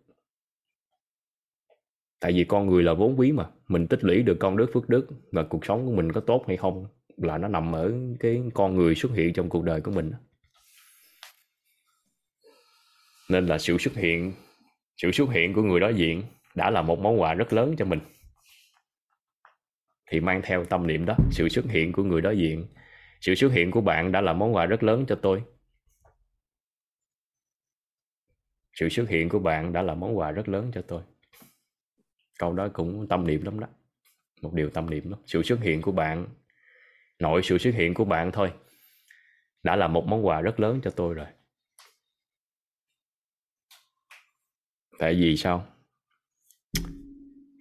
Tại 2.21 2.33
vì 2.33 2.45
con 2.45 2.67
người 2.67 2.83
là 2.83 2.95
vốn 2.95 3.19
quý 3.19 3.33
mà, 3.33 3.47
mình 3.69 3.87
tích 3.87 4.05
lũy 4.05 4.23
được 4.23 4.37
công 4.41 4.57
đức 4.57 4.71
phước 4.73 4.89
đức 4.89 5.07
và 5.33 5.43
cuộc 5.43 5.67
sống 5.67 5.87
của 5.87 5.93
mình 5.93 6.13
có 6.13 6.21
tốt 6.21 6.45
hay 6.47 6.57
không 6.57 6.87
là 7.17 7.39
nó 7.39 7.49
nằm 7.49 7.73
ở 7.73 7.93
cái 8.21 8.43
con 8.55 8.77
người 8.77 8.95
xuất 8.95 9.13
hiện 9.13 9.33
trong 9.33 9.49
cuộc 9.49 9.65
đời 9.65 9.81
của 9.81 9.91
mình 9.91 10.13
nên 13.29 13.47
là 13.47 13.59
sự 13.59 13.79
xuất 13.79 13.95
hiện, 13.95 14.33
sự 14.97 15.13
xuất 15.13 15.31
hiện 15.31 15.53
của 15.53 15.63
người 15.63 15.81
đối 15.81 15.95
diện 15.95 16.23
đã 16.55 16.71
là 16.71 16.83
một 16.83 16.99
món 16.99 17.21
quà 17.21 17.35
rất 17.35 17.53
lớn 17.53 17.75
cho 17.79 17.85
mình. 17.85 18.01
Thì 20.11 20.21
mang 20.21 20.41
theo 20.45 20.65
tâm 20.65 20.87
niệm 20.87 21.05
đó, 21.07 21.15
sự 21.31 21.49
xuất 21.49 21.65
hiện 21.65 21.93
của 21.93 22.03
người 22.03 22.21
đối 22.21 22.39
diện, 22.39 22.67
sự 23.21 23.35
xuất 23.35 23.53
hiện 23.53 23.71
của 23.71 23.81
bạn 23.81 24.13
đã 24.13 24.21
là 24.21 24.33
món 24.33 24.55
quà 24.55 24.67
rất 24.67 24.83
lớn 24.83 25.05
cho 25.09 25.15
tôi. 25.23 25.43
Sự 28.79 28.89
xuất 28.89 29.09
hiện 29.09 29.29
của 29.29 29.39
bạn 29.39 29.73
đã 29.73 29.83
là 29.83 29.95
món 29.95 30.19
quà 30.19 30.31
rất 30.31 30.49
lớn 30.49 30.71
cho 30.75 30.83
tôi. 30.83 31.03
Câu 32.39 32.53
đó 32.53 32.69
cũng 32.73 33.07
tâm 33.09 33.27
niệm 33.27 33.45
lắm 33.45 33.61
đó. 33.61 33.67
Một 34.43 34.55
điều 34.55 34.71
tâm 34.71 34.91
niệm 34.91 35.11
đó. 35.11 35.19
Sự 35.27 35.43
xuất 35.43 35.61
hiện 35.61 35.83
của 35.83 35.93
bạn, 35.93 36.27
nội 37.19 37.41
sự 37.45 37.59
xuất 37.59 37.75
hiện 37.75 37.95
của 37.95 38.05
bạn 38.05 38.33
thôi, 38.33 38.53
đã 39.63 39.77
là 39.77 39.89
một 39.89 40.07
món 40.07 40.27
quà 40.27 40.41
rất 40.41 40.61
lớn 40.61 40.81
cho 40.85 40.91
tôi 40.91 41.15
rồi. 41.15 41.27
Tại 44.99 45.15
vì 45.15 45.37
sao? 45.37 45.67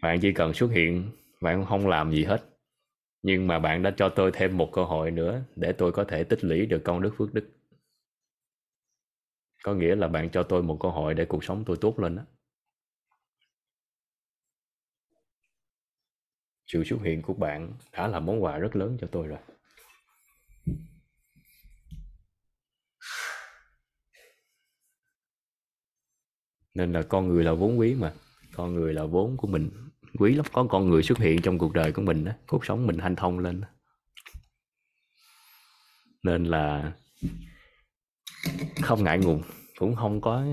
Bạn 0.02 0.20
chỉ 0.22 0.34
cần 0.34 0.54
xuất 0.54 0.72
hiện, 0.72 1.12
bạn 1.42 1.66
không 1.66 1.88
làm 1.88 2.12
gì 2.12 2.24
hết. 2.24 2.44
Nhưng 3.24 3.48
mà 3.48 3.60
bạn 3.60 3.84
đã 3.84 3.94
cho 3.98 4.10
tôi 4.10 4.32
thêm 4.34 4.58
một 4.58 4.70
cơ 4.74 4.84
hội 4.84 5.12
nữa 5.12 5.42
để 5.56 5.72
tôi 5.72 5.92
có 5.92 6.04
thể 6.04 6.24
tích 6.24 6.44
lũy 6.44 6.66
được 6.66 6.82
công 6.84 7.02
đức 7.02 7.14
phước 7.18 7.34
đức 7.34 7.57
có 9.64 9.74
nghĩa 9.74 9.96
là 9.96 10.08
bạn 10.08 10.30
cho 10.30 10.44
tôi 10.44 10.64
một 10.64 10.78
cơ 10.80 10.90
hội 10.90 11.14
để 11.14 11.26
cuộc 11.26 11.44
sống 11.44 11.64
tôi 11.66 11.78
tốt 11.82 12.00
lên 12.00 12.16
đó 12.16 12.24
sự 16.68 16.84
xuất 16.84 16.98
hiện 17.04 17.22
của 17.22 17.34
bạn 17.34 17.74
đã 17.92 18.08
là 18.08 18.20
món 18.20 18.44
quà 18.44 18.58
rất 18.58 18.76
lớn 18.76 18.98
cho 19.02 19.08
tôi 19.12 19.28
rồi. 19.28 19.40
Nên 26.74 26.94
là 26.94 27.02
con 27.10 27.28
người 27.28 27.44
là 27.44 27.54
vốn 27.54 27.80
quý 27.80 27.96
mà. 27.96 28.14
Con 28.54 28.74
người 28.74 28.94
là 28.94 29.06
vốn 29.06 29.38
của 29.38 29.48
mình. 29.48 29.72
Quý 30.20 30.34
lắm, 30.34 30.46
có 30.54 30.68
con 30.70 30.90
người 30.90 31.04
xuất 31.04 31.18
hiện 31.18 31.42
trong 31.42 31.58
cuộc 31.58 31.74
đời 31.74 31.92
của 31.92 32.02
mình 32.02 32.26
đó 32.26 32.32
cuộc 32.48 32.66
sống 32.66 32.88
mình 32.88 32.98
hanh 32.98 33.16
thông 33.16 33.40
lên 33.40 33.62
nên 36.24 36.44
là 36.44 36.94
không 38.82 39.04
ngại 39.04 39.20
ngùng, 39.20 39.42
cũng 39.80 39.96
không 39.96 40.22
có 40.22 40.46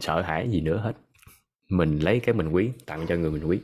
sợ 0.00 0.20
hãi 0.20 0.50
gì 0.50 0.60
nữa 0.60 0.76
hết. 0.76 0.92
Mình 1.68 1.98
lấy 1.98 2.20
cái 2.20 2.34
mình 2.34 2.48
quý, 2.48 2.70
tặng 2.86 3.06
cho 3.08 3.16
người 3.16 3.30
mình 3.30 3.44
quý. 3.44 3.60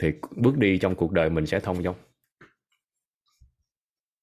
Thì 0.00 0.12
bước 0.36 0.58
đi 0.58 0.78
trong 0.78 0.94
cuộc 0.94 1.12
đời 1.12 1.30
mình 1.30 1.46
sẽ 1.46 1.60
thông 1.60 1.82
dong. 1.82 1.96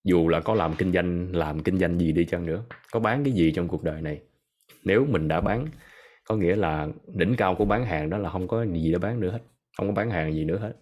Dù 0.03 0.27
là 0.27 0.39
có 0.39 0.53
làm 0.53 0.75
kinh 0.75 0.91
doanh, 0.93 1.35
làm 1.35 1.63
kinh 1.63 1.77
doanh 1.77 1.99
gì 1.99 2.11
đi 2.11 2.25
chăng 2.25 2.45
nữa, 2.45 2.63
có 2.91 2.99
bán 2.99 3.23
cái 3.23 3.33
gì 3.33 3.51
trong 3.51 3.67
cuộc 3.67 3.83
đời 3.83 4.01
này. 4.01 4.21
Nếu 4.83 5.05
mình 5.05 5.27
đã 5.27 5.41
bán, 5.41 5.67
có 6.23 6.35
nghĩa 6.35 6.55
là 6.55 6.87
đỉnh 7.07 7.35
cao 7.37 7.55
của 7.55 7.65
bán 7.65 7.85
hàng 7.85 8.09
đó 8.09 8.17
là 8.17 8.29
không 8.29 8.47
có 8.47 8.65
gì 8.65 8.91
để 8.91 8.97
bán 8.97 9.19
nữa 9.19 9.31
hết, 9.31 9.41
không 9.77 9.87
có 9.87 9.93
bán 9.93 10.09
hàng 10.09 10.33
gì 10.33 10.43
nữa 10.43 10.57
hết. 10.57 10.73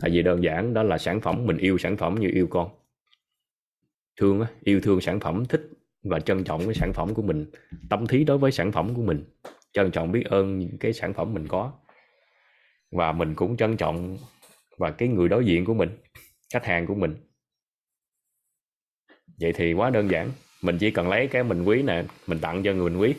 Tại 0.00 0.10
vì 0.10 0.22
đơn 0.22 0.42
giản 0.42 0.74
đó 0.74 0.82
là 0.82 0.98
sản 0.98 1.20
phẩm, 1.20 1.46
mình 1.46 1.56
yêu 1.56 1.78
sản 1.78 1.96
phẩm 1.96 2.14
như 2.14 2.28
yêu 2.28 2.46
con 2.50 2.81
thương 4.16 4.40
á, 4.40 4.46
yêu 4.64 4.80
thương 4.80 5.00
sản 5.00 5.20
phẩm 5.20 5.44
thích 5.44 5.68
và 6.02 6.20
trân 6.20 6.44
trọng 6.44 6.64
cái 6.64 6.74
sản 6.74 6.92
phẩm 6.92 7.14
của 7.14 7.22
mình 7.22 7.46
tâm 7.90 8.06
thí 8.06 8.24
đối 8.24 8.38
với 8.38 8.52
sản 8.52 8.72
phẩm 8.72 8.94
của 8.94 9.02
mình 9.02 9.24
trân 9.72 9.90
trọng 9.90 10.12
biết 10.12 10.24
ơn 10.24 10.68
cái 10.80 10.92
sản 10.92 11.14
phẩm 11.14 11.34
mình 11.34 11.48
có. 11.48 11.72
Và 12.90 13.12
mình 13.12 13.34
cũng 13.34 13.56
trân 13.56 13.76
trọng 13.76 14.18
và 14.78 14.90
cái 14.90 15.08
người 15.08 15.28
đối 15.28 15.44
diện 15.44 15.64
của 15.64 15.74
mình 15.74 15.98
khách 16.52 16.64
hàng 16.64 16.86
của 16.86 16.94
mình. 16.94 17.14
Vậy 19.40 19.52
thì 19.52 19.72
quá 19.72 19.90
đơn 19.90 20.10
giản 20.10 20.30
mình 20.62 20.78
chỉ 20.78 20.90
cần 20.90 21.08
lấy 21.08 21.26
cái 21.26 21.42
mình 21.42 21.64
quý 21.64 21.82
nè 21.82 22.04
mình 22.26 22.38
tặng 22.38 22.62
cho 22.62 22.72
người 22.72 22.90
mình 22.90 23.00
quý 23.00 23.14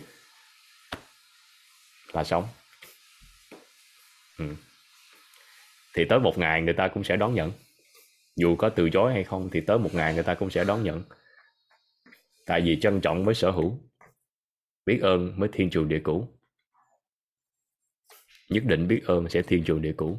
là 2.13 2.23
xong. 2.23 2.47
Ừ. 4.37 4.45
thì 5.93 6.05
tới 6.05 6.19
một 6.19 6.37
ngày 6.37 6.61
người 6.61 6.73
ta 6.73 6.87
cũng 6.87 7.03
sẽ 7.03 7.15
đón 7.15 7.33
nhận 7.33 7.51
dù 8.35 8.55
có 8.55 8.69
từ 8.69 8.89
chối 8.89 9.13
hay 9.13 9.23
không 9.23 9.49
thì 9.51 9.61
tới 9.61 9.79
một 9.79 9.89
ngày 9.93 10.13
người 10.13 10.23
ta 10.23 10.33
cũng 10.33 10.49
sẽ 10.49 10.63
đón 10.63 10.83
nhận. 10.83 11.03
Tại 12.45 12.61
vì 12.61 12.79
trân 12.81 13.01
trọng 13.01 13.25
mới 13.25 13.35
sở 13.35 13.51
hữu, 13.51 13.79
biết 14.85 14.99
ơn 15.01 15.39
mới 15.39 15.49
thiên 15.53 15.69
trường 15.69 15.87
địa 15.87 15.99
cũ. 16.03 16.27
Nhất 18.49 18.63
định 18.65 18.87
biết 18.87 19.01
ơn 19.05 19.29
sẽ 19.29 19.41
thiên 19.41 19.63
trường 19.63 19.81
địa 19.81 19.93
cũ. 19.97 20.17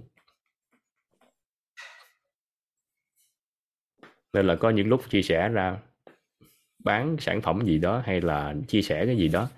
Nên 4.32 4.46
là 4.46 4.56
có 4.56 4.70
những 4.70 4.88
lúc 4.88 5.10
chia 5.10 5.22
sẻ 5.22 5.48
ra, 5.48 5.78
bán 6.84 7.16
sản 7.20 7.40
phẩm 7.40 7.66
gì 7.66 7.78
đó 7.78 8.02
hay 8.04 8.20
là 8.20 8.54
chia 8.68 8.82
sẻ 8.82 9.06
cái 9.06 9.16
gì 9.16 9.28
đó, 9.28 9.50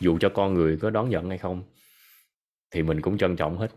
dù 0.00 0.18
cho 0.18 0.28
con 0.28 0.54
người 0.54 0.78
có 0.82 0.90
đón 0.90 1.10
nhận 1.10 1.28
hay 1.28 1.38
không, 1.38 1.62
thì 2.70 2.82
mình 2.82 3.00
cũng 3.00 3.18
trân 3.18 3.36
trọng 3.36 3.58
hết. 3.58 3.68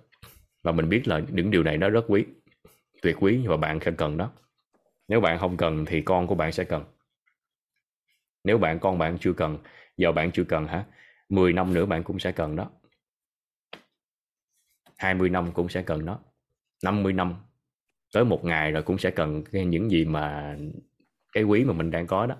Và 0.63 0.71
mình 0.71 0.89
biết 0.89 1.07
là 1.07 1.21
những 1.31 1.51
điều 1.51 1.63
này 1.63 1.77
nó 1.77 1.89
rất 1.89 2.05
quý 2.07 2.25
tuyệt 3.01 3.15
quý 3.19 3.47
và 3.47 3.57
bạn 3.57 3.79
sẽ 3.85 3.91
cần 3.97 4.17
đó. 4.17 4.31
Nếu 5.07 5.21
bạn 5.21 5.39
không 5.39 5.57
cần 5.57 5.85
thì 5.85 6.01
con 6.01 6.27
của 6.27 6.35
bạn 6.35 6.51
sẽ 6.51 6.63
cần. 6.63 6.83
Nếu 8.43 8.57
bạn, 8.57 8.79
con 8.79 8.97
bạn 8.97 9.17
chưa 9.17 9.33
cần 9.33 9.57
giờ 9.97 10.11
bạn 10.11 10.31
chưa 10.31 10.43
cần 10.43 10.67
hả? 10.67 10.85
10 11.29 11.53
năm 11.53 11.73
nữa 11.73 11.85
bạn 11.85 12.03
cũng 12.03 12.19
sẽ 12.19 12.31
cần 12.31 12.55
đó. 12.55 12.71
20 14.97 15.29
năm 15.29 15.51
cũng 15.51 15.69
sẽ 15.69 15.81
cần 15.81 16.05
đó. 16.05 16.19
50 16.83 17.13
năm, 17.13 17.35
tới 18.13 18.25
một 18.25 18.45
ngày 18.45 18.71
rồi 18.71 18.83
cũng 18.83 18.97
sẽ 18.97 19.11
cần 19.11 19.43
những 19.51 19.91
gì 19.91 20.05
mà 20.05 20.57
cái 21.33 21.43
quý 21.43 21.63
mà 21.63 21.73
mình 21.73 21.91
đang 21.91 22.07
có 22.07 22.25
đó. 22.25 22.35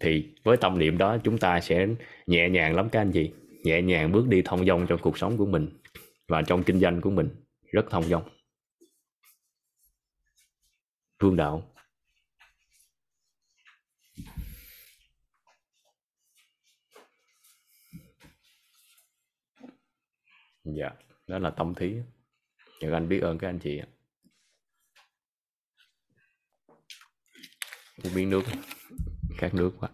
Thì 0.00 0.34
với 0.44 0.56
tâm 0.56 0.78
niệm 0.78 0.98
đó, 0.98 1.18
chúng 1.24 1.38
ta 1.38 1.60
sẽ 1.60 1.86
nhẹ 2.26 2.48
nhàng 2.48 2.76
lắm 2.76 2.88
các 2.88 3.00
anh 3.00 3.12
chị. 3.12 3.32
Nhẹ 3.64 3.82
nhàng 3.82 4.12
bước 4.12 4.28
đi 4.28 4.42
thông 4.44 4.66
dong 4.66 4.86
trong 4.86 4.98
cuộc 5.02 5.18
sống 5.18 5.36
của 5.36 5.46
mình 5.46 5.68
và 6.28 6.42
trong 6.42 6.62
kinh 6.62 6.80
doanh 6.80 7.00
của 7.00 7.10
mình. 7.10 7.28
Rất 7.72 7.86
thông 7.90 8.04
dong 8.04 8.22
vương 11.18 11.36
đạo 11.36 11.74
dạ 20.64 20.90
đó 21.26 21.38
là 21.38 21.50
tâm 21.50 21.74
thí. 21.74 21.94
Những 22.80 22.92
anh 22.92 23.08
biết 23.08 23.20
ơn 23.20 23.38
các 23.38 23.48
anh 23.48 23.58
chị 23.62 23.80
uống 28.04 28.14
miếng 28.14 28.30
nước, 28.30 28.42
khát 29.38 29.54
nước 29.54 29.72
quá. 29.80 29.90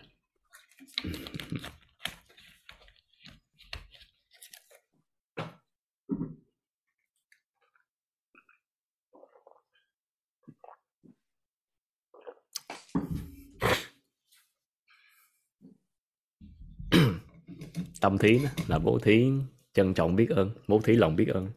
Tâm 18.00 18.18
thí 18.18 18.40
là 18.68 18.78
bố 18.78 18.98
thí 18.98 19.30
trân 19.72 19.94
trọng 19.94 20.16
biết 20.16 20.30
ơn, 20.30 20.50
bố 20.68 20.80
thí 20.80 20.96
lòng 20.96 21.16
biết 21.16 21.28
ơn. 21.28 21.50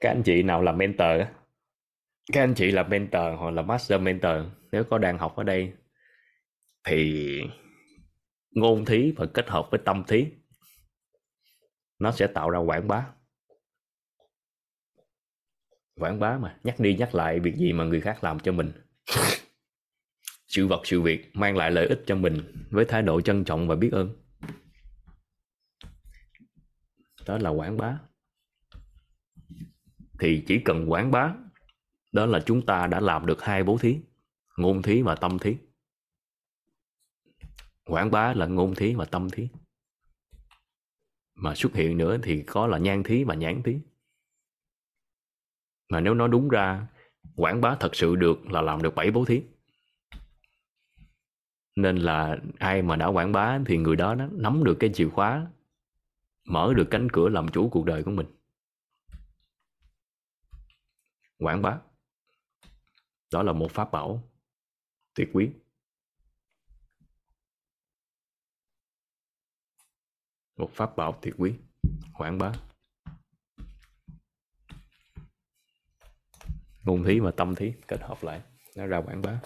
Các 0.00 0.10
anh 0.10 0.22
chị 0.22 0.42
nào 0.42 0.62
là 0.62 0.72
mentor 0.72 1.22
các 2.32 2.40
anh 2.40 2.54
chị 2.54 2.70
là 2.70 2.82
mentor 2.82 3.38
hoặc 3.38 3.50
là 3.50 3.62
master 3.62 4.00
mentor, 4.00 4.36
nếu 4.72 4.84
có 4.84 4.98
đang 4.98 5.18
học 5.18 5.36
ở 5.36 5.42
đây 5.42 5.72
thì 6.84 7.40
ngôn 8.50 8.84
thí 8.84 9.12
và 9.16 9.26
kết 9.34 9.48
hợp 9.48 9.68
với 9.70 9.80
tâm 9.84 10.04
thí, 10.08 10.26
nó 11.98 12.12
sẽ 12.12 12.26
tạo 12.26 12.50
ra 12.50 12.58
quảng 12.58 12.88
bá. 12.88 13.06
Quảng 16.00 16.20
bá 16.20 16.38
mà, 16.38 16.58
nhắc 16.64 16.80
đi 16.80 16.96
nhắc 16.96 17.14
lại 17.14 17.40
việc 17.40 17.56
gì 17.56 17.72
mà 17.72 17.84
người 17.84 18.00
khác 18.00 18.24
làm 18.24 18.40
cho 18.40 18.52
mình. 18.52 18.72
Sự 20.46 20.66
vật, 20.66 20.80
sự 20.84 21.00
việc 21.00 21.30
mang 21.36 21.56
lại 21.56 21.70
lợi 21.70 21.86
ích 21.86 22.02
cho 22.06 22.16
mình 22.16 22.66
với 22.70 22.84
thái 22.84 23.02
độ 23.02 23.20
trân 23.20 23.44
trọng 23.44 23.68
và 23.68 23.76
biết 23.76 23.90
ơn 23.92 24.16
đó 27.30 27.38
là 27.38 27.50
quảng 27.50 27.76
bá. 27.76 27.98
Thì 30.18 30.44
chỉ 30.46 30.60
cần 30.64 30.90
quảng 30.90 31.10
bá 31.10 31.34
đó 32.12 32.26
là 32.26 32.40
chúng 32.46 32.66
ta 32.66 32.86
đã 32.86 33.00
làm 33.00 33.26
được 33.26 33.42
hai 33.42 33.64
bố 33.64 33.78
thí 33.78 34.00
ngôn 34.56 34.82
thí 34.82 35.02
và 35.02 35.14
tâm 35.14 35.38
thí. 35.38 35.56
Quảng 37.84 38.10
bá 38.10 38.34
là 38.34 38.46
ngôn 38.46 38.74
thí 38.74 38.94
và 38.94 39.04
tâm 39.04 39.30
thí. 39.30 39.48
Mà 41.34 41.54
xuất 41.54 41.74
hiện 41.74 41.98
nữa 41.98 42.18
thì 42.22 42.42
có 42.42 42.66
là 42.66 42.78
nhan 42.78 43.02
thí 43.02 43.24
và 43.24 43.34
nhãn 43.34 43.62
thí. 43.62 43.78
Mà 45.88 46.00
nếu 46.00 46.14
nói 46.14 46.28
đúng 46.28 46.48
ra 46.48 46.86
quảng 47.36 47.60
bá 47.60 47.76
thật 47.80 47.96
sự 47.96 48.16
được 48.16 48.46
là 48.46 48.60
làm 48.60 48.82
được 48.82 48.94
bảy 48.94 49.10
bố 49.10 49.24
thí. 49.24 49.42
Nên 51.76 51.96
là 51.96 52.36
ai 52.58 52.82
mà 52.82 52.96
đã 52.96 53.06
quảng 53.06 53.32
bá 53.32 53.58
thì 53.66 53.76
người 53.76 53.96
đó, 53.96 54.14
đó 54.14 54.28
nắm 54.32 54.64
được 54.64 54.76
cái 54.80 54.90
chìa 54.94 55.08
khóa 55.08 55.46
mở 56.44 56.74
được 56.76 56.88
cánh 56.90 57.08
cửa 57.12 57.28
làm 57.28 57.48
chủ 57.48 57.68
cuộc 57.72 57.84
đời 57.84 58.02
của 58.02 58.10
mình. 58.10 58.26
Quảng 61.38 61.62
bá. 61.62 61.78
Đó 63.32 63.42
là 63.42 63.52
một 63.52 63.70
pháp 63.70 63.92
bảo 63.92 64.30
tuyệt 65.14 65.28
quý. 65.32 65.50
Một 70.56 70.70
pháp 70.74 70.96
bảo 70.96 71.18
tuyệt 71.22 71.34
quý. 71.38 71.54
Quảng 72.14 72.38
bá. 72.38 72.52
Ngôn 76.84 77.04
thí 77.04 77.20
và 77.20 77.30
tâm 77.30 77.54
thí 77.54 77.72
kết 77.88 78.00
hợp 78.00 78.22
lại, 78.22 78.42
nó 78.76 78.86
ra 78.86 79.00
quảng 79.06 79.22
bá. 79.22 79.40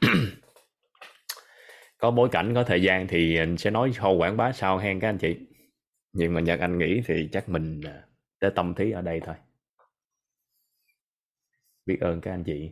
Có 1.98 2.10
bối 2.10 2.28
cảnh, 2.32 2.54
có 2.54 2.64
thời 2.64 2.82
gian 2.82 3.06
thì 3.08 3.38
sẽ 3.58 3.70
nói 3.70 3.92
sau 3.94 4.14
quảng 4.14 4.36
bá 4.36 4.52
sau 4.52 4.78
hen 4.78 5.00
các 5.00 5.08
anh 5.08 5.18
chị 5.18 5.53
nhưng 6.14 6.34
mà 6.34 6.40
nhật 6.40 6.60
anh 6.60 6.78
nghĩ 6.78 7.02
thì 7.06 7.28
chắc 7.32 7.48
mình 7.48 7.80
à, 7.84 8.02
tới 8.38 8.50
tâm 8.54 8.74
thí 8.74 8.90
ở 8.90 9.02
đây 9.02 9.20
thôi. 9.20 9.34
Biết 11.86 11.98
ơn 12.00 12.20
các 12.20 12.30
anh 12.30 12.44
chị. 12.44 12.70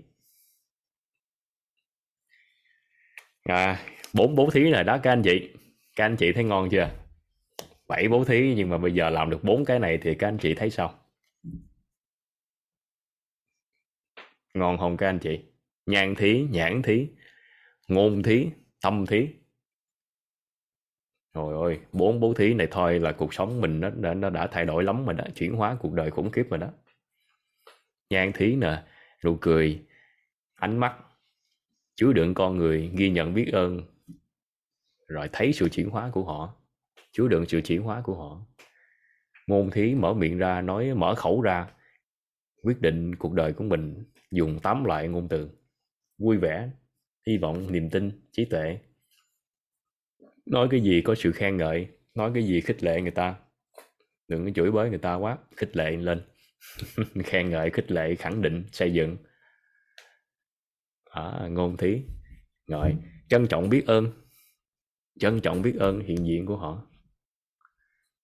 À 3.43 3.87
bốn 4.13 4.35
bố 4.35 4.51
thí 4.51 4.71
này 4.71 4.85
đó 4.85 4.99
các 5.03 5.13
anh 5.13 5.23
chị. 5.23 5.51
Các 5.97 6.05
anh 6.05 6.17
chị 6.17 6.33
thấy 6.33 6.45
ngon 6.45 6.69
chưa? 6.71 6.91
Bảy 7.89 8.09
bố 8.09 8.25
thí 8.25 8.55
nhưng 8.57 8.69
mà 8.69 8.79
bây 8.79 8.95
giờ 8.95 9.11
làm 9.11 9.31
được 9.31 9.45
bốn 9.45 9.65
cái 9.65 9.79
này 9.79 9.99
thì 10.03 10.15
các 10.15 10.29
anh 10.29 10.39
chị 10.39 10.55
thấy 10.55 10.71
sao? 10.71 10.99
Ngon 14.55 14.79
không 14.79 14.97
các 14.97 15.09
anh 15.09 15.19
chị? 15.19 15.41
Nhan 15.87 16.15
thí, 16.15 16.47
nhãn 16.51 16.83
thí, 16.83 17.09
ngôn 17.89 18.23
thí, 18.23 18.47
tâm 18.83 19.07
thí. 19.07 19.29
Trời 21.35 21.55
ơi 21.63 21.81
bốn 21.93 22.21
bố 22.21 22.35
thí 22.35 22.55
này 22.55 22.69
thôi 22.71 23.01
là 23.01 23.13
cuộc 23.13 23.35
sống 23.35 23.61
mình 23.61 23.81
nó, 23.81 23.91
nó, 23.91 24.15
nó 24.15 24.31
đã 24.31 24.47
thay 24.47 24.65
đổi 24.65 24.85
lắm 24.85 25.05
rồi 25.07 25.15
đó 25.15 25.25
chuyển 25.35 25.55
hóa 25.55 25.77
cuộc 25.81 25.93
đời 25.93 26.11
khủng 26.11 26.31
khiếp 26.31 26.47
rồi 26.51 26.59
đó. 26.59 26.71
Nhan 28.11 28.33
thí 28.33 28.57
nè 28.57 28.83
nụ 29.25 29.37
cười 29.41 29.83
ánh 30.55 30.79
mắt 30.79 30.97
chứa 31.95 32.13
đựng 32.13 32.35
con 32.35 32.57
người 32.57 32.91
ghi 32.97 33.11
nhận 33.11 33.35
biết 33.35 33.51
ơn 33.53 33.83
rồi 35.09 35.29
thấy 35.33 35.53
sự 35.53 35.69
chuyển 35.69 35.91
hóa 35.91 36.11
của 36.13 36.25
họ 36.25 36.55
chứa 37.13 37.29
đựng 37.29 37.45
sự 37.49 37.61
chuyển 37.61 37.83
hóa 37.83 38.01
của 38.05 38.15
họ. 38.15 38.41
Ngôn 39.47 39.71
thí 39.71 39.95
mở 39.95 40.15
miệng 40.15 40.39
ra 40.39 40.61
nói 40.61 40.95
mở 40.95 41.15
khẩu 41.15 41.43
ra 41.43 41.71
quyết 42.63 42.81
định 42.81 43.15
cuộc 43.15 43.33
đời 43.33 43.53
của 43.53 43.65
mình 43.65 44.05
dùng 44.31 44.59
tám 44.63 44.85
loại 44.85 45.09
ngôn 45.09 45.29
từ. 45.29 45.51
Vui 46.19 46.37
vẻ 46.37 46.71
hy 47.27 47.37
vọng 47.39 47.73
niềm 47.73 47.91
tin 47.91 48.11
trí 48.33 48.45
tuệ 48.45 48.79
nói 50.47 50.69
cái 50.71 50.81
gì 50.81 51.03
có 51.05 51.15
sự 51.15 51.33
khen 51.33 51.57
ngợi 51.57 51.89
nói 52.15 52.31
cái 52.35 52.45
gì 52.45 52.61
khích 52.61 52.83
lệ 52.83 53.01
người 53.01 53.11
ta. 53.11 53.35
Đừng 54.29 54.45
có 54.45 54.51
chửi 54.55 54.71
bới 54.71 54.91
người 54.91 54.99
ta 54.99 55.15
quá 55.15 55.39
khích 55.57 55.77
lệ 55.77 55.91
lên. 55.91 56.23
Khen 57.25 57.51
ngợi 57.51 57.71
khích 57.71 57.91
lệ 57.91 58.15
khẳng 58.15 58.43
định 58.43 58.65
xây 58.73 58.93
dựng. 58.93 59.17
À, 61.11 61.49
ngôn 61.51 61.77
thí. 61.77 62.03
Ngợi, 62.67 62.95
trân 63.29 63.47
trọng 63.49 63.69
biết 63.69 63.87
ơn. 63.87 64.13
Trân 65.21 65.41
trọng 65.41 65.63
biết 65.63 65.77
ơn 65.79 66.01
hiện 66.01 66.27
diện 66.27 66.47
của 66.47 66.57
họ. 66.57 66.83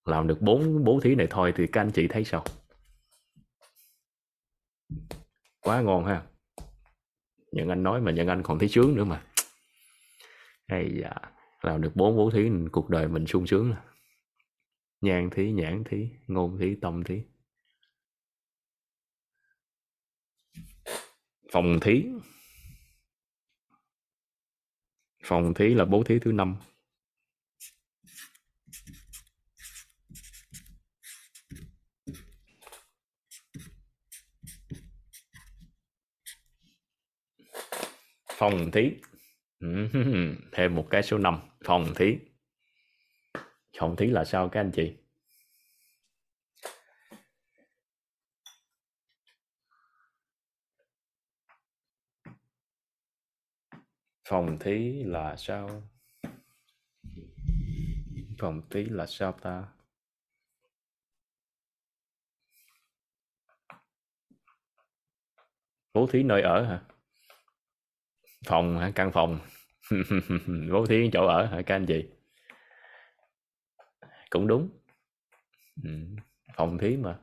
Làm 0.05 0.27
được 0.27 0.41
bốn 0.41 0.85
bố 0.85 1.01
thí 1.01 1.15
này 1.15 1.27
thôi 1.31 1.53
thì 1.57 1.67
các 1.67 1.81
anh 1.81 1.91
chị 1.91 2.09
thấy 2.09 2.25
sao? 2.25 2.45
Quá 5.61 5.81
ngon 5.81 6.05
ha. 6.05 6.23
Nhận 7.53 7.69
anh 7.69 7.83
nói 7.83 8.01
mà 8.01 8.13
nhận 8.13 8.29
anh 8.29 8.43
còn 8.43 8.59
thấy 8.59 8.69
sướng 8.69 8.95
nữa 8.95 9.05
mà. 9.05 9.23
Hay 10.69 10.91
dạ 11.01 11.38
làm 11.63 11.83
được 11.83 11.97
bốn 11.97 12.17
bố 12.17 12.31
thí, 12.31 12.51
cuộc 12.73 12.91
đời 12.91 13.09
mình 13.09 13.27
sung 13.27 13.47
sướng 13.47 13.71
là 13.71 13.85
nhan 15.01 15.31
thí, 15.31 15.53
nhãn 15.53 15.85
thí, 15.91 16.09
ngôn 16.27 16.59
thí, 16.59 16.75
tâm 16.83 17.05
thí. 17.05 17.23
Phòng 21.53 21.79
thí. 21.81 22.05
Phòng 25.25 25.55
thí 25.55 25.75
là 25.75 25.85
bố 25.85 26.03
thí 26.03 26.19
thứ 26.19 26.33
năm. 26.33 26.57
Phòng 38.39 38.71
thí. 38.73 38.91
Thêm 40.53 40.75
một 40.75 40.87
cái 40.91 41.03
số 41.03 41.19
5 41.19 41.48
phòng 41.69 41.95
thí. 41.97 42.19
Phòng 43.79 43.97
thí 43.97 44.07
là 44.07 44.25
sao 44.25 44.49
các 44.49 44.61
anh 44.61 44.73
chị? 44.75 44.97
Phòng 54.29 54.59
thí 54.61 55.03
là 55.05 55.37
sao? 55.37 55.83
Phòng 58.39 58.63
thí 58.71 58.85
là 58.85 59.07
sao 59.07 59.33
ta? 59.33 59.69
Bố 65.95 66.07
thí 66.13 66.23
nơi 66.23 66.43
ở 66.43 66.67
hả? 66.67 66.83
Phòng 68.47 68.79
hả? 68.79 68.93
Căn 68.95 69.11
phòng. 69.15 69.41
bố 70.73 70.87
thí 70.87 71.11
chỗ 71.13 71.27
ở 71.27 71.47
hả, 71.47 71.63
các 71.63 71.75
anh 71.77 71.87
chị? 71.87 72.05
Cũng 74.31 74.47
đúng. 74.47 74.69
Ừ. 75.85 75.91
phòng 76.57 76.79
thí 76.79 76.97
mà. 76.97 77.19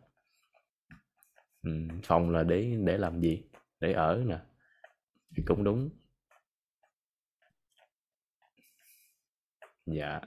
Ừ. 1.64 1.72
phòng 2.04 2.30
là 2.30 2.44
để 2.44 2.78
để 2.86 2.98
làm 2.98 3.22
gì? 3.22 3.44
Để 3.80 3.94
ở 3.94 4.24
nè. 4.28 4.38
Cũng 5.46 5.64
đúng. 5.64 5.90
Dạ. 9.86 10.22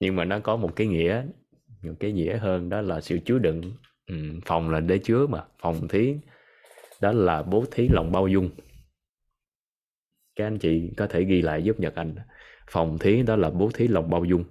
Nhưng 0.00 0.16
mà 0.16 0.24
nó 0.24 0.40
có 0.40 0.56
một 0.56 0.76
cái 0.76 0.86
nghĩa, 0.86 1.22
một 1.82 1.94
cái 2.00 2.12
nghĩa 2.12 2.38
hơn, 2.38 2.68
đó 2.68 2.80
là 2.80 3.00
sự 3.00 3.18
chứa 3.24 3.38
đựng. 3.38 3.62
Ừ. 4.06 4.14
phòng 4.46 4.70
là 4.70 4.80
để 4.80 4.98
chứa 4.98 5.26
mà. 5.26 5.44
Phòng 5.62 5.88
thí, 5.88 6.16
đó 7.00 7.12
là 7.12 7.42
bố 7.42 7.64
thí 7.70 7.88
lòng 7.88 8.12
bao 8.12 8.28
dung 8.28 8.50
các 10.36 10.46
anh 10.46 10.58
chị 10.58 10.90
có 10.96 11.06
thể 11.10 11.24
ghi 11.24 11.42
lại 11.42 11.62
giúp 11.64 11.80
Nhật 11.80 11.94
Anh. 11.94 12.14
Phòng 12.70 12.98
thí 13.00 13.22
đó 13.22 13.36
là 13.36 13.50
bố 13.50 13.70
thí 13.74 13.88
lòng 13.88 14.10
bao 14.10 14.24
dung. 14.24 14.44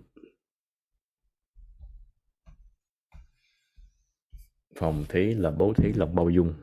Phòng 4.76 5.06
thí 5.10 5.34
là 5.34 5.52
bố 5.52 5.74
thí 5.74 5.94
lòng 5.94 6.16
bao 6.16 6.30
dung. 6.30 6.53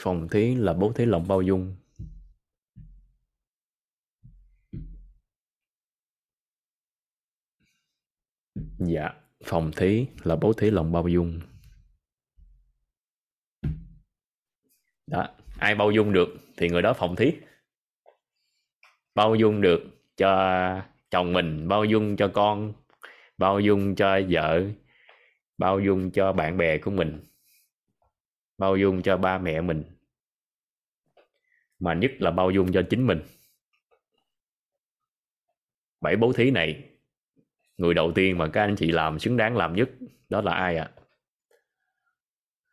Phòng 0.00 0.28
thí 0.30 0.54
là 0.54 0.72
bố 0.72 0.92
thí 0.92 1.06
lòng 1.06 1.28
bao 1.28 1.42
dung. 1.42 1.76
Dạ 8.78 9.10
phòng 9.44 9.70
thí 9.76 10.06
là 10.24 10.36
bố 10.36 10.52
thí 10.52 10.70
lòng 10.70 10.92
bao 10.92 11.08
dung. 11.08 11.40
Đó, 15.10 15.28
ai 15.58 15.74
bao 15.74 15.90
dung 15.90 16.12
được 16.12 16.28
thì 16.56 16.68
người 16.68 16.82
đó 16.82 16.92
phòng 16.92 17.16
thí. 17.16 17.32
Bao 19.14 19.34
dung 19.34 19.60
được 19.60 19.80
cho 20.16 20.82
chồng 21.10 21.32
mình, 21.32 21.68
bao 21.68 21.84
dung 21.84 22.16
cho 22.16 22.28
con, 22.28 22.72
bao 23.38 23.60
dung 23.60 23.94
cho 23.94 24.20
vợ, 24.28 24.62
bao 25.58 25.80
dung 25.80 26.10
cho 26.10 26.32
bạn 26.32 26.56
bè 26.56 26.78
của 26.78 26.90
mình, 26.90 27.20
bao 28.58 28.76
dung 28.76 29.02
cho 29.02 29.16
ba 29.16 29.38
mẹ 29.38 29.60
mình. 29.60 29.84
Mà 31.78 31.94
nhất 31.94 32.12
là 32.18 32.30
bao 32.30 32.50
dung 32.50 32.72
cho 32.72 32.82
chính 32.90 33.06
mình. 33.06 33.20
Bảy 36.00 36.16
bố 36.16 36.32
thí 36.32 36.50
này, 36.50 36.84
người 37.76 37.94
đầu 37.94 38.12
tiên 38.14 38.38
mà 38.38 38.48
các 38.52 38.62
anh 38.62 38.76
chị 38.76 38.92
làm 38.92 39.18
xứng 39.18 39.36
đáng 39.36 39.56
làm 39.56 39.74
nhất 39.74 39.90
đó 40.28 40.40
là 40.40 40.54
ai 40.54 40.76
ạ? 40.76 40.90
À? 40.96 41.00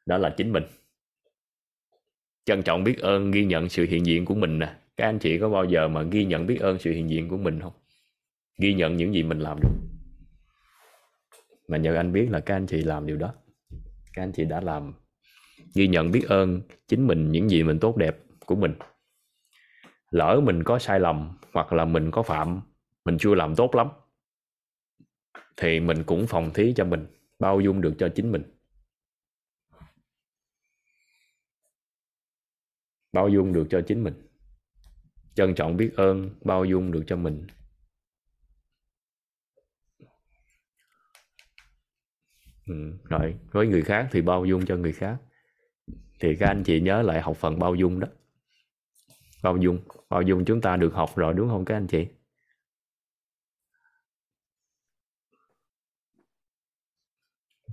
đó 0.08 0.18
là 0.18 0.34
chính 0.38 0.54
mình 0.54 0.64
trân 2.48 2.64
trọng 2.64 2.84
biết 2.84 2.99
ơn 2.99 3.32
ghi 3.32 3.45
nhận 3.45 3.69
sự 3.69 3.86
hiện 3.86 4.06
diện 4.06 4.26
của 4.26 4.36
mình 4.36 4.60
nè. 4.60 4.76
Các 4.98 5.06
anh 5.06 5.19
chị 5.19 5.38
có 5.40 5.49
bao 5.49 5.65
giờ 5.65 5.88
mà 5.88 6.03
ghi 6.03 6.26
nhận 6.26 6.48
biết 6.48 6.60
ơn 6.60 6.80
sự 6.80 6.91
hiện 6.91 7.10
diện 7.10 7.30
của 7.30 7.38
mình 7.38 7.60
không? 7.61 7.74
Ghi 8.60 8.74
nhận 8.74 8.98
những 8.98 9.14
gì 9.14 9.24
mình 9.24 9.40
làm 9.40 9.60
được. 9.61 9.69
Mà 11.68 11.78
nhờ 11.78 11.95
anh 11.95 12.14
biết 12.14 12.28
là 12.32 12.40
các 12.40 12.56
anh 12.56 12.68
chị 12.68 12.78
làm 12.78 13.07
điều 13.07 13.18
đó. 13.18 13.34
Các 14.14 14.24
anh 14.24 14.32
chị 14.32 14.45
đã 14.45 14.61
làm. 14.61 14.94
Ghi 15.76 15.88
nhận 15.88 16.11
biết 16.11 16.24
ơn 16.28 16.61
chính 16.88 17.07
mình, 17.07 17.32
những 17.32 17.49
gì 17.49 17.64
mình 17.64 17.80
tốt 17.80 17.98
đẹp 17.98 18.18
của 18.45 18.56
mình. 18.56 18.74
Lỡ 20.11 20.41
mình 20.44 20.64
có 20.64 20.80
sai 20.80 20.99
lầm 20.99 21.38
hoặc 21.53 21.74
là 21.74 21.86
mình 21.86 22.11
có 22.11 22.24
phạm, 22.24 22.61
mình 23.06 23.18
chưa 23.18 23.36
làm 23.36 23.56
tốt 23.56 23.76
lắm, 23.76 23.88
thì 25.57 25.80
mình 25.80 26.03
cũng 26.03 26.28
phòng 26.28 26.52
thí 26.53 26.74
cho 26.74 26.86
mình, 26.86 27.07
bao 27.40 27.61
dung 27.61 27.82
được 27.82 27.94
cho 27.98 28.10
chính 28.10 28.32
mình. 28.32 28.44
Bao 33.14 33.30
dung 33.30 33.54
được 33.54 33.68
cho 33.70 33.82
chính 33.88 34.04
mình. 34.04 34.14
Trân 35.34 35.56
trọng 35.56 35.78
biết 35.78 35.92
ơn 35.96 36.30
bao 36.42 36.66
dung 36.66 36.92
được 36.92 37.04
cho 37.08 37.16
mình. 37.16 37.48
Ừ, 42.68 42.74
rồi 43.04 43.36
với 43.52 43.68
người 43.68 43.82
khác 43.82 44.08
thì 44.12 44.22
bao 44.22 44.46
dung 44.46 44.66
cho 44.66 44.76
người 44.76 44.94
khác. 44.94 45.18
Thì 46.20 46.36
các 46.40 46.48
anh 46.48 46.64
chị 46.64 46.82
nhớ 46.82 47.02
lại 47.02 47.22
học 47.22 47.38
phần 47.38 47.60
bao 47.60 47.76
dung 47.76 48.00
đó. 48.00 48.08
Bao 49.44 49.58
dung 49.58 49.80
bao 50.10 50.22
dung 50.22 50.46
chúng 50.46 50.62
ta 50.62 50.78
được 50.78 50.94
học 50.94 51.10
rồi 51.16 51.34
đúng 51.34 51.50
không 51.50 51.66
các 51.66 51.76
anh 51.76 51.88
chị? 51.88 52.08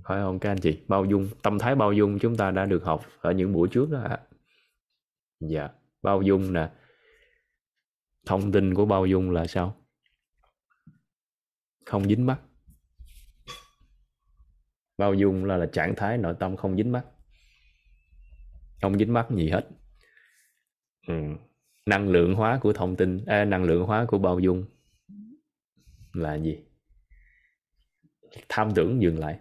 Phải 0.03 0.21
không 0.21 0.39
các 0.39 0.51
anh 0.51 0.59
chị? 0.61 0.79
Bao 0.87 1.05
dung 1.05 1.29
tâm 1.43 1.59
thái 1.59 1.75
bao 1.75 1.93
dung 1.93 2.19
chúng 2.19 2.37
ta 2.37 2.51
đã 2.51 2.65
được 2.65 2.83
học 2.83 3.05
ở 3.21 3.31
những 3.31 3.53
buổi 3.53 3.67
trước 3.71 3.89
đó 3.91 4.01
ạ 4.01 4.19
dạ 5.47 5.69
bao 6.01 6.21
dung 6.21 6.53
nè. 6.53 6.71
Thông 8.25 8.51
tin 8.51 8.73
của 8.73 8.85
bao 8.85 9.05
dung 9.05 9.31
là 9.31 9.47
sao? 9.47 9.75
Không 11.85 12.05
dính 12.05 12.25
mắt. 12.25 12.39
Bao 14.97 15.13
dung 15.13 15.45
là 15.45 15.57
là 15.57 15.65
trạng 15.65 15.95
thái 15.95 16.17
nội 16.17 16.35
tâm 16.39 16.55
không 16.55 16.77
dính 16.77 16.91
mắt. 16.91 17.05
Không 18.81 18.97
dính 18.97 19.13
mắt 19.13 19.27
gì 19.35 19.49
hết. 19.49 19.67
Ừ. 21.07 21.13
năng 21.85 22.09
lượng 22.09 22.35
hóa 22.35 22.59
của 22.61 22.73
thông 22.73 22.95
tin 22.95 23.25
à, 23.25 23.45
năng 23.45 23.63
lượng 23.63 23.85
hóa 23.85 24.05
của 24.07 24.17
bao 24.17 24.39
dung 24.39 24.65
là 26.13 26.35
gì? 26.35 26.65
Tham 28.49 28.71
tưởng 28.75 29.01
dừng 29.01 29.19
lại 29.19 29.39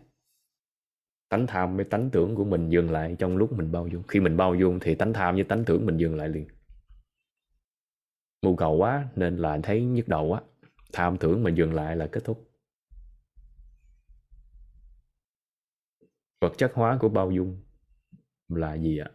tánh 1.35 1.47
tham 1.47 1.77
với 1.77 1.85
tánh 1.85 2.11
tưởng 2.11 2.35
của 2.35 2.45
mình 2.45 2.69
dừng 2.69 2.91
lại 2.91 3.17
trong 3.19 3.37
lúc 3.37 3.53
mình 3.53 3.73
bao 3.73 3.89
dung. 3.89 4.03
Khi 4.09 4.21
mình 4.21 4.37
bao 4.37 4.55
dung 4.55 4.79
thì 4.81 4.95
tánh 4.95 5.13
tham 5.13 5.35
với 5.35 5.45
tánh 5.45 5.65
tưởng 5.65 5.87
mình 5.87 5.97
dừng 5.97 6.15
lại 6.15 6.29
liền. 6.29 6.49
Mưu 8.43 8.57
cầu 8.57 8.77
quá 8.77 9.09
nên 9.17 9.37
là 9.37 9.61
thấy 9.63 9.85
nhức 9.85 10.09
đầu 10.09 10.27
quá. 10.27 10.43
Tham 10.93 11.17
tưởng 11.17 11.43
mình 11.43 11.55
dừng 11.55 11.75
lại 11.75 11.97
là 11.97 12.09
kết 12.13 12.25
thúc. 12.25 12.51
Vật 16.41 16.53
chất 16.59 16.73
hóa 16.75 16.99
của 17.01 17.09
bao 17.09 17.31
dung 17.31 17.63
là 18.49 18.75
gì 18.75 18.99
ạ? 18.99 19.11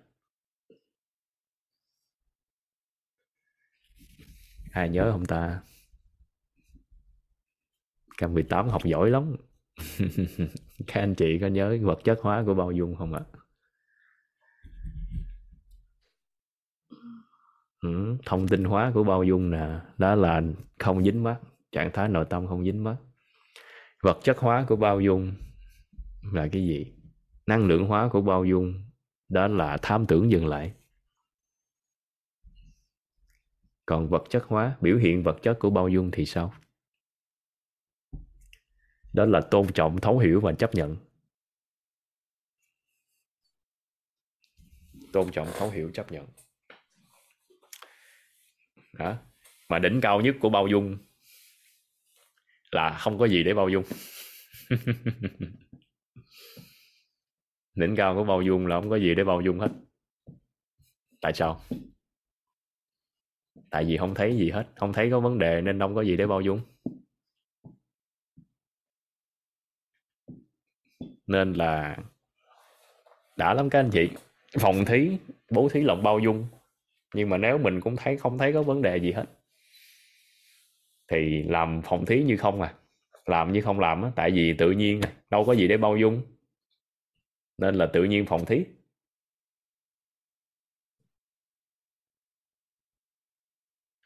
Ai 4.71 4.89
nhớ 4.89 5.11
không 5.11 5.25
ta? 5.25 5.61
Cam 8.17 8.33
18 8.33 8.69
học 8.69 8.81
giỏi 8.85 9.09
lắm. 9.09 9.35
các 10.87 11.01
anh 11.01 11.15
chị 11.15 11.37
có 11.41 11.47
nhớ 11.47 11.77
vật 11.81 11.99
chất 12.03 12.19
hóa 12.21 12.43
của 12.45 12.53
bao 12.53 12.71
dung 12.71 12.95
không 12.95 13.13
ạ? 13.13 13.21
Ừ, 17.81 18.17
thông 18.25 18.47
tin 18.47 18.63
hóa 18.63 18.91
của 18.93 19.03
bao 19.03 19.23
dung 19.23 19.51
nè 19.51 19.79
đó 19.97 20.15
là 20.15 20.41
không 20.79 21.03
dính 21.03 21.23
mắt 21.23 21.39
trạng 21.71 21.91
thái 21.93 22.09
nội 22.09 22.25
tâm 22.29 22.47
không 22.47 22.63
dính 22.63 22.83
mắt. 22.83 22.95
Vật 24.03 24.19
chất 24.23 24.37
hóa 24.37 24.65
của 24.67 24.75
bao 24.75 25.01
dung 25.01 25.33
là 26.33 26.47
cái 26.51 26.65
gì? 26.65 26.93
Năng 27.45 27.67
lượng 27.67 27.85
hóa 27.85 28.09
của 28.09 28.21
bao 28.21 28.45
dung 28.45 28.73
đó 29.29 29.47
là 29.47 29.77
tham 29.81 30.05
tưởng 30.05 30.31
dừng 30.31 30.47
lại. 30.47 30.73
Còn 33.85 34.09
vật 34.09 34.23
chất 34.29 34.43
hóa 34.43 34.77
biểu 34.81 34.97
hiện 34.97 35.23
vật 35.23 35.37
chất 35.41 35.59
của 35.59 35.69
bao 35.69 35.89
dung 35.89 36.11
thì 36.11 36.25
sao? 36.25 36.53
Đó 39.13 39.25
là 39.25 39.41
tôn 39.41 39.67
trọng, 39.73 40.01
thấu 40.01 40.19
hiểu 40.19 40.41
và 40.41 40.53
chấp 40.53 40.75
nhận. 40.75 40.97
Tôn 45.13 45.31
trọng, 45.31 45.47
thấu 45.53 45.69
hiểu, 45.69 45.91
chấp 45.93 46.11
nhận. 46.11 46.27
Đó. 48.93 49.17
mà 49.69 49.79
đỉnh 49.79 50.01
cao 50.01 50.21
nhất 50.21 50.35
của 50.39 50.49
bao 50.49 50.67
dung 50.67 50.97
là 52.71 52.97
không 52.99 53.17
có 53.17 53.27
gì 53.27 53.43
để 53.43 53.53
bao 53.53 53.69
dung. 53.69 53.83
Đỉnh 57.75 57.95
cao 57.95 58.15
của 58.15 58.23
bao 58.23 58.41
dung 58.41 58.67
là 58.67 58.79
không 58.79 58.89
có 58.89 58.95
gì 58.95 59.15
để 59.15 59.23
bao 59.23 59.41
dung 59.41 59.59
hết. 59.59 59.71
Tại 61.21 61.33
sao? 61.33 61.61
Tại 63.69 63.85
vì 63.85 63.97
không 63.97 64.15
thấy 64.15 64.37
gì 64.37 64.51
hết. 64.51 64.67
Không 64.75 64.93
thấy 64.93 65.09
có 65.11 65.19
vấn 65.19 65.39
đề 65.39 65.61
nên 65.61 65.79
không 65.79 65.95
có 65.95 66.01
gì 66.01 66.17
để 66.17 66.27
bao 66.27 66.41
dung. 66.41 66.61
Nên 71.29 71.53
là 71.53 71.97
đã 73.37 73.53
lắm 73.53 73.69
các 73.69 73.79
anh 73.79 73.89
chị 73.91 74.09
phòng 74.59 74.85
thí 74.85 75.17
bố 75.51 75.69
thí 75.69 75.81
lòng 75.81 76.03
bao 76.03 76.19
dung 76.19 76.47
nhưng 77.13 77.29
mà 77.29 77.37
nếu 77.37 77.57
mình 77.57 77.81
cũng 77.81 77.95
thấy 77.95 78.17
không 78.17 78.37
thấy 78.37 78.53
có 78.53 78.63
vấn 78.63 78.81
đề 78.81 78.97
gì 78.97 79.11
hết 79.11 79.25
thì 81.11 81.43
làm 81.43 81.81
phòng 81.81 82.05
thí 82.05 82.23
như 82.23 82.37
không 82.37 82.61
à 82.61 82.73
làm 83.25 83.51
như 83.51 83.61
không 83.61 83.79
làm 83.79 84.01
á 84.01 84.11
tại 84.15 84.31
vì 84.31 84.53
tự 84.53 84.71
nhiên 84.71 85.01
đâu 85.29 85.45
có 85.45 85.53
gì 85.53 85.67
để 85.67 85.77
bao 85.77 85.97
dung 85.97 86.21
nên 87.57 87.75
là 87.75 87.85
tự 87.85 88.03
nhiên 88.03 88.25
phòng 88.25 88.45
thí 88.45 88.65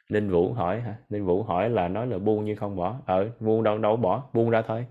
Ninh 0.10 0.30
Vũ 0.30 0.54
hỏi 0.54 0.82
hả? 0.82 0.95
Ninh 1.10 1.26
Vũ 1.26 1.44
hỏi 1.44 1.70
là 1.70 1.88
nói 1.88 2.08
là 2.08 2.18
buông 2.18 2.45
như 2.45 2.56
không 2.56 2.76
bỏ. 2.76 3.02
Ờ, 3.06 3.32
buông 3.40 3.64
đâu 3.64 3.78
đâu 3.78 3.98
bỏ, 3.98 4.30
buông 4.34 4.50
ra 4.50 4.62
thôi. 4.62 4.86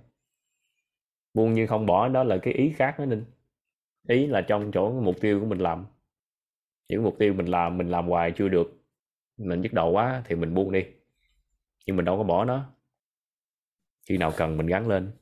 Buông 1.34 1.54
nhưng 1.54 1.66
không 1.66 1.86
bỏ 1.86 2.08
đó 2.08 2.24
là 2.24 2.38
cái 2.38 2.54
ý 2.54 2.72
khác 2.72 2.98
đó 2.98 3.04
Ninh. 3.04 3.24
Ý 4.08 4.26
là 4.26 4.42
trong 4.42 4.70
chỗ 4.72 5.00
mục 5.00 5.20
tiêu 5.20 5.40
của 5.40 5.46
mình 5.46 5.58
làm. 5.58 5.86
Những 6.88 7.02
mục 7.02 7.16
tiêu 7.18 7.34
mình 7.34 7.46
làm, 7.46 7.78
mình 7.78 7.88
làm 7.88 8.08
hoài 8.08 8.32
chưa 8.36 8.48
được. 8.48 8.84
Mình 9.36 9.60
nhức 9.60 9.72
đầu 9.72 9.90
quá 9.90 10.22
thì 10.26 10.34
mình 10.34 10.54
buông 10.54 10.72
đi. 10.72 10.84
Nhưng 11.86 11.96
mình 11.96 12.04
đâu 12.04 12.16
có 12.16 12.22
bỏ 12.22 12.44
nó. 12.44 12.74
Khi 14.08 14.16
nào 14.16 14.32
cần 14.36 14.56
mình 14.56 14.66
gắn 14.66 14.88
lên. 14.88 15.12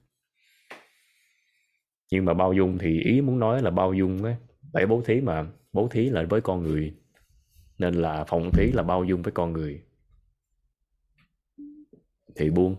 Nhưng 2.11 2.25
mà 2.25 2.35
bao 2.35 2.53
dung 2.53 2.79
thì 2.79 3.01
ý 3.01 3.21
muốn 3.21 3.39
nói 3.39 3.63
là 3.63 3.71
bao 3.71 3.95
dung 3.95 4.25
á. 4.25 4.37
bảy 4.73 4.87
bố 4.87 5.03
thí 5.05 5.21
mà, 5.21 5.47
bố 5.73 5.89
thí 5.89 6.09
là 6.09 6.27
với 6.29 6.41
con 6.41 6.63
người 6.63 6.95
nên 7.81 7.95
là 7.95 8.25
phòng 8.25 8.51
thí 8.53 8.73
là 8.73 8.83
bao 8.83 9.05
dung 9.05 9.23
với 9.23 9.33
con 9.33 9.53
người 9.53 9.83
thì 12.37 12.51
buông 12.51 12.77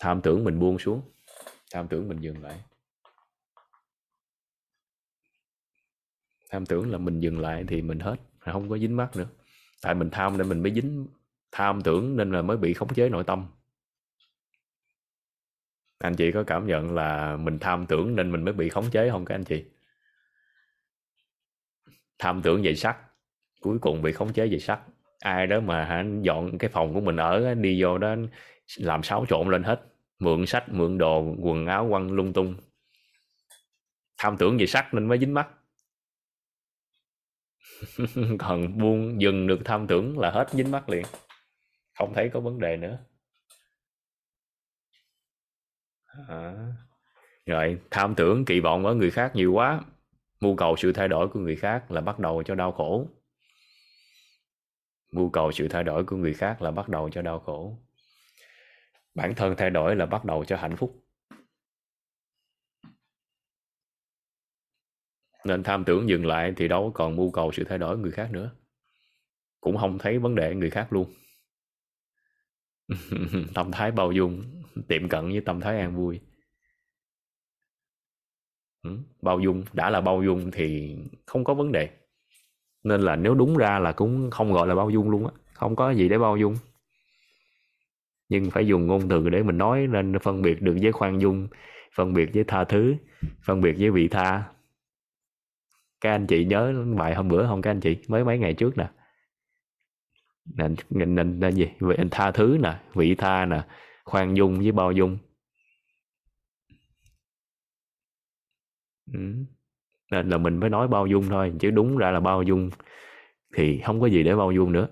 tham 0.00 0.20
tưởng 0.20 0.44
mình 0.44 0.58
buông 0.58 0.78
xuống 0.78 1.02
tham 1.74 1.88
tưởng 1.88 2.08
mình 2.08 2.20
dừng 2.20 2.42
lại. 2.42 2.60
Tham 6.50 6.66
tưởng 6.66 6.90
là 6.90 6.98
mình 6.98 7.20
dừng 7.20 7.40
lại 7.40 7.64
thì 7.68 7.82
mình 7.82 7.98
hết 7.98 8.16
không 8.38 8.68
có 8.68 8.78
dính 8.78 8.96
mắt 8.96 9.16
nữa. 9.16 9.26
Tại 9.82 9.94
mình 9.94 10.10
tham 10.12 10.38
nên 10.38 10.48
mình 10.48 10.62
mới 10.62 10.74
dính, 10.74 11.06
tham 11.52 11.82
tưởng 11.82 12.16
nên 12.16 12.32
là 12.32 12.42
mới 12.42 12.56
bị 12.56 12.74
khống 12.74 12.94
chế 12.94 13.08
nội 13.08 13.24
tâm. 13.24 13.46
Anh 15.98 16.16
chị 16.16 16.32
có 16.32 16.44
cảm 16.46 16.66
nhận 16.66 16.94
là 16.94 17.36
mình 17.36 17.58
tham 17.58 17.86
tưởng 17.86 18.16
nên 18.16 18.32
mình 18.32 18.44
mới 18.44 18.54
bị 18.54 18.68
khống 18.68 18.90
chế 18.90 19.10
không 19.10 19.24
các 19.24 19.34
anh 19.34 19.44
chị? 19.44 19.64
Tham 22.18 22.42
tưởng 22.42 22.62
về 22.62 22.74
sắc 22.74 22.98
cuối 23.60 23.78
cùng 23.78 24.02
bị 24.02 24.12
khống 24.12 24.32
chế 24.32 24.48
về 24.48 24.58
sắc 24.58 24.80
ai 25.20 25.46
đó 25.46 25.60
mà 25.60 25.84
hả, 25.84 26.04
dọn 26.22 26.58
cái 26.58 26.70
phòng 26.70 26.94
của 26.94 27.00
mình 27.00 27.16
ở 27.16 27.54
đi 27.54 27.82
vô 27.82 27.98
đó, 27.98 28.14
làm 28.76 29.02
xáo 29.02 29.26
trộn 29.28 29.50
lên 29.50 29.62
hết 29.62 29.89
mượn 30.20 30.46
sách, 30.46 30.64
mượn 30.68 30.98
đồ, 30.98 31.34
quần 31.38 31.66
áo, 31.66 31.86
quăng 31.90 32.12
lung 32.12 32.32
tung. 32.32 32.54
Tham 34.18 34.36
tưởng 34.36 34.58
về 34.58 34.66
sắc 34.66 34.94
nên 34.94 35.08
mới 35.08 35.18
dính 35.18 35.34
mắt. 35.34 35.48
Còn 38.38 38.78
buông 38.78 39.20
dừng 39.20 39.46
được 39.46 39.60
tham 39.64 39.86
tưởng 39.86 40.18
là 40.18 40.30
hết 40.30 40.50
dính 40.50 40.70
mắt 40.70 40.88
liền. 40.88 41.04
Không 41.98 42.14
thấy 42.14 42.30
có 42.32 42.40
vấn 42.40 42.58
đề 42.58 42.76
nữa. 42.76 42.98
À. 46.28 46.54
rồi, 47.46 47.78
tham 47.90 48.14
tưởng 48.14 48.44
kỳ 48.44 48.60
vọng 48.60 48.86
ở 48.86 48.94
người 48.94 49.10
khác 49.10 49.32
nhiều 49.34 49.52
quá. 49.52 49.80
Mưu 50.40 50.56
cầu 50.56 50.76
sự 50.76 50.92
thay 50.92 51.08
đổi 51.08 51.28
của 51.28 51.40
người 51.40 51.56
khác 51.56 51.90
là 51.90 52.00
bắt 52.00 52.18
đầu 52.18 52.42
cho 52.42 52.54
đau 52.54 52.72
khổ. 52.72 53.08
Mưu 55.12 55.30
cầu 55.30 55.52
sự 55.52 55.68
thay 55.68 55.84
đổi 55.84 56.04
của 56.04 56.16
người 56.16 56.34
khác 56.34 56.62
là 56.62 56.70
bắt 56.70 56.88
đầu 56.88 57.10
cho 57.10 57.22
đau 57.22 57.38
khổ 57.40 57.78
bản 59.14 59.34
thân 59.34 59.54
thay 59.56 59.70
đổi 59.70 59.96
là 59.96 60.06
bắt 60.06 60.24
đầu 60.24 60.44
cho 60.44 60.56
hạnh 60.56 60.76
phúc. 60.76 60.96
Nên 65.44 65.62
tham 65.62 65.84
tưởng 65.84 66.08
dừng 66.08 66.26
lại 66.26 66.52
thì 66.56 66.68
đâu 66.68 66.90
còn 66.94 67.16
mưu 67.16 67.30
cầu 67.30 67.52
sự 67.52 67.64
thay 67.64 67.78
đổi 67.78 67.98
người 67.98 68.10
khác 68.10 68.28
nữa. 68.32 68.50
Cũng 69.60 69.76
không 69.76 69.98
thấy 69.98 70.18
vấn 70.18 70.34
đề 70.34 70.54
người 70.54 70.70
khác 70.70 70.92
luôn. 70.92 71.12
Tâm 73.54 73.70
thái 73.72 73.90
bao 73.90 74.12
dung, 74.12 74.42
tiệm 74.88 75.08
cận 75.08 75.28
với 75.28 75.40
tâm 75.40 75.60
thái 75.60 75.78
an 75.78 75.96
vui. 75.96 76.20
Ừ, 78.82 78.98
bao 79.22 79.40
dung, 79.40 79.64
đã 79.72 79.90
là 79.90 80.00
bao 80.00 80.22
dung 80.22 80.50
thì 80.50 80.96
không 81.26 81.44
có 81.44 81.54
vấn 81.54 81.72
đề. 81.72 81.90
Nên 82.84 83.00
là 83.00 83.16
nếu 83.16 83.34
đúng 83.34 83.56
ra 83.56 83.78
là 83.78 83.92
cũng 83.92 84.30
không 84.30 84.52
gọi 84.52 84.68
là 84.68 84.74
bao 84.74 84.90
dung 84.90 85.10
luôn 85.10 85.26
á. 85.26 85.32
Không 85.52 85.76
có 85.76 85.90
gì 85.90 86.08
để 86.08 86.18
bao 86.18 86.36
dung 86.36 86.56
nhưng 88.30 88.50
phải 88.50 88.66
dùng 88.66 88.86
ngôn 88.86 89.08
từ 89.08 89.28
để 89.28 89.42
mình 89.42 89.58
nói 89.58 89.86
nên 89.86 90.18
phân 90.18 90.42
biệt 90.42 90.62
được 90.62 90.76
với 90.82 90.92
khoan 90.92 91.20
dung 91.20 91.48
phân 91.96 92.12
biệt 92.14 92.30
với 92.34 92.44
tha 92.44 92.64
thứ 92.64 92.94
phân 93.42 93.60
biệt 93.60 93.76
với 93.78 93.90
vị 93.90 94.08
tha. 94.08 94.44
Các 96.00 96.10
anh 96.10 96.26
chị 96.26 96.44
nhớ 96.44 96.84
bài 96.98 97.14
hôm 97.14 97.28
bữa 97.28 97.46
không 97.46 97.62
các 97.62 97.70
anh 97.70 97.80
chị? 97.80 97.96
Mới 98.08 98.24
mấy 98.24 98.38
ngày 98.38 98.54
trước 98.54 98.78
nè. 98.78 98.90
Nên 100.56 100.74
nên 100.90 101.14
nên, 101.14 101.40
nên 101.40 101.54
gì? 101.54 101.68
Vậy 101.80 101.96
tha 102.10 102.30
thứ 102.30 102.58
nè 102.62 102.80
vị 102.94 103.14
tha 103.14 103.46
nè 103.46 103.62
khoan 104.04 104.36
dung 104.36 104.58
với 104.58 104.72
bao 104.72 104.92
dung. 104.92 105.18
Ừ. 109.12 109.20
nên 110.12 110.28
là 110.28 110.38
mình 110.38 110.60
phải 110.60 110.70
nói 110.70 110.88
bao 110.88 111.06
dung 111.06 111.28
thôi 111.28 111.52
chứ 111.60 111.70
đúng 111.70 111.96
ra 111.96 112.10
là 112.10 112.20
bao 112.20 112.42
dung 112.42 112.70
thì 113.56 113.80
không 113.84 114.00
có 114.00 114.06
gì 114.06 114.22
để 114.22 114.36
bao 114.36 114.52
dung 114.52 114.72
nữa. 114.72 114.88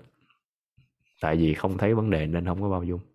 Tại 1.21 1.35
vì 1.37 1.53
không 1.53 1.77
thấy 1.77 1.93
vấn 1.93 2.09
đề 2.09 2.27
nên 2.27 2.45
không 2.45 2.61
có 2.61 2.69
bao 2.69 2.83
dung. 2.83 3.08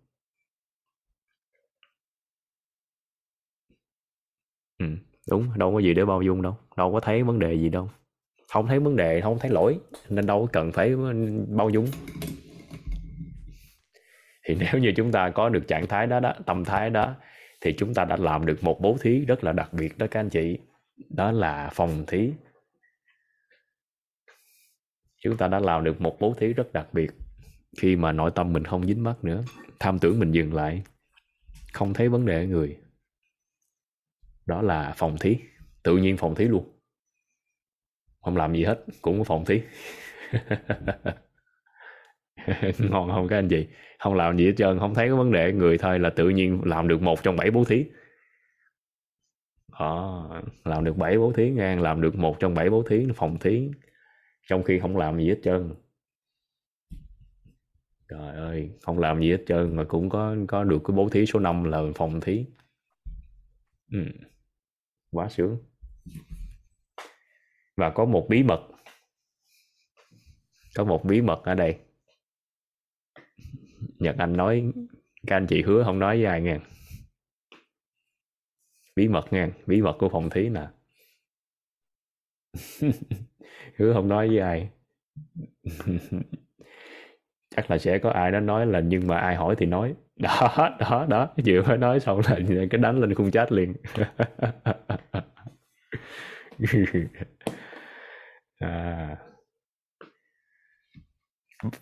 Ừ, 4.79 4.85
đúng, 5.29 5.57
đâu 5.57 5.73
có 5.73 5.79
gì 5.79 5.93
để 5.93 6.05
bao 6.05 6.21
dung 6.21 6.41
đâu 6.41 6.57
đâu 6.77 6.91
có 6.91 6.99
thấy 6.99 7.23
vấn 7.23 7.39
đề 7.39 7.53
gì 7.53 7.69
đâu. 7.69 7.89
Không 8.53 8.67
thấy 8.67 8.79
vấn 8.79 8.95
đề, 8.95 9.21
không 9.21 9.39
thấy 9.39 9.51
lỗi, 9.51 9.79
nên 10.09 10.25
đâu 10.25 10.41
có 10.41 10.47
cần 10.53 10.71
phải 10.71 10.95
bao 11.47 11.69
dung. 11.69 11.87
Thì 14.45 14.55
nếu 14.59 14.81
như 14.81 14.93
chúng 14.95 15.11
ta 15.11 15.29
có 15.29 15.49
được 15.49 15.67
trạng 15.67 15.87
thái 15.87 16.07
đó 16.07 16.19
đó, 16.19 16.33
tâm 16.45 16.65
thái 16.65 16.89
đó, 16.89 17.15
thì 17.61 17.73
chúng 17.77 17.93
ta 17.93 18.05
đã 18.05 18.15
làm 18.19 18.45
được 18.45 18.63
một 18.63 18.81
bố 18.81 18.97
thí 19.01 19.25
rất 19.25 19.43
là 19.43 19.51
đặc 19.51 19.73
biệt 19.73 19.97
đó 19.97 20.07
các 20.11 20.19
anh 20.19 20.29
chị. 20.29 20.59
Đó 21.09 21.31
là 21.31 21.69
phòng 21.73 22.03
thí. 22.07 22.31
Chúng 25.23 25.37
ta 25.37 25.47
đã 25.47 25.59
làm 25.59 25.83
được 25.83 26.01
một 26.01 26.19
bố 26.19 26.33
thí 26.39 26.53
rất 26.53 26.73
đặc 26.73 26.87
biệt. 26.93 27.11
Khi 27.77 27.95
mà 27.95 28.11
nội 28.11 28.31
tâm 28.35 28.53
mình 28.53 28.63
không 28.63 28.87
dính 28.87 29.03
mắc 29.03 29.23
nữa, 29.23 29.43
tham 29.79 29.99
tưởng 29.99 30.19
mình 30.19 30.31
dừng 30.31 30.53
lại, 30.53 30.83
không 31.73 31.93
thấy 31.93 32.09
vấn 32.09 32.25
đề 32.25 32.35
ở 32.35 32.47
người 32.47 32.77
đó 34.45 34.61
là 34.61 34.93
phòng 34.97 35.17
thí 35.19 35.37
tự 35.83 35.97
nhiên 35.97 36.17
phòng 36.17 36.35
thí 36.35 36.45
luôn. 36.45 36.71
Không 38.21 38.37
làm 38.37 38.53
gì 38.53 38.63
hết 38.63 38.85
cũng 39.01 39.17
có 39.17 39.23
phòng 39.23 39.45
thí. 39.45 39.61
Ngon 42.79 43.11
không 43.11 43.27
các 43.27 43.37
anh 43.37 43.47
chị? 43.49 43.67
Không 43.99 44.13
làm 44.13 44.37
gì 44.37 44.45
hết 44.45 44.53
trơn 44.57 44.79
không 44.79 44.93
thấy 44.93 45.09
có 45.09 45.15
vấn 45.15 45.31
đề 45.31 45.51
người 45.51 45.77
thôi 45.77 45.99
là 45.99 46.09
tự 46.09 46.29
nhiên 46.29 46.61
làm 46.65 46.87
được 46.87 47.01
một 47.01 47.23
trong 47.23 47.35
bảy 47.35 47.51
bố 47.51 47.63
thí. 47.63 47.85
Đó, 49.79 50.29
làm 50.63 50.83
được 50.83 50.97
bảy 50.97 51.17
bố 51.17 51.31
thí 51.31 51.49
ngang 51.49 51.81
làm 51.81 52.01
được 52.01 52.15
một 52.15 52.39
trong 52.39 52.53
bảy 52.53 52.69
bố 52.69 52.83
thí 52.89 53.07
phòng 53.15 53.37
thí. 53.39 53.69
Trong 54.47 54.63
khi 54.63 54.79
không 54.79 54.97
làm 54.97 55.17
gì 55.17 55.29
hết 55.29 55.39
trơn. 55.43 55.75
Trời 58.09 58.35
ơi 58.35 58.69
không 58.81 58.99
làm 58.99 59.21
gì 59.21 59.31
hết 59.31 59.43
trơn 59.47 59.75
mà 59.75 59.83
cũng 59.83 60.09
có 60.09 60.35
có 60.47 60.63
được 60.63 60.81
cái 60.87 60.97
bố 60.97 61.09
thí 61.09 61.25
số 61.25 61.39
5 61.39 61.63
là 61.63 61.81
phòng 61.95 62.21
thí. 62.21 62.45
Ừ 63.91 63.99
quá 65.17 65.29
sướng 65.29 65.57
và 67.77 67.89
có 67.89 68.05
một 68.05 68.25
bí 68.29 68.43
mật. 68.43 68.67
Có 70.75 70.83
một 70.83 71.05
bí 71.05 71.21
mật 71.21 71.41
ở 71.43 71.53
đây. 71.53 71.79
Nhật 73.99 74.15
Anh 74.17 74.37
nói, 74.37 74.71
các 75.27 75.35
anh 75.35 75.47
chị 75.49 75.61
hứa 75.61 75.83
không 75.83 75.99
nói 75.99 76.17
với 76.17 76.25
ai 76.25 76.41
nghe. 76.41 76.59
Bí 78.95 79.07
mật 79.07 79.25
nghe, 79.31 79.49
bí 79.65 79.81
mật 79.81 79.95
của 79.99 80.09
phòng 80.09 80.29
thí 80.29 80.49
nè. 80.49 80.67
Hứa 83.77 83.93
không 83.93 84.07
nói 84.07 84.27
với 84.27 84.39
ai. 84.39 84.69
Chắc 87.49 87.71
là 87.71 87.77
sẽ 87.77 87.99
có 87.99 88.09
ai 88.09 88.31
đó 88.31 88.39
nói 88.39 88.65
là 88.65 88.79
nhưng 88.79 89.07
mà 89.07 89.17
ai 89.17 89.35
hỏi 89.35 89.55
thì 89.57 89.65
nói 89.65 89.95
đó 90.15 90.69
đó 90.79 91.05
đó. 91.09 91.29
Vừa 91.45 91.61
mới 91.61 91.77
nói 91.77 91.99
xong 91.99 92.21
là 92.29 92.39
cái 92.71 92.79
đánh 92.81 92.99
lên 92.99 93.13
khung 93.13 93.31
chat 93.31 93.51
liền. 93.51 93.73
À. 98.59 99.17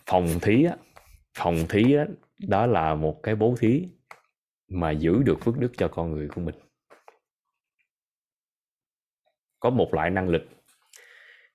phòng 0.06 0.28
thí 0.42 0.64
á, 0.64 0.76
phòng 1.38 1.56
thí 1.68 1.94
á, 1.94 2.06
đó 2.48 2.66
là 2.66 2.94
một 2.94 3.20
cái 3.22 3.34
bố 3.34 3.54
thí 3.60 3.88
mà 4.68 4.90
giữ 4.90 5.22
được 5.22 5.40
phước 5.40 5.58
đức 5.58 5.72
cho 5.76 5.88
con 5.88 6.12
người 6.12 6.28
của 6.28 6.40
mình. 6.40 6.54
Có 9.60 9.70
một 9.70 9.94
loại 9.94 10.10
năng 10.10 10.28
lực. 10.28 10.42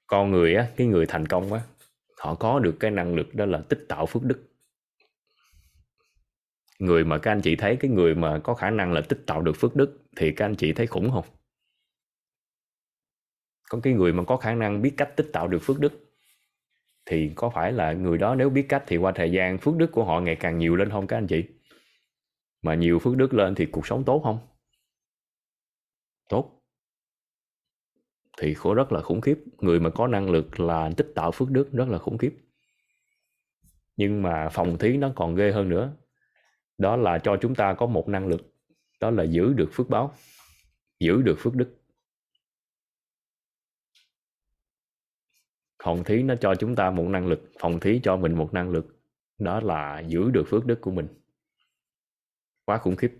Con 0.08 0.32
người 0.32 0.56
á, 0.56 0.68
cái 0.78 0.88
người 0.88 1.06
thành 1.06 1.26
công 1.26 1.54
á, 1.54 1.62
họ 2.18 2.36
có 2.36 2.60
được 2.60 2.76
cái 2.80 2.92
năng 2.92 3.16
lực 3.16 3.36
đó 3.36 3.46
là 3.46 3.62
tích 3.70 3.86
tạo 3.88 4.06
phước 4.06 4.24
đức 4.24 4.49
người 6.80 7.04
mà 7.04 7.18
các 7.18 7.32
anh 7.32 7.42
chị 7.42 7.56
thấy, 7.56 7.78
cái 7.80 7.92
người 7.92 8.16
mà 8.16 8.40
có 8.44 8.54
khả 8.54 8.70
năng 8.70 8.94
là 8.94 9.02
tích 9.02 9.24
tạo 9.26 9.42
được 9.42 9.54
phước 9.56 9.76
đức, 9.76 10.02
thì 10.16 10.32
các 10.32 10.46
anh 10.46 10.56
chị 10.56 10.74
thấy 10.74 10.88
khủng 10.88 11.12
không? 11.12 11.26
Có 13.70 13.80
cái 13.84 13.94
người 13.94 14.14
mà 14.14 14.24
có 14.24 14.38
khả 14.38 14.56
năng 14.56 14.82
biết 14.82 14.94
cách 14.98 15.14
tích 15.16 15.30
tạo 15.34 15.48
được 15.48 15.60
phước 15.62 15.80
đức, 15.80 15.94
thì 17.06 17.32
có 17.36 17.50
phải 17.50 17.72
là 17.72 17.94
người 17.94 18.18
đó 18.18 18.36
nếu 18.36 18.50
biết 18.50 18.66
cách 18.70 18.84
thì 18.88 18.98
qua 18.98 19.12
thời 19.16 19.32
gian 19.32 19.58
phước 19.58 19.76
đức 19.76 19.92
của 19.92 20.04
họ 20.04 20.22
ngày 20.22 20.36
càng 20.36 20.58
nhiều 20.58 20.76
lên 20.76 20.90
không 20.90 21.08
các 21.08 21.18
anh 21.18 21.28
chị? 21.28 21.44
Mà 22.62 22.76
nhiều 22.76 23.00
phước 23.00 23.18
đức 23.18 23.34
lên 23.34 23.56
thì 23.56 23.66
cuộc 23.66 23.88
sống 23.88 24.04
tốt 24.04 24.22
không? 24.24 24.40
Tốt. 26.30 26.62
Thì 28.42 28.54
khổ 28.54 28.74
rất 28.74 28.92
là 28.92 29.02
khủng 29.02 29.22
khiếp. 29.22 29.40
Người 29.58 29.80
mà 29.80 29.90
có 29.90 30.08
năng 30.08 30.30
lực 30.30 30.60
là 30.60 30.92
tích 30.98 31.12
tạo 31.16 31.32
phước 31.32 31.50
đức 31.52 31.72
rất 31.72 31.88
là 31.90 31.98
khủng 31.98 32.18
khiếp. 32.18 32.34
Nhưng 33.98 34.22
mà 34.22 34.50
phòng 34.50 34.78
thí 34.78 34.98
nó 34.98 35.12
còn 35.16 35.36
ghê 35.36 35.52
hơn 35.52 35.70
nữa 35.70 35.94
đó 36.80 36.96
là 36.96 37.20
cho 37.20 37.38
chúng 37.42 37.56
ta 37.56 37.74
có 37.74 37.86
một 37.86 38.08
năng 38.08 38.28
lực. 38.28 38.42
Đó 39.00 39.10
là 39.12 39.24
giữ 39.24 39.54
được 39.54 39.70
phước 39.74 39.90
báo, 39.90 40.14
giữ 41.00 41.22
được 41.22 41.36
phước 41.40 41.56
đức. 41.56 41.76
Phòng 45.84 46.04
thí 46.04 46.24
nó 46.24 46.36
cho 46.36 46.56
chúng 46.56 46.76
ta 46.76 46.92
một 46.92 47.04
năng 47.04 47.28
lực, 47.28 47.52
phòng 47.60 47.80
thí 47.80 48.00
cho 48.04 48.18
mình 48.18 48.34
một 48.34 48.54
năng 48.54 48.70
lực. 48.70 49.00
Đó 49.38 49.60
là 49.60 50.00
giữ 50.08 50.30
được 50.30 50.44
phước 50.48 50.66
đức 50.66 50.82
của 50.82 50.92
mình. 50.92 51.08
Quá 52.66 52.78
khủng 52.78 52.96
khiếp. 52.96 53.12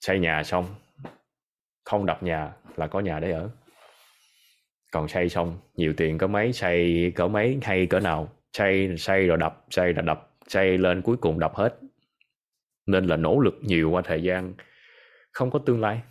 Xây 0.00 0.18
nhà 0.18 0.42
xong, 0.44 0.74
không 1.84 2.06
đập 2.06 2.22
nhà 2.22 2.56
là 2.76 2.86
có 2.86 3.00
nhà 3.00 3.20
để 3.20 3.32
ở. 3.32 3.50
Còn 4.92 5.08
xây 5.08 5.28
xong, 5.28 5.58
nhiều 5.74 5.94
tiền 5.96 6.18
có 6.18 6.26
mấy, 6.26 6.52
xây 6.52 7.12
cỡ 7.16 7.28
mấy 7.28 7.58
hay 7.62 7.86
cỡ 7.86 8.00
nào. 8.00 8.32
Xây 8.52 8.96
xây 8.98 9.26
rồi 9.26 9.36
đập, 9.36 9.64
xây 9.70 9.92
rồi 9.92 10.04
đập. 10.06 10.30
Xây 10.48 10.78
lên 10.78 11.02
cuối 11.02 11.16
cùng 11.16 11.38
đập 11.38 11.54
hết 11.54 11.80
nên 12.88 13.06
là 13.06 13.16
nỗ 13.16 13.40
lực 13.40 13.54
nhiều 13.62 13.90
qua 13.90 14.02
thời 14.04 14.22
gian, 14.22 14.54
không 15.32 15.50
có 15.50 15.58
tương 15.66 15.80
lai. 15.80 16.02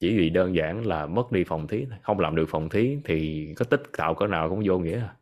Chỉ 0.00 0.18
vì 0.18 0.30
đơn 0.30 0.54
giản 0.54 0.86
là 0.86 1.06
mất 1.06 1.32
đi 1.32 1.44
phòng 1.44 1.68
thí 1.68 1.86
không 2.02 2.20
làm 2.20 2.36
được 2.36 2.46
phòng 2.48 2.68
thí 2.68 2.98
thì 3.04 3.48
có 3.56 3.64
tích 3.64 3.82
tạo 3.96 4.14
cỡ 4.14 4.26
nào 4.26 4.50
cũng 4.50 4.62
vô 4.66 4.78
nghĩa 4.78 5.00
à. 5.00 5.14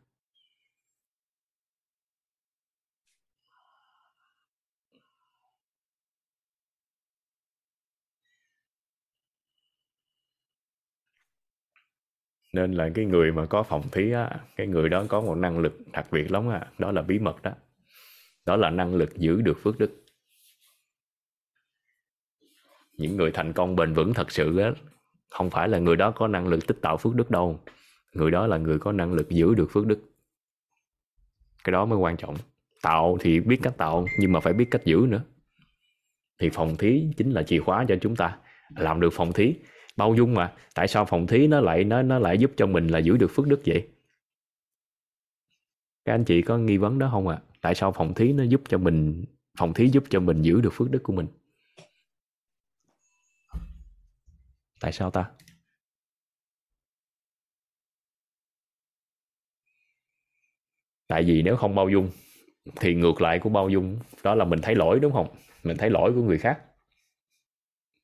Nên 12.52 12.72
là 12.72 12.90
cái 12.94 13.04
người 13.04 13.32
mà 13.32 13.46
có 13.46 13.62
phòng 13.62 13.82
thí 13.92 14.12
á, 14.12 14.40
cái 14.56 14.66
người 14.66 14.88
đó 14.88 15.04
có 15.08 15.20
một 15.20 15.34
năng 15.34 15.58
lực 15.58 15.78
đặc 15.92 16.06
biệt 16.12 16.32
lắm 16.32 16.48
á, 16.48 16.66
đó 16.78 16.92
là 16.92 17.02
bí 17.02 17.18
mật 17.18 17.42
đó. 17.42 17.52
Đó 18.46 18.56
là 18.56 18.70
năng 18.70 18.94
lực 18.94 19.16
giữ 19.16 19.42
được 19.42 19.58
phước 19.62 19.78
đức 19.78 20.05
những 22.96 23.16
người 23.16 23.30
thành 23.30 23.52
công 23.52 23.76
bền 23.76 23.92
vững 23.92 24.14
thật 24.14 24.30
sự 24.30 24.58
á, 24.58 24.72
không 25.30 25.50
phải 25.50 25.68
là 25.68 25.78
người 25.78 25.96
đó 25.96 26.10
có 26.10 26.28
năng 26.28 26.48
lực 26.48 26.66
tích 26.66 26.78
tạo 26.80 26.96
phước 26.96 27.14
đức 27.14 27.30
đâu. 27.30 27.60
Người 28.12 28.30
đó 28.30 28.46
là 28.46 28.58
người 28.58 28.78
có 28.78 28.92
năng 28.92 29.12
lực 29.12 29.30
giữ 29.30 29.54
được 29.54 29.70
phước 29.70 29.86
đức. 29.86 30.00
Cái 31.64 31.72
đó 31.72 31.84
mới 31.84 31.98
quan 31.98 32.16
trọng. 32.16 32.34
Tạo 32.82 33.18
thì 33.20 33.40
biết 33.40 33.58
cách 33.62 33.76
tạo, 33.76 34.06
nhưng 34.18 34.32
mà 34.32 34.40
phải 34.40 34.52
biết 34.52 34.70
cách 34.70 34.84
giữ 34.84 35.06
nữa. 35.08 35.22
Thì 36.38 36.50
phòng 36.50 36.76
thí 36.76 37.04
chính 37.16 37.30
là 37.30 37.42
chìa 37.42 37.60
khóa 37.60 37.84
cho 37.88 37.96
chúng 38.00 38.16
ta. 38.16 38.38
Làm 38.76 39.00
được 39.00 39.12
phòng 39.12 39.32
thí, 39.32 39.54
bao 39.96 40.14
dung 40.14 40.34
mà. 40.34 40.52
Tại 40.74 40.88
sao 40.88 41.04
phòng 41.04 41.26
thí 41.26 41.46
nó 41.46 41.60
lại, 41.60 41.84
nó 41.84 42.02
nó 42.02 42.18
lại 42.18 42.38
giúp 42.38 42.50
cho 42.56 42.66
mình 42.66 42.88
là 42.88 42.98
giữ 42.98 43.16
được 43.16 43.30
phước 43.30 43.46
đức 43.46 43.60
vậy? 43.66 43.88
Các 46.04 46.14
anh 46.14 46.24
chị 46.24 46.42
có 46.42 46.58
nghi 46.58 46.76
vấn 46.76 46.98
đó 46.98 47.08
không 47.12 47.28
ạ? 47.28 47.38
À? 47.42 47.46
tại 47.60 47.74
sao 47.74 47.92
phòng 47.92 48.14
thí 48.14 48.32
nó 48.32 48.44
giúp 48.44 48.62
cho 48.68 48.78
mình, 48.78 49.24
phòng 49.58 49.72
thí 49.72 49.88
giúp 49.88 50.04
cho 50.08 50.20
mình 50.20 50.42
giữ 50.42 50.60
được 50.60 50.72
phước 50.72 50.90
đức 50.90 51.02
của 51.02 51.12
mình? 51.12 51.26
tại 54.80 54.92
sao 54.92 55.10
ta? 55.10 55.30
Tại 61.08 61.22
vì 61.22 61.42
nếu 61.42 61.56
không 61.56 61.74
bao 61.74 61.88
dung, 61.88 62.10
thì 62.80 62.94
ngược 62.94 63.20
lại 63.20 63.38
của 63.38 63.48
bao 63.48 63.68
dung, 63.68 63.98
đó 64.22 64.34
là 64.34 64.44
mình 64.44 64.58
thấy 64.62 64.74
lỗi, 64.74 65.00
đúng 65.00 65.12
không? 65.12 65.28
Mình 65.62 65.76
thấy 65.76 65.90
lỗi 65.90 66.12
của 66.14 66.22
người 66.22 66.38
khác. 66.38 66.60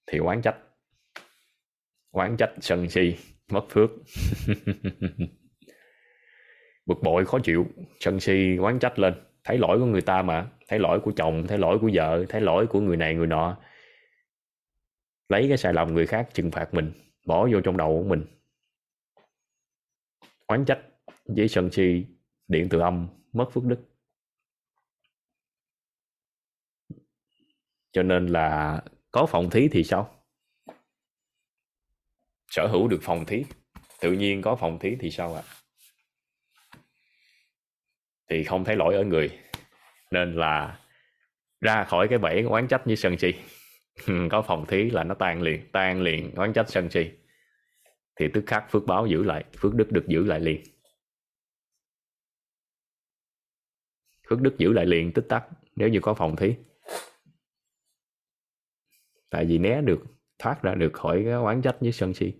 Thì 0.06 0.18
oán 0.18 0.42
trách. 0.42 0.56
Oán 2.10 2.36
trách 2.36 2.50
sân 2.60 2.90
si, 2.90 3.16
mất 3.48 3.64
phước. 3.70 3.90
Bực 6.86 6.98
bội, 7.02 7.24
khó 7.24 7.38
chịu, 7.38 7.66
sân 8.00 8.20
si, 8.20 8.56
oán 8.56 8.78
trách 8.78 8.98
lên. 8.98 9.14
Thấy 9.44 9.58
lỗi 9.58 9.78
của 9.78 9.86
người 9.86 10.00
ta 10.00 10.22
mà. 10.22 10.50
Thấy 10.68 10.78
lỗi 10.78 11.00
của 11.00 11.12
chồng, 11.16 11.46
thấy 11.48 11.58
lỗi 11.58 11.78
của 11.80 11.90
vợ, 11.94 12.24
thấy 12.28 12.40
lỗi 12.40 12.66
của 12.66 12.80
người 12.80 12.96
này, 12.96 13.14
người 13.14 13.26
nọ 13.26 13.56
lấy 15.32 15.48
cái 15.48 15.58
sai 15.58 15.72
lầm 15.72 15.94
người 15.94 16.06
khác 16.06 16.28
trừng 16.34 16.50
phạt 16.50 16.74
mình, 16.74 16.92
bỏ 17.26 17.48
vô 17.52 17.60
trong 17.60 17.76
đầu 17.76 18.02
của 18.02 18.08
mình. 18.08 18.24
Oán 20.46 20.64
trách 20.64 20.80
với 21.24 21.48
sân 21.48 21.70
si, 21.72 22.06
điện 22.48 22.68
từ 22.70 22.80
âm, 22.80 23.08
mất 23.32 23.48
phước 23.52 23.64
đức. 23.64 23.78
Cho 27.92 28.02
nên 28.02 28.26
là 28.26 28.80
có 29.10 29.26
phòng 29.26 29.50
thí 29.50 29.68
thì 29.68 29.84
sao? 29.84 30.24
Sở 32.48 32.66
hữu 32.66 32.88
được 32.88 33.00
phòng 33.02 33.24
thí, 33.24 33.44
tự 34.00 34.12
nhiên 34.12 34.42
có 34.42 34.56
phòng 34.56 34.78
thí 34.78 34.96
thì 35.00 35.10
sao 35.10 35.34
ạ? 35.34 35.42
À? 35.46 35.52
thì 38.28 38.44
không 38.44 38.64
thấy 38.64 38.76
lỗi 38.76 38.94
ở 38.94 39.04
người, 39.04 39.38
nên 40.10 40.36
là 40.36 40.78
ra 41.60 41.84
khỏi 41.84 42.08
cái 42.08 42.18
bẫy 42.18 42.42
oán 42.42 42.68
trách 42.68 42.86
như 42.86 42.94
sân 42.94 43.18
si. 43.18 43.34
có 44.30 44.42
phòng 44.42 44.66
thí 44.66 44.90
là 44.90 45.04
nó 45.04 45.14
tan 45.14 45.42
liền 45.42 45.70
tan 45.72 46.02
liền, 46.02 46.34
oán 46.34 46.52
trách 46.52 46.68
sân 46.68 46.90
si. 46.90 47.10
Thì 48.16 48.28
tức 48.34 48.44
khắc 48.46 48.64
phước 48.70 48.86
báo 48.86 49.06
giữ 49.06 49.22
lại, 49.22 49.44
phước 49.58 49.74
đức 49.74 49.92
được 49.92 50.04
giữ 50.08 50.24
lại 50.24 50.40
liền. 50.40 50.62
Phước 54.28 54.40
đức 54.40 54.58
giữ 54.58 54.72
lại 54.72 54.86
liền 54.86 55.12
tích 55.12 55.26
tắc, 55.28 55.44
nếu 55.76 55.88
như 55.88 56.00
có 56.02 56.14
phòng 56.14 56.36
thí. 56.36 56.54
Tại 59.30 59.44
vì 59.44 59.58
né 59.58 59.80
được, 59.82 60.00
thoát 60.38 60.62
ra 60.62 60.74
được 60.74 60.92
khỏi 60.92 61.22
cái 61.24 61.32
oán 61.32 61.62
trách 61.62 61.76
với 61.80 61.92
sân 61.92 62.14
si. 62.14 62.32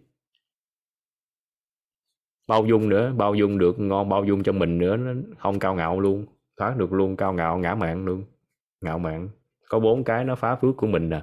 Bao 2.48 2.66
dung 2.66 2.89
nữa, 2.89 3.12
bao 3.16 3.34
dung 3.34 3.58
được 3.58 3.78
ngon, 3.78 4.08
bao 4.08 4.24
dung 4.24 4.42
cho 4.42 4.52
mình 4.52 4.78
nữa, 4.78 4.97
nó 4.97 5.12
không 5.39 5.58
cao 5.58 5.74
ngạo 5.74 6.00
luôn. 6.00 6.26
Thoát 6.56 6.76
được 6.76 6.92
luôn, 6.92 7.16
cao 7.16 7.32
ngạo, 7.32 7.58
ngã 7.58 7.74
mạng 7.74 8.05
luôn. 8.05 8.24
Ngạo 8.81 8.98
mạn. 8.98 9.28
Có 9.68 9.81
bốn 9.81 10.05
cái 10.05 10.24
nó 10.24 10.34
phá 10.34 10.56
phước 10.56 10.76
của 10.76 10.86
mình 10.86 11.08
nè 11.08 11.22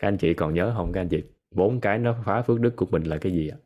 các 0.00 0.08
anh 0.08 0.18
chị 0.18 0.34
còn 0.34 0.54
nhớ 0.54 0.72
không? 0.76 0.92
Các 0.92 1.00
anh 1.00 1.08
chị 1.08 1.22
bốn 1.50 1.80
cái 1.80 1.98
nó 1.98 2.16
phá 2.24 2.42
phước 2.42 2.60
đức 2.60 2.76
của 2.76 2.86
mình 2.90 3.02
là 3.02 3.18
cái 3.18 3.32
gì 3.32 3.48
ạ? 3.48 3.58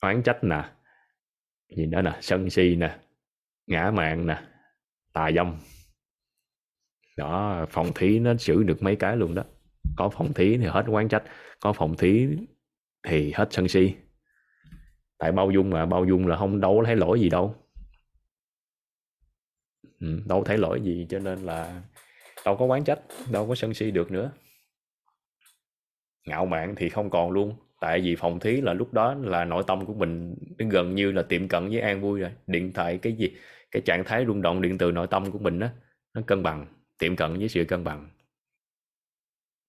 Oán 0.00 0.22
trách 0.22 0.44
nè 0.44 0.70
gì 1.76 1.86
đó 1.86 2.02
nè? 2.02 2.18
Sân 2.20 2.50
si 2.50 2.76
nè 2.76 2.98
ngã 3.66 3.90
mạng 3.90 4.26
nè 4.26 4.42
tà 5.12 5.30
dâm. 5.32 5.56
Đó 7.16 7.66
phòng 7.70 7.90
thí 7.94 8.18
nó 8.18 8.36
xử 8.36 8.62
được 8.62 8.82
mấy 8.82 8.96
cái 8.96 9.16
luôn 9.16 9.34
đó. 9.34 9.44
Có 9.96 10.08
phòng 10.08 10.32
thí 10.32 10.58
thì 10.58 10.66
hết 10.66 10.84
quán 10.88 11.08
trách 11.08 11.22
có 11.60 11.72
phòng 11.72 11.96
thí 11.96 12.28
thì 13.02 13.32
hết 13.32 13.48
sân 13.50 13.68
si. 13.68 13.94
Tại 15.18 15.32
bao 15.32 15.50
dung 15.50 15.70
mà 15.70 15.86
bao 15.86 16.04
dung 16.04 16.26
là 16.26 16.36
không 16.36 16.60
đâu 16.60 16.82
thấy 16.86 16.96
lỗi 16.96 17.20
gì 17.20 17.30
đâu. 17.30 17.54
Ừ, 20.00 20.20
đâu 20.26 20.44
thấy 20.44 20.58
lỗi 20.58 20.80
gì 20.80 21.06
cho 21.08 21.18
nên 21.18 21.38
là 21.38 21.82
đâu 22.46 22.56
có 22.56 22.64
quán 22.64 22.84
trách, 22.84 23.00
đâu 23.32 23.48
có 23.48 23.54
sân 23.54 23.74
si 23.74 23.90
được 23.90 24.10
nữa. 24.10 24.30
Ngạo 26.26 26.46
mạn 26.46 26.74
thì 26.76 26.88
không 26.88 27.10
còn 27.10 27.30
luôn. 27.30 27.56
Tại 27.80 28.00
vì 28.00 28.16
phòng 28.16 28.40
thí 28.40 28.60
là 28.60 28.72
lúc 28.72 28.92
đó 28.92 29.14
là 29.14 29.44
nội 29.44 29.62
tâm 29.66 29.86
của 29.86 29.94
mình 29.94 30.34
gần 30.70 30.94
như 30.94 31.12
là 31.12 31.22
tiệm 31.22 31.48
cận 31.48 31.68
với 31.68 31.80
an 31.80 32.00
vui 32.00 32.20
rồi. 32.20 32.30
Điện 32.46 32.72
thoại, 32.72 32.98
cái 33.02 33.12
gì, 33.12 33.36
cái 33.70 33.82
trạng 33.82 34.04
thái 34.04 34.26
rung 34.26 34.42
động 34.42 34.62
điện 34.62 34.78
từ 34.78 34.92
nội 34.92 35.06
tâm 35.06 35.30
của 35.30 35.38
mình 35.38 35.58
đó 35.58 35.68
nó 36.14 36.22
cân 36.26 36.42
bằng, 36.42 36.66
tiệm 36.98 37.16
cận 37.16 37.38
với 37.38 37.48
sự 37.48 37.64
cân 37.64 37.84
bằng. 37.84 38.10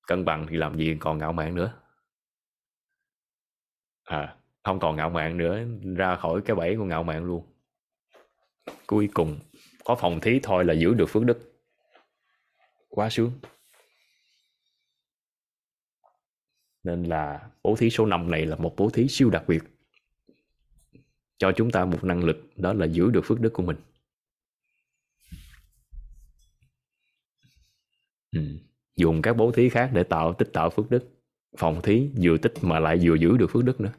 Cân 0.07 0.25
bằng 0.25 0.47
thì 0.49 0.57
làm 0.57 0.77
gì 0.77 0.97
còn 0.99 1.17
ngạo 1.17 1.33
mạn 1.33 1.55
nữa? 1.55 1.73
À 4.03 4.35
không 4.63 4.79
còn 4.79 4.95
ngạo 4.95 5.09
mạn 5.09 5.37
nữa, 5.37 5.59
ra 5.95 6.15
khỏi 6.15 6.41
cái 6.45 6.55
bẫy 6.55 6.75
của 6.75 6.85
ngạo 6.85 7.03
mạn 7.03 7.25
luôn. 7.25 7.45
Cuối 8.87 9.09
cùng, 9.13 9.39
có 9.85 9.95
phòng 9.95 10.19
thí 10.19 10.39
thôi 10.43 10.65
là 10.65 10.73
giữ 10.73 10.93
được 10.93 11.09
phước 11.09 11.23
đức 11.25 11.46
quá 12.97 13.09
sướng 13.09 13.31
nên 16.83 17.03
là 17.03 17.49
bố 17.63 17.75
thí 17.75 17.89
số 17.89 18.05
5 18.05 18.31
này 18.31 18.45
là 18.45 18.55
một 18.55 18.73
bố 18.77 18.89
thí 18.89 19.07
siêu 19.07 19.29
đặc 19.29 19.43
biệt. 19.47 19.63
Cho 21.37 21.51
chúng 21.55 21.71
ta 21.71 21.85
một 21.85 22.03
năng 22.03 22.23
lực, 22.23 22.49
đó 22.55 22.73
là 22.73 22.85
giữ 22.85 23.09
được 23.09 23.21
phước 23.25 23.39
đức 23.39 23.53
của 23.53 23.63
mình. 23.63 23.77
Ừ. 28.31 28.41
dùng 28.95 29.21
các 29.21 29.33
bố 29.33 29.51
thí 29.51 29.69
khác 29.69 29.91
để 29.93 30.03
tạo 30.03 30.33
tích 30.33 30.49
tạo 30.53 30.69
phước 30.69 30.91
đức. 30.91 31.03
Phòng 31.57 31.81
thí 31.83 32.09
vừa 32.21 32.37
tích 32.37 32.53
mà 32.61 32.79
lại 32.79 32.99
vừa 33.01 33.15
giữ 33.15 33.37
được 33.37 33.47
phước 33.47 33.63
đức 33.63 33.81
nữa. 33.81 33.93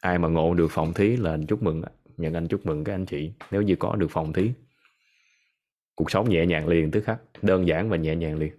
Ai 0.00 0.18
mà 0.18 0.28
ngộ 0.28 0.54
được 0.54 0.68
phòng 0.70 0.94
thí 0.94 1.16
là 1.16 1.30
anh 1.30 1.46
chúc 1.46 1.62
mừng 1.62 1.82
nhận 2.16 2.34
anh 2.34 2.48
chúc 2.48 2.66
mừng 2.66 2.84
các 2.84 2.94
anh 2.94 3.06
chị. 3.06 3.32
Nếu 3.50 3.62
như 3.62 3.76
có 3.76 3.96
được 3.96 4.08
phòng 4.10 4.32
thí 4.32 4.52
cuộc 5.96 6.10
sống 6.10 6.30
nhẹ 6.30 6.46
nhàng 6.46 6.68
liền 6.68 6.90
tức 6.90 7.04
khắc, 7.04 7.20
đơn 7.42 7.66
giản 7.66 7.88
và 7.88 7.96
nhẹ 7.96 8.16
nhàng 8.16 8.38
liền. 8.38 8.52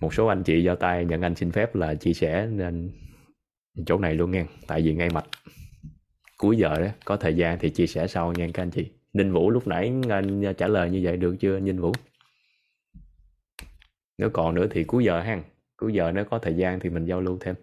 Một 0.00 0.14
số 0.14 0.26
anh 0.26 0.42
chị 0.42 0.62
giao 0.62 0.76
tay 0.76 1.04
nhận 1.04 1.22
anh 1.22 1.34
xin 1.34 1.52
phép 1.52 1.74
là 1.74 1.94
chia 1.94 2.12
sẻ 2.12 2.46
nên 2.46 2.90
chỗ 3.86 3.98
này 3.98 4.14
luôn 4.14 4.30
nghe, 4.30 4.46
tại 4.66 4.82
vì 4.82 4.94
ngay 4.94 5.08
mạch 5.10 5.26
cuối 6.36 6.56
giờ 6.56 6.74
đó, 6.80 6.88
có 7.04 7.16
thời 7.16 7.36
gian 7.36 7.58
thì 7.60 7.70
chia 7.70 7.86
sẻ 7.86 8.06
sau 8.06 8.32
nha 8.32 8.48
các 8.54 8.62
anh 8.62 8.70
chị. 8.70 8.90
Ninh 9.12 9.32
Vũ 9.32 9.50
lúc 9.50 9.66
nãy 9.66 9.92
anh 10.08 10.54
trả 10.58 10.68
lời 10.68 10.90
như 10.90 11.00
vậy 11.02 11.16
được 11.16 11.36
chưa, 11.40 11.60
Ninh 11.60 11.80
Vũ? 11.80 11.92
Nếu 14.18 14.30
còn 14.32 14.54
nữa 14.54 14.66
thì 14.70 14.84
cuối 14.84 15.04
giờ 15.04 15.20
ha. 15.20 15.42
Cuối 15.76 15.92
giờ 15.92 16.12
nếu 16.12 16.24
có 16.24 16.38
thời 16.38 16.54
gian 16.54 16.80
thì 16.80 16.90
mình 16.90 17.04
giao 17.04 17.20
lưu 17.20 17.38
thêm. 17.40 17.54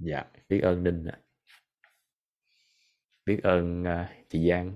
Dạ 0.00 0.24
biết 0.48 0.60
ơn 0.60 0.84
Ninh 0.84 1.04
ạ 1.04 1.18
biết 3.26 3.42
ơn 3.42 3.82
uh, 3.82 4.28
chị 4.30 4.48
Giang. 4.48 4.74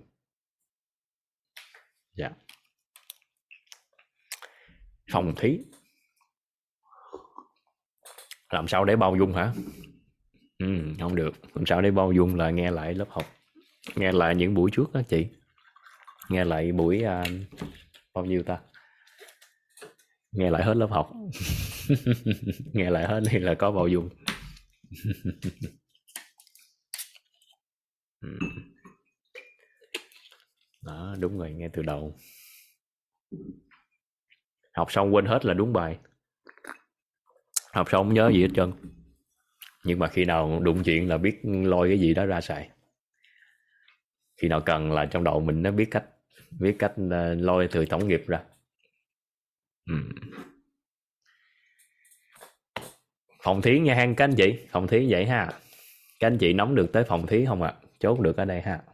Dạ. 2.14 2.30
Phòng 5.12 5.34
thí. 5.36 5.58
Làm 8.50 8.68
sao 8.68 8.84
để 8.84 8.96
bao 8.96 9.16
dung 9.16 9.32
hả? 9.32 9.52
Ừ, 10.58 10.66
không 11.00 11.14
được. 11.14 11.34
Làm 11.54 11.66
sao 11.66 11.82
để 11.82 11.90
bao 11.90 12.12
dung 12.12 12.36
là 12.36 12.50
nghe 12.50 12.70
lại 12.70 12.94
lớp 12.94 13.08
học. 13.10 13.24
Nghe 13.94 14.12
lại 14.12 14.34
những 14.34 14.54
buổi 14.54 14.70
trước 14.72 14.92
đó 14.92 15.02
chị. 15.08 15.26
Nghe 16.28 16.44
lại 16.44 16.72
buổi 16.72 17.02
uh, 17.04 17.28
bao 18.14 18.24
nhiêu 18.24 18.42
ta? 18.42 18.60
Nghe 20.32 20.50
lại 20.50 20.62
hết 20.64 20.76
lớp 20.76 20.90
học. 20.90 21.12
Nghe 22.72 22.90
lại 22.90 23.06
hết 23.06 23.20
thì 23.30 23.38
là 23.38 23.54
có 23.54 23.72
bao 23.72 23.88
dung 23.88 24.08
Ừ. 28.20 28.38
đó, 30.82 31.14
đúng 31.18 31.38
rồi, 31.38 31.52
nghe 31.52 31.68
từ 31.72 31.82
đầu. 31.82 32.16
Học 34.72 34.92
xong 34.92 35.14
quên 35.14 35.26
hết 35.26 35.44
là 35.44 35.54
đúng 35.54 35.72
bài. 35.72 35.98
Học 37.72 37.90
xong 37.90 38.04
không 38.06 38.14
nhớ 38.14 38.30
gì 38.34 38.42
hết 38.42 38.48
trơn. 38.54 38.72
Nhưng 39.84 39.98
mà 39.98 40.08
khi 40.08 40.24
nào 40.24 40.60
đụng 40.62 40.82
chuyện 40.84 41.08
là 41.08 41.18
biết 41.18 41.40
lôi 41.42 41.88
cái 41.88 41.98
gì 42.00 42.14
đó 42.14 42.26
ra 42.26 42.40
xài. 42.40 42.70
Khi 44.36 44.48
nào 44.48 44.60
cần 44.60 44.92
là 44.92 45.06
trong 45.06 45.24
đầu 45.24 45.40
mình 45.40 45.62
nó 45.62 45.70
biết 45.70 45.88
cách 45.90 46.04
biết 46.60 46.76
cách 46.78 46.92
ờ, 47.10 47.34
lôi 47.34 47.68
từ 47.72 47.86
tổng 47.86 48.08
nghiệp 48.08 48.24
ra. 48.26 48.42
Ừ. 49.86 49.94
phòng 53.42 53.62
thí 53.62 53.78
nha, 53.78 53.94
hang, 53.94 54.14
các 54.14 54.24
anh 54.24 54.34
chị. 54.34 54.58
Phòng 54.70 54.86
thí 54.86 55.06
vậy 55.12 55.26
ha. 55.26 55.52
Các 56.20 56.26
anh 56.26 56.38
chị 56.38 56.52
nóng 56.52 56.74
được 56.74 56.92
tới 56.92 57.04
phòng 57.04 57.26
thí 57.26 57.44
không 57.46 57.62
ạ? 57.62 57.74
à? 57.82 57.85
Chốt 57.98 58.20
được 58.20 58.36
ở 58.36 58.44
đây 58.44 58.62
ha. 58.62 58.84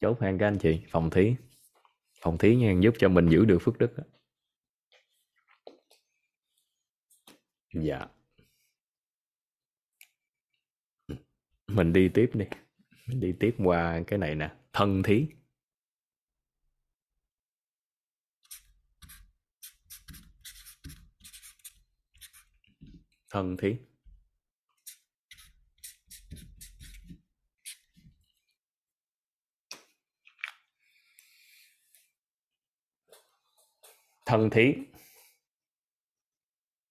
Chốt 0.00 0.20
hàng 0.20 0.38
các 0.38 0.46
anh 0.46 0.58
chị, 0.58 0.82
phòng 0.88 1.10
thí. 1.10 1.34
Phòng 2.20 2.38
thí 2.38 2.56
nha, 2.56 2.74
giúp 2.80 2.94
cho 2.98 3.08
mình 3.08 3.28
giữ 3.28 3.44
được 3.44 3.58
phước 3.62 3.78
đức 3.78 3.92
đó. 3.96 4.04
dạ. 7.74 8.06
Mình 11.66 11.92
đi 11.92 12.08
tiếp 12.14 12.30
đi. 12.34 12.44
Mình 13.06 13.20
đi 13.20 13.34
tiếp 13.40 13.54
qua 13.58 14.02
cái 14.06 14.18
này 14.18 14.34
nè, 14.34 14.56
thân 14.72 15.02
thí. 15.02 15.26
Thân 23.30 23.56
thí. 23.56 23.76
Thân 34.26 34.50
thí. 34.50 34.74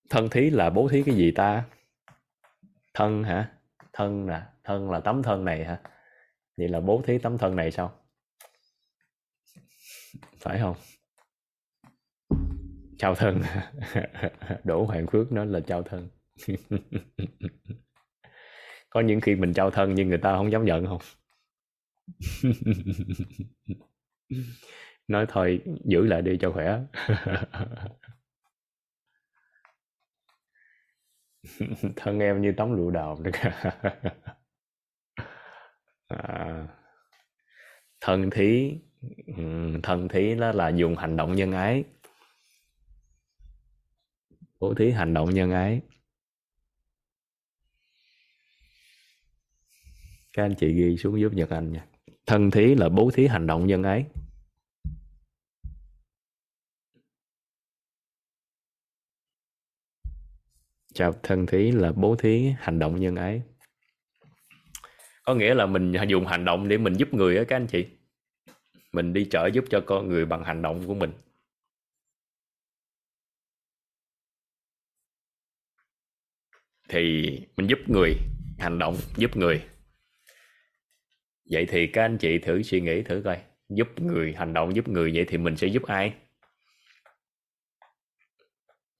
Thân 0.09 0.29
thí 0.29 0.49
là 0.49 0.69
bố 0.69 0.89
thí 0.91 1.03
cái 1.03 1.15
gì 1.15 1.31
ta? 1.35 1.65
Thân 2.93 3.23
hả? 3.23 3.51
Thân 3.93 4.25
nè 4.25 4.41
thân 4.63 4.91
là 4.91 4.99
tấm 4.99 5.23
thân 5.23 5.45
này 5.45 5.65
hả? 5.65 5.81
Vậy 6.57 6.67
là 6.67 6.79
bố 6.79 7.01
thí 7.07 7.17
tấm 7.17 7.37
thân 7.37 7.55
này 7.55 7.71
sao? 7.71 8.05
Phải 10.39 10.59
không? 10.59 10.75
Trao 12.97 13.15
thân. 13.15 13.41
Đỗ 14.63 14.85
hoàng 14.85 15.07
phước 15.07 15.31
nói 15.31 15.47
là 15.47 15.59
trao 15.59 15.83
thân. 15.83 16.09
có 18.89 19.01
những 19.01 19.21
khi 19.21 19.35
mình 19.35 19.53
trao 19.53 19.71
thân 19.71 19.95
nhưng 19.95 20.09
người 20.09 20.17
ta 20.17 20.37
không 20.37 20.51
dám 20.51 20.65
nhận 20.65 20.85
không? 20.85 21.01
Nói 25.07 25.25
thôi 25.29 25.61
giữ 25.85 26.05
lại 26.05 26.21
đi 26.21 26.37
cho 26.41 26.51
khỏe. 26.51 26.79
Thân 31.95 32.19
em 32.19 32.41
như 32.41 32.51
tấm 32.57 32.73
lụa 32.73 32.91
đào 32.91 33.17
à, 36.07 36.67
thân 38.01 38.29
thí 38.29 38.77
thân 39.83 40.07
thí 40.07 40.35
đó 40.35 40.51
là 40.51 40.69
dùng 40.69 40.95
hành 40.95 41.17
động 41.17 41.35
nhân 41.35 41.51
ái. 41.51 41.83
Bố 44.59 44.73
thí 44.73 44.91
hành 44.91 45.13
động 45.13 45.29
nhân 45.29 45.51
ái. 45.51 45.81
Các 50.33 50.43
anh 50.43 50.55
chị 50.57 50.73
ghi 50.73 50.97
xuống 50.97 51.19
giúp 51.19 51.33
Nhật 51.33 51.49
Anh 51.49 51.71
nha. 51.71 51.85
Thân 52.25 52.51
thí 52.51 52.75
là 52.75 52.89
bố 52.89 53.11
thí 53.13 53.27
hành 53.27 53.47
động 53.47 53.67
nhân 53.67 53.83
ái. 53.83 54.05
Chào, 60.93 61.13
thân 61.23 61.45
thí 61.45 61.71
là 61.71 61.91
bố 61.91 62.15
thí 62.15 62.53
hành 62.59 62.79
động 62.79 62.99
nhân 62.99 63.15
ái. 63.15 63.41
Có 65.23 65.35
nghĩa 65.35 65.53
là 65.53 65.65
mình 65.65 65.93
dùng 66.07 66.25
hành 66.25 66.45
động 66.45 66.67
để 66.67 66.77
mình 66.77 66.93
giúp 66.93 67.13
người 67.13 67.37
á, 67.37 67.43
các 67.47 67.55
anh 67.55 67.67
chị. 67.67 67.87
Mình 68.91 69.13
đi 69.13 69.27
trợ 69.31 69.47
giúp 69.47 69.65
cho 69.69 69.83
con 69.85 70.07
người 70.07 70.25
bằng 70.25 70.43
hành 70.43 70.61
động 70.61 70.87
của 70.87 70.93
mình. 70.93 71.11
Thì 76.89 77.29
mình 77.57 77.67
giúp 77.67 77.79
người, 77.87 78.15
hành 78.59 78.79
động 78.79 78.95
giúp 79.17 79.37
người 79.37 79.61
vậy 81.49 81.65
thì 81.69 81.87
các 81.87 82.01
anh 82.01 82.17
chị 82.17 82.39
thử 82.39 82.63
suy 82.63 82.81
nghĩ 82.81 83.01
thử 83.03 83.21
coi. 83.25 83.37
Giúp 83.69 83.87
người, 83.99 84.33
hành 84.37 84.53
động 84.53 84.75
giúp 84.75 84.87
người, 84.87 85.11
vậy 85.15 85.25
thì 85.27 85.37
mình 85.37 85.55
sẽ 85.57 85.67
giúp 85.67 85.83
ai? 85.83 86.13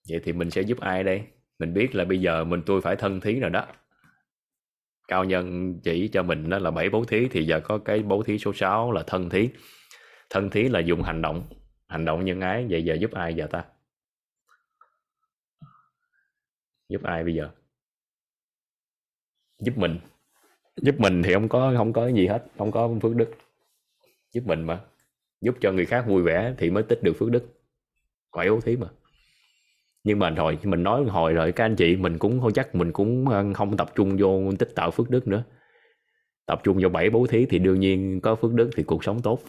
Vậy 0.08 0.20
thì 0.24 0.32
mình 0.32 0.50
sẽ 0.50 0.62
giúp 0.62 0.80
ai 0.80 1.04
đây? 1.04 1.22
Mình 1.58 1.74
biết 1.74 1.94
là 1.94 2.04
bây 2.04 2.20
giờ 2.20 2.44
mình, 2.44 2.62
tôi 2.66 2.80
phải 2.80 2.96
thân 2.96 3.20
thí 3.20 3.40
rồi 3.40 3.50
đó. 3.50 3.66
Cao 5.08 5.24
nhân 5.24 5.74
chỉ 5.82 6.08
cho 6.08 6.22
mình 6.22 6.50
đó 6.50 6.58
là 6.58 6.70
bảy 6.70 6.90
bố 6.90 7.04
thí, 7.04 7.28
thì 7.28 7.44
giờ 7.46 7.60
có 7.60 7.78
cái 7.78 8.02
bố 8.02 8.22
thí 8.22 8.38
số 8.38 8.52
6 8.52 8.92
là 8.92 9.02
thân 9.06 9.30
thí. 9.30 9.48
Thân 10.30 10.50
thí 10.50 10.68
là 10.68 10.80
dùng 10.80 11.02
hành 11.02 11.22
động. 11.22 11.48
Hành 11.88 12.04
động 12.04 12.24
nhân 12.24 12.40
ái, 12.40 12.66
vậy 12.70 12.84
giờ 12.84 12.94
giúp 12.94 13.10
ai 13.12 13.34
giờ 13.34 13.46
ta? 13.46 13.64
Giúp 16.88 17.02
ai 17.02 17.24
bây 17.24 17.34
giờ? 17.34 17.50
Giúp 19.58 19.78
mình 19.78 19.98
giúp 20.76 20.94
mình 21.00 21.22
thì 21.22 21.34
không 21.34 21.48
có 21.48 21.72
không 21.76 21.92
có 21.92 22.08
gì 22.08 22.26
hết, 22.26 22.44
không 22.58 22.70
có 22.70 22.90
phước 23.02 23.16
đức. 23.16 23.30
Giúp 24.32 24.42
mình 24.46 24.62
mà. 24.62 24.80
Giúp 25.40 25.54
cho 25.60 25.72
người 25.72 25.86
khác 25.86 26.04
vui 26.08 26.22
vẻ 26.22 26.54
thì 26.58 26.70
mới 26.70 26.82
tích 26.82 27.02
được 27.02 27.12
phước 27.18 27.30
đức. 27.30 27.44
Quả 28.30 28.44
yếu 28.44 28.60
thí 28.60 28.76
mà. 28.76 28.86
Nhưng 30.04 30.18
mà 30.18 30.30
rồi 30.30 30.58
mình 30.62 30.82
nói 30.82 31.04
hồi 31.04 31.32
rồi, 31.32 31.52
các 31.52 31.64
anh 31.64 31.76
chị, 31.76 31.96
mình 31.96 32.18
cũng 32.18 32.40
không 32.40 32.52
chắc 32.52 32.74
mình 32.74 32.92
cũng 32.92 33.28
ờ, 33.28 33.44
không 33.54 33.76
tập 33.76 33.90
trung 33.94 34.16
vô 34.18 34.52
tích 34.58 34.74
tạo 34.74 34.90
phước 34.90 35.10
đức 35.10 35.28
nữa. 35.28 35.44
Tập 36.46 36.60
trung 36.62 36.78
vào 36.80 36.90
bảy 36.90 37.10
bố 37.10 37.26
thí 37.26 37.46
thì 37.46 37.58
đương 37.58 37.80
nhiên 37.80 38.20
có 38.20 38.34
phước 38.34 38.52
đức 38.52 38.70
thì 38.76 38.82
cuộc 38.82 39.04
sống 39.04 39.22
tốt. 39.22 39.40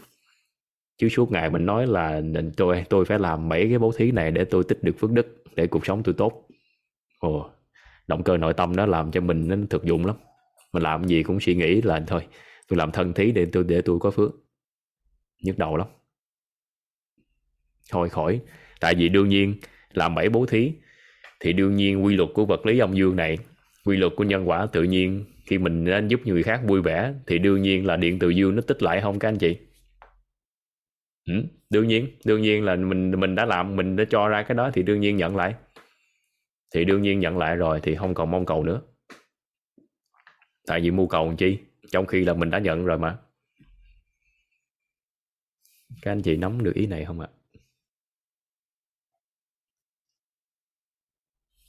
Chứ 0.98 1.09
suốt 1.09 1.32
ngày 1.32 1.50
mình 1.50 1.66
nói 1.66 1.88
là 1.88 2.22
tôi 2.58 2.85
tôi 2.90 3.06
phải 3.06 3.19
làm 3.19 3.50
bảy 3.50 3.67
cái 3.69 3.80
bố 3.80 3.91
thí 3.98 4.11
này 4.11 4.32
để 4.32 4.45
tôi 4.45 4.64
tích 4.64 4.83
được 4.83 4.95
phước 5.00 5.11
đức, 5.11 5.43
để 5.56 5.67
cuộc 5.67 5.85
sống 5.85 6.03
tôi 6.03 6.16
tốt. 6.17 6.48
Ồ, 7.19 7.50
động 8.08 8.24
cơ 8.24 8.38
nội 8.38 8.53
tâm 8.53 8.75
nó 8.75 8.85
làm 8.85 9.11
cho 9.11 9.22
mình 9.22 9.48
nó 9.48 9.56
thực 9.69 9.83
dụng 9.83 10.06
lắm 10.06 10.16
mình 10.74 10.83
làm 10.83 11.03
gì 11.08 11.24
cũng 11.24 11.40
suy 11.40 11.56
nghĩ 11.56 11.82
là 11.82 12.03
thôi. 12.08 12.27
Tôi 12.67 12.77
làm 12.77 12.91
thân 12.91 13.14
thí 13.14 13.32
để 13.32 13.45
tôi 13.51 13.64
để 13.64 13.82
tôi 13.82 14.00
có 14.00 14.11
phước. 14.11 14.32
Nhức 15.41 15.58
đầu 15.58 15.77
lắm. 15.77 15.88
Thôi 17.91 18.09
khỏi. 18.09 18.41
Tại 18.80 18.95
vì 18.95 19.09
đương 19.09 19.30
nhiên 19.30 19.56
làm 19.93 20.16
bảy 20.16 20.30
bố 20.30 20.45
thí 20.45 20.74
thì 21.40 21.53
đương 21.53 21.75
nhiên 21.75 22.06
quy 22.06 22.16
luật 22.16 22.30
của 22.33 22.45
vật 22.45 22.66
lý 22.66 22.80
âm 22.80 22.93
dương 22.93 23.16
này 23.16 23.38
quy 23.85 23.98
luật 23.98 24.14
của 24.16 24.24
nhân 24.24 24.50
quả 24.50 24.66
tự 24.66 24.83
nhiên 24.83 25.25
khi 25.45 25.58
mình 25.58 25.83
nên 25.83 26.08
giúp 26.08 26.22
người 26.25 26.43
khác 26.43 26.61
vui 26.67 26.82
vẻ 26.82 27.14
thì 27.27 27.40
đương 27.40 27.61
nhiên 27.61 27.85
là 27.85 27.98
điện 27.98 28.19
từ 28.19 28.30
dương 28.30 28.56
nó 28.56 28.61
tích 28.61 28.83
lại 28.83 29.01
không 29.01 29.19
các 29.19 29.27
anh 29.27 29.38
chị? 29.38 29.58
Ừ, 31.25 31.33
đương 31.69 31.88
nhiên 31.88 32.08
đương 32.25 32.41
nhiên 32.41 32.64
là 32.64 32.75
mình 32.75 33.19
mình 33.19 33.35
đã 33.35 33.45
làm 33.45 33.75
mình 33.75 33.95
đã 33.95 34.03
cho 34.09 34.27
ra 34.27 34.43
cái 34.43 34.56
đó 34.56 34.72
thì 34.74 34.83
đương 34.83 35.01
nhiên 35.01 35.17
nhận 35.17 35.35
lại. 35.35 35.56
Thì 36.75 36.85
đương 36.85 37.01
nhiên 37.01 37.19
nhận 37.19 37.38
lại 37.38 37.56
rồi 37.56 37.80
thì 37.83 37.95
không 37.95 38.14
còn 38.14 38.32
mong 38.32 38.45
cầu 38.45 38.64
nữa 38.64 38.82
tại 40.67 40.81
vì 40.81 40.91
mưu 40.91 41.07
cầu 41.07 41.25
làm 41.27 41.38
chi? 41.38 41.57
Trong 41.91 42.06
khi 42.06 42.25
là 42.25 42.33
mình 42.33 42.49
đã 42.49 42.59
nhận 42.59 42.85
rồi 42.85 42.98
mà. 42.98 43.17
Các 46.01 46.11
anh 46.11 46.22
chị 46.22 46.38
nắm 46.38 46.64
được 46.64 46.75
ý 46.75 46.88
này 46.88 47.06
không 47.06 47.19
ạ? 47.19 47.27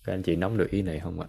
Các 0.04 0.12
anh 0.12 0.22
chị 0.22 0.36
nắm 0.36 0.56
được 0.56 0.70
ý 0.70 0.82
này 0.82 1.00
không 1.00 1.20
ạ? 1.20 1.28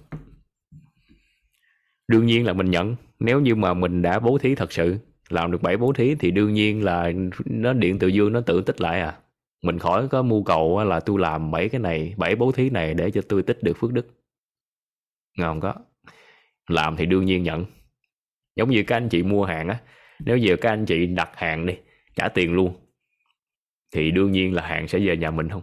Đương 2.07 2.25
nhiên 2.25 2.45
là 2.45 2.53
mình 2.53 2.71
nhận. 2.71 2.95
Nếu 3.19 3.41
như 3.41 3.55
mà 3.55 3.73
mình 3.73 4.01
đã 4.01 4.19
bố 4.19 4.37
thí 4.37 4.55
thật 4.55 4.71
sự, 4.71 4.97
làm 5.29 5.51
được 5.51 5.61
bảy 5.61 5.77
bố 5.77 5.93
thí 5.93 6.15
thì 6.15 6.31
đương 6.31 6.53
nhiên 6.53 6.83
là 6.83 7.11
nó 7.45 7.73
điện 7.73 7.99
tự 7.99 8.07
dương 8.07 8.33
nó 8.33 8.41
tự 8.41 8.61
tích 8.65 8.81
lại 8.81 9.01
à. 9.01 9.19
Mình 9.61 9.79
khỏi 9.79 10.07
có 10.07 10.21
mưu 10.21 10.43
cầu 10.43 10.83
là 10.83 10.99
tôi 10.99 11.19
làm 11.19 11.51
bảy 11.51 11.69
cái 11.69 11.81
này, 11.81 12.13
bảy 12.17 12.35
bố 12.35 12.51
thí 12.51 12.69
này 12.69 12.93
để 12.93 13.11
cho 13.11 13.21
tôi 13.29 13.43
tích 13.43 13.63
được 13.63 13.77
phước 13.77 13.93
đức. 13.93 14.07
Ngon 15.37 15.59
có 15.59 15.75
làm 16.67 16.95
thì 16.95 17.05
đương 17.05 17.25
nhiên 17.25 17.43
nhận. 17.43 17.65
Giống 18.55 18.69
như 18.69 18.83
các 18.87 18.97
anh 18.97 19.09
chị 19.09 19.23
mua 19.23 19.45
hàng 19.45 19.67
á 19.67 19.79
nếu 20.19 20.37
giờ 20.37 20.55
các 20.61 20.69
anh 20.69 20.85
chị 20.85 21.05
đặt 21.05 21.29
hàng 21.33 21.65
đi 21.65 21.73
trả 22.15 22.29
tiền 22.29 22.53
luôn 22.53 22.73
thì 23.91 24.11
đương 24.11 24.31
nhiên 24.31 24.53
là 24.53 24.67
hàng 24.67 24.87
sẽ 24.87 24.99
về 24.99 25.17
nhà 25.17 25.31
mình 25.31 25.49
không? 25.49 25.61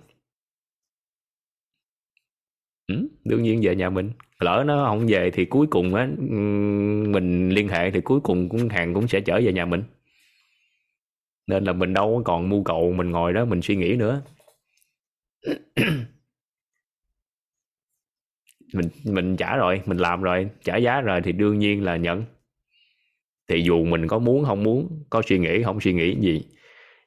Ừ, 2.87 3.09
đương 3.25 3.43
nhiên 3.43 3.61
về 3.63 3.77
nhà 3.77 3.91
mình. 3.91 4.11
Lỡ 4.39 4.65
nó 4.67 4.85
không 4.85 5.07
về 5.07 5.31
thì 5.31 5.45
cuối 5.45 5.67
cùng 5.71 5.95
á 5.95 6.09
mình 7.13 7.49
liên 7.49 7.69
hệ 7.69 7.91
thì 7.91 8.01
cuối 8.01 8.21
cùng 8.21 8.49
cũng 8.49 8.69
hàng 8.69 8.95
cũng 8.95 9.09
sẽ 9.09 9.21
trở 9.21 9.41
về 9.45 9.53
nhà 9.53 9.65
mình. 9.65 9.83
Nên 11.47 11.65
là 11.65 11.73
mình 11.73 11.95
đâu 11.95 12.23
còn 12.25 12.49
mưu 12.49 12.65
cầu 12.65 12.93
mình 12.93 13.11
ngồi 13.11 13.33
đó 13.33 13.45
mình 13.45 13.63
suy 13.63 13.77
nghĩ 13.77 13.97
nữa 13.97 14.23
mình 18.73 18.89
mình 19.05 19.37
trả 19.37 19.57
rồi 19.57 19.83
mình 19.87 19.99
làm 19.99 20.23
rồi 20.23 20.51
trả 20.65 20.77
giá 20.77 21.01
rồi 21.01 21.21
thì 21.25 21.33
đương 21.33 21.59
nhiên 21.59 21.85
là 21.85 21.97
nhận. 21.97 22.25
Thì 23.49 23.63
dù 23.63 23.85
mình 23.85 24.07
có 24.07 24.19
muốn 24.19 24.45
không 24.45 24.63
muốn 24.63 25.05
có 25.11 25.23
suy 25.27 25.39
nghĩ 25.39 25.63
không 25.63 25.81
suy 25.81 25.93
nghĩ 25.93 26.17
gì 26.21 26.45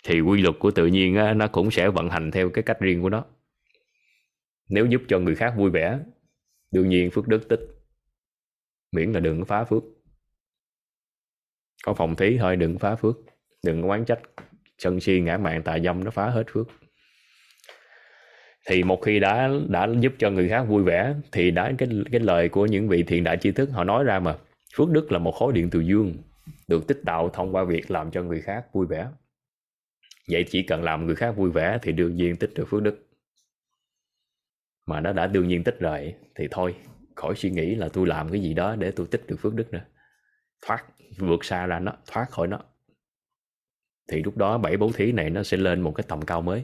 thì 0.03 0.21
quy 0.21 0.41
luật 0.41 0.55
của 0.59 0.71
tự 0.71 0.87
nhiên 0.87 1.15
á, 1.15 1.33
nó 1.33 1.47
cũng 1.47 1.71
sẽ 1.71 1.89
vận 1.89 2.09
hành 2.09 2.31
theo 2.31 2.49
cái 2.49 2.63
cách 2.63 2.79
riêng 2.79 3.01
của 3.01 3.09
nó. 3.09 3.25
Nếu 4.69 4.85
giúp 4.85 5.01
cho 5.07 5.19
người 5.19 5.35
khác 5.35 5.53
vui 5.57 5.71
vẻ 5.71 5.99
đương 6.71 6.89
nhiên 6.89 7.11
phước 7.11 7.27
đức 7.27 7.49
tích. 7.49 7.59
Miễn 8.91 9.11
là 9.11 9.19
đừng 9.19 9.45
phá 9.45 9.63
phước. 9.63 9.83
Có 11.83 11.93
phòng 11.93 12.15
thí 12.15 12.37
thôi 12.37 12.55
đừng 12.55 12.79
phá 12.79 12.95
phước. 12.95 13.15
Đừng 13.63 13.89
quán 13.89 14.05
trách 14.05 14.19
sân 14.77 14.99
si 14.99 15.19
ngã 15.19 15.37
mạn 15.37 15.63
tà 15.63 15.79
dâm 15.79 16.03
nó 16.03 16.11
phá 16.11 16.29
hết 16.29 16.43
phước 16.47 16.67
thì 18.69 18.83
một 18.83 19.01
khi 19.01 19.19
đã 19.19 19.49
đã 19.67 19.87
giúp 19.99 20.13
cho 20.17 20.29
người 20.29 20.49
khác 20.49 20.63
vui 20.63 20.83
vẻ, 20.83 21.15
thì 21.31 21.51
đã 21.51 21.71
cái 21.77 21.89
cái 22.11 22.19
lời 22.19 22.49
của 22.49 22.65
những 22.65 22.87
vị 22.87 23.03
thiện 23.03 23.23
đại 23.23 23.37
tri 23.37 23.51
thức 23.51 23.69
họ 23.71 23.83
nói 23.83 24.03
ra 24.03 24.19
mà. 24.19 24.35
Phước 24.75 24.89
đức 24.89 25.11
là 25.11 25.19
một 25.19 25.31
khối 25.31 25.53
điện 25.53 25.69
từ 25.69 25.79
dương, 25.79 26.15
được 26.67 26.87
tích 26.87 27.01
tạo 27.05 27.29
thông 27.29 27.55
qua 27.55 27.63
việc 27.63 27.91
làm 27.91 28.11
cho 28.11 28.23
người 28.23 28.41
khác 28.41 28.65
vui 28.73 28.85
vẻ. 28.85 29.07
Vậy 30.29 30.45
chỉ 30.49 30.63
cần 30.63 30.83
làm 30.83 31.05
người 31.05 31.15
khác 31.15 31.31
vui 31.31 31.51
vẻ 31.51 31.77
thì 31.81 31.91
đương 31.91 32.15
nhiên 32.15 32.35
tích 32.35 32.51
được 32.55 32.65
phước 32.67 32.81
đức. 32.81 33.07
Mà 34.85 34.99
nó 34.99 35.13
đã 35.13 35.27
đương 35.27 35.47
nhiên 35.47 35.63
tích 35.63 35.79
rồi, 35.79 36.15
thì 36.35 36.47
thôi, 36.51 36.75
khỏi 37.15 37.35
suy 37.35 37.49
nghĩ 37.49 37.75
là 37.75 37.89
tôi 37.89 38.07
làm 38.07 38.29
cái 38.29 38.41
gì 38.41 38.53
đó 38.53 38.75
để 38.75 38.91
tôi 38.91 39.07
tích 39.11 39.27
được 39.27 39.35
phước 39.39 39.53
đức 39.53 39.73
nữa. 39.73 39.85
Thoát, 40.65 40.85
vượt 41.17 41.45
xa 41.45 41.65
ra 41.65 41.79
nó, 41.79 41.93
thoát 42.07 42.29
khỏi 42.29 42.47
nó. 42.47 42.59
Thì 44.11 44.23
lúc 44.23 44.37
đó 44.37 44.57
bảy 44.57 44.77
bố 44.77 44.91
thí 44.91 45.11
này 45.11 45.29
nó 45.29 45.43
sẽ 45.43 45.57
lên 45.57 45.81
một 45.81 45.91
cái 45.95 46.05
tầm 46.07 46.21
cao 46.21 46.41
mới 46.41 46.63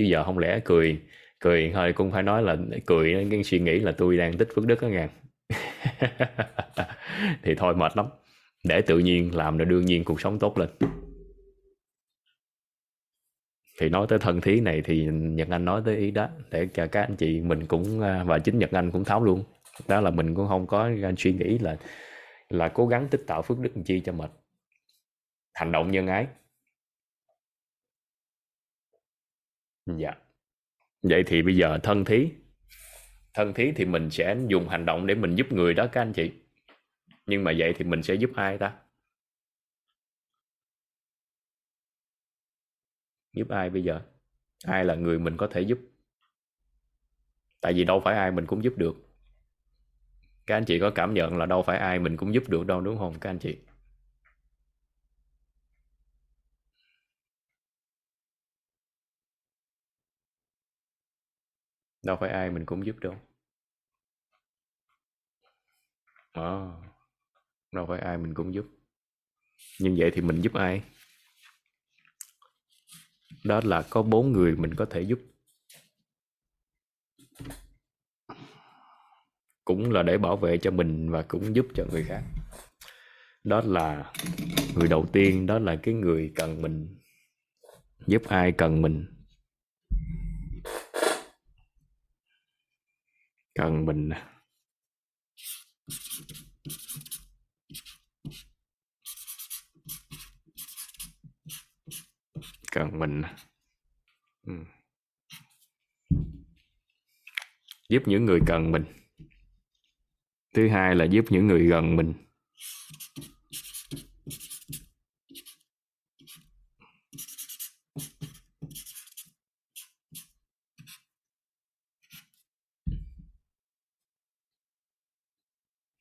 chứ 0.00 0.06
giờ 0.06 0.24
không 0.24 0.38
lẽ 0.38 0.60
cười 0.64 1.00
cười 1.40 1.70
thôi, 1.74 1.92
cũng 1.92 2.10
phải 2.10 2.22
nói 2.22 2.42
là 2.42 2.56
cười 2.86 3.26
cái 3.30 3.44
suy 3.44 3.58
nghĩ 3.58 3.78
là 3.78 3.92
tôi 3.92 4.16
đang 4.16 4.38
tích 4.38 4.48
phước 4.54 4.66
đức 4.66 4.82
đó 4.82 4.88
ngàn 4.88 5.08
thì 7.42 7.54
thôi 7.54 7.74
mệt 7.74 7.96
lắm, 7.96 8.06
để 8.64 8.80
tự 8.80 8.98
nhiên 8.98 9.34
làm 9.34 9.58
là 9.58 9.64
đương 9.64 9.86
nhiên 9.86 10.04
cuộc 10.04 10.20
sống 10.20 10.38
tốt 10.38 10.58
lên. 10.58 10.68
Thì 13.80 13.88
nói 13.88 14.06
tới 14.08 14.18
thân 14.18 14.40
thí 14.40 14.60
này 14.60 14.82
thì 14.84 15.04
Nhật 15.12 15.48
Anh 15.50 15.64
nói 15.64 15.82
tới 15.84 15.96
ý 15.96 16.10
đó, 16.10 16.28
để 16.50 16.68
cho 16.74 16.86
các 16.86 17.00
anh 17.00 17.16
chị 17.16 17.40
mình 17.40 17.66
cũng 17.66 18.00
à, 18.00 18.24
và 18.24 18.38
chính 18.38 18.58
Nhật 18.58 18.70
Anh 18.70 18.90
cũng 18.90 19.04
tháo 19.04 19.24
luôn. 19.24 19.44
Đó 19.88 20.00
là 20.00 20.10
mình 20.10 20.34
cũng 20.34 20.48
không 20.48 20.66
có 20.66 20.90
à, 21.02 21.12
suy 21.18 21.32
nghĩ 21.32 21.58
là 21.58 21.76
là 22.48 22.68
cố 22.68 22.86
gắng 22.86 23.08
tích 23.08 23.24
tạo 23.26 23.42
phước 23.42 23.58
đức 23.58 23.70
chi 23.84 24.00
cho 24.00 24.12
mệt. 24.12 24.30
Hành 25.54 25.72
động 25.72 25.90
nhân 25.90 26.06
ái. 26.06 26.26
Dạ. 29.86 30.14
Vậy 31.02 31.22
thì 31.26 31.42
bây 31.42 31.56
giờ 31.56 31.78
thân 31.82 32.04
thí. 32.04 32.30
Thân 33.34 33.54
thí 33.54 33.72
thì 33.76 33.84
mình 33.84 34.10
sẽ 34.10 34.36
dùng 34.48 34.68
hành 34.68 34.86
động 34.86 35.06
để 35.06 35.14
mình 35.14 35.34
giúp 35.34 35.52
người 35.52 35.74
đó, 35.74 35.86
các 35.92 36.00
anh 36.00 36.12
chị. 36.12 36.32
Nhưng 37.26 37.44
mà 37.44 37.52
vậy 37.58 37.74
thì 37.76 37.84
mình 37.84 38.02
sẽ 38.02 38.14
giúp 38.14 38.30
ai 38.34 38.58
ta? 38.58 38.76
Giúp 43.32 43.48
ai 43.48 43.70
bây 43.70 43.84
giờ? 43.84 44.00
Ai 44.64 44.84
là 44.84 44.94
người 44.94 45.18
mình 45.18 45.36
có 45.36 45.48
thể 45.50 45.60
giúp? 45.60 45.78
Tại 47.60 47.72
vì 47.72 47.84
đâu 47.84 48.00
phải 48.00 48.16
ai 48.16 48.30
mình 48.30 48.46
cũng 48.46 48.64
giúp 48.64 48.74
được. 48.76 48.96
Các 50.46 50.56
anh 50.56 50.64
chị 50.64 50.78
có 50.78 50.90
cảm 50.90 51.14
nhận 51.14 51.36
là 51.36 51.46
đâu 51.46 51.62
phải 51.62 51.78
ai 51.78 51.98
mình 51.98 52.16
cũng 52.16 52.34
giúp 52.34 52.48
được 52.48 52.66
đâu, 52.66 52.80
đúng 52.80 52.98
không, 52.98 53.20
các 53.20 53.30
anh 53.30 53.38
chị? 53.38 53.58
Đâu 62.02 62.16
phải 62.20 62.30
ai 62.30 62.50
mình 62.50 62.66
cũng 62.66 62.86
giúp 62.86 62.96
đâu. 62.98 63.14
À, 66.32 66.50
đâu 67.72 67.86
phải 67.88 67.98
ai 67.98 68.18
mình 68.18 68.34
cũng 68.34 68.54
giúp. 68.54 68.66
Nhưng 69.80 69.96
vậy 69.98 70.10
thì 70.14 70.20
mình 70.20 70.40
giúp 70.40 70.54
ai? 70.54 70.82
Đó 73.44 73.60
là 73.64 73.82
có 73.90 74.02
bốn 74.02 74.32
người 74.32 74.56
mình 74.56 74.74
có 74.74 74.86
thể 74.90 75.00
giúp. 75.00 75.18
Cũng 79.64 79.92
là 79.92 80.02
để 80.02 80.18
bảo 80.18 80.36
vệ 80.36 80.58
cho 80.58 80.70
mình 80.70 81.10
và 81.10 81.22
cũng 81.22 81.56
giúp 81.56 81.66
cho 81.74 81.86
người 81.90 82.04
khác. 82.04 82.22
Đó 83.44 83.60
là 83.64 84.12
người 84.74 84.88
đầu 84.88 85.06
tiên 85.12 85.46
đó 85.46 85.58
là 85.58 85.76
cái 85.82 85.94
người 85.94 86.32
cần 86.34 86.62
mình. 86.62 86.98
Giúp 88.06 88.22
ai 88.28 88.52
cần 88.52 88.82
mình? 88.82 89.19
Cần 93.60 93.86
mình 93.86 94.10
cần 102.72 102.98
mình 102.98 103.22
ừ. 104.46 104.52
giúp 107.88 108.02
những 108.06 108.24
người 108.24 108.40
cần 108.46 108.72
mình. 108.72 108.84
Thứ 110.54 110.68
hai 110.68 110.94
là 110.94 111.04
giúp 111.04 111.24
những 111.30 111.46
người 111.46 111.66
gần 111.66 111.96
mình. 111.96 112.14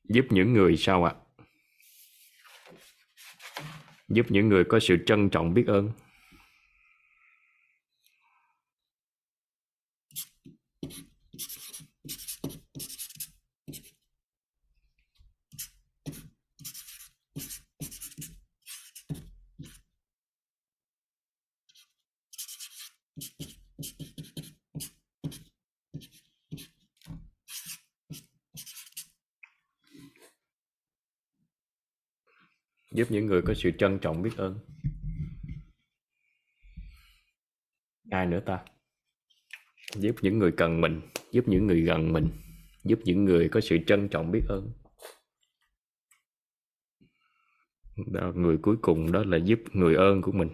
Giúp 0.09 0.25
những 0.29 0.53
người 0.53 0.77
sao 0.77 1.03
ạ? 1.03 1.13
Giúp 4.07 4.25
những 4.29 4.49
người 4.49 4.63
có 4.63 4.79
sự 4.79 4.97
trân 5.05 5.29
trọng 5.29 5.53
biết 5.53 5.67
ơn. 5.67 5.91
Giúp 32.99 33.07
những 33.11 33.25
người 33.25 33.41
có 33.41 33.53
sự 33.53 33.71
trân 33.79 33.99
trọng 33.99 34.21
biết 34.21 34.37
ơn. 34.37 34.59
Ai 38.11 38.25
nữa 38.25 38.39
ta? 38.45 38.65
Giúp 39.95 40.15
những 40.21 40.39
người 40.39 40.51
cần 40.57 40.81
mình 40.81 41.01
giúp 41.31 41.43
những 41.47 41.67
người 41.67 41.81
gần 41.81 42.13
mình 42.13 42.29
giúp 42.83 42.99
những 43.03 43.25
người 43.25 43.49
có 43.49 43.61
sự 43.61 43.77
trân 43.87 44.09
trọng 44.09 44.31
biết 44.31 44.41
ơn. 44.49 44.71
Đó, 48.07 48.31
người 48.35 48.57
cuối 48.61 48.77
cùng 48.81 49.11
đó 49.11 49.23
là 49.23 49.37
giúp 49.37 49.59
người 49.73 49.95
ơn 49.95 50.21
của 50.21 50.31
mình. 50.31 50.49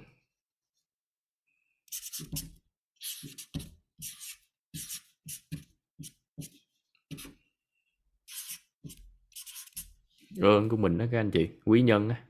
Ơn 10.41 10.69
của 10.69 10.77
mình 10.77 10.97
đó 10.97 11.05
các 11.11 11.19
anh 11.19 11.31
chị 11.31 11.49
quý 11.65 11.81
nhân 11.81 12.09
á 12.09 12.25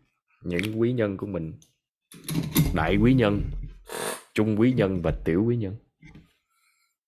những 0.46 0.80
quý 0.80 0.94
nhân 0.94 1.18
của 1.18 1.28
mình. 1.28 1.54
Đại 2.76 2.98
quý 2.98 3.14
nhân, 3.14 3.42
trung 4.34 4.60
quý 4.60 4.74
nhân 4.74 5.02
và 5.02 5.22
tiểu 5.26 5.44
quý 5.48 5.58
nhân. 5.58 5.76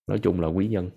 Nói 0.07 0.19
chung 0.23 0.41
là 0.41 0.47
quý 0.47 0.67
nhân. 0.67 0.91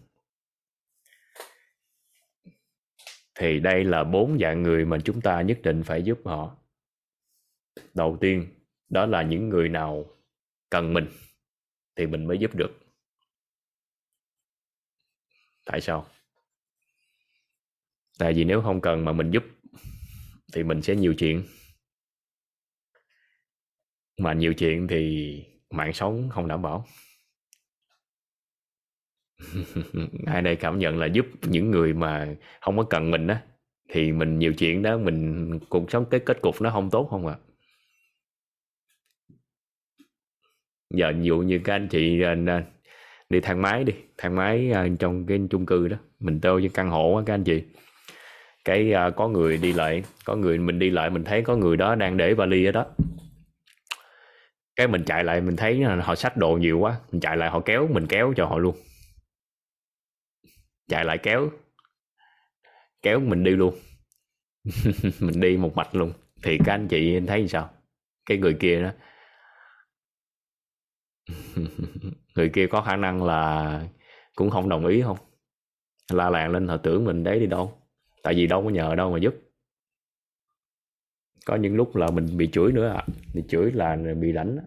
Thì 3.35 3.61
đây 3.61 3.85
là 3.85 4.05
bốn 4.05 4.39
dạng 4.39 4.63
người 4.63 4.85
mà 4.85 4.99
chúng 5.05 5.21
ta 5.21 5.43
nhất 5.43 5.59
định 5.63 5.83
phải 5.83 6.03
giúp 6.03 6.21
họ. 6.25 6.57
Đầu 7.95 8.19
tiên, 8.21 8.47
đó 8.89 9.07
là 9.07 9.23
những 9.23 9.49
người 9.49 9.69
nào 9.69 10.17
cần 10.71 10.95
mình 10.95 11.09
thì 11.97 12.07
mình 12.07 12.27
mới 12.27 12.39
giúp 12.39 12.55
được. 12.55 12.79
Tại 15.65 15.81
sao? 15.81 16.07
Tại 18.19 18.33
vì 18.33 18.45
nếu 18.45 18.63
không 18.63 18.81
cần 18.81 19.05
mà 19.05 19.13
mình 19.13 19.31
giúp 19.31 19.45
thì 20.53 20.63
mình 20.63 20.83
sẽ 20.83 20.97
nhiều 20.97 21.15
chuyện 21.19 21.45
mà 24.21 24.33
nhiều 24.33 24.55
chuyện 24.55 24.89
thì 24.89 25.35
mạng 25.71 25.93
sống 25.93 26.29
không 26.31 26.49
đảm 26.49 26.63
bảo. 26.63 26.85
Ai 30.27 30.43
đây 30.43 30.57
cảm 30.57 30.79
nhận 30.79 30.99
là 30.99 31.07
giúp 31.07 31.27
những 31.43 31.71
người 31.71 31.95
mà 31.95 32.35
không 32.61 32.77
có 32.77 32.83
cần 32.83 33.11
mình 33.11 33.27
á, 33.27 33.43
thì 33.89 34.13
mình 34.13 34.39
nhiều 34.39 34.53
chuyện 34.55 34.83
đó, 34.83 34.99
mình 34.99 35.51
cuộc 35.69 35.91
sống 35.91 36.05
cái 36.11 36.21
kết 36.21 36.41
cục 36.43 36.63
nó 36.63 36.71
không 36.71 36.91
tốt 36.91 37.09
không 37.11 37.27
ạ? 37.27 37.35
À? 37.35 37.51
giờ 40.95 41.13
ví 41.17 41.25
dụ 41.25 41.39
như 41.39 41.61
các 41.65 41.75
anh 41.75 41.89
chị 41.89 42.23
à, 42.23 42.63
đi 43.31 43.41
thang 43.41 43.63
máy 43.63 43.85
đi, 43.85 43.93
thang 44.19 44.37
máy 44.37 44.73
à, 44.73 44.89
trong 44.99 45.27
cái 45.27 45.41
chung 45.51 45.67
cư 45.67 45.89
đó, 45.89 45.97
mình 46.21 46.41
têu 46.41 46.61
cho 46.61 46.69
căn 46.75 46.91
hộ 46.91 47.15
á 47.15 47.23
các 47.27 47.35
anh 47.35 47.45
chị. 47.45 47.63
Cái 48.65 48.93
à, 48.93 49.11
có 49.11 49.29
người 49.29 49.57
đi 49.57 49.73
lại, 49.73 50.03
có 50.25 50.37
người 50.37 50.59
mình 50.59 50.79
đi 50.79 50.91
lại, 50.91 51.11
mình 51.11 51.25
thấy 51.25 51.43
có 51.43 51.57
người 51.57 51.77
đó 51.77 51.95
đang 51.95 52.17
để 52.17 52.35
vali 52.35 52.65
ở 52.65 52.73
đó 52.73 52.87
cái 54.81 54.89
mình 54.89 55.05
chạy 55.05 55.25
lại 55.25 55.41
mình 55.41 55.57
thấy 55.57 55.83
họ 55.83 56.15
sách 56.15 56.37
đồ 56.37 56.57
nhiều 56.57 56.79
quá, 56.79 57.01
mình 57.13 57.21
chạy 57.21 57.37
lại 57.37 57.51
họ 57.51 57.61
kéo, 57.61 57.89
mình 57.91 58.07
kéo 58.07 58.33
cho 58.37 58.47
họ 58.47 58.59
luôn. 58.59 58.77
Chạy 60.89 61.05
lại 61.05 61.19
kéo 61.19 61.51
kéo 63.03 63.21
mình 63.21 63.45
đi 63.45 63.51
luôn. 63.51 63.75
Mình 65.21 65.41
đi 65.41 65.57
một 65.57 65.77
mạch 65.77 65.95
luôn. 65.95 66.13
Thì 66.43 66.59
các 66.65 66.75
anh 66.75 66.89
chị 66.89 67.21
thấy 67.27 67.49
sao? 67.49 67.71
Cái 68.27 68.39
người 68.39 68.57
kia 68.61 68.83
đó. 68.83 68.91
Người 72.35 72.51
kia 72.53 72.67
có 72.67 72.83
khả 72.83 72.97
năng 72.97 73.23
là 73.25 73.83
cũng 74.35 74.51
không 74.51 74.69
đồng 74.69 74.87
ý 74.87 75.03
không? 75.03 75.19
La 76.13 76.31
làng 76.31 76.51
lên 76.51 76.69
họ 76.69 76.77
tưởng 76.77 77.05
mình 77.05 77.25
đấy 77.25 77.41
đi 77.41 77.47
đâu. 77.47 77.79
Tại 78.23 78.35
vì 78.35 78.47
đâu 78.47 78.65
có 78.65 78.71
nhờ 78.71 78.95
đâu 78.95 79.13
mà 79.13 79.19
giúp 79.19 79.35
có 81.51 81.57
những 81.57 81.77
lúc 81.77 81.97
là 81.97 82.07
mình 82.11 82.37
bị 82.37 82.49
chửi 82.53 82.73
nữa 82.73 82.89
à 82.89 83.05
bị 83.35 83.43
chửi 83.49 83.73
là 83.73 83.97
bị 84.21 84.33
đánh 84.33 84.59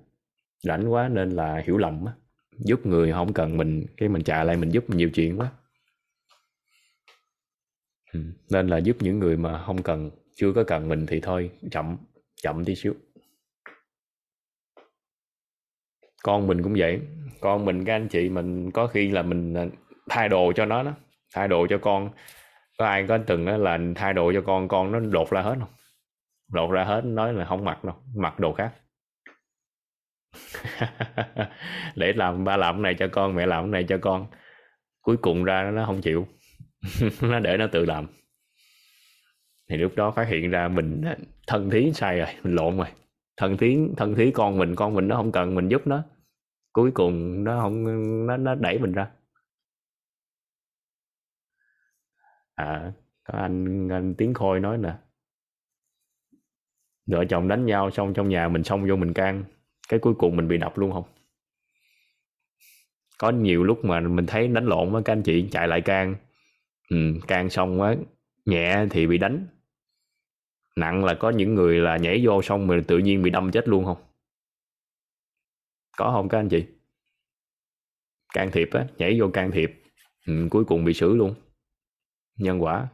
đánh 0.66 0.88
quá 0.88 1.10
nên 1.10 1.30
là 1.30 1.62
hiểu 1.66 1.78
lầm 1.78 2.06
á. 2.06 2.14
Giúp 2.58 2.86
người 2.86 3.12
không 3.12 3.34
cần 3.34 3.58
mình, 3.58 3.86
cái 3.98 4.10
mình 4.10 4.24
trả 4.24 4.44
lại 4.44 4.58
mình 4.58 4.70
giúp 4.70 4.90
nhiều 4.90 5.10
chuyện 5.14 5.38
quá. 5.38 5.52
Ừ. 8.14 8.20
nên 8.50 8.68
là 8.68 8.78
giúp 8.78 8.98
những 9.00 9.20
người 9.20 9.38
mà 9.38 9.64
không 9.66 9.84
cần, 9.84 10.12
chưa 10.36 10.54
có 10.54 10.64
cần 10.64 10.90
mình 10.90 11.06
thì 11.06 11.20
thôi, 11.20 11.52
chậm 11.72 11.98
chậm 12.42 12.66
tí 12.66 12.76
xíu. 12.76 12.94
Con 16.24 16.48
mình 16.48 16.64
cũng 16.64 16.76
vậy. 16.78 17.02
Con 17.42 17.66
mình, 17.66 17.86
các 17.86 17.96
anh 17.96 18.08
chị 18.08 18.30
mình, 18.30 18.72
có 18.72 18.88
khi 18.88 19.12
là 19.12 19.22
mình 19.22 19.54
à, 19.54 19.66
thay 20.10 20.30
đồ 20.30 20.54
cho 20.56 20.66
nó 20.66 20.84
đó. 20.84 20.94
Thay 21.34 21.48
đồ 21.48 21.68
cho 21.70 21.78
con. 21.78 22.10
Có 22.78 22.86
ai 22.86 23.06
có 23.08 23.18
từng 23.28 23.48
là 23.48 23.80
thay 23.96 24.14
đồ 24.14 24.34
cho 24.34 24.42
con 24.42 24.68
con 24.68 24.92
nó 24.92 25.00
đột 25.00 25.30
ra 25.30 25.42
hết 25.42 25.56
không? 25.60 25.70
Lột 26.54 26.72
ra 26.72 26.84
hết, 26.84 27.02
nói 27.06 27.34
là 27.34 27.46
không 27.46 27.66
mặc 27.66 27.84
đâu, 27.84 27.96
mặc 28.16 28.40
đồ 28.40 28.54
khác. 28.54 28.74
Để 31.96 32.14
làm, 32.14 32.44
ba 32.44 32.58
làm 32.58 32.76
cái 32.76 32.82
này 32.82 32.96
cho 33.00 33.08
con, 33.12 33.36
mẹ 33.36 33.46
làm 33.46 33.64
cái 33.64 33.72
này 33.72 33.86
cho 33.90 33.98
con. 34.02 34.28
Cuối 35.02 35.18
cùng 35.18 35.44
ra 35.44 35.72
nó 35.74 35.86
không 35.86 36.02
chịu. 36.02 36.28
Nó 37.22 37.40
để 37.40 37.58
nó 37.58 37.68
tự 37.68 37.86
làm. 37.86 38.08
Thì 39.70 39.78
lúc 39.78 39.92
đó 39.96 40.12
phát 40.12 40.28
hiện 40.28 40.50
ra 40.52 40.68
mình 40.68 41.02
thân 41.48 41.70
thí 41.70 41.94
sai 41.94 42.18
rồi, 42.18 42.28
mình 42.44 42.56
lộn 42.56 42.78
rồi. 42.78 42.88
Thân 43.38 43.58
thí 43.58 43.78
thân 43.98 44.16
thí 44.16 44.32
con 44.32 44.58
mình 44.58 44.76
con 44.76 44.94
mình 44.94 45.08
nó 45.08 45.16
không 45.16 45.32
cần 45.32 45.56
mình 45.56 45.70
giúp 45.70 45.88
nó. 45.88 46.04
Cuối 46.74 46.92
cùng 46.92 47.44
nó 47.44 47.62
không, 47.62 47.84
nó 48.28 48.38
nó 48.38 48.56
đẩy 48.56 48.80
mình 48.80 48.92
ra. 48.92 49.12
À 52.56 52.92
có 53.24 53.38
anh 53.38 53.90
anh 53.90 54.16
tiếng 54.18 54.34
khôi 54.34 54.60
nói 54.60 54.78
nè 54.78 54.94
vợ 57.06 57.26
chồng 57.26 57.48
đánh 57.48 57.66
nhau 57.66 57.92
xong 57.92 58.14
trong 58.14 58.30
nhà 58.30 58.48
mình 58.48 58.64
xông 58.64 58.88
vô 58.90 58.96
mình 58.96 59.14
can 59.14 59.44
cái 59.90 60.00
cuối 60.00 60.14
cùng 60.14 60.36
mình 60.36 60.48
bị 60.48 60.58
đập 60.58 60.78
luôn 60.78 60.92
không? 60.92 61.04
Có 63.18 63.32
nhiều 63.32 63.64
lúc 63.64 63.86
mà 63.86 64.00
mình 64.00 64.26
thấy 64.26 64.48
đánh 64.48 64.66
lộn 64.66 64.92
với 64.92 65.04
các 65.04 65.14
anh 65.14 65.24
chị 65.24 65.48
chạy 65.52 65.68
lại 65.68 65.82
can. 65.82 66.16
Ừ, 66.90 66.98
can 67.28 67.50
xong 67.50 67.80
quá 67.80 67.96
nhẹ 68.46 68.86
thì 68.90 69.08
bị 69.08 69.18
đánh. 69.18 69.48
Nặng 70.76 71.06
là 71.06 71.14
có 71.14 71.30
những 71.30 71.56
người 71.56 71.80
là 71.80 71.98
nhảy 71.98 72.26
vô 72.26 72.42
xong 72.42 72.68
mình 72.68 72.84
tự 72.88 72.98
nhiên 72.98 73.22
bị 73.22 73.30
đâm 73.30 73.52
chết 73.52 73.68
luôn 73.68 73.86
không? 73.86 73.98
Có 75.98 76.12
không 76.12 76.30
các 76.30 76.40
anh 76.40 76.50
chị? 76.50 76.66
Can 78.34 78.52
thiệp 78.52 78.70
á 78.72 78.88
nhảy 78.98 79.20
vô 79.20 79.30
can 79.34 79.52
thiệp. 79.52 79.82
Ừ, 80.28 80.48
cuối 80.52 80.66
cùng 80.66 80.86
bị 80.86 80.94
xử 80.94 81.16
luôn. 81.16 81.36
Nhân 82.38 82.64
quả. 82.64 82.88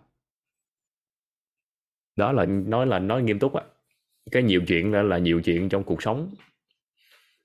Đó 2.16 2.32
là 2.32 2.46
nói 2.46 2.88
là 2.88 3.00
nói 3.00 3.24
nghiêm 3.24 3.40
túc 3.40 3.54
á 3.54 3.64
cái 4.32 4.44
nhiều 4.44 4.62
chuyện 4.68 4.92
đó 4.92 5.02
là 5.02 5.18
nhiều 5.18 5.42
chuyện 5.42 5.70
trong 5.70 5.84
cuộc 5.84 6.04
sống. 6.04 6.30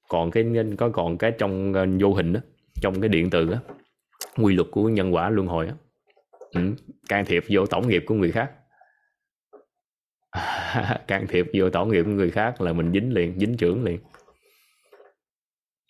Còn 0.09 0.31
cái 0.31 0.45
có 0.79 0.89
còn 0.89 1.19
cái 1.19 1.33
trong 1.39 1.73
ờ, 1.75 1.87
vô 2.01 2.15
hình 2.15 2.33
đó 2.33 2.41
trong 2.81 3.01
cái 3.01 3.09
điện 3.09 3.31
từ 3.31 3.45
đó 3.45 3.59
quy 4.37 4.55
luật 4.55 4.69
của 4.71 4.89
nhân 4.89 5.15
quả 5.15 5.31
luân 5.31 5.47
hồi 5.47 5.67
á. 5.67 5.75
Ừ, 6.51 6.61
can 7.09 7.25
thiệp 7.25 7.45
vô 7.49 7.67
tổng 7.67 7.89
nghiệp 7.89 8.05
của 8.07 8.15
người 8.15 8.33
khác. 8.33 8.51
Can 11.07 11.27
thiệp 11.27 11.47
vô 11.55 11.71
tổ 11.71 11.85
nghiệp 11.85 12.03
của 12.03 12.11
người 12.11 12.31
khác 12.31 12.61
là 12.61 12.73
mình 12.73 12.93
dính 12.93 13.15
liền 13.15 13.39
dính 13.39 13.57
trưởng 13.57 13.85
liền. 13.85 13.99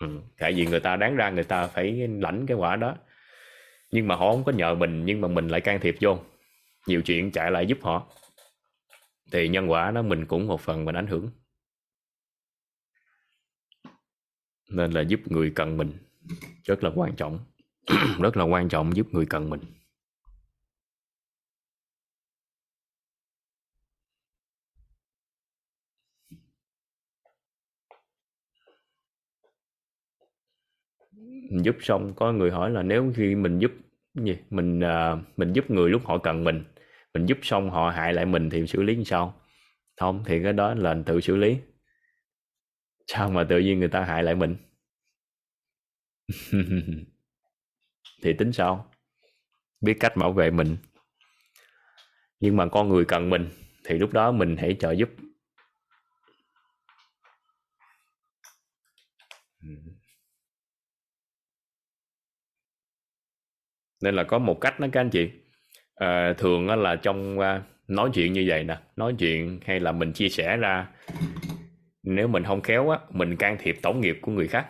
Ừ. 0.00 0.06
tại 0.38 0.52
vì 0.52 0.66
người 0.66 0.80
ta 0.80 0.96
đáng 0.96 1.16
ra 1.16 1.30
người 1.30 1.44
ta 1.44 1.66
phải 1.66 2.08
lãnh 2.20 2.46
cái 2.46 2.56
quả 2.56 2.76
đó. 2.76 2.96
Nhưng 3.90 4.08
mà 4.08 4.16
họ 4.16 4.30
không 4.30 4.44
có 4.44 4.52
nhờ 4.52 4.74
mình 4.74 5.04
nhưng 5.04 5.20
mà 5.20 5.28
mình 5.28 5.48
lại 5.48 5.60
can 5.60 5.80
thiệp 5.80 5.94
vô. 6.00 6.18
Nhiều 6.86 7.02
chuyện 7.02 7.30
chạy 7.30 7.50
lại 7.50 7.66
giúp 7.66 7.78
họ 7.82 8.06
thì 9.32 9.48
nhân 9.48 9.70
quả 9.70 9.90
nó 9.90 10.02
mình 10.02 10.26
cũng 10.26 10.46
một 10.46 10.60
phần 10.60 10.84
mình 10.84 10.94
ảnh 10.94 11.06
hưởng. 11.06 11.30
Nên 14.70 14.90
là 14.90 15.00
giúp 15.00 15.20
người 15.26 15.52
cần 15.54 15.76
mình 15.76 15.92
rất 16.64 16.84
là 16.84 16.90
quan 16.94 17.16
trọng, 17.16 17.38
rất 18.20 18.36
là 18.36 18.44
quan 18.44 18.68
trọng 18.68 18.96
giúp 18.96 19.06
người 19.10 19.26
cần 19.26 19.50
mình. 19.50 19.60
Giúp 31.50 31.76
xong, 31.80 32.12
có 32.16 32.32
người 32.32 32.50
hỏi 32.50 32.70
là 32.70 32.82
nếu 32.82 33.12
khi 33.16 33.34
mình 33.34 33.58
giúp 33.58 33.72
gì? 34.14 34.38
Mình 34.50 34.80
à, 34.80 35.16
mình 35.36 35.52
giúp 35.52 35.70
người 35.70 35.90
lúc 35.90 36.02
họ 36.04 36.18
cần 36.18 36.44
mình 36.44 36.64
mình 37.14 37.26
giúp 37.26 37.38
xong 37.42 37.70
họ 37.70 37.90
hại 37.90 38.12
lại 38.12 38.26
mình 38.26 38.50
thì 38.50 38.66
xử 38.66 38.82
lý 38.82 38.96
như 38.96 39.04
sao? 39.04 39.40
Không, 40.00 40.24
thì 40.26 40.42
cái 40.42 40.52
đó 40.52 40.74
là 40.74 40.96
tự 41.06 41.20
xử 41.20 41.36
lý. 41.36 41.56
Sao 43.06 43.30
mà 43.30 43.44
tự 43.44 43.58
nhiên 43.58 43.78
người 43.78 43.88
ta 43.88 44.04
hại 44.04 44.22
lại 44.22 44.34
mình? 44.34 44.56
Thì 48.22 48.32
tính 48.38 48.52
sao? 48.52 48.90
Biết 49.80 49.96
cách 50.00 50.16
bảo 50.16 50.32
vệ 50.32 50.50
mình. 50.50 50.76
Nhưng 52.40 52.56
mà 52.56 52.66
con 52.66 52.88
người 52.88 53.04
cần 53.04 53.30
mình, 53.30 53.48
thì 53.84 53.98
lúc 53.98 54.12
đó 54.12 54.32
mình 54.32 54.56
hãy 54.56 54.76
trợ 54.80 54.92
giúp. 54.92 55.08
Nên 64.02 64.14
là 64.14 64.24
có 64.24 64.38
một 64.38 64.58
cách 64.60 64.80
đó 64.80 64.86
các 64.92 65.00
anh 65.00 65.10
chị 65.10 65.43
à, 65.94 66.34
thường 66.38 66.82
là 66.82 66.96
trong 66.96 67.38
ờ, 67.38 67.62
nói 67.88 68.10
chuyện 68.14 68.32
như 68.32 68.44
vậy 68.46 68.64
nè 68.64 68.78
nói 68.96 69.14
chuyện 69.18 69.60
hay 69.66 69.80
là 69.80 69.92
mình 69.92 70.12
chia 70.12 70.28
sẻ 70.28 70.56
ra 70.56 70.86
nếu 72.04 72.28
mình 72.28 72.44
không 72.44 72.60
khéo 72.60 72.90
á 72.90 72.98
mình 73.10 73.36
can 73.36 73.56
thiệp 73.60 73.76
tổng 73.82 74.00
nghiệp 74.00 74.18
của 74.22 74.32
người 74.32 74.48
khác. 74.48 74.66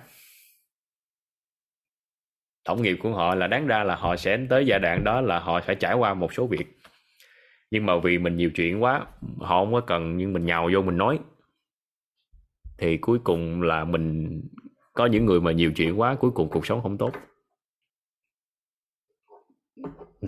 Tổng 2.65 2.83
nghiệp 2.83 2.97
của 3.03 3.11
họ 3.11 3.35
là 3.35 3.47
đáng 3.47 3.67
ra 3.67 3.85
là 3.85 3.97
họ 3.97 4.17
sẽ 4.17 4.39
tới 4.51 4.67
giai 4.67 4.79
đoạn 4.79 5.05
đó 5.05 5.21
là 5.21 5.39
họ 5.39 5.61
phải 5.61 5.77
trải 5.77 5.95
qua 5.95 6.15
một 6.15 6.35
số 6.35 6.47
việc. 6.47 6.79
Nhưng 7.71 7.87
mà 7.87 7.99
vì 7.99 8.19
mình 8.19 8.37
nhiều 8.37 8.51
chuyện 8.55 8.83
quá 8.83 9.07
họ 9.39 9.65
không 9.65 9.73
có 9.73 9.81
cần 9.81 10.17
nhưng 10.17 10.33
mình 10.33 10.45
nhào 10.45 10.71
vô 10.73 10.83
mình 10.83 10.97
nói. 10.97 11.19
Thì 12.79 12.97
cuối 12.97 13.19
cùng 13.25 13.63
là 13.63 13.85
mình 13.85 14.41
có 14.93 15.07
những 15.07 15.27
người 15.27 15.41
mà 15.41 15.53
nhiều 15.53 15.73
chuyện 15.77 16.01
quá 16.01 16.15
cuối 16.15 16.31
cùng 16.31 16.49
cuộc 16.49 16.67
sống 16.67 16.83
không 16.83 16.99
tốt 16.99 17.13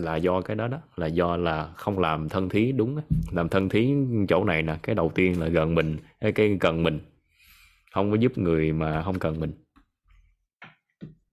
là 0.00 0.16
do 0.16 0.41
cái 0.41 0.57
đó 0.57 0.68
đó, 0.68 0.78
là 0.97 1.07
do 1.07 1.36
là 1.36 1.73
không 1.76 1.99
làm 1.99 2.28
thân 2.28 2.49
thí 2.49 2.73
đúng 2.73 3.00
làm 3.31 3.49
thân 3.49 3.68
thí 3.68 3.94
chỗ 4.28 4.44
này 4.44 4.62
nè, 4.62 4.78
cái 4.83 4.94
đầu 4.94 5.12
tiên 5.15 5.41
là 5.41 5.49
gần 5.49 5.75
mình 5.75 5.97
cái 6.34 6.57
cần 6.60 6.83
mình. 6.83 7.00
Không 7.92 8.10
có 8.10 8.16
giúp 8.16 8.39
người 8.39 8.73
mà 8.73 9.02
không 9.02 9.18
cần 9.18 9.41
mình. 9.41 9.52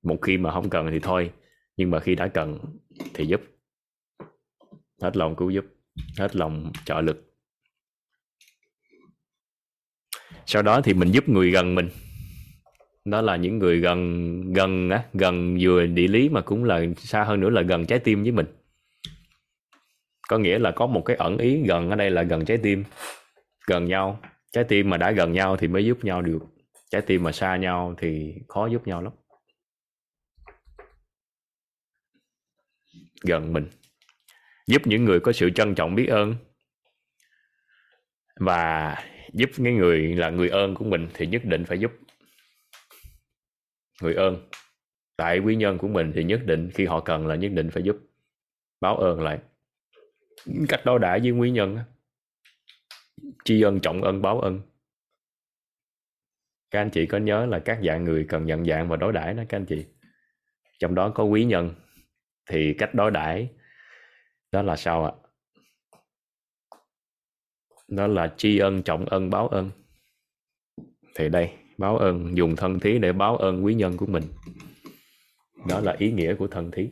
Một 0.04 0.18
khi 0.22 0.38
mà 0.38 0.52
không 0.52 0.70
cần 0.70 0.88
thì 0.92 1.00
thôi, 1.00 1.32
nhưng 1.78 1.92
mà 1.92 2.00
khi 2.00 2.16
đã 2.16 2.28
cần 2.28 2.60
thì 3.14 3.26
giúp. 3.26 3.42
Hết 5.02 5.18
lòng 5.18 5.36
cứu 5.36 5.50
giúp, 5.50 5.66
hết 6.18 6.36
lòng 6.36 6.72
trợ 6.86 7.02
lực. 7.02 7.34
Sau 10.46 10.62
đó 10.62 10.82
thì 10.82 10.94
mình 10.94 11.12
giúp 11.12 11.30
người 11.30 11.52
gần 11.52 11.76
mình 11.76 11.90
đó 13.06 13.22
là 13.22 13.36
những 13.36 13.60
người 13.60 13.80
gần 13.80 14.42
gần 14.54 14.90
á, 14.90 15.04
gần 15.14 15.58
vừa 15.62 15.86
địa 15.86 16.08
lý 16.08 16.30
mà 16.30 16.42
cũng 16.42 16.64
là 16.64 16.82
xa 16.98 17.24
hơn 17.24 17.40
nữa 17.40 17.50
là 17.50 17.62
gần 17.62 17.86
trái 17.86 18.00
tim 18.00 18.24
với 18.24 18.32
mình. 18.32 18.46
Có 20.30 20.38
nghĩa 20.38 20.60
là 20.60 20.72
có 20.72 20.88
một 20.88 21.02
cái 21.06 21.16
ẩn 21.16 21.38
ý 21.38 21.64
gần 21.68 21.90
ở 21.90 21.96
đây 21.96 22.12
là 22.12 22.24
gần 22.24 22.46
trái 22.46 22.58
tim, 22.58 22.84
gần 23.68 23.86
nhau. 23.86 24.20
Trái 24.52 24.64
tim 24.64 24.90
mà 24.90 24.98
đã 24.98 25.12
gần 25.12 25.34
nhau 25.34 25.58
thì 25.58 25.68
mới 25.68 25.86
giúp 25.86 26.06
nhau 26.06 26.22
được. 26.22 26.40
Trái 26.92 27.02
tim 27.02 27.24
mà 27.24 27.32
xa 27.32 27.56
nhau 27.56 27.96
thì 27.98 28.34
khó 28.48 28.68
giúp 28.68 28.88
nhau 28.88 29.02
lắm. 29.02 29.14
Gần 33.24 33.54
mình. 33.54 33.68
Giúp 34.68 34.82
những 34.86 35.06
người 35.06 35.20
có 35.20 35.32
sự 35.32 35.50
trân 35.50 35.76
trọng 35.76 35.96
biết 35.96 36.06
ơn. 36.06 36.36
Và 38.40 38.96
giúp 39.34 39.50
cái 39.64 39.74
người 39.74 40.00
là 40.16 40.30
người 40.30 40.50
ơn 40.50 40.76
của 40.76 40.86
mình 40.86 41.08
thì 41.14 41.28
nhất 41.28 41.46
định 41.46 41.66
phải 41.66 41.80
giúp 41.80 41.92
người 44.02 44.16
ơn. 44.16 44.50
Tại 45.18 45.40
quý 45.40 45.56
nhân 45.56 45.78
của 45.78 45.88
mình 45.88 46.12
thì 46.16 46.24
nhất 46.24 46.42
định 46.46 46.70
khi 46.74 46.86
họ 46.86 47.00
cần 47.00 47.28
là 47.28 47.36
nhất 47.36 47.52
định 47.54 47.70
phải 47.72 47.84
giúp. 47.84 47.98
Báo 48.82 48.98
ơn 48.98 49.22
lại. 49.22 49.40
Cách 50.70 50.86
đó 50.86 50.98
đã 50.98 51.20
với 51.24 51.32
quý 51.32 51.52
nhân 51.52 51.78
tri 53.46 53.62
ân, 53.62 53.80
trọng 53.80 54.04
ân, 54.04 54.22
báo 54.22 54.42
ân. 54.42 54.62
Các 56.72 56.82
anh 56.82 56.90
chị 56.90 57.06
có 57.06 57.18
nhớ 57.18 57.46
là 57.46 57.60
các 57.60 57.80
dạng 57.86 58.04
người 58.04 58.26
cần 58.30 58.46
nhận 58.46 58.66
dạng 58.66 58.90
và 58.90 58.96
đối 58.96 59.14
đãi 59.14 59.34
đó 59.34 59.44
các 59.50 59.58
anh 59.58 59.66
chị? 59.66 59.86
Trong 60.80 60.96
đó 60.96 61.12
có 61.16 61.24
quý 61.24 61.46
nhân. 61.46 61.76
Thì 62.50 62.76
cách 62.78 62.94
đối 62.94 63.12
đãi 63.12 63.50
đó 64.52 64.62
là 64.62 64.76
sao 64.76 65.06
ạ? 65.06 65.12
Đó 67.88 68.08
là 68.08 68.34
tri 68.38 68.58
ân, 68.58 68.84
trọng 68.84 69.06
ân, 69.06 69.30
báo 69.30 69.48
ân. 69.48 69.72
Thì 71.16 71.30
đây 71.30 71.63
báo 71.78 71.98
ơn, 71.98 72.38
dùng 72.38 72.56
thân 72.56 72.80
thí 72.80 73.00
để 73.00 73.14
báo 73.14 73.38
ơn 73.38 73.66
quý 73.66 73.74
nhân 73.74 73.98
của 73.98 74.06
mình. 74.06 74.24
Đó 75.70 75.80
là 75.80 75.96
ý 75.98 76.12
nghĩa 76.12 76.36
của 76.36 76.48
thân 76.48 76.72
thí. 76.72 76.90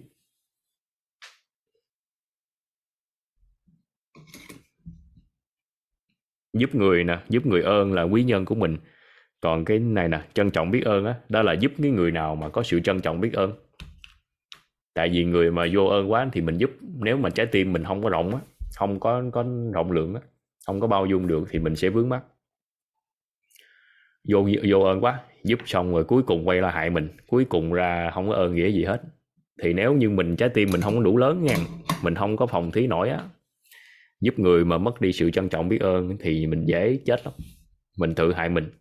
Giúp 6.53 6.75
người 6.75 7.03
nè, 7.03 7.19
giúp 7.29 7.45
người 7.45 7.61
ơn 7.61 7.93
là 7.93 8.03
quý 8.03 8.23
nhân 8.23 8.45
của 8.45 8.55
mình. 8.55 8.77
Còn 9.41 9.65
cái 9.65 9.79
này 9.79 10.09
nè, 10.09 10.21
trân 10.33 10.51
trọng 10.51 10.71
biết 10.71 10.81
ơn 10.85 11.05
á, 11.05 11.15
đó 11.29 11.41
là 11.41 11.53
giúp 11.53 11.71
cái 11.81 11.91
người 11.91 12.11
nào 12.11 12.35
mà 12.35 12.49
có 12.49 12.63
sự 12.63 12.79
trân 12.79 13.01
trọng 13.01 13.21
biết 13.21 13.33
ơn. 13.33 13.53
Tại 14.93 15.09
vì 15.09 15.25
người 15.25 15.51
mà 15.51 15.65
vô 15.73 15.85
ơn 15.85 16.11
quá 16.11 16.29
thì 16.33 16.41
mình 16.41 16.57
giúp, 16.57 16.71
nếu 16.81 17.17
mà 17.17 17.29
trái 17.29 17.45
tim 17.45 17.73
mình 17.73 17.83
không 17.83 18.03
có 18.03 18.09
rộng 18.09 18.35
á, 18.35 18.41
không 18.75 18.99
có 18.99 19.23
có 19.33 19.45
rộng 19.73 19.91
lượng 19.91 20.15
á, 20.15 20.21
không 20.65 20.79
có 20.79 20.87
bao 20.87 21.05
dung 21.05 21.27
được 21.27 21.47
thì 21.49 21.59
mình 21.59 21.75
sẽ 21.75 21.89
vướng 21.89 22.09
mắc 22.09 22.23
vô 24.29 24.49
vô 24.69 24.79
ơn 24.79 25.03
quá. 25.03 25.19
Giúp 25.43 25.59
xong 25.65 25.91
rồi 25.91 26.03
cuối 26.03 26.23
cùng 26.23 26.47
quay 26.47 26.61
lại 26.61 26.73
hại 26.73 26.89
mình. 26.89 27.09
Cuối 27.27 27.45
cùng 27.45 27.73
ra 27.73 28.11
không 28.13 28.27
có 28.27 28.33
ơn 28.33 28.55
nghĩa 28.55 28.71
gì 28.71 28.83
hết. 28.83 29.01
Thì 29.61 29.73
nếu 29.73 29.93
như 29.93 30.09
mình 30.09 30.35
trái 30.35 30.49
tim 30.49 30.69
mình 30.71 30.81
không 30.81 30.95
có 30.95 31.03
đủ 31.03 31.17
lớn 31.17 31.43
nha 31.43 31.55
mình 32.03 32.15
không 32.15 32.37
có 32.37 32.45
phòng 32.45 32.71
thí 32.71 32.87
nổi 32.87 33.09
á 33.09 33.23
giúp 34.21 34.39
người 34.39 34.65
mà 34.65 34.77
mất 34.77 35.01
đi 35.01 35.11
sự 35.11 35.31
trân 35.31 35.49
trọng 35.49 35.69
biết 35.69 35.81
ơn 35.81 36.17
thì 36.19 36.47
mình 36.47 36.65
dễ 36.65 36.99
chết 37.05 37.25
lắm. 37.25 37.33
Mình 37.97 38.15
tự 38.15 38.33
hại 38.33 38.49
mình. 38.49 38.71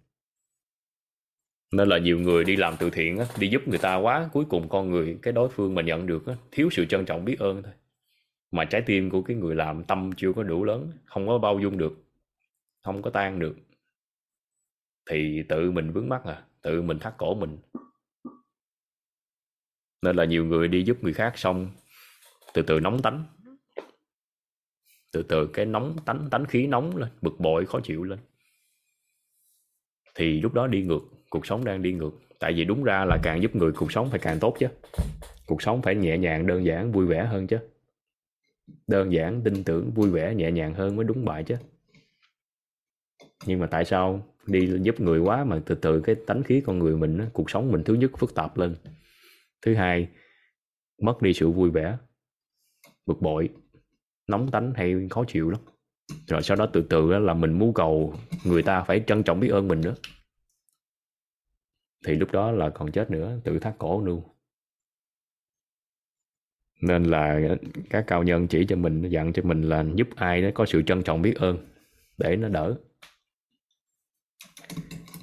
Nên 1.73 1.89
là 1.89 1.99
nhiều 1.99 2.19
người 2.19 2.45
đi 2.45 2.57
làm 2.57 2.75
từ 2.79 2.91
thiện 2.91 3.19
á, 3.19 3.27
đi 3.39 3.49
giúp 3.49 3.69
người 3.69 3.79
ta 3.79 3.97
quá 3.97 4.29
cuối 4.33 4.45
cùng 4.45 4.69
con 4.69 4.91
người 4.91 5.19
cái 5.23 5.33
đối 5.33 5.49
phương 5.49 5.75
mà 5.75 5.83
nhận 5.83 6.07
được 6.07 6.27
á, 6.27 6.35
thiếu 6.53 6.69
sự 6.73 6.85
trân 6.85 7.05
trọng 7.05 7.25
biết 7.25 7.39
ơn 7.39 7.63
thôi. 7.63 7.73
Mà 8.53 8.65
trái 8.65 8.83
tim 8.83 9.11
của 9.11 9.23
cái 9.23 9.37
người 9.37 9.55
làm 9.55 9.85
tâm 9.85 10.11
chưa 10.17 10.33
có 10.33 10.43
đủ 10.43 10.65
lớn 10.65 10.91
không 11.05 11.27
có 11.27 11.39
bao 11.39 11.61
dung 11.61 11.79
được 11.79 12.05
không 12.83 13.03
có 13.03 13.11
tan 13.11 13.39
được 13.39 13.57
thì 15.11 15.43
tự 15.49 15.71
mình 15.71 15.93
vướng 15.93 16.09
mắc 16.09 16.25
à 16.25 16.45
tự 16.63 16.83
mình 16.83 16.99
thắt 16.99 17.15
cổ 17.19 17.35
mình. 17.35 17.59
Nên 20.03 20.17
là 20.17 20.25
nhiều 20.25 20.45
người 20.45 20.69
đi 20.69 20.83
giúp 20.83 20.97
người 21.03 21.13
khác 21.13 21.33
xong, 21.37 21.71
từ 22.55 22.63
từ 22.63 22.81
nóng 22.81 23.03
tánh. 23.03 23.25
Từ 25.13 25.23
từ 25.23 25.47
cái 25.47 25.67
nóng 25.67 25.97
tánh 26.05 26.29
tánh 26.31 26.45
khí 26.45 26.67
nóng 26.67 26.97
lên, 26.97 27.09
bực 27.23 27.41
bội, 27.41 27.67
khó 27.67 27.81
chịu 27.85 28.05
lên. 28.05 28.19
Thì 30.15 30.41
lúc 30.41 30.55
đó 30.55 30.67
đi 30.67 30.83
ngược, 30.83 31.01
cuộc 31.31 31.47
sống 31.47 31.65
đang 31.65 31.83
đi 31.83 31.93
ngược. 31.93 32.11
Tại 32.39 32.53
vì 32.53 32.65
đúng 32.65 32.85
ra 32.85 33.05
là 33.05 33.19
càng 33.23 33.43
giúp 33.43 33.57
người, 33.57 33.73
cuộc 33.73 33.93
sống 33.93 34.11
phải 34.11 34.19
càng 34.19 34.39
tốt 34.41 34.57
chứ. 34.59 34.67
Cuộc 35.47 35.63
sống 35.63 35.83
phải 35.83 35.95
nhẹ 35.95 36.19
nhàng, 36.19 36.47
đơn 36.47 36.65
giản, 36.65 36.93
vui 36.93 37.07
vẻ 37.07 37.25
hơn 37.25 37.47
chứ. 37.47 37.59
Đơn 38.87 39.13
giản, 39.13 39.41
tin 39.45 39.65
tưởng, 39.65 39.91
vui 39.95 40.11
vẻ, 40.11 40.35
nhẹ 40.35 40.51
nhàng 40.51 40.75
hơn 40.75 40.97
mới 40.97 41.05
đúng 41.05 41.25
bài 41.25 41.45
chứ. 41.45 41.57
Nhưng 43.47 43.61
mà 43.61 43.67
tại 43.67 43.85
sao 43.85 44.27
đi 44.51 44.71
giúp 44.83 45.01
người 45.01 45.21
quá 45.21 45.45
mà 45.45 45.61
từ 45.67 45.75
từ 45.75 46.01
cái 46.01 46.17
tánh 46.27 46.43
khí 46.43 46.63
con 46.67 46.79
người 46.79 46.97
mình 46.97 47.29
cuộc 47.33 47.51
sống 47.51 47.73
mình 47.73 47.85
thứ 47.85 47.95
nhất 47.95 48.11
phức 48.19 48.35
tạp 48.35 48.59
lên. 48.59 48.77
Thứ 49.63 49.75
hai, 49.75 50.09
mất 51.03 51.23
đi 51.23 51.33
sự 51.33 51.51
vui 51.51 51.71
vẻ, 51.71 51.97
bực 53.07 53.21
bội, 53.21 53.49
nóng 54.27 54.51
tánh 54.51 54.73
hay 54.75 54.95
khó 55.11 55.25
chịu 55.29 55.51
lắm. 55.51 55.61
Rồi 56.27 56.43
sau 56.43 56.57
đó 56.57 56.67
từ 56.67 56.83
từ 56.83 57.19
là 57.19 57.35
mình 57.35 57.53
muốn 57.53 57.75
cầu 57.75 58.15
người 58.45 58.63
ta 58.63 58.83
phải 58.83 59.05
trân 59.07 59.23
trọng 59.23 59.41
biết 59.41 59.49
ơn 59.49 59.69
mình 59.69 59.81
nữa. 59.81 59.95
Thì 62.07 62.15
lúc 62.15 62.33
đó 62.33 62.51
là 62.51 62.71
còn 62.71 62.93
chết 62.93 63.11
nữa, 63.11 63.39
tự 63.45 63.59
thắt 63.59 63.75
cổ 63.79 64.03
luôn 64.05 64.23
nên 66.81 67.05
là 67.05 67.41
các 67.91 68.05
cao 68.07 68.23
nhân 68.23 68.49
chỉ 68.49 68.67
cho 68.67 68.77
mình 68.77 69.03
dặn 69.03 69.33
cho 69.33 69.43
mình 69.43 69.63
là 69.63 69.85
giúp 69.95 70.09
ai 70.17 70.43
đó 70.43 70.49
có 70.55 70.67
sự 70.67 70.83
trân 70.83 71.03
trọng 71.03 71.23
biết 71.23 71.35
ơn 71.37 71.59
để 72.19 72.37
nó 72.37 72.49
đỡ 72.49 72.77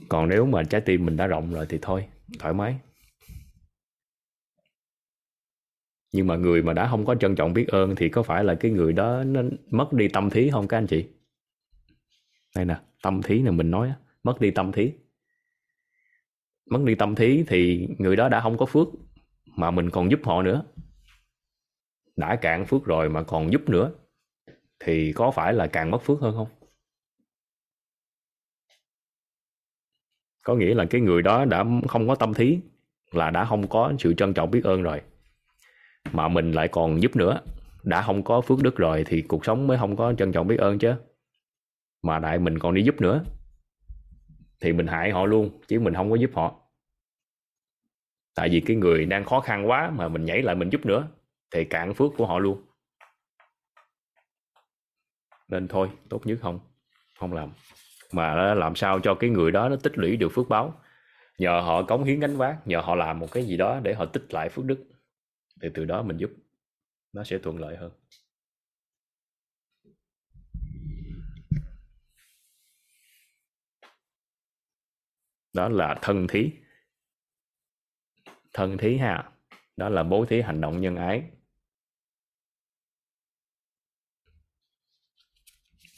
còn 0.09 0.29
nếu 0.29 0.45
mà 0.45 0.63
trái 0.63 0.81
tim 0.81 1.05
mình 1.05 1.17
đã 1.17 1.27
rộng 1.27 1.53
rồi 1.53 1.65
thì 1.69 1.79
thôi, 1.81 2.07
thoải 2.39 2.53
mái. 2.53 2.79
Nhưng 6.13 6.27
mà 6.27 6.35
người 6.35 6.61
mà 6.61 6.73
đã 6.73 6.87
không 6.89 7.05
có 7.05 7.15
trân 7.15 7.35
trọng 7.35 7.53
biết 7.53 7.67
ơn 7.67 7.95
thì 7.95 8.09
có 8.09 8.23
phải 8.23 8.43
là 8.43 8.55
cái 8.55 8.71
người 8.71 8.93
đó 8.93 9.23
nó 9.23 9.41
mất 9.71 9.93
đi 9.93 10.07
tâm 10.07 10.29
thí 10.29 10.49
không 10.49 10.67
các 10.67 10.77
anh 10.77 10.87
chị? 10.87 11.07
Đây 12.55 12.65
nè, 12.65 12.75
tâm 13.03 13.21
thí 13.21 13.39
là 13.39 13.51
mình 13.51 13.71
nói 13.71 13.93
mất 14.23 14.41
đi 14.41 14.51
tâm 14.51 14.71
thí. 14.71 14.91
Mất 16.69 16.79
đi 16.83 16.95
tâm 16.95 17.15
thí 17.15 17.43
thì 17.47 17.87
người 17.97 18.15
đó 18.15 18.29
đã 18.29 18.41
không 18.41 18.57
có 18.57 18.65
phước 18.65 18.87
mà 19.55 19.71
mình 19.71 19.89
còn 19.89 20.11
giúp 20.11 20.19
họ 20.23 20.43
nữa. 20.43 20.63
Đã 22.15 22.35
cạn 22.35 22.65
phước 22.65 22.85
rồi 22.85 23.09
mà 23.09 23.23
còn 23.23 23.51
giúp 23.51 23.69
nữa 23.69 23.91
thì 24.79 25.13
có 25.13 25.31
phải 25.31 25.53
là 25.53 25.67
càng 25.67 25.91
mất 25.91 26.01
phước 26.01 26.19
hơn 26.19 26.35
không? 26.35 26.56
Có 30.47 30.55
nghĩa 30.55 30.73
là 30.73 30.85
cái 30.85 31.01
người 31.01 31.21
đó 31.21 31.45
đã 31.45 31.65
không 31.87 32.07
có 32.07 32.15
tâm 32.15 32.33
thí, 32.33 32.59
là 33.11 33.29
đã 33.29 33.45
không 33.45 33.67
có 33.67 33.93
sự 33.99 34.13
trân 34.13 34.33
trọng 34.33 34.51
biết 34.51 34.63
ơn 34.63 34.83
rồi. 34.83 35.01
Mà 36.11 36.27
mình 36.27 36.51
lại 36.51 36.67
còn 36.67 37.01
giúp 37.01 37.15
nữa, 37.15 37.41
đã 37.83 38.01
không 38.01 38.23
có 38.23 38.41
phước 38.41 38.63
đức 38.63 38.75
rồi 38.75 39.03
thì 39.07 39.21
cuộc 39.21 39.45
sống 39.45 39.67
mới 39.67 39.77
không 39.77 39.95
có 39.95 40.13
trân 40.13 40.31
trọng 40.31 40.47
biết 40.47 40.59
ơn 40.59 40.79
chứ. 40.79 40.93
Mà 42.03 42.19
đại 42.19 42.39
mình 42.39 42.59
còn 42.59 42.73
đi 42.73 42.83
giúp 42.83 43.01
nữa. 43.01 43.23
Thì 44.59 44.73
mình 44.73 44.87
hại 44.87 45.11
họ 45.11 45.25
luôn, 45.25 45.61
chứ 45.67 45.79
mình 45.79 45.93
không 45.93 46.09
có 46.09 46.15
giúp 46.15 46.31
họ. 46.33 46.55
Tại 48.35 48.49
vì 48.49 48.61
cái 48.61 48.75
người 48.75 49.05
đang 49.05 49.25
khó 49.25 49.39
khăn 49.39 49.69
quá 49.69 49.91
mà 49.95 50.07
mình 50.07 50.25
nhảy 50.25 50.41
lại 50.41 50.55
mình 50.55 50.69
giúp 50.69 50.85
nữa, 50.85 51.07
thì 51.51 51.65
cạn 51.65 51.93
phước 51.93 52.11
của 52.17 52.25
họ 52.25 52.39
luôn. 52.39 52.61
Nên 55.47 55.67
thôi, 55.67 55.89
tốt 56.09 56.21
nhất 56.25 56.37
không 56.41 56.59
không 57.19 57.33
làm 57.33 57.49
mà 58.11 58.53
làm 58.53 58.75
sao 58.75 58.99
cho 58.99 59.15
cái 59.15 59.29
người 59.29 59.51
đó 59.51 59.69
nó 59.69 59.75
tích 59.83 59.97
lũy 59.97 60.17
được 60.17 60.29
phước 60.33 60.49
báo. 60.49 60.81
Nhờ 61.37 61.61
họ 61.65 61.83
cống 61.83 62.03
hiến 62.03 62.19
gánh 62.19 62.37
vác, 62.37 62.67
nhờ 62.67 62.81
họ 62.81 62.95
làm 62.95 63.19
một 63.19 63.31
cái 63.31 63.43
gì 63.43 63.57
đó 63.57 63.79
để 63.83 63.93
họ 63.93 64.05
tích 64.05 64.33
lại 64.33 64.49
phước 64.49 64.65
đức, 64.65 64.85
thì 65.61 65.69
từ 65.73 65.85
đó 65.85 66.03
mình 66.03 66.17
giúp, 66.17 66.31
nó 67.13 67.23
sẽ 67.23 67.37
thuận 67.37 67.59
lợi 67.59 67.77
hơn. 67.77 67.91
Đó 75.53 75.69
là 75.69 75.99
thân 76.01 76.27
thí. 76.27 76.51
Thân 78.53 78.77
thí 78.77 78.97
ha, 78.97 79.31
đó 79.77 79.89
là 79.89 80.03
bố 80.03 80.25
thí 80.25 80.41
hành 80.41 80.61
động 80.61 80.81
nhân 80.81 80.95
ái. 80.95 81.31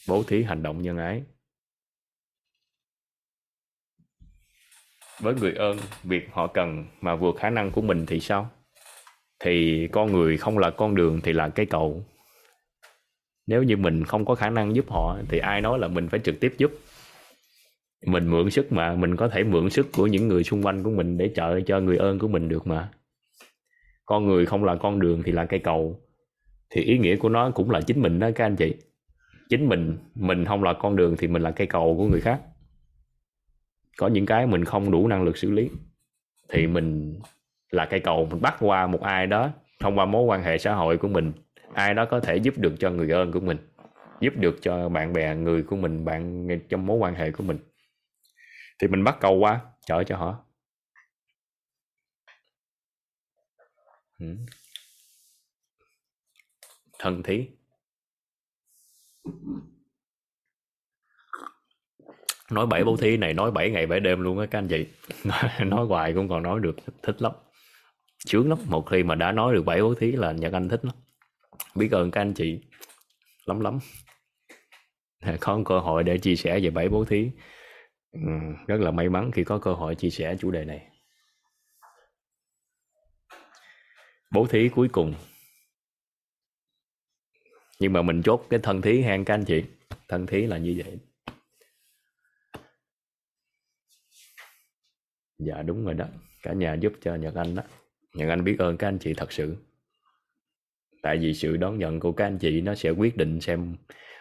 Bố 0.07 0.23
thí 0.23 0.43
hành 0.43 0.63
động 0.63 0.81
nhân 0.81 0.97
ái. 0.97 1.23
Với 5.19 5.35
người 5.35 5.53
ơn, 5.53 5.77
việc 6.03 6.29
họ 6.31 6.47
cần 6.47 6.85
mà 7.01 7.15
vượt 7.15 7.35
khả 7.39 7.49
năng 7.49 7.71
của 7.71 7.81
mình 7.81 8.05
thì 8.05 8.19
sao? 8.19 8.49
Thì 9.39 9.87
con 9.91 10.11
người 10.11 10.37
không 10.37 10.57
là 10.57 10.69
con 10.69 10.95
đường 10.95 11.21
thì 11.23 11.33
là 11.33 11.49
cây 11.49 11.65
cầu 11.65 12.03
nếu 13.49 13.63
như 13.63 13.77
mình 13.77 14.03
không 14.03 14.25
có 14.25 14.35
khả 14.35 14.49
năng 14.49 14.75
giúp 14.75 14.89
họ 14.89 15.17
thì 15.29 15.39
ai 15.39 15.61
nói 15.61 15.79
là 15.79 15.87
mình 15.87 16.07
phải 16.07 16.19
trực 16.19 16.39
tiếp 16.39 16.53
giúp? 16.57 16.71
Mình 18.05 18.27
mượn 18.27 18.49
sức 18.49 18.71
mà, 18.71 18.95
mình 18.95 19.15
có 19.15 19.27
thể 19.27 19.43
mượn 19.43 19.69
sức 19.69 19.87
của 19.93 20.07
những 20.07 20.27
người 20.27 20.43
xung 20.43 20.65
quanh 20.65 20.83
của 20.83 20.89
mình 20.89 21.17
để 21.17 21.31
trợ 21.35 21.61
cho 21.61 21.79
người 21.79 21.97
ơn 21.97 22.19
của 22.19 22.27
mình 22.27 22.49
được 22.49 22.67
mà. 22.67 22.89
Con 24.05 24.27
người 24.27 24.45
không 24.45 24.63
là 24.63 24.75
con 24.75 24.99
đường 24.99 25.23
thì 25.25 25.31
là 25.31 25.45
cây 25.45 25.59
cầu. 25.59 25.99
Thì 26.69 26.81
ý 26.81 26.97
nghĩa 26.97 27.15
của 27.15 27.29
nó 27.29 27.51
cũng 27.51 27.69
là 27.69 27.81
chính 27.81 28.01
mình 28.01 28.19
đó 28.19 28.29
các 28.35 28.45
anh 28.45 28.55
chị. 28.55 28.73
Chính 29.49 29.69
mình 29.69 29.97
mình 30.15 30.45
không 30.45 30.63
là 30.63 30.73
con 30.73 30.95
đường 30.95 31.15
thì 31.17 31.27
mình 31.27 31.41
là 31.41 31.51
cây 31.51 31.67
cầu 31.67 31.95
của 31.97 32.07
người 32.07 32.21
khác 32.21 32.41
có 33.99 34.07
những 34.07 34.25
cái 34.25 34.47
mình 34.47 34.65
không 34.65 34.91
đủ 34.91 35.07
năng 35.07 35.23
lực 35.23 35.37
xử 35.37 35.51
lý. 35.51 35.69
Thì 36.49 36.67
mình 36.67 37.19
là 37.71 37.85
cây 37.85 37.99
cầu, 37.99 38.27
mình 38.31 38.41
bắt 38.41 38.55
qua 38.59 38.87
một 38.87 39.01
ai 39.01 39.27
đó 39.27 39.51
thông 39.79 39.97
qua 39.97 40.05
mối 40.05 40.23
quan 40.23 40.43
hệ 40.43 40.57
xã 40.57 40.73
hội 40.73 40.97
của 40.97 41.07
mình, 41.07 41.31
ai 41.73 41.93
đó 41.93 42.05
có 42.05 42.19
thể 42.19 42.35
giúp 42.35 42.53
được 42.57 42.73
cho 42.79 42.89
người 42.89 43.11
ơn 43.11 43.31
của 43.31 43.39
mình, 43.39 43.57
giúp 44.21 44.33
được 44.37 44.55
cho 44.61 44.89
bạn 44.89 45.13
bè 45.13 45.35
người 45.35 45.63
của 45.63 45.75
mình, 45.75 46.05
bạn 46.05 46.47
trong 46.69 46.85
mối 46.85 46.97
quan 46.97 47.15
hệ 47.15 47.31
của 47.31 47.43
mình. 47.43 47.57
Thì 48.81 48.87
mình 48.87 49.03
bắt 49.03 49.17
cầu 49.21 49.35
qua, 49.35 49.61
chở 49.85 50.03
cho 50.03 50.17
họ. 50.17 50.45
Ừ. 54.19 54.35
thân 56.99 57.23
thí 57.23 57.47
nói 62.51 62.67
bảy 62.67 62.83
bố 62.83 62.97
thí 62.97 63.17
này 63.17 63.33
nói 63.33 63.51
7 63.51 63.69
ngày 63.69 63.87
7 63.87 63.99
đêm 63.99 64.21
luôn 64.21 64.39
á 64.39 64.45
các 64.45 64.59
anh 64.59 64.67
chị. 64.67 64.87
Nói 65.65 65.85
hoài 65.85 66.13
cũng 66.13 66.29
còn 66.29 66.43
nói 66.43 66.59
được 66.59 66.75
thích 67.03 67.21
lắm. 67.21 67.31
Sướng 68.25 68.49
lắm 68.49 68.57
một 68.65 68.85
khi 68.89 69.03
mà 69.03 69.15
đã 69.15 69.31
nói 69.31 69.53
được 69.53 69.65
bảy 69.65 69.81
bố 69.81 69.95
thí 69.95 70.11
là 70.11 70.31
nhật 70.31 70.53
anh 70.53 70.69
thích 70.69 70.85
lắm. 70.85 70.95
Biết 71.75 71.91
ơn 71.91 72.11
các 72.11 72.21
anh 72.21 72.33
chị 72.33 72.59
lắm 73.45 73.59
lắm. 73.59 73.79
Có 75.39 75.61
cơ 75.65 75.79
hội 75.79 76.03
để 76.03 76.17
chia 76.17 76.35
sẻ 76.35 76.59
về 76.59 76.69
bảy 76.69 76.89
bố 76.89 77.05
thí. 77.05 77.31
Ừ, 78.11 78.19
rất 78.67 78.79
là 78.79 78.91
may 78.91 79.09
mắn 79.09 79.31
khi 79.31 79.43
có 79.43 79.59
cơ 79.59 79.73
hội 79.73 79.95
chia 79.95 80.09
sẻ 80.09 80.35
chủ 80.39 80.51
đề 80.51 80.65
này. 80.65 80.87
Bố 84.31 84.47
thí 84.47 84.69
cuối 84.69 84.87
cùng. 84.91 85.13
Nhưng 87.79 87.93
mà 87.93 88.01
mình 88.01 88.21
chốt 88.23 88.45
cái 88.49 88.59
thân 88.63 88.81
thí 88.81 89.01
hang 89.01 89.25
các 89.25 89.33
anh 89.33 89.45
chị. 89.45 89.63
Thân 90.07 90.27
thí 90.27 90.41
là 90.41 90.57
như 90.57 90.81
vậy 90.85 90.97
dạ 95.39 95.61
đúng 95.61 95.85
rồi 95.85 95.93
đó. 95.93 96.05
Cả 96.43 96.53
nhà 96.53 96.73
giúp 96.73 96.93
cho 97.01 97.15
nhật 97.15 97.35
anh 97.35 97.55
đó. 97.55 97.63
Nhật 98.13 98.29
anh 98.29 98.43
biết 98.43 98.55
ơn 98.59 98.77
các 98.77 98.87
anh 98.87 98.99
chị 98.99 99.13
thật 99.13 99.31
sự. 99.31 99.55
Tại 101.01 101.17
vì 101.17 101.33
sự 101.33 101.57
đón 101.57 101.79
nhận 101.79 101.99
của 101.99 102.11
các 102.11 102.25
anh 102.25 102.37
chị 102.37 102.61
nó 102.61 102.75
sẽ 102.75 102.89
quyết 102.89 103.17
định 103.17 103.41
xem, 103.41 103.75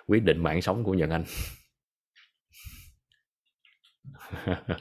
quyết 0.06 0.22
định 0.24 0.42
mạng 0.42 0.62
sống 0.62 0.84
của 0.84 0.94
nhật 0.94 1.10
anh. 1.10 1.24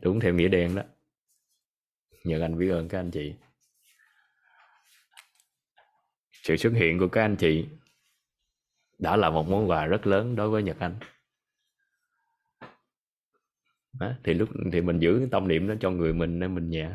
Đúng 0.00 0.20
theo 0.20 0.34
nghĩa 0.34 0.48
đen 0.48 0.74
đó. 0.74 0.82
Nhật 2.24 2.42
anh 2.42 2.58
biết 2.58 2.70
ơn 2.70 2.88
các 2.88 3.00
anh 3.00 3.10
chị. 3.10 3.34
Sự 6.42 6.56
xuất 6.56 6.72
hiện 6.72 6.98
của 6.98 7.08
các 7.08 7.22
anh 7.22 7.36
chị 7.36 7.66
đã 8.98 9.16
là 9.16 9.30
một 9.30 9.48
món 9.48 9.70
quà 9.70 9.86
rất 9.86 10.06
lớn 10.06 10.36
đối 10.36 10.50
với 10.50 10.62
nhật 10.62 10.76
anh 10.80 10.98
đó, 14.00 14.12
thì 14.24 14.34
lúc 14.34 14.48
thì 14.72 14.80
mình 14.80 14.98
giữ 14.98 15.18
cái 15.18 15.28
tâm 15.30 15.48
niệm 15.48 15.68
đó 15.68 15.74
cho 15.80 15.90
người 15.90 16.12
mình 16.14 16.38
nên 16.38 16.54
mình 16.54 16.70
nhẹ. 16.70 16.90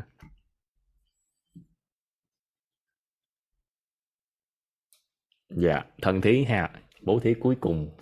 Dạ 5.49 5.83
thân 6.01 6.21
thí 6.21 6.43
ha 6.43 6.81
bố 7.01 7.19
thí 7.19 7.33
cuối 7.39 7.55
cùng 7.61 7.97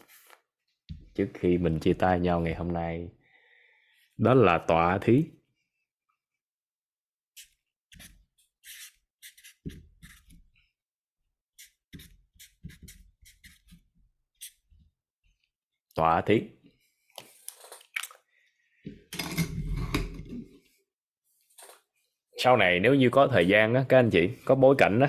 trước 1.14 1.30
khi 1.34 1.58
mình 1.58 1.80
chia 1.80 1.94
tay 1.94 2.20
nhau 2.20 2.40
ngày 2.42 2.56
hôm 2.56 2.74
nay. 2.74 3.10
Đó 4.18 4.34
là 4.34 4.58
tọa 4.68 4.98
thí. 5.02 5.26
Tọa 15.96 16.22
thí. 16.22 16.59
Sau 22.42 22.58
này 22.58 22.80
nếu 22.80 22.96
như 22.96 23.10
có 23.10 23.28
thời 23.28 23.48
gian 23.48 23.74
á 23.74 23.86
các 23.90 24.00
anh 24.00 24.10
chị 24.10 24.30
có 24.46 24.56
bối 24.56 24.76
cảnh 24.78 25.00
á 25.00 25.08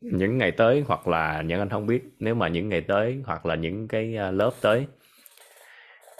những 0.00 0.38
ngày 0.38 0.50
tới 0.50 0.84
hoặc 0.86 1.08
là 1.08 1.42
những 1.42 1.58
anh 1.58 1.68
không 1.68 1.86
biết 1.86 2.02
nếu 2.18 2.34
mà 2.34 2.48
những 2.48 2.68
ngày 2.68 2.80
tới 2.80 3.22
hoặc 3.24 3.46
là 3.46 3.54
những 3.54 3.88
cái 3.88 4.16
à, 4.16 4.30
lớp 4.30 4.50
tới 4.60 4.86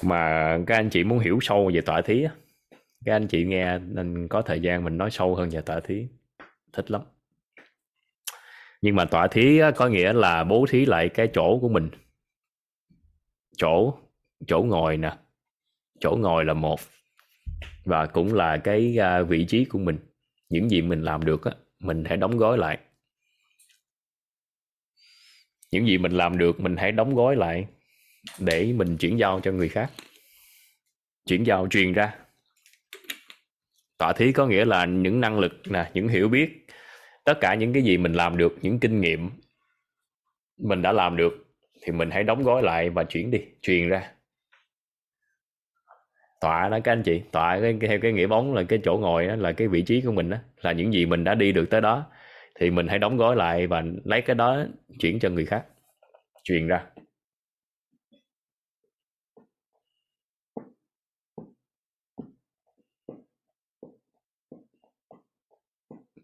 mà 0.02 0.58
các 0.66 0.76
anh 0.76 0.90
chị 0.90 1.04
muốn 1.04 1.18
hiểu 1.18 1.38
sâu 1.42 1.70
về 1.74 1.80
tọa 1.80 2.00
thí 2.00 2.22
á 2.22 2.30
các 3.04 3.12
anh 3.16 3.26
chị 3.26 3.44
nghe 3.44 3.78
nên 3.78 4.28
có 4.28 4.42
thời 4.42 4.60
gian 4.60 4.84
mình 4.84 4.98
nói 4.98 5.10
sâu 5.10 5.34
hơn 5.34 5.48
về 5.50 5.60
tọa 5.60 5.80
thí. 5.80 6.06
Thích 6.72 6.90
lắm. 6.90 7.02
Nhưng 8.82 8.96
mà 8.96 9.04
tọa 9.04 9.28
thí 9.28 9.58
á, 9.58 9.70
có 9.70 9.88
nghĩa 9.88 10.12
là 10.12 10.44
bố 10.44 10.66
thí 10.68 10.86
lại 10.86 11.08
cái 11.08 11.28
chỗ 11.34 11.58
của 11.60 11.68
mình. 11.68 11.90
Chỗ 13.56 13.94
chỗ 14.46 14.62
ngồi 14.62 14.96
nè 14.96 15.16
chỗ 16.00 16.16
ngồi 16.20 16.44
là 16.44 16.54
một 16.54 16.80
và 17.84 18.06
cũng 18.06 18.34
là 18.34 18.56
cái 18.56 18.96
à, 19.00 19.22
vị 19.22 19.46
trí 19.48 19.64
của 19.64 19.78
mình 19.78 19.98
những 20.48 20.68
gì 20.68 20.82
mình 20.82 21.02
làm 21.02 21.24
được 21.24 21.44
á, 21.44 21.52
mình 21.80 22.04
hãy 22.04 22.16
đóng 22.16 22.38
gói 22.38 22.58
lại. 22.58 22.78
Những 25.70 25.86
gì 25.86 25.98
mình 25.98 26.12
làm 26.12 26.38
được, 26.38 26.60
mình 26.60 26.76
hãy 26.76 26.92
đóng 26.92 27.14
gói 27.14 27.36
lại 27.36 27.66
để 28.38 28.72
mình 28.72 28.96
chuyển 28.96 29.18
giao 29.18 29.40
cho 29.40 29.52
người 29.52 29.68
khác. 29.68 29.90
Chuyển 31.26 31.44
giao 31.44 31.68
truyền 31.68 31.92
ra. 31.92 32.14
Tọa 33.98 34.12
thí 34.12 34.32
có 34.32 34.46
nghĩa 34.46 34.64
là 34.64 34.84
những 34.84 35.20
năng 35.20 35.38
lực 35.38 35.52
nè, 35.68 35.90
những 35.94 36.08
hiểu 36.08 36.28
biết, 36.28 36.66
tất 37.24 37.34
cả 37.40 37.54
những 37.54 37.72
cái 37.72 37.82
gì 37.82 37.96
mình 37.96 38.12
làm 38.12 38.36
được, 38.36 38.58
những 38.62 38.80
kinh 38.80 39.00
nghiệm 39.00 39.30
mình 40.56 40.82
đã 40.82 40.92
làm 40.92 41.16
được 41.16 41.32
thì 41.82 41.92
mình 41.92 42.10
hãy 42.10 42.24
đóng 42.24 42.42
gói 42.42 42.62
lại 42.62 42.90
và 42.90 43.04
chuyển 43.04 43.30
đi, 43.30 43.38
truyền 43.62 43.88
ra 43.88 44.12
tọa 46.40 46.68
đó 46.68 46.78
các 46.84 46.92
anh 46.92 47.02
chị. 47.02 47.22
Tọa 47.32 47.60
cái, 47.60 47.78
theo 47.88 47.98
cái 48.02 48.12
nghĩa 48.12 48.26
bóng 48.26 48.54
là 48.54 48.62
cái 48.62 48.78
chỗ 48.84 48.98
ngồi 48.98 49.26
đó, 49.26 49.36
là 49.36 49.52
cái 49.52 49.68
vị 49.68 49.82
trí 49.82 50.00
của 50.00 50.12
mình 50.12 50.30
đó 50.30 50.36
là 50.60 50.72
những 50.72 50.92
gì 50.92 51.06
mình 51.06 51.24
đã 51.24 51.34
đi 51.34 51.52
được 51.52 51.70
tới 51.70 51.80
đó. 51.80 52.06
Thì 52.60 52.70
mình 52.70 52.88
hãy 52.88 52.98
đóng 52.98 53.16
gói 53.16 53.36
lại 53.36 53.66
và 53.66 53.82
lấy 54.04 54.20
cái 54.22 54.36
đó 54.36 54.64
chuyển 55.00 55.18
cho 55.20 55.30
người 55.30 55.46
khác. 55.46 55.64
Truyền 56.44 56.66
ra. 56.68 56.84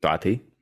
Tọa 0.01 0.17
thí. 0.17 0.54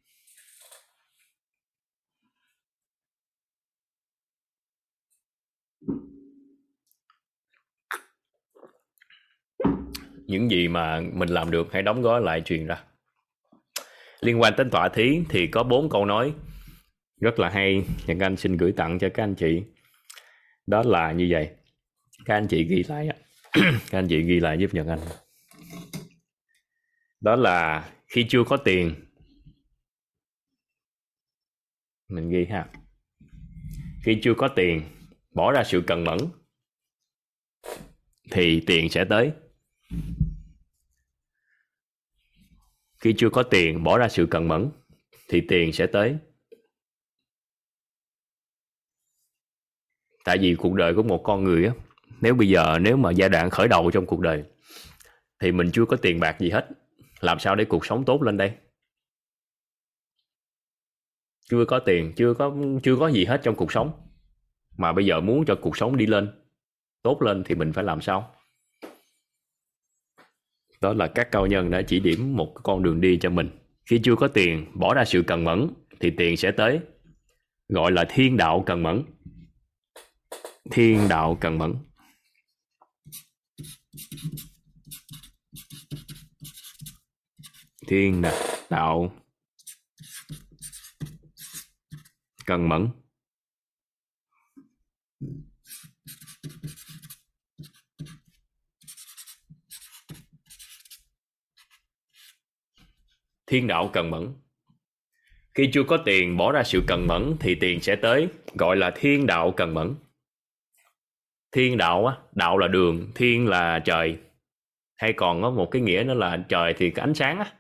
Những 10.33 10.51
gì 10.51 10.69
mà 10.69 11.01
mình 11.01 11.29
làm 11.29 11.51
được 11.51 11.73
hãy 11.73 11.83
đóng 11.83 12.03
gói 12.03 12.21
lại 12.21 12.41
truyền 12.41 12.67
ra. 12.67 12.85
Liên 14.21 14.41
quan 14.41 14.53
đến 14.59 14.71
tọa 14.71 14.89
thí 14.89 15.21
thì 15.29 15.47
có 15.47 15.63
bốn 15.63 15.91
câu 15.91 16.07
nói 16.07 16.35
rất 17.21 17.39
là 17.39 17.49
hay 17.49 17.85
Nhật 18.07 18.17
Anh 18.21 18.37
xin 18.37 18.57
gửi 18.57 18.73
tặng 18.73 18.99
cho 18.99 19.09
các 19.15 19.25
anh 19.25 19.35
chị. 19.35 19.63
Đó 20.67 20.83
là 20.87 21.13
như 21.13 21.27
vậy. 21.31 21.51
Các 22.25 22.35
anh 22.35 22.47
chị 22.49 22.65
ghi 22.65 22.85
lại 22.89 23.09
các 23.91 23.99
anh 23.99 24.09
chị 24.09 24.23
ghi 24.23 24.41
lại 24.41 24.59
giúp 24.59 24.75
Nhật 24.75 24.87
Anh. 24.87 24.99
Đó 27.21 27.37
là 27.37 27.91
khi 28.09 28.27
chưa 28.29 28.45
có 28.45 28.57
tiền. 28.57 28.95
Mình 32.09 32.31
ghi 32.31 32.45
ha. 32.45 32.67
Khi 34.05 34.19
chưa 34.23 34.35
có 34.35 34.49
tiền, 34.49 34.83
bỏ 35.35 35.53
ra 35.53 35.65
sự 35.65 35.83
cần 35.87 36.05
mẫn, 36.05 36.19
thì 38.31 38.63
tiền 38.67 38.89
sẽ 38.91 39.05
tới 39.05 39.33
khi 43.03 43.15
chưa 43.17 43.31
có 43.31 43.43
tiền 43.43 43.85
bỏ 43.85 43.99
ra 43.99 44.09
sự 44.09 44.27
cần 44.31 44.49
mẫn, 44.49 44.71
thì 45.29 45.43
tiền 45.49 45.73
sẽ 45.73 45.87
tới. 45.87 46.17
Tại 50.25 50.39
vì 50.39 50.55
cuộc 50.59 50.75
đời 50.75 50.95
của 50.95 51.03
một 51.03 51.21
con 51.25 51.45
người 51.45 51.67
á, 51.67 51.73
nếu 52.21 52.35
bây 52.35 52.49
giờ 52.49 52.79
nếu 52.81 52.97
mà 52.97 53.11
giai 53.11 53.29
đoạn 53.29 53.51
khởi 53.51 53.69
đầu 53.69 53.91
trong 53.91 54.07
cuộc 54.07 54.21
đời, 54.21 54.45
thì 55.41 55.53
mình 55.53 55.71
chưa 55.73 55.85
có 55.85 55.97
tiền 55.97 56.21
bạc 56.21 56.37
gì 56.41 56.51
hết. 56.51 56.69
Làm 57.21 57.39
sao 57.39 57.57
để 57.57 57.65
cuộc 57.65 57.87
sống 57.87 58.05
tốt 58.05 58.23
lên 58.23 58.37
đây? 58.37 58.53
Chưa 61.51 61.65
có 61.65 61.79
tiền, 61.79 62.13
chưa 62.17 62.35
có 62.35 62.57
chưa 62.83 62.97
có 62.97 63.09
gì 63.09 63.25
hết 63.25 63.41
trong 63.43 63.55
cuộc 63.57 63.73
sống. 63.73 63.93
Mà 64.77 64.93
bây 64.93 65.07
giờ 65.07 65.21
muốn 65.21 65.45
cho 65.47 65.59
cuộc 65.63 65.77
sống 65.77 65.97
đi 65.97 66.07
lên, 66.07 66.43
tốt 67.03 67.23
lên 67.23 67.43
thì 67.47 67.55
mình 67.55 67.73
phải 67.73 67.85
làm 67.85 68.01
sao? 68.01 68.35
Đó 70.83 70.93
là 70.93 71.07
các 71.07 71.29
cao 71.33 71.47
nhân 71.47 71.71
đã 71.71 71.83
chỉ 71.87 72.01
điểm 72.01 72.37
một 72.37 72.55
con 72.63 72.83
đường 72.83 73.01
đi 73.01 73.19
cho 73.21 73.31
mình. 73.31 73.51
Khi 73.91 74.01
chưa 74.05 74.17
có 74.17 74.29
tiền, 74.29 74.67
bỏ 74.75 74.95
ra 74.95 75.05
sự 75.05 75.23
cần 75.27 75.45
mẫn, 75.45 75.69
thì 76.01 76.11
tiền 76.17 76.37
sẽ 76.37 76.51
tới. 76.51 76.81
Gọi 77.69 77.93
là 77.93 78.05
thiên 78.09 78.37
đạo 78.37 78.63
cần 78.67 78.83
mẫn. 78.83 79.03
Thiên 80.71 81.09
đạo 81.09 81.39
cần 81.41 81.59
mẫn. 81.59 81.75
Thiên 87.87 88.23
đạo 88.71 89.13
cần 92.47 92.69
mẫn. 92.69 92.89
Thiên 103.53 103.67
đạo 103.67 103.91
cần 103.93 104.11
mẫn. 104.11 104.29
Khi 105.55 105.71
chưa 105.73 105.83
có 105.83 105.97
tiền 105.97 106.37
bỏ 106.37 106.53
ra 106.53 106.63
sự 106.63 106.83
cần 106.87 107.07
mẫn, 107.07 107.37
thì 107.41 107.55
tiền 107.55 107.81
sẽ 107.81 107.97
tới, 107.97 108.29
gọi 108.55 108.77
là 108.77 108.91
thiên 108.95 109.27
đạo 109.27 109.51
cần 109.51 109.75
mẫn. 109.75 109.95
Thiên 111.53 111.77
đạo 111.77 112.07
á, 112.07 112.17
đạo 112.33 112.59
là 112.59 112.69
đường, 112.69 113.09
thiên 113.15 113.49
là 113.49 113.79
trời. 113.79 114.17
Hay 114.97 115.13
còn 115.13 115.43
có 115.43 115.51
một 115.51 115.71
cái 115.71 115.83
nghĩa 115.83 116.05
nữa 116.07 116.15
là 116.15 116.45
trời 116.49 116.75
thì 116.79 116.91
cái 116.91 117.03
ánh 117.03 117.15
sáng 117.15 117.39
á. 117.39 117.53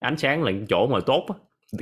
Ánh 0.00 0.16
sáng 0.16 0.42
là 0.42 0.52
chỗ 0.68 0.86
mà 0.86 1.00
tốt 1.00 1.26
á. 1.28 1.34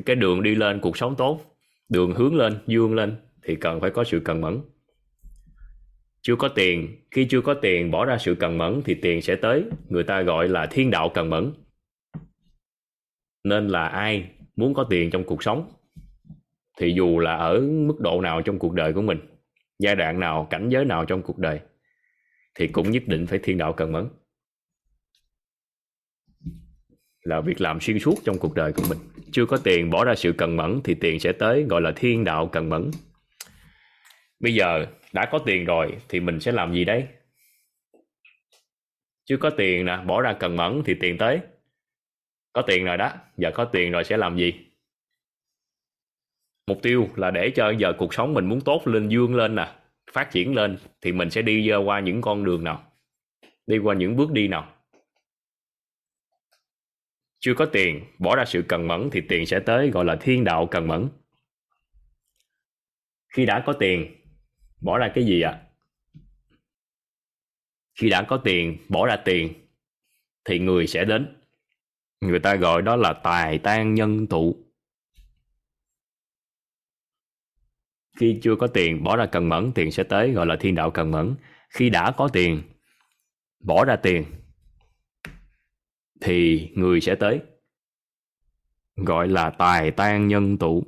Cái 0.06 0.16
đường 0.16 0.42
đi 0.42 0.54
lên, 0.54 0.80
cuộc 0.80 0.96
sống 0.96 1.14
tốt. 1.16 1.40
Đường 1.88 2.14
hướng 2.14 2.36
lên, 2.36 2.58
dương 2.66 2.94
lên, 2.94 3.16
thì 3.42 3.56
cần 3.56 3.80
phải 3.80 3.90
có 3.90 4.04
sự 4.04 4.20
cần 4.24 4.40
mẫn. 4.40 4.60
Chưa 6.22 6.36
có 6.36 6.48
tiền, 6.48 6.96
khi 7.10 7.26
chưa 7.30 7.40
có 7.40 7.54
tiền 7.54 7.90
bỏ 7.90 8.04
ra 8.04 8.18
sự 8.18 8.34
cần 8.34 8.58
mẫn, 8.58 8.82
thì 8.84 8.94
tiền 8.94 9.22
sẽ 9.22 9.36
tới. 9.36 9.64
Người 9.88 10.04
ta 10.04 10.22
gọi 10.22 10.48
là 10.48 10.66
thiên 10.66 10.90
đạo 10.90 11.08
cần 11.14 11.30
mẫn 11.30 11.52
nên 13.44 13.68
là 13.68 13.88
ai 13.88 14.30
muốn 14.56 14.74
có 14.74 14.84
tiền 14.90 15.10
trong 15.10 15.24
cuộc 15.24 15.42
sống 15.42 15.72
thì 16.78 16.92
dù 16.96 17.18
là 17.18 17.36
ở 17.36 17.60
mức 17.60 18.00
độ 18.00 18.20
nào 18.20 18.42
trong 18.42 18.58
cuộc 18.58 18.74
đời 18.74 18.92
của 18.92 19.02
mình, 19.02 19.18
giai 19.78 19.96
đoạn 19.96 20.20
nào, 20.20 20.46
cảnh 20.50 20.68
giới 20.68 20.84
nào 20.84 21.04
trong 21.04 21.22
cuộc 21.22 21.38
đời 21.38 21.60
thì 22.54 22.66
cũng 22.66 22.90
nhất 22.90 23.02
định 23.06 23.26
phải 23.26 23.38
thiên 23.42 23.58
đạo 23.58 23.72
cần 23.72 23.92
mẫn. 23.92 24.08
Là 27.22 27.40
việc 27.40 27.60
làm 27.60 27.80
xuyên 27.80 27.98
suốt 27.98 28.14
trong 28.24 28.38
cuộc 28.38 28.54
đời 28.54 28.72
của 28.72 28.84
mình. 28.88 28.98
Chưa 29.32 29.46
có 29.46 29.56
tiền 29.56 29.90
bỏ 29.90 30.04
ra 30.04 30.14
sự 30.14 30.32
cần 30.32 30.56
mẫn 30.56 30.80
thì 30.84 30.94
tiền 30.94 31.20
sẽ 31.20 31.32
tới, 31.32 31.64
gọi 31.68 31.80
là 31.80 31.92
thiên 31.96 32.24
đạo 32.24 32.46
cần 32.46 32.68
mẫn. 32.68 32.90
Bây 34.40 34.54
giờ 34.54 34.86
đã 35.12 35.28
có 35.32 35.38
tiền 35.38 35.64
rồi 35.64 35.96
thì 36.08 36.20
mình 36.20 36.40
sẽ 36.40 36.52
làm 36.52 36.74
gì 36.74 36.84
đấy 36.84 37.06
chưa 39.24 39.36
có 39.36 39.50
tiền 39.50 39.84
nè, 39.84 39.98
bỏ 40.06 40.20
ra 40.20 40.32
cần 40.32 40.56
mẫn 40.56 40.82
thì 40.84 40.94
tiền 41.00 41.18
tới 41.18 41.40
có 42.52 42.62
tiền 42.62 42.84
rồi 42.84 42.96
đó, 42.96 43.12
giờ 43.36 43.50
có 43.54 43.64
tiền 43.64 43.92
rồi 43.92 44.04
sẽ 44.04 44.16
làm 44.16 44.36
gì? 44.36 44.54
Mục 46.66 46.78
tiêu 46.82 47.08
là 47.16 47.30
để 47.30 47.52
cho 47.54 47.70
giờ 47.70 47.92
cuộc 47.98 48.14
sống 48.14 48.34
mình 48.34 48.46
muốn 48.46 48.60
tốt 48.60 48.82
lên, 48.86 49.08
dương 49.08 49.34
lên 49.34 49.54
nè, 49.54 49.74
phát 50.12 50.30
triển 50.32 50.54
lên 50.54 50.78
thì 51.00 51.12
mình 51.12 51.30
sẽ 51.30 51.42
đi 51.42 51.72
qua 51.84 52.00
những 52.00 52.20
con 52.20 52.44
đường 52.44 52.64
nào? 52.64 52.92
Đi 53.66 53.78
qua 53.78 53.94
những 53.94 54.16
bước 54.16 54.32
đi 54.32 54.48
nào? 54.48 54.72
Chưa 57.38 57.54
có 57.54 57.66
tiền, 57.66 58.04
bỏ 58.18 58.36
ra 58.36 58.44
sự 58.44 58.64
cần 58.68 58.88
mẫn 58.88 59.08
thì 59.12 59.20
tiền 59.28 59.46
sẽ 59.46 59.60
tới, 59.60 59.90
gọi 59.90 60.04
là 60.04 60.16
thiên 60.20 60.44
đạo 60.44 60.66
cần 60.66 60.88
mẫn. 60.88 61.08
Khi 63.28 63.46
đã 63.46 63.62
có 63.66 63.72
tiền, 63.72 64.14
bỏ 64.80 64.98
ra 64.98 65.12
cái 65.14 65.24
gì 65.24 65.40
ạ? 65.40 65.50
À? 65.50 65.62
khi 67.94 68.08
đã 68.08 68.22
có 68.22 68.36
tiền, 68.36 68.78
bỏ 68.88 69.06
ra 69.06 69.16
tiền 69.16 69.52
thì 70.44 70.58
người 70.58 70.86
sẽ 70.86 71.04
đến 71.04 71.41
người 72.22 72.38
ta 72.38 72.54
gọi 72.54 72.82
đó 72.82 72.96
là 72.96 73.12
tài 73.12 73.58
tan 73.58 73.94
nhân 73.94 74.26
tụ. 74.26 74.56
Khi 78.16 78.38
chưa 78.42 78.56
có 78.56 78.66
tiền, 78.66 79.04
bỏ 79.04 79.16
ra 79.16 79.26
cần 79.26 79.48
mẫn, 79.48 79.72
tiền 79.74 79.90
sẽ 79.92 80.02
tới, 80.02 80.32
gọi 80.32 80.46
là 80.46 80.56
thiên 80.60 80.74
đạo 80.74 80.90
cần 80.90 81.10
mẫn. 81.10 81.34
Khi 81.70 81.90
đã 81.90 82.12
có 82.16 82.28
tiền, 82.28 82.62
bỏ 83.64 83.84
ra 83.84 83.96
tiền, 83.96 84.24
thì 86.20 86.68
người 86.74 87.00
sẽ 87.00 87.14
tới, 87.14 87.40
gọi 88.96 89.28
là 89.28 89.50
tài 89.50 89.90
tan 89.90 90.28
nhân 90.28 90.58
tụ. 90.58 90.84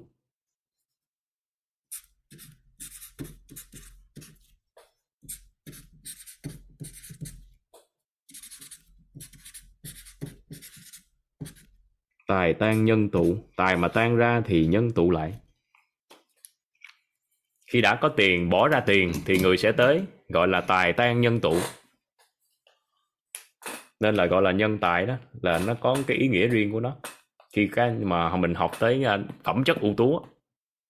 Tài 12.27 12.55
tan 12.55 12.85
nhân 12.85 13.11
tụ, 13.11 13.37
tài 13.57 13.77
mà 13.77 13.89
tan 13.89 14.17
ra 14.17 14.43
thì 14.45 14.67
nhân 14.67 14.91
tụ 14.91 15.11
lại. 15.11 15.35
Khi 17.71 17.81
đã 17.81 17.99
có 18.01 18.09
tiền, 18.09 18.51
bỏ 18.51 18.69
ra 18.69 18.81
tiền 18.81 19.13
thì 19.27 19.39
người 19.39 19.57
sẽ 19.57 19.73
tới, 19.73 20.03
gọi 20.29 20.49
là 20.49 20.61
tài 20.61 20.93
tan 20.93 21.21
nhân 21.21 21.41
tụ. 21.41 21.57
Nên 24.01 24.15
là 24.15 24.27
gọi 24.27 24.43
là 24.43 24.53
nhân 24.53 24.79
tài 24.79 25.07
đó, 25.07 25.15
là 25.43 25.61
nó 25.67 25.75
có 25.75 25.97
cái 26.07 26.17
ý 26.17 26.29
nghĩa 26.29 26.47
riêng 26.47 26.73
của 26.73 26.81
nó. 26.81 26.97
Khi 27.53 27.69
cái 27.73 27.91
mà 27.91 28.37
mình 28.37 28.55
học 28.55 28.73
tới 28.79 29.05
à, 29.05 29.19
phẩm 29.45 29.65
chất 29.65 29.81
ưu 29.81 29.95
tú 29.97 30.21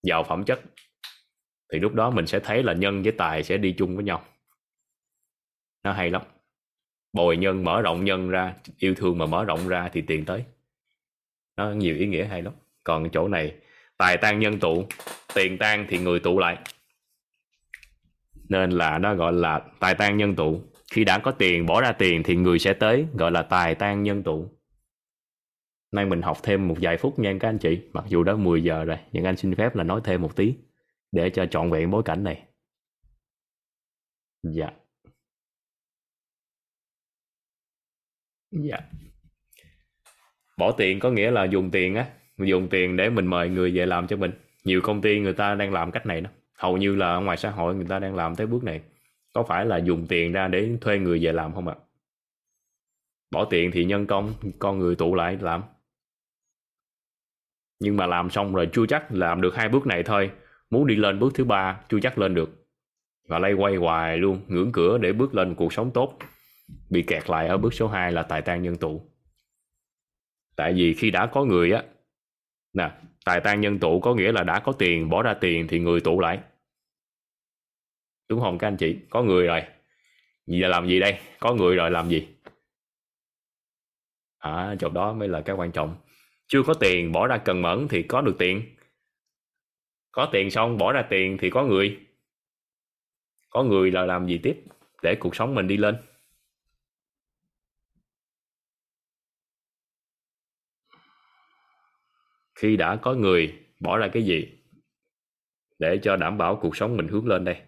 giàu 0.02 0.24
phẩm 0.24 0.44
chất, 0.44 0.60
thì 1.72 1.78
lúc 1.78 1.94
đó 1.94 2.10
mình 2.10 2.26
sẽ 2.26 2.40
thấy 2.40 2.62
là 2.62 2.72
nhân 2.72 3.02
với 3.02 3.12
tài 3.12 3.42
sẽ 3.42 3.56
đi 3.56 3.74
chung 3.78 3.96
với 3.96 4.04
nhau. 4.04 4.24
Nó 5.84 5.92
hay 5.92 6.10
lắm. 6.10 6.22
Bồi 7.12 7.36
nhân 7.36 7.64
mở 7.64 7.82
rộng 7.82 8.04
nhân 8.04 8.28
ra, 8.28 8.54
yêu 8.78 8.94
thương 8.94 9.18
mà 9.18 9.26
mở 9.26 9.44
rộng 9.44 9.68
ra 9.68 9.90
thì 9.92 10.02
tiền 10.06 10.24
tới 10.24 10.44
nó 11.56 11.70
nhiều 11.72 11.96
ý 11.96 12.06
nghĩa 12.06 12.24
hay 12.24 12.42
lắm. 12.42 12.52
Còn 12.84 13.10
chỗ 13.10 13.28
này, 13.28 13.54
tài 13.98 14.16
tan 14.16 14.38
nhân 14.38 14.60
tụ, 14.60 14.86
tiền 15.34 15.58
tan 15.58 15.86
thì 15.88 15.98
người 15.98 16.20
tụ 16.20 16.38
lại. 16.38 16.58
Nên 18.48 18.70
là 18.70 18.98
nó 18.98 19.14
gọi 19.14 19.32
là 19.32 19.60
tài 19.80 19.94
tan 19.94 20.16
nhân 20.16 20.36
tụ. 20.36 20.60
Khi 20.92 21.04
đã 21.04 21.18
có 21.18 21.30
tiền, 21.30 21.66
bỏ 21.66 21.80
ra 21.80 21.92
tiền 21.92 22.22
thì 22.22 22.36
người 22.36 22.58
sẽ 22.58 22.74
tới, 22.74 23.06
gọi 23.14 23.30
là 23.30 23.42
tài 23.42 23.74
tan 23.74 24.02
nhân 24.02 24.22
tụ. 24.22 24.48
Nay 25.92 26.06
mình 26.06 26.22
học 26.22 26.38
thêm 26.42 26.68
một 26.68 26.76
vài 26.80 26.96
phút 26.96 27.18
nha 27.18 27.34
các 27.40 27.48
anh 27.48 27.58
chị. 27.58 27.80
Mặc 27.92 28.04
dù 28.08 28.22
đã 28.22 28.36
10 28.36 28.64
giờ 28.64 28.84
rồi, 28.84 28.98
nhưng 29.12 29.24
anh 29.24 29.36
xin 29.36 29.54
phép 29.54 29.76
là 29.76 29.84
nói 29.84 30.00
thêm 30.04 30.22
một 30.22 30.36
tí 30.36 30.54
để 31.12 31.30
cho 31.30 31.46
trọn 31.46 31.70
vẹn 31.70 31.90
bối 31.90 32.02
cảnh 32.04 32.24
này. 32.24 32.42
Dạ. 34.42 34.70
Dạ 38.50 38.78
bỏ 40.56 40.72
tiền 40.72 41.00
có 41.00 41.10
nghĩa 41.10 41.30
là 41.30 41.44
dùng 41.44 41.70
tiền 41.70 41.94
á, 41.94 42.06
dùng 42.38 42.68
tiền 42.68 42.96
để 42.96 43.10
mình 43.10 43.26
mời 43.26 43.48
người 43.48 43.70
về 43.74 43.86
làm 43.86 44.06
cho 44.06 44.16
mình. 44.16 44.30
Nhiều 44.64 44.80
công 44.80 45.00
ty 45.00 45.20
người 45.20 45.32
ta 45.32 45.54
đang 45.54 45.72
làm 45.72 45.90
cách 45.90 46.06
này 46.06 46.20
đó. 46.20 46.30
Hầu 46.54 46.76
như 46.76 46.94
là 46.94 47.16
ngoài 47.16 47.36
xã 47.36 47.50
hội 47.50 47.74
người 47.74 47.86
ta 47.88 47.98
đang 47.98 48.14
làm 48.14 48.36
tới 48.36 48.46
bước 48.46 48.64
này. 48.64 48.80
Có 49.32 49.42
phải 49.42 49.66
là 49.66 49.76
dùng 49.76 50.06
tiền 50.06 50.32
ra 50.32 50.48
để 50.48 50.68
thuê 50.80 50.98
người 50.98 51.18
về 51.22 51.32
làm 51.32 51.54
không 51.54 51.68
ạ? 51.68 51.74
Bỏ 53.30 53.44
tiền 53.44 53.70
thì 53.70 53.84
nhân 53.84 54.06
công, 54.06 54.34
con 54.58 54.78
người 54.78 54.94
tụ 54.94 55.14
lại 55.14 55.38
làm. 55.40 55.62
Nhưng 57.80 57.96
mà 57.96 58.06
làm 58.06 58.30
xong 58.30 58.54
rồi 58.54 58.68
chưa 58.72 58.86
chắc 58.86 59.12
làm 59.12 59.40
được 59.40 59.54
hai 59.54 59.68
bước 59.68 59.86
này 59.86 60.02
thôi. 60.02 60.30
Muốn 60.70 60.86
đi 60.86 60.96
lên 60.96 61.18
bước 61.18 61.32
thứ 61.34 61.44
ba, 61.44 61.80
chưa 61.88 62.00
chắc 62.00 62.18
lên 62.18 62.34
được. 62.34 62.66
Và 63.28 63.38
lay 63.38 63.52
quay 63.52 63.76
hoài 63.76 64.18
luôn, 64.18 64.40
ngưỡng 64.48 64.72
cửa 64.72 64.98
để 64.98 65.12
bước 65.12 65.34
lên 65.34 65.54
cuộc 65.54 65.72
sống 65.72 65.90
tốt. 65.90 66.18
Bị 66.90 67.02
kẹt 67.02 67.30
lại 67.30 67.48
ở 67.48 67.58
bước 67.58 67.74
số 67.74 67.88
2 67.88 68.12
là 68.12 68.22
tài 68.22 68.42
tan 68.42 68.62
nhân 68.62 68.76
tụ 68.76 69.13
tại 70.56 70.72
vì 70.72 70.94
khi 70.94 71.10
đã 71.10 71.26
có 71.26 71.44
người 71.44 71.72
á, 71.72 71.84
nè, 72.72 72.90
tài 73.24 73.40
tan 73.40 73.60
nhân 73.60 73.78
tụ 73.78 74.00
có 74.00 74.14
nghĩa 74.14 74.32
là 74.32 74.42
đã 74.42 74.60
có 74.60 74.72
tiền, 74.72 75.10
bỏ 75.10 75.22
ra 75.22 75.34
tiền 75.34 75.66
thì 75.68 75.78
người 75.78 76.00
tụ 76.00 76.20
lại. 76.20 76.40
Đúng 78.28 78.40
không 78.40 78.58
các 78.58 78.68
anh 78.68 78.76
chị? 78.76 78.96
Có 79.10 79.22
người 79.22 79.46
rồi. 79.46 79.62
Giờ 80.46 80.68
làm 80.68 80.88
gì 80.88 81.00
đây? 81.00 81.18
Có 81.40 81.54
người 81.54 81.76
rồi 81.76 81.90
làm 81.90 82.08
gì? 82.08 82.28
À 84.38 84.74
chỗ 84.78 84.88
đó 84.88 85.12
mới 85.12 85.28
là 85.28 85.40
cái 85.40 85.56
quan 85.56 85.72
trọng. 85.72 85.96
Chưa 86.46 86.62
có 86.66 86.74
tiền, 86.74 87.12
bỏ 87.12 87.26
ra 87.26 87.38
cần 87.38 87.62
mẫn 87.62 87.88
thì 87.88 88.02
có 88.02 88.20
được 88.20 88.36
tiền. 88.38 88.62
Có 90.12 90.28
tiền 90.32 90.50
xong, 90.50 90.78
bỏ 90.78 90.92
ra 90.92 91.02
tiền 91.02 91.38
thì 91.40 91.50
có 91.50 91.64
người. 91.64 92.00
Có 93.50 93.62
người 93.62 93.90
là 93.90 94.06
làm 94.06 94.26
gì 94.26 94.40
tiếp? 94.42 94.64
Để 95.02 95.14
cuộc 95.14 95.36
sống 95.36 95.54
mình 95.54 95.66
đi 95.66 95.76
lên. 95.76 95.96
Khi 102.54 102.76
đã 102.76 102.96
có 102.96 103.14
người 103.14 103.66
bỏ 103.80 103.96
ra 103.98 104.08
cái 104.12 104.24
gì 104.24 104.48
để 105.78 106.00
cho 106.02 106.16
đảm 106.16 106.38
bảo 106.38 106.58
cuộc 106.62 106.76
sống 106.76 106.96
mình 106.96 107.08
hướng 107.08 107.26
lên 107.26 107.44
đây? 107.44 107.62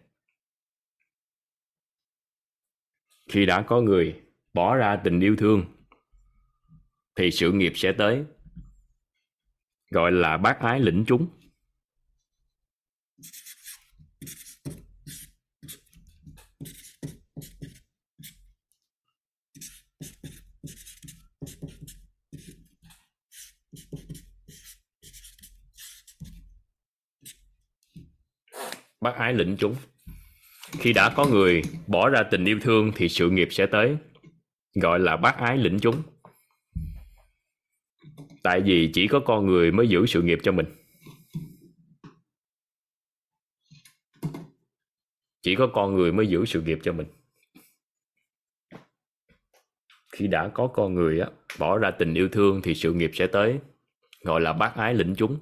Khi 3.28 3.47
đã 3.47 3.62
có 3.62 3.81
người 3.81 4.20
bỏ 4.52 4.76
ra 4.76 4.97
tình 5.05 5.20
yêu 5.20 5.36
thương, 5.36 5.65
thì 7.16 7.31
sự 7.31 7.52
nghiệp 7.52 7.73
sẽ 7.74 7.92
tới, 7.92 8.24
gọi 9.90 10.12
là 10.12 10.36
bác 10.36 10.60
ái 10.60 10.81
lĩnh 10.81 11.05
chúng. 11.06 11.28
Bác 29.00 29.15
ái 29.15 29.34
lĩnh 29.34 29.57
chúng. 29.58 29.76
Khi 30.78 30.92
đã 30.92 31.12
có 31.16 31.26
người 31.26 31.62
bỏ 31.86 32.08
ra 32.08 32.23
tình 32.31 32.44
yêu 32.44 32.58
thương 32.62 32.92
thì 32.94 33.08
sự 33.08 33.31
nghiệp 33.31 33.49
sẽ 33.50 33.66
tới. 33.66 33.97
Gọi 34.75 34.99
là 34.99 35.16
bác 35.16 35.39
ái 35.39 35.58
lĩnh 35.58 35.78
chúng. 35.81 36.02
Tại 38.42 38.60
vì 38.60 38.91
chỉ 38.94 39.07
có 39.07 39.20
con 39.20 39.47
người 39.47 39.73
mới 39.73 39.89
giữ 39.89 40.07
sự 40.07 40.23
nghiệp 40.23 40.39
cho 40.42 40.52
mình. 40.52 40.66
Chỉ 45.42 45.55
có 45.55 45.66
con 45.75 45.94
người 45.94 46.12
mới 46.12 46.26
giữ 46.26 46.44
sự 46.44 46.62
nghiệp 46.62 46.78
cho 46.83 46.92
mình. 46.92 47.07
Khi 50.12 50.26
đã 50.26 50.50
có 50.55 50.66
con 50.66 50.94
người 50.94 51.20
á, 51.20 51.28
bỏ 51.58 51.78
ra 51.78 51.91
tình 51.91 52.15
yêu 52.15 52.28
thương 52.28 52.62
thì 52.62 52.75
sự 52.75 52.92
nghiệp 52.92 53.10
sẽ 53.15 53.26
tới. 53.26 53.58
Gọi 54.25 54.41
là 54.41 54.52
bác 54.52 54.75
ái 54.76 54.94
lĩnh 54.94 55.15
chúng. 55.16 55.39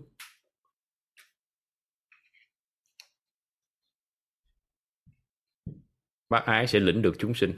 Bác 6.29 6.45
ái 6.45 6.67
sẽ 6.67 6.81
lĩnh 6.81 7.03
được 7.03 7.15
chúng 7.19 7.35
sinh, 7.35 7.53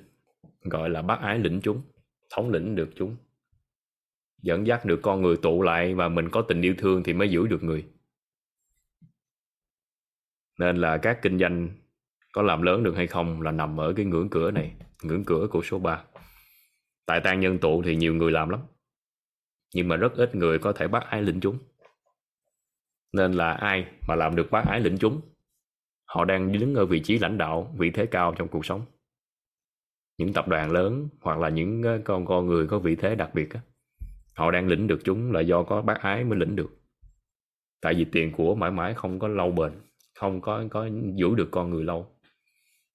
gọi 0.62 0.90
là 0.90 1.02
bác 1.02 1.20
ái 1.20 1.38
lĩnh 1.38 1.60
chúng, 1.62 1.82
thống 2.30 2.50
lĩnh 2.50 2.74
được 2.74 2.90
chúng. 2.96 3.16
Dẫn 4.42 4.66
dắt 4.66 4.84
được 4.84 5.00
con 5.02 5.22
người 5.22 5.36
tụ 5.36 5.62
lại 5.62 5.94
và 5.94 6.08
mình 6.08 6.28
có 6.30 6.42
tình 6.42 6.62
yêu 6.62 6.74
thương 6.78 7.02
thì 7.02 7.12
mới 7.12 7.28
giữ 7.28 7.46
được 7.46 7.62
người. 7.62 7.86
Nên 10.58 10.76
là 10.76 10.96
các 10.96 11.18
kinh 11.22 11.38
doanh 11.38 11.68
có 12.32 12.42
làm 12.42 12.62
lớn 12.62 12.82
được 12.82 12.96
hay 12.96 13.06
không 13.06 13.42
là 13.42 13.50
nằm 13.50 13.80
ở 13.80 13.92
cái 13.96 14.06
ngưỡng 14.06 14.28
cửa 14.30 14.50
này, 14.50 14.74
ngưỡng 15.02 15.24
cửa 15.24 15.46
của 15.50 15.62
số 15.62 15.78
3 15.78 16.04
tại 17.06 17.20
tan 17.24 17.40
nhân 17.40 17.58
tụ 17.58 17.82
thì 17.82 17.96
nhiều 17.96 18.14
người 18.14 18.32
làm 18.32 18.48
lắm, 18.48 18.60
nhưng 19.74 19.88
mà 19.88 19.96
rất 19.96 20.12
ít 20.12 20.34
người 20.34 20.58
có 20.58 20.72
thể 20.72 20.88
bắt 20.88 21.04
ái 21.06 21.22
lĩnh 21.22 21.40
chúng. 21.40 21.58
Nên 23.12 23.32
là 23.32 23.52
ai 23.52 23.86
mà 24.08 24.14
làm 24.14 24.36
được 24.36 24.50
bác 24.50 24.64
ái 24.66 24.80
lĩnh 24.80 24.98
chúng 24.98 25.20
họ 26.06 26.24
đang 26.24 26.52
đứng 26.52 26.74
ở 26.74 26.86
vị 26.86 27.00
trí 27.00 27.18
lãnh 27.18 27.38
đạo, 27.38 27.74
vị 27.78 27.90
thế 27.90 28.06
cao 28.06 28.34
trong 28.38 28.48
cuộc 28.48 28.66
sống. 28.66 28.82
Những 30.18 30.32
tập 30.32 30.48
đoàn 30.48 30.72
lớn 30.72 31.08
hoặc 31.20 31.38
là 31.38 31.48
những 31.48 31.82
ờ, 31.82 32.00
con 32.04 32.26
con 32.26 32.46
người 32.46 32.66
có 32.66 32.78
vị 32.78 32.96
thế 32.96 33.14
đặc 33.14 33.30
biệt 33.34 33.54
á, 33.54 33.60
họ 34.34 34.50
đang 34.50 34.66
lĩnh 34.66 34.86
được 34.86 35.00
chúng 35.04 35.32
là 35.32 35.40
do 35.40 35.62
có 35.62 35.82
bác 35.82 36.00
ái 36.00 36.24
mới 36.24 36.38
lĩnh 36.38 36.56
được. 36.56 36.70
Tại 37.80 37.94
vì 37.94 38.04
tiền 38.04 38.32
của 38.32 38.54
mãi 38.54 38.70
mãi 38.70 38.94
không 38.94 39.18
có 39.18 39.28
lâu 39.28 39.50
bền, 39.50 39.72
không 40.14 40.40
có 40.40 40.64
có 40.70 40.88
giữ 41.14 41.34
được 41.34 41.48
con 41.50 41.70
người 41.70 41.84
lâu. 41.84 42.06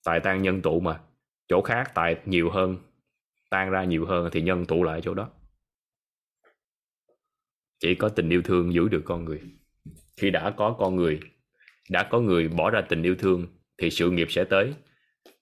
Tài 0.05 0.19
tan 0.19 0.41
nhân 0.41 0.61
tụ 0.61 0.79
mà, 0.79 1.01
chỗ 1.47 1.61
khác 1.61 1.91
tài 1.93 2.15
nhiều 2.25 2.49
hơn, 2.49 2.77
tan 3.49 3.69
ra 3.69 3.83
nhiều 3.83 4.05
hơn 4.05 4.29
thì 4.31 4.41
nhân 4.41 4.65
tụ 4.65 4.83
lại 4.83 5.01
chỗ 5.03 5.13
đó. 5.13 5.29
Chỉ 7.79 7.95
có 7.95 8.09
tình 8.09 8.29
yêu 8.29 8.41
thương 8.41 8.73
giữ 8.73 8.87
được 8.87 9.01
con 9.05 9.25
người. 9.25 9.41
Khi 10.17 10.29
đã 10.29 10.53
có 10.57 10.75
con 10.79 10.95
người 10.95 11.19
đã 11.89 12.07
có 12.11 12.19
người 12.19 12.47
bỏ 12.47 12.69
ra 12.69 12.81
tình 12.81 13.03
yêu 13.03 13.15
thương, 13.19 13.47
thì 13.77 13.89
sự 13.89 14.11
nghiệp 14.11 14.27
sẽ 14.31 14.43
tới, 14.43 14.73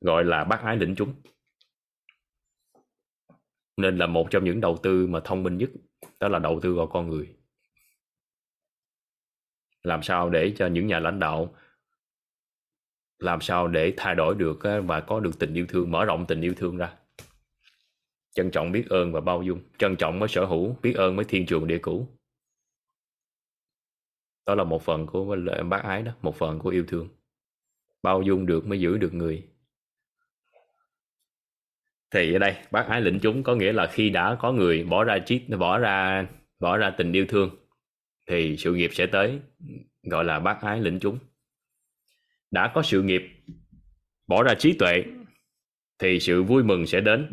gọi 0.01 0.25
là 0.25 0.43
bác 0.43 0.61
ái 0.61 0.77
lĩnh 0.77 0.95
chúng. 0.95 1.13
Nên 3.77 3.97
là 3.97 4.07
một 4.07 4.27
trong 4.31 4.43
những 4.43 4.61
đầu 4.61 4.77
tư 4.83 5.07
mà 5.07 5.19
thông 5.23 5.43
minh 5.43 5.57
nhất, 5.57 5.69
đó 6.19 6.27
là 6.27 6.39
đầu 6.39 6.59
tư 6.63 6.75
vào 6.75 6.87
con 6.87 7.09
người. 7.09 7.35
Làm 9.83 10.03
sao 10.03 10.29
để 10.29 10.53
cho 10.57 10.67
những 10.67 10.87
nhà 10.87 10.99
lãnh 10.99 11.19
đạo, 11.19 11.55
làm 13.19 13.41
sao 13.41 13.67
để 13.67 13.93
thay 13.97 14.15
đổi 14.15 14.35
được 14.35 14.59
và 14.85 15.01
có 15.01 15.19
được 15.19 15.39
tình 15.39 15.53
yêu 15.53 15.65
thương, 15.69 15.91
mở 15.91 16.05
rộng 16.05 16.25
tình 16.27 16.41
yêu 16.41 16.53
thương 16.57 16.77
ra? 16.77 16.93
Trân 18.35 18.51
trọng 18.51 18.71
biết 18.71 18.89
ơn 18.89 19.11
và 19.11 19.21
bao 19.21 19.43
dung. 19.43 19.61
Trân 19.77 19.95
trọng 19.95 20.19
mới 20.19 20.29
sở 20.29 20.45
hữu, 20.45 20.75
biết 20.81 20.93
ơn 20.95 21.15
mới 21.15 21.25
thiên 21.25 21.45
trường 21.45 21.67
địa 21.67 21.77
cũ 21.77 22.18
đó 24.45 24.55
là 24.55 24.63
một 24.63 24.81
phần 24.81 25.05
của 25.05 25.37
bác 25.69 25.83
ái 25.83 26.01
đó, 26.01 26.11
một 26.21 26.35
phần 26.35 26.59
của 26.59 26.69
yêu 26.69 26.85
thương. 26.87 27.09
Bao 28.03 28.21
dung 28.21 28.45
được 28.45 28.67
mới 28.67 28.79
giữ 28.79 28.97
được 28.97 29.13
người. 29.13 29.47
Thì 32.11 32.33
ở 32.33 32.39
đây, 32.39 32.55
bác 32.71 32.87
ái 32.87 33.01
lĩnh 33.01 33.19
chúng 33.19 33.43
có 33.43 33.55
nghĩa 33.55 33.73
là 33.73 33.87
khi 33.87 34.09
đã 34.09 34.37
có 34.39 34.51
người 34.51 34.83
bỏ 34.83 35.03
ra 35.03 35.19
trí 35.19 35.39
bỏ 35.39 35.77
ra 35.77 36.27
bỏ 36.59 36.77
ra 36.77 36.89
tình 36.97 37.11
yêu 37.13 37.25
thương, 37.29 37.49
thì 38.27 38.55
sự 38.57 38.73
nghiệp 38.73 38.89
sẽ 38.93 39.05
tới, 39.05 39.39
gọi 40.03 40.25
là 40.25 40.39
bác 40.39 40.61
ái 40.61 40.81
lĩnh 40.81 40.99
chúng. 40.99 41.19
Đã 42.51 42.71
có 42.75 42.83
sự 42.83 43.01
nghiệp 43.01 43.21
bỏ 44.27 44.43
ra 44.43 44.53
trí 44.59 44.73
tuệ, 44.73 45.03
thì 45.99 46.19
sự 46.19 46.43
vui 46.43 46.63
mừng 46.63 46.87
sẽ 46.87 47.01
đến, 47.01 47.29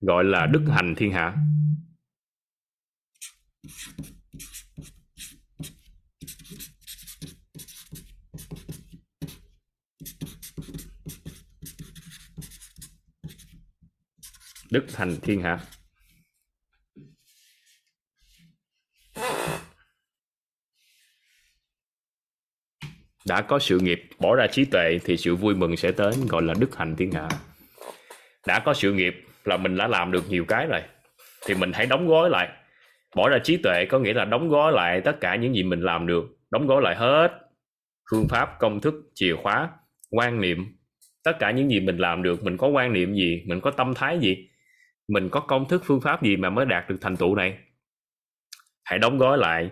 gọi 0.00 0.24
là 0.24 0.46
đức 0.46 0.64
hành 0.68 0.94
thiên 0.94 1.12
hạ. 1.12 1.36
Đức 14.74 14.84
thành 14.92 15.16
thiên 15.22 15.40
hạ. 15.40 15.58
Đã 23.26 23.42
có 23.42 23.58
sự 23.58 23.78
nghiệp, 23.78 24.00
bỏ 24.18 24.34
ra 24.34 24.46
trí 24.46 24.64
tuệ 24.64 24.98
thì 25.04 25.16
sự 25.16 25.36
vui 25.36 25.54
mừng 25.54 25.76
sẽ 25.76 25.92
tới 25.92 26.12
gọi 26.28 26.42
là 26.42 26.54
đức 26.58 26.76
hạnh 26.76 26.96
thiên 26.96 27.12
hạ. 27.12 27.28
Đã 28.46 28.60
có 28.60 28.74
sự 28.74 28.92
nghiệp 28.92 29.14
là 29.44 29.56
mình 29.56 29.76
đã 29.76 29.86
làm 29.86 30.12
được 30.12 30.24
nhiều 30.28 30.44
cái 30.48 30.66
rồi, 30.66 30.80
thì 31.46 31.54
mình 31.54 31.72
hãy 31.74 31.86
đóng 31.86 32.08
gói 32.08 32.30
lại. 32.30 32.48
Bỏ 33.16 33.28
ra 33.28 33.38
trí 33.44 33.56
tuệ 33.56 33.86
có 33.88 33.98
nghĩa 33.98 34.12
là 34.12 34.24
đóng 34.24 34.48
gói 34.48 34.72
lại 34.72 35.00
tất 35.04 35.16
cả 35.20 35.36
những 35.36 35.54
gì 35.54 35.62
mình 35.62 35.80
làm 35.80 36.06
được, 36.06 36.24
đóng 36.50 36.66
gói 36.66 36.82
lại 36.82 36.96
hết 36.96 37.28
phương 38.10 38.28
pháp, 38.28 38.56
công 38.58 38.80
thức, 38.80 38.94
chìa 39.14 39.34
khóa, 39.42 39.70
quan 40.10 40.40
niệm. 40.40 40.76
Tất 41.24 41.36
cả 41.40 41.50
những 41.50 41.70
gì 41.70 41.80
mình 41.80 41.98
làm 41.98 42.22
được, 42.22 42.44
mình 42.44 42.56
có 42.56 42.68
quan 42.68 42.92
niệm 42.92 43.14
gì, 43.14 43.42
mình 43.46 43.60
có 43.60 43.70
tâm 43.70 43.94
thái 43.94 44.18
gì 44.18 44.48
mình 45.08 45.28
có 45.32 45.40
công 45.40 45.68
thức 45.68 45.82
phương 45.84 46.00
pháp 46.00 46.22
gì 46.22 46.36
mà 46.36 46.50
mới 46.50 46.66
đạt 46.66 46.88
được 46.88 46.96
thành 47.00 47.16
tựu 47.16 47.34
này? 47.34 47.58
Hãy 48.84 48.98
đóng 48.98 49.18
gói 49.18 49.38
lại 49.38 49.70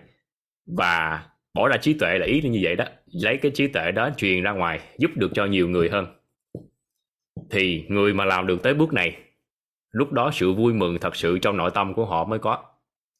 và 0.77 1.25
bỏ 1.53 1.67
ra 1.67 1.77
trí 1.77 1.93
tuệ 1.93 2.19
là 2.19 2.25
ý 2.25 2.41
như 2.41 2.59
vậy 2.63 2.75
đó. 2.75 2.85
Lấy 3.05 3.37
cái 3.37 3.51
trí 3.55 3.67
tuệ 3.67 3.91
đó 3.91 4.09
truyền 4.17 4.43
ra 4.43 4.51
ngoài, 4.51 4.79
giúp 4.97 5.11
được 5.15 5.31
cho 5.33 5.45
nhiều 5.45 5.69
người 5.69 5.89
hơn. 5.89 6.05
Thì 7.51 7.85
người 7.89 8.13
mà 8.13 8.25
làm 8.25 8.47
được 8.47 8.63
tới 8.63 8.73
bước 8.73 8.93
này, 8.93 9.23
lúc 9.91 10.11
đó 10.11 10.31
sự 10.33 10.53
vui 10.53 10.73
mừng 10.73 10.97
thật 11.01 11.15
sự 11.15 11.39
trong 11.39 11.57
nội 11.57 11.71
tâm 11.73 11.93
của 11.93 12.05
họ 12.05 12.25
mới 12.25 12.39
có. 12.39 12.63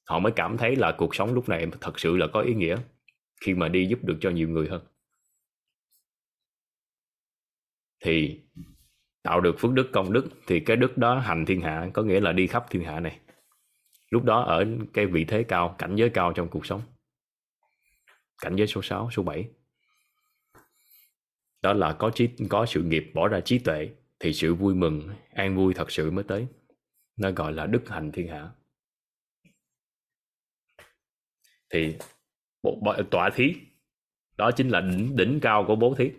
Họ 0.09 0.19
mới 0.19 0.32
cảm 0.35 0.58
thấy 0.58 0.75
là 0.75 0.92
cuộc 0.98 1.16
sống 1.16 1.33
lúc 1.33 1.50
này 1.50 1.67
thật 1.82 2.00
sự 2.00 2.17
là 2.17 2.27
có 2.33 2.42
ý 2.42 2.53
nghĩa 2.53 2.77
khi 3.45 3.53
mà 3.53 3.67
đi 3.67 3.85
giúp 3.85 4.00
được 4.03 4.17
cho 4.22 4.30
nhiều 4.30 4.50
người 4.50 4.67
hơn. 4.67 4.82
Thì 8.03 8.42
tạo 9.24 9.42
được 9.42 9.56
phước 9.60 9.72
đức 9.72 9.90
công 9.93 10.14
đức 10.14 10.30
thì 10.48 10.60
cái 10.60 10.77
đức 10.77 10.98
đó 10.98 11.19
hành 11.19 11.45
thiên 11.45 11.61
hạ 11.61 11.90
có 11.93 12.03
nghĩa 12.03 12.19
là 12.19 12.32
đi 12.32 12.48
khắp 12.48 12.66
thiên 12.69 12.84
hạ 12.84 13.00
này. 13.00 13.19
Lúc 14.10 14.24
đó 14.24 14.42
ở 14.42 14.66
cái 14.93 15.06
vị 15.06 15.26
thế 15.26 15.43
cao 15.43 15.76
cảnh 15.77 15.95
giới 15.95 16.10
cao 16.10 16.34
trong 16.34 16.50
cuộc 16.50 16.66
sống. 16.66 16.82
Cảnh 18.42 18.56
giới 18.56 18.68
số 18.68 18.82
6, 18.82 19.10
số 19.11 19.24
7 19.24 19.48
đó 21.61 21.74
là 21.74 21.93
có 21.93 22.10
trí 22.10 22.30
có 22.50 22.66
sự 22.66 22.84
nghiệp 22.84 23.11
bỏ 23.14 23.27
ra 23.27 23.40
trí 23.40 23.60
tuệ 23.60 23.90
thì 24.19 24.34
sự 24.34 24.56
vui 24.56 24.76
mừng 24.76 25.10
an 25.30 25.56
vui 25.56 25.74
thật 25.74 25.92
sự 25.92 26.11
mới 26.11 26.24
tới. 26.24 26.48
Nó 27.18 27.32
gọi 27.32 27.53
là 27.53 27.66
đức 27.66 27.90
hành 27.90 28.11
thiên 28.11 28.27
hạ. 28.27 28.50
Thì 31.69 31.95
bộ, 32.64 32.80
bộ, 32.84 32.93
tọa 33.11 33.30
thí 33.35 33.53
đó 34.38 34.52
chính 34.52 34.69
là 34.69 34.82
đỉnh 34.82 35.16
đỉnh 35.16 35.40
cao 35.42 35.66
của 35.68 35.76
bố 35.76 35.95
thí 35.95 36.11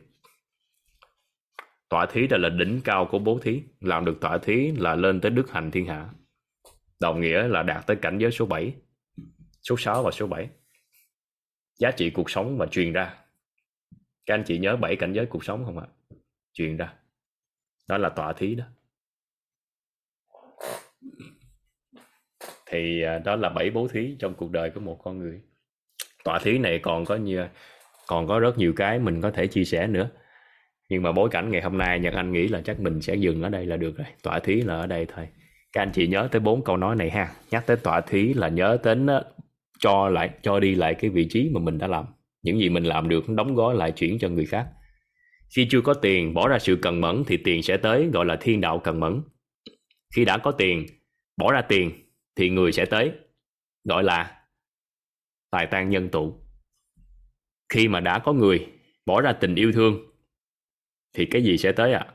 tọa 1.88 2.06
thí 2.06 2.26
đó 2.26 2.36
là 2.36 2.48
đỉnh 2.48 2.80
cao 2.84 3.08
của 3.10 3.18
bố 3.18 3.38
thí. 3.42 3.62
Làm 3.80 4.04
được 4.04 4.18
tọa 4.20 4.38
thí 4.38 4.72
là 4.76 4.94
lên 4.94 5.20
tới 5.20 5.30
đức 5.30 5.50
hành 5.50 5.70
thiên 5.70 5.86
hạ. 5.86 6.08
Đồng 7.00 7.20
nghĩa 7.20 7.48
là 7.48 7.62
đạt 7.62 7.86
tới 7.86 7.96
cảnh 7.96 8.18
giới 8.18 8.30
số 8.30 8.46
7 8.46 8.74
số 9.62 9.76
6 9.78 10.02
và 10.02 10.10
số 10.10 10.26
7 10.26 10.48
giá 11.78 11.90
trị 11.90 12.10
cuộc 12.10 12.30
sống 12.30 12.58
mà 12.58 12.66
truyền 12.66 12.92
ra. 12.92 13.14
Các 14.26 14.34
anh 14.34 14.44
chị 14.46 14.58
nhớ 14.58 14.76
bảy 14.76 14.96
cảnh 14.96 15.12
giới 15.12 15.26
cuộc 15.26 15.44
sống 15.44 15.64
không 15.64 15.78
ạ? 15.78 15.86
Truyền 16.52 16.76
ra. 16.76 16.94
Đó 17.88 17.98
là 17.98 18.08
tọa 18.08 18.32
thí 18.32 18.54
đó. 18.54 18.64
Thì 22.66 23.02
à, 23.02 23.18
đó 23.18 23.36
là 23.36 23.48
bảy 23.48 23.70
bố 23.70 23.88
thí 23.88 24.16
trong 24.18 24.34
cuộc 24.34 24.50
đời 24.50 24.70
của 24.70 24.80
một 24.80 25.00
con 25.04 25.18
người. 25.18 25.42
Tọa 26.24 26.38
thí 26.38 26.58
này 26.58 26.80
còn 26.82 27.04
có 27.04 27.16
nhiều, 27.16 27.46
còn 28.06 28.26
có 28.26 28.38
rất 28.38 28.58
nhiều 28.58 28.72
cái 28.76 28.98
mình 28.98 29.20
có 29.20 29.30
thể 29.30 29.46
chia 29.46 29.64
sẻ 29.64 29.86
nữa 29.86 30.10
nhưng 30.88 31.02
mà 31.02 31.12
bối 31.12 31.28
cảnh 31.30 31.50
ngày 31.50 31.62
hôm 31.62 31.78
nay 31.78 32.00
nhật 32.00 32.14
anh 32.14 32.32
nghĩ 32.32 32.48
là 32.48 32.60
chắc 32.64 32.80
mình 32.80 33.00
sẽ 33.00 33.14
dừng 33.14 33.42
ở 33.42 33.48
đây 33.48 33.66
là 33.66 33.76
được 33.76 33.96
rồi. 33.96 34.06
Tọa 34.22 34.38
thí 34.38 34.54
là 34.60 34.74
ở 34.74 34.86
đây 34.86 35.06
thôi. 35.14 35.28
Các 35.72 35.82
anh 35.82 35.90
chị 35.94 36.06
nhớ 36.06 36.28
tới 36.32 36.40
bốn 36.40 36.64
câu 36.64 36.76
nói 36.76 36.96
này 36.96 37.10
ha. 37.10 37.32
Nhắc 37.50 37.66
tới 37.66 37.76
tọa 37.76 38.00
thí 38.00 38.34
là 38.34 38.48
nhớ 38.48 38.78
đến 38.84 39.06
ờ, 39.06 39.24
cho 39.78 40.08
lại, 40.08 40.30
cho 40.42 40.60
đi 40.60 40.74
lại 40.74 40.94
cái 40.94 41.10
vị 41.10 41.26
trí 41.30 41.50
mà 41.54 41.60
mình 41.60 41.78
đã 41.78 41.86
làm. 41.86 42.04
Những 42.42 42.58
gì 42.58 42.68
mình 42.68 42.84
làm 42.84 43.08
được 43.08 43.28
đóng 43.28 43.54
gói 43.54 43.74
lại 43.74 43.92
chuyển 43.92 44.18
cho 44.18 44.28
người 44.28 44.46
khác. 44.46 44.66
Khi 45.56 45.66
chưa 45.70 45.80
có 45.80 45.94
tiền 45.94 46.34
bỏ 46.34 46.48
ra 46.48 46.58
sự 46.58 46.78
cần 46.82 47.00
mẫn 47.00 47.24
thì 47.26 47.36
tiền 47.36 47.62
sẽ 47.62 47.76
tới, 47.76 48.08
gọi 48.12 48.26
là 48.26 48.36
thiên 48.40 48.60
đạo 48.60 48.78
cần 48.78 49.00
mẫn. 49.00 49.22
Khi 50.16 50.24
đã 50.24 50.38
có 50.38 50.50
tiền 50.50 50.86
bỏ 51.36 51.52
ra 51.52 51.60
tiền 51.60 51.90
thì 52.36 52.50
người 52.50 52.72
sẽ 52.72 52.84
tới, 52.84 53.12
gọi 53.84 54.04
là 54.04 54.40
tài 55.50 55.66
tan 55.66 55.90
nhân 55.90 56.08
tụ. 56.08 56.34
Khi 57.68 57.88
mà 57.88 58.00
đã 58.00 58.18
có 58.18 58.32
người 58.32 58.66
bỏ 59.06 59.20
ra 59.20 59.32
tình 59.32 59.54
yêu 59.54 59.72
thương 59.72 60.13
thì 61.14 61.26
cái 61.26 61.42
gì 61.42 61.58
sẽ 61.58 61.72
tới 61.72 61.92
ạ? 61.92 62.06
À? 62.08 62.14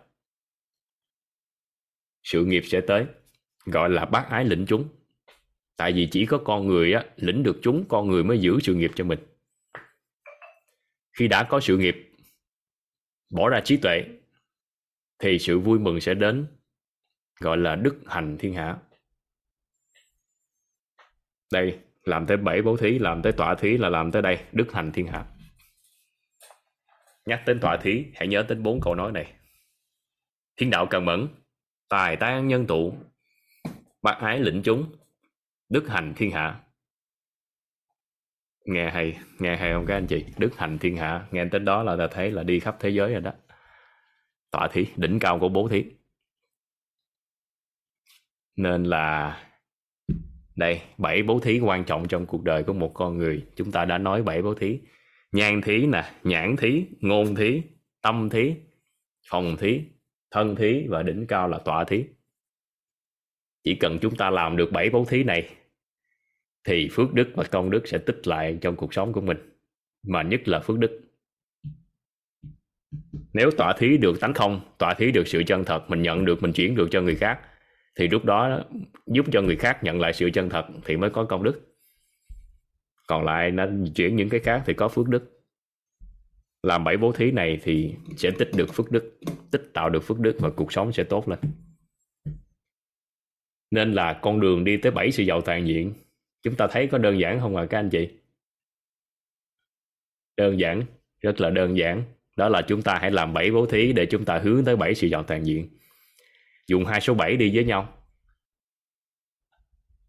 sự 2.24 2.46
nghiệp 2.46 2.64
sẽ 2.66 2.82
tới, 2.82 3.06
gọi 3.66 3.90
là 3.90 4.06
bác 4.06 4.26
ái 4.30 4.46
lĩnh 4.46 4.66
chúng. 4.68 4.90
Tại 5.78 5.94
vì 5.94 6.08
chỉ 6.12 6.26
có 6.26 6.38
con 6.46 6.68
người 6.68 6.94
á, 6.94 7.06
lĩnh 7.16 7.44
được 7.44 7.60
chúng, 7.62 7.86
con 7.90 8.10
người 8.10 8.24
mới 8.24 8.40
giữ 8.40 8.60
sự 8.60 8.76
nghiệp 8.76 8.92
cho 8.96 9.04
mình. 9.04 9.20
Khi 11.18 11.28
đã 11.28 11.44
có 11.44 11.60
sự 11.60 11.78
nghiệp, 11.78 12.12
bỏ 13.32 13.50
ra 13.50 13.62
trí 13.66 13.78
tuệ, 13.78 14.04
thì 15.20 15.40
sự 15.40 15.60
vui 15.60 15.80
mừng 15.80 16.02
sẽ 16.02 16.14
đến, 16.14 16.48
gọi 17.40 17.58
là 17.58 17.76
đức 17.76 18.00
hành 18.06 18.38
thiên 18.40 18.54
hạ. 18.54 18.78
Đây, 21.52 21.80
làm 22.04 22.26
tới 22.26 22.38
bảy 22.38 22.62
bố 22.62 22.78
thí, 22.78 23.00
làm 23.00 23.22
tới 23.22 23.32
tọa 23.32 23.56
thí 23.56 23.78
là 23.78 23.90
làm 23.90 24.12
tới 24.12 24.22
đây, 24.22 24.40
đức 24.52 24.72
hành 24.72 24.92
thiên 24.92 25.08
hạ 25.08 25.26
nhắc 27.30 27.44
đến 27.46 27.60
tọa 27.60 27.78
thí, 27.78 28.06
hãy 28.16 28.28
nhớ 28.28 28.46
đến 28.50 28.64
bốn 28.64 28.82
câu 28.82 28.96
nói 28.96 29.12
này. 29.12 29.34
Thiên 30.58 30.70
đạo 30.70 30.88
cần 30.90 31.06
mẫn, 31.06 31.28
tài 31.90 32.16
tan 32.16 32.48
nhân 32.48 32.68
tụ, 32.68 32.94
bác 34.02 34.18
ái 34.20 34.40
lĩnh 34.40 34.62
chúng, 34.64 34.96
đức 35.70 35.88
hành 35.88 36.14
thiên 36.16 36.32
hạ. 36.32 36.62
Nghe 38.66 38.90
hay 38.90 39.18
nghe 39.40 39.58
hay 39.58 39.74
không 39.74 39.86
các 39.86 39.94
anh 39.94 40.08
chị? 40.08 40.26
Đức 40.38 40.58
hành 40.58 40.78
thiên 40.80 40.98
hạ, 40.98 41.28
nghe 41.32 41.46
tên 41.52 41.66
đó 41.66 41.84
là 41.84 41.96
ta 41.98 42.08
thấy 42.12 42.32
là 42.32 42.44
đi 42.44 42.60
khắp 42.60 42.78
thế 42.80 42.90
giới 42.90 43.12
rồi 43.12 43.22
đó. 43.22 43.32
Tọa 44.52 44.68
thí, 44.72 44.86
đỉnh 44.96 45.20
cao 45.20 45.40
của 45.40 45.50
bố 45.50 45.68
thí. 45.68 45.86
Nên 48.56 48.84
là 48.84 49.38
đây, 50.56 50.82
bảy 50.98 51.24
bố 51.24 51.40
thí 51.40 51.60
quan 51.60 51.84
trọng 51.84 52.08
trong 52.08 52.26
cuộc 52.26 52.44
đời 52.44 52.64
của 52.64 52.74
một 52.74 52.92
con 52.94 53.18
người. 53.18 53.46
Chúng 53.56 53.72
ta 53.72 53.86
đã 53.86 53.98
nói 53.98 54.24
bảy 54.24 54.42
bố 54.42 54.54
thí 54.54 54.80
nhan 55.32 55.62
thí 55.62 55.86
nè, 55.86 56.12
nhãn 56.24 56.56
thí, 56.56 56.86
ngôn 57.02 57.36
thí, 57.36 57.62
tâm 58.02 58.30
thí, 58.30 58.56
phòng 59.30 59.58
thí, 59.60 59.82
thân 60.32 60.56
thí 60.56 60.86
và 60.88 61.04
đỉnh 61.04 61.28
cao 61.28 61.48
là 61.48 61.58
tọa 61.58 61.84
thí. 61.84 62.04
Chỉ 63.64 63.76
cần 63.76 63.98
chúng 64.02 64.16
ta 64.16 64.30
làm 64.30 64.58
được 64.58 64.72
bảy 64.72 64.90
bố 64.90 65.06
thí 65.06 65.24
này, 65.24 65.50
thì 66.64 66.90
phước 66.92 67.14
đức 67.14 67.30
và 67.36 67.44
công 67.44 67.70
đức 67.70 67.88
sẽ 67.88 67.98
tích 67.98 68.28
lại 68.28 68.58
trong 68.62 68.76
cuộc 68.76 68.94
sống 68.94 69.14
của 69.14 69.22
mình, 69.22 69.38
mà 70.08 70.24
nhất 70.24 70.48
là 70.48 70.60
phước 70.60 70.80
đức. 70.80 71.02
Nếu 73.34 73.52
tọa 73.52 73.74
thí 73.78 73.98
được 73.98 74.20
tánh 74.20 74.34
không, 74.34 74.62
tọa 74.78 74.94
thí 74.94 75.12
được 75.12 75.28
sự 75.28 75.44
chân 75.48 75.64
thật, 75.66 75.90
mình 75.90 76.02
nhận 76.02 76.26
được, 76.26 76.42
mình 76.42 76.54
chuyển 76.54 76.76
được 76.76 76.88
cho 76.92 77.02
người 77.02 77.16
khác, 77.16 77.40
thì 77.96 78.08
lúc 78.08 78.26
đó 78.26 78.64
giúp 79.06 79.26
cho 79.32 79.42
người 79.42 79.56
khác 79.56 79.84
nhận 79.84 80.00
lại 80.00 80.14
sự 80.14 80.30
chân 80.34 80.50
thật 80.50 80.66
thì 80.86 80.98
mới 80.98 81.10
có 81.10 81.26
công 81.26 81.44
đức 81.44 81.69
còn 83.10 83.26
lại 83.26 83.52
nó 83.52 83.66
chuyển 83.96 84.16
những 84.16 84.30
cái 84.30 84.40
khác 84.40 84.64
thì 84.66 84.74
có 84.74 84.88
phước 84.88 85.08
đức. 85.08 85.46
Làm 86.64 86.84
bảy 86.84 86.98
bố 86.98 87.12
thí 87.12 87.32
này 87.32 87.60
thì 87.64 87.96
sẽ 88.18 88.32
tích 88.40 88.50
được 88.56 88.74
phước 88.74 88.92
đức 88.92 89.20
tích 89.52 89.70
tạo 89.74 89.90
được 89.90 90.04
phước 90.04 90.20
đức 90.20 90.36
và 90.40 90.50
cuộc 90.50 90.74
sống 90.74 90.94
sẽ 90.94 91.04
tốt 91.04 91.30
lên. 91.30 91.40
Nên 93.72 93.94
là 93.94 94.20
con 94.22 94.40
đường 94.40 94.64
đi 94.64 94.78
tới 94.78 94.92
bảy 94.92 95.12
sự 95.12 95.24
giàu 95.24 95.42
toàn 95.42 95.68
diện 95.68 95.94
chúng 96.44 96.56
ta 96.56 96.68
thấy 96.68 96.88
có 96.88 96.98
đơn 96.98 97.20
giản 97.20 97.40
không 97.40 97.56
ạ 97.56 97.64
à, 97.64 97.68
các 97.70 97.80
anh 97.80 97.90
chị? 97.90 98.10
Đơn 100.38 100.60
giản 100.60 100.84
rất 101.22 101.42
là 101.42 101.50
đơn 101.50 101.78
giản. 101.78 102.04
Đó 102.36 102.50
là 102.50 102.62
chúng 102.68 102.82
ta 102.82 102.98
hãy 103.02 103.12
làm 103.12 103.34
bảy 103.34 103.52
bố 103.52 103.66
thí 103.66 103.94
để 103.94 104.06
chúng 104.06 104.26
ta 104.26 104.40
hướng 104.40 104.66
tới 104.66 104.76
bảy 104.76 104.96
sự 104.96 105.08
giàu 105.08 105.24
toàn 105.24 105.46
diện. 105.46 105.70
Dùng 106.68 106.86
hai 106.86 107.02
số 107.02 107.14
7 107.14 107.38
đi 107.38 107.56
với 107.56 107.66
nhau. 107.66 107.94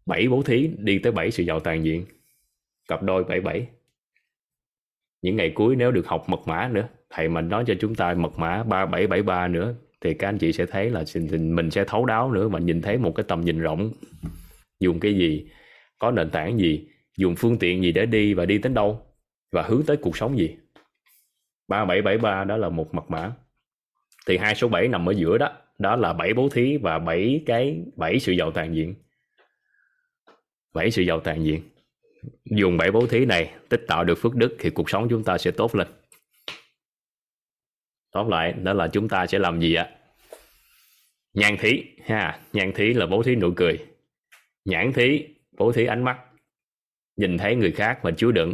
Bảy 0.05 0.27
bố 0.27 0.43
thí 0.43 0.69
đi 0.77 0.99
tới 0.99 1.11
bảy 1.11 1.31
sự 1.31 1.43
giàu 1.43 1.59
toàn 1.59 1.85
diện 1.85 2.05
cặp 2.91 3.03
đôi 3.03 3.23
77 3.23 3.67
những 5.21 5.35
ngày 5.35 5.51
cuối 5.55 5.75
nếu 5.75 5.91
được 5.91 6.07
học 6.07 6.23
mật 6.27 6.39
mã 6.45 6.69
nữa, 6.73 6.87
thầy 7.09 7.29
mình 7.29 7.49
nói 7.49 7.63
cho 7.67 7.73
chúng 7.79 7.95
ta 7.95 8.13
mật 8.13 8.39
mã 8.39 8.63
3773 8.63 9.47
nữa, 9.47 9.75
thì 10.01 10.13
các 10.13 10.27
anh 10.27 10.37
chị 10.37 10.51
sẽ 10.51 10.65
thấy 10.65 10.89
là 10.89 11.03
mình 11.39 11.71
sẽ 11.71 11.83
thấu 11.87 12.05
đáo 12.05 12.31
nữa 12.31 12.47
và 12.47 12.59
nhìn 12.59 12.81
thấy 12.81 12.97
một 12.97 13.11
cái 13.15 13.23
tầm 13.27 13.41
nhìn 13.41 13.59
rộng. 13.59 13.91
Dùng 14.79 14.99
cái 14.99 15.13
gì, 15.13 15.49
có 15.99 16.11
nền 16.11 16.29
tảng 16.29 16.57
gì, 16.57 16.87
dùng 17.17 17.35
phương 17.35 17.57
tiện 17.57 17.83
gì 17.83 17.91
để 17.91 18.05
đi 18.05 18.33
và 18.33 18.45
đi 18.45 18.57
đến 18.57 18.73
đâu, 18.73 19.05
và 19.51 19.61
hướng 19.61 19.83
tới 19.87 19.97
cuộc 19.97 20.17
sống 20.17 20.37
gì. 20.37 20.55
3773 21.67 22.43
đó 22.43 22.57
là 22.57 22.69
một 22.69 22.93
mật 22.93 23.11
mã. 23.11 23.31
Thì 24.27 24.37
hai 24.37 24.55
số 24.55 24.67
7 24.67 24.87
nằm 24.87 25.09
ở 25.09 25.11
giữa 25.11 25.37
đó 25.37 25.51
đó 25.79 25.95
là 25.95 26.13
bảy 26.13 26.33
bố 26.33 26.49
thí 26.49 26.77
và 26.77 26.99
bảy 26.99 27.43
cái, 27.45 27.81
bảy 27.95 28.19
sự 28.19 28.31
giàu 28.31 28.51
toàn 28.51 28.75
diện. 28.75 28.95
Bảy 30.73 30.91
sự 30.91 31.01
giàu 31.01 31.19
toàn 31.19 31.43
diện 31.45 31.61
dùng 32.45 32.77
bảy 32.77 32.91
bố 32.91 33.07
thí 33.07 33.25
này 33.25 33.53
tích 33.69 33.81
tạo 33.87 34.03
được 34.03 34.15
phước 34.15 34.35
đức 34.35 34.55
thì 34.59 34.69
cuộc 34.69 34.89
sống 34.89 35.07
chúng 35.09 35.23
ta 35.23 35.37
sẽ 35.37 35.51
tốt 35.51 35.75
lên. 35.75 35.87
Tóm 38.11 38.29
lại, 38.29 38.53
đó 38.53 38.73
là 38.73 38.87
chúng 38.87 39.09
ta 39.09 39.27
sẽ 39.27 39.39
làm 39.39 39.59
gì 39.59 39.73
ạ? 39.73 39.89
Nhan 41.33 41.57
thí, 41.59 41.83
ha 42.05 42.39
nhan 42.53 42.71
thí 42.75 42.93
là 42.93 43.05
bố 43.05 43.23
thí 43.23 43.35
nụ 43.35 43.53
cười. 43.55 43.85
Nhãn 44.65 44.93
thí, 44.93 45.27
bố 45.51 45.71
thí 45.71 45.85
ánh 45.85 46.03
mắt. 46.03 46.19
Nhìn 47.15 47.37
thấy 47.37 47.55
người 47.55 47.71
khác 47.71 47.99
và 48.01 48.11
chứa 48.11 48.31
đựng. 48.31 48.53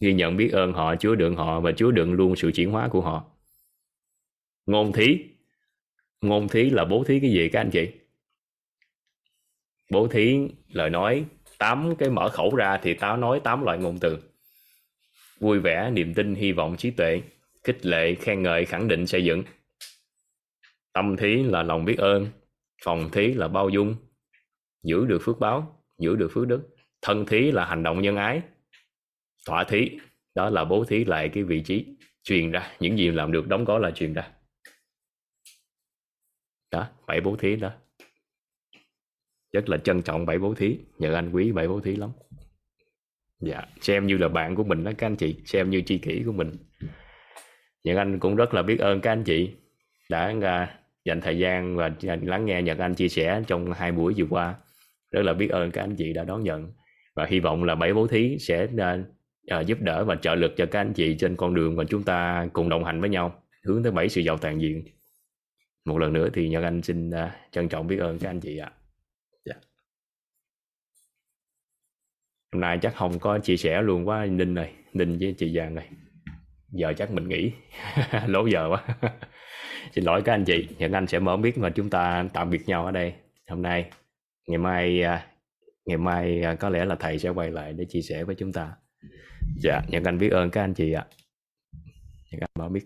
Ghi 0.00 0.12
nhận 0.12 0.36
biết 0.36 0.52
ơn 0.52 0.72
họ, 0.72 0.96
chứa 0.96 1.14
đựng 1.14 1.36
họ 1.36 1.60
và 1.60 1.72
chứa 1.72 1.90
đựng 1.90 2.12
luôn 2.12 2.36
sự 2.36 2.50
chuyển 2.52 2.70
hóa 2.70 2.88
của 2.88 3.00
họ. 3.00 3.24
Ngôn 4.66 4.92
thí. 4.92 5.18
Ngôn 6.20 6.48
thí 6.48 6.70
là 6.70 6.84
bố 6.84 7.04
thí 7.04 7.20
cái 7.20 7.30
gì 7.30 7.48
các 7.48 7.60
anh 7.60 7.70
chị? 7.70 7.90
Bố 9.90 10.08
thí, 10.08 10.38
lời 10.68 10.90
nói 10.90 11.24
tám 11.60 11.94
cái 11.98 12.10
mở 12.10 12.28
khẩu 12.28 12.56
ra 12.56 12.78
thì 12.82 12.94
tao 12.94 13.16
nói 13.16 13.40
tám 13.44 13.62
loại 13.62 13.78
ngôn 13.78 13.98
từ. 13.98 14.18
Vui 15.40 15.60
vẻ, 15.60 15.90
niềm 15.90 16.14
tin, 16.14 16.34
hy 16.34 16.52
vọng, 16.52 16.76
trí 16.76 16.90
tuệ, 16.90 17.22
khích 17.64 17.86
lệ, 17.86 18.14
khen 18.14 18.42
ngợi, 18.42 18.64
khẳng 18.64 18.88
định, 18.88 19.06
xây 19.06 19.24
dựng. 19.24 19.42
Tâm 20.92 21.16
thí 21.16 21.42
là 21.42 21.62
lòng 21.62 21.84
biết 21.84 21.98
ơn, 21.98 22.26
phòng 22.84 23.10
thí 23.12 23.34
là 23.34 23.48
bao 23.48 23.68
dung. 23.68 23.96
Giữ 24.82 25.04
được 25.06 25.18
phước 25.22 25.38
báo, 25.38 25.82
giữ 25.98 26.16
được 26.16 26.30
phước 26.32 26.46
đức. 26.46 26.68
Thân 27.02 27.26
thí 27.26 27.50
là 27.50 27.64
hành 27.64 27.82
động 27.82 28.02
nhân 28.02 28.16
ái. 28.16 28.42
Thỏa 29.46 29.64
thí, 29.64 29.98
đó 30.34 30.50
là 30.50 30.64
bố 30.64 30.84
thí 30.84 31.04
lại 31.04 31.30
cái 31.34 31.42
vị 31.42 31.62
trí 31.64 31.86
truyền 32.22 32.50
ra. 32.50 32.72
Những 32.80 32.98
gì 32.98 33.10
làm 33.10 33.32
được, 33.32 33.48
đóng 33.48 33.64
góp 33.64 33.80
là 33.80 33.90
truyền 33.90 34.12
ra. 34.12 34.30
Đó, 36.70 36.88
bảy 37.06 37.20
bố 37.20 37.36
thí 37.36 37.56
đó 37.56 37.70
rất 39.52 39.68
là 39.68 39.76
trân 39.76 40.02
trọng 40.02 40.26
bảy 40.26 40.38
bố 40.38 40.54
thí. 40.54 40.78
Nhờ 40.98 41.14
anh 41.14 41.30
quý 41.32 41.52
bảy 41.52 41.68
bố 41.68 41.80
thí 41.80 41.96
lắm. 41.96 42.10
Dạ 43.40 43.62
xem 43.80 44.06
như 44.06 44.16
là 44.18 44.28
bạn 44.28 44.54
của 44.54 44.64
mình 44.64 44.84
đó 44.84 44.92
các 44.98 45.06
anh 45.06 45.16
chị. 45.16 45.36
Xem 45.44 45.70
như 45.70 45.80
tri 45.80 45.98
kỷ 45.98 46.22
của 46.26 46.32
mình. 46.32 46.50
Nhật 47.84 47.96
Anh 47.96 48.18
cũng 48.18 48.36
rất 48.36 48.54
là 48.54 48.62
biết 48.62 48.80
ơn 48.80 49.00
các 49.00 49.12
anh 49.12 49.24
chị 49.24 49.50
đã 50.10 50.34
à, 50.42 50.78
dành 51.04 51.20
thời 51.20 51.38
gian 51.38 51.76
và 51.76 51.90
lắng 52.02 52.46
nghe 52.46 52.62
Nhật 52.62 52.78
Anh 52.78 52.94
chia 52.94 53.08
sẻ 53.08 53.42
trong 53.46 53.72
hai 53.72 53.92
buổi 53.92 54.14
vừa 54.16 54.26
qua. 54.30 54.54
Rất 55.10 55.22
là 55.22 55.32
biết 55.32 55.50
ơn 55.50 55.70
các 55.70 55.80
anh 55.82 55.96
chị 55.96 56.12
đã 56.12 56.24
đón 56.24 56.44
nhận. 56.44 56.72
Và 57.14 57.26
hy 57.26 57.40
vọng 57.40 57.64
là 57.64 57.74
bảy 57.74 57.94
bố 57.94 58.06
thí 58.06 58.36
sẽ 58.38 58.64
uh, 58.64 59.66
giúp 59.66 59.78
đỡ 59.80 60.04
và 60.04 60.16
trợ 60.16 60.34
lực 60.34 60.52
cho 60.56 60.66
các 60.66 60.80
anh 60.80 60.92
chị 60.92 61.16
trên 61.18 61.36
con 61.36 61.54
đường 61.54 61.76
mà 61.76 61.84
chúng 61.84 62.02
ta 62.02 62.48
cùng 62.52 62.68
đồng 62.68 62.84
hành 62.84 63.00
với 63.00 63.10
nhau 63.10 63.42
hướng 63.64 63.82
tới 63.82 63.92
bảy 63.92 64.08
sự 64.08 64.20
giàu 64.20 64.38
toàn 64.38 64.60
diện. 64.60 64.84
Một 65.84 65.98
lần 65.98 66.12
nữa 66.12 66.28
thì 66.32 66.48
Nhật 66.48 66.62
Anh 66.62 66.82
xin 66.82 67.10
uh, 67.10 67.14
trân 67.50 67.68
trọng 67.68 67.86
biết 67.86 67.98
ơn 67.98 68.18
các 68.18 68.30
anh 68.30 68.40
chị 68.40 68.58
ạ. 68.58 68.72
à. 68.74 68.79
Hôm 72.52 72.60
nay 72.60 72.78
chắc 72.82 72.94
không 72.96 73.18
có 73.18 73.38
chia 73.38 73.56
sẻ 73.56 73.82
luôn 73.82 74.08
quá, 74.08 74.26
Ninh 74.26 74.54
này 74.54 74.72
Ninh 74.92 75.18
với 75.20 75.34
chị 75.38 75.54
Giang 75.56 75.74
này 75.74 75.88
giờ 76.72 76.92
chắc 76.96 77.10
mình 77.10 77.28
nghỉ. 77.28 77.52
Lố 78.26 78.46
giờ 78.46 78.68
quá. 78.68 78.84
Xin 79.92 80.04
lỗi 80.04 80.22
các 80.24 80.34
anh 80.34 80.44
chị, 80.44 80.68
những 80.78 80.92
Anh 80.92 81.06
sẽ 81.06 81.18
mở 81.18 81.36
biết 81.36 81.56
và 81.56 81.70
chúng 81.70 81.90
ta 81.90 82.28
tạm 82.32 82.50
biệt 82.50 82.68
nhau 82.68 82.84
ở 82.84 82.90
đây. 82.90 83.14
Hôm 83.48 83.62
nay, 83.62 83.90
ngày 84.46 84.58
mai 84.58 85.02
à, 85.02 85.26
ngày 85.86 85.96
mai 85.96 86.42
à, 86.42 86.54
có 86.54 86.68
lẽ 86.68 86.84
là 86.84 86.94
thầy 86.94 87.18
sẽ 87.18 87.28
quay 87.28 87.50
lại 87.50 87.72
để 87.72 87.84
chia 87.88 88.02
sẻ 88.02 88.24
với 88.24 88.34
chúng 88.34 88.52
ta. 88.52 88.72
Dạ 89.56 89.80
những 89.88 90.04
Anh 90.04 90.18
biết 90.18 90.28
ơn 90.28 90.50
các 90.50 90.60
anh 90.60 90.74
chị 90.74 90.92
ạ. 90.92 91.06
Những 92.32 92.40
Anh 92.40 92.50
mở 92.58 92.68
biết 92.68 92.84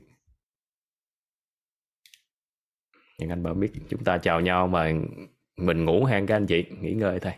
những 3.18 3.28
Anh 3.28 3.42
mở 3.42 3.54
biết 3.54 3.70
chúng 3.88 4.04
ta 4.04 4.18
chào 4.18 4.40
nhau 4.40 4.66
mà 4.66 4.92
mình 5.56 5.84
ngủ 5.84 6.04
hang 6.04 6.26
các 6.26 6.36
anh 6.36 6.46
chị. 6.46 6.64
Nghỉ 6.80 6.92
ngơi 6.92 7.20
thôi. 7.20 7.32